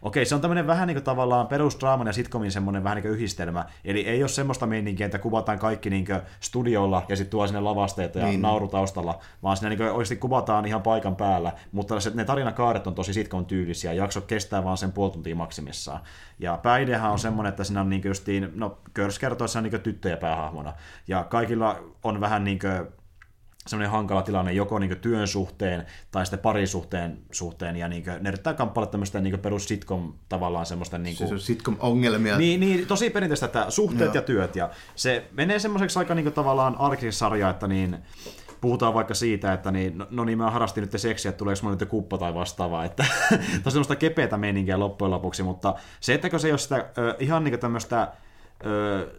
okei, 0.02 0.24
se 0.24 0.34
on 0.34 0.40
tämmöinen 0.40 0.66
vähän 0.66 0.86
niin 0.86 0.94
kuin 0.94 1.04
tavallaan 1.04 1.46
perusdraaman 1.46 2.06
ja 2.06 2.12
sitcomin 2.12 2.52
semmoinen 2.52 2.84
vähän 2.84 2.96
niin 2.96 3.02
kuin 3.02 3.12
yhdistelmä. 3.12 3.64
Eli 3.84 4.06
ei 4.06 4.22
ole 4.22 4.28
semmoista 4.28 4.66
meininkiä, 4.66 5.06
että 5.06 5.18
kuvataan 5.18 5.58
kaikki 5.58 5.90
niin 5.90 6.06
kuin 6.06 6.20
studiolla 6.40 7.02
ja 7.08 7.16
sitten 7.16 7.30
tuo 7.30 7.46
sinne 7.46 7.60
lavasteita 7.60 8.18
ja 8.18 8.26
niin. 8.26 8.42
Nauru 8.42 8.68
taustalla, 8.68 9.18
vaan 9.42 9.56
siinä 9.56 9.68
niin 9.68 9.78
kuin 9.78 9.90
oikeasti 9.90 10.16
kuvataan 10.16 10.66
ihan 10.66 10.82
paikan 10.82 11.16
päällä. 11.16 11.52
Mutta 11.72 12.00
se, 12.00 12.10
ne 12.14 12.24
tarinakaaret 12.24 12.86
on 12.86 12.94
tosi 12.94 13.12
sitcom 13.12 13.44
tyylisiä, 13.44 13.92
jakso 13.92 14.20
kestää 14.20 14.64
vaan 14.64 14.78
sen 14.78 14.92
puoli 14.92 15.12
tuntia 15.12 15.36
maksimissaan. 15.36 16.00
Ja 16.38 16.58
pääideahan 16.62 17.12
on 17.12 17.18
semmoinen, 17.18 17.50
että 17.50 17.64
siinä 17.64 17.80
on 17.80 17.90
niin 17.90 18.02
kuin 18.02 18.10
justiin, 18.10 18.52
no 18.54 18.78
Girls 18.94 19.18
kertoo, 19.18 19.44
että 19.44 19.52
se 19.52 19.58
on 19.58 19.64
niin 19.64 19.70
kuin 19.70 19.82
tyttöjä 19.82 20.16
päähahmona. 20.16 20.72
Ja 21.08 21.24
kaikilla 21.24 21.76
on 22.04 22.20
vähän 22.20 22.44
niin 22.44 22.58
kuin 22.58 22.99
semmoinen 23.66 23.90
hankala 23.90 24.22
tilanne 24.22 24.52
joko 24.52 24.78
niin 24.78 24.98
työn 25.00 25.28
suhteen 25.28 25.86
tai 26.10 26.26
sitten 26.26 26.38
parisuhteen 26.38 27.18
suhteen, 27.32 27.76
ja 27.76 27.88
niin 27.88 28.04
ne 28.20 28.28
yrittää 28.28 28.54
kamppailla 28.54 28.90
tämmöistä 28.90 29.20
niin 29.20 29.38
perus 29.38 29.64
sitcom 29.64 30.12
tavallaan 30.28 30.66
semmoista 30.66 30.98
niin 30.98 31.16
Siis 31.16 31.32
on 31.32 31.40
sitcom-ongelmia. 31.40 32.38
niin, 32.38 32.60
niin, 32.60 32.86
tosi 32.86 33.10
perinteistä, 33.10 33.46
että 33.46 33.70
suhteet 33.70 34.00
Joo. 34.00 34.14
ja 34.14 34.22
työt, 34.22 34.56
ja 34.56 34.70
se 34.94 35.24
menee 35.32 35.58
semmoiseksi 35.58 35.98
aika 35.98 36.14
niin 36.14 36.32
tavallaan 36.32 36.76
arkiseksi 36.78 37.18
sarja, 37.18 37.50
että 37.50 37.66
niin, 37.66 37.98
puhutaan 38.60 38.94
vaikka 38.94 39.14
siitä, 39.14 39.52
että 39.52 39.70
niin, 39.70 39.98
no, 39.98 40.06
no 40.10 40.24
niin 40.24 40.38
mä 40.38 40.50
harrastin 40.50 40.82
nyt 40.82 41.00
seksiä, 41.00 41.28
että 41.28 41.38
tuleeko 41.38 41.60
mulle 41.62 41.76
nyt 41.80 41.88
kuppa 41.88 42.18
tai 42.18 42.34
vastaavaa, 42.34 42.84
että 42.84 43.04
tosi 43.64 43.74
semmoista 43.74 43.96
kepeätä 43.96 44.36
meininkiä 44.36 44.78
loppujen 44.78 45.10
lopuksi, 45.10 45.42
mutta 45.42 45.74
se, 46.00 46.14
ettäkö 46.14 46.38
se 46.38 46.48
ei 46.48 46.52
ole 46.52 46.58
sitä 46.58 46.76
ö, 46.98 47.16
ihan 47.18 47.44
niin 47.44 47.58
tämmöistä 47.58 48.12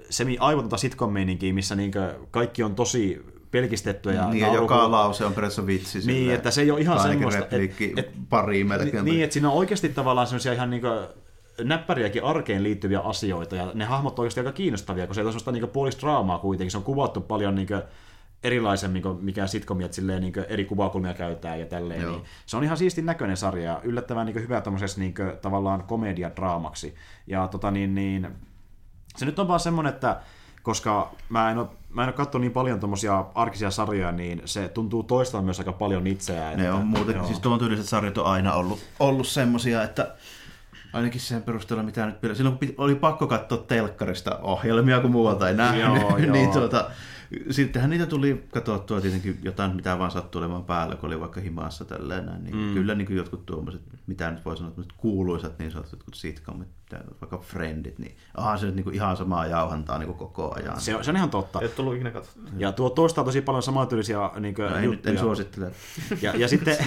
semi-aivotonta 0.10 0.78
sitcom-meininkiä, 0.78 1.54
missä 1.54 1.76
niin 1.76 1.92
kaikki 2.32 2.64
on 2.64 2.76
tosi 2.76 3.26
pelkistettyä 3.52 4.14
ja, 4.14 4.30
niin, 4.30 4.42
ja 4.42 4.54
joka 4.54 4.92
lause 4.92 5.26
on 5.26 5.34
periaatteessa 5.34 5.66
vitsi. 5.68 5.98
Niin, 5.98 6.04
silleen. 6.04 6.36
että 6.36 6.52
se 6.52 6.62
ei 6.62 6.72
ole 6.72 6.82
ihan 6.82 6.98
ainakin 6.98 7.20
semmoista, 7.20 7.40
repliikki, 7.40 7.94
et- 7.98 8.00
et- 8.00 8.12
pari 8.30 8.64
melkein. 8.64 9.06
niin, 9.06 9.24
että 9.24 9.34
siinä 9.34 9.50
on 9.50 9.58
oikeasti 9.58 9.90
tavallaan 9.90 10.28
semmoisia 10.28 10.54
ihan 10.54 10.70
niin 10.70 10.84
näppäriäkin 11.64 12.24
arkeen 12.24 12.64
liittyviä 12.64 13.00
asioita, 13.00 13.56
ja 13.56 13.72
ne 13.74 13.86
hahmot 13.86 14.20
on 14.20 14.24
oikeasti 14.24 14.40
aika 14.40 14.52
kiinnostavia, 14.52 15.06
kun 15.06 15.16
se 15.16 15.22
on 15.22 15.28
semmoista 15.28 15.52
niin 15.52 15.68
puolista 15.68 16.02
draamaa 16.02 16.40
kuitenkin, 16.40 16.72
se 16.72 16.78
on 16.78 16.84
kuvattu 16.84 17.22
paljon 17.22 17.56
niin 17.56 17.68
erilaisemmin 18.44 19.02
kuin 19.02 19.26
mikä 19.26 19.48
sitcom, 19.48 19.82
että 19.82 19.96
silleen 19.96 20.22
niin 20.22 20.34
eri 20.50 20.66
kuvakulmia 20.66 21.14
käytetään 21.14 21.60
ja 21.60 21.66
tälleen. 21.66 22.02
Joo. 22.02 22.12
Niin 22.12 22.24
se 22.46 22.58
on 22.58 22.64
ihan 22.64 22.78
siistin 22.78 23.06
näköinen 23.06 23.38
sarja 23.38 23.64
ja 23.72 23.82
yllättävän 23.84 24.26
niin 24.26 24.42
hyvä 24.42 24.62
tämmöisessä 24.62 25.00
niin 25.00 25.14
tavallaan 25.42 25.84
komediadraamaksi. 25.84 26.96
Ja 27.28 27.48
tota 27.48 27.72
niin, 27.72 27.96
niin, 27.96 28.28
se 29.18 29.26
nyt 29.26 29.40
on 29.40 29.48
vaan 29.48 29.60
semmoinen, 29.60 29.94
että 29.94 30.22
koska 30.62 31.12
mä 31.30 31.52
en 31.52 31.58
ole, 31.58 31.68
mä 31.94 32.02
en 32.04 32.08
ole 32.08 32.14
katsonut 32.14 32.42
niin 32.42 32.52
paljon 32.52 32.80
tommosia 32.80 33.26
arkisia 33.36 33.72
sarjoja, 33.72 34.12
niin 34.12 34.42
se 34.46 34.68
tuntuu 34.68 35.04
toistaan 35.04 35.44
myös 35.46 35.60
aika 35.60 35.72
paljon 35.74 36.08
itseään. 36.08 36.58
Ne 36.58 36.64
että- 36.64 36.76
on 36.76 36.88
muuten, 36.88 37.16
joo. 37.16 37.26
siis 37.26 37.40
tuon 37.40 37.60
tyyliset 37.60 37.86
sarjat 37.86 38.18
on 38.18 38.26
aina 38.26 38.54
ollut, 38.54 38.80
ollut 39.00 39.28
semmosia, 39.28 39.84
että 39.84 40.16
ainakin 40.94 41.22
sen 41.22 41.44
perusteella, 41.44 41.84
mitä 41.84 42.06
nyt 42.06 42.22
pidä. 42.22 42.34
Silloin 42.34 42.58
kun 42.58 42.68
oli 42.78 42.96
pakko 42.96 43.28
katsoa 43.28 43.58
telkkarista 43.58 44.40
ohjelmia, 44.42 45.00
kun 45.00 45.12
muualta 45.12 45.50
ei 45.50 45.56
nähnyt, 45.56 45.82
Joo, 46.02 46.18
niin 46.18 46.36
joo. 46.36 46.54
tuota, 46.54 46.90
sittenhän 47.50 47.90
niitä 47.90 48.06
tuli 48.06 48.44
katsottua 48.52 49.02
tietenkin 49.02 49.40
jotain, 49.44 49.76
mitä 49.76 50.00
vaan 50.00 50.12
sattui 50.12 50.40
olemaan 50.40 50.64
päällä, 50.64 50.96
kun 50.96 51.08
oli 51.08 51.20
vaikka 51.20 51.42
himassa 51.42 51.86
tälleen 51.86 52.26
näin. 52.26 52.44
Niin 52.44 52.56
mm. 52.56 52.74
Kyllä 52.74 52.96
niin 52.96 53.06
kuin 53.06 53.18
jotkut 53.18 53.46
tuommoiset, 53.46 53.82
mitä 54.08 54.32
nyt 54.32 54.46
voi 54.46 54.58
sanoa, 54.58 54.74
kuuluisat 54.98 55.60
niin 55.60 55.72
sanotut 55.72 55.92
jotkut 55.92 56.14
sitcomit, 56.14 56.68
vaikka 57.22 57.38
Friendit, 57.38 58.00
niin 58.00 58.18
onhan 58.38 58.60
se 58.60 58.66
nyt 58.66 58.76
niin 58.76 58.84
kuin 58.84 58.96
ihan 58.96 59.18
samaa 59.18 59.46
jauhantaa 59.46 59.98
niin 59.98 60.08
kuin 60.08 60.18
koko 60.18 60.54
ajan. 60.56 60.82
Se 60.82 60.96
on, 60.96 61.04
se 61.04 61.12
on 61.12 61.18
ihan 61.18 61.30
totta. 61.30 61.60
Ei 61.62 61.70
tullut 61.70 61.96
ikinä 61.96 62.12
katsottua. 62.12 62.44
Ja 62.58 62.72
tuo 62.72 62.90
toistaa 62.90 63.24
tosi 63.24 63.42
paljon 63.42 63.64
samantyylisiä 63.64 64.18
niin 64.40 64.56
No, 64.58 64.76
ei 64.76 64.88
nyt 64.88 65.08
en 65.08 65.20
suosittele. 65.20 65.72
Ja, 66.22 66.36
ja 66.36 66.48
sitten, 66.48 66.78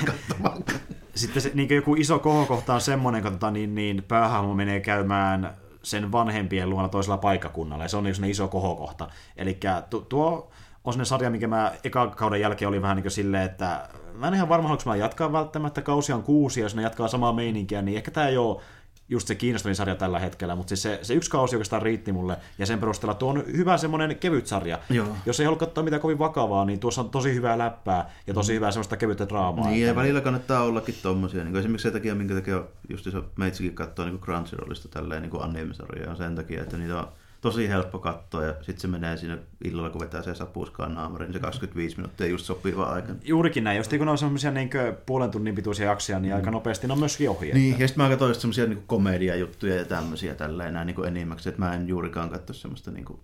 sitten 1.15 1.43
se, 1.43 1.51
niin 1.55 1.75
joku 1.75 1.95
iso 1.95 2.19
kohokohta 2.19 2.75
on 2.75 2.81
semmoinen, 2.81 3.23
kun 3.23 3.33
tota, 3.33 3.51
niin, 3.51 3.75
niin 3.75 4.05
päähahmo 4.09 4.55
menee 4.55 4.81
käymään 4.81 5.64
sen 5.85 6.13
vanhempien 6.13 6.71
luona 6.71 6.89
toisella 6.89 7.17
paikkakunnalla, 7.17 7.85
ja 7.85 7.89
se 7.89 7.97
on 7.97 8.05
niin 8.05 8.25
iso 8.25 8.49
kohokohta. 8.49 9.09
Eli 9.37 9.59
tu, 9.91 10.01
tuo 10.01 10.51
on 10.85 10.93
sellainen 10.93 11.07
sarja, 11.07 11.31
mikä 11.31 11.49
mä 11.49 11.73
eka 11.85 12.07
kauden 12.07 12.41
jälkeen 12.41 12.69
oli 12.69 12.83
vähän 12.83 12.97
niin 12.97 13.05
kuin 13.05 13.11
silleen, 13.11 13.43
että 13.43 13.89
mä 14.13 14.29
en 14.29 14.35
ihan 14.35 14.49
varma, 14.49 14.69
haluanko 14.69 14.91
mä 14.91 14.97
jatkaa 14.97 15.33
välttämättä, 15.33 15.83
kausi 15.83 16.13
on 16.13 16.23
kuusi, 16.23 16.61
ja 16.61 16.65
jos 16.65 16.75
ne 16.75 16.83
jatkaa 16.83 17.09
samaa 17.09 17.33
meininkiä, 17.33 17.83
niin 17.83 17.97
ehkä 17.97 18.11
tämä 18.11 18.29
ei 18.29 18.37
ole 18.37 18.61
just 19.09 19.29
se 19.29 19.35
kiinnostavin 19.35 19.77
sarja 19.77 19.95
tällä 19.95 20.19
hetkellä, 20.19 20.57
mutta 20.57 20.69
siis 20.69 20.83
se, 20.83 20.99
se 21.03 21.15
yksi 21.15 21.31
kausi 21.31 21.57
oikeastaan 21.57 21.83
riitti 21.83 22.13
mulle, 22.13 22.37
ja 22.59 22.67
sen 22.67 22.79
perusteella 22.79 23.15
tuo 23.15 23.31
on 23.31 23.45
hyvä 23.57 23.77
semmoinen 23.79 24.17
kevyt 24.17 24.47
sarja. 24.47 24.79
Joo. 24.91 25.09
Jos 25.27 25.41
ei 25.41 25.45
halua 25.47 25.59
katsoa 25.59 25.85
mitään 25.85 26.03
kovin 26.03 26.19
vakavaa, 26.19 26.65
niin 26.65 26.81
tuossa 26.81 27.01
on 27.01 27.11
tosi 27.11 27.35
hyvää 27.35 27.59
läppää 27.59 28.11
ja 28.27 28.35
tosi 28.35 28.55
hyvää 28.55 28.71
semmoista 28.71 28.97
kevyttä 28.97 29.29
draamaa. 29.29 29.65
Niin, 29.67 29.75
että- 29.77 29.87
ja 29.91 29.95
välillä 29.97 30.21
kannattaa 30.21 30.63
ollakin 30.63 30.95
tommosia. 31.03 31.45
Niin 31.45 31.57
esimerkiksi 31.57 31.83
sen 31.83 31.93
takia, 31.93 32.15
minkä 32.15 32.35
takia 32.35 32.65
just 32.89 33.05
se 33.05 33.23
meitsikin 33.37 33.75
katsoo 33.75 34.05
niin 34.05 34.21
Crunchyrollista 34.21 34.89
tälleen 34.89 35.23
niin 35.23 35.43
anime-sarjoja, 35.43 36.11
on 36.11 36.17
sen 36.17 36.35
takia, 36.35 36.63
että 36.63 36.77
niitä 36.77 36.99
on 36.99 37.09
tosi 37.45 37.69
helppo 37.69 37.99
katsoa 37.99 38.45
ja 38.45 38.53
sitten 38.53 38.81
se 38.81 38.89
menee 38.89 39.17
siinä 39.17 39.39
illalla, 39.65 39.91
kun 39.91 40.01
vetää 40.01 40.23
se 40.23 40.35
sapuskaan 40.35 40.95
naamariin, 40.95 41.27
niin 41.27 41.33
se 41.33 41.41
25 41.41 41.97
minuuttia 41.97 42.27
just 42.27 42.45
sopiva 42.45 42.85
aika. 42.85 43.13
Juurikin 43.25 43.65
näin, 43.65 43.77
just 43.77 43.91
kun 43.99 44.09
on 44.09 44.19
semmoisia 44.19 44.51
niin 44.51 44.71
puolen 45.07 45.31
tunnin 45.31 45.55
pituisia 45.55 45.87
jaksoja, 45.87 46.21
niin 46.21 46.35
aika 46.35 46.51
nopeasti 46.51 46.87
ne 46.87 46.93
on 46.93 46.99
myöskin 46.99 47.31
ohi. 47.31 47.53
Niin, 47.53 47.81
ja 47.81 47.89
sitten 47.89 48.05
mä 48.05 48.11
katsoin 48.11 48.31
just 48.31 48.41
semmoisia 48.41 48.67
niin 48.67 48.83
komediajuttuja 48.87 49.77
ja 49.77 49.85
tämmöisiä 49.85 50.35
tälleen 50.35 50.75
näin 50.75 50.87
niin 50.87 51.07
enimmäksi, 51.07 51.49
että 51.49 51.61
mä 51.61 51.75
en 51.75 51.89
juurikaan 51.89 52.31
katso 52.31 52.53
semmoista 52.53 52.91
niin 52.91 53.05
kuin 53.05 53.21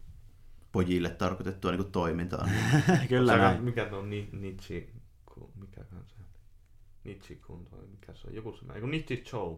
pojille 0.73 1.11
tarkoitettua 1.11 1.71
niin 1.71 1.83
kuin 1.83 1.93
toimintaa. 1.93 2.49
Kyllä 3.09 3.33
Saka, 3.33 3.45
näin. 3.45 3.63
mikä 3.63 3.89
on 3.93 4.11
ni, 4.11 4.29
Nietzsche, 4.33 4.89
mikä 5.61 5.85
se 5.85 5.95
on? 5.95 6.05
Nietzsche 7.05 7.35
kun 7.35 7.67
mikä 7.91 8.15
se 8.15 8.29
on? 8.29 8.35
Joku 8.35 8.53
semmoinen, 8.53 8.77
eiku 8.77 8.87
Nietzsche 8.87 9.23
Show. 9.27 9.57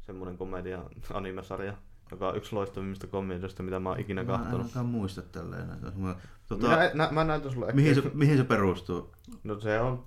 Semmoinen 0.00 0.38
komedia 0.38 0.82
animesarja, 1.12 1.74
joka 2.12 2.28
on 2.28 2.36
yksi 2.36 2.54
loistavimmista 2.54 3.06
komedioista, 3.06 3.62
mitä 3.62 3.80
mä 3.80 3.88
oon 3.88 4.00
ikinä 4.00 4.24
Mä 4.24 4.32
en 4.32 4.38
kahtonut. 4.38 4.60
ainakaan 4.60 4.86
muista 4.86 5.22
tälleen. 5.22 5.68
Mä, 5.96 6.14
Tota, 6.48 6.60
tota, 6.66 6.76
minä, 6.76 6.90
nä, 6.94 7.08
mä 7.12 7.24
näytän 7.24 7.52
sulle 7.52 7.72
mihin, 7.72 7.94
se, 7.94 8.02
mihin 8.14 8.36
se 8.36 8.44
perustuu? 8.44 9.12
No 9.44 9.60
se 9.60 9.80
on 9.80 10.04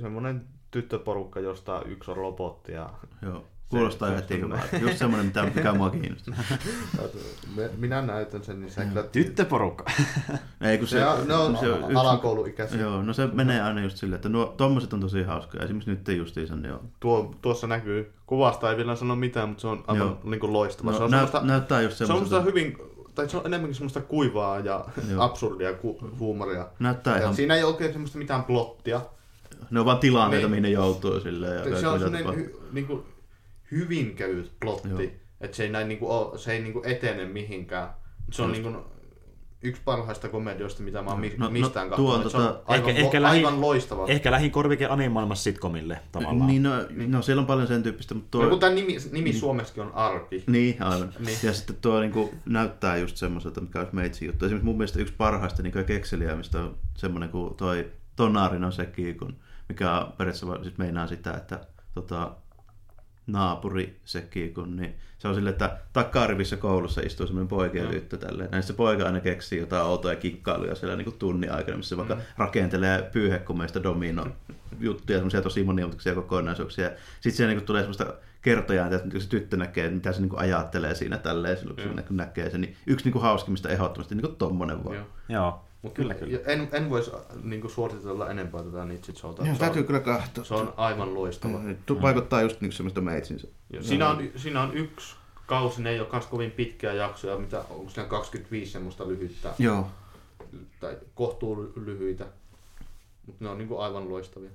semmoinen 0.00 0.44
tyttöporukka, 0.70 1.40
josta 1.40 1.82
yksi 1.82 2.10
on 2.10 2.16
robotti 2.16 2.72
ja 2.72 2.90
Joo. 3.22 3.44
Kuulostaa 3.68 4.08
se- 4.08 4.16
heti 4.16 4.34
se- 4.34 4.40
hyvältä. 4.40 4.76
Just 4.76 4.96
semmoinen, 4.98 5.26
mitä, 5.26 5.42
mikä 5.54 5.72
mua 5.72 5.90
kiinnostaa. 5.90 6.34
Me- 7.56 7.70
minä 7.76 8.02
näytän 8.02 8.44
sen, 8.44 8.60
niin 8.60 8.70
sä 8.70 8.84
kyllä... 8.84 9.02
Tyttöporukka. 9.02 9.84
Ei, 10.60 10.78
kun 10.78 10.86
se, 10.88 10.98
Se 10.98 11.06
on, 11.06 11.28
ne 11.28 11.34
on 11.34 11.56
se 11.56 11.72
on 11.72 11.96
alakouluikäisiä. 11.96 12.80
Joo, 12.80 13.02
no 13.02 13.12
se 13.12 13.26
menee 13.32 13.60
aina 13.62 13.82
just 13.82 13.96
silleen, 13.96 14.16
että 14.16 14.28
nuo, 14.28 14.54
tommoset 14.56 14.92
on 14.92 15.00
tosi 15.00 15.22
hauskoja. 15.22 15.64
Esimerkiksi 15.64 15.90
nyt 15.90 16.08
justiinsa, 16.18 16.56
niin 16.56 16.72
on. 16.74 16.80
Tuo, 17.00 17.34
tuossa 17.42 17.66
näkyy, 17.66 18.12
kuvasta 18.26 18.70
ei 18.70 18.76
vielä 18.76 18.96
sano 18.96 19.16
mitään, 19.16 19.48
mutta 19.48 19.60
se 19.60 19.66
on 19.68 19.84
aivan 19.86 20.06
Joo. 20.06 20.20
niin 20.24 20.40
kuin 20.40 20.52
loistava. 20.52 20.92
se 20.92 20.98
No, 20.98 21.04
on 21.04 21.10
nä, 21.10 21.16
semmoista, 21.16 21.40
näyttää 21.44 21.82
just 21.82 21.96
se 21.96 22.04
on 22.04 22.08
semmoista 22.08 22.36
semmoista. 22.36 22.58
hyvin, 22.60 22.78
tai 23.14 23.28
se 23.28 23.36
on 23.36 23.46
enemmänkin 23.46 23.74
semmoista 23.74 24.00
kuivaa 24.00 24.58
ja 24.58 24.84
Joo. 25.10 25.22
absurdia 25.22 25.72
ku, 25.72 25.98
huumoria. 26.18 26.66
Näyttää 26.78 27.16
Ja 27.16 27.22
ihan, 27.22 27.34
siinä 27.34 27.54
ei 27.54 27.64
oikein 27.64 27.92
semmoista 27.92 28.18
mitään 28.18 28.44
plottia. 28.44 29.00
ne 29.70 29.80
on 29.80 29.86
vaan 29.86 29.98
tilanteita, 29.98 30.42
Niin. 30.46 30.50
mihin 30.50 30.62
ne 30.62 30.70
joutuu 30.70 31.20
silleen. 31.20 31.70
Ja 31.72 31.80
Se 31.80 31.88
on 31.88 32.00
semmoinen 32.00 32.36
hy, 32.36 32.56
niin 32.72 32.86
kuin, 32.86 33.02
hyvin 33.70 34.14
kevyt 34.16 34.52
plotti. 34.60 34.88
Joo. 34.88 35.00
Että 35.40 35.56
se 35.56 35.62
ei, 35.62 35.70
näin, 35.70 35.88
niin 35.88 35.98
kuin, 35.98 36.10
ole, 36.10 36.38
se 36.38 36.52
ei 36.52 36.60
niin 36.62 36.72
kuin 36.72 36.86
etene 36.86 37.24
mihinkään. 37.26 37.88
Se 38.32 38.42
on 38.42 38.48
Just. 38.50 38.62
niin 38.62 38.72
kuin, 38.74 38.84
yksi 39.62 39.82
parhaista 39.84 40.28
komedioista, 40.28 40.82
mitä 40.82 41.02
mä 41.02 41.10
oon 41.10 41.20
mi- 41.20 41.34
No, 41.36 41.46
no, 41.46 41.50
mistään 41.50 41.90
tuo 41.96 42.14
on 42.14 42.22
katsonut. 42.22 42.46
Se 42.46 42.50
on 42.50 42.56
tota- 42.56 42.62
aivan, 42.66 42.88
Ehkä- 42.90 43.00
lo- 43.00 43.06
ehkä 43.06 43.22
lähi- 43.22 43.36
aivan 43.36 43.60
loistava. 43.60 44.06
Ehkä 44.06 44.30
lähin 44.30 44.50
korvike 44.50 44.86
animaailmassa 44.86 45.42
sitcomille 45.44 46.00
tavallaan. 46.12 46.46
Niin, 46.46 46.62
no, 46.62 46.70
no, 47.06 47.22
siellä 47.22 47.40
on 47.40 47.46
paljon 47.46 47.66
sen 47.68 47.82
tyyppistä, 47.82 48.14
mutta 48.14 48.28
tuo... 48.30 48.42
No, 48.42 48.50
kun 48.50 48.60
tämä 48.60 48.72
nimi, 48.72 48.96
nimi 49.12 49.32
Suomessakin 49.32 49.82
on 49.82 49.92
Arki. 49.94 50.44
Niin, 50.46 50.82
aivan. 50.82 51.08
Niin. 51.08 51.26
Niin. 51.26 51.38
Ja 51.42 51.52
sitten 51.52 51.76
tuo 51.76 52.00
niin 52.00 52.12
kuin, 52.12 52.30
näyttää 52.46 52.96
just 52.96 53.16
semmoiselta, 53.16 53.60
mikä 53.60 53.78
olisi 53.78 53.94
meitsi 53.94 54.26
juttu. 54.26 54.44
Esimerkiksi 54.44 54.64
mun 54.66 54.76
mielestä 54.76 54.98
yksi 54.98 55.14
parhaista 55.16 55.62
niin 55.62 55.84
kekseliämistä 55.86 56.58
on 56.60 56.76
semmoinen 56.94 57.28
kuin 57.28 57.54
toi 57.54 57.90
Tonarin 58.16 58.64
on 58.64 58.72
sekin, 58.72 59.18
kun, 59.18 59.36
mikä 59.68 60.06
periaatteessa 60.18 60.62
siis 60.62 60.78
meinaa 60.78 61.06
sitä, 61.06 61.32
että 61.34 61.60
tota, 61.94 62.36
naapuri 63.28 64.00
sekin, 64.04 64.54
kun, 64.54 64.76
niin 64.76 64.94
se 65.18 65.28
on 65.28 65.34
silleen, 65.34 65.52
että 65.52 65.78
takarivissä 65.92 66.56
koulussa 66.56 67.00
istuu 67.00 67.26
semmoinen 67.26 67.48
poika 67.48 67.76
ja 67.76 67.82
Joo. 67.82 67.92
tyttö 67.92 68.16
tälleen. 68.16 68.50
Näin 68.50 68.62
se 68.62 68.72
poika 68.72 69.04
aina 69.04 69.20
keksii 69.20 69.58
jotain 69.58 69.86
outoja 69.86 70.16
kikkailuja 70.16 70.74
siellä 70.74 70.96
niin 70.96 71.04
kuin 71.04 71.18
tunnin 71.18 71.52
aikana, 71.52 71.76
missä 71.76 71.88
se 71.88 71.96
vaikka 71.96 72.18
rakentelee 72.36 73.02
pyyhekumeista 73.12 73.82
domino 73.82 74.26
juttuja, 74.80 75.18
semmoisia 75.18 75.42
tosi 75.42 75.64
monimutkaisia 75.64 76.14
kokonaisuuksia. 76.14 76.90
Sitten 77.20 77.32
siellä 77.32 77.54
niin 77.54 77.66
tulee 77.66 77.82
semmoista 77.82 78.14
kertojaa, 78.42 78.86
että 78.86 79.18
se 79.18 79.28
tyttö 79.28 79.56
näkee, 79.56 79.84
että 79.84 79.94
mitä 79.94 80.12
se 80.12 80.20
niin 80.20 80.38
ajattelee 80.38 80.94
siinä 80.94 81.18
tälleen, 81.18 81.56
silloin 81.56 81.76
kun 81.76 82.04
se 82.08 82.14
näkee 82.14 82.50
sen. 82.50 82.60
Niin 82.60 82.76
yksi 82.86 83.04
niin 83.04 83.12
kuin 83.12 83.22
hauskimmista 83.22 83.68
ehdottomasti 83.68 84.14
niin 84.14 84.26
kuin 84.26 84.36
tommonen 84.36 84.84
vaan. 84.84 84.96
Joo. 84.96 85.06
Joo, 85.28 85.67
Mut 85.82 85.92
kyllä 85.92 86.14
kyllä. 86.14 86.38
En, 86.46 86.68
en 86.72 86.90
voisi 86.90 87.10
niin 87.42 87.70
suositella 87.70 88.30
enempää 88.30 88.62
tätä 88.62 88.84
Nietzsche 88.84 89.12
Showta. 89.14 89.44
Joo, 89.44 89.54
se, 89.54 89.60
täytyy 89.60 89.80
on, 89.80 89.86
kyllä 89.86 90.00
katsoa. 90.00 90.44
se 90.44 90.54
on 90.54 90.74
aivan 90.76 91.14
loistava. 91.14 91.60
Tu- 91.86 92.02
vaikuttaa 92.02 92.42
just 92.42 92.60
niin 92.60 92.72
semmoista 92.72 93.00
meitsinsä. 93.00 93.48
Ja 93.72 93.82
siinä, 93.82 94.08
on, 94.08 94.30
siinä 94.36 94.62
on 94.62 94.74
yksi 94.76 95.16
kausi, 95.46 95.82
ne 95.82 95.90
ei 95.90 96.00
ole 96.00 96.08
kans 96.08 96.26
kovin 96.26 96.50
pitkiä 96.50 96.92
jaksoja, 96.92 97.38
mitä 97.38 97.64
onko 97.70 97.90
siinä 97.90 98.08
25 98.08 98.72
semmoista 98.72 99.08
lyhyttä, 99.08 99.54
Joo. 99.58 99.86
tai 100.80 100.96
kohtuu 101.14 101.72
lyhyitä. 101.76 102.26
Mutta 103.26 103.44
ne 103.44 103.50
on 103.50 103.58
niinku 103.58 103.78
aivan 103.78 104.08
loistavia. 104.08 104.50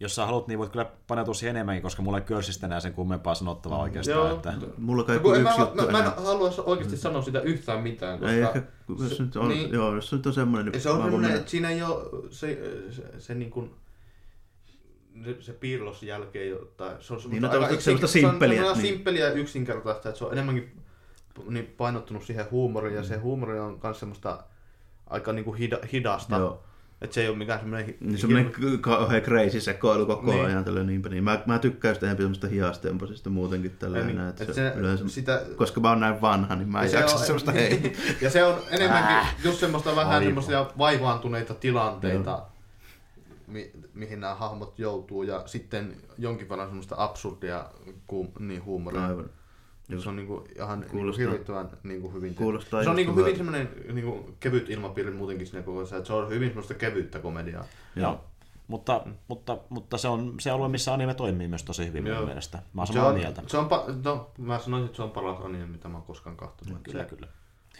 Jos 0.00 0.14
sä 0.14 0.26
haluat, 0.26 0.48
niin 0.48 0.58
voit 0.58 0.70
kyllä 0.72 0.86
paneutua 1.06 1.34
siihen 1.34 1.56
enemmänkin, 1.56 1.82
koska 1.82 2.02
mulla 2.02 2.18
ei 2.18 2.24
körsistä 2.24 2.66
enää 2.66 2.80
sen 2.80 2.92
kummempaa 2.94 3.34
sanottavaa 3.34 3.78
oikeastaan. 3.78 4.18
Joo. 4.18 4.36
Että... 4.36 4.54
Mulla 4.78 5.04
kai 5.04 5.16
No, 5.24 5.30
yksi 5.30 5.42
mä, 5.42 5.54
juttu 5.58 5.86
mä, 5.86 5.92
mä, 5.92 5.98
en 5.98 6.24
halua 6.24 6.50
oikeasti 6.66 6.96
sanoa 6.96 7.22
sitä 7.22 7.40
yhtään 7.40 7.82
mitään, 7.82 8.18
koska 8.18 8.32
Ei 8.32 8.40
ehkä, 8.42 8.62
jos 9.00 9.16
se- 9.16 9.22
nyt 9.22 9.36
on, 9.36 9.48
niin. 9.48 9.72
joo, 9.72 9.94
jos 9.94 10.10
se 10.10 10.16
nyt 10.16 10.26
on 10.26 10.32
semmoinen, 10.32 10.72
niin 10.72 10.82
se 10.82 10.90
on 10.90 10.96
semmoinen, 10.96 11.20
mennä- 11.20 11.36
että 11.38 11.50
siinä 11.50 11.70
ei 11.70 11.82
ole 11.82 12.04
se, 12.30 12.58
se, 12.90 13.02
se 13.18 13.34
niin 13.34 13.50
kuin, 13.50 13.70
se, 15.24 15.36
se 15.40 15.52
piirlos 15.52 16.02
jälkeen, 16.02 16.56
tai 16.76 16.96
se 17.00 17.12
on 17.14 17.18
Niin, 17.18 17.24
no 17.24 17.30
semmoista, 17.30 17.48
tämmöistä- 17.50 17.84
semmoista 17.84 18.06
se 18.06 18.26
on 18.26 18.30
simppeliä, 18.30 18.62
niin. 18.62 18.76
simppeliä 18.76 19.24
ja 19.26 19.32
yksinkertaista, 19.32 20.08
että 20.08 20.18
se 20.18 20.24
on 20.24 20.32
enemmänkin 20.32 20.80
niin 21.48 21.74
painottunut 21.76 22.22
siihen 22.24 22.46
huumoriin, 22.50 22.94
ja 22.94 23.00
Mm. 23.02 23.06
se 23.08 23.16
huumori 23.16 23.58
on 23.58 23.80
myös 23.82 23.98
semmoista 24.00 24.44
aika 25.06 25.32
niin 25.32 25.44
kuin 25.44 25.58
hida, 25.58 25.78
hidasta. 25.92 26.36
Joo. 26.36 26.62
Että 27.02 27.14
se 27.14 27.20
ei 27.22 27.28
ole 27.28 27.36
mikään 27.36 27.60
semmoinen... 27.60 27.86
hi- 27.86 27.96
Niin 28.00 28.18
semmoinen 28.18 28.52
kauhean 28.80 29.22
crazy 29.22 29.60
sekoilu 29.60 30.06
koko 30.06 30.32
Niin. 30.32 30.44
ajan 30.46 30.64
tällä 30.64 30.82
niinpä. 30.84 31.08
Niin 31.08 31.24
mä, 31.24 31.42
mä 31.46 31.58
tykkään 31.58 31.90
just 31.90 32.02
enemmän 32.02 32.22
semmoista 32.22 32.46
hiastemposista 32.46 33.30
muutenkin 33.30 33.70
tällä 33.70 33.98
Niin, 33.98 34.10
enää. 34.10 34.28
et 34.28 34.40
Että 34.40 34.54
se- 34.54 34.72
se, 34.72 34.78
yleensä, 34.78 35.08
sitä- 35.08 35.42
koska 35.56 35.80
mä 35.80 35.88
oon 35.88 36.00
näin 36.00 36.20
vanha, 36.20 36.54
niin 36.56 36.68
mä 36.68 36.78
en 36.78 36.84
Ja 36.84 36.90
se 36.90 36.96
jaksa 36.98 37.16
on- 37.16 37.22
semmoista 37.22 37.52
hei. 37.58 37.92
ja 38.20 38.30
se 38.30 38.44
on 38.44 38.58
enemmänkin 38.70 39.16
just 39.44 39.60
semmoista 39.60 39.90
vähän 39.96 40.12
Aivan. 40.12 40.24
semmoisia 40.24 40.66
vaivaantuneita 40.78 41.54
tilanteita, 41.54 42.42
mi- 43.46 43.70
mihin 43.94 44.20
nämä 44.20 44.34
hahmot 44.34 44.78
joutuu, 44.78 45.22
ja 45.22 45.42
sitten 45.46 45.96
jonkin 46.18 46.48
verran 46.48 46.68
semmoista 46.68 46.94
absurdia 46.98 47.64
ku- 48.06 48.32
niin 48.38 48.64
huumoria. 48.64 49.06
Aivan. 49.06 49.30
Ja 49.88 50.00
se 50.00 50.08
on 50.08 50.16
niinku 50.16 50.44
ihan 50.56 50.80
niinku 50.80 50.96
Kuulostaa- 50.96 51.18
hirvittävän 51.26 51.68
niinku 51.82 52.12
hyvin 52.12 52.34
kuulostaa 52.34 52.84
Se 52.84 52.90
on 52.90 52.96
niinku 52.96 53.14
hyvin 53.16 53.36
semmoinen 53.36 53.68
niinku 53.92 54.30
kevyt 54.40 54.70
ilmapiiri 54.70 55.10
muutenkin 55.10 55.46
siinä 55.46 55.62
koko 55.62 55.78
ajan, 55.78 55.88
että 55.96 56.04
se 56.06 56.12
on 56.12 56.28
hyvin 56.30 56.48
semmoista 56.48 56.74
kevyttä 56.74 57.18
komediaa. 57.18 57.64
Joo. 57.96 58.20
Mutta, 58.68 59.06
mutta, 59.28 59.58
mutta 59.68 59.98
se 59.98 60.08
on 60.08 60.34
se 60.40 60.50
alue, 60.50 60.68
missä 60.68 60.94
anime 60.94 61.14
toimii 61.14 61.48
myös 61.48 61.62
tosi 61.62 61.86
hyvin 61.86 62.06
Joo. 62.06 62.16
mun 62.18 62.26
mielestä. 62.26 62.58
Mä 62.72 62.80
oon 62.80 62.86
Se 62.86 62.92
samaa 62.92 63.08
on, 63.08 63.14
mieltä. 63.14 63.42
se 63.46 63.58
on, 63.58 63.66
pa- 63.70 63.92
no, 64.04 64.30
mä 64.38 64.58
sanoisin, 64.58 64.86
että 64.86 64.96
se 64.96 65.02
on 65.02 65.10
paras 65.10 65.38
anime, 65.44 65.66
mitä 65.66 65.88
mä 65.88 65.96
oon 65.96 66.06
koskaan 66.06 66.36
katsonut. 66.36 66.82
Kyllä, 66.82 67.02
se 67.04 67.08
kyllä. 67.08 67.28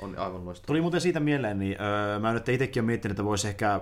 on 0.00 0.18
aivan 0.18 0.44
loistava. 0.44 0.66
Tuli 0.66 0.80
muuten 0.80 1.00
siitä 1.00 1.20
mieleen, 1.20 1.58
niin 1.58 1.76
öö, 1.80 2.18
mä 2.18 2.32
nyt 2.32 2.48
itsekin 2.48 2.80
olen 2.80 2.86
miettinyt, 2.86 3.12
että 3.12 3.24
voisi 3.24 3.48
ehkä 3.48 3.80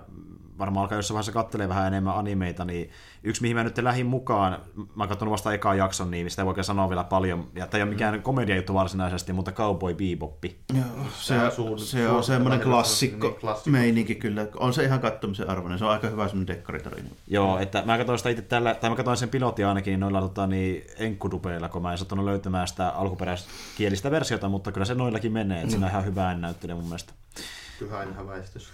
varmaan 0.59 0.83
alkaa 0.83 0.99
jossain 0.99 1.15
vaiheessa 1.15 1.33
kattelee 1.33 1.69
vähän 1.69 1.87
enemmän 1.87 2.17
animeita, 2.17 2.65
niin 2.65 2.91
yksi 3.23 3.43
mihin 3.43 3.57
mä 3.57 3.65
nyt 3.65 3.79
lähdin 3.79 4.07
mukaan, 4.07 4.59
mä 4.77 5.03
oon 5.03 5.09
katsonut 5.09 5.33
vasta 5.33 5.53
ekaa 5.53 5.75
jakson, 5.75 6.11
niin 6.11 6.31
sitä 6.31 6.43
ei 6.43 6.47
voi 6.47 6.65
sanoa 6.65 6.89
vielä 6.89 7.05
paljon, 7.05 7.49
ja 7.55 7.67
tämä 7.67 7.79
ei 7.79 7.83
ole 7.83 7.91
mikään 7.91 8.23
komedia 8.23 8.57
juttu 8.57 8.75
varsinaisesti, 8.75 9.33
mutta 9.33 9.53
Cowboy 9.53 9.95
Beboppi. 9.95 10.59
Joo, 10.75 11.07
se, 11.19 11.35
se 11.77 12.09
on 12.09 12.25
semmoinen 12.25 12.61
klassikko, 12.61 13.27
niin, 13.27 13.41
klassikko. 13.41 13.71
meininki 13.71 14.15
kyllä. 14.15 14.47
On 14.57 14.73
se 14.75 14.85
ihan 14.85 15.01
kattomisen 15.01 15.51
arvoinen. 15.51 15.79
Se 15.79 15.85
on 15.85 15.91
aika 15.91 16.09
hyvä 16.09 16.29
semmoinen 16.29 16.57
dekkaritarina. 16.57 17.09
Joo, 17.29 17.59
että 17.59 17.83
mä 17.87 17.99
katsoin 17.99 18.19
sitä 18.19 18.31
itse 18.31 18.43
tällä, 18.43 18.75
tai 18.75 18.91
mä 18.91 18.97
katsoin 18.97 19.17
sen 19.17 19.29
pilotin 19.29 19.67
ainakin 19.67 20.01
noilla 20.01 20.21
tota, 20.21 20.47
niin, 20.47 20.85
enkkudupeilla, 20.99 21.69
kun 21.69 21.83
mä 21.83 21.93
en 21.93 21.99
sattunut 21.99 22.25
löytämään 22.25 22.69
sitä 22.69 22.89
alkuperäiskielistä 22.89 24.11
versiota, 24.11 24.49
mutta 24.49 24.73
kyllä 24.73 24.87
se 24.87 24.95
noillakin 24.95 25.33
menee, 25.33 25.59
että 25.59 25.71
siinä 25.71 25.87
on 25.87 25.91
ihan 25.91 26.05
hyvä 26.05 26.27
ääninäyttelijä 26.27 26.75
mun 26.75 26.85
mielestä. 26.85 27.13
Pyhäinen 27.79 28.15
häväistys. 28.15 28.73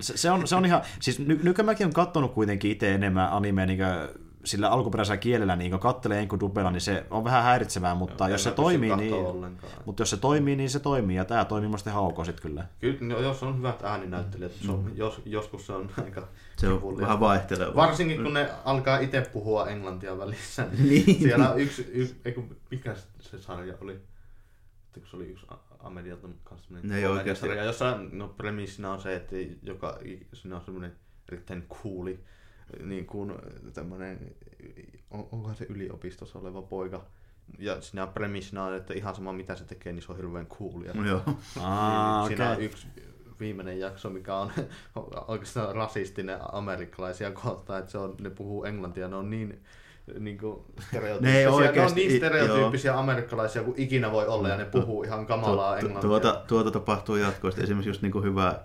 Se, 0.00 0.16
se, 0.16 0.30
on, 0.30 0.46
se 0.48 0.56
on 0.56 0.64
ihan, 0.64 0.82
siis 1.00 1.18
ny, 1.18 1.40
nykyään 1.42 1.66
mäkin 1.66 1.86
on 1.86 1.92
kattonut 1.92 2.32
kuitenkin 2.34 2.70
itse 2.70 2.94
enemmän 2.94 3.32
animea 3.32 3.66
niin 3.66 3.78
sillä 4.44 4.68
alkuperäisellä 4.70 5.16
kielellä, 5.16 5.56
niin 5.56 5.70
kun 5.70 5.80
kattelee 5.80 6.18
enkudubella, 6.18 6.70
niin 6.70 6.80
se 6.80 7.06
on 7.10 7.24
vähän 7.24 7.42
häiritsevää, 7.42 7.94
mutta 7.94 8.24
Joo, 8.24 8.32
jos 8.34 8.44
se 8.44 8.50
toimii, 8.50 8.96
niin, 8.96 9.14
ollenkaan. 9.14 9.72
mutta 9.84 10.00
jos 10.02 10.10
se 10.10 10.16
toimii, 10.16 10.56
niin 10.56 10.70
se 10.70 10.80
toimii, 10.80 11.16
ja 11.16 11.24
tämä 11.24 11.44
toimii 11.44 11.68
musta 11.68 11.90
ihan 11.90 12.02
ok 12.02 12.24
sit 12.24 12.40
kyllä. 12.40 12.66
Kyllä, 12.80 12.98
no, 13.00 13.18
jos 13.18 13.42
on 13.42 13.58
hyvät 13.58 13.82
ääninäyttelijät, 13.84 14.52
se 14.52 14.70
on, 14.70 14.92
jos, 14.94 15.22
joskus 15.24 15.66
se 15.66 15.72
on 15.72 15.90
aika 16.04 16.20
Mm. 16.20 16.26
Se 16.56 16.68
on 16.68 16.76
kivuliasta. 16.78 17.02
vähän 17.02 17.20
vaihteleva. 17.20 17.74
Varsinkin 17.74 18.22
kun 18.22 18.34
ne 18.34 18.50
alkaa 18.64 18.98
itse 18.98 19.20
puhua 19.32 19.68
englantia 19.68 20.18
välissä. 20.18 20.66
Niin. 20.78 21.18
Siellä 21.18 21.50
on 21.50 21.60
yksi, 21.60 21.82
yksi 21.92 22.16
eiku, 22.24 22.44
mikä 22.70 22.94
se 23.20 23.38
sarja 23.42 23.74
oli? 23.80 23.92
Että 23.92 25.00
kun 25.00 25.08
se 25.10 25.16
oli 25.16 25.24
yksi 25.24 25.46
A- 25.84 25.86
Amerialta 25.86 26.28
kanssa 26.44 26.66
semmoinen 26.66 26.90
Ne 26.90 26.98
ei 26.98 27.06
oikeasti- 27.06 27.46
sarja, 27.46 27.64
jossa 27.64 27.98
no, 28.12 28.28
premissina 28.28 28.92
on 28.92 29.00
se, 29.00 29.16
että 29.16 29.36
joka, 29.62 29.98
siinä 30.32 30.56
on 30.56 30.62
semmoinen 30.64 30.92
erittäin 31.32 31.66
cooli, 31.68 32.20
niin 32.82 33.06
kuin 33.06 33.32
tämmöinen, 33.74 34.34
on, 35.10 35.20
onkohan 35.32 35.56
se 35.56 35.66
yliopistossa 35.68 36.38
oleva 36.38 36.62
poika. 36.62 37.06
Ja 37.58 37.80
siinä 37.80 38.06
premissina 38.06 38.64
on, 38.64 38.74
että 38.74 38.94
ihan 38.94 39.14
sama 39.14 39.32
mitä 39.32 39.54
se 39.54 39.64
tekee, 39.64 39.92
niin 39.92 40.02
se 40.02 40.12
on 40.12 40.16
hirveän 40.18 40.46
coolia. 40.46 40.92
Joo. 41.06 41.22
Aa, 41.60 42.26
Siinä 42.28 42.46
on 42.48 42.52
okei. 42.52 42.64
yksi 42.66 42.86
viimeinen 43.40 43.78
jakso, 43.80 44.10
mikä 44.10 44.36
on 44.36 44.50
oikeastaan 45.28 45.74
rasistinen 45.74 46.38
amerikkalaisia 46.52 47.30
kohtaan, 47.32 47.78
että 47.80 47.92
se 47.92 47.98
on, 47.98 48.16
ne 48.20 48.30
puhuu 48.30 48.64
englantia, 48.64 49.08
ne 49.08 49.16
on 49.16 49.30
niin 49.30 49.62
niinku 50.18 50.64
Ne 50.76 50.82
stereotyyppisiä. 50.84 51.38
ei 51.38 51.44
Ne, 51.74 51.82
on 51.82 51.94
niin 51.94 52.10
i- 52.10 52.16
stereotyyppisiä 52.16 52.98
amerikkalaisia 52.98 53.62
kuin 53.62 53.74
ikinä 53.80 54.12
voi 54.12 54.26
olla 54.26 54.48
ja 54.48 54.56
ne 54.56 54.64
puhuu 54.64 55.02
ihan 55.02 55.26
kamalaa 55.26 55.72
Tu- 55.72 55.86
englantia. 55.86 56.08
Tuota, 56.08 56.42
tuota 56.46 56.70
tapahtuu 56.70 57.16
jatkuvasti. 57.16 57.62
Esimerkiksi 57.62 57.90
just 57.90 58.02
niinku 58.02 58.22
hyvä, 58.22 58.60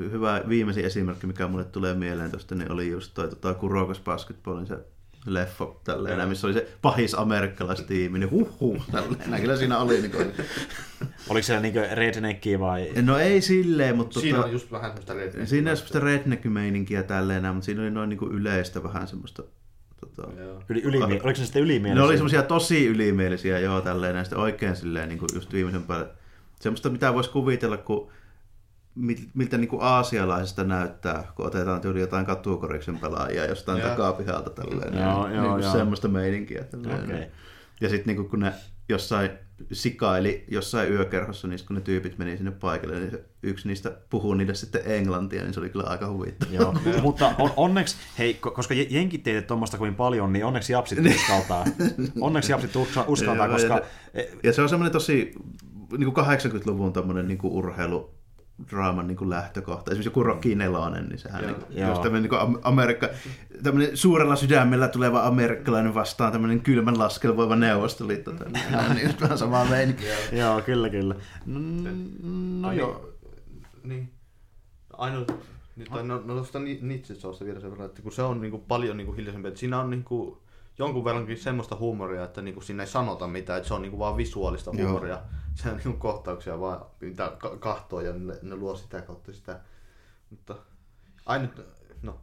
hyvä 0.00 0.40
viimeisin 0.48 0.84
esimerkki, 0.84 1.26
mikä 1.26 1.46
mulle 1.48 1.64
tulee 1.64 1.94
mieleen 1.94 2.30
tuosta, 2.30 2.54
niin 2.54 2.72
oli 2.72 2.90
just 2.90 3.14
toi 3.14 3.28
tota, 3.28 3.54
Kurokas 3.54 4.00
Basketballin 4.00 4.66
se 4.66 4.78
leffo 5.26 5.80
tälleen, 5.84 6.18
Joo. 6.18 6.28
missä 6.28 6.46
oli 6.46 6.54
se 6.54 6.68
pahis 6.82 7.14
amerikkalaistiimi, 7.14 8.18
niin 8.18 8.30
huh 8.30 8.60
huh, 8.60 8.86
tälleen. 8.92 9.40
Kyllä 9.40 9.56
siinä 9.56 9.78
oli. 9.78 10.00
Niin 10.00 10.10
kuin, 10.10 10.32
Oliko 11.28 11.44
siellä 11.46 11.62
niinku 11.62 11.80
redneckia 11.92 12.60
vai... 12.60 12.92
no 13.02 13.18
ei 13.18 13.40
silleen, 13.40 13.96
mutta 13.96 14.20
Siinä 14.20 14.36
tota, 14.36 14.46
on 14.48 14.52
just 14.52 14.70
vähän 14.72 14.90
semmoista 14.90 15.12
redneck- 15.14 15.46
siinä 15.46 15.70
on 15.70 15.76
semmoista 15.76 16.00
redneck-meininkiä 16.00 17.02
tälleen, 17.02 17.46
mutta 17.54 17.64
siinä 17.64 17.82
oli 17.82 17.90
noin 17.90 18.08
niinku 18.08 18.26
yleistä 18.26 18.82
vähän 18.82 19.08
semmoista 19.08 19.42
tota. 20.06 20.28
Yli, 20.68 20.82
ylimi... 20.82 21.04
Oliko 21.04 21.34
se 21.34 21.44
sitten 21.44 21.62
Ne 21.62 21.64
ylimielisiä? 21.64 22.04
oli 22.04 22.16
semmoisia 22.16 22.42
tosi 22.42 22.86
ylimielisiä, 22.86 23.58
joo, 23.58 23.80
tälleen 23.80 24.14
näistä 24.14 24.36
oikein 24.36 24.76
silleen 24.76 25.08
niin 25.08 25.18
kuin 25.18 25.28
just 25.34 25.52
viimeisen 25.52 25.82
päälle. 25.82 26.06
Semmoista, 26.60 26.90
mitä 26.90 27.14
voisi 27.14 27.30
kuvitella, 27.30 27.76
kun 27.76 28.10
mil- 29.00 29.28
miltä 29.34 29.58
niin 29.58 29.68
kuin 29.68 29.82
aasialaisesta 29.82 30.64
näyttää, 30.64 31.32
kun 31.36 31.46
otetaan 31.46 31.80
tyyli 31.80 32.00
jotain 32.00 32.26
katukoriksen 32.26 32.98
pelaajia 32.98 33.46
jostain 33.46 33.78
Joo. 33.78 33.88
takapihalta 33.88 34.50
tälleen. 34.50 34.98
Joo, 35.02 35.26
niin, 35.28 35.36
joo, 35.36 35.56
niin 35.56 35.64
joo. 35.64 35.72
semmoista 35.72 36.08
meininkiä. 36.08 36.64
Tälleen. 36.64 37.04
Okei. 37.04 37.26
Ja 37.80 37.88
sitten 37.88 38.16
niin 38.16 38.28
kun 38.28 38.40
ne 38.40 38.52
jossain 38.88 39.30
sikaili 39.72 40.44
jossain 40.48 40.92
yökerhossa, 40.92 41.48
niin 41.48 41.58
kun 41.66 41.76
ne 41.76 41.82
tyypit 41.82 42.18
meni 42.18 42.36
sinne 42.36 42.50
paikalle, 42.50 43.00
niin 43.00 43.18
yksi 43.42 43.68
niistä 43.68 43.98
puhuu 44.10 44.34
niille 44.34 44.54
sitten 44.54 44.82
englantia, 44.84 45.42
niin 45.42 45.54
se 45.54 45.60
oli 45.60 45.68
kyllä 45.70 45.84
aika 45.84 46.08
huvittavaa. 46.08 46.54
Joo, 46.54 46.74
mutta 47.02 47.34
on, 47.38 47.50
onneksi, 47.56 47.96
hei, 48.18 48.38
ko- 48.46 48.50
koska 48.50 48.74
je- 48.74 48.86
jenkit 48.90 49.26
ei 49.26 49.32
tee 49.34 49.42
tuommoista 49.42 49.78
kovin 49.78 49.94
paljon, 49.94 50.32
niin 50.32 50.44
onneksi 50.44 50.72
japsit 50.72 50.98
uskaltaa. 51.06 51.64
Onneksi 52.20 52.52
japsit 52.52 52.76
uska- 52.76 53.04
uskaltaa, 53.08 53.48
koska... 53.48 53.80
Ja, 54.14 54.22
ja 54.42 54.52
se 54.52 54.62
on 54.62 54.68
semmoinen 54.68 54.92
tosi 54.92 55.34
niin 55.98 56.12
kuin 56.12 56.26
80-luvun 56.26 56.92
tommonen 56.92 57.28
niin 57.28 57.38
urheilu 57.42 58.13
draaman 58.70 59.06
niin 59.06 59.16
kuin 59.16 59.30
lähtökohta. 59.30 59.90
Esimerkiksi 59.90 60.08
joku 60.08 60.22
Rocky 60.22 60.54
Nelonen, 60.54 61.06
niin 61.08 61.18
sehän 61.18 61.42
Joo. 61.42 61.52
niin 61.52 61.66
kuin, 61.66 61.78
just 61.88 62.02
tämmöinen 62.02 62.22
niin 62.22 62.30
kuin 62.30 62.40
Am- 62.40 62.58
Amerikka, 62.62 63.08
tämmöinen 63.62 63.96
suurella 63.96 64.36
sydämellä 64.36 64.88
tuleva 64.88 65.26
amerikkalainen 65.26 65.94
vastaan 65.94 66.32
tämmöinen 66.32 66.60
kylmän 66.60 66.98
laskelvoiva 66.98 67.56
neuvostoliitto. 67.56 68.32
tämmöinen. 68.32 68.90
on 68.90 68.96
niin 68.96 69.06
just 69.06 69.20
vähän 69.20 69.38
samaa 69.38 69.64
meininkiä. 69.64 70.14
Joo, 70.32 70.60
kyllä, 70.60 70.90
kyllä. 70.90 71.14
Mm, 71.46 72.60
No 72.60 72.72
joo. 72.72 73.08
Niin. 73.84 74.10
Ainut, 74.92 75.32
niin, 75.76 75.90
tai 75.90 76.02
no, 76.02 76.22
no 76.24 76.34
tuosta 76.34 76.58
Ni- 76.58 76.78
Nietzsche-showsta 76.82 77.44
vielä 77.44 77.60
sen 77.60 77.70
verran, 77.70 77.86
että 77.86 78.02
kun 78.02 78.12
se 78.12 78.22
on 78.22 78.40
niinku 78.40 78.58
paljon 78.58 78.96
niinku 78.96 79.12
hiljaisempi, 79.12 79.48
että 79.48 79.60
siinä 79.60 79.80
on 79.80 79.90
niinku 79.90 80.42
jonkun 80.78 81.04
verrankin 81.04 81.36
semmoista 81.38 81.76
huumoria, 81.76 82.24
että 82.24 82.42
niinku 82.42 82.60
siinä 82.60 82.82
ei 82.82 82.86
sanota 82.86 83.26
mitään, 83.26 83.56
että 83.56 83.68
se 83.68 83.74
on 83.74 83.82
niinku 83.82 83.98
vaan 83.98 84.16
visuaalista 84.16 84.70
Joo. 84.74 85.00
Huumoria. 85.62 85.82
Se 85.82 85.88
on 85.88 85.98
kohtauksia 85.98 86.60
vaan, 86.60 86.86
mitä 87.00 87.32
ka- 87.38 87.56
kahtoo 87.56 88.00
ja 88.00 88.12
ne, 88.12 88.34
ne 88.42 88.56
luo 88.56 88.76
sitä 88.76 89.02
kautta 89.02 89.32
sitä. 89.32 89.60
Mutta 90.30 90.56
ainut, 91.26 91.60
no, 92.02 92.18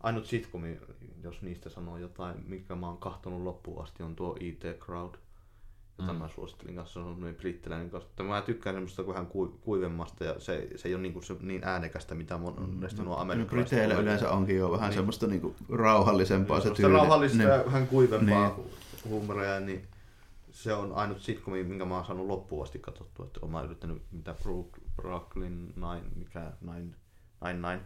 ainut 0.00 0.26
sitcomi, 0.26 0.78
jos 1.22 1.42
niistä 1.42 1.68
sanoo 1.70 1.98
jotain, 1.98 2.36
mikä 2.46 2.74
mä 2.74 2.86
oon 2.86 2.98
kahtonut 2.98 3.42
loppuun 3.42 3.82
asti, 3.82 4.02
on 4.02 4.16
tuo 4.16 4.36
IT 4.40 4.64
Crowd. 4.78 5.14
Jota 5.98 6.12
mm. 6.12 6.18
mä 6.18 6.28
suosittelin 6.28 6.74
kanssa, 6.76 6.92
se 6.92 6.98
on 6.98 7.12
semmoinen 7.14 7.34
brittiläinen 7.36 7.90
kanssa. 7.90 8.22
Mä 8.22 8.42
tykkään 8.42 8.76
semmoista 8.76 9.06
vähän 9.06 9.26
ku, 9.26 9.58
kuivemmasta 9.60 10.24
ja 10.24 10.40
se, 10.40 10.68
se 10.76 10.88
ei 10.88 10.94
ole 10.94 11.02
niinku 11.02 11.22
se, 11.22 11.36
niin 11.40 11.64
äänekästä, 11.64 12.14
mitä 12.14 12.38
monesti 12.38 13.02
nuo 13.02 13.14
No, 13.14 13.20
amerikkalaiset 13.20 13.70
Briteillä 13.70 13.94
yleensä 14.02 14.30
onkin 14.30 14.56
jo 14.56 14.70
vähän 14.72 14.88
Niin. 14.90 14.96
semmoista 14.96 15.26
niin 15.26 15.40
kuin 15.40 15.54
rauhallisempaa 15.68 16.56
se 16.58 16.62
Semmoista 16.62 16.82
tyyli. 16.82 16.96
rauhallista 16.96 17.38
Niin. 17.38 17.48
ja 17.50 17.64
vähän 17.66 17.86
kuivempaa 17.86 18.48
Niin. 18.48 18.66
hu- 18.66 19.08
huumoria, 19.08 19.60
niin 19.60 19.88
se 20.56 20.72
on 20.74 20.92
ainut 20.92 21.20
sitcomi, 21.20 21.62
minkä 21.64 21.84
mä 21.84 21.94
oon 21.96 22.04
saanut 22.04 22.26
loppuun 22.26 22.62
asti 22.62 22.78
katsottua. 22.78 23.26
Että 23.26 23.40
oon 23.42 23.52
mä 23.52 23.62
yrittänyt, 23.62 24.02
mitä 24.10 24.32
Brook- 24.42 24.80
Brooklyn 24.96 25.66
Nine, 25.66 26.02
mikä 26.16 26.52
Nine, 26.60 26.94
Nine 27.44 27.52
Nine. 27.52 27.80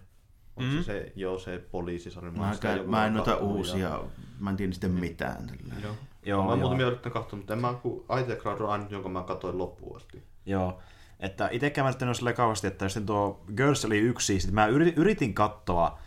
On 0.56 0.64
Mhm. 0.64 0.76
se, 0.76 0.82
se, 0.82 1.12
joo, 1.16 1.38
se 1.38 1.58
poliisisarja. 1.70 2.30
Mä, 2.30 2.48
en 2.48 2.54
sitä 2.54 2.68
käy- 2.68 2.76
jonkun 2.76 2.90
mä 2.90 3.06
en 3.06 3.14
noita 3.14 3.36
uusia, 3.36 3.88
ja- 3.88 4.04
mä 4.40 4.50
en 4.50 4.56
tiedä 4.56 4.72
sitten 4.72 4.90
mitään. 4.90 5.46
tälleen. 5.46 5.82
Joo. 5.82 5.94
Joo, 6.26 6.46
mä 6.46 6.56
muutamia 6.56 6.86
yrittänyt 6.86 7.12
katsoa, 7.14 7.36
mutta 7.36 7.52
en 7.52 7.60
mä 7.60 7.74
kun 7.82 8.04
IT 8.20 8.38
Crowd 8.38 8.60
on 8.60 8.70
ainut, 8.70 8.90
jonka 8.90 9.08
mä 9.08 9.22
katsoin 9.22 9.58
loppuun 9.58 9.96
asti. 9.96 10.22
Joo. 10.46 10.78
Että 11.20 11.48
itsekään 11.52 11.84
mä 11.86 11.90
nyt 11.90 12.02
en 12.02 12.08
ole 12.08 12.14
silleen 12.14 12.36
kauheasti, 12.36 12.66
että 12.66 12.88
sitten 12.88 13.06
tuo 13.06 13.44
Girls 13.56 13.84
oli 13.84 13.98
yksi, 13.98 14.40
sitten 14.40 14.54
mä 14.54 14.66
yritin, 14.66 14.94
yritin 14.96 15.34
katsoa 15.34 15.98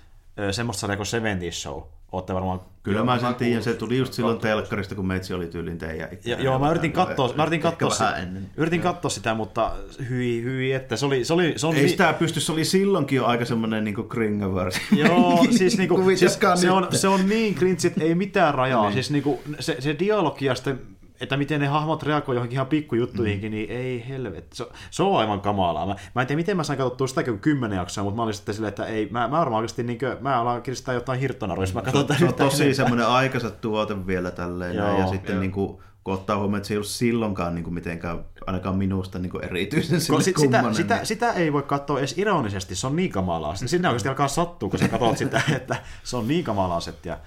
semmoista 0.51 0.81
sarjaa 0.81 0.97
kuin 0.97 1.05
70 1.07 1.55
Show. 1.55 1.81
Ootte 2.13 2.33
varmaan... 2.33 2.59
Kyllä 2.83 3.03
mä 3.03 3.19
sen 3.19 3.35
tiedän, 3.35 3.63
se 3.63 3.73
tuli 3.73 3.97
just 3.97 4.13
silloin 4.13 4.37
telkkarista, 4.37 4.95
kun 4.95 5.07
meitsi 5.07 5.33
oli 5.33 5.47
tyylin 5.47 5.77
teidän 5.77 6.09
Ja, 6.25 6.41
joo, 6.41 6.59
mä 6.59 6.71
yritin 6.71 6.91
katsoa, 6.91 7.33
mä 7.35 7.43
yritin 7.43 7.61
katsoa, 7.61 7.89
sitä, 7.89 8.27
yritin 8.57 8.81
katsoa 8.81 9.09
sitä, 9.09 9.33
mutta 9.33 9.71
hyi, 10.09 10.43
hyi, 10.43 10.73
että 10.73 10.95
se 10.95 11.05
oli, 11.05 11.25
se 11.25 11.33
oli, 11.33 11.53
se 11.55 11.67
oli 11.67 11.79
Ei 11.79 11.89
sitä 11.89 12.13
pysty, 12.13 12.39
se 12.39 12.51
oli 12.51 12.65
silloinkin 12.65 13.15
jo 13.15 13.25
aika 13.25 13.45
semmoinen 13.45 13.83
niinku 13.83 14.03
kringavarsi. 14.03 14.81
Joo, 14.95 15.45
siis, 15.57 15.77
niinku, 15.77 15.95
siis 15.95 16.03
Kuvitelkaa 16.03 16.55
se, 16.55 16.71
on, 16.71 16.87
se 16.91 17.07
on 17.07 17.29
niin 17.29 17.55
cringe, 17.55 17.87
että 17.87 18.03
ei 18.03 18.15
mitään 18.15 18.53
rajaa. 18.53 18.83
Niin. 18.83 18.93
Siis 18.93 19.11
niinku, 19.11 19.41
se, 19.59 19.75
se 19.79 19.95
dialogi 19.99 20.45
ja 20.45 20.55
sitten, 20.55 20.81
että 21.23 21.37
miten 21.37 21.61
ne 21.61 21.67
hahmot 21.67 22.03
reagoivat 22.03 22.35
johonkin 22.35 22.55
ihan 22.55 22.67
pikkujuttuihinkin, 22.67 23.51
niin 23.51 23.71
ei 23.71 24.05
helvet. 24.09 24.53
Se, 24.53 24.67
se 24.91 25.03
on 25.03 25.19
aivan 25.19 25.41
kamalaa. 25.41 25.85
Mä, 25.85 25.95
mä 26.15 26.21
en 26.21 26.27
tiedä, 26.27 26.39
miten 26.39 26.57
mä 26.57 26.63
sain 26.63 26.77
katsottua 26.77 27.07
sitäkin 27.07 27.33
kuin 27.33 27.41
kymmenen 27.41 27.77
jaksoa, 27.77 28.03
mutta 28.03 28.15
mä 28.15 28.23
olin 28.23 28.33
sitten 28.33 28.55
silleen, 28.55 28.69
että 28.69 28.85
ei, 28.85 29.09
mä, 29.11 29.27
mä 29.27 29.37
varmaan 29.37 29.59
oikeasti, 29.59 29.83
niin 29.83 29.99
kuin, 29.99 30.17
mä 30.21 30.41
alan 30.41 30.61
kiristää 30.61 30.93
jotain 30.93 31.19
hirttonaruja, 31.19 31.63
jos 31.63 31.73
mä 31.73 31.81
katson 31.81 32.07
tätä 32.07 32.19
Se 32.19 32.25
on 32.25 32.33
tosi 32.33 32.73
semmoinen 32.73 33.07
aikansa 33.07 33.49
tuote 33.49 34.07
vielä 34.07 34.31
tälleen. 34.31 34.75
Joo, 34.75 34.99
ja 34.99 35.07
sitten 35.07 35.33
joo. 35.33 35.41
niinku, 35.41 35.81
kun 36.03 36.13
ottaa 36.13 36.37
huomioon, 36.37 36.57
että 36.57 36.67
se 36.67 36.73
ei 36.73 36.77
ollut 36.77 36.87
silloinkaan 36.87 37.55
niinku 37.55 37.71
mitenkään, 37.71 38.25
ainakaan 38.47 38.77
minusta 38.77 39.19
niinku 39.19 39.39
erityisen 39.39 39.99
Ko, 39.99 40.01
sille 40.01 40.23
sit, 40.23 40.37
sitä, 40.37 40.73
sitä, 40.73 40.95
niin- 40.95 41.05
sitä, 41.05 41.31
ei 41.31 41.53
voi 41.53 41.63
katsoa 41.63 41.99
edes 41.99 42.17
ironisesti, 42.17 42.75
se 42.75 42.87
on 42.87 42.95
niin 42.95 43.11
kamalaa. 43.11 43.55
Sinne 43.55 43.87
oikeasti 43.87 44.09
alkaa 44.09 44.27
sattua, 44.27 44.69
kun 44.69 44.79
sä 44.79 44.87
katsot 44.87 45.17
sitä, 45.17 45.41
että 45.55 45.75
se 46.03 46.17
on 46.17 46.27
niin 46.27 46.43
kamalaa 46.43 46.79
settiä. 46.79 47.17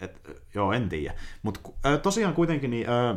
Et, 0.00 0.40
joo, 0.54 0.72
en 0.72 0.88
tiedä. 0.88 1.14
Mutta 1.42 1.60
tosiaan 2.02 2.34
kuitenkin, 2.34 2.70
niin, 2.70 2.86
ö, 2.90 3.16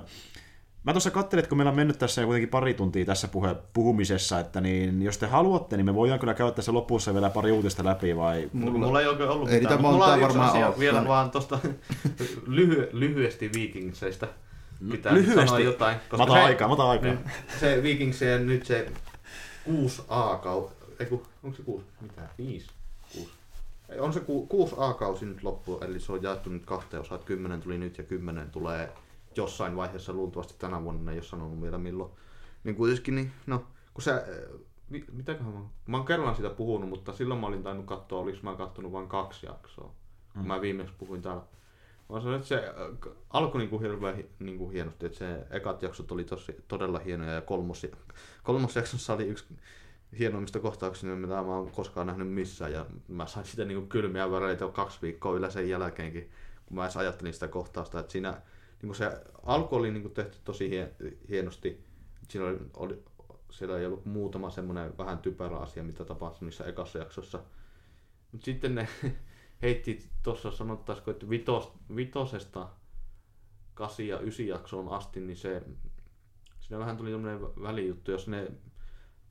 mä 0.84 0.94
tuossa 0.94 1.12
katselin, 1.12 1.40
että 1.40 1.50
kun 1.50 1.58
meillä 1.58 1.70
on 1.70 1.76
mennyt 1.76 2.00
tässä 2.00 2.22
jo 2.22 2.28
kuitenkin 2.28 2.50
pari 2.50 2.74
tuntia 2.74 3.06
tässä 3.06 3.28
puhe, 3.28 3.56
puhumisessa, 3.74 4.40
että 4.40 4.62
niin, 4.62 5.02
jos 5.02 5.18
te 5.18 5.28
haluatte, 5.28 5.78
niin 5.78 5.86
me 5.86 5.96
voidaan 5.96 6.20
kyllä 6.20 6.34
käydä 6.34 6.52
tässä 6.52 6.74
lopussa 6.74 7.14
vielä 7.14 7.30
pari 7.30 7.52
uutista 7.52 7.86
läpi, 7.86 8.18
vai... 8.18 8.50
Mulla, 8.54 8.78
mulla 8.78 9.02
ei 9.02 9.08
oikein 9.08 9.30
ollut 9.30 9.50
Ei 9.50 9.60
mitään, 9.60 9.82
mutta 9.82 9.92
mulla 9.92 10.06
on 10.06 10.14
yksi 10.14 10.28
varmaan 10.28 10.50
asia 10.50 10.68
ole. 10.68 10.80
vielä 10.80 11.02
No. 11.02 11.08
vaan 11.08 11.32
tosta 11.32 11.60
lyhy, 12.48 12.90
lyhyesti 12.92 13.50
Vikingsseistä. 13.56 14.28
Pitää 14.92 15.14
lyhyesti? 15.14 15.46
sanoa 15.48 15.60
jotain. 15.60 15.98
Mä 16.18 16.24
otan 16.24 16.44
aikaa, 16.44 16.68
mä 16.68 16.74
otan 16.74 16.90
aikaa. 16.90 17.12
Nyt, 17.12 17.20
se 17.60 17.84
Vikingsien 17.84 18.48
nyt 18.48 18.66
se 18.66 18.88
6A-kausi, 19.70 20.74
ei 21.00 21.06
kun, 21.06 21.24
onko 21.44 21.58
se 21.58 21.64
6, 21.64 21.86
mitä, 22.02 22.22
5, 22.38 22.68
6. 22.68 22.68
Ei, 22.68 22.81
On 24.00 24.14
se 24.14 24.20
6A-kausi 24.20 25.26
nyt 25.26 25.44
loppu, 25.44 25.80
eli 25.82 26.00
se 26.00 26.12
on 26.12 26.24
jaettu 26.24 26.50
nyt 26.50 26.66
kahteen 26.66 27.02
osaan, 27.02 27.16
että 27.16 27.28
10 27.28 27.62
tuli 27.62 27.78
nyt 27.78 27.98
ja 27.98 28.04
10 28.04 28.52
tulee 28.52 28.94
jossain 29.36 29.76
vaiheessa 29.76 30.14
luultavasti 30.14 30.56
tänä 30.58 30.84
vuonna, 30.84 31.12
ei 31.12 31.18
ole 31.18 31.24
sanonut 31.24 31.62
vielä 31.62 31.78
milloin. 31.78 32.12
Niin 32.64 32.76
kuitenkin, 32.76 33.16
niin, 33.16 33.32
no, 33.48 33.66
kun 33.94 34.04
se, 34.04 34.12
mi, 34.90 35.06
mitäköhän 35.12 35.54
mä, 35.54 35.60
mä 35.88 35.98
oon 35.98 36.06
kerran 36.06 36.36
sitä 36.36 36.50
puhunut, 36.50 36.90
mutta 36.90 37.14
silloin 37.14 37.40
mä 37.40 37.48
olin 37.48 37.64
tainnut 37.64 37.86
katsoa, 37.86 38.20
oliko 38.20 38.38
mä 38.42 38.56
kattonut 38.56 38.92
vain 38.92 39.08
kaksi 39.08 39.46
jaksoa, 39.46 39.92
kun 40.34 40.48
mä 40.48 40.62
viimeksi 40.62 40.94
puhuin 40.98 41.22
täällä. 41.22 41.42
Mä 42.10 42.20
sanoin, 42.20 42.36
että 42.36 42.48
se 42.48 42.56
äh, 42.56 43.14
alkoi 43.30 43.62
niinku 43.62 43.80
hirveän 43.80 44.16
hi- 44.16 44.30
niinku 44.40 44.70
hienosti, 44.70 45.06
että 45.06 45.18
se 45.18 45.46
ekat 45.50 45.82
jaksot 45.82 46.12
oli 46.12 46.24
tosi, 46.24 46.56
todella 46.68 47.00
hienoja 47.00 47.32
ja 47.32 47.42
kolmos, 47.42 47.88
kolmos 48.44 48.76
jaksossa 48.76 49.14
oli 49.14 49.24
yksi 49.24 49.46
hienoimmista 50.20 50.60
kohtauksista, 50.60 51.16
mitä 51.16 51.34
mä 51.34 51.42
oon 51.42 51.72
koskaan 51.72 52.08
nähnyt 52.08 52.34
missään. 52.34 52.74
Ja 52.74 52.86
mä 53.08 53.28
sain 53.28 53.46
sitä 53.46 53.66
niinku 53.66 53.88
kylmiä 53.88 54.32
väreitä 54.32 54.68
kaksi 54.68 55.00
viikkoa 55.02 55.36
yllä 55.36 55.50
sen 55.50 55.70
jälkeenkin, 55.70 56.32
kun 56.66 56.78
mä 56.78 56.84
edes 56.84 56.98
ajattelin 56.98 57.34
sitä 57.34 57.48
kohtausta, 57.48 58.00
että 58.00 58.12
siinä 58.12 58.42
niinku 58.82 58.94
se 58.94 59.22
alku 59.44 59.76
oli 59.76 59.92
niinku 59.92 60.10
tehty 60.10 60.38
tosi 60.44 60.70
hie, 60.70 60.92
hienosti, 61.30 61.84
siinä 62.30 62.48
oli, 62.48 62.58
oli, 62.74 63.04
siellä 63.52 63.80
ei 63.80 63.86
ollut 63.86 64.06
muutama 64.06 64.50
semmoinen 64.50 64.98
vähän 64.98 65.18
typerä 65.18 65.58
asia, 65.58 65.84
mitä 65.84 66.06
tapahtui 66.06 66.46
niissä 66.46 66.66
ekassa 66.66 67.00
jaksossa, 67.00 67.44
mutta 68.32 68.46
sitten 68.46 68.76
ne 68.76 68.88
heitti 69.62 70.10
tuossa 70.24 70.52
sanottaisiko, 70.52 71.12
että 71.12 71.30
vitos, 71.30 71.74
vitosesta 71.96 72.70
8 73.74 74.08
ja 74.08 74.20
9 74.20 74.48
jaksoon 74.48 74.90
asti, 74.90 75.20
niin 75.20 75.38
se, 75.38 75.64
siinä 76.60 76.80
vähän 76.80 76.98
tuli 76.98 77.12
tämmöinen 77.12 77.42
välijuttu, 77.42 78.12
jos 78.12 78.28
ne 78.28 78.52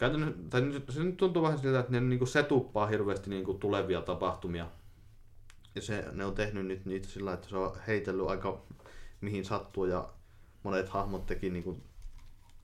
käytännössä, 0.00 0.40
tai 0.50 0.60
nyt- 0.60 0.84
se 0.88 1.04
nyt 1.04 1.16
tuntuu 1.16 1.42
vähän 1.42 1.58
siltä, 1.58 1.80
että 1.80 1.92
ne 1.92 2.00
niinku 2.00 2.26
setuppaa 2.26 2.86
hirveästi 2.86 3.30
niinku 3.30 3.54
tulevia 3.54 4.00
tapahtumia. 4.00 4.66
Ja 5.74 5.82
se, 5.82 6.04
ne 6.12 6.24
on 6.24 6.34
tehnyt 6.34 6.66
nyt 6.66 6.86
niitä 6.86 7.08
sillä, 7.08 7.32
että 7.32 7.48
se 7.48 7.56
on 7.56 7.76
heitellyt 7.86 8.28
aika 8.28 8.62
mihin 9.20 9.44
sattuu 9.44 9.84
ja 9.84 10.08
monet 10.62 10.88
hahmot 10.88 11.26
teki 11.26 11.50
niinku 11.50 11.76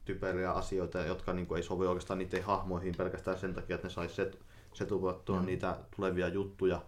typeriä 0.04 0.52
asioita, 0.52 0.98
jotka 0.98 1.32
niinku 1.32 1.54
ei 1.54 1.62
sovi 1.62 1.86
oikeastaan 1.86 2.18
niiden 2.18 2.42
hahmoihin 2.42 2.94
pelkästään 2.96 3.38
sen 3.38 3.54
takia, 3.54 3.74
että 3.74 3.86
ne 3.86 3.92
saisi 3.92 4.14
set, 4.14 4.38
setupattua 4.74 5.40
mm. 5.40 5.46
niitä 5.46 5.78
tulevia 5.96 6.28
juttuja. 6.28 6.82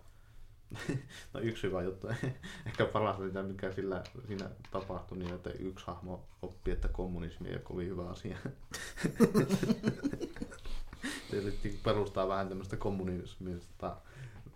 No 1.35 1.40
yksi 1.40 1.62
hyvä 1.66 1.82
juttu. 1.82 2.09
Ehkä 2.66 2.85
paras 2.85 3.19
mitä 3.19 3.43
mikä 3.43 3.73
sillä, 3.73 4.03
siinä 4.27 4.51
tapahtui, 4.70 5.19
niin 5.19 5.35
että 5.35 5.51
yksi 5.51 5.86
hahmo 5.86 6.24
oppi, 6.43 6.70
että 6.70 6.89
kommunismi 6.89 7.49
ei 7.49 7.55
ole 7.55 7.62
kovin 7.62 7.89
hyvä 7.89 8.09
asia. 8.09 8.36
Se 11.31 11.36
yritti 11.36 11.81
perustaa 11.85 12.28
vähän 12.28 12.49
tämmöistä 12.49 12.77
kommunismista 12.77 13.97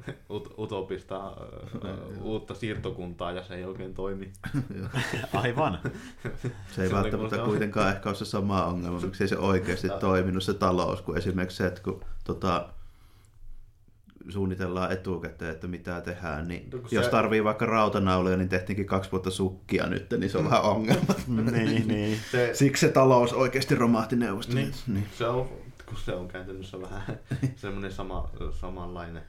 ut- 0.08 0.54
utopista 0.58 1.36
ö, 1.84 1.94
uutta 2.20 2.54
siirtokuntaa 2.54 3.32
ja 3.32 3.44
se 3.44 3.54
ei 3.54 3.64
oikein 3.64 3.94
toimi. 3.94 4.32
Aivan. 5.32 5.78
Se 6.74 6.82
ei 6.82 6.88
Se 6.88 6.94
välttämättä 6.94 7.36
musta- 7.36 7.44
kuitenkaan 7.50 7.96
ehkä 7.96 8.08
ole 8.08 8.16
se 8.16 8.24
sama 8.24 8.64
ongelma, 8.66 9.00
miksi 9.00 9.24
ei 9.24 9.28
se 9.28 9.38
oikeasti 9.38 9.88
toiminut 10.00 10.42
se 10.42 10.54
talous, 10.54 11.02
kuin 11.02 11.18
esimerkiksi 11.18 11.56
se, 11.56 11.66
että 11.66 11.82
kun 11.82 12.04
tota, 12.24 12.68
suunnitellaan 14.28 14.92
etukäteen, 14.92 15.50
että 15.50 15.66
mitä 15.66 16.00
tehdään, 16.00 16.48
niin 16.48 16.70
No 16.70 16.78
jos 16.90 17.04
se- 17.04 17.10
tarvii 17.10 17.44
vaikka 17.44 17.66
rautanauloja, 17.66 18.36
niin 18.36 18.48
tehtiinkin 18.48 18.86
kaksi 18.86 19.10
vuotta 19.12 19.30
sukkia 19.30 19.86
nyt, 19.86 20.10
niin 20.18 20.30
se 20.30 20.38
on 20.38 20.44
vähän 20.44 20.62
ongelma. 20.62 21.14
niin, 21.26 21.88
niin. 21.94 22.18
Se, 22.30 22.50
Siksi 22.54 22.86
se 22.86 22.92
talous 22.92 23.32
oikeasti 23.32 23.74
romahti 23.74 24.16
neuvostoliitossa. 24.16 24.84
Niin. 24.86 24.94
Niin. 24.94 25.08
se 25.18 25.26
on, 25.26 25.48
kun 25.86 25.96
se 26.04 26.12
on 26.14 26.28
käytännössä 26.28 26.80
vähän 26.80 27.02
semmoinen 27.56 27.92
sama, 27.92 28.30
samanlainen, 28.60 29.22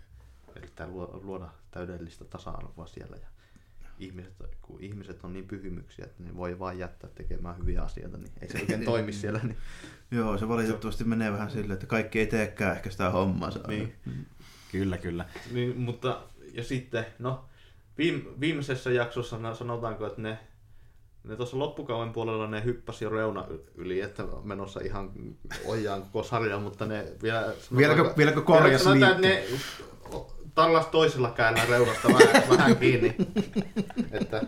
että 0.63 0.87
luoda, 0.87 1.17
luoda 1.23 1.49
täydellistä 1.71 2.25
tasa-arvoa 2.25 2.87
siellä. 2.87 3.15
Ja 3.21 3.27
ihmiset, 3.99 4.33
kun 4.61 4.81
ihmiset 4.81 5.23
on 5.23 5.33
niin 5.33 5.47
pyhimyksiä, 5.47 6.05
että 6.05 6.23
ne 6.23 6.35
voi 6.37 6.59
vain 6.59 6.79
jättää 6.79 7.09
tekemään 7.15 7.57
hyviä 7.57 7.81
asioita, 7.81 8.17
niin 8.17 8.31
ei 8.41 8.49
se 8.51 8.57
oikein 8.59 8.85
toimi 8.91 9.13
siellä. 9.13 9.39
Niin, 9.43 9.57
Joo, 10.11 10.37
se 10.37 10.47
valitettavasti 10.47 11.03
menee 11.03 11.31
vähän 11.31 11.51
silleen, 11.51 11.71
että 11.71 11.85
kaikki 11.85 12.19
ei 12.19 12.27
teekään 12.27 12.75
ehkä 12.75 12.89
sitä 12.89 13.09
hommaa. 13.09 13.49
niin, 13.67 13.93
Kyllä, 14.73 14.97
kyllä. 14.97 15.25
niin, 15.51 15.77
mutta 15.77 16.21
ja 16.53 16.63
sitten, 16.63 17.05
no, 17.19 17.45
viime, 17.97 18.23
viimeisessä 18.39 18.91
jaksossa 18.91 19.37
na- 19.37 19.55
sanotaanko, 19.55 20.07
että 20.07 20.21
ne, 20.21 20.37
ne 21.23 21.35
tuossa 21.35 21.59
loppukauden 21.59 22.13
puolella 22.13 22.47
ne 22.47 22.63
hyppäsi 22.63 23.03
jo 23.05 23.09
reuna 23.09 23.45
yli, 23.75 24.01
että 24.01 24.23
menossa 24.43 24.79
ihan 24.79 25.11
ojaan 25.65 26.01
koko 26.01 26.23
sarja, 26.23 26.59
mutta 26.59 26.85
ne 26.85 27.05
vielä... 27.23 27.53
Vieläkö- 27.77 28.13
vieläkö 28.17 28.41
korjas 28.41 28.83
sanotaan, 28.83 29.11
että 29.11 29.27
ne 29.27 29.43
tallas 30.55 30.87
toisella 30.87 31.31
kädellä 31.31 31.65
reunasta 31.69 32.07
vähän, 32.07 32.49
vähän 32.57 32.77
kiinni. 32.77 33.15
Että, 34.11 34.41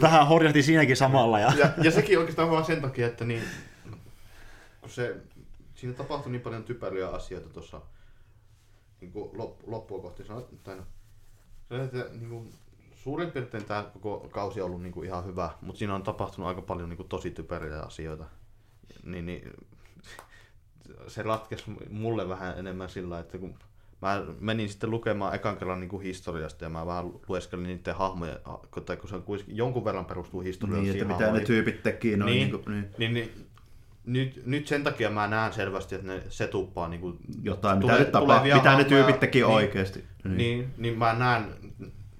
Vähän 0.00 0.26
horjahti 0.28 0.62
siinäkin 0.62 0.96
samalla. 0.96 1.40
Ja... 1.40 1.52
ja, 1.58 1.70
ja 1.82 1.90
sekin 1.90 2.18
oikeastaan 2.18 2.50
vaan 2.50 2.64
sen 2.64 2.82
takia, 2.82 3.06
että 3.06 3.24
niin, 3.24 3.42
kun 4.80 4.90
se, 4.90 5.16
siinä 5.74 5.94
tapahtui 5.94 6.32
niin 6.32 6.40
paljon 6.42 6.64
typeriä 6.64 7.08
asioita 7.08 7.48
tuossa 7.48 7.80
niin 9.00 9.12
kuin 9.12 9.38
loppu, 9.38 9.70
loppua 9.70 10.00
kohti. 10.02 10.24
Sanot, 10.24 10.62
tai 10.64 10.76
no, 10.76 10.82
se, 11.68 11.82
että 11.82 12.04
niin 12.12 12.28
kuin, 12.30 12.50
suurin 12.94 13.30
piirtein 13.30 13.64
tämä 13.64 13.90
koko 14.00 14.28
kausi 14.28 14.60
on 14.60 14.66
ollut 14.66 14.82
niin 14.82 14.92
kuin 14.92 15.06
ihan 15.06 15.24
hyvä, 15.26 15.50
mutta 15.60 15.78
siinä 15.78 15.94
on 15.94 16.02
tapahtunut 16.02 16.48
aika 16.48 16.62
paljon 16.62 16.88
niin 16.88 16.96
kuin, 16.96 17.08
tosi 17.08 17.30
typeriä 17.30 17.80
asioita. 17.80 18.24
Niin, 19.04 19.26
niin, 19.26 19.50
se 21.08 21.22
ratkesi 21.22 21.64
mulle 21.90 22.28
vähän 22.28 22.58
enemmän 22.58 22.88
sillä, 22.88 23.18
että 23.18 23.38
kun 23.38 23.54
mä 24.02 24.22
menin 24.40 24.68
sitten 24.68 24.90
lukemaan 24.90 25.34
ekan 25.34 25.56
kerran 25.56 25.80
niin 25.80 25.88
kuin 25.88 26.02
historiasta 26.02 26.64
ja 26.64 26.68
mä 26.68 26.86
vähän 26.86 27.10
lueskelin 27.28 27.66
niiden 27.66 27.94
hahmoja, 27.94 28.40
kun- 28.70 29.08
se 29.08 29.16
on 29.16 29.22
kuitenkin 29.22 29.56
jonkun 29.56 29.84
verran 29.84 30.04
perustuu 30.04 30.40
Niin, 30.40 30.46
historiallisiin 30.46 31.02
että 31.10 31.14
mitä 31.14 31.32
ne 31.32 31.40
tyypit 31.44 31.82
teki. 31.82 32.16
Noin, 32.16 32.32
Niin, 32.32 32.50
niin, 32.52 32.62
kuin, 32.64 32.74
niin. 32.74 32.90
niin, 32.98 33.14
niin, 33.14 33.47
nyt, 34.08 34.42
nyt 34.46 34.66
sen 34.66 34.84
takia 34.84 35.10
mä 35.10 35.26
näen 35.28 35.52
selvästi, 35.52 35.94
että 35.94 36.06
ne 36.06 36.22
setuppaa 36.28 36.88
niin 36.88 37.00
kuin 37.00 37.18
Jotain, 37.42 37.78
mitä 37.78 37.92
tule- 37.92 37.98
nyt 37.98 38.12
tapahtuu, 38.12 38.34
tulevia 38.34 38.56
mitä 38.56 38.76
ne 38.76 38.84
tyypit 38.84 39.20
teki 39.20 39.38
niin, 39.38 39.46
oikeasti. 39.46 40.04
Niin, 40.24 40.36
niin, 40.36 40.74
niin 40.76 40.98
mä 40.98 41.14
näen 41.14 41.54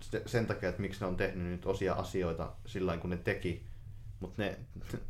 se- 0.01 0.23
sen 0.27 0.47
takia, 0.47 0.69
että 0.69 0.83
miksi 0.83 1.01
ne 1.01 1.07
on 1.07 1.17
tehnyt 1.17 1.47
nyt 1.47 1.67
osia 1.67 1.95
asioita 1.95 2.53
sillä 2.67 2.97
kun 2.97 3.11
ne 3.11 3.17
teki, 3.17 3.67
mutta 4.21 4.43
ne 4.43 4.59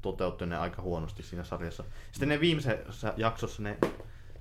toteutti 0.03 0.47
ne 0.47 0.57
aika 0.57 0.83
huonosti 0.83 1.23
siinä 1.23 1.45
sarjassa. 1.45 1.85
Sitten 2.13 2.29
ne 2.29 2.41
viimeisessä 2.41 3.15
jaksossa 3.17 3.63
ne 3.63 3.79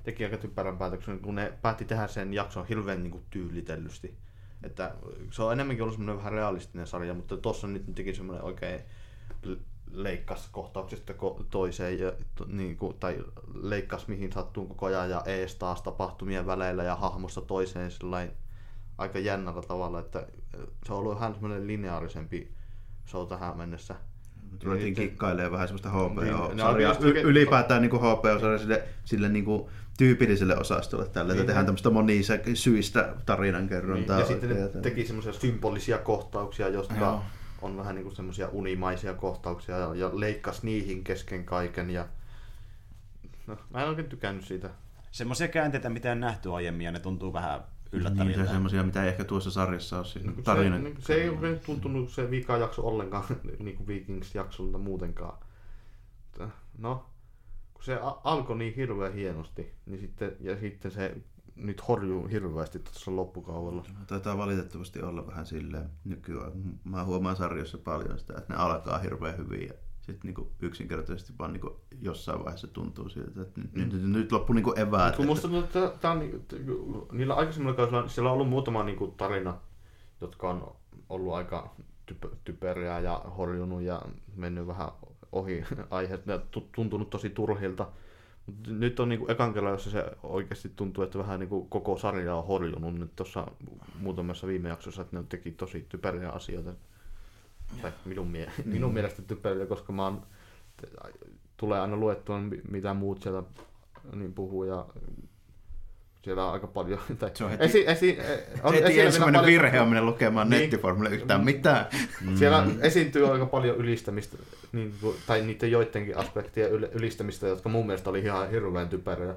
teki 0.03 0.23
aika 0.23 0.37
typerän 0.37 0.77
päätöksen, 0.77 1.19
kun 1.19 1.35
ne 1.35 1.53
päätti 1.61 1.85
tehdä 1.85 2.07
sen 2.07 2.33
jakson 2.33 2.67
hirveän 2.67 3.03
niin 3.03 3.11
kuin 3.11 3.25
tyylitellysti. 3.29 4.17
Että 4.63 4.95
se 5.31 5.43
on 5.43 5.53
enemmänkin 5.53 5.83
ollut 5.83 5.95
semmoinen 5.95 6.17
vähän 6.17 6.33
realistinen 6.33 6.87
sarja, 6.87 7.13
mutta 7.13 7.37
tuossa 7.37 7.67
nyt 7.67 7.87
ne 7.87 7.93
teki 7.93 8.13
semmoinen 8.13 8.43
oikein 8.45 8.81
leikkas 9.91 10.49
kohtauksesta 10.51 11.13
ko- 11.13 11.43
toiseen 11.51 11.99
ja, 11.99 12.11
to, 12.35 12.45
niin 12.47 12.77
kuin, 12.77 12.97
tai 12.99 13.17
leikkas 13.53 14.07
mihin 14.07 14.31
sattuu 14.31 14.65
koko 14.65 14.85
ajan 14.85 15.09
ja 15.09 15.21
ees 15.25 15.55
taas 15.55 15.81
tapahtumien 15.81 16.45
väleillä 16.45 16.83
ja 16.83 16.95
hahmosta 16.95 17.41
toiseen 17.41 17.91
sillain 17.91 18.31
aika 18.97 19.19
jännällä 19.19 19.61
tavalla, 19.61 19.99
että 19.99 20.27
se 20.85 20.93
on 20.93 20.99
ollut 20.99 21.15
vähän 21.15 21.33
semmoinen 21.33 21.67
lineaarisempi 21.67 22.51
show 23.07 23.27
tähän 23.27 23.57
mennessä. 23.57 23.95
Ruvettiin 24.63 24.95
kikkailemaan 24.95 25.51
vähän 25.51 25.67
semmoista 25.67 25.89
HBO-sarjaa. 25.89 26.73
Niin, 26.73 27.03
Y- 27.03 27.07
oikein- 27.07 27.25
ylipäätään 27.25 27.81
niin 27.81 27.91
HBO-sarja 27.91 28.57
sille, 28.57 28.83
sille 29.05 29.29
niin 29.29 29.45
kuin 29.45 29.63
tyypilliselle 29.97 30.57
osastolle 30.57 31.07
tälle, 31.09 31.31
että 31.33 31.41
Niin. 31.41 31.47
tehdään 31.47 31.65
tämmöistä 31.65 31.89
monisa-syistä 31.89 33.15
tarinankerrontaa. 33.25 34.17
Niin, 34.17 34.21
ja 34.23 34.27
sitten 34.27 34.49
ne 34.49 34.63
että- 34.65 34.79
teki 34.81 35.05
semmoisia 35.05 35.33
symbolisia 35.33 35.97
kohtauksia, 35.97 36.69
jotka 36.69 36.95
Joo. 36.95 37.21
On 37.61 37.77
vähän 37.77 37.95
niin 37.95 38.15
semmoisia 38.15 38.47
unimaisia 38.47 39.13
kohtauksia 39.13 39.77
ja, 39.77 39.95
ja 39.95 40.11
leikkas 40.13 40.63
niihin 40.63 41.03
kesken 41.03 41.45
kaiken. 41.45 41.89
Ja... 41.89 42.07
No, 43.47 43.57
mä 43.69 43.83
en 43.83 43.89
oikein 43.89 44.09
tykännyt 44.09 44.45
siitä. 44.45 44.69
Semmoisia 45.11 45.47
käänteitä, 45.47 45.89
mitä 45.89 46.11
en 46.11 46.19
nähty 46.19 46.53
aiemmin, 46.53 46.85
ja 46.85 46.91
ne 46.91 46.99
tuntuu 46.99 47.33
vähän 47.33 47.63
yllättäviltä. 47.91 48.39
Niin, 48.39 48.49
semmoisia, 48.49 48.83
mitä 48.83 49.03
ei 49.03 49.09
ehkä 49.09 49.23
tuossa 49.23 49.51
sarjassa 49.51 49.97
ole. 49.97 50.05
Siis 50.05 50.25
Se, 50.25 50.41
tarina. 50.43 50.77
niin, 50.77 50.95
se 50.99 51.13
ei 51.13 51.29
ole 51.29 51.55
tuntunut 51.55 52.09
se 52.09 52.31
vika 52.31 52.57
jakso 52.57 52.87
ollenkaan 52.87 53.23
niin 53.59 53.77
kuin 53.77 53.87
Vikings-jaksolta 53.87 54.77
muutenkaan. 54.77 55.37
No, 56.77 57.05
kun 57.73 57.83
se 57.83 57.99
alkoi 58.23 58.57
niin 58.57 58.75
hirveän 58.75 59.13
hienosti, 59.13 59.73
niin 59.85 59.99
sitten, 59.99 60.31
ja 60.39 60.59
sitten 60.59 60.91
se 60.91 61.17
nyt 61.57 61.87
horjuu 61.87 62.27
hirveästi 62.27 62.79
tuossa 62.79 63.15
loppukaudella. 63.15 63.83
Taitaa 64.07 64.37
valitettavasti 64.37 65.01
olla 65.01 65.27
vähän 65.27 65.45
silleen 65.45 65.89
nykyään. 66.05 66.51
Mä 66.83 67.03
huomaan 67.03 67.35
sarjoissa 67.35 67.77
paljon 67.77 68.19
sitä, 68.19 68.33
että 68.37 68.53
ne 68.53 68.59
alkaa 68.59 68.97
hirveän 68.97 69.37
hyvin 69.37 69.67
ja 69.67 69.73
sitten 70.01 70.27
niinku 70.27 70.51
yksinkertaisesti 70.61 71.33
vaan 71.39 71.53
niinku 71.53 71.81
jossain 72.01 72.39
vaiheessa 72.39 72.67
tuntuu 72.67 73.09
siltä, 73.09 73.41
että 73.41 73.61
nyt, 73.61 73.73
nyt, 73.73 74.03
nyt 74.03 74.31
loppu 74.31 74.53
niinku 74.53 74.73
eväät. 74.75 75.15
Kun 75.15 75.25
musta 75.25 75.47
tuntuu, 75.47 75.63
että 75.63 75.99
tää 76.01 76.11
on, 76.11 76.19
niinku- 76.19 77.07
niillä 77.11 77.33
aikaisemmilla 77.33 77.75
kausilla, 77.75 78.07
siellä 78.07 78.29
on 78.29 78.33
ollut 78.33 78.49
muutama 78.49 78.83
niinku 78.83 79.07
tarina, 79.17 79.57
jotka 80.21 80.49
on 80.49 80.75
ollut 81.09 81.33
aika 81.33 81.75
typ- 82.11 82.35
typeriä 82.43 82.99
ja 82.99 83.21
horjunut 83.37 83.81
ja 83.81 84.01
mennyt 84.35 84.67
vähän 84.67 84.89
ohi 85.31 85.63
aiheet, 85.89 86.25
ne 86.25 86.39
tu- 86.51 86.69
tuntunut 86.75 87.09
tosi 87.09 87.29
turhilta. 87.29 87.87
Nyt 88.67 88.99
on 88.99 89.09
niinku 89.09 89.25
ekan 89.29 89.53
kerran, 89.53 89.71
jossa 89.73 89.89
se 89.91 90.05
oikeasti 90.23 90.71
tuntuu, 90.75 91.03
että 91.03 91.17
vähän 91.19 91.39
niinku 91.39 91.65
koko 91.65 91.97
sarja 91.97 92.35
on 92.35 92.47
horjunut 92.47 92.95
nyt 92.95 93.15
tuossa 93.15 93.47
muutamassa 93.99 94.47
viime 94.47 94.69
jaksossa, 94.69 95.01
että 95.01 95.17
ne 95.17 95.23
teki 95.29 95.51
tosi 95.51 95.85
typeriä 95.89 96.29
asioita. 96.29 96.73
Tai 97.81 97.91
minun, 98.05 98.27
mie- 98.27 98.51
minun 98.65 98.93
mielestä 98.93 99.21
typeriä, 99.21 99.65
koska 99.65 99.93
mä 99.93 100.03
oon, 100.03 100.21
tulee 101.57 101.79
aina 101.79 101.95
luettua, 101.97 102.39
mi- 102.39 102.61
mitä 102.71 102.93
muut 102.93 103.21
sieltä 103.21 103.43
niin 104.15 104.33
puhuu 104.33 104.63
ja 104.63 104.85
siellä 106.23 106.45
on 106.45 106.53
aika 106.53 106.67
paljon. 106.67 106.99
Tai 107.19 107.31
Se 107.33 107.43
on 107.43 107.49
heti- 107.51 107.63
esi, 107.63 107.83
esi, 107.89 108.17
on, 108.63 108.73
Se 108.73 108.83
heti 108.83 108.99
ensimmäinen 108.99 109.39
paljon- 109.41 109.45
virhe 109.63 109.81
on 109.81 109.87
mennä 109.87 110.05
lukemaan 110.05 110.49
Niin. 110.49 110.61
nettiformille 110.61 111.09
yhtään 111.09 111.45
mitään. 111.45 111.85
Siellä 112.35 112.65
esiintyy 112.81 113.31
aika 113.33 113.45
paljon 113.45 113.77
ylistämistä, 113.77 114.37
niin, 114.71 114.95
tai 115.27 115.41
niiden 115.41 115.71
joidenkin 115.71 116.17
aspektien 116.17 116.71
yl- 116.71 116.89
ylistämistä, 116.91 117.47
jotka 117.47 117.69
mun 117.69 117.85
mielestä 117.85 118.09
oli 118.09 118.19
ihan 118.19 118.49
hirveän 118.49 118.89
typeriä. 118.89 119.35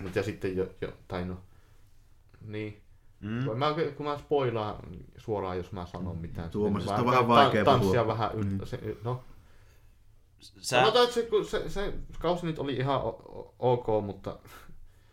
Mut 0.00 0.16
ja 0.16 0.22
sitten 0.22 0.56
jo, 0.56 0.66
jo 0.80 0.88
tai 1.08 1.24
no, 1.24 1.36
niin. 2.46 2.80
Mm. 3.20 3.58
Mä, 3.58 3.74
kun 3.96 4.06
mä 4.06 4.18
spoilaan 4.18 4.76
suoraan, 5.16 5.56
jos 5.56 5.72
mä 5.72 5.86
sanon 5.86 6.18
mitään. 6.18 6.50
Tuomasesta 6.50 6.96
niin 6.96 7.00
on 7.00 7.06
vähän 7.06 7.24
ta- 7.24 7.28
vaikea 7.28 7.64
tanssia 7.64 7.90
puhua. 8.02 8.06
vähän, 8.06 8.30
yl, 8.34 8.44
Mm. 8.44 8.58
se, 8.64 8.96
no, 9.04 9.20
Sä... 10.40 10.52
Sanotaan, 10.60 11.04
että 11.04 11.14
se, 11.14 11.22
kun 11.22 11.44
se, 11.44 11.68
se 11.68 11.92
kausi 12.18 12.46
nyt 12.46 12.58
oli 12.58 12.76
ihan 12.76 13.00
ok, 13.58 13.86
mutta 14.04 14.38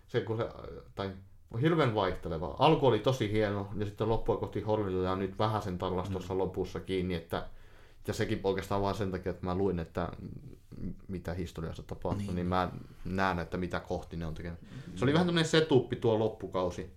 se 0.08 0.22
kun 0.22 0.38
se, 0.38 0.50
tai 0.96 1.12
hirveän 1.62 1.96
vaihteleva. 1.96 2.56
Alku 2.60 2.88
oli 2.88 3.00
tosi 3.00 3.32
hieno 3.32 3.70
ja 3.78 3.86
sitten 3.86 4.10
loppua 4.10 4.38
kohti 4.38 4.62
horjuu 4.62 5.02
ja 5.04 5.16
nyt 5.16 5.40
vähän 5.40 5.62
sen 5.62 5.78
tallas 5.78 6.10
tuossa 6.10 6.34
Mm. 6.34 6.40
lopussa 6.40 6.80
kiinni, 6.80 7.14
että 7.16 7.48
ja 8.08 8.14
sekin 8.14 8.40
oikeastaan 8.44 8.82
vain 8.82 8.96
sen 8.96 9.12
takia, 9.12 9.30
että 9.30 9.46
mä 9.46 9.56
luin, 9.56 9.80
että 9.80 10.10
mitä 11.08 11.34
historiassa 11.34 11.84
tapahtui, 11.84 12.24
niin, 12.26 12.36
niin 12.36 12.48
mä 12.48 12.72
näen, 13.06 13.40
että 13.40 13.58
mitä 13.58 13.80
kohti 13.80 14.18
ne 14.18 14.26
on 14.26 14.34
tekenyt. 14.34 14.60
Se 14.96 15.06
oli 15.06 15.14
vähän 15.14 15.28
tämmöinen 15.28 15.50
setuppi 15.50 15.96
tuo 15.96 16.20
loppukausi, 16.20 16.90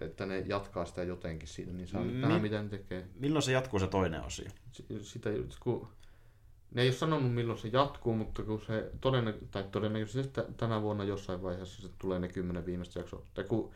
että 0.00 0.26
ne 0.26 0.38
jatkaa 0.38 0.84
sitä 0.84 1.02
jotenkin 1.02 1.48
siinä, 1.48 1.72
niin 1.72 1.88
saa 1.88 2.04
nyt 2.04 2.20
nähdä, 2.20 2.34
Mi- 2.34 2.40
mitä 2.40 2.62
ne 2.62 2.68
tekee. 2.68 3.06
Milloin 3.14 3.42
se 3.42 3.52
jatkuu 3.52 3.80
se 3.80 3.86
toinen 3.86 4.24
osio? 4.24 4.50
Si- 4.72 4.86
sitä, 5.00 5.30
kun, 5.60 5.88
ne 6.74 6.82
ei 6.82 6.88
ole 6.88 6.94
sanonut 6.94 7.34
milloin 7.34 7.58
se 7.58 7.68
jatkuu, 7.68 8.14
mutta 8.14 8.42
kun 8.42 8.60
se 8.66 8.90
todennä, 9.00 9.34
tai 9.50 9.64
todennäköisesti 9.72 10.32
tä- 10.32 10.46
tänä 10.56 10.82
vuonna 10.82 11.04
jossain 11.04 11.42
vaiheessa 11.42 11.82
se 11.82 11.88
tulee 11.98 12.18
ne 12.18 12.28
kymmenen 12.28 12.66
viimeistä 12.66 12.98
jaksoa. 13.00 13.22
Tai 13.34 13.44
kun 13.44 13.70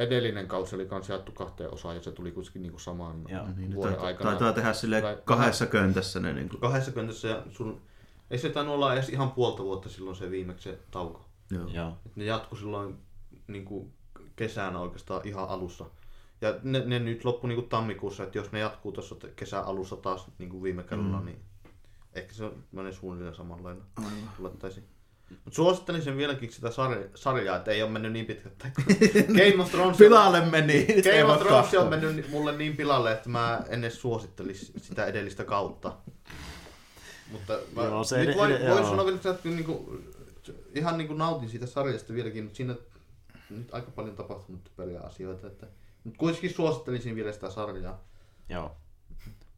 edellinen 0.00 0.48
kausi 0.48 0.74
oli 0.74 0.86
kans 0.86 1.08
jaettu 1.08 1.32
kahteen 1.32 1.74
osaan 1.74 1.96
ja 1.96 2.02
se 2.02 2.12
tuli 2.12 2.32
kuitenkin 2.32 2.62
niinku 2.62 2.78
samaan 2.78 3.24
Joo. 3.28 3.46
Niin, 3.56 3.74
vuoden 3.74 3.92
taitaa, 3.92 4.06
aikana. 4.06 4.30
taitaa 4.30 4.52
tehdä 4.52 4.72
sille 4.72 5.00
Tai- 5.00 5.18
kahdessa 5.24 5.66
köntässä 5.66 6.20
ne 6.20 6.32
niin 6.32 6.48
kuin, 6.48 6.60
Kahdessa 6.60 6.92
köntössä 6.92 7.28
ja 7.28 7.42
sun... 7.50 7.80
Ei 8.30 8.38
se 8.38 8.48
tainnut 8.50 8.74
olla 8.74 8.92
edes 8.92 9.08
ihan 9.08 9.30
puolta 9.30 9.62
vuotta 9.62 9.88
silloin 9.88 10.16
se 10.16 10.30
viimeksi 10.30 10.70
se 10.70 10.78
tauko. 10.90 11.24
joo. 11.50 11.68
Joo. 11.68 11.96
Et 12.06 12.16
ne 12.16 12.24
jatku 12.24 12.56
silloin 12.56 12.98
niin 13.46 13.64
kuin 13.64 13.92
kesänä 14.36 14.78
oikeastaan 14.78 15.28
ihan 15.28 15.48
alussa. 15.48 15.84
Ja 16.40 16.54
ne, 16.62 16.82
ne 16.86 16.98
nyt 16.98 17.24
loppu 17.24 17.46
niin 17.46 17.56
kuin 17.56 17.68
tammikuussa, 17.68 18.22
että 18.24 18.38
jos 18.38 18.52
ne 18.52 18.58
jatkuu 18.58 18.92
tuossa 18.92 19.16
kesän 19.36 19.64
alussa 19.64 19.96
taas 19.96 20.26
niin 20.38 20.50
kuin 20.50 20.62
viime 20.62 20.82
kerralla, 20.82 21.18
mm. 21.20 21.26
niin 21.26 21.38
ehkä 22.12 22.34
se 22.34 22.50
menee 22.72 22.92
suunnilleen 22.92 23.34
samanlailla. 23.34 23.84
Olettaisin. 24.40 24.84
Mutta 25.30 25.56
suosittelin 25.56 26.02
sen 26.02 26.16
vieläkin 26.16 26.52
sitä 26.52 26.70
sarja, 26.70 27.08
sarjaa, 27.14 27.56
että 27.56 27.70
ei 27.70 27.82
ole 27.82 27.90
mennyt 27.90 28.12
niin 28.12 28.26
pitkä. 28.26 28.48
että 28.48 28.70
Game 29.38 29.62
of 29.62 29.70
Thrones, 29.70 29.96
Pilalle 29.96 30.40
meni. 30.40 30.86
Game 30.86 31.32
of 31.32 31.40
Thrones 31.40 31.74
on 31.74 31.88
mennyt 31.88 32.30
mulle 32.30 32.56
niin 32.56 32.76
pilalle, 32.76 33.12
että 33.12 33.28
mä 33.28 33.62
en 33.68 33.84
edes 33.84 34.00
suosittelisi 34.00 34.72
sitä 34.76 35.06
edellistä 35.06 35.44
kautta. 35.44 35.92
Mutta 37.32 37.58
mä 37.76 37.82
Joo, 37.84 38.04
se 38.04 38.18
nyt 38.18 38.28
ed- 38.28 38.36
voin, 38.36 38.52
ed- 38.52 38.70
voin 38.70 38.84
sanoa 38.84 39.04
vielä, 39.04 39.18
että 39.30 39.48
niinku, 39.48 39.98
ihan 40.74 40.98
niinku 40.98 41.14
nautin 41.14 41.48
siitä 41.48 41.66
sarjasta 41.66 42.12
vieläkin, 42.12 42.44
mutta 42.44 42.56
siinä 42.56 42.74
nyt 43.50 43.74
aika 43.74 43.90
paljon 43.90 44.16
tapahtunut 44.16 44.70
peliä 44.76 45.00
asioita. 45.00 45.46
Että, 45.46 45.66
mutta 46.04 46.18
kuitenkin 46.18 46.54
suosittelisin 46.54 47.14
vielä 47.14 47.32
sitä 47.32 47.50
sarjaa. 47.50 48.04
Joo. 48.48 48.76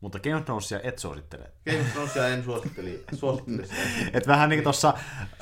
Mutta 0.03 0.19
Game 0.21 0.37
of 0.37 0.45
Thronesia 0.45 0.81
et 0.83 0.99
suosittele. 0.99 1.51
Game 1.67 1.81
of 1.81 1.87
Thronesia 1.93 2.29
en 2.29 2.45
suositteli, 2.45 3.05
suositteli 3.15 3.67
sitä. 3.67 3.81
Et 4.13 4.27
vähän 4.27 4.49
niin 4.49 4.59
kuin 4.59 4.65
tossa, 4.65 4.95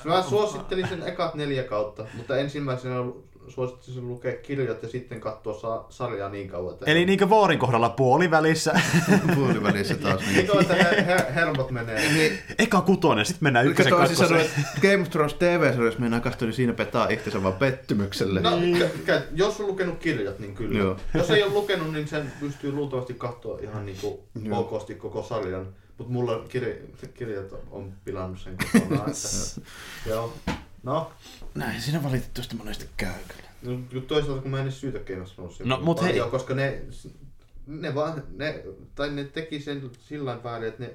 Mä 0.05 0.23
suosittelin 0.23 0.89
sen 0.89 1.03
ekat 1.03 1.35
neljä 1.35 1.63
kautta, 1.63 2.07
mutta 2.15 2.39
ensimmäisenä 2.39 2.95
suosittelisin 3.51 4.09
lukea 4.09 4.37
kirjat 4.37 4.83
ja 4.83 4.89
sitten 4.89 5.21
katsoa 5.21 5.61
sa- 5.61 5.85
sarjaa 5.91 6.29
niin 6.29 6.49
kauan. 6.49 6.73
Että 6.75 6.91
eli 6.91 7.05
niinkö 7.05 7.29
Vuorin 7.29 7.59
kohdalla 7.59 7.89
puolivälissä. 7.89 8.81
Puolivälissä 9.35 9.95
taas. 9.95 10.21
Niin 10.21 10.35
Niin. 10.37 10.61
että 10.61 10.75
her- 10.75 11.05
her- 11.19 11.33
hermot 11.33 11.71
menee. 11.71 12.33
Eka 12.59 12.81
kutonen, 12.81 13.25
sitten 13.27 13.47
mennään 13.47 13.67
ykkösen 13.67 13.93
toisin 13.93 14.17
sanoen, 14.17 14.47
kakkoseen. 14.47 14.67
että 14.77 14.89
Game 14.89 15.03
of 15.03 15.11
Thrones 15.11 15.35
TV-sarjassa 15.35 16.01
meinaa 16.01 16.21
katsoa, 16.21 16.47
niin 16.47 16.55
siinä 16.57 16.73
petaa 16.73 17.09
itsensä 17.09 17.43
vaan 17.43 17.55
pettymykselle. 17.55 18.41
No, 18.41 18.51
kä- 19.07 19.23
jos 19.35 19.61
on 19.61 19.67
lukenut 19.67 19.99
kirjat, 19.99 20.39
niin 20.39 20.55
kyllä. 20.55 20.79
Joo. 20.79 20.97
Jos 21.15 21.31
ei 21.31 21.43
ole 21.43 21.53
lukenut, 21.53 21.93
niin 21.93 22.09
sen 22.09 22.33
pystyy 22.41 22.73
luultavasti 22.73 23.15
katsoa 23.15 23.59
ihan 23.63 23.87
niin 23.87 23.99
kuin 24.01 24.53
okosti 24.53 24.95
koko 24.95 25.23
sarjan. 25.23 25.67
Mutta 25.99 26.13
mulla 26.13 26.45
kir- 26.49 27.09
kirjat 27.15 27.45
on 27.71 27.93
pilannut 28.05 28.39
sen 28.41 28.57
kokonaan. 28.73 29.11
että, 29.11 29.61
joo. 30.11 30.33
No, 30.83 31.11
Näin 31.55 31.81
siinä 31.81 32.03
valitettavasti 32.03 32.57
monesti 32.57 32.89
käy 32.97 33.13
kyllä. 33.29 33.79
no, 33.93 34.01
toisaalta 34.01 34.43
kun 34.43 34.51
mä 34.51 34.57
en 34.57 34.63
edes 34.63 34.81
syytä 34.81 34.99
Thronesia 35.35 35.67
No, 35.67 35.81
mut 35.83 36.03
hei- 36.03 36.21
koska 36.31 36.55
ne, 36.55 36.83
ne 37.67 37.95
vaan, 37.95 38.23
ne, 38.37 38.65
tai 38.95 39.11
ne 39.11 39.25
teki 39.25 39.61
sen 39.61 39.91
sillä 40.01 40.45
väärin, 40.45 40.69
että 40.69 40.83
ne 40.83 40.91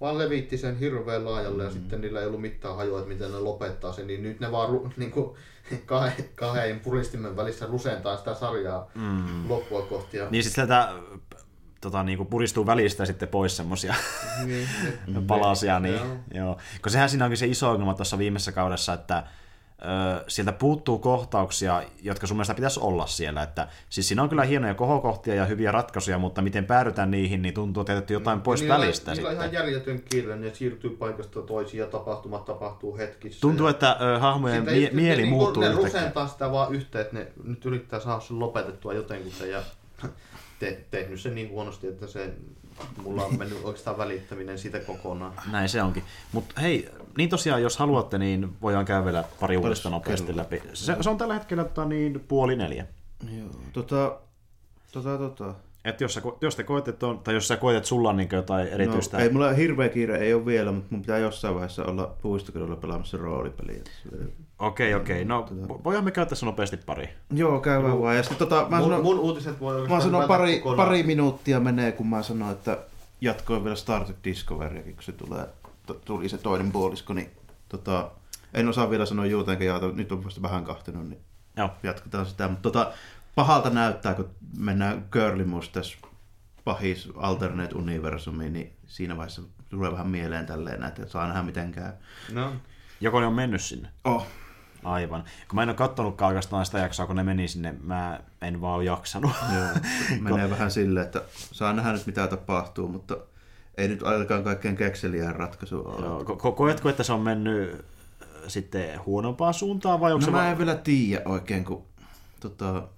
vaan 0.00 0.18
levitti 0.18 0.58
sen 0.58 0.78
hirveän 0.78 1.24
laajalle 1.24 1.64
ja 1.64 1.70
sitten 1.70 2.00
niillä 2.00 2.20
ei 2.20 2.26
ollut 2.26 2.40
mitään 2.40 2.76
hajua, 2.76 2.98
että 2.98 3.08
miten 3.08 3.32
ne 3.32 3.38
lopettaa 3.38 3.92
sen, 3.92 4.06
niin 4.06 4.22
nyt 4.22 4.40
ne 4.40 4.52
vaan 4.52 4.68
ru, 4.68 4.92
niin 4.96 5.10
kuin, 5.10 5.36
kahden, 5.86 6.28
kahden 6.34 6.80
puristimen 6.80 7.36
välissä 7.36 7.66
rusentaa 7.66 8.16
sitä 8.16 8.34
sarjaa 8.34 8.90
mm. 8.94 9.48
loppua 9.48 9.82
kohti. 9.82 10.16
Ja, 10.16 10.30
Niin 10.30 10.44
sit 10.44 10.52
sieltä 10.52 10.92
tota, 11.80 12.02
niinku 12.02 12.24
puristuu 12.24 12.66
välistä 12.66 13.04
sitten 13.04 13.28
pois 13.28 13.56
semmosia 13.56 13.94
niin, 14.44 14.68
niin, 15.06 15.26
palasia. 15.32 15.80
Niin, 15.80 15.94
Joo. 15.94 16.16
joo. 16.34 16.58
Kun 16.82 16.92
sehän 16.92 17.08
siinä 17.08 17.24
onkin 17.24 17.38
se 17.38 17.46
iso 17.46 17.70
ongelma 17.70 17.94
tuossa 17.94 18.18
viimeisessä 18.18 18.52
kaudessa, 18.52 18.92
että 18.92 19.26
sieltä 20.28 20.52
puuttuu 20.52 20.98
kohtauksia, 20.98 21.82
jotka 22.02 22.26
sun 22.26 22.36
mielestä 22.36 22.54
pitäisi 22.54 22.80
olla 22.80 23.06
siellä. 23.06 23.42
Että, 23.42 23.68
siis 23.90 24.08
siinä 24.08 24.22
on 24.22 24.28
kyllä 24.28 24.44
hienoja 24.44 24.74
kohokohtia 24.74 25.34
ja 25.34 25.44
hyviä 25.44 25.72
ratkaisuja, 25.72 26.18
mutta 26.18 26.42
miten 26.42 26.64
päädytään 26.64 27.10
niihin, 27.10 27.42
niin 27.42 27.54
tuntuu, 27.54 27.80
että 27.80 27.92
jätetty 27.92 28.14
jotain 28.14 28.40
pois 28.40 28.60
niillä, 28.60 28.78
välistä 28.78 29.12
niillä 29.12 29.28
on 29.28 29.34
ihan 29.34 29.52
järjetön 29.52 30.02
kiire, 30.02 30.36
ne 30.36 30.54
siirtyy 30.54 30.90
paikasta 30.90 31.42
toisiin 31.42 31.80
ja 31.80 31.86
tapahtumat 31.86 32.44
tapahtuu 32.44 32.96
hetkissä. 32.96 33.40
Tuntuu, 33.40 33.66
ja... 33.66 33.70
että 33.70 33.96
ö, 34.00 34.18
hahmojen 34.18 34.64
mie- 34.64 34.80
ne- 34.80 34.90
mieli 34.92 35.22
ne, 35.22 35.28
muuttuu 35.28 35.62
ne 35.62 35.72
rusentaa 35.72 36.28
sitä 36.28 36.52
vaan 36.52 36.74
yhteen, 36.74 37.02
että 37.02 37.16
ne 37.16 37.26
nyt 37.44 37.64
yrittää 37.64 38.00
saada 38.00 38.20
sen 38.20 38.38
lopetettua 38.38 38.94
jotenkin 38.94 39.32
ja 39.50 39.62
te, 40.60 40.84
tehnyt 40.90 41.20
sen 41.20 41.34
niin 41.34 41.50
huonosti, 41.50 41.86
että 41.86 42.06
se 42.06 42.32
mulla 43.02 43.24
on 43.24 43.38
mennyt 43.38 43.64
oikeastaan 43.64 43.98
välittäminen 43.98 44.58
siitä 44.58 44.78
kokonaan. 44.78 45.32
Näin 45.50 45.68
se 45.68 45.82
onkin. 45.82 46.02
Mutta 46.32 46.60
hei, 46.60 46.88
niin 47.16 47.28
tosiaan, 47.28 47.62
jos 47.62 47.76
haluatte, 47.76 48.18
niin 48.18 48.56
voidaan 48.62 48.84
käydä 48.84 49.24
pari 49.40 49.56
uudesta 49.56 49.90
nopeasti 49.90 50.26
kello? 50.26 50.38
läpi. 50.38 50.62
Se, 50.74 50.96
se 51.00 51.10
on 51.10 51.18
tällä 51.18 51.34
hetkellä 51.34 51.64
tota, 51.64 51.84
niin 51.84 52.24
puoli 52.28 52.56
neljä. 52.56 52.86
Joo, 53.38 53.48
tota, 53.72 54.16
tota, 54.92 55.18
tota. 55.18 55.54
Et 55.84 56.00
jos, 56.00 56.14
sä, 56.14 56.22
jos 56.40 56.56
te 56.56 56.62
koette, 56.64 56.90
että 56.90 57.06
on, 57.06 57.18
tai 57.18 57.34
jos 57.34 57.48
sä 57.48 57.56
koet, 57.56 57.76
että 57.76 57.88
sulla 57.88 58.08
on 58.08 58.16
niin 58.16 58.28
jotain 58.32 58.68
erityistä... 58.68 59.16
No, 59.16 59.22
ei 59.22 59.30
mulla 59.30 59.52
hirveä 59.52 59.88
kiire 59.88 60.18
ei 60.18 60.34
ole 60.34 60.46
vielä, 60.46 60.72
mutta 60.72 60.88
mun 60.90 61.00
pitää 61.00 61.18
jossain 61.18 61.54
vaiheessa 61.54 61.84
olla 61.84 62.14
puistokadulla 62.22 62.76
pelaamassa 62.76 63.16
roolipeliä. 63.16 63.80
Okei, 64.58 64.94
okei. 64.94 65.24
No, 65.24 65.46
vo- 65.68 65.84
voidaan 65.84 66.04
me 66.04 66.10
käydä 66.10 66.28
tässä 66.28 66.46
nopeasti 66.46 66.76
pari. 66.76 67.08
Joo, 67.34 67.60
käydään 67.60 68.00
vaan. 68.02 68.16
Ja 68.16 68.22
sitten 68.22 68.48
tota, 68.48 68.66
mä 68.70 68.76
Mun, 68.76 68.88
sanon, 68.88 69.02
mun 69.02 69.18
uutiset 69.18 69.60
voi 69.60 69.88
mä 69.88 70.00
sanon 70.00 70.28
pari, 70.28 70.60
kokonaan. 70.60 70.88
pari 70.88 71.02
minuuttia 71.02 71.60
menee, 71.60 71.92
kun 71.92 72.06
mä 72.06 72.22
sanon, 72.22 72.52
että 72.52 72.78
jatkoin 73.20 73.64
vielä 73.64 73.76
Star 73.76 74.04
Trek 74.04 74.18
Discoveryakin, 74.24 74.94
kun 74.94 75.02
se 75.02 75.12
tulee, 75.12 75.46
tuli 75.94 76.28
se 76.28 76.38
toinen 76.38 76.72
puolisko, 76.72 77.12
niin 77.14 77.30
tota, 77.68 78.10
en 78.54 78.68
osaa 78.68 78.90
vielä 78.90 79.06
sanoa 79.06 79.26
juuta 79.26 79.52
enkä 79.52 79.64
jaata, 79.64 79.88
nyt 79.88 80.12
on 80.12 80.24
vasta 80.24 80.42
vähän 80.42 80.64
kahtunut, 80.64 81.08
niin 81.08 81.20
Joo. 81.56 81.70
jatketaan 81.82 82.26
sitä. 82.26 82.48
Mutta 82.48 82.62
tota, 82.70 82.92
pahalta 83.34 83.70
näyttää, 83.70 84.14
kun 84.14 84.30
mennään 84.58 85.04
Curly 85.10 85.44
Mustache 85.44 85.96
pahis 86.64 87.08
alternate 87.16 87.74
universumiin, 87.74 88.52
niin 88.52 88.76
siinä 88.86 89.16
vaiheessa 89.16 89.42
tulee 89.70 89.92
vähän 89.92 90.08
mieleen 90.08 90.46
tälleen, 90.46 90.82
että 90.82 91.06
saa 91.06 91.26
nähdä 91.26 91.42
miten 91.42 91.72
käy. 91.72 91.92
No, 92.32 92.52
Joko 93.00 93.20
ne 93.20 93.26
on 93.26 93.34
mennyt 93.34 93.62
sinne? 93.62 93.88
Oh, 94.04 94.26
Aivan. 94.84 95.24
Kun 95.48 95.56
mä 95.56 95.62
en 95.62 95.68
ole 95.68 95.76
kattonutkaan 95.76 96.28
oikeastaan 96.28 96.66
sitä 96.66 96.78
jaksoa, 96.78 97.06
kun 97.06 97.16
ne 97.16 97.22
meni 97.22 97.48
sinne, 97.48 97.74
mä 97.82 98.20
en 98.42 98.60
vaan 98.60 98.74
ole 98.74 98.84
jaksanut. 98.84 99.30
joo, 99.54 99.66
menee 100.20 100.50
vähän 100.50 100.70
silleen, 100.70 101.06
että 101.06 101.22
saa 101.32 101.72
nähdä 101.72 101.92
nyt 101.92 102.06
mitä 102.06 102.26
tapahtuu, 102.26 102.88
mutta 102.88 103.16
ei 103.76 103.88
nyt 103.88 104.02
ainakaan 104.02 104.44
kaikkein 104.44 104.76
kekseliään 104.76 105.36
ratkaisu 105.36 105.80
ole. 105.86 106.06
Joo, 106.06 106.22
ko- 106.22 106.36
ko- 106.42 106.52
Koetko, 106.52 106.88
että 106.88 107.02
se 107.02 107.12
on 107.12 107.20
mennyt 107.20 107.72
äh, 107.74 108.28
sitten 108.48 109.04
huonompaan 109.06 109.54
suuntaan 109.54 110.00
vai 110.00 110.12
onko 110.12 110.20
No 110.20 110.24
se 110.24 110.30
mä 110.30 110.36
vaan- 110.38 110.50
en 110.50 110.58
vielä 110.58 110.74
tiedä 110.74 111.22
oikein, 111.24 111.64
kun 111.64 111.82
tota, 112.40 112.88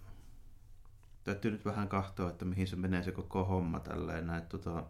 täytyy 1.24 1.50
nyt 1.50 1.64
vähän 1.64 1.88
kahtoa, 1.88 2.30
että 2.30 2.44
mihin 2.44 2.66
se 2.66 2.76
menee 2.76 3.02
se 3.02 3.12
koko 3.12 3.44
homma 3.44 3.80
tälleen 3.80 4.26
näin. 4.26 4.42
Tota, 4.42 4.82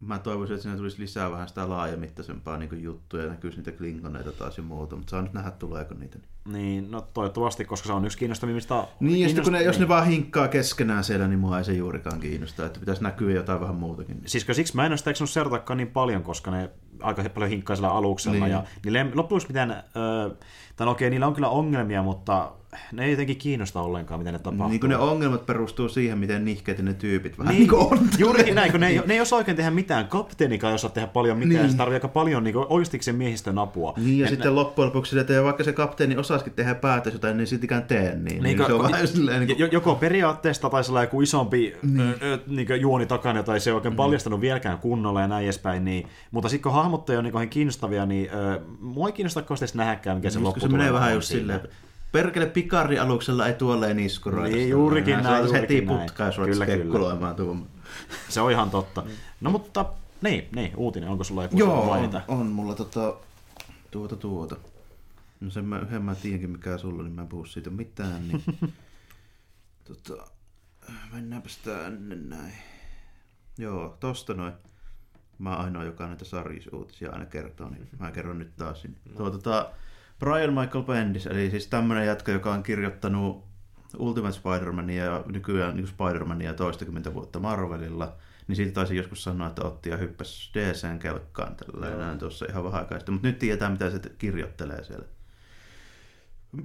mä 0.00 0.18
toivoisin, 0.18 0.54
että 0.54 0.62
siinä 0.62 0.76
tulisi 0.76 1.02
lisää 1.02 1.30
vähän 1.30 1.48
sitä 1.48 1.68
laajamittaisempaa 1.68 2.56
niin 2.56 2.82
juttuja 2.82 3.22
ja 3.22 3.28
näkyisi 3.28 3.56
niitä 3.56 3.72
klingoneita 3.72 4.32
taas 4.32 4.56
ja 4.56 4.62
muuta, 4.62 4.96
mutta 4.96 5.10
saa 5.10 5.22
nyt 5.22 5.32
nähdä 5.32 5.50
tuleeko 5.50 5.94
niitä. 5.94 6.18
Niin, 6.44 6.90
no 6.90 7.00
toivottavasti, 7.00 7.64
koska 7.64 7.86
se 7.86 7.92
on 7.92 8.04
yksi 8.04 8.18
kiinnostavimmista... 8.18 8.88
Niin, 9.00 9.20
ja 9.20 9.28
sitten 9.28 9.44
kun 9.44 9.52
ne, 9.52 9.62
jos 9.62 9.76
niin. 9.76 9.80
ne 9.80 9.88
vaan 9.88 10.06
hinkkaa 10.06 10.48
keskenään 10.48 11.04
siellä, 11.04 11.28
niin 11.28 11.38
mua 11.38 11.58
ei 11.58 11.64
se 11.64 11.72
juurikaan 11.72 12.20
kiinnosta, 12.20 12.66
että 12.66 12.80
pitäisi 12.80 13.02
näkyä 13.02 13.34
jotain 13.34 13.60
vähän 13.60 13.74
muutakin. 13.74 14.22
Siis 14.26 14.44
kun 14.44 14.54
siksi 14.54 14.76
mä 14.76 14.86
en 14.86 14.92
ole 14.92 14.96
sitä 14.96 15.26
seuratakaan 15.26 15.76
niin 15.76 15.90
paljon, 15.90 16.22
koska 16.22 16.50
ne 16.50 16.70
aika 17.00 17.22
paljon 17.34 17.50
hinkkaa 17.50 17.76
sillä 17.76 17.90
aluksella. 17.90 18.38
Niin. 18.38 18.50
Ja 18.50 18.64
niille 18.84 19.00
ei 19.00 19.14
loppujen 19.14 19.42
mitään, 19.48 19.70
öö, 19.70 20.30
tai 20.76 20.84
no 20.84 20.90
okei, 20.90 21.10
niillä 21.10 21.26
on 21.26 21.34
kyllä 21.34 21.48
ongelmia, 21.48 22.02
mutta 22.02 22.52
ne 22.92 23.04
ei 23.04 23.10
jotenkin 23.10 23.36
kiinnosta 23.36 23.80
ollenkaan, 23.80 24.20
mitä 24.20 24.32
ne 24.32 24.38
tapahtuu. 24.38 24.68
Niin 24.68 24.80
kun 24.80 24.90
ne 24.90 24.96
ongelmat 24.96 25.46
perustuu 25.46 25.88
siihen, 25.88 26.18
miten 26.18 26.44
nihkeitä 26.44 26.82
ne 26.82 26.94
tyypit 26.94 27.38
vähän 27.38 27.54
Niin, 27.54 27.68
niin 27.70 27.74
on. 27.74 27.98
juurikin 28.18 28.54
näin, 28.54 28.70
kun 28.70 28.80
ne 28.80 28.88
ei, 28.88 29.00
ne 29.06 29.14
ei 29.14 29.20
osaa 29.20 29.36
oikein 29.36 29.56
tehdä 29.56 29.70
mitään. 29.70 30.08
Kapteenikaan 30.08 30.70
ei 30.70 30.74
osaa 30.74 30.90
tehdä 30.90 31.06
paljon 31.08 31.38
mitään, 31.38 31.50
niin. 31.50 31.62
Niin. 31.62 31.70
se 31.70 31.76
tarvii 31.76 31.94
aika 31.96 32.08
paljon 32.08 32.44
niin 32.44 32.56
oikeastiksen 32.56 33.14
miehistön 33.16 33.58
apua. 33.58 33.94
Niin, 33.96 34.18
ja 34.18 34.24
Et 34.26 34.30
sitten 34.30 34.54
loppujen 34.54 34.86
lopuksi, 34.86 35.18
että 35.18 35.32
ja 35.32 35.44
vaikka 35.44 35.64
se 35.64 35.72
kapteeni 35.72 36.16
osaisikin 36.16 36.52
tehdä 36.52 36.74
päätös 36.74 37.12
jotain, 37.12 37.36
niin 37.36 37.46
siltikään 37.46 37.82
tee 37.82 38.00
niin. 38.02 38.24
niin, 38.24 38.42
Niin, 38.42 38.58
niin 38.58 38.66
se 38.66 38.72
on 38.72 38.82
vähän 38.82 39.08
silleen, 39.08 39.46
niin 39.46 39.58
Jo- 39.58 39.68
Joko 39.72 39.94
periaatteessa 39.94 40.70
tai 40.70 40.84
sellainen 40.84 41.06
joku 41.06 41.20
isompi 41.20 41.76
niin. 41.82 42.00
Ö, 42.00 42.16
ö, 42.22 42.38
niin 42.46 42.80
juoni 42.80 43.06
takana, 43.06 43.42
tai 43.42 43.60
se 43.60 43.70
ei 43.70 43.74
oikein 43.74 43.96
paljastanut 43.96 44.40
vieläkään 44.40 44.78
kunnolla 44.78 45.20
ja 45.20 45.28
näin 45.28 45.44
edespäin. 45.44 45.84
Niin, 45.84 46.06
mutta 46.30 46.48
sitten 46.48 46.62
kun 46.62 46.72
hahmot 46.72 47.10
ei 47.10 47.16
ole 47.16 47.30
niin 47.32 47.48
kiinnostavia, 47.48 48.06
niin 48.06 48.30
ö, 48.34 48.60
mua 48.80 49.06
ei 49.06 49.12
kiinnosta 49.12 49.44
nähdäkään, 49.74 50.16
mikä 50.16 50.30
se 50.30 50.34
Just 50.34 50.38
kun 50.38 50.44
loppu 50.44 50.60
se 50.60 50.68
menee 50.68 50.92
vähän 50.92 51.08
on 51.08 51.14
just 51.14 51.28
silleen, 51.28 51.60
perkele 52.12 52.46
Pikari-aluksella 52.46 53.46
ei 53.46 53.54
tuolleen 53.54 53.98
iskuroida. 53.98 54.48
Niin, 54.48 54.58
sitä. 54.58 54.70
juurikin 54.70 55.16
Se 55.16 55.22
näin, 55.22 55.44
on 55.44 55.52
heti 55.52 55.80
näin. 55.80 56.00
putkaa, 56.00 56.26
jos 56.26 56.36
Kyllä, 56.36 56.66
kyllä. 56.66 56.66
kekkuloimaan. 56.66 57.36
Se 58.28 58.40
on 58.40 58.50
ihan 58.50 58.70
totta. 58.70 59.04
No 59.40 59.50
mutta, 59.50 59.86
niin, 60.22 60.48
niin 60.54 60.76
uutinen. 60.76 61.08
Onko 61.08 61.24
sulla 61.24 61.42
joku 61.42 61.58
Joo, 61.58 61.80
on, 61.80 61.86
mainita? 61.86 62.20
on 62.28 62.46
mulla 62.46 62.74
tota, 62.74 63.14
tuota 63.90 64.16
tuota. 64.16 64.56
No 65.40 65.50
sen 65.50 65.64
mä, 65.64 65.78
yhden 65.78 66.02
mä 66.02 66.14
tiedänkin 66.14 66.50
mikä 66.50 66.78
sulla, 66.78 66.98
on, 66.98 67.04
niin 67.04 67.14
mä 67.14 67.22
en 67.22 67.28
puhu 67.28 67.44
siitä 67.44 67.70
mitään. 67.70 68.28
Niin, 68.28 68.44
tota, 69.88 70.26
mennäänpäs 71.12 71.58
tänne 71.58 72.14
näin. 72.16 72.54
Joo, 73.58 73.96
tosta 74.00 74.34
noin. 74.34 74.52
Mä 75.38 75.50
oon 75.56 75.64
ainoa, 75.64 75.84
joka 75.84 76.06
näitä 76.06 76.24
sarjisuutisia 76.24 77.10
aina 77.12 77.26
kertoo, 77.26 77.68
niin 77.70 77.88
mä 77.98 78.10
kerron 78.10 78.38
nyt 78.38 78.56
taas. 78.56 78.84
Niin. 78.84 78.96
Tuo, 79.16 79.30
tota, 79.30 79.70
Brian 80.20 80.52
Michael 80.52 80.84
Bendis, 80.84 81.26
eli 81.26 81.50
siis 81.50 81.66
tämmönen 81.66 82.06
jätkä, 82.06 82.32
joka 82.32 82.54
on 82.54 82.62
kirjoittanut 82.62 83.44
Ultimate 83.98 84.38
Spider-Mania 84.38 85.04
ja 85.04 85.24
nykyään 85.26 85.76
niin 85.76 85.88
Spider-Mania 85.88 86.54
toistakymmentä 86.54 87.14
vuotta 87.14 87.38
Marvelilla, 87.38 88.16
niin 88.48 88.56
siitä 88.56 88.72
taisi 88.72 88.96
joskus 88.96 89.24
sanoa, 89.24 89.48
että 89.48 89.62
otti 89.62 89.90
ja 89.90 89.96
hyppäsi 89.96 90.50
DCn 90.54 90.98
kelkkaan 90.98 91.56
tällä 91.56 91.96
näin 91.96 92.18
tuossa 92.18 92.46
ihan 92.48 92.64
vähän 92.64 92.80
aikaa 92.80 92.98
sitten. 92.98 93.14
Mutta 93.14 93.28
nyt 93.28 93.38
tietää, 93.38 93.70
mitä 93.70 93.90
se 93.90 94.00
kirjoittelee 94.18 94.84
siellä. 94.84 95.04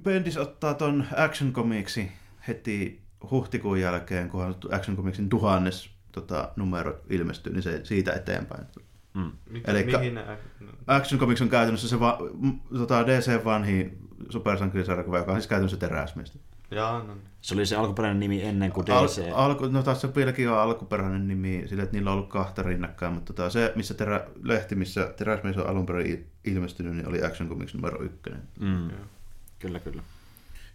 Bendis 0.02 0.36
ottaa 0.36 0.74
ton 0.74 1.06
Action 1.16 1.52
Comicsi 1.52 2.12
heti 2.48 3.02
huhtikuun 3.30 3.80
jälkeen, 3.80 4.28
kun 4.28 4.56
Action 4.72 4.96
Comicsin 4.96 5.28
tuhannes 5.28 5.90
tota, 6.12 6.52
numero 6.56 7.00
ilmestyy, 7.10 7.52
niin 7.52 7.62
se 7.62 7.84
siitä 7.84 8.12
eteenpäin. 8.12 8.66
Mm. 9.16 9.32
Mikä, 9.50 9.72
mihin 9.98 10.14
ne, 10.14 10.24
Action 10.86 11.20
Comics 11.20 11.42
on 11.42 11.48
käytännössä 11.48 11.88
se 11.88 12.00
va, 12.00 12.18
tota 12.78 13.06
DC 13.06 13.44
vanhi 13.44 13.98
supersankarisarjakuva, 14.30 15.18
joka 15.18 15.32
on 15.32 15.36
siis 15.40 15.46
käytännössä 15.46 15.76
teräsmiestä. 15.76 16.38
Jaa, 16.70 16.98
no, 16.98 17.14
niin. 17.14 17.24
Se 17.40 17.54
oli 17.54 17.66
se 17.66 17.76
alkuperäinen 17.76 18.20
nimi 18.20 18.42
ennen 18.42 18.72
kuin 18.72 18.90
Al, 18.90 19.06
DC. 19.06 19.22
alku, 19.34 19.66
no 19.66 19.82
taas 19.82 20.00
se 20.00 20.14
vieläkin 20.14 20.50
on 20.50 20.58
alkuperäinen 20.58 21.28
nimi, 21.28 21.62
sillä 21.66 21.82
että 21.82 21.96
niillä 21.96 22.10
on 22.10 22.16
ollut 22.16 22.30
kahta 22.30 22.62
rinnakkain, 22.62 23.12
mutta 23.12 23.32
tota, 23.32 23.50
se 23.50 23.72
missä 23.76 23.94
terä, 23.94 24.26
lehti, 24.42 24.74
missä 24.74 25.12
teräsmies 25.16 25.56
on 25.56 25.66
alun 25.66 25.86
perin 25.86 26.16
il- 26.16 26.50
ilmestynyt, 26.50 26.94
niin 26.96 27.08
oli 27.08 27.24
Action 27.24 27.48
Comics 27.48 27.74
numero 27.74 28.02
ykkönen. 28.02 28.42
Mm. 28.60 28.90
Kyllä, 29.58 29.80
kyllä. 29.80 30.02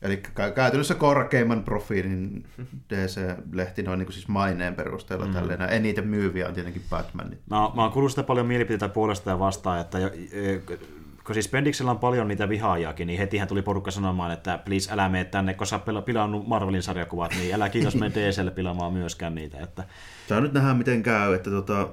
Eli 0.02 0.24
kä- 0.28 0.52
käytännössä 0.52 0.96
korkeimman 0.96 1.64
profiilin 1.64 2.46
DC-lehti 2.90 3.84
noin 3.84 4.00
niin 4.00 4.06
kuin 4.06 4.14
siis 4.14 4.28
maineen 4.28 4.76
perusteella 4.76 5.26
mm. 5.26 5.34
tälleen. 5.34 5.62
Eniten 5.62 6.08
myyviä 6.08 6.48
on 6.48 6.54
tietenkin 6.54 6.84
Batman. 6.90 7.28
Mä, 7.28 7.56
mä 7.76 7.82
oon 7.82 7.92
kuullut 7.92 8.12
sitä 8.12 8.24
paljon 8.24 8.46
mielipiteitä 8.46 8.90
puolesta 8.90 9.30
ja 9.30 9.40
vastaan, 9.40 9.82
että 9.82 10.00
jo, 10.00 10.12
ö, 10.36 10.62
kun 11.26 11.36
siis 11.36 11.50
Bendiksellä 11.50 11.92
on 11.92 12.00
paljon 12.00 12.28
niitä 12.28 12.50
vihaajakin, 12.50 13.08
niin 13.08 13.20
hetihän 13.20 13.48
tuli 13.48 13.62
porukka 13.62 13.92
sanomaan, 13.92 14.32
että 14.32 14.58
please 14.58 14.92
älä 14.94 15.10
mene 15.10 15.26
tänne, 15.26 15.54
kun 15.54 15.68
sä 15.68 15.80
oot 15.88 16.06
pilannut 16.06 16.48
Marvelin 16.48 16.84
sarjakuvat, 16.84 17.34
niin 17.40 17.56
älä 17.56 17.70
kiitos 17.70 17.96
mene 17.96 18.16
DClle 18.16 18.52
pilaamaan 18.52 18.94
myöskään 18.94 19.36
niitä. 19.36 19.60
Että, 19.60 19.84
Saa 20.28 20.42
nyt 20.42 20.54
nähdä 20.54 20.74
miten 20.74 21.04
käy, 21.04 21.34
että 21.34 21.50
tota, 21.50 21.90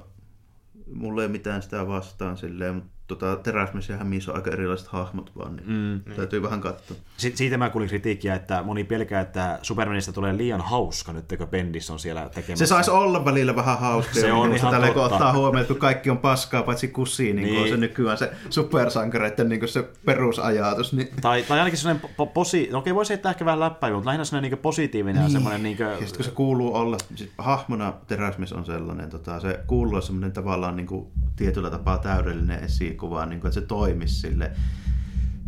mulla 0.93 1.21
ei 1.21 1.27
mitään 1.27 1.61
sitä 1.61 1.87
vastaan 1.87 2.37
silleen, 2.37 2.75
mutta 2.75 2.98
tota, 3.09 3.35
teräsmies 3.35 3.89
ja 3.89 3.97
hämiissä 3.97 4.31
on 4.31 4.37
aika 4.37 4.51
erilaiset 4.51 4.87
hahmot 4.87 5.31
vaan, 5.37 5.55
niin 5.55 5.67
mm. 6.05 6.15
täytyy 6.15 6.41
vähän 6.41 6.61
katsoa. 6.61 6.97
Si- 7.17 7.31
siitä 7.35 7.57
mä 7.57 7.69
kuulin 7.69 7.89
kritiikkiä, 7.89 8.35
että 8.35 8.63
moni 8.63 8.83
pelkää, 8.83 9.21
että 9.21 9.59
Supermanista 9.61 10.13
tulee 10.13 10.37
liian 10.37 10.61
hauska 10.61 11.13
nyt, 11.13 11.25
kun 11.37 11.47
Bendis 11.47 11.89
on 11.89 11.99
siellä 11.99 12.29
tekemässä. 12.35 12.65
Se 12.65 12.69
saisi 12.69 12.91
olla 12.91 13.25
välillä 13.25 13.55
vähän 13.55 13.79
hauskaa. 13.79 14.13
Se 14.13 14.31
on 14.31 14.55
ihan 14.55 14.71
tällä, 14.71 14.91
kun 14.91 15.03
ottaa 15.03 15.33
huomioon, 15.33 15.61
että 15.61 15.73
kun 15.73 15.81
kaikki 15.81 16.09
on 16.09 16.17
paskaa, 16.17 16.63
paitsi 16.63 16.87
kussiin, 16.87 17.35
niin, 17.35 17.45
niin. 17.45 17.53
Niin. 17.53 17.63
on 17.63 17.69
se 17.69 17.77
nykyään 17.77 18.17
se 18.17 18.31
supersankareiden 18.49 19.49
niin 19.49 19.67
se 19.67 19.89
perusajatus. 20.05 20.93
Niin... 20.93 21.09
Tai, 21.21 21.43
tai 21.43 21.59
ainakin 21.59 21.79
sellainen 21.79 22.09
po- 22.21 22.31
posi... 22.33 22.69
No 22.71 22.77
okei, 22.77 22.95
voisi 22.95 23.09
heittää 23.09 23.29
ehkä 23.29 23.45
vähän 23.45 23.59
läppäivä, 23.59 23.95
mutta 23.95 24.07
lähinnä 24.07 24.25
sellainen 24.25 24.51
niin 24.51 24.59
positiivinen 24.59 25.23
ja 25.23 25.29
semmoinen... 25.29 25.63
Niin 25.63 25.79
Ja 25.79 25.97
sitten 25.97 26.15
kun 26.15 26.25
se 26.25 26.31
kuuluu 26.31 26.75
olla, 26.75 26.97
siis 27.15 27.31
hahmona 27.37 27.93
teräsmies 28.07 28.53
on 28.53 28.65
sellainen, 28.65 29.09
tota, 29.09 29.39
se 29.39 29.59
kuuluu 29.67 29.91
olla 29.91 30.01
semmoinen 30.01 30.31
tavallaan 30.31 30.75
niin 30.75 30.87
kuin, 30.87 31.07
tietyllä 31.35 31.69
tapaa 31.69 31.97
täydellinen 31.97 32.63
esikuva, 32.99 33.25
niin 33.25 33.39
kuin, 33.41 33.49
että 33.49 33.59
se 33.59 33.65
toimisi 33.65 34.15
sille. 34.15 34.51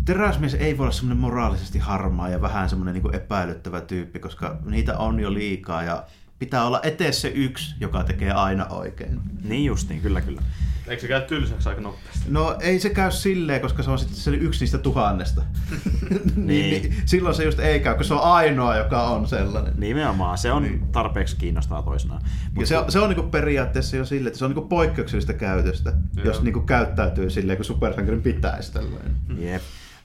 Teräsmies 0.05 0.53
ei 0.53 0.77
voi 0.77 0.83
olla 0.83 0.91
semmoinen 0.91 1.21
moraalisesti 1.21 1.79
harmaa 1.79 2.29
ja 2.29 2.41
vähän 2.41 2.69
semmoinen 2.69 2.93
niin 2.93 3.15
epäilyttävä 3.15 3.81
tyyppi, 3.81 4.19
koska 4.19 4.57
niitä 4.65 4.97
on 4.97 5.19
jo 5.19 5.33
liikaa 5.33 5.83
ja 5.83 6.03
pitää 6.41 6.65
olla 6.65 6.79
etes 6.83 7.21
se 7.21 7.27
yksi, 7.27 7.75
joka 7.79 8.03
tekee 8.03 8.31
aina 8.31 8.65
oikein. 8.65 9.19
Niin 9.43 9.65
justiin, 9.65 10.01
kyllä 10.01 10.21
kyllä. 10.21 10.41
Eikö 10.87 11.01
se 11.01 11.07
käy 11.07 11.21
tylsäksi 11.21 11.69
aika 11.69 11.81
nopeasti? 11.81 12.25
No 12.29 12.55
ei 12.59 12.79
se 12.79 12.89
käy 12.89 13.11
silleen, 13.11 13.61
koska 13.61 13.83
se 13.83 13.91
on 13.91 13.99
sitten 13.99 14.17
se 14.17 14.31
yksi 14.31 14.59
niistä 14.59 14.77
tuhannesta. 14.77 15.41
niin, 15.71 16.47
Niin. 16.47 16.81
niin, 16.81 16.95
silloin 17.05 17.35
se 17.35 17.43
just 17.43 17.59
ei 17.59 17.79
käy, 17.79 17.95
kun 17.95 18.05
se 18.05 18.13
on 18.13 18.21
ainoa, 18.23 18.77
joka 18.77 19.03
on 19.03 19.27
sellainen. 19.27 19.73
Nimenomaan, 19.77 20.37
se 20.37 20.51
on 20.51 20.87
tarpeeksi 20.91 21.35
kiinnostavaa 21.35 21.83
toisinaan. 21.83 22.21
Ja 22.59 22.65
se, 22.65 22.77
on- 22.77 22.91
se 22.91 22.99
on 22.99 23.09
niinku 23.09 23.23
periaatteessa 23.29 23.97
jo 23.97 24.05
silleen, 24.05 24.27
että 24.27 24.39
se 24.39 24.45
on 24.45 24.51
niinku 24.51 24.67
poikkeuksellista 24.67 25.33
käytöstä, 25.33 25.93
Joo. 26.15 26.25
jos 26.25 26.41
niinku 26.41 26.59
käyttäytyy 26.61 27.29
silleen, 27.29 27.57
kun 27.57 27.65
supersankarin 27.65 28.21
pitäisi 28.21 28.73
tällainen. 28.73 29.15
Jep. 29.37 29.61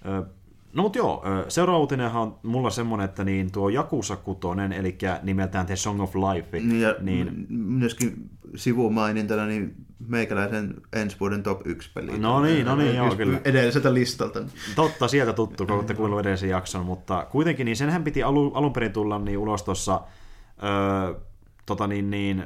Ö, 0.07 0.23
No 0.77 0.83
mutta 0.83 0.99
joo, 0.99 1.25
seuraava 1.49 1.79
uutinenhan 1.79 2.23
on 2.23 2.39
mulla 2.43 2.71
semmonen, 2.71 3.05
että 3.05 3.25
niin 3.25 3.53
tuo 3.53 3.69
Jakusa 3.69 4.17
kutonen, 4.17 4.73
eli 4.73 4.99
nimeltään 5.23 5.67
The 5.67 5.77
Song 5.77 6.01
of 6.03 6.15
Life, 6.15 6.61
Niin, 6.61 6.81
ja 6.81 6.95
niin 7.01 7.47
myöskin 7.49 8.31
sivumainintana 8.57 9.47
niin 9.47 9.75
meikäläisen 10.09 10.75
ensi 10.93 11.17
vuoden 11.21 11.43
top 11.43 11.67
1 11.67 11.91
peli. 11.95 12.19
No 12.19 12.43
niin, 12.43 12.67
no 12.67 12.77
niin, 12.77 12.97
joo, 12.97 13.17
kyllä. 13.17 13.41
Edelliseltä 13.45 13.95
listalta. 13.95 14.43
totta, 14.75 15.09
sieltä 15.09 15.33
tuttu, 15.33 15.67
kun 15.67 15.77
olette 15.77 15.95
kuullut 15.95 16.21
edellisen 16.21 16.51
jakson, 16.51 16.85
mutta 16.85 17.27
kuitenkin 17.31 17.65
niin 17.65 17.77
senhän 17.77 18.05
piti 18.05 18.23
alu, 18.23 18.53
alun 18.55 18.73
perin 18.73 18.93
tulla 18.93 19.19
niin 19.19 19.39
ulos 19.39 19.63
tuossa, 19.63 20.01
ö, 20.63 21.21
tota 21.67 21.87
niin, 21.87 22.11
niin, 22.11 22.45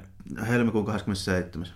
Helmikuun 0.48 0.84
27. 0.86 1.68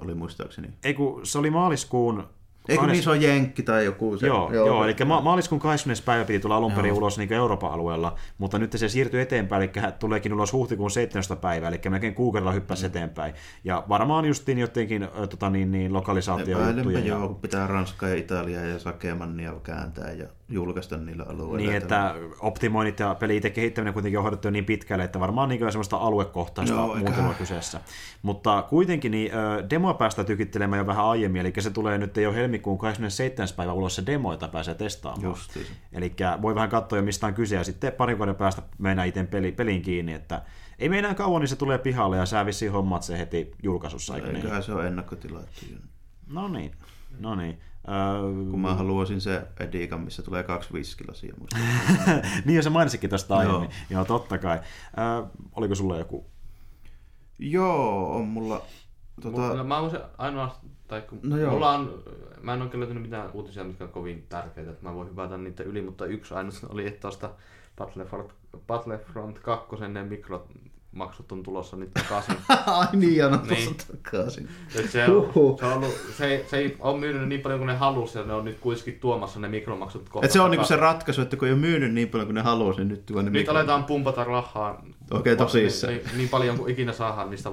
oli 0.00 0.14
muistaakseni. 0.14 0.68
ei 0.84 0.94
kun 0.94 1.26
se 1.26 1.38
oli 1.38 1.50
maaliskuun 1.50 2.28
Eikö 2.68 2.80
kahdes- 2.82 2.92
niin 2.92 3.02
se 3.02 3.10
on 3.10 3.22
Jenkki 3.22 3.62
tai 3.62 3.84
joku 3.84 4.16
se? 4.18 4.26
Joo, 4.26 4.52
joo, 4.52 4.66
joo, 4.66 4.84
eli 4.84 4.94
ma- 5.06 5.20
maaliskuun 5.20 5.60
20. 5.60 6.06
päivä 6.06 6.24
piti 6.24 6.38
tulla 6.40 6.56
alun 6.56 6.72
perin 6.72 6.92
ulos 6.92 7.18
niin 7.18 7.32
Euroopan 7.32 7.72
alueella, 7.72 8.14
mutta 8.38 8.58
nyt 8.58 8.72
se 8.76 8.88
siirtyy 8.88 9.20
eteenpäin, 9.20 9.62
eli 9.62 9.70
tuleekin 9.98 10.32
ulos 10.32 10.52
huhtikuun 10.52 10.90
17. 10.90 11.36
päivä, 11.36 11.68
eli 11.68 11.80
melkein 11.88 12.14
kuukaudella 12.14 12.52
hyppäsi 12.52 12.82
Mm. 12.82 12.86
eteenpäin. 12.86 13.34
Ja 13.64 13.84
varmaan 13.88 14.24
justiin 14.24 14.58
jotenkin 14.58 15.08
tota, 15.30 15.50
niin, 15.50 15.70
niin, 15.70 15.92
lokalisaatio 15.92 16.58
Epäilenpä 16.58 16.82
juttuja. 16.90 17.14
joo, 17.14 17.26
kun 17.28 17.36
pitää 17.36 17.66
Ranskaa 17.66 18.08
ja 18.08 18.14
Italiaa 18.14 18.62
ja 18.64 18.78
Sakemannia 18.78 19.52
kääntää 19.62 20.12
ja 20.12 20.26
julkaista 20.48 20.96
niillä 20.96 21.24
alueilla. 21.28 21.56
Niin, 21.56 21.74
että 21.76 22.14
optimoinnit 22.40 23.00
ja 23.00 23.14
peli 23.14 23.36
itse 23.36 23.50
kehittäminen 23.50 23.92
kuitenkin 23.94 24.18
on 24.18 24.22
hoidettu 24.22 24.50
niin 24.50 24.64
pitkälle, 24.64 25.04
että 25.04 25.20
varmaan 25.20 25.48
niin 25.48 25.72
semmoista 25.72 25.96
aluekohtaista 25.96 26.74
eikä- 26.96 26.98
muutelua 27.10 27.34
kyseessä. 27.34 27.80
Mutta 28.22 28.62
kuitenkin 28.62 29.10
niin, 29.12 29.32
demoa 29.70 29.94
päästään 29.94 30.26
tykittelemään 30.26 30.78
jo 30.78 30.86
vähän 30.86 31.04
aiemmin, 31.04 31.40
eli 31.40 31.52
se 31.58 31.70
tulee 31.70 31.98
nyt 31.98 32.16
jo 32.16 32.32
helmikuun 32.56 32.78
27. 32.78 33.48
päivä 33.56 33.72
ulos 33.72 33.94
se 33.96 34.02
demo, 34.06 34.32
jota 34.32 34.48
pääsee 34.48 34.74
testaamaan. 34.74 35.36
Eli 35.92 36.14
voi 36.42 36.54
vähän 36.54 36.68
katsoa 36.70 36.98
jo 36.98 37.02
mistä 37.02 37.26
on 37.26 37.34
kyse, 37.34 37.56
ja 37.56 37.64
sitten 37.64 37.92
parin 37.92 38.18
vuoden 38.18 38.34
päästä 38.34 38.62
mennään 38.78 39.08
itse 39.08 39.24
peli, 39.24 39.52
peliin 39.52 39.82
kiinni, 39.82 40.12
että 40.12 40.42
ei 40.78 40.88
meinaa 40.88 41.14
kauan, 41.14 41.40
niin 41.40 41.48
se 41.48 41.56
tulee 41.56 41.78
pihalle, 41.78 42.16
ja 42.16 42.26
sä 42.26 42.46
vissiin 42.46 42.72
hommat 42.72 43.02
se 43.02 43.18
heti 43.18 43.50
julkaisussa, 43.62 44.14
eikö 44.14 44.26
niin? 44.26 44.36
Eiköhän 44.36 44.62
se 44.62 44.72
on 44.72 44.86
ennakkotilattu. 44.86 45.60
jo. 45.72 45.78
No 46.26 46.48
niin, 46.48 46.72
no 47.18 47.34
niin. 47.34 47.60
Kun 48.50 48.60
mä 48.60 48.74
haluaisin 48.74 49.20
se 49.20 49.42
edikan, 49.60 50.00
missä 50.00 50.22
tulee 50.22 50.42
kaksi 50.42 50.72
viskilasia. 50.72 51.34
muista. 51.38 51.56
niin, 52.44 52.56
ja 52.56 52.62
se 52.62 52.70
mainitsikin 52.70 53.10
tuosta 53.10 53.36
aiemmin. 53.36 53.62
Joo. 53.62 53.70
Joo, 53.90 54.04
totta 54.04 54.38
kai. 54.38 54.60
Oliko 55.56 55.74
sulla 55.74 55.98
joku 55.98 56.26
Joo, 57.38 58.16
on 58.16 58.26
mulla... 58.26 58.62
Tota... 59.22 59.36
Tota, 59.36 59.54
No, 59.54 59.64
mä 59.64 59.82
voisin 59.82 60.00
ainoa, 60.18 60.60
tai 60.88 61.02
kun 61.02 61.20
No 61.22 61.36
joo. 61.36 61.52
mulla 61.52 61.70
on, 61.70 62.02
mä 62.46 62.54
en 62.54 62.62
ole 62.62 62.70
löytänyt 62.74 63.02
mitään 63.02 63.30
uutisia, 63.32 63.64
mitkä 63.64 63.84
on 63.84 63.90
kovin 63.90 64.26
tärkeitä, 64.28 64.70
että 64.70 64.82
mä 64.82 64.94
voin 64.94 65.10
hypätä 65.10 65.36
niitä 65.36 65.62
yli, 65.62 65.82
mutta 65.82 66.06
yksi 66.06 66.34
ainut 66.34 66.54
oli, 66.68 66.86
että 66.86 67.00
tuosta 67.00 67.30
Battlefront, 67.76 68.32
Battlefront 68.66 69.38
2 69.38 69.76
ne 69.88 70.02
mikromaksut 70.96 71.32
on 71.32 71.42
tulossa 71.42 71.76
nyt 71.76 71.94
takaisin. 71.94 72.36
Ai 72.66 72.86
niin, 72.92 73.16
ja 73.16 73.28
no 73.28 73.36
Niin. 73.36 73.48
tuossa 73.48 73.92
takaisin. 74.02 74.48
Et 74.78 74.90
se, 74.90 75.06
Huhhuh. 75.06 75.58
se, 75.60 75.66
on 75.66 75.72
ollut, 75.72 75.94
se, 76.18 76.26
ei, 76.26 76.44
se 76.50 76.56
ei 76.56 76.76
ole 76.80 76.98
myynyt 77.00 77.28
niin 77.28 77.40
paljon 77.40 77.60
kuin 77.60 77.66
ne 77.66 77.76
halusi 77.76 78.18
ja 78.18 78.24
ne 78.24 78.32
on 78.34 78.44
nyt 78.44 78.58
kuitenkin 78.60 79.00
tuomassa 79.00 79.40
ne 79.40 79.48
mikromaksut 79.48 80.08
kohta. 80.08 80.26
Et 80.26 80.32
se 80.32 80.40
on 80.40 80.50
niinku 80.50 80.66
se 80.66 80.74
takaisin. 80.74 80.94
ratkaisu, 80.96 81.22
että 81.22 81.36
kun 81.36 81.48
ei 81.48 81.52
ole 81.54 81.60
myynyt 81.60 81.94
niin 81.94 82.08
paljon 82.08 82.26
kuin 82.26 82.34
ne 82.34 82.42
haluaisi, 82.42 82.80
niin 82.80 82.88
nyt 82.88 83.06
tuo 83.06 83.22
ne 83.22 83.30
Nyt 83.30 83.48
aletaan 83.48 83.84
pumpata 83.84 84.24
rahaa. 84.24 84.82
Okei, 85.10 85.36
tosissaan. 85.36 85.92
Niin, 85.94 86.04
niin, 86.16 86.28
paljon 86.28 86.58
kuin 86.58 86.70
ikinä 86.72 86.92
saadaan 86.92 87.30
niistä 87.30 87.50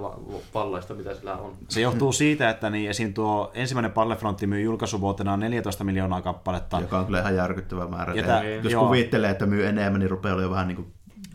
palloista, 0.53 0.94
mitä 0.94 1.15
sillä 1.15 1.34
on. 1.36 1.53
Se 1.70 1.82
johtuu 1.82 2.11
siitä, 2.11 2.49
että 2.49 2.70
niin 2.70 2.90
esim. 2.90 3.14
tuo 3.14 3.52
ensimmäinen 3.53 3.91
Battlefront 3.91 4.41
myy 4.41 4.61
julkaisuvuotena 4.61 5.38
14 5.38 5.84
miljoonaa 5.84 6.22
kappaletta. 6.22 6.80
Joka 6.82 6.99
on 6.99 7.06
kyllä 7.06 7.20
ihan 7.20 7.36
järkyttävä 7.36 7.88
määrä. 7.88 8.14
Ja 8.14 8.22
Ja 8.22 8.28
tää- 8.28 8.44
jos 8.44 8.72
joo. 8.74 8.86
kuvittelee, 8.86 9.30
että 9.32 9.45
myy 9.45 9.65
enemmän, 9.68 9.99
niin 9.99 10.10
rupeaa 10.11 10.34
olemaan 10.34 10.52
vähän 10.52 10.68
niin 10.68 10.76
kuin 10.76 10.88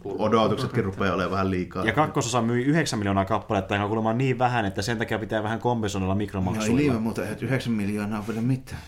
odotuksetkin 0.05 0.85
rupeaa 0.85 1.15
olemaan 1.15 1.31
vähän 1.31 1.51
liikaa. 1.51 1.85
Ja 1.85 1.93
kakkososa 1.93 2.43
myi 2.43 2.65
9 2.65 2.99
miljoonaa 2.99 3.25
kappaletta, 3.25 3.75
joka 3.75 3.85
on 3.85 3.89
kuulemma 3.89 4.13
niin 4.13 4.39
vähän, 4.39 4.65
että 4.65 4.83
sen 4.83 4.99
takia 4.99 5.19
pitää 5.19 5.43
vähän 5.43 5.59
kompensoida 5.61 6.07
No 6.07 6.13
ei 6.13 6.17
mikromaksuilla. 6.17 6.77
liian 6.77 7.31
että 7.33 7.45
9 7.47 7.73
miljoonaa 7.73 8.19
on 8.19 8.27
vielä 8.29 8.41
mitään. 8.41 8.81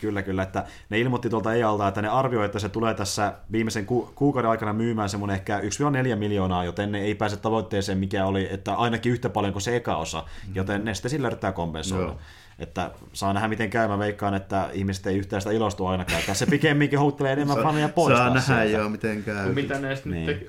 Kyllä, 0.00 0.22
kyllä. 0.22 0.42
Että 0.42 0.64
ne 0.90 0.98
ilmoitti 1.00 1.30
tuolta 1.30 1.54
EALta, 1.54 1.88
että 1.88 2.02
ne 2.02 2.08
arvioi, 2.08 2.44
että 2.44 2.58
se 2.58 2.68
tulee 2.68 2.94
tässä 2.94 3.32
viimeisen 3.52 3.86
ku- 3.86 4.12
kuukauden 4.14 4.50
aikana 4.50 4.72
myymään 4.72 5.08
semmoinen 5.08 5.34
ehkä 5.36 5.60
1-4 5.60 6.16
miljoonaa, 6.16 6.64
joten 6.64 6.92
ne 6.92 7.00
ei 7.00 7.14
pääse 7.14 7.36
tavoitteeseen, 7.36 7.98
mikä 7.98 8.26
oli, 8.26 8.48
että 8.50 8.74
ainakin 8.74 9.12
yhtä 9.12 9.28
paljon 9.28 9.52
kuin 9.52 9.62
se 9.62 9.76
eka 9.76 9.96
osa, 9.96 10.24
joten 10.54 10.84
ne 10.84 10.94
sitten 10.94 11.10
sillä 11.10 11.26
yrittää 11.28 11.52
kompensoida. 11.52 12.04
Joo. 12.04 12.16
Että 12.58 12.90
saa 13.12 13.32
nähdä 13.32 13.48
miten 13.48 13.70
käy. 13.70 13.88
Mä 13.88 13.98
veikkaan, 13.98 14.34
että 14.34 14.70
ihmiset 14.72 15.06
ei 15.06 15.18
yhtään 15.18 15.42
sitä 15.42 15.54
ilostu 15.54 15.86
ainakaan. 15.86 16.22
Tässä 16.26 16.46
pikemminkin 16.46 16.98
houttelee 16.98 17.32
enemmän 17.32 17.62
faneja 17.62 17.88
pois. 17.88 18.16
Saa 18.18 18.26
nähdä 18.26 18.40
sieltä. 18.40 18.64
joo, 18.78 18.88
miten 18.88 19.22
käy. 19.22 19.46
No, 19.46 19.52
mitä 19.52 19.78
ne 19.78 19.88
Niin. 20.04 20.46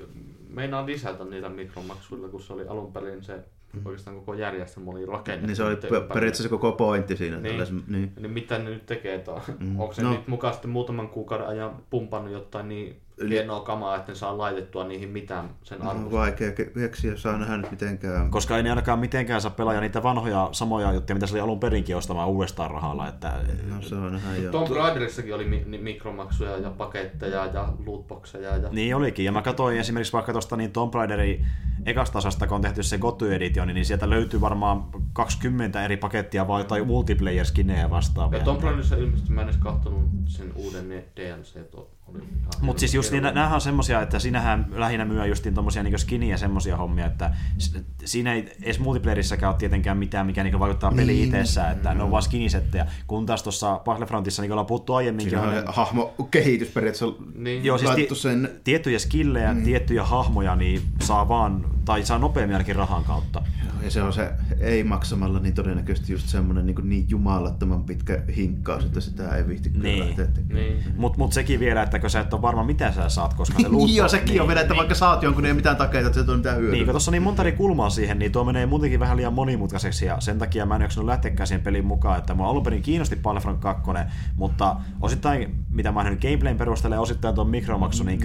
meinaa 0.48 0.86
lisätä 0.86 1.24
niitä 1.24 1.48
mikromaksuilla, 1.48 2.28
kun 2.28 2.42
se 2.42 2.52
oli 2.52 2.68
alun 2.68 2.92
perin 2.92 3.22
se 3.24 3.38
oikeastaan 3.84 4.16
koko 4.16 4.34
järjestelmä 4.34 4.90
oli 4.90 5.06
rakennettu. 5.06 5.46
Niin 5.46 5.56
se 5.56 5.62
oli 5.64 5.76
periaatteessa 5.76 6.42
se 6.42 6.48
koko 6.48 6.72
pointti 6.72 7.16
siinä. 7.16 7.36
Niin. 7.40 7.56
Niin. 7.58 7.84
niin. 7.88 8.12
Niin 8.20 8.30
mitä 8.30 8.58
ne 8.58 8.64
nyt 8.64 8.86
tekee? 8.86 9.24
Mm. 9.58 9.80
Onko 9.80 9.94
se 9.94 10.02
No. 10.02 10.10
nyt 10.12 10.28
mukaan 10.28 10.54
sitten 10.54 10.70
muutaman 10.70 11.08
kuukauden 11.08 11.46
ajan 11.46 11.76
pumpannut 11.90 12.32
jotain 12.32 12.68
niin 12.68 13.00
hienoa 13.28 13.60
kamaa, 13.60 13.96
että 13.96 14.12
ne 14.12 14.16
saa 14.16 14.38
laitettua 14.38 14.84
niihin 14.84 15.08
mitään 15.08 15.50
sen 15.62 15.82
on 15.82 15.88
arvosta. 15.88 16.10
vaikea 16.10 16.50
ke- 16.50 16.80
keksiä, 16.80 17.16
saa 17.16 17.38
nähdä 17.38 17.56
nyt 17.56 17.70
mitenkään. 17.70 18.30
Koska 18.30 18.56
ei 18.56 18.62
ne 18.62 18.70
ainakaan 18.70 18.98
mitenkään 18.98 19.40
saa 19.40 19.50
pelaaja 19.50 19.80
niitä 19.80 20.02
vanhoja 20.02 20.48
samoja 20.52 20.92
juttuja, 20.92 21.14
mitä 21.14 21.26
se 21.26 21.34
oli 21.34 21.40
alun 21.40 21.60
perinkin 21.60 21.96
ostamaan 21.96 22.28
uudestaan 22.28 22.70
rahalla. 22.70 23.08
Että... 23.08 23.32
No 23.74 23.82
se 23.82 23.94
on 23.94 24.14
ihan 24.16 24.42
joo. 24.42 24.52
Tomb 24.52 24.70
Raiderissakin 24.76 25.34
oli 25.34 25.44
mi- 25.44 25.78
mikromaksuja 25.78 26.58
ja 26.58 26.70
paketteja 26.70 27.46
ja 27.46 27.72
lootboxeja. 27.86 28.56
Ja... 28.56 28.68
Niin 28.70 28.96
olikin, 28.96 29.24
ja 29.24 29.32
mä 29.32 29.42
katsoin 29.42 29.78
esimerkiksi 29.78 30.12
vaikka 30.12 30.32
tuosta 30.32 30.56
niin 30.56 30.72
Tomb 30.72 30.94
Raiderin 30.94 31.46
ekasta 31.86 32.18
osasta, 32.18 32.46
kun 32.46 32.54
on 32.54 32.62
tehty 32.62 32.82
se 32.82 32.98
Gotu 32.98 33.24
Edition, 33.24 33.68
niin 33.68 33.84
sieltä 33.84 34.10
löytyy 34.10 34.40
varmaan 34.40 34.84
20 35.12 35.84
eri 35.84 35.96
pakettia 35.96 36.48
vai 36.48 36.60
jotain 36.60 36.86
multiplayer 36.86 37.46
skinejä 37.46 37.90
vastaavia. 37.90 38.38
Ja 38.38 38.44
Tomb 38.44 38.62
Raiderissa 38.62 38.96
ilmeisesti 38.96 39.32
mä 39.32 39.40
en 39.40 39.48
edes 39.48 39.60
kahtonut 39.60 40.02
sen 40.26 40.52
uuden 40.54 40.88
ne 40.88 41.04
DLC, 41.16 41.54
oli 41.74 41.86
ihan 41.96 41.97
Mutta 42.60 42.80
siis 42.80 42.94
just 42.94 43.12
niin, 43.12 43.22
näähän 43.22 43.54
on 43.54 43.60
semmosia, 43.60 44.02
että 44.02 44.18
sinähän 44.18 44.66
lähinnä 44.74 45.04
myö 45.04 45.26
justiin 45.26 45.54
tommosia 45.54 45.82
niinku 45.82 45.98
skiniä 45.98 46.36
semmosia 46.36 46.76
hommia, 46.76 47.06
että 47.06 47.30
siinä 48.04 48.34
ei 48.34 48.56
edes 48.62 48.80
multiplayerissäkään 48.80 49.50
ole 49.50 49.58
tietenkään 49.58 49.96
mitään, 49.98 50.26
mikä 50.26 50.42
niinku 50.42 50.58
vaikuttaa 50.58 50.90
peliin 50.90 51.06
Niin. 51.08 51.24
itsessään, 51.24 51.72
että 51.72 51.94
ne 51.94 52.02
on 52.02 52.10
vaan 52.10 52.22
skinisettejä, 52.22 52.86
kun 53.06 53.26
taas 53.26 53.42
tuossa 53.42 53.80
Battlefrontissa, 53.84 54.42
niin 54.42 54.48
kuin 54.48 54.52
ollaan 54.52 54.66
puhuttu 54.66 54.94
aiemminkin, 54.94 55.30
Siinä 55.30 55.42
on 55.42 55.48
on 55.48 55.54
se 55.54 55.64
hahmo 55.66 56.14
kehitys 56.30 56.68
periaatteessa 56.68 57.22
Niin. 57.34 57.64
Joo, 57.64 57.78
siis 57.78 57.90
ti- 57.90 58.08
sen 58.12 58.50
tiettyjä 58.64 58.98
skillejä, 58.98 59.54
mm. 59.54 59.62
tiettyjä 59.62 60.04
hahmoja, 60.04 60.56
niin 60.56 60.82
saa 61.00 61.28
vaan, 61.28 61.64
tai 61.84 62.02
saa 62.02 62.18
nopeammin 62.18 62.54
ainakin 62.54 62.76
rahan 62.76 63.04
kautta. 63.04 63.42
Ja 63.82 63.90
se 63.90 64.02
on 64.02 64.12
se 64.12 64.30
ei 64.60 64.84
maksamalla 64.84 65.38
niin 65.40 65.54
todennäköisesti 65.54 66.12
just 66.12 66.28
semmoinen 66.28 66.66
niin, 66.66 66.76
niin 66.82 67.06
jumalattoman 67.08 67.84
pitkä 67.84 68.22
hinkkaus, 68.36 68.84
että 68.84 69.00
sitä 69.00 69.36
ei 69.36 69.48
viihti 69.48 69.70
kyllä 69.70 69.82
Niin. 69.82 70.06
lähteä 70.06 70.26
tekemään. 70.26 70.64
Niin. 70.64 70.84
Mutta 70.96 71.18
mut 71.18 71.32
sekin 71.32 71.60
vielä, 71.60 71.82
että 71.82 71.98
kun 71.98 72.10
sä 72.10 72.20
et 72.20 72.34
ole 72.34 72.42
varma 72.42 72.64
mitä 72.64 72.92
sä 72.92 73.08
saat, 73.08 73.34
koska 73.34 73.60
se 73.62 73.68
Niin, 73.78 73.96
joo, 73.96 74.08
sekin 74.08 74.28
niin, 74.28 74.42
on 74.42 74.48
vielä, 74.48 74.60
että 74.60 74.76
vaikka 74.76 74.94
saat 74.94 75.22
jonkun, 75.22 75.42
niin 75.42 75.48
ei 75.48 75.54
mitään 75.54 75.76
takeita, 75.76 76.06
että 76.06 76.24
se 76.24 76.30
on 76.30 76.36
mitään 76.36 76.56
hyötyä. 76.56 76.72
Niin, 76.72 76.84
kun 76.84 76.92
tuossa 76.92 77.10
on 77.10 77.12
niin 77.12 77.22
monta 77.22 77.42
eri 77.42 77.52
kulmaa 77.52 77.90
siihen, 77.90 78.18
niin 78.18 78.32
tuo 78.32 78.44
menee 78.44 78.66
muutenkin 78.66 79.00
vähän 79.00 79.16
liian 79.16 79.32
monimutkaiseksi 79.32 80.06
ja 80.06 80.20
sen 80.20 80.38
takia 80.38 80.66
mä 80.66 80.76
en 80.76 80.82
jaksanut 80.82 81.06
lähteäkään 81.06 81.46
siihen 81.46 81.62
pelin 81.64 81.84
mukaan, 81.84 82.18
että 82.18 82.34
mua 82.34 82.48
alun 82.48 82.62
perin 82.62 82.82
kiinnosti 82.82 83.16
Battlefront 83.16 83.60
2, 83.60 83.90
mutta 84.36 84.76
osittain, 85.00 85.64
mitä 85.70 85.92
mä 85.92 85.98
oon 85.98 86.04
nähnyt 86.04 86.22
gameplayn 86.22 86.58
perusteella 86.58 86.96
ja 86.96 87.00
osittain 87.00 87.34
tuon 87.34 87.48
mikromaksu 87.48 88.04
niin 88.04 88.20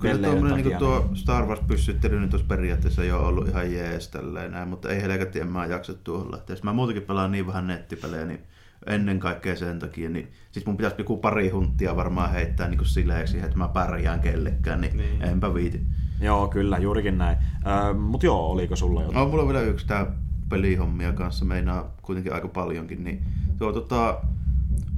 Kyllä 0.00 0.28
tuommoinen 0.28 0.64
niin 0.64 0.78
tuo 0.78 1.10
Star 1.14 1.44
Wars-pyssyttely 1.46 2.20
nyt 2.20 2.34
olisi 2.34 2.46
periaatteessa 2.46 3.04
jo 3.04 3.26
ollut 3.26 3.48
ihan 3.48 3.72
jees 3.72 4.08
tälleen 4.08 4.52
näin, 4.52 4.68
mutta 4.68 4.88
ei 4.90 5.02
helkätti, 5.02 5.40
en 5.40 5.52
mä 5.52 5.66
jaksa 5.66 5.94
tuohon 5.94 6.32
lähteä. 6.32 6.54
Jos 6.54 6.62
mä 6.62 6.72
muutenkin 6.72 7.02
pelaan 7.02 7.32
niin 7.32 7.46
vähän 7.46 7.66
nettipelejä, 7.66 8.24
niin 8.26 8.40
ennen 8.86 9.20
kaikkea 9.20 9.56
sen 9.56 9.78
takia, 9.78 10.10
niin 10.10 10.32
sit 10.52 10.66
mun 10.66 10.76
pitäisi 10.76 10.96
joku 10.98 11.16
pari 11.16 11.48
hunttia 11.48 11.96
varmaan 11.96 12.30
heittää 12.30 12.68
niin 12.68 12.86
sileeksi, 12.86 13.38
että 13.38 13.56
mä 13.58 13.68
pärjään 13.68 14.20
kellekään, 14.20 14.80
niin, 14.80 14.96
Niin. 14.96 15.18
niin. 15.18 15.30
enpä 15.30 15.54
viiti. 15.54 15.82
Joo, 16.20 16.48
kyllä, 16.48 16.78
juurikin 16.78 17.18
näin. 17.18 17.36
Öö, 17.66 17.94
mutta 17.94 18.26
joo, 18.26 18.50
oliko 18.50 18.76
sulla 18.76 19.00
jotain? 19.02 19.16
No, 19.18 19.28
mulla 19.28 19.42
on 19.42 19.48
vielä 19.48 19.60
yksi 19.62 19.86
tää 19.86 20.06
pelihommia 20.48 21.12
kanssa, 21.12 21.44
meinaa 21.44 21.94
kuitenkin 22.02 22.34
aika 22.34 22.48
paljonkin, 22.48 23.04
niin 23.04 23.22
tuo 23.58 23.72
tota, 23.72 24.20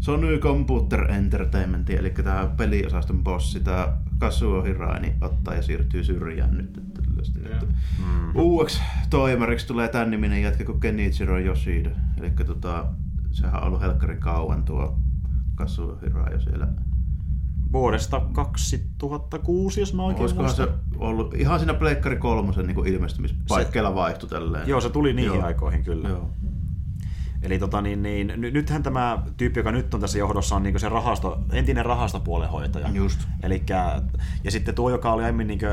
Sony 0.00 0.38
Computer 0.38 1.10
Entertainment, 1.12 1.90
eli 1.90 2.10
tämä 2.10 2.50
peliosaston 2.56 3.24
bossi, 3.24 3.60
tämä 3.60 3.96
Kazuo 4.20 4.62
Hirai, 4.62 5.00
niin 5.00 5.14
ottaa 5.20 5.54
ja 5.54 5.62
siirtyy 5.62 6.04
syrjään 6.04 6.56
nyt. 6.56 6.76
että 6.76 7.00
Mm. 7.98 8.36
Uudeksi 8.36 8.82
toimariksi 9.10 9.66
tulee 9.66 9.88
tämän 9.88 10.10
niminen 10.10 10.42
jätkä 10.42 10.64
kuin 10.64 10.80
Kenichiro 10.80 11.38
Yoshida. 11.38 11.90
Eli 12.20 12.30
tota, 12.30 12.86
sehän 13.30 13.60
on 13.60 13.66
ollut 13.66 13.80
helkkarin 13.80 14.20
kauan 14.20 14.62
tuo 14.62 14.98
Kazuo 15.54 15.98
Hirai 16.02 16.32
jo 16.32 16.40
siellä. 16.40 16.68
Vuodesta 17.72 18.20
2006, 18.32 19.80
jos 19.80 19.94
mä 19.94 20.02
oikein 20.02 20.22
Olisikohan 20.22 20.46
muistan. 20.46 20.68
se 20.68 20.74
ollut 20.98 21.34
ihan 21.34 21.58
siinä 21.60 21.74
Pleikkari 21.74 22.16
kolmosen 22.16 22.66
niin 22.66 22.86
ilmestymispaikkeilla 22.86 23.94
vaihtu 23.94 24.26
tälleen. 24.26 24.68
Joo, 24.68 24.80
se 24.80 24.90
tuli 24.90 25.12
niihin 25.12 25.34
Joo. 25.34 25.46
aikoihin 25.46 25.84
kyllä. 25.84 26.08
Joo. 26.08 26.30
Eli 27.42 27.58
tota, 27.58 27.82
niin, 27.82 28.02
niin, 28.02 28.32
ny- 28.36 28.50
nythän 28.50 28.82
tämä 28.82 29.22
tyyppi, 29.36 29.60
joka 29.60 29.72
nyt 29.72 29.94
on 29.94 30.00
tässä 30.00 30.18
johdossa, 30.18 30.56
on 30.56 30.62
niin 30.62 30.80
se 30.80 30.88
rahasto, 30.88 31.44
entinen 31.52 31.84
rahastopuolen 31.84 32.48
hoitaja. 32.48 32.88
Just. 32.88 33.28
Elikkä, 33.42 34.02
ja 34.44 34.50
sitten 34.50 34.74
tuo, 34.74 34.90
joka 34.90 35.12
oli 35.12 35.22
aiemmin 35.22 35.46
niin 35.46 35.58
kuin, 35.58 35.70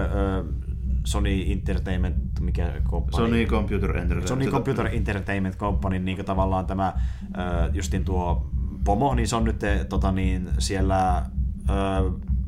Sony 1.03 1.51
Entertainment, 1.51 2.39
mikä 2.39 2.81
komppani? 2.83 3.27
Sony 3.27 3.45
Computer 3.45 3.89
Entertainment. 3.89 4.27
Sony 4.27 4.51
Computer 4.51 4.87
Entertainment 4.87 5.57
Company, 5.57 5.99
niin 5.99 6.25
tavallaan 6.25 6.65
tämä 6.65 6.93
justin 7.73 8.05
tuo 8.05 8.49
pomo, 8.83 9.15
niin 9.15 9.27
se 9.27 9.35
on 9.35 9.43
nyt 9.43 9.61
tota, 9.89 10.11
niin, 10.11 10.49
siellä 10.59 11.25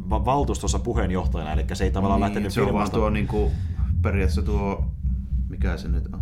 valtuustossa 0.10 0.80
puheenjohtajana, 0.80 1.52
eli 1.52 1.66
se 1.74 1.84
ei 1.84 1.92
tavallaan 1.92 2.22
niin, 2.22 2.28
lähtenyt 2.28 2.54
se 2.54 2.62
on 2.62 2.74
vaan 2.74 2.92
tuo 2.92 3.10
niinku, 3.10 3.52
periaatteessa 4.02 4.42
tuo, 4.42 4.92
mikä 5.50 5.78
se 5.78 5.88
nyt 5.88 6.08
on? 6.14 6.22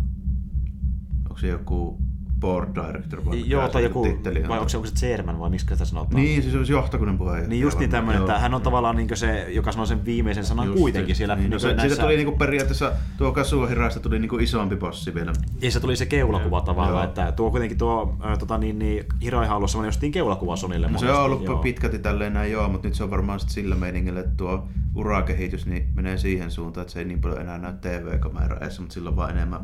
Onko 1.24 1.38
se 1.38 1.48
joku 1.48 1.98
board 2.40 2.74
director 2.74 3.24
vai 3.24 3.42
Joo, 3.46 3.66
se 3.66 3.72
tai 3.72 3.82
joku, 3.82 4.02
titteli 4.02 4.48
vai 4.48 4.58
onko 4.58 4.68
se, 4.68 4.76
onko 4.76 4.88
se 4.88 4.94
chairman 4.94 5.38
vai 5.38 5.50
miksi 5.50 5.66
sitä 5.70 5.84
sanotaan? 5.84 6.22
Niin, 6.22 6.42
siis 6.42 6.54
olisi 6.54 6.72
johtokunnan 6.72 7.18
puheenjohtaja. 7.18 7.48
Niin 7.48 7.62
just 7.62 7.78
niin 7.78 7.90
tämmöinen, 7.90 8.20
joo. 8.20 8.28
että 8.28 8.40
hän 8.40 8.54
on 8.54 8.62
tavallaan 8.62 8.96
niin 8.96 9.16
se, 9.16 9.46
joka 9.50 9.72
sanoo 9.72 9.86
sen 9.86 10.04
viimeisen 10.04 10.44
sanan 10.44 10.66
Just 10.66 10.78
kuitenkin 10.78 11.16
siellä. 11.16 11.34
Niin, 11.34 11.50
no 11.50 11.54
niin 11.54 11.60
se, 11.60 11.66
näissä, 11.68 11.88
siitä 11.88 12.02
tuli 12.02 12.16
niinku 12.16 12.36
periaatteessa, 12.36 12.92
tuo 13.16 13.32
Kazuo 13.32 13.66
Hirasta 13.66 14.00
tuli 14.00 14.18
niinku 14.18 14.38
isompi 14.38 14.76
bossi 14.76 15.14
vielä. 15.14 15.32
ja 15.62 15.70
se 15.70 15.80
tuli 15.80 15.96
se 15.96 16.06
keulakuva 16.06 16.60
tavallaan, 16.60 17.04
että 17.04 17.32
tuo 17.32 17.50
kuitenkin 17.50 17.78
tuo 17.78 18.16
äh, 18.24 18.38
tota, 18.38 18.58
niin, 18.58 18.78
niin, 18.78 19.04
Hiraihan 19.22 19.54
on 19.54 19.56
ollut 19.56 19.70
semmoinen 19.70 19.88
justiin 19.88 20.12
keulakuva 20.12 20.56
Sonille. 20.56 20.86
No 20.86 20.98
se 20.98 21.04
monesti, 21.04 21.20
on 21.20 21.24
ollut 21.24 21.44
joo. 21.44 21.58
pitkälti 21.58 21.98
tälleen 21.98 22.32
näin 22.32 22.52
joo, 22.52 22.68
mutta 22.68 22.88
nyt 22.88 22.94
se 22.94 23.04
on 23.04 23.10
varmaan 23.10 23.40
sit 23.40 23.50
sillä 23.50 23.74
meiningillä, 23.74 24.20
että 24.20 24.36
tuo 24.36 24.68
urakehitys 24.94 25.66
niin 25.66 25.88
menee 25.94 26.18
siihen 26.18 26.50
suuntaan, 26.50 26.82
että 26.82 26.92
se 26.92 26.98
ei 26.98 27.04
niin 27.04 27.20
paljon 27.20 27.40
enää 27.40 27.58
näy 27.58 27.72
TV-kamera 27.80 28.58
mutta 28.80 28.94
sillä 28.94 29.10
on 29.10 29.16
vaan 29.16 29.30
enemmän 29.30 29.60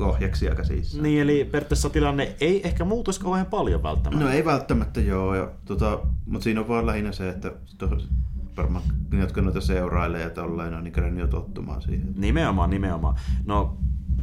ohjaksia 0.00 0.54
käsissä. 0.54 1.02
Niin, 1.02 1.22
eli 1.22 1.44
periaatteessa 1.44 1.90
tilanne 1.90 2.36
ei 2.40 2.66
ehkä 2.66 2.84
muutuisi 2.84 3.20
kauhean 3.20 3.46
paljon 3.46 3.82
välttämättä. 3.82 4.24
No 4.24 4.30
ei 4.30 4.44
välttämättä 4.44 5.00
joo, 5.00 5.34
ja, 5.34 5.50
tota, 5.64 6.00
mutta 6.26 6.44
siinä 6.44 6.60
on 6.60 6.68
vaan 6.68 6.86
lähinnä 6.86 7.12
se, 7.12 7.28
että 7.28 7.52
varmaan 8.56 8.84
ne, 9.12 9.20
jotka 9.20 9.42
noita 9.42 9.60
seurailee 9.60 10.22
ja 10.22 10.30
tolleen, 10.30 10.74
on 10.74 10.84
niin 10.84 10.92
kerran 10.92 11.18
jo 11.18 11.26
tottumaan 11.26 11.82
siihen. 11.82 12.14
Nimenomaan, 12.16 12.70
nimenomaan. 12.70 13.14
No, 13.46 13.76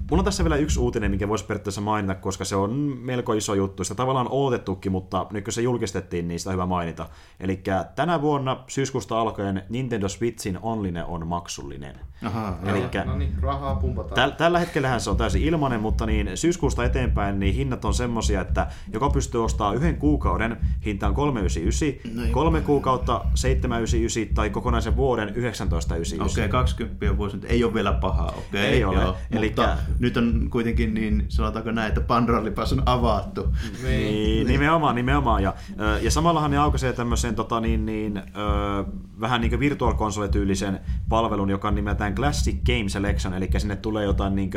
mulla 0.09 0.21
on 0.21 0.25
tässä 0.25 0.43
vielä 0.43 0.55
yksi 0.55 0.79
uutinen, 0.79 1.11
mikä 1.11 1.27
voisi 1.27 1.45
periaatteessa 1.45 1.81
mainita, 1.81 2.15
koska 2.15 2.45
se 2.45 2.55
on 2.55 2.71
melko 3.01 3.33
iso 3.33 3.53
juttu. 3.53 3.83
Sitä 3.83 3.95
tavallaan 3.95 4.27
odotettukin, 4.29 4.91
mutta 4.91 5.27
nyt 5.31 5.43
kun 5.43 5.53
se 5.53 5.61
julkistettiin, 5.61 6.27
niin 6.27 6.39
sitä 6.39 6.49
on 6.49 6.53
hyvä 6.53 6.65
mainita. 6.65 7.09
Eli 7.39 7.63
tänä 7.95 8.21
vuonna 8.21 8.63
syyskuusta 8.67 9.19
alkaen 9.21 9.63
Nintendo 9.69 10.09
Switchin 10.09 10.59
online 10.61 11.05
on 11.05 11.27
maksullinen. 11.27 11.99
Aha, 12.25 12.57
Eli- 12.65 12.79
joo. 12.79 13.05
No 13.05 13.17
niin, 13.17 13.33
rahaa 13.41 13.75
pumpataan. 13.75 14.15
Täl, 14.15 14.29
tällä 14.29 14.59
hetkellähän 14.59 15.01
se 15.01 15.09
on 15.09 15.17
täysin 15.17 15.41
ilmainen, 15.41 15.79
mutta 15.81 16.05
niin 16.05 16.29
syyskuusta 16.37 16.83
eteenpäin 16.83 17.39
niin 17.39 17.55
hinnat 17.55 17.85
on 17.85 17.93
semmosia, 17.93 18.41
että 18.41 18.67
joka 18.93 19.09
pystyy 19.09 19.43
ostamaan 19.43 19.75
yhden 19.75 19.97
kuukauden, 19.97 20.57
hinta 20.85 21.07
on 21.07 21.13
399, 21.15 22.15
No 22.17 22.23
ei 22.23 22.31
kolme 22.31 22.61
kuukautta 22.61 23.21
799 23.35 24.35
tai 24.35 24.49
kokonaisen 24.49 24.95
vuoden 24.95 25.27
1999. 25.27 26.21
Okei, 26.43 26.49
20 26.49 27.17
vuosi 27.17 27.35
nyt 27.35 27.45
ei 27.51 27.63
ole 27.63 27.73
vielä 27.73 27.91
paha, 27.93 28.25
okei. 28.37 28.61
Ei 28.65 28.83
ole. 28.83 28.95
Joo, 29.01 29.17
Elikkä- 29.31 29.61
Mutta 29.61 29.77
nyt 29.99 30.17
on 30.17 30.47
kuitenkin 30.49 30.93
niin, 30.93 31.25
sanotaanko 31.29 31.71
näin, 31.71 31.87
että 31.87 32.01
Pandoran 32.01 32.45
lipas 32.45 32.73
on 32.73 32.83
avattu. 32.85 33.47
Niin, 33.83 34.47
nimenomaan, 34.47 34.95
nimenomaan. 34.95 35.43
Ja, 35.43 35.53
ja 36.01 36.11
samallahan 36.11 36.51
ne 36.51 36.57
aukaisee 36.57 36.93
tämmöisen 36.93 37.35
tota, 37.35 37.59
niin, 37.59 37.85
niin, 37.85 38.17
ö, 38.17 38.21
vähän 39.19 39.41
niin 39.41 39.49
kuin 39.49 39.59
virtual 39.59 39.93
palvelun, 41.09 41.49
joka 41.49 41.67
on 41.67 41.75
Classic 42.15 42.55
Game 42.65 42.89
Selection, 42.89 43.33
eli 43.33 43.49
sinne 43.57 43.75
tulee 43.75 44.03
jotain 44.03 44.35
niin 44.35 44.51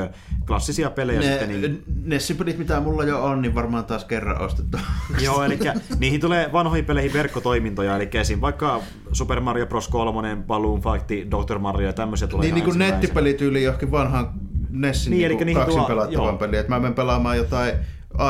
klassisia 0.47 0.91
pelejä 0.91 1.23
sitten. 1.23 1.49
Ne, 1.49 1.69
Niin, 1.69 1.83
Nessipelit, 2.05 2.59
mitä 2.59 2.81
mulla 2.81 3.05
jo 3.05 3.25
on, 3.25 3.43
niin 3.43 3.55
varmaan 3.55 3.85
taas 3.85 4.05
kerran 4.05 4.41
ostettu. 4.41 4.78
Joo, 5.25 5.43
eli 5.43 5.59
niihin 5.99 6.20
tulee 6.20 6.51
vanhoihin 6.53 6.85
peleihin 6.85 7.12
verkkotoimintoja, 7.12 7.97
eli 7.97 8.09
esim. 8.15 8.41
vaikka 8.41 8.81
Super 9.12 9.41
Mario 9.41 9.67
Bros. 9.67 9.89
3, 9.89 10.37
Balloon 10.47 10.81
Fight, 10.81 11.31
Dr. 11.31 11.59
Mario 11.59 11.87
ja 11.87 11.93
tämmöisiä 11.93 12.28
tulee 12.28 12.47
niin, 12.47 12.55
niin 12.55 12.65
kuin 12.65 12.78
nettipelityyli 12.78 13.62
johonkin 13.62 13.91
vanhaan 13.91 14.33
Nessin 14.70 15.11
Niin, 15.11 15.39
niin, 15.47 15.57
kaksin 15.57 15.81
tuo- 15.81 15.87
pelattavan 15.87 16.39
peliä. 16.39 16.61
Että 16.61 16.73
mä 16.73 16.78
menen 16.81 16.95
pelaamaan 16.95 17.37
jotain 17.37 17.75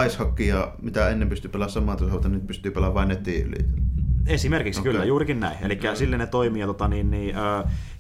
ice 0.07 0.19
hockeya, 0.19 0.73
mitä 0.83 1.09
ennen 1.09 1.29
pystyi 1.29 1.51
pelaamaan 1.51 1.73
samaa 1.73 1.97
tasolta, 1.97 2.29
nyt 2.29 2.47
pystyy 2.47 2.71
pelaamaan 2.71 2.95
vain 2.95 3.09
nettiin 3.09 3.47
yli. 3.47 3.59
Esimerkiksi 4.29 4.81
Okei. 4.81 4.93
kyllä, 4.93 5.05
juurikin 5.05 5.41
näin. 5.41 5.57
Eli 5.63 5.75
Mm. 5.75 5.97
sille 5.97 6.19
ne 6.19 6.27
toimii. 6.27 6.61
Ja 6.61 6.67
tota, 6.67 6.89
niin, 6.89 7.11
niin, 7.11 7.35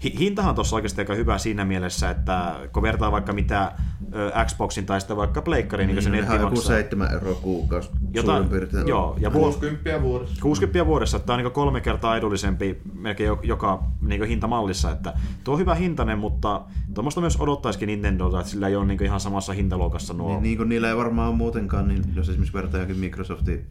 hi- 0.05 0.19
hintahan 0.19 0.55
tuossa 0.55 0.77
oikeasti 0.77 1.01
aika 1.01 1.15
hyvä 1.15 1.39
siinä 1.39 1.65
mielessä, 1.65 2.11
että 2.11 2.57
kun 2.73 2.83
vertaa 2.83 3.13
vaikka 3.13 3.33
mitä 3.33 3.73
ö, 4.15 4.33
Xboxin 4.47 4.87
tai 4.87 5.01
sitten 5.01 5.17
vaikka 5.17 5.43
Pleikkariin, 5.43 5.87
niin, 5.89 6.03
se 6.03 6.11
Niin, 6.11 6.17
netti 6.21 6.27
ihan 6.35 6.41
joku 6.41 6.55
maksaa. 6.55 6.77
7 6.77 7.13
euroa 7.13 7.35
kuukausi 7.35 7.91
Jotain, 8.15 8.43
suurin 8.45 8.51
piirtein. 8.61 8.89
joo, 8.89 9.17
ja 9.21 9.33
vuosi, 9.33 9.59
60 9.59 10.03
vuodessa. 10.03 10.37
60 10.43 10.87
vuodessa, 10.87 11.19
tämä 11.19 11.37
on 11.39 11.43
niin 11.45 11.53
kolme 11.53 11.81
kertaa 11.81 12.17
edullisempi 12.17 12.79
melkein 12.95 13.29
jo- 13.29 13.41
joka 13.43 13.83
niin 14.01 14.25
hintamallissa, 14.25 14.91
että 14.91 15.15
tuo 15.45 15.55
on 15.55 15.61
hyvä 15.61 15.75
hintainen, 15.75 16.19
mutta 16.19 16.61
tuommoista 16.95 17.21
myös 17.21 17.41
odottaisikin 17.41 17.87
Nintendolta, 17.87 18.41
että 18.41 18.51
sillä 18.51 18.69
ei 18.69 18.77
ole 18.77 18.87
niin 18.87 19.05
ihan 19.05 19.21
samassa 19.21 19.53
hintaluokassa 19.53 20.15
nuo. 20.15 20.29
Niin, 20.33 20.43
niin 20.43 20.57
kuin 20.57 20.69
niillä 20.69 20.89
ei 20.89 20.97
varmaan 20.97 21.35
muutenkaan, 21.35 21.89
niin 21.89 22.03
jos 22.15 22.29
esimerkiksi 22.29 22.55
vertaa 22.55 22.79
johonkin 22.81 22.97
Microsoftin 23.01 23.67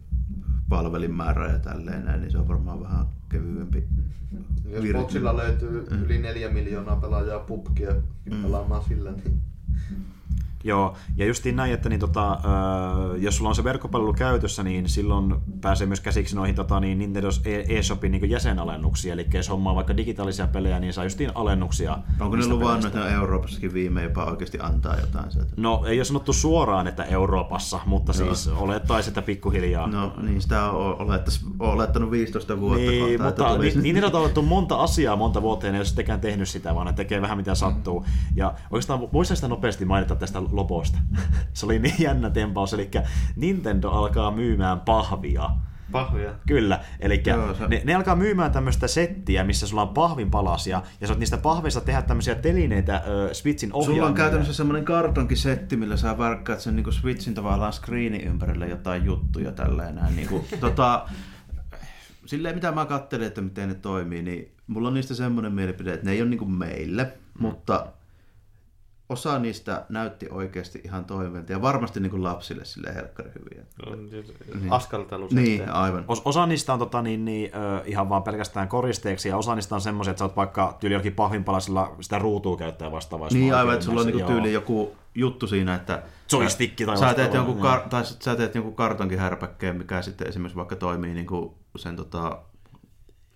palvelinmäärää 0.69 1.51
ja 1.51 1.59
tälleen 1.59 2.05
näin, 2.05 2.21
niin 2.21 2.31
se 2.31 2.37
on 2.37 2.47
varmaan 2.47 2.81
vähän 2.83 3.05
kevyempi 3.29 3.87
Jos 4.65 4.83
Vir- 4.83 4.97
Boxilla 4.97 5.37
löytyy 5.37 5.87
yli 6.05 6.17
neljä 6.17 6.49
miljoonaa 6.49 6.95
pelaajaa 6.95 7.39
pubkia 7.39 7.91
mm. 8.31 8.41
pelaamaan 8.41 8.83
sillä, 8.83 9.11
niin 9.11 9.41
Joo, 10.63 10.95
ja 11.15 11.25
justiin 11.25 11.55
näin, 11.55 11.73
että 11.73 11.89
niin, 11.89 11.99
tota, 11.99 12.31
öö, 12.31 13.17
jos 13.17 13.37
sulla 13.37 13.49
on 13.49 13.55
se 13.55 13.63
verkkopalvelu 13.63 14.13
käytössä, 14.13 14.63
niin 14.63 14.89
silloin 14.89 15.35
pääsee 15.61 15.87
myös 15.87 16.01
käsiksi 16.01 16.35
noihin 16.35 16.55
tota, 16.55 16.79
niin 16.79 16.99
Nintendo 16.99 17.29
e- 17.45 17.77
eShopin 17.77 18.11
niin 18.11 18.29
jäsenalennuksia, 18.29 19.13
eli 19.13 19.27
jos 19.33 19.49
hommaa 19.49 19.75
vaikka 19.75 19.97
digitaalisia 19.97 20.47
pelejä, 20.47 20.79
niin 20.79 20.93
saa 20.93 21.03
justiin 21.03 21.31
alennuksia. 21.35 21.97
Onko 22.19 22.35
ne 22.35 22.47
luvannut, 22.47 22.85
että 22.85 23.09
Euroopassakin 23.09 23.73
viime 23.73 24.03
jopa 24.03 24.25
oikeasti 24.25 24.59
antaa 24.61 24.99
jotain 24.99 25.31
sieltä? 25.31 25.51
No, 25.57 25.83
ei 25.85 25.99
ole 25.99 26.05
sanottu 26.05 26.33
suoraan, 26.33 26.87
että 26.87 27.03
Euroopassa, 27.03 27.79
mutta 27.85 28.13
Joo. 28.19 28.35
siis 28.35 28.55
olettaisiin, 28.55 29.11
että 29.11 29.21
pikkuhiljaa. 29.21 29.87
No 29.87 30.13
niin, 30.21 30.41
sitä 30.41 30.71
on 30.71 31.01
olettais, 31.01 31.45
olettanut 31.59 32.11
15 32.11 32.59
vuotta 32.59 32.77
Niin, 32.77 33.19
kohta, 33.19 33.23
mutta 33.23 33.57
niin, 33.57 33.83
niin 33.83 34.05
on 34.05 34.15
otettu 34.15 34.41
monta 34.41 34.75
asiaa 34.75 35.15
monta 35.15 35.41
vuotta 35.41 35.65
ja 35.65 35.71
ne 35.71 35.77
ei 35.77 35.79
ole 35.79 35.85
sittenkään 35.85 36.21
tehnyt 36.21 36.49
sitä, 36.49 36.75
vaan 36.75 36.87
ne 36.87 36.93
tekee 36.93 37.21
vähän 37.21 37.37
mitä 37.37 37.55
sattuu. 37.55 38.05
Ja 38.35 38.53
oikeastaan 38.71 38.99
voisin 39.13 39.35
sitä 39.35 39.47
nopeasti 39.47 39.85
mainita 39.85 40.15
tästä 40.15 40.39
loposta. 40.51 40.97
Se 41.53 41.65
oli 41.65 41.79
niin 41.79 41.95
jännä 41.99 42.29
tempaus, 42.29 42.73
eli 42.73 42.89
Nintendo 43.35 43.89
alkaa 43.89 44.31
myymään 44.31 44.79
pahvia. 44.79 45.49
pahvia. 45.91 46.33
Kyllä, 46.47 46.79
eli 46.99 47.21
se- 47.57 47.67
ne, 47.67 47.81
ne, 47.85 47.95
alkaa 47.95 48.15
myymään 48.15 48.51
tämmöistä 48.51 48.87
settiä, 48.87 49.43
missä 49.43 49.67
sulla 49.67 49.81
on 49.81 49.89
pahvin 49.89 50.31
palasia, 50.31 50.81
ja 51.01 51.07
sä 51.07 51.13
oot 51.13 51.19
niistä 51.19 51.37
pahveista 51.37 51.81
tehdä 51.81 52.01
tämmöisiä 52.01 52.35
telineitä 52.35 53.01
ö, 53.07 53.33
Switchin 53.33 53.73
ohjaimille. 53.73 53.95
Sulla 53.97 54.07
on 54.09 54.13
käytännössä 54.15 54.53
semmoinen 54.53 54.85
kartonkisetti, 54.85 55.77
millä 55.77 55.97
sä 55.97 56.17
värkkäät 56.17 56.59
sen 56.59 56.75
niinku 56.75 56.91
Switchin 56.91 57.33
tavallaan 57.33 57.73
screenin 57.73 58.21
ympärille 58.21 58.67
jotain 58.67 59.05
juttuja 59.05 59.51
tälleen 59.51 59.95
näin. 59.95 60.15
Niinku, 60.15 60.45
tota, 60.59 61.05
silleen 62.25 62.55
mitä 62.55 62.71
mä 62.71 62.85
katselin, 62.85 63.27
että 63.27 63.41
miten 63.41 63.69
ne 63.69 63.75
toimii, 63.75 64.21
niin 64.21 64.51
mulla 64.67 64.87
on 64.87 64.93
niistä 64.93 65.15
semmoinen 65.15 65.51
mielipide, 65.53 65.93
että 65.93 66.05
ne 66.05 66.11
ei 66.11 66.21
ole 66.21 66.29
niinku 66.29 66.45
meille, 66.45 67.03
Mm. 67.39 67.43
mutta 67.43 67.87
osa 69.09 69.39
niistä 69.39 69.85
näytti 69.89 70.27
oikeasti 70.31 70.81
ihan 70.85 71.05
toimivilta 71.05 71.51
ja 71.51 71.61
varmasti 71.61 71.99
niinku 71.99 72.23
lapsille 72.23 72.65
sille 72.65 72.95
helkkari 72.95 73.31
hyviä. 73.39 73.65
Niin. 74.59 74.73
Askaltelu 74.73 75.27
Niin, 75.31 75.69
aivan. 75.69 76.05
Os, 76.07 76.21
osa 76.25 76.45
niistä 76.45 76.73
on 76.73 76.79
tota, 76.79 77.01
niin, 77.01 77.25
niin, 77.25 77.51
ihan 77.85 78.09
vaan 78.09 78.23
pelkästään 78.23 78.67
koristeeksi, 78.67 79.29
ja 79.29 79.37
osa 79.37 79.55
niistä 79.55 79.75
on 79.75 79.81
semmoisia, 79.81 80.11
että 80.11 80.19
sä 80.19 80.25
oot 80.25 80.35
vaikka 80.35 80.77
tyyli 80.79 80.93
jokin 80.95 81.13
pahvinpalasilla 81.13 81.95
sitä 82.01 82.19
ruutua 82.19 82.57
käyttää 82.57 82.91
vastaavaa. 82.91 83.29
Niin 83.31 83.55
aivan, 83.55 83.73
että 83.73 83.85
sulla 83.85 84.01
on 84.01 84.07
niinku 84.07 84.19
ymmärsin. 84.19 84.35
tyyli 84.35 84.53
joku 84.53 84.95
juttu 85.15 85.47
siinä, 85.47 85.75
että 85.75 86.03
Joystick 86.31 86.85
tai 86.85 86.97
sä 86.97 87.13
teet, 87.13 87.33
jonkun 87.33 87.59
kar- 87.59 87.89
tai 87.89 88.05
sä 88.05 88.35
teet 88.35 88.55
jonkun 88.55 88.75
kartonkin 88.75 89.19
härpäkkeen, 89.19 89.75
mikä 89.75 90.01
sitten 90.01 90.27
esimerkiksi 90.27 90.57
vaikka 90.57 90.75
toimii 90.75 91.13
niinku 91.13 91.57
sen 91.75 91.95
tota, 91.95 92.39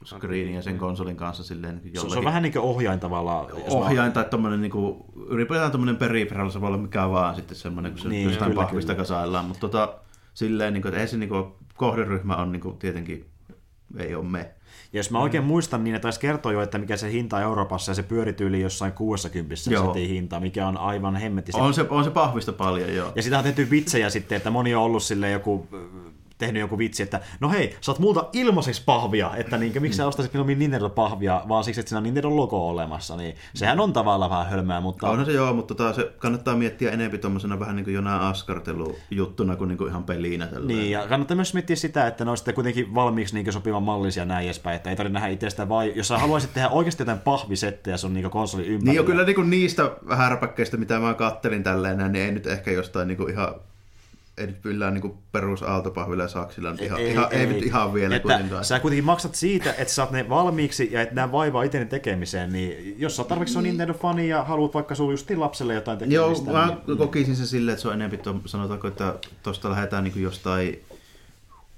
screenin 0.06 0.56
ja 0.56 0.62
sen 0.62 0.78
konsolin 0.78 1.16
kanssa 1.16 1.44
silleen 1.44 1.82
niin 1.84 1.88
Se, 1.88 1.92
se 1.94 2.00
on 2.00 2.04
jollakin 2.06 2.26
vähän 2.26 2.44
niin 2.44 2.54
kuin 2.54 2.64
ohjain 2.64 3.00
tavallaan. 3.00 3.48
ohjain 3.70 4.12
tai 4.12 4.26
tommonen 4.26 4.62
niinku, 4.62 5.06
ylipäätään 5.28 5.72
tommonen 5.72 5.98
peripheral, 5.98 6.50
se 6.50 6.62
voi 6.62 6.68
olla 6.68 6.78
mikä 6.78 7.10
vaan 7.10 7.36
sitten 7.36 7.58
semmonen, 7.58 7.92
kun 7.92 8.02
se 8.02 8.08
Niin, 8.08 8.18
niin, 8.18 8.30
jostain 8.30 8.52
kyllä, 8.52 8.64
pahvista 8.64 8.94
kyllä. 8.94 9.04
kasaillaan, 9.04 9.46
mutta 9.46 9.60
tota, 9.60 9.94
silleen, 10.34 10.74
niinku, 10.74 10.88
että 10.88 11.02
ei 11.02 11.08
se 11.08 11.18
niinku, 11.18 11.56
kohderyhmä 11.76 12.36
on 12.36 12.52
niinku, 12.52 12.72
tietenkin, 12.72 13.26
ei 13.98 14.16
ole 14.16 14.26
me. 14.26 14.52
Ja 14.94 15.00
jos 15.00 15.12
mä 15.12 15.20
oikein 15.20 15.44
muistan, 15.44 15.84
niin 15.84 15.94
ne 15.94 16.00
taisi 16.00 16.20
kertoa 16.20 16.52
jo, 16.52 16.62
että 16.62 16.78
mikä 16.78 16.98
se 16.98 17.12
hinta 17.12 17.42
Euroopassa, 17.42 17.92
ja 17.92 17.96
se 17.96 18.04
pyörityyli 18.04 18.62
jossain 18.62 18.94
60 18.94 19.56
Joo. 19.70 19.84
sentin 19.84 20.10
hinta, 20.10 20.40
mikä 20.40 20.68
on 20.68 20.78
aivan 20.78 21.16
hemmetti. 21.16 21.52
On 21.56 21.74
se, 21.74 21.86
on 21.90 22.04
se 22.04 22.10
pahvista 22.10 22.54
paljon, 22.54 22.96
joo. 22.96 23.12
Ja 23.16 23.22
sitä 23.24 23.38
on 23.38 23.44
tehty 23.44 23.70
vitsejä 23.70 24.10
sitten, 24.10 24.36
että 24.36 24.50
moni 24.50 24.76
on 24.76 24.84
ollut 24.84 25.04
sille 25.04 25.32
joku 25.32 25.68
tehnyt 26.42 26.60
joku 26.60 26.78
vitsi, 26.78 27.04
että 27.04 27.20
no 27.40 27.50
hei, 27.50 27.76
saat 27.82 28.00
multa 28.00 28.30
ilmaiseksi 28.34 28.82
pahvia, 28.86 29.32
että 29.36 29.58
niinkö, 29.58 29.80
miksi 29.80 29.98
sä 29.98 30.08
ostaisit 30.08 30.34
minun 30.34 30.48
Nintendo-pahvia, 30.48 31.42
vaan 31.48 31.64
siksi, 31.64 31.80
että 31.80 31.90
siinä 31.90 31.98
on 31.98 32.04
Nintendo-logo 32.04 32.70
olemassa, 32.70 33.18
niin 33.18 33.36
sehän 33.54 33.80
on 33.80 33.94
tavallaan 33.94 34.32
vähän 34.32 34.50
hölmää, 34.50 34.82
mutta... 34.82 35.10
Onhan 35.10 35.26
se 35.26 35.32
joo, 35.32 35.54
mutta 35.54 35.76
tota, 35.76 35.94
se 35.94 36.12
kannattaa 36.18 36.56
miettiä 36.56 36.92
enemmän 36.92 37.20
tuommoisena 37.20 37.60
vähän 37.60 37.76
niin 37.76 37.84
kuin 37.84 37.94
jonain 37.94 38.22
askartelujuttuna 38.22 39.56
kuin, 39.56 39.68
niin 39.68 39.78
kuin 39.78 39.90
ihan 39.90 40.04
pelinä. 40.04 40.48
Tälleen. 40.48 40.68
Niin, 40.68 40.92
ja 40.92 41.08
kannattaa 41.08 41.36
myös 41.36 41.54
miettiä 41.54 41.76
sitä, 41.76 42.08
että 42.08 42.26
ne 42.26 42.32
on 42.32 42.38
sitten 42.38 42.56
kuitenkin 42.56 42.96
valmiiksi 42.96 43.36
niin 43.36 43.54
sopivan 43.54 43.84
mallisia 43.84 44.26
näin 44.26 44.46
edespäin, 44.46 44.76
että 44.76 44.90
ei 44.90 44.96
tarvitse 44.96 45.14
nähdä 45.14 45.28
itsestä, 45.28 45.70
vai 45.70 45.94
jos 45.96 46.08
sä 46.08 46.18
haluaisit 46.18 46.54
tehdä 46.54 46.70
oikeasti 46.70 47.02
jotain 47.02 47.20
pahvisettejä 47.20 47.98
sun 47.98 48.14
niin 48.14 48.30
konsoli 48.30 48.62
ympärillä. 48.62 48.86
Niin 48.86 48.96
jo 48.96 49.04
kyllä 49.04 49.24
niin 49.24 49.36
kuin 49.36 49.50
niistä 49.50 49.92
härpäkkeistä, 50.10 50.78
mitä 50.78 51.00
mä 51.00 51.14
kattelin 51.14 51.64
tälleen, 51.64 51.98
niin 51.98 52.26
ei 52.26 52.32
nyt 52.32 52.48
ehkä 52.48 52.72
jostain 52.72 53.08
niin 53.08 53.18
kuin 53.18 53.34
ihan 53.34 53.56
ei 54.42 54.48
nyt 54.48 54.66
yllään 54.66 54.94
niin 54.94 55.14
perus 55.32 55.64
aaltopahvilla 55.64 56.24
ja 56.24 56.30
saksilla, 56.30 56.72
nyt 56.72 56.82
ihan, 56.82 57.00
ei, 57.00 57.12
ihan, 57.12 57.28
ei, 57.32 57.40
ei, 57.40 57.46
nyt 57.46 57.64
ihan 57.64 57.94
vielä 57.94 58.16
että 58.16 58.28
kuitenkaan. 58.28 58.66
Sä 58.66 58.80
kuitenkin 58.80 59.06
maksat 59.06 59.36
siitä, 59.36 59.70
että 59.70 59.84
sä 59.84 59.96
saat 59.96 60.12
ne 60.12 60.30
valmiiksi 60.30 60.90
ja 60.92 61.02
että 61.02 61.16
nämä 61.16 61.32
vaivaa 61.32 61.64
itse 61.64 61.86
tekemiseen, 61.86 62.54
niin 62.54 62.96
jos 63.00 63.16
sä 63.16 63.22
oot 63.22 63.28
tarpeeksi 63.28 63.58
on 63.58 63.64
Nintendo-fani 63.64 64.30
ja 64.30 64.44
haluat 64.44 64.74
vaikka 64.74 64.96
sun 64.96 65.12
justiin 65.12 65.40
lapselle 65.40 65.74
jotain 65.74 66.12
Joo, 66.12 66.28
tekemistä, 66.28 66.52
mä 66.52 66.78
niin... 66.88 66.98
kokisin 66.98 67.36
se 67.36 67.46
silleen, 67.46 67.74
että 67.74 67.82
se 67.82 67.88
on 67.88 67.94
enemmän, 67.94 68.42
sanotaanko, 68.46 68.88
että 68.88 69.16
tuosta 69.44 69.70
lähdetään 69.70 70.04
niin 70.04 70.22
jostain 70.22 70.80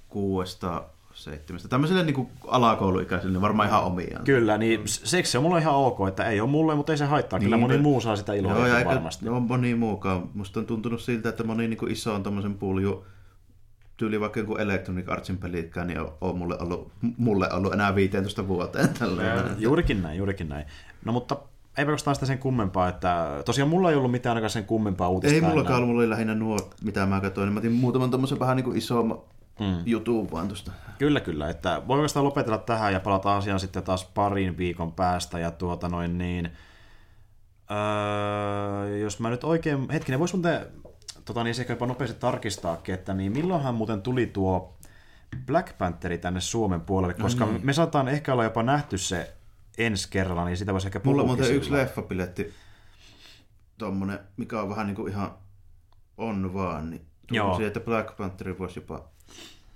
kuudesta, 0.10 0.84
seitsemästä, 1.24 1.68
tämmöiselle 1.70 2.04
niin 2.04 2.14
kuin 2.14 2.28
alakouluikäisille, 2.48 3.34
niin 3.34 3.42
varmaan 3.42 3.70
ihan 3.70 3.84
omiaan. 3.84 4.24
Kyllä, 4.24 4.58
niin 4.58 4.82
seksi 4.86 5.32
se 5.32 5.38
on 5.38 5.44
mulle 5.44 5.60
ihan 5.60 5.74
ok, 5.76 6.08
että 6.08 6.30
ei 6.30 6.42
ole 6.42 6.50
mulle, 6.50 6.76
mutta 6.76 6.92
ei 6.94 6.98
se 6.98 7.06
haittaa. 7.06 7.40
Kyllä 7.40 7.56
Niin, 7.56 7.62
moni 7.62 7.78
me- 7.78 7.82
muu 7.84 8.02
saa 8.02 8.16
sitä 8.16 8.34
iloa 8.34 8.54
Joo, 8.68 8.78
eikä 8.78 8.90
varmasti. 8.90 9.30
ole 9.30 9.40
moni 9.40 9.76
muukaan. 9.76 10.30
Musta 10.34 10.60
on 10.60 10.66
tuntunut 10.66 11.02
siltä, 11.02 11.30
että 11.30 11.44
moni 11.44 11.68
niin 11.68 11.90
iso 11.92 12.14
on 12.16 12.24
tommosen 12.24 12.54
pulju, 12.54 13.06
tyyli 13.98 14.20
vaikka 14.20 14.40
joku 14.40 14.56
Electronic 14.56 15.10
Artsin 15.10 15.38
pelitkään, 15.38 15.88
niin 15.88 16.00
on, 16.00 16.14
on 16.22 16.38
mulle, 16.38 16.58
ollut, 16.60 16.92
mulle 17.18 17.54
ollut 17.54 17.74
enää 17.74 17.96
15 17.96 18.48
vuoteen. 18.48 18.90
Tällä 19.00 19.24
Juurikin 19.58 20.02
näin, 20.04 20.18
juurikin 20.18 20.50
näin. 20.50 20.66
No 21.06 21.12
mutta 21.14 21.38
ei 21.78 21.86
oikeastaan 21.86 22.16
sitä 22.16 22.26
sen 22.26 22.38
kummempaa, 22.40 22.90
että 22.90 23.42
tosiaan 23.46 23.70
mulla 23.70 23.90
ei 23.90 23.96
ollut 23.96 24.12
mitään 24.12 24.32
ainakaan 24.32 24.50
sen 24.50 24.66
kummempaa 24.66 25.10
uutista. 25.10 25.36
Ei 25.36 25.42
mullakaan 25.42 25.76
ollut, 25.76 25.88
mulla 25.90 26.02
oli 26.02 26.10
lähinnä 26.10 26.36
nuo, 26.36 26.58
mitä 26.84 27.06
mä 27.06 27.22
katsoin, 27.22 27.54
mä 27.54 27.60
otin 27.60 27.72
muutaman 27.72 28.12
tommosen 28.12 28.40
vähän 28.40 28.56
niin 28.58 28.64
kuin 28.64 28.78
isomman 28.78 29.18
mm. 29.60 30.32
vaan 30.32 30.48
tuosta. 30.48 30.72
Kyllä, 30.98 31.20
kyllä. 31.20 31.50
Että 31.50 31.82
voi 31.88 31.98
oikeastaan 31.98 32.26
lopetella 32.26 32.58
tähän 32.58 32.94
ja 32.94 33.00
palata 33.00 33.38
asiaan 33.38 33.60
sitten 33.60 33.84
taas 33.84 34.06
parin 34.06 34.58
viikon 34.58 34.92
päästä. 34.92 35.40
Ja 35.40 35.52
tuota 35.52 35.90
noin 35.90 36.18
niin... 36.18 36.52
Öö, 37.72 38.98
jos 38.98 39.20
mä 39.20 39.30
nyt 39.30 39.44
oikein... 39.44 39.90
Hetkinen, 39.90 40.20
vois 40.20 40.34
muuten 40.34 40.68
tota 41.26 41.44
niin, 41.44 41.56
ehkä 41.60 41.74
jopa 41.74 41.86
nopeasti 41.86 42.20
tarkistaakin, 42.20 42.96
että 42.96 43.14
niin 43.14 43.32
milloinhan 43.32 43.76
muuten 43.76 44.02
tuli 44.02 44.26
tuo 44.26 44.78
Black 45.46 45.78
Pantheri 45.78 46.18
tänne 46.18 46.42
Suomen 46.42 46.82
puolelle, 46.82 47.14
koska 47.14 47.46
niin. 47.46 47.66
me 47.66 47.74
saataan 47.74 48.08
ehkä 48.08 48.34
olla 48.34 48.44
jopa 48.44 48.64
nähty 48.64 48.98
se 48.98 49.34
ensi 49.78 50.08
kerralla, 50.10 50.46
niin 50.46 50.58
sitä 50.58 50.74
voisi 50.74 50.88
ehkä 50.88 51.02
Mulla 51.04 51.22
on 51.22 51.28
muuten 51.28 51.56
yksi 51.56 51.72
leffapiletti, 51.72 52.54
tommonen, 53.78 54.20
mikä 54.38 54.62
on 54.62 54.70
vähän 54.70 54.88
niin 54.88 54.96
kuin 54.96 55.12
ihan 55.12 55.32
on 56.18 56.54
vaan, 56.54 56.90
niin 56.90 57.06
tuntuu 57.28 57.66
että 57.66 57.80
Black 57.80 58.18
Panther 58.18 58.60
voisi 58.60 58.80
jopa, 58.80 59.10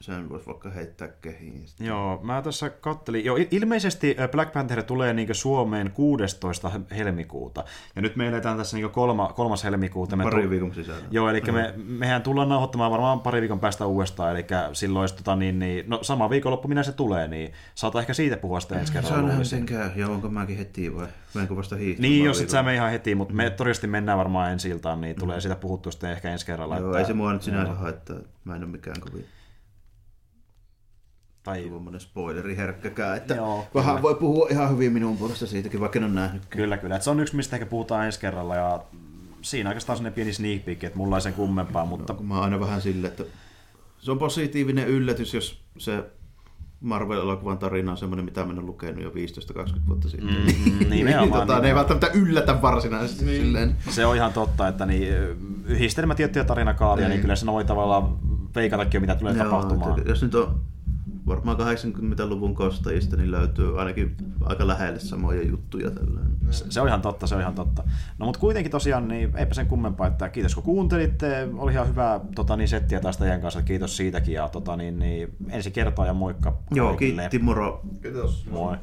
sen 0.01 0.29
voisi 0.29 0.45
vaikka 0.47 0.69
heittää 0.69 1.07
kehiin. 1.07 1.65
Joo, 1.79 2.19
mä 2.23 2.41
tässä 2.41 2.69
kattelin. 2.69 3.25
Joo, 3.25 3.37
il- 3.37 3.47
ilmeisesti 3.51 4.15
ö, 4.19 4.27
Black 4.27 4.53
Panther 4.53 4.83
tulee 4.83 5.13
niin 5.13 5.35
Suomeen 5.35 5.91
16. 5.91 6.71
helmikuuta. 6.97 7.63
Ja 7.95 8.01
nyt 8.01 8.15
me 8.15 8.27
eletään 8.27 8.57
tässä 8.57 8.77
niin 8.77 8.89
kolma, 8.89 9.33
kolmas 9.35 9.63
helmikuuta. 9.63 10.15
Me 10.15 10.23
Pari 10.23 10.43
tu- 10.43 10.49
viikon 10.49 10.73
sisällä. 10.73 11.01
Joo, 11.11 11.29
eli 11.29 11.41
me, 11.51 11.73
mehän 11.77 12.21
tullaan 12.21 12.49
nauhoittamaan 12.49 12.91
varmaan 12.91 13.19
pari 13.19 13.41
viikon 13.41 13.59
päästä 13.59 13.85
uudestaan, 13.85 14.31
eli 14.31 14.45
silloin, 14.73 15.03
jos, 15.03 15.13
tota, 15.13 15.35
niin, 15.35 15.59
niin, 15.59 15.83
no 15.89 15.99
sama 16.01 16.29
viikonloppu 16.29 16.67
minä 16.67 16.83
se 16.83 16.91
tulee, 16.91 17.27
niin 17.27 17.53
saata 17.75 17.99
ehkä 17.99 18.13
siitä 18.13 18.37
puhua 18.37 18.59
sitten 18.59 18.79
ensi 18.79 18.93
kerralla. 18.93 19.21
luulisin. 19.21 19.61
miten 19.61 19.77
käy, 19.79 19.89
ja 19.95 20.07
onko 20.07 20.29
mäkin 20.29 20.57
heti 20.57 20.95
vai 20.95 21.07
menenkö 21.33 21.55
vasta 21.55 21.75
hiihtämään? 21.75 22.11
Niin, 22.11 22.25
jos 22.25 22.37
sit 22.37 22.49
sä 22.49 22.63
me 22.63 22.73
ihan 22.75 22.91
heti, 22.91 23.15
mutta 23.15 23.33
me 23.33 23.43
todennäköisesti 23.43 23.87
mennään 23.87 24.17
varmaan 24.17 24.51
ensi 24.51 24.69
iltaan, 24.69 25.01
niin 25.01 25.15
tulee 25.19 25.41
siitä 25.41 25.55
puhuttu 25.55 25.91
sitten 25.91 26.11
ehkä 26.11 26.31
ensi 26.31 26.45
kerralla. 26.45 26.77
Joo, 26.77 26.87
että- 26.89 26.99
ei 26.99 27.05
se 27.05 27.13
mua 27.13 27.33
nyt 27.33 27.41
sinänsä 27.43 27.73
haittaa, 27.73 28.15
mä 28.43 28.55
en 28.55 28.63
ole 28.63 28.71
mikään 28.71 29.01
kovin 29.01 29.25
Tai, 31.47 31.61
tuommoinen 31.69 32.01
spoileriherkkäkään, 32.01 33.17
että 33.17 33.35
Joo, 33.35 33.67
vähän 33.75 33.89
kyllä. 33.95 34.01
voi 34.01 34.15
puhua 34.15 34.47
ihan 34.51 34.69
hyvin 34.69 34.93
minun 34.93 35.17
puolesta 35.17 35.47
siitäkin, 35.47 35.79
vaikka 35.79 35.99
en 35.99 36.05
ole 36.05 36.13
nähnyt. 36.13 36.41
Kyllä, 36.49 36.77
kyllä. 36.77 36.95
Et 36.95 37.01
se 37.01 37.09
on 37.09 37.19
yksi, 37.19 37.35
mistä 37.35 37.55
ehkä 37.55 37.65
puhutaan 37.65 38.05
ensi 38.05 38.19
kerralla, 38.19 38.55
ja 38.55 38.79
siinä 39.41 39.69
oikeastaan 39.69 39.97
sellainen 39.97 40.15
pieni 40.15 40.33
sneak 40.33 40.65
peek, 40.65 40.83
että 40.83 40.97
mulla 40.97 41.17
ei 41.17 41.21
sen 41.21 41.33
kummempaa, 41.33 41.85
mutta 41.85 42.13
Kun 42.13 42.25
mä 42.25 42.33
oon 42.35 42.43
aina 42.43 42.59
vähän 42.59 42.81
silleen, 42.81 43.11
että 43.11 43.23
se 43.99 44.11
on 44.11 44.19
positiivinen 44.19 44.87
yllätys, 44.87 45.33
jos 45.33 45.61
se 45.77 46.03
Marvel-elokuvan 46.81 47.57
tarina 47.57 47.91
on 47.91 47.97
semmoinen, 47.97 48.25
mitä 48.25 48.45
mä 48.45 48.51
en 48.51 48.59
ole 48.59 48.65
lukenut 48.67 49.03
jo 49.03 49.09
15-20 49.09 49.13
vuotta 49.87 50.09
sitten. 50.09 50.29
Mm, 50.29 50.89
nimenomaan, 50.89 51.47
tota, 51.47 51.59
ne 51.59 51.67
ei 51.67 51.75
välttämättä 51.75 52.07
yllätä 52.13 52.61
varsinaisesti 52.61 53.25
niin. 53.25 53.41
silleen. 53.41 53.75
Se 53.89 54.05
on 54.05 54.15
ihan 54.15 54.33
totta, 54.33 54.67
että 54.67 54.85
niin, 54.85 55.13
yhdistelmä 55.65 56.15
tiettyjä 56.15 56.43
tarinakaaria, 56.45 57.05
niin, 57.07 57.09
Niin. 57.09 57.21
kyllä 57.21 57.35
se 57.35 57.45
voi 57.45 57.65
tavallaan 57.65 58.17
veikatakin 58.55 59.01
mitä 59.01 59.15
tulee 59.15 59.33
tapahtumaan. 59.33 59.99
että 59.99 60.11
jos 60.11 60.23
nyt 60.23 60.35
on 60.35 60.61
varmaan 61.27 61.57
80-luvun 61.57 62.55
kostajista 62.55 63.17
niin 63.17 63.31
löytyy 63.31 63.79
ainakin 63.79 64.15
aika 64.43 64.67
lähelle 64.67 64.99
samoja 64.99 65.47
juttuja 65.47 65.91
tällöin. 65.91 66.27
Se, 66.49 66.65
se 66.69 66.81
on 66.81 66.87
ihan 66.87 67.01
totta, 67.01 67.27
se 67.27 67.35
on 67.35 67.41
ihan 67.41 67.55
totta. 67.55 67.83
No 68.17 68.25
mutta 68.25 68.39
kuitenkin 68.39 68.71
tosiaan, 68.71 69.07
niin 69.07 69.37
eipä 69.37 69.53
sen 69.53 69.67
kummempaa, 69.67 70.07
että 70.07 70.29
kiitos 70.29 70.55
kun 70.55 70.63
kuuntelitte, 70.63 71.47
oli 71.57 71.71
ihan 71.71 71.87
hyvä 71.87 72.19
tota, 72.35 72.57
niin, 72.57 72.67
settiä 72.67 72.99
taas 72.99 73.17
teidän 73.17 73.41
kanssa, 73.41 73.61
kiitos 73.61 73.97
siitäkin 73.97 74.33
ja 74.33 74.49
tota, 74.49 74.75
niin, 74.75 74.99
niin, 74.99 75.35
ensi 75.49 75.71
kertaa 75.71 76.05
ja 76.05 76.13
moikka. 76.13 76.57
Joo, 76.71 76.87
kaikille. 76.87 77.21
kiitti, 77.21 77.39
moro. 77.39 77.81
Kiitos. 78.01 78.45
Moi. 78.51 78.77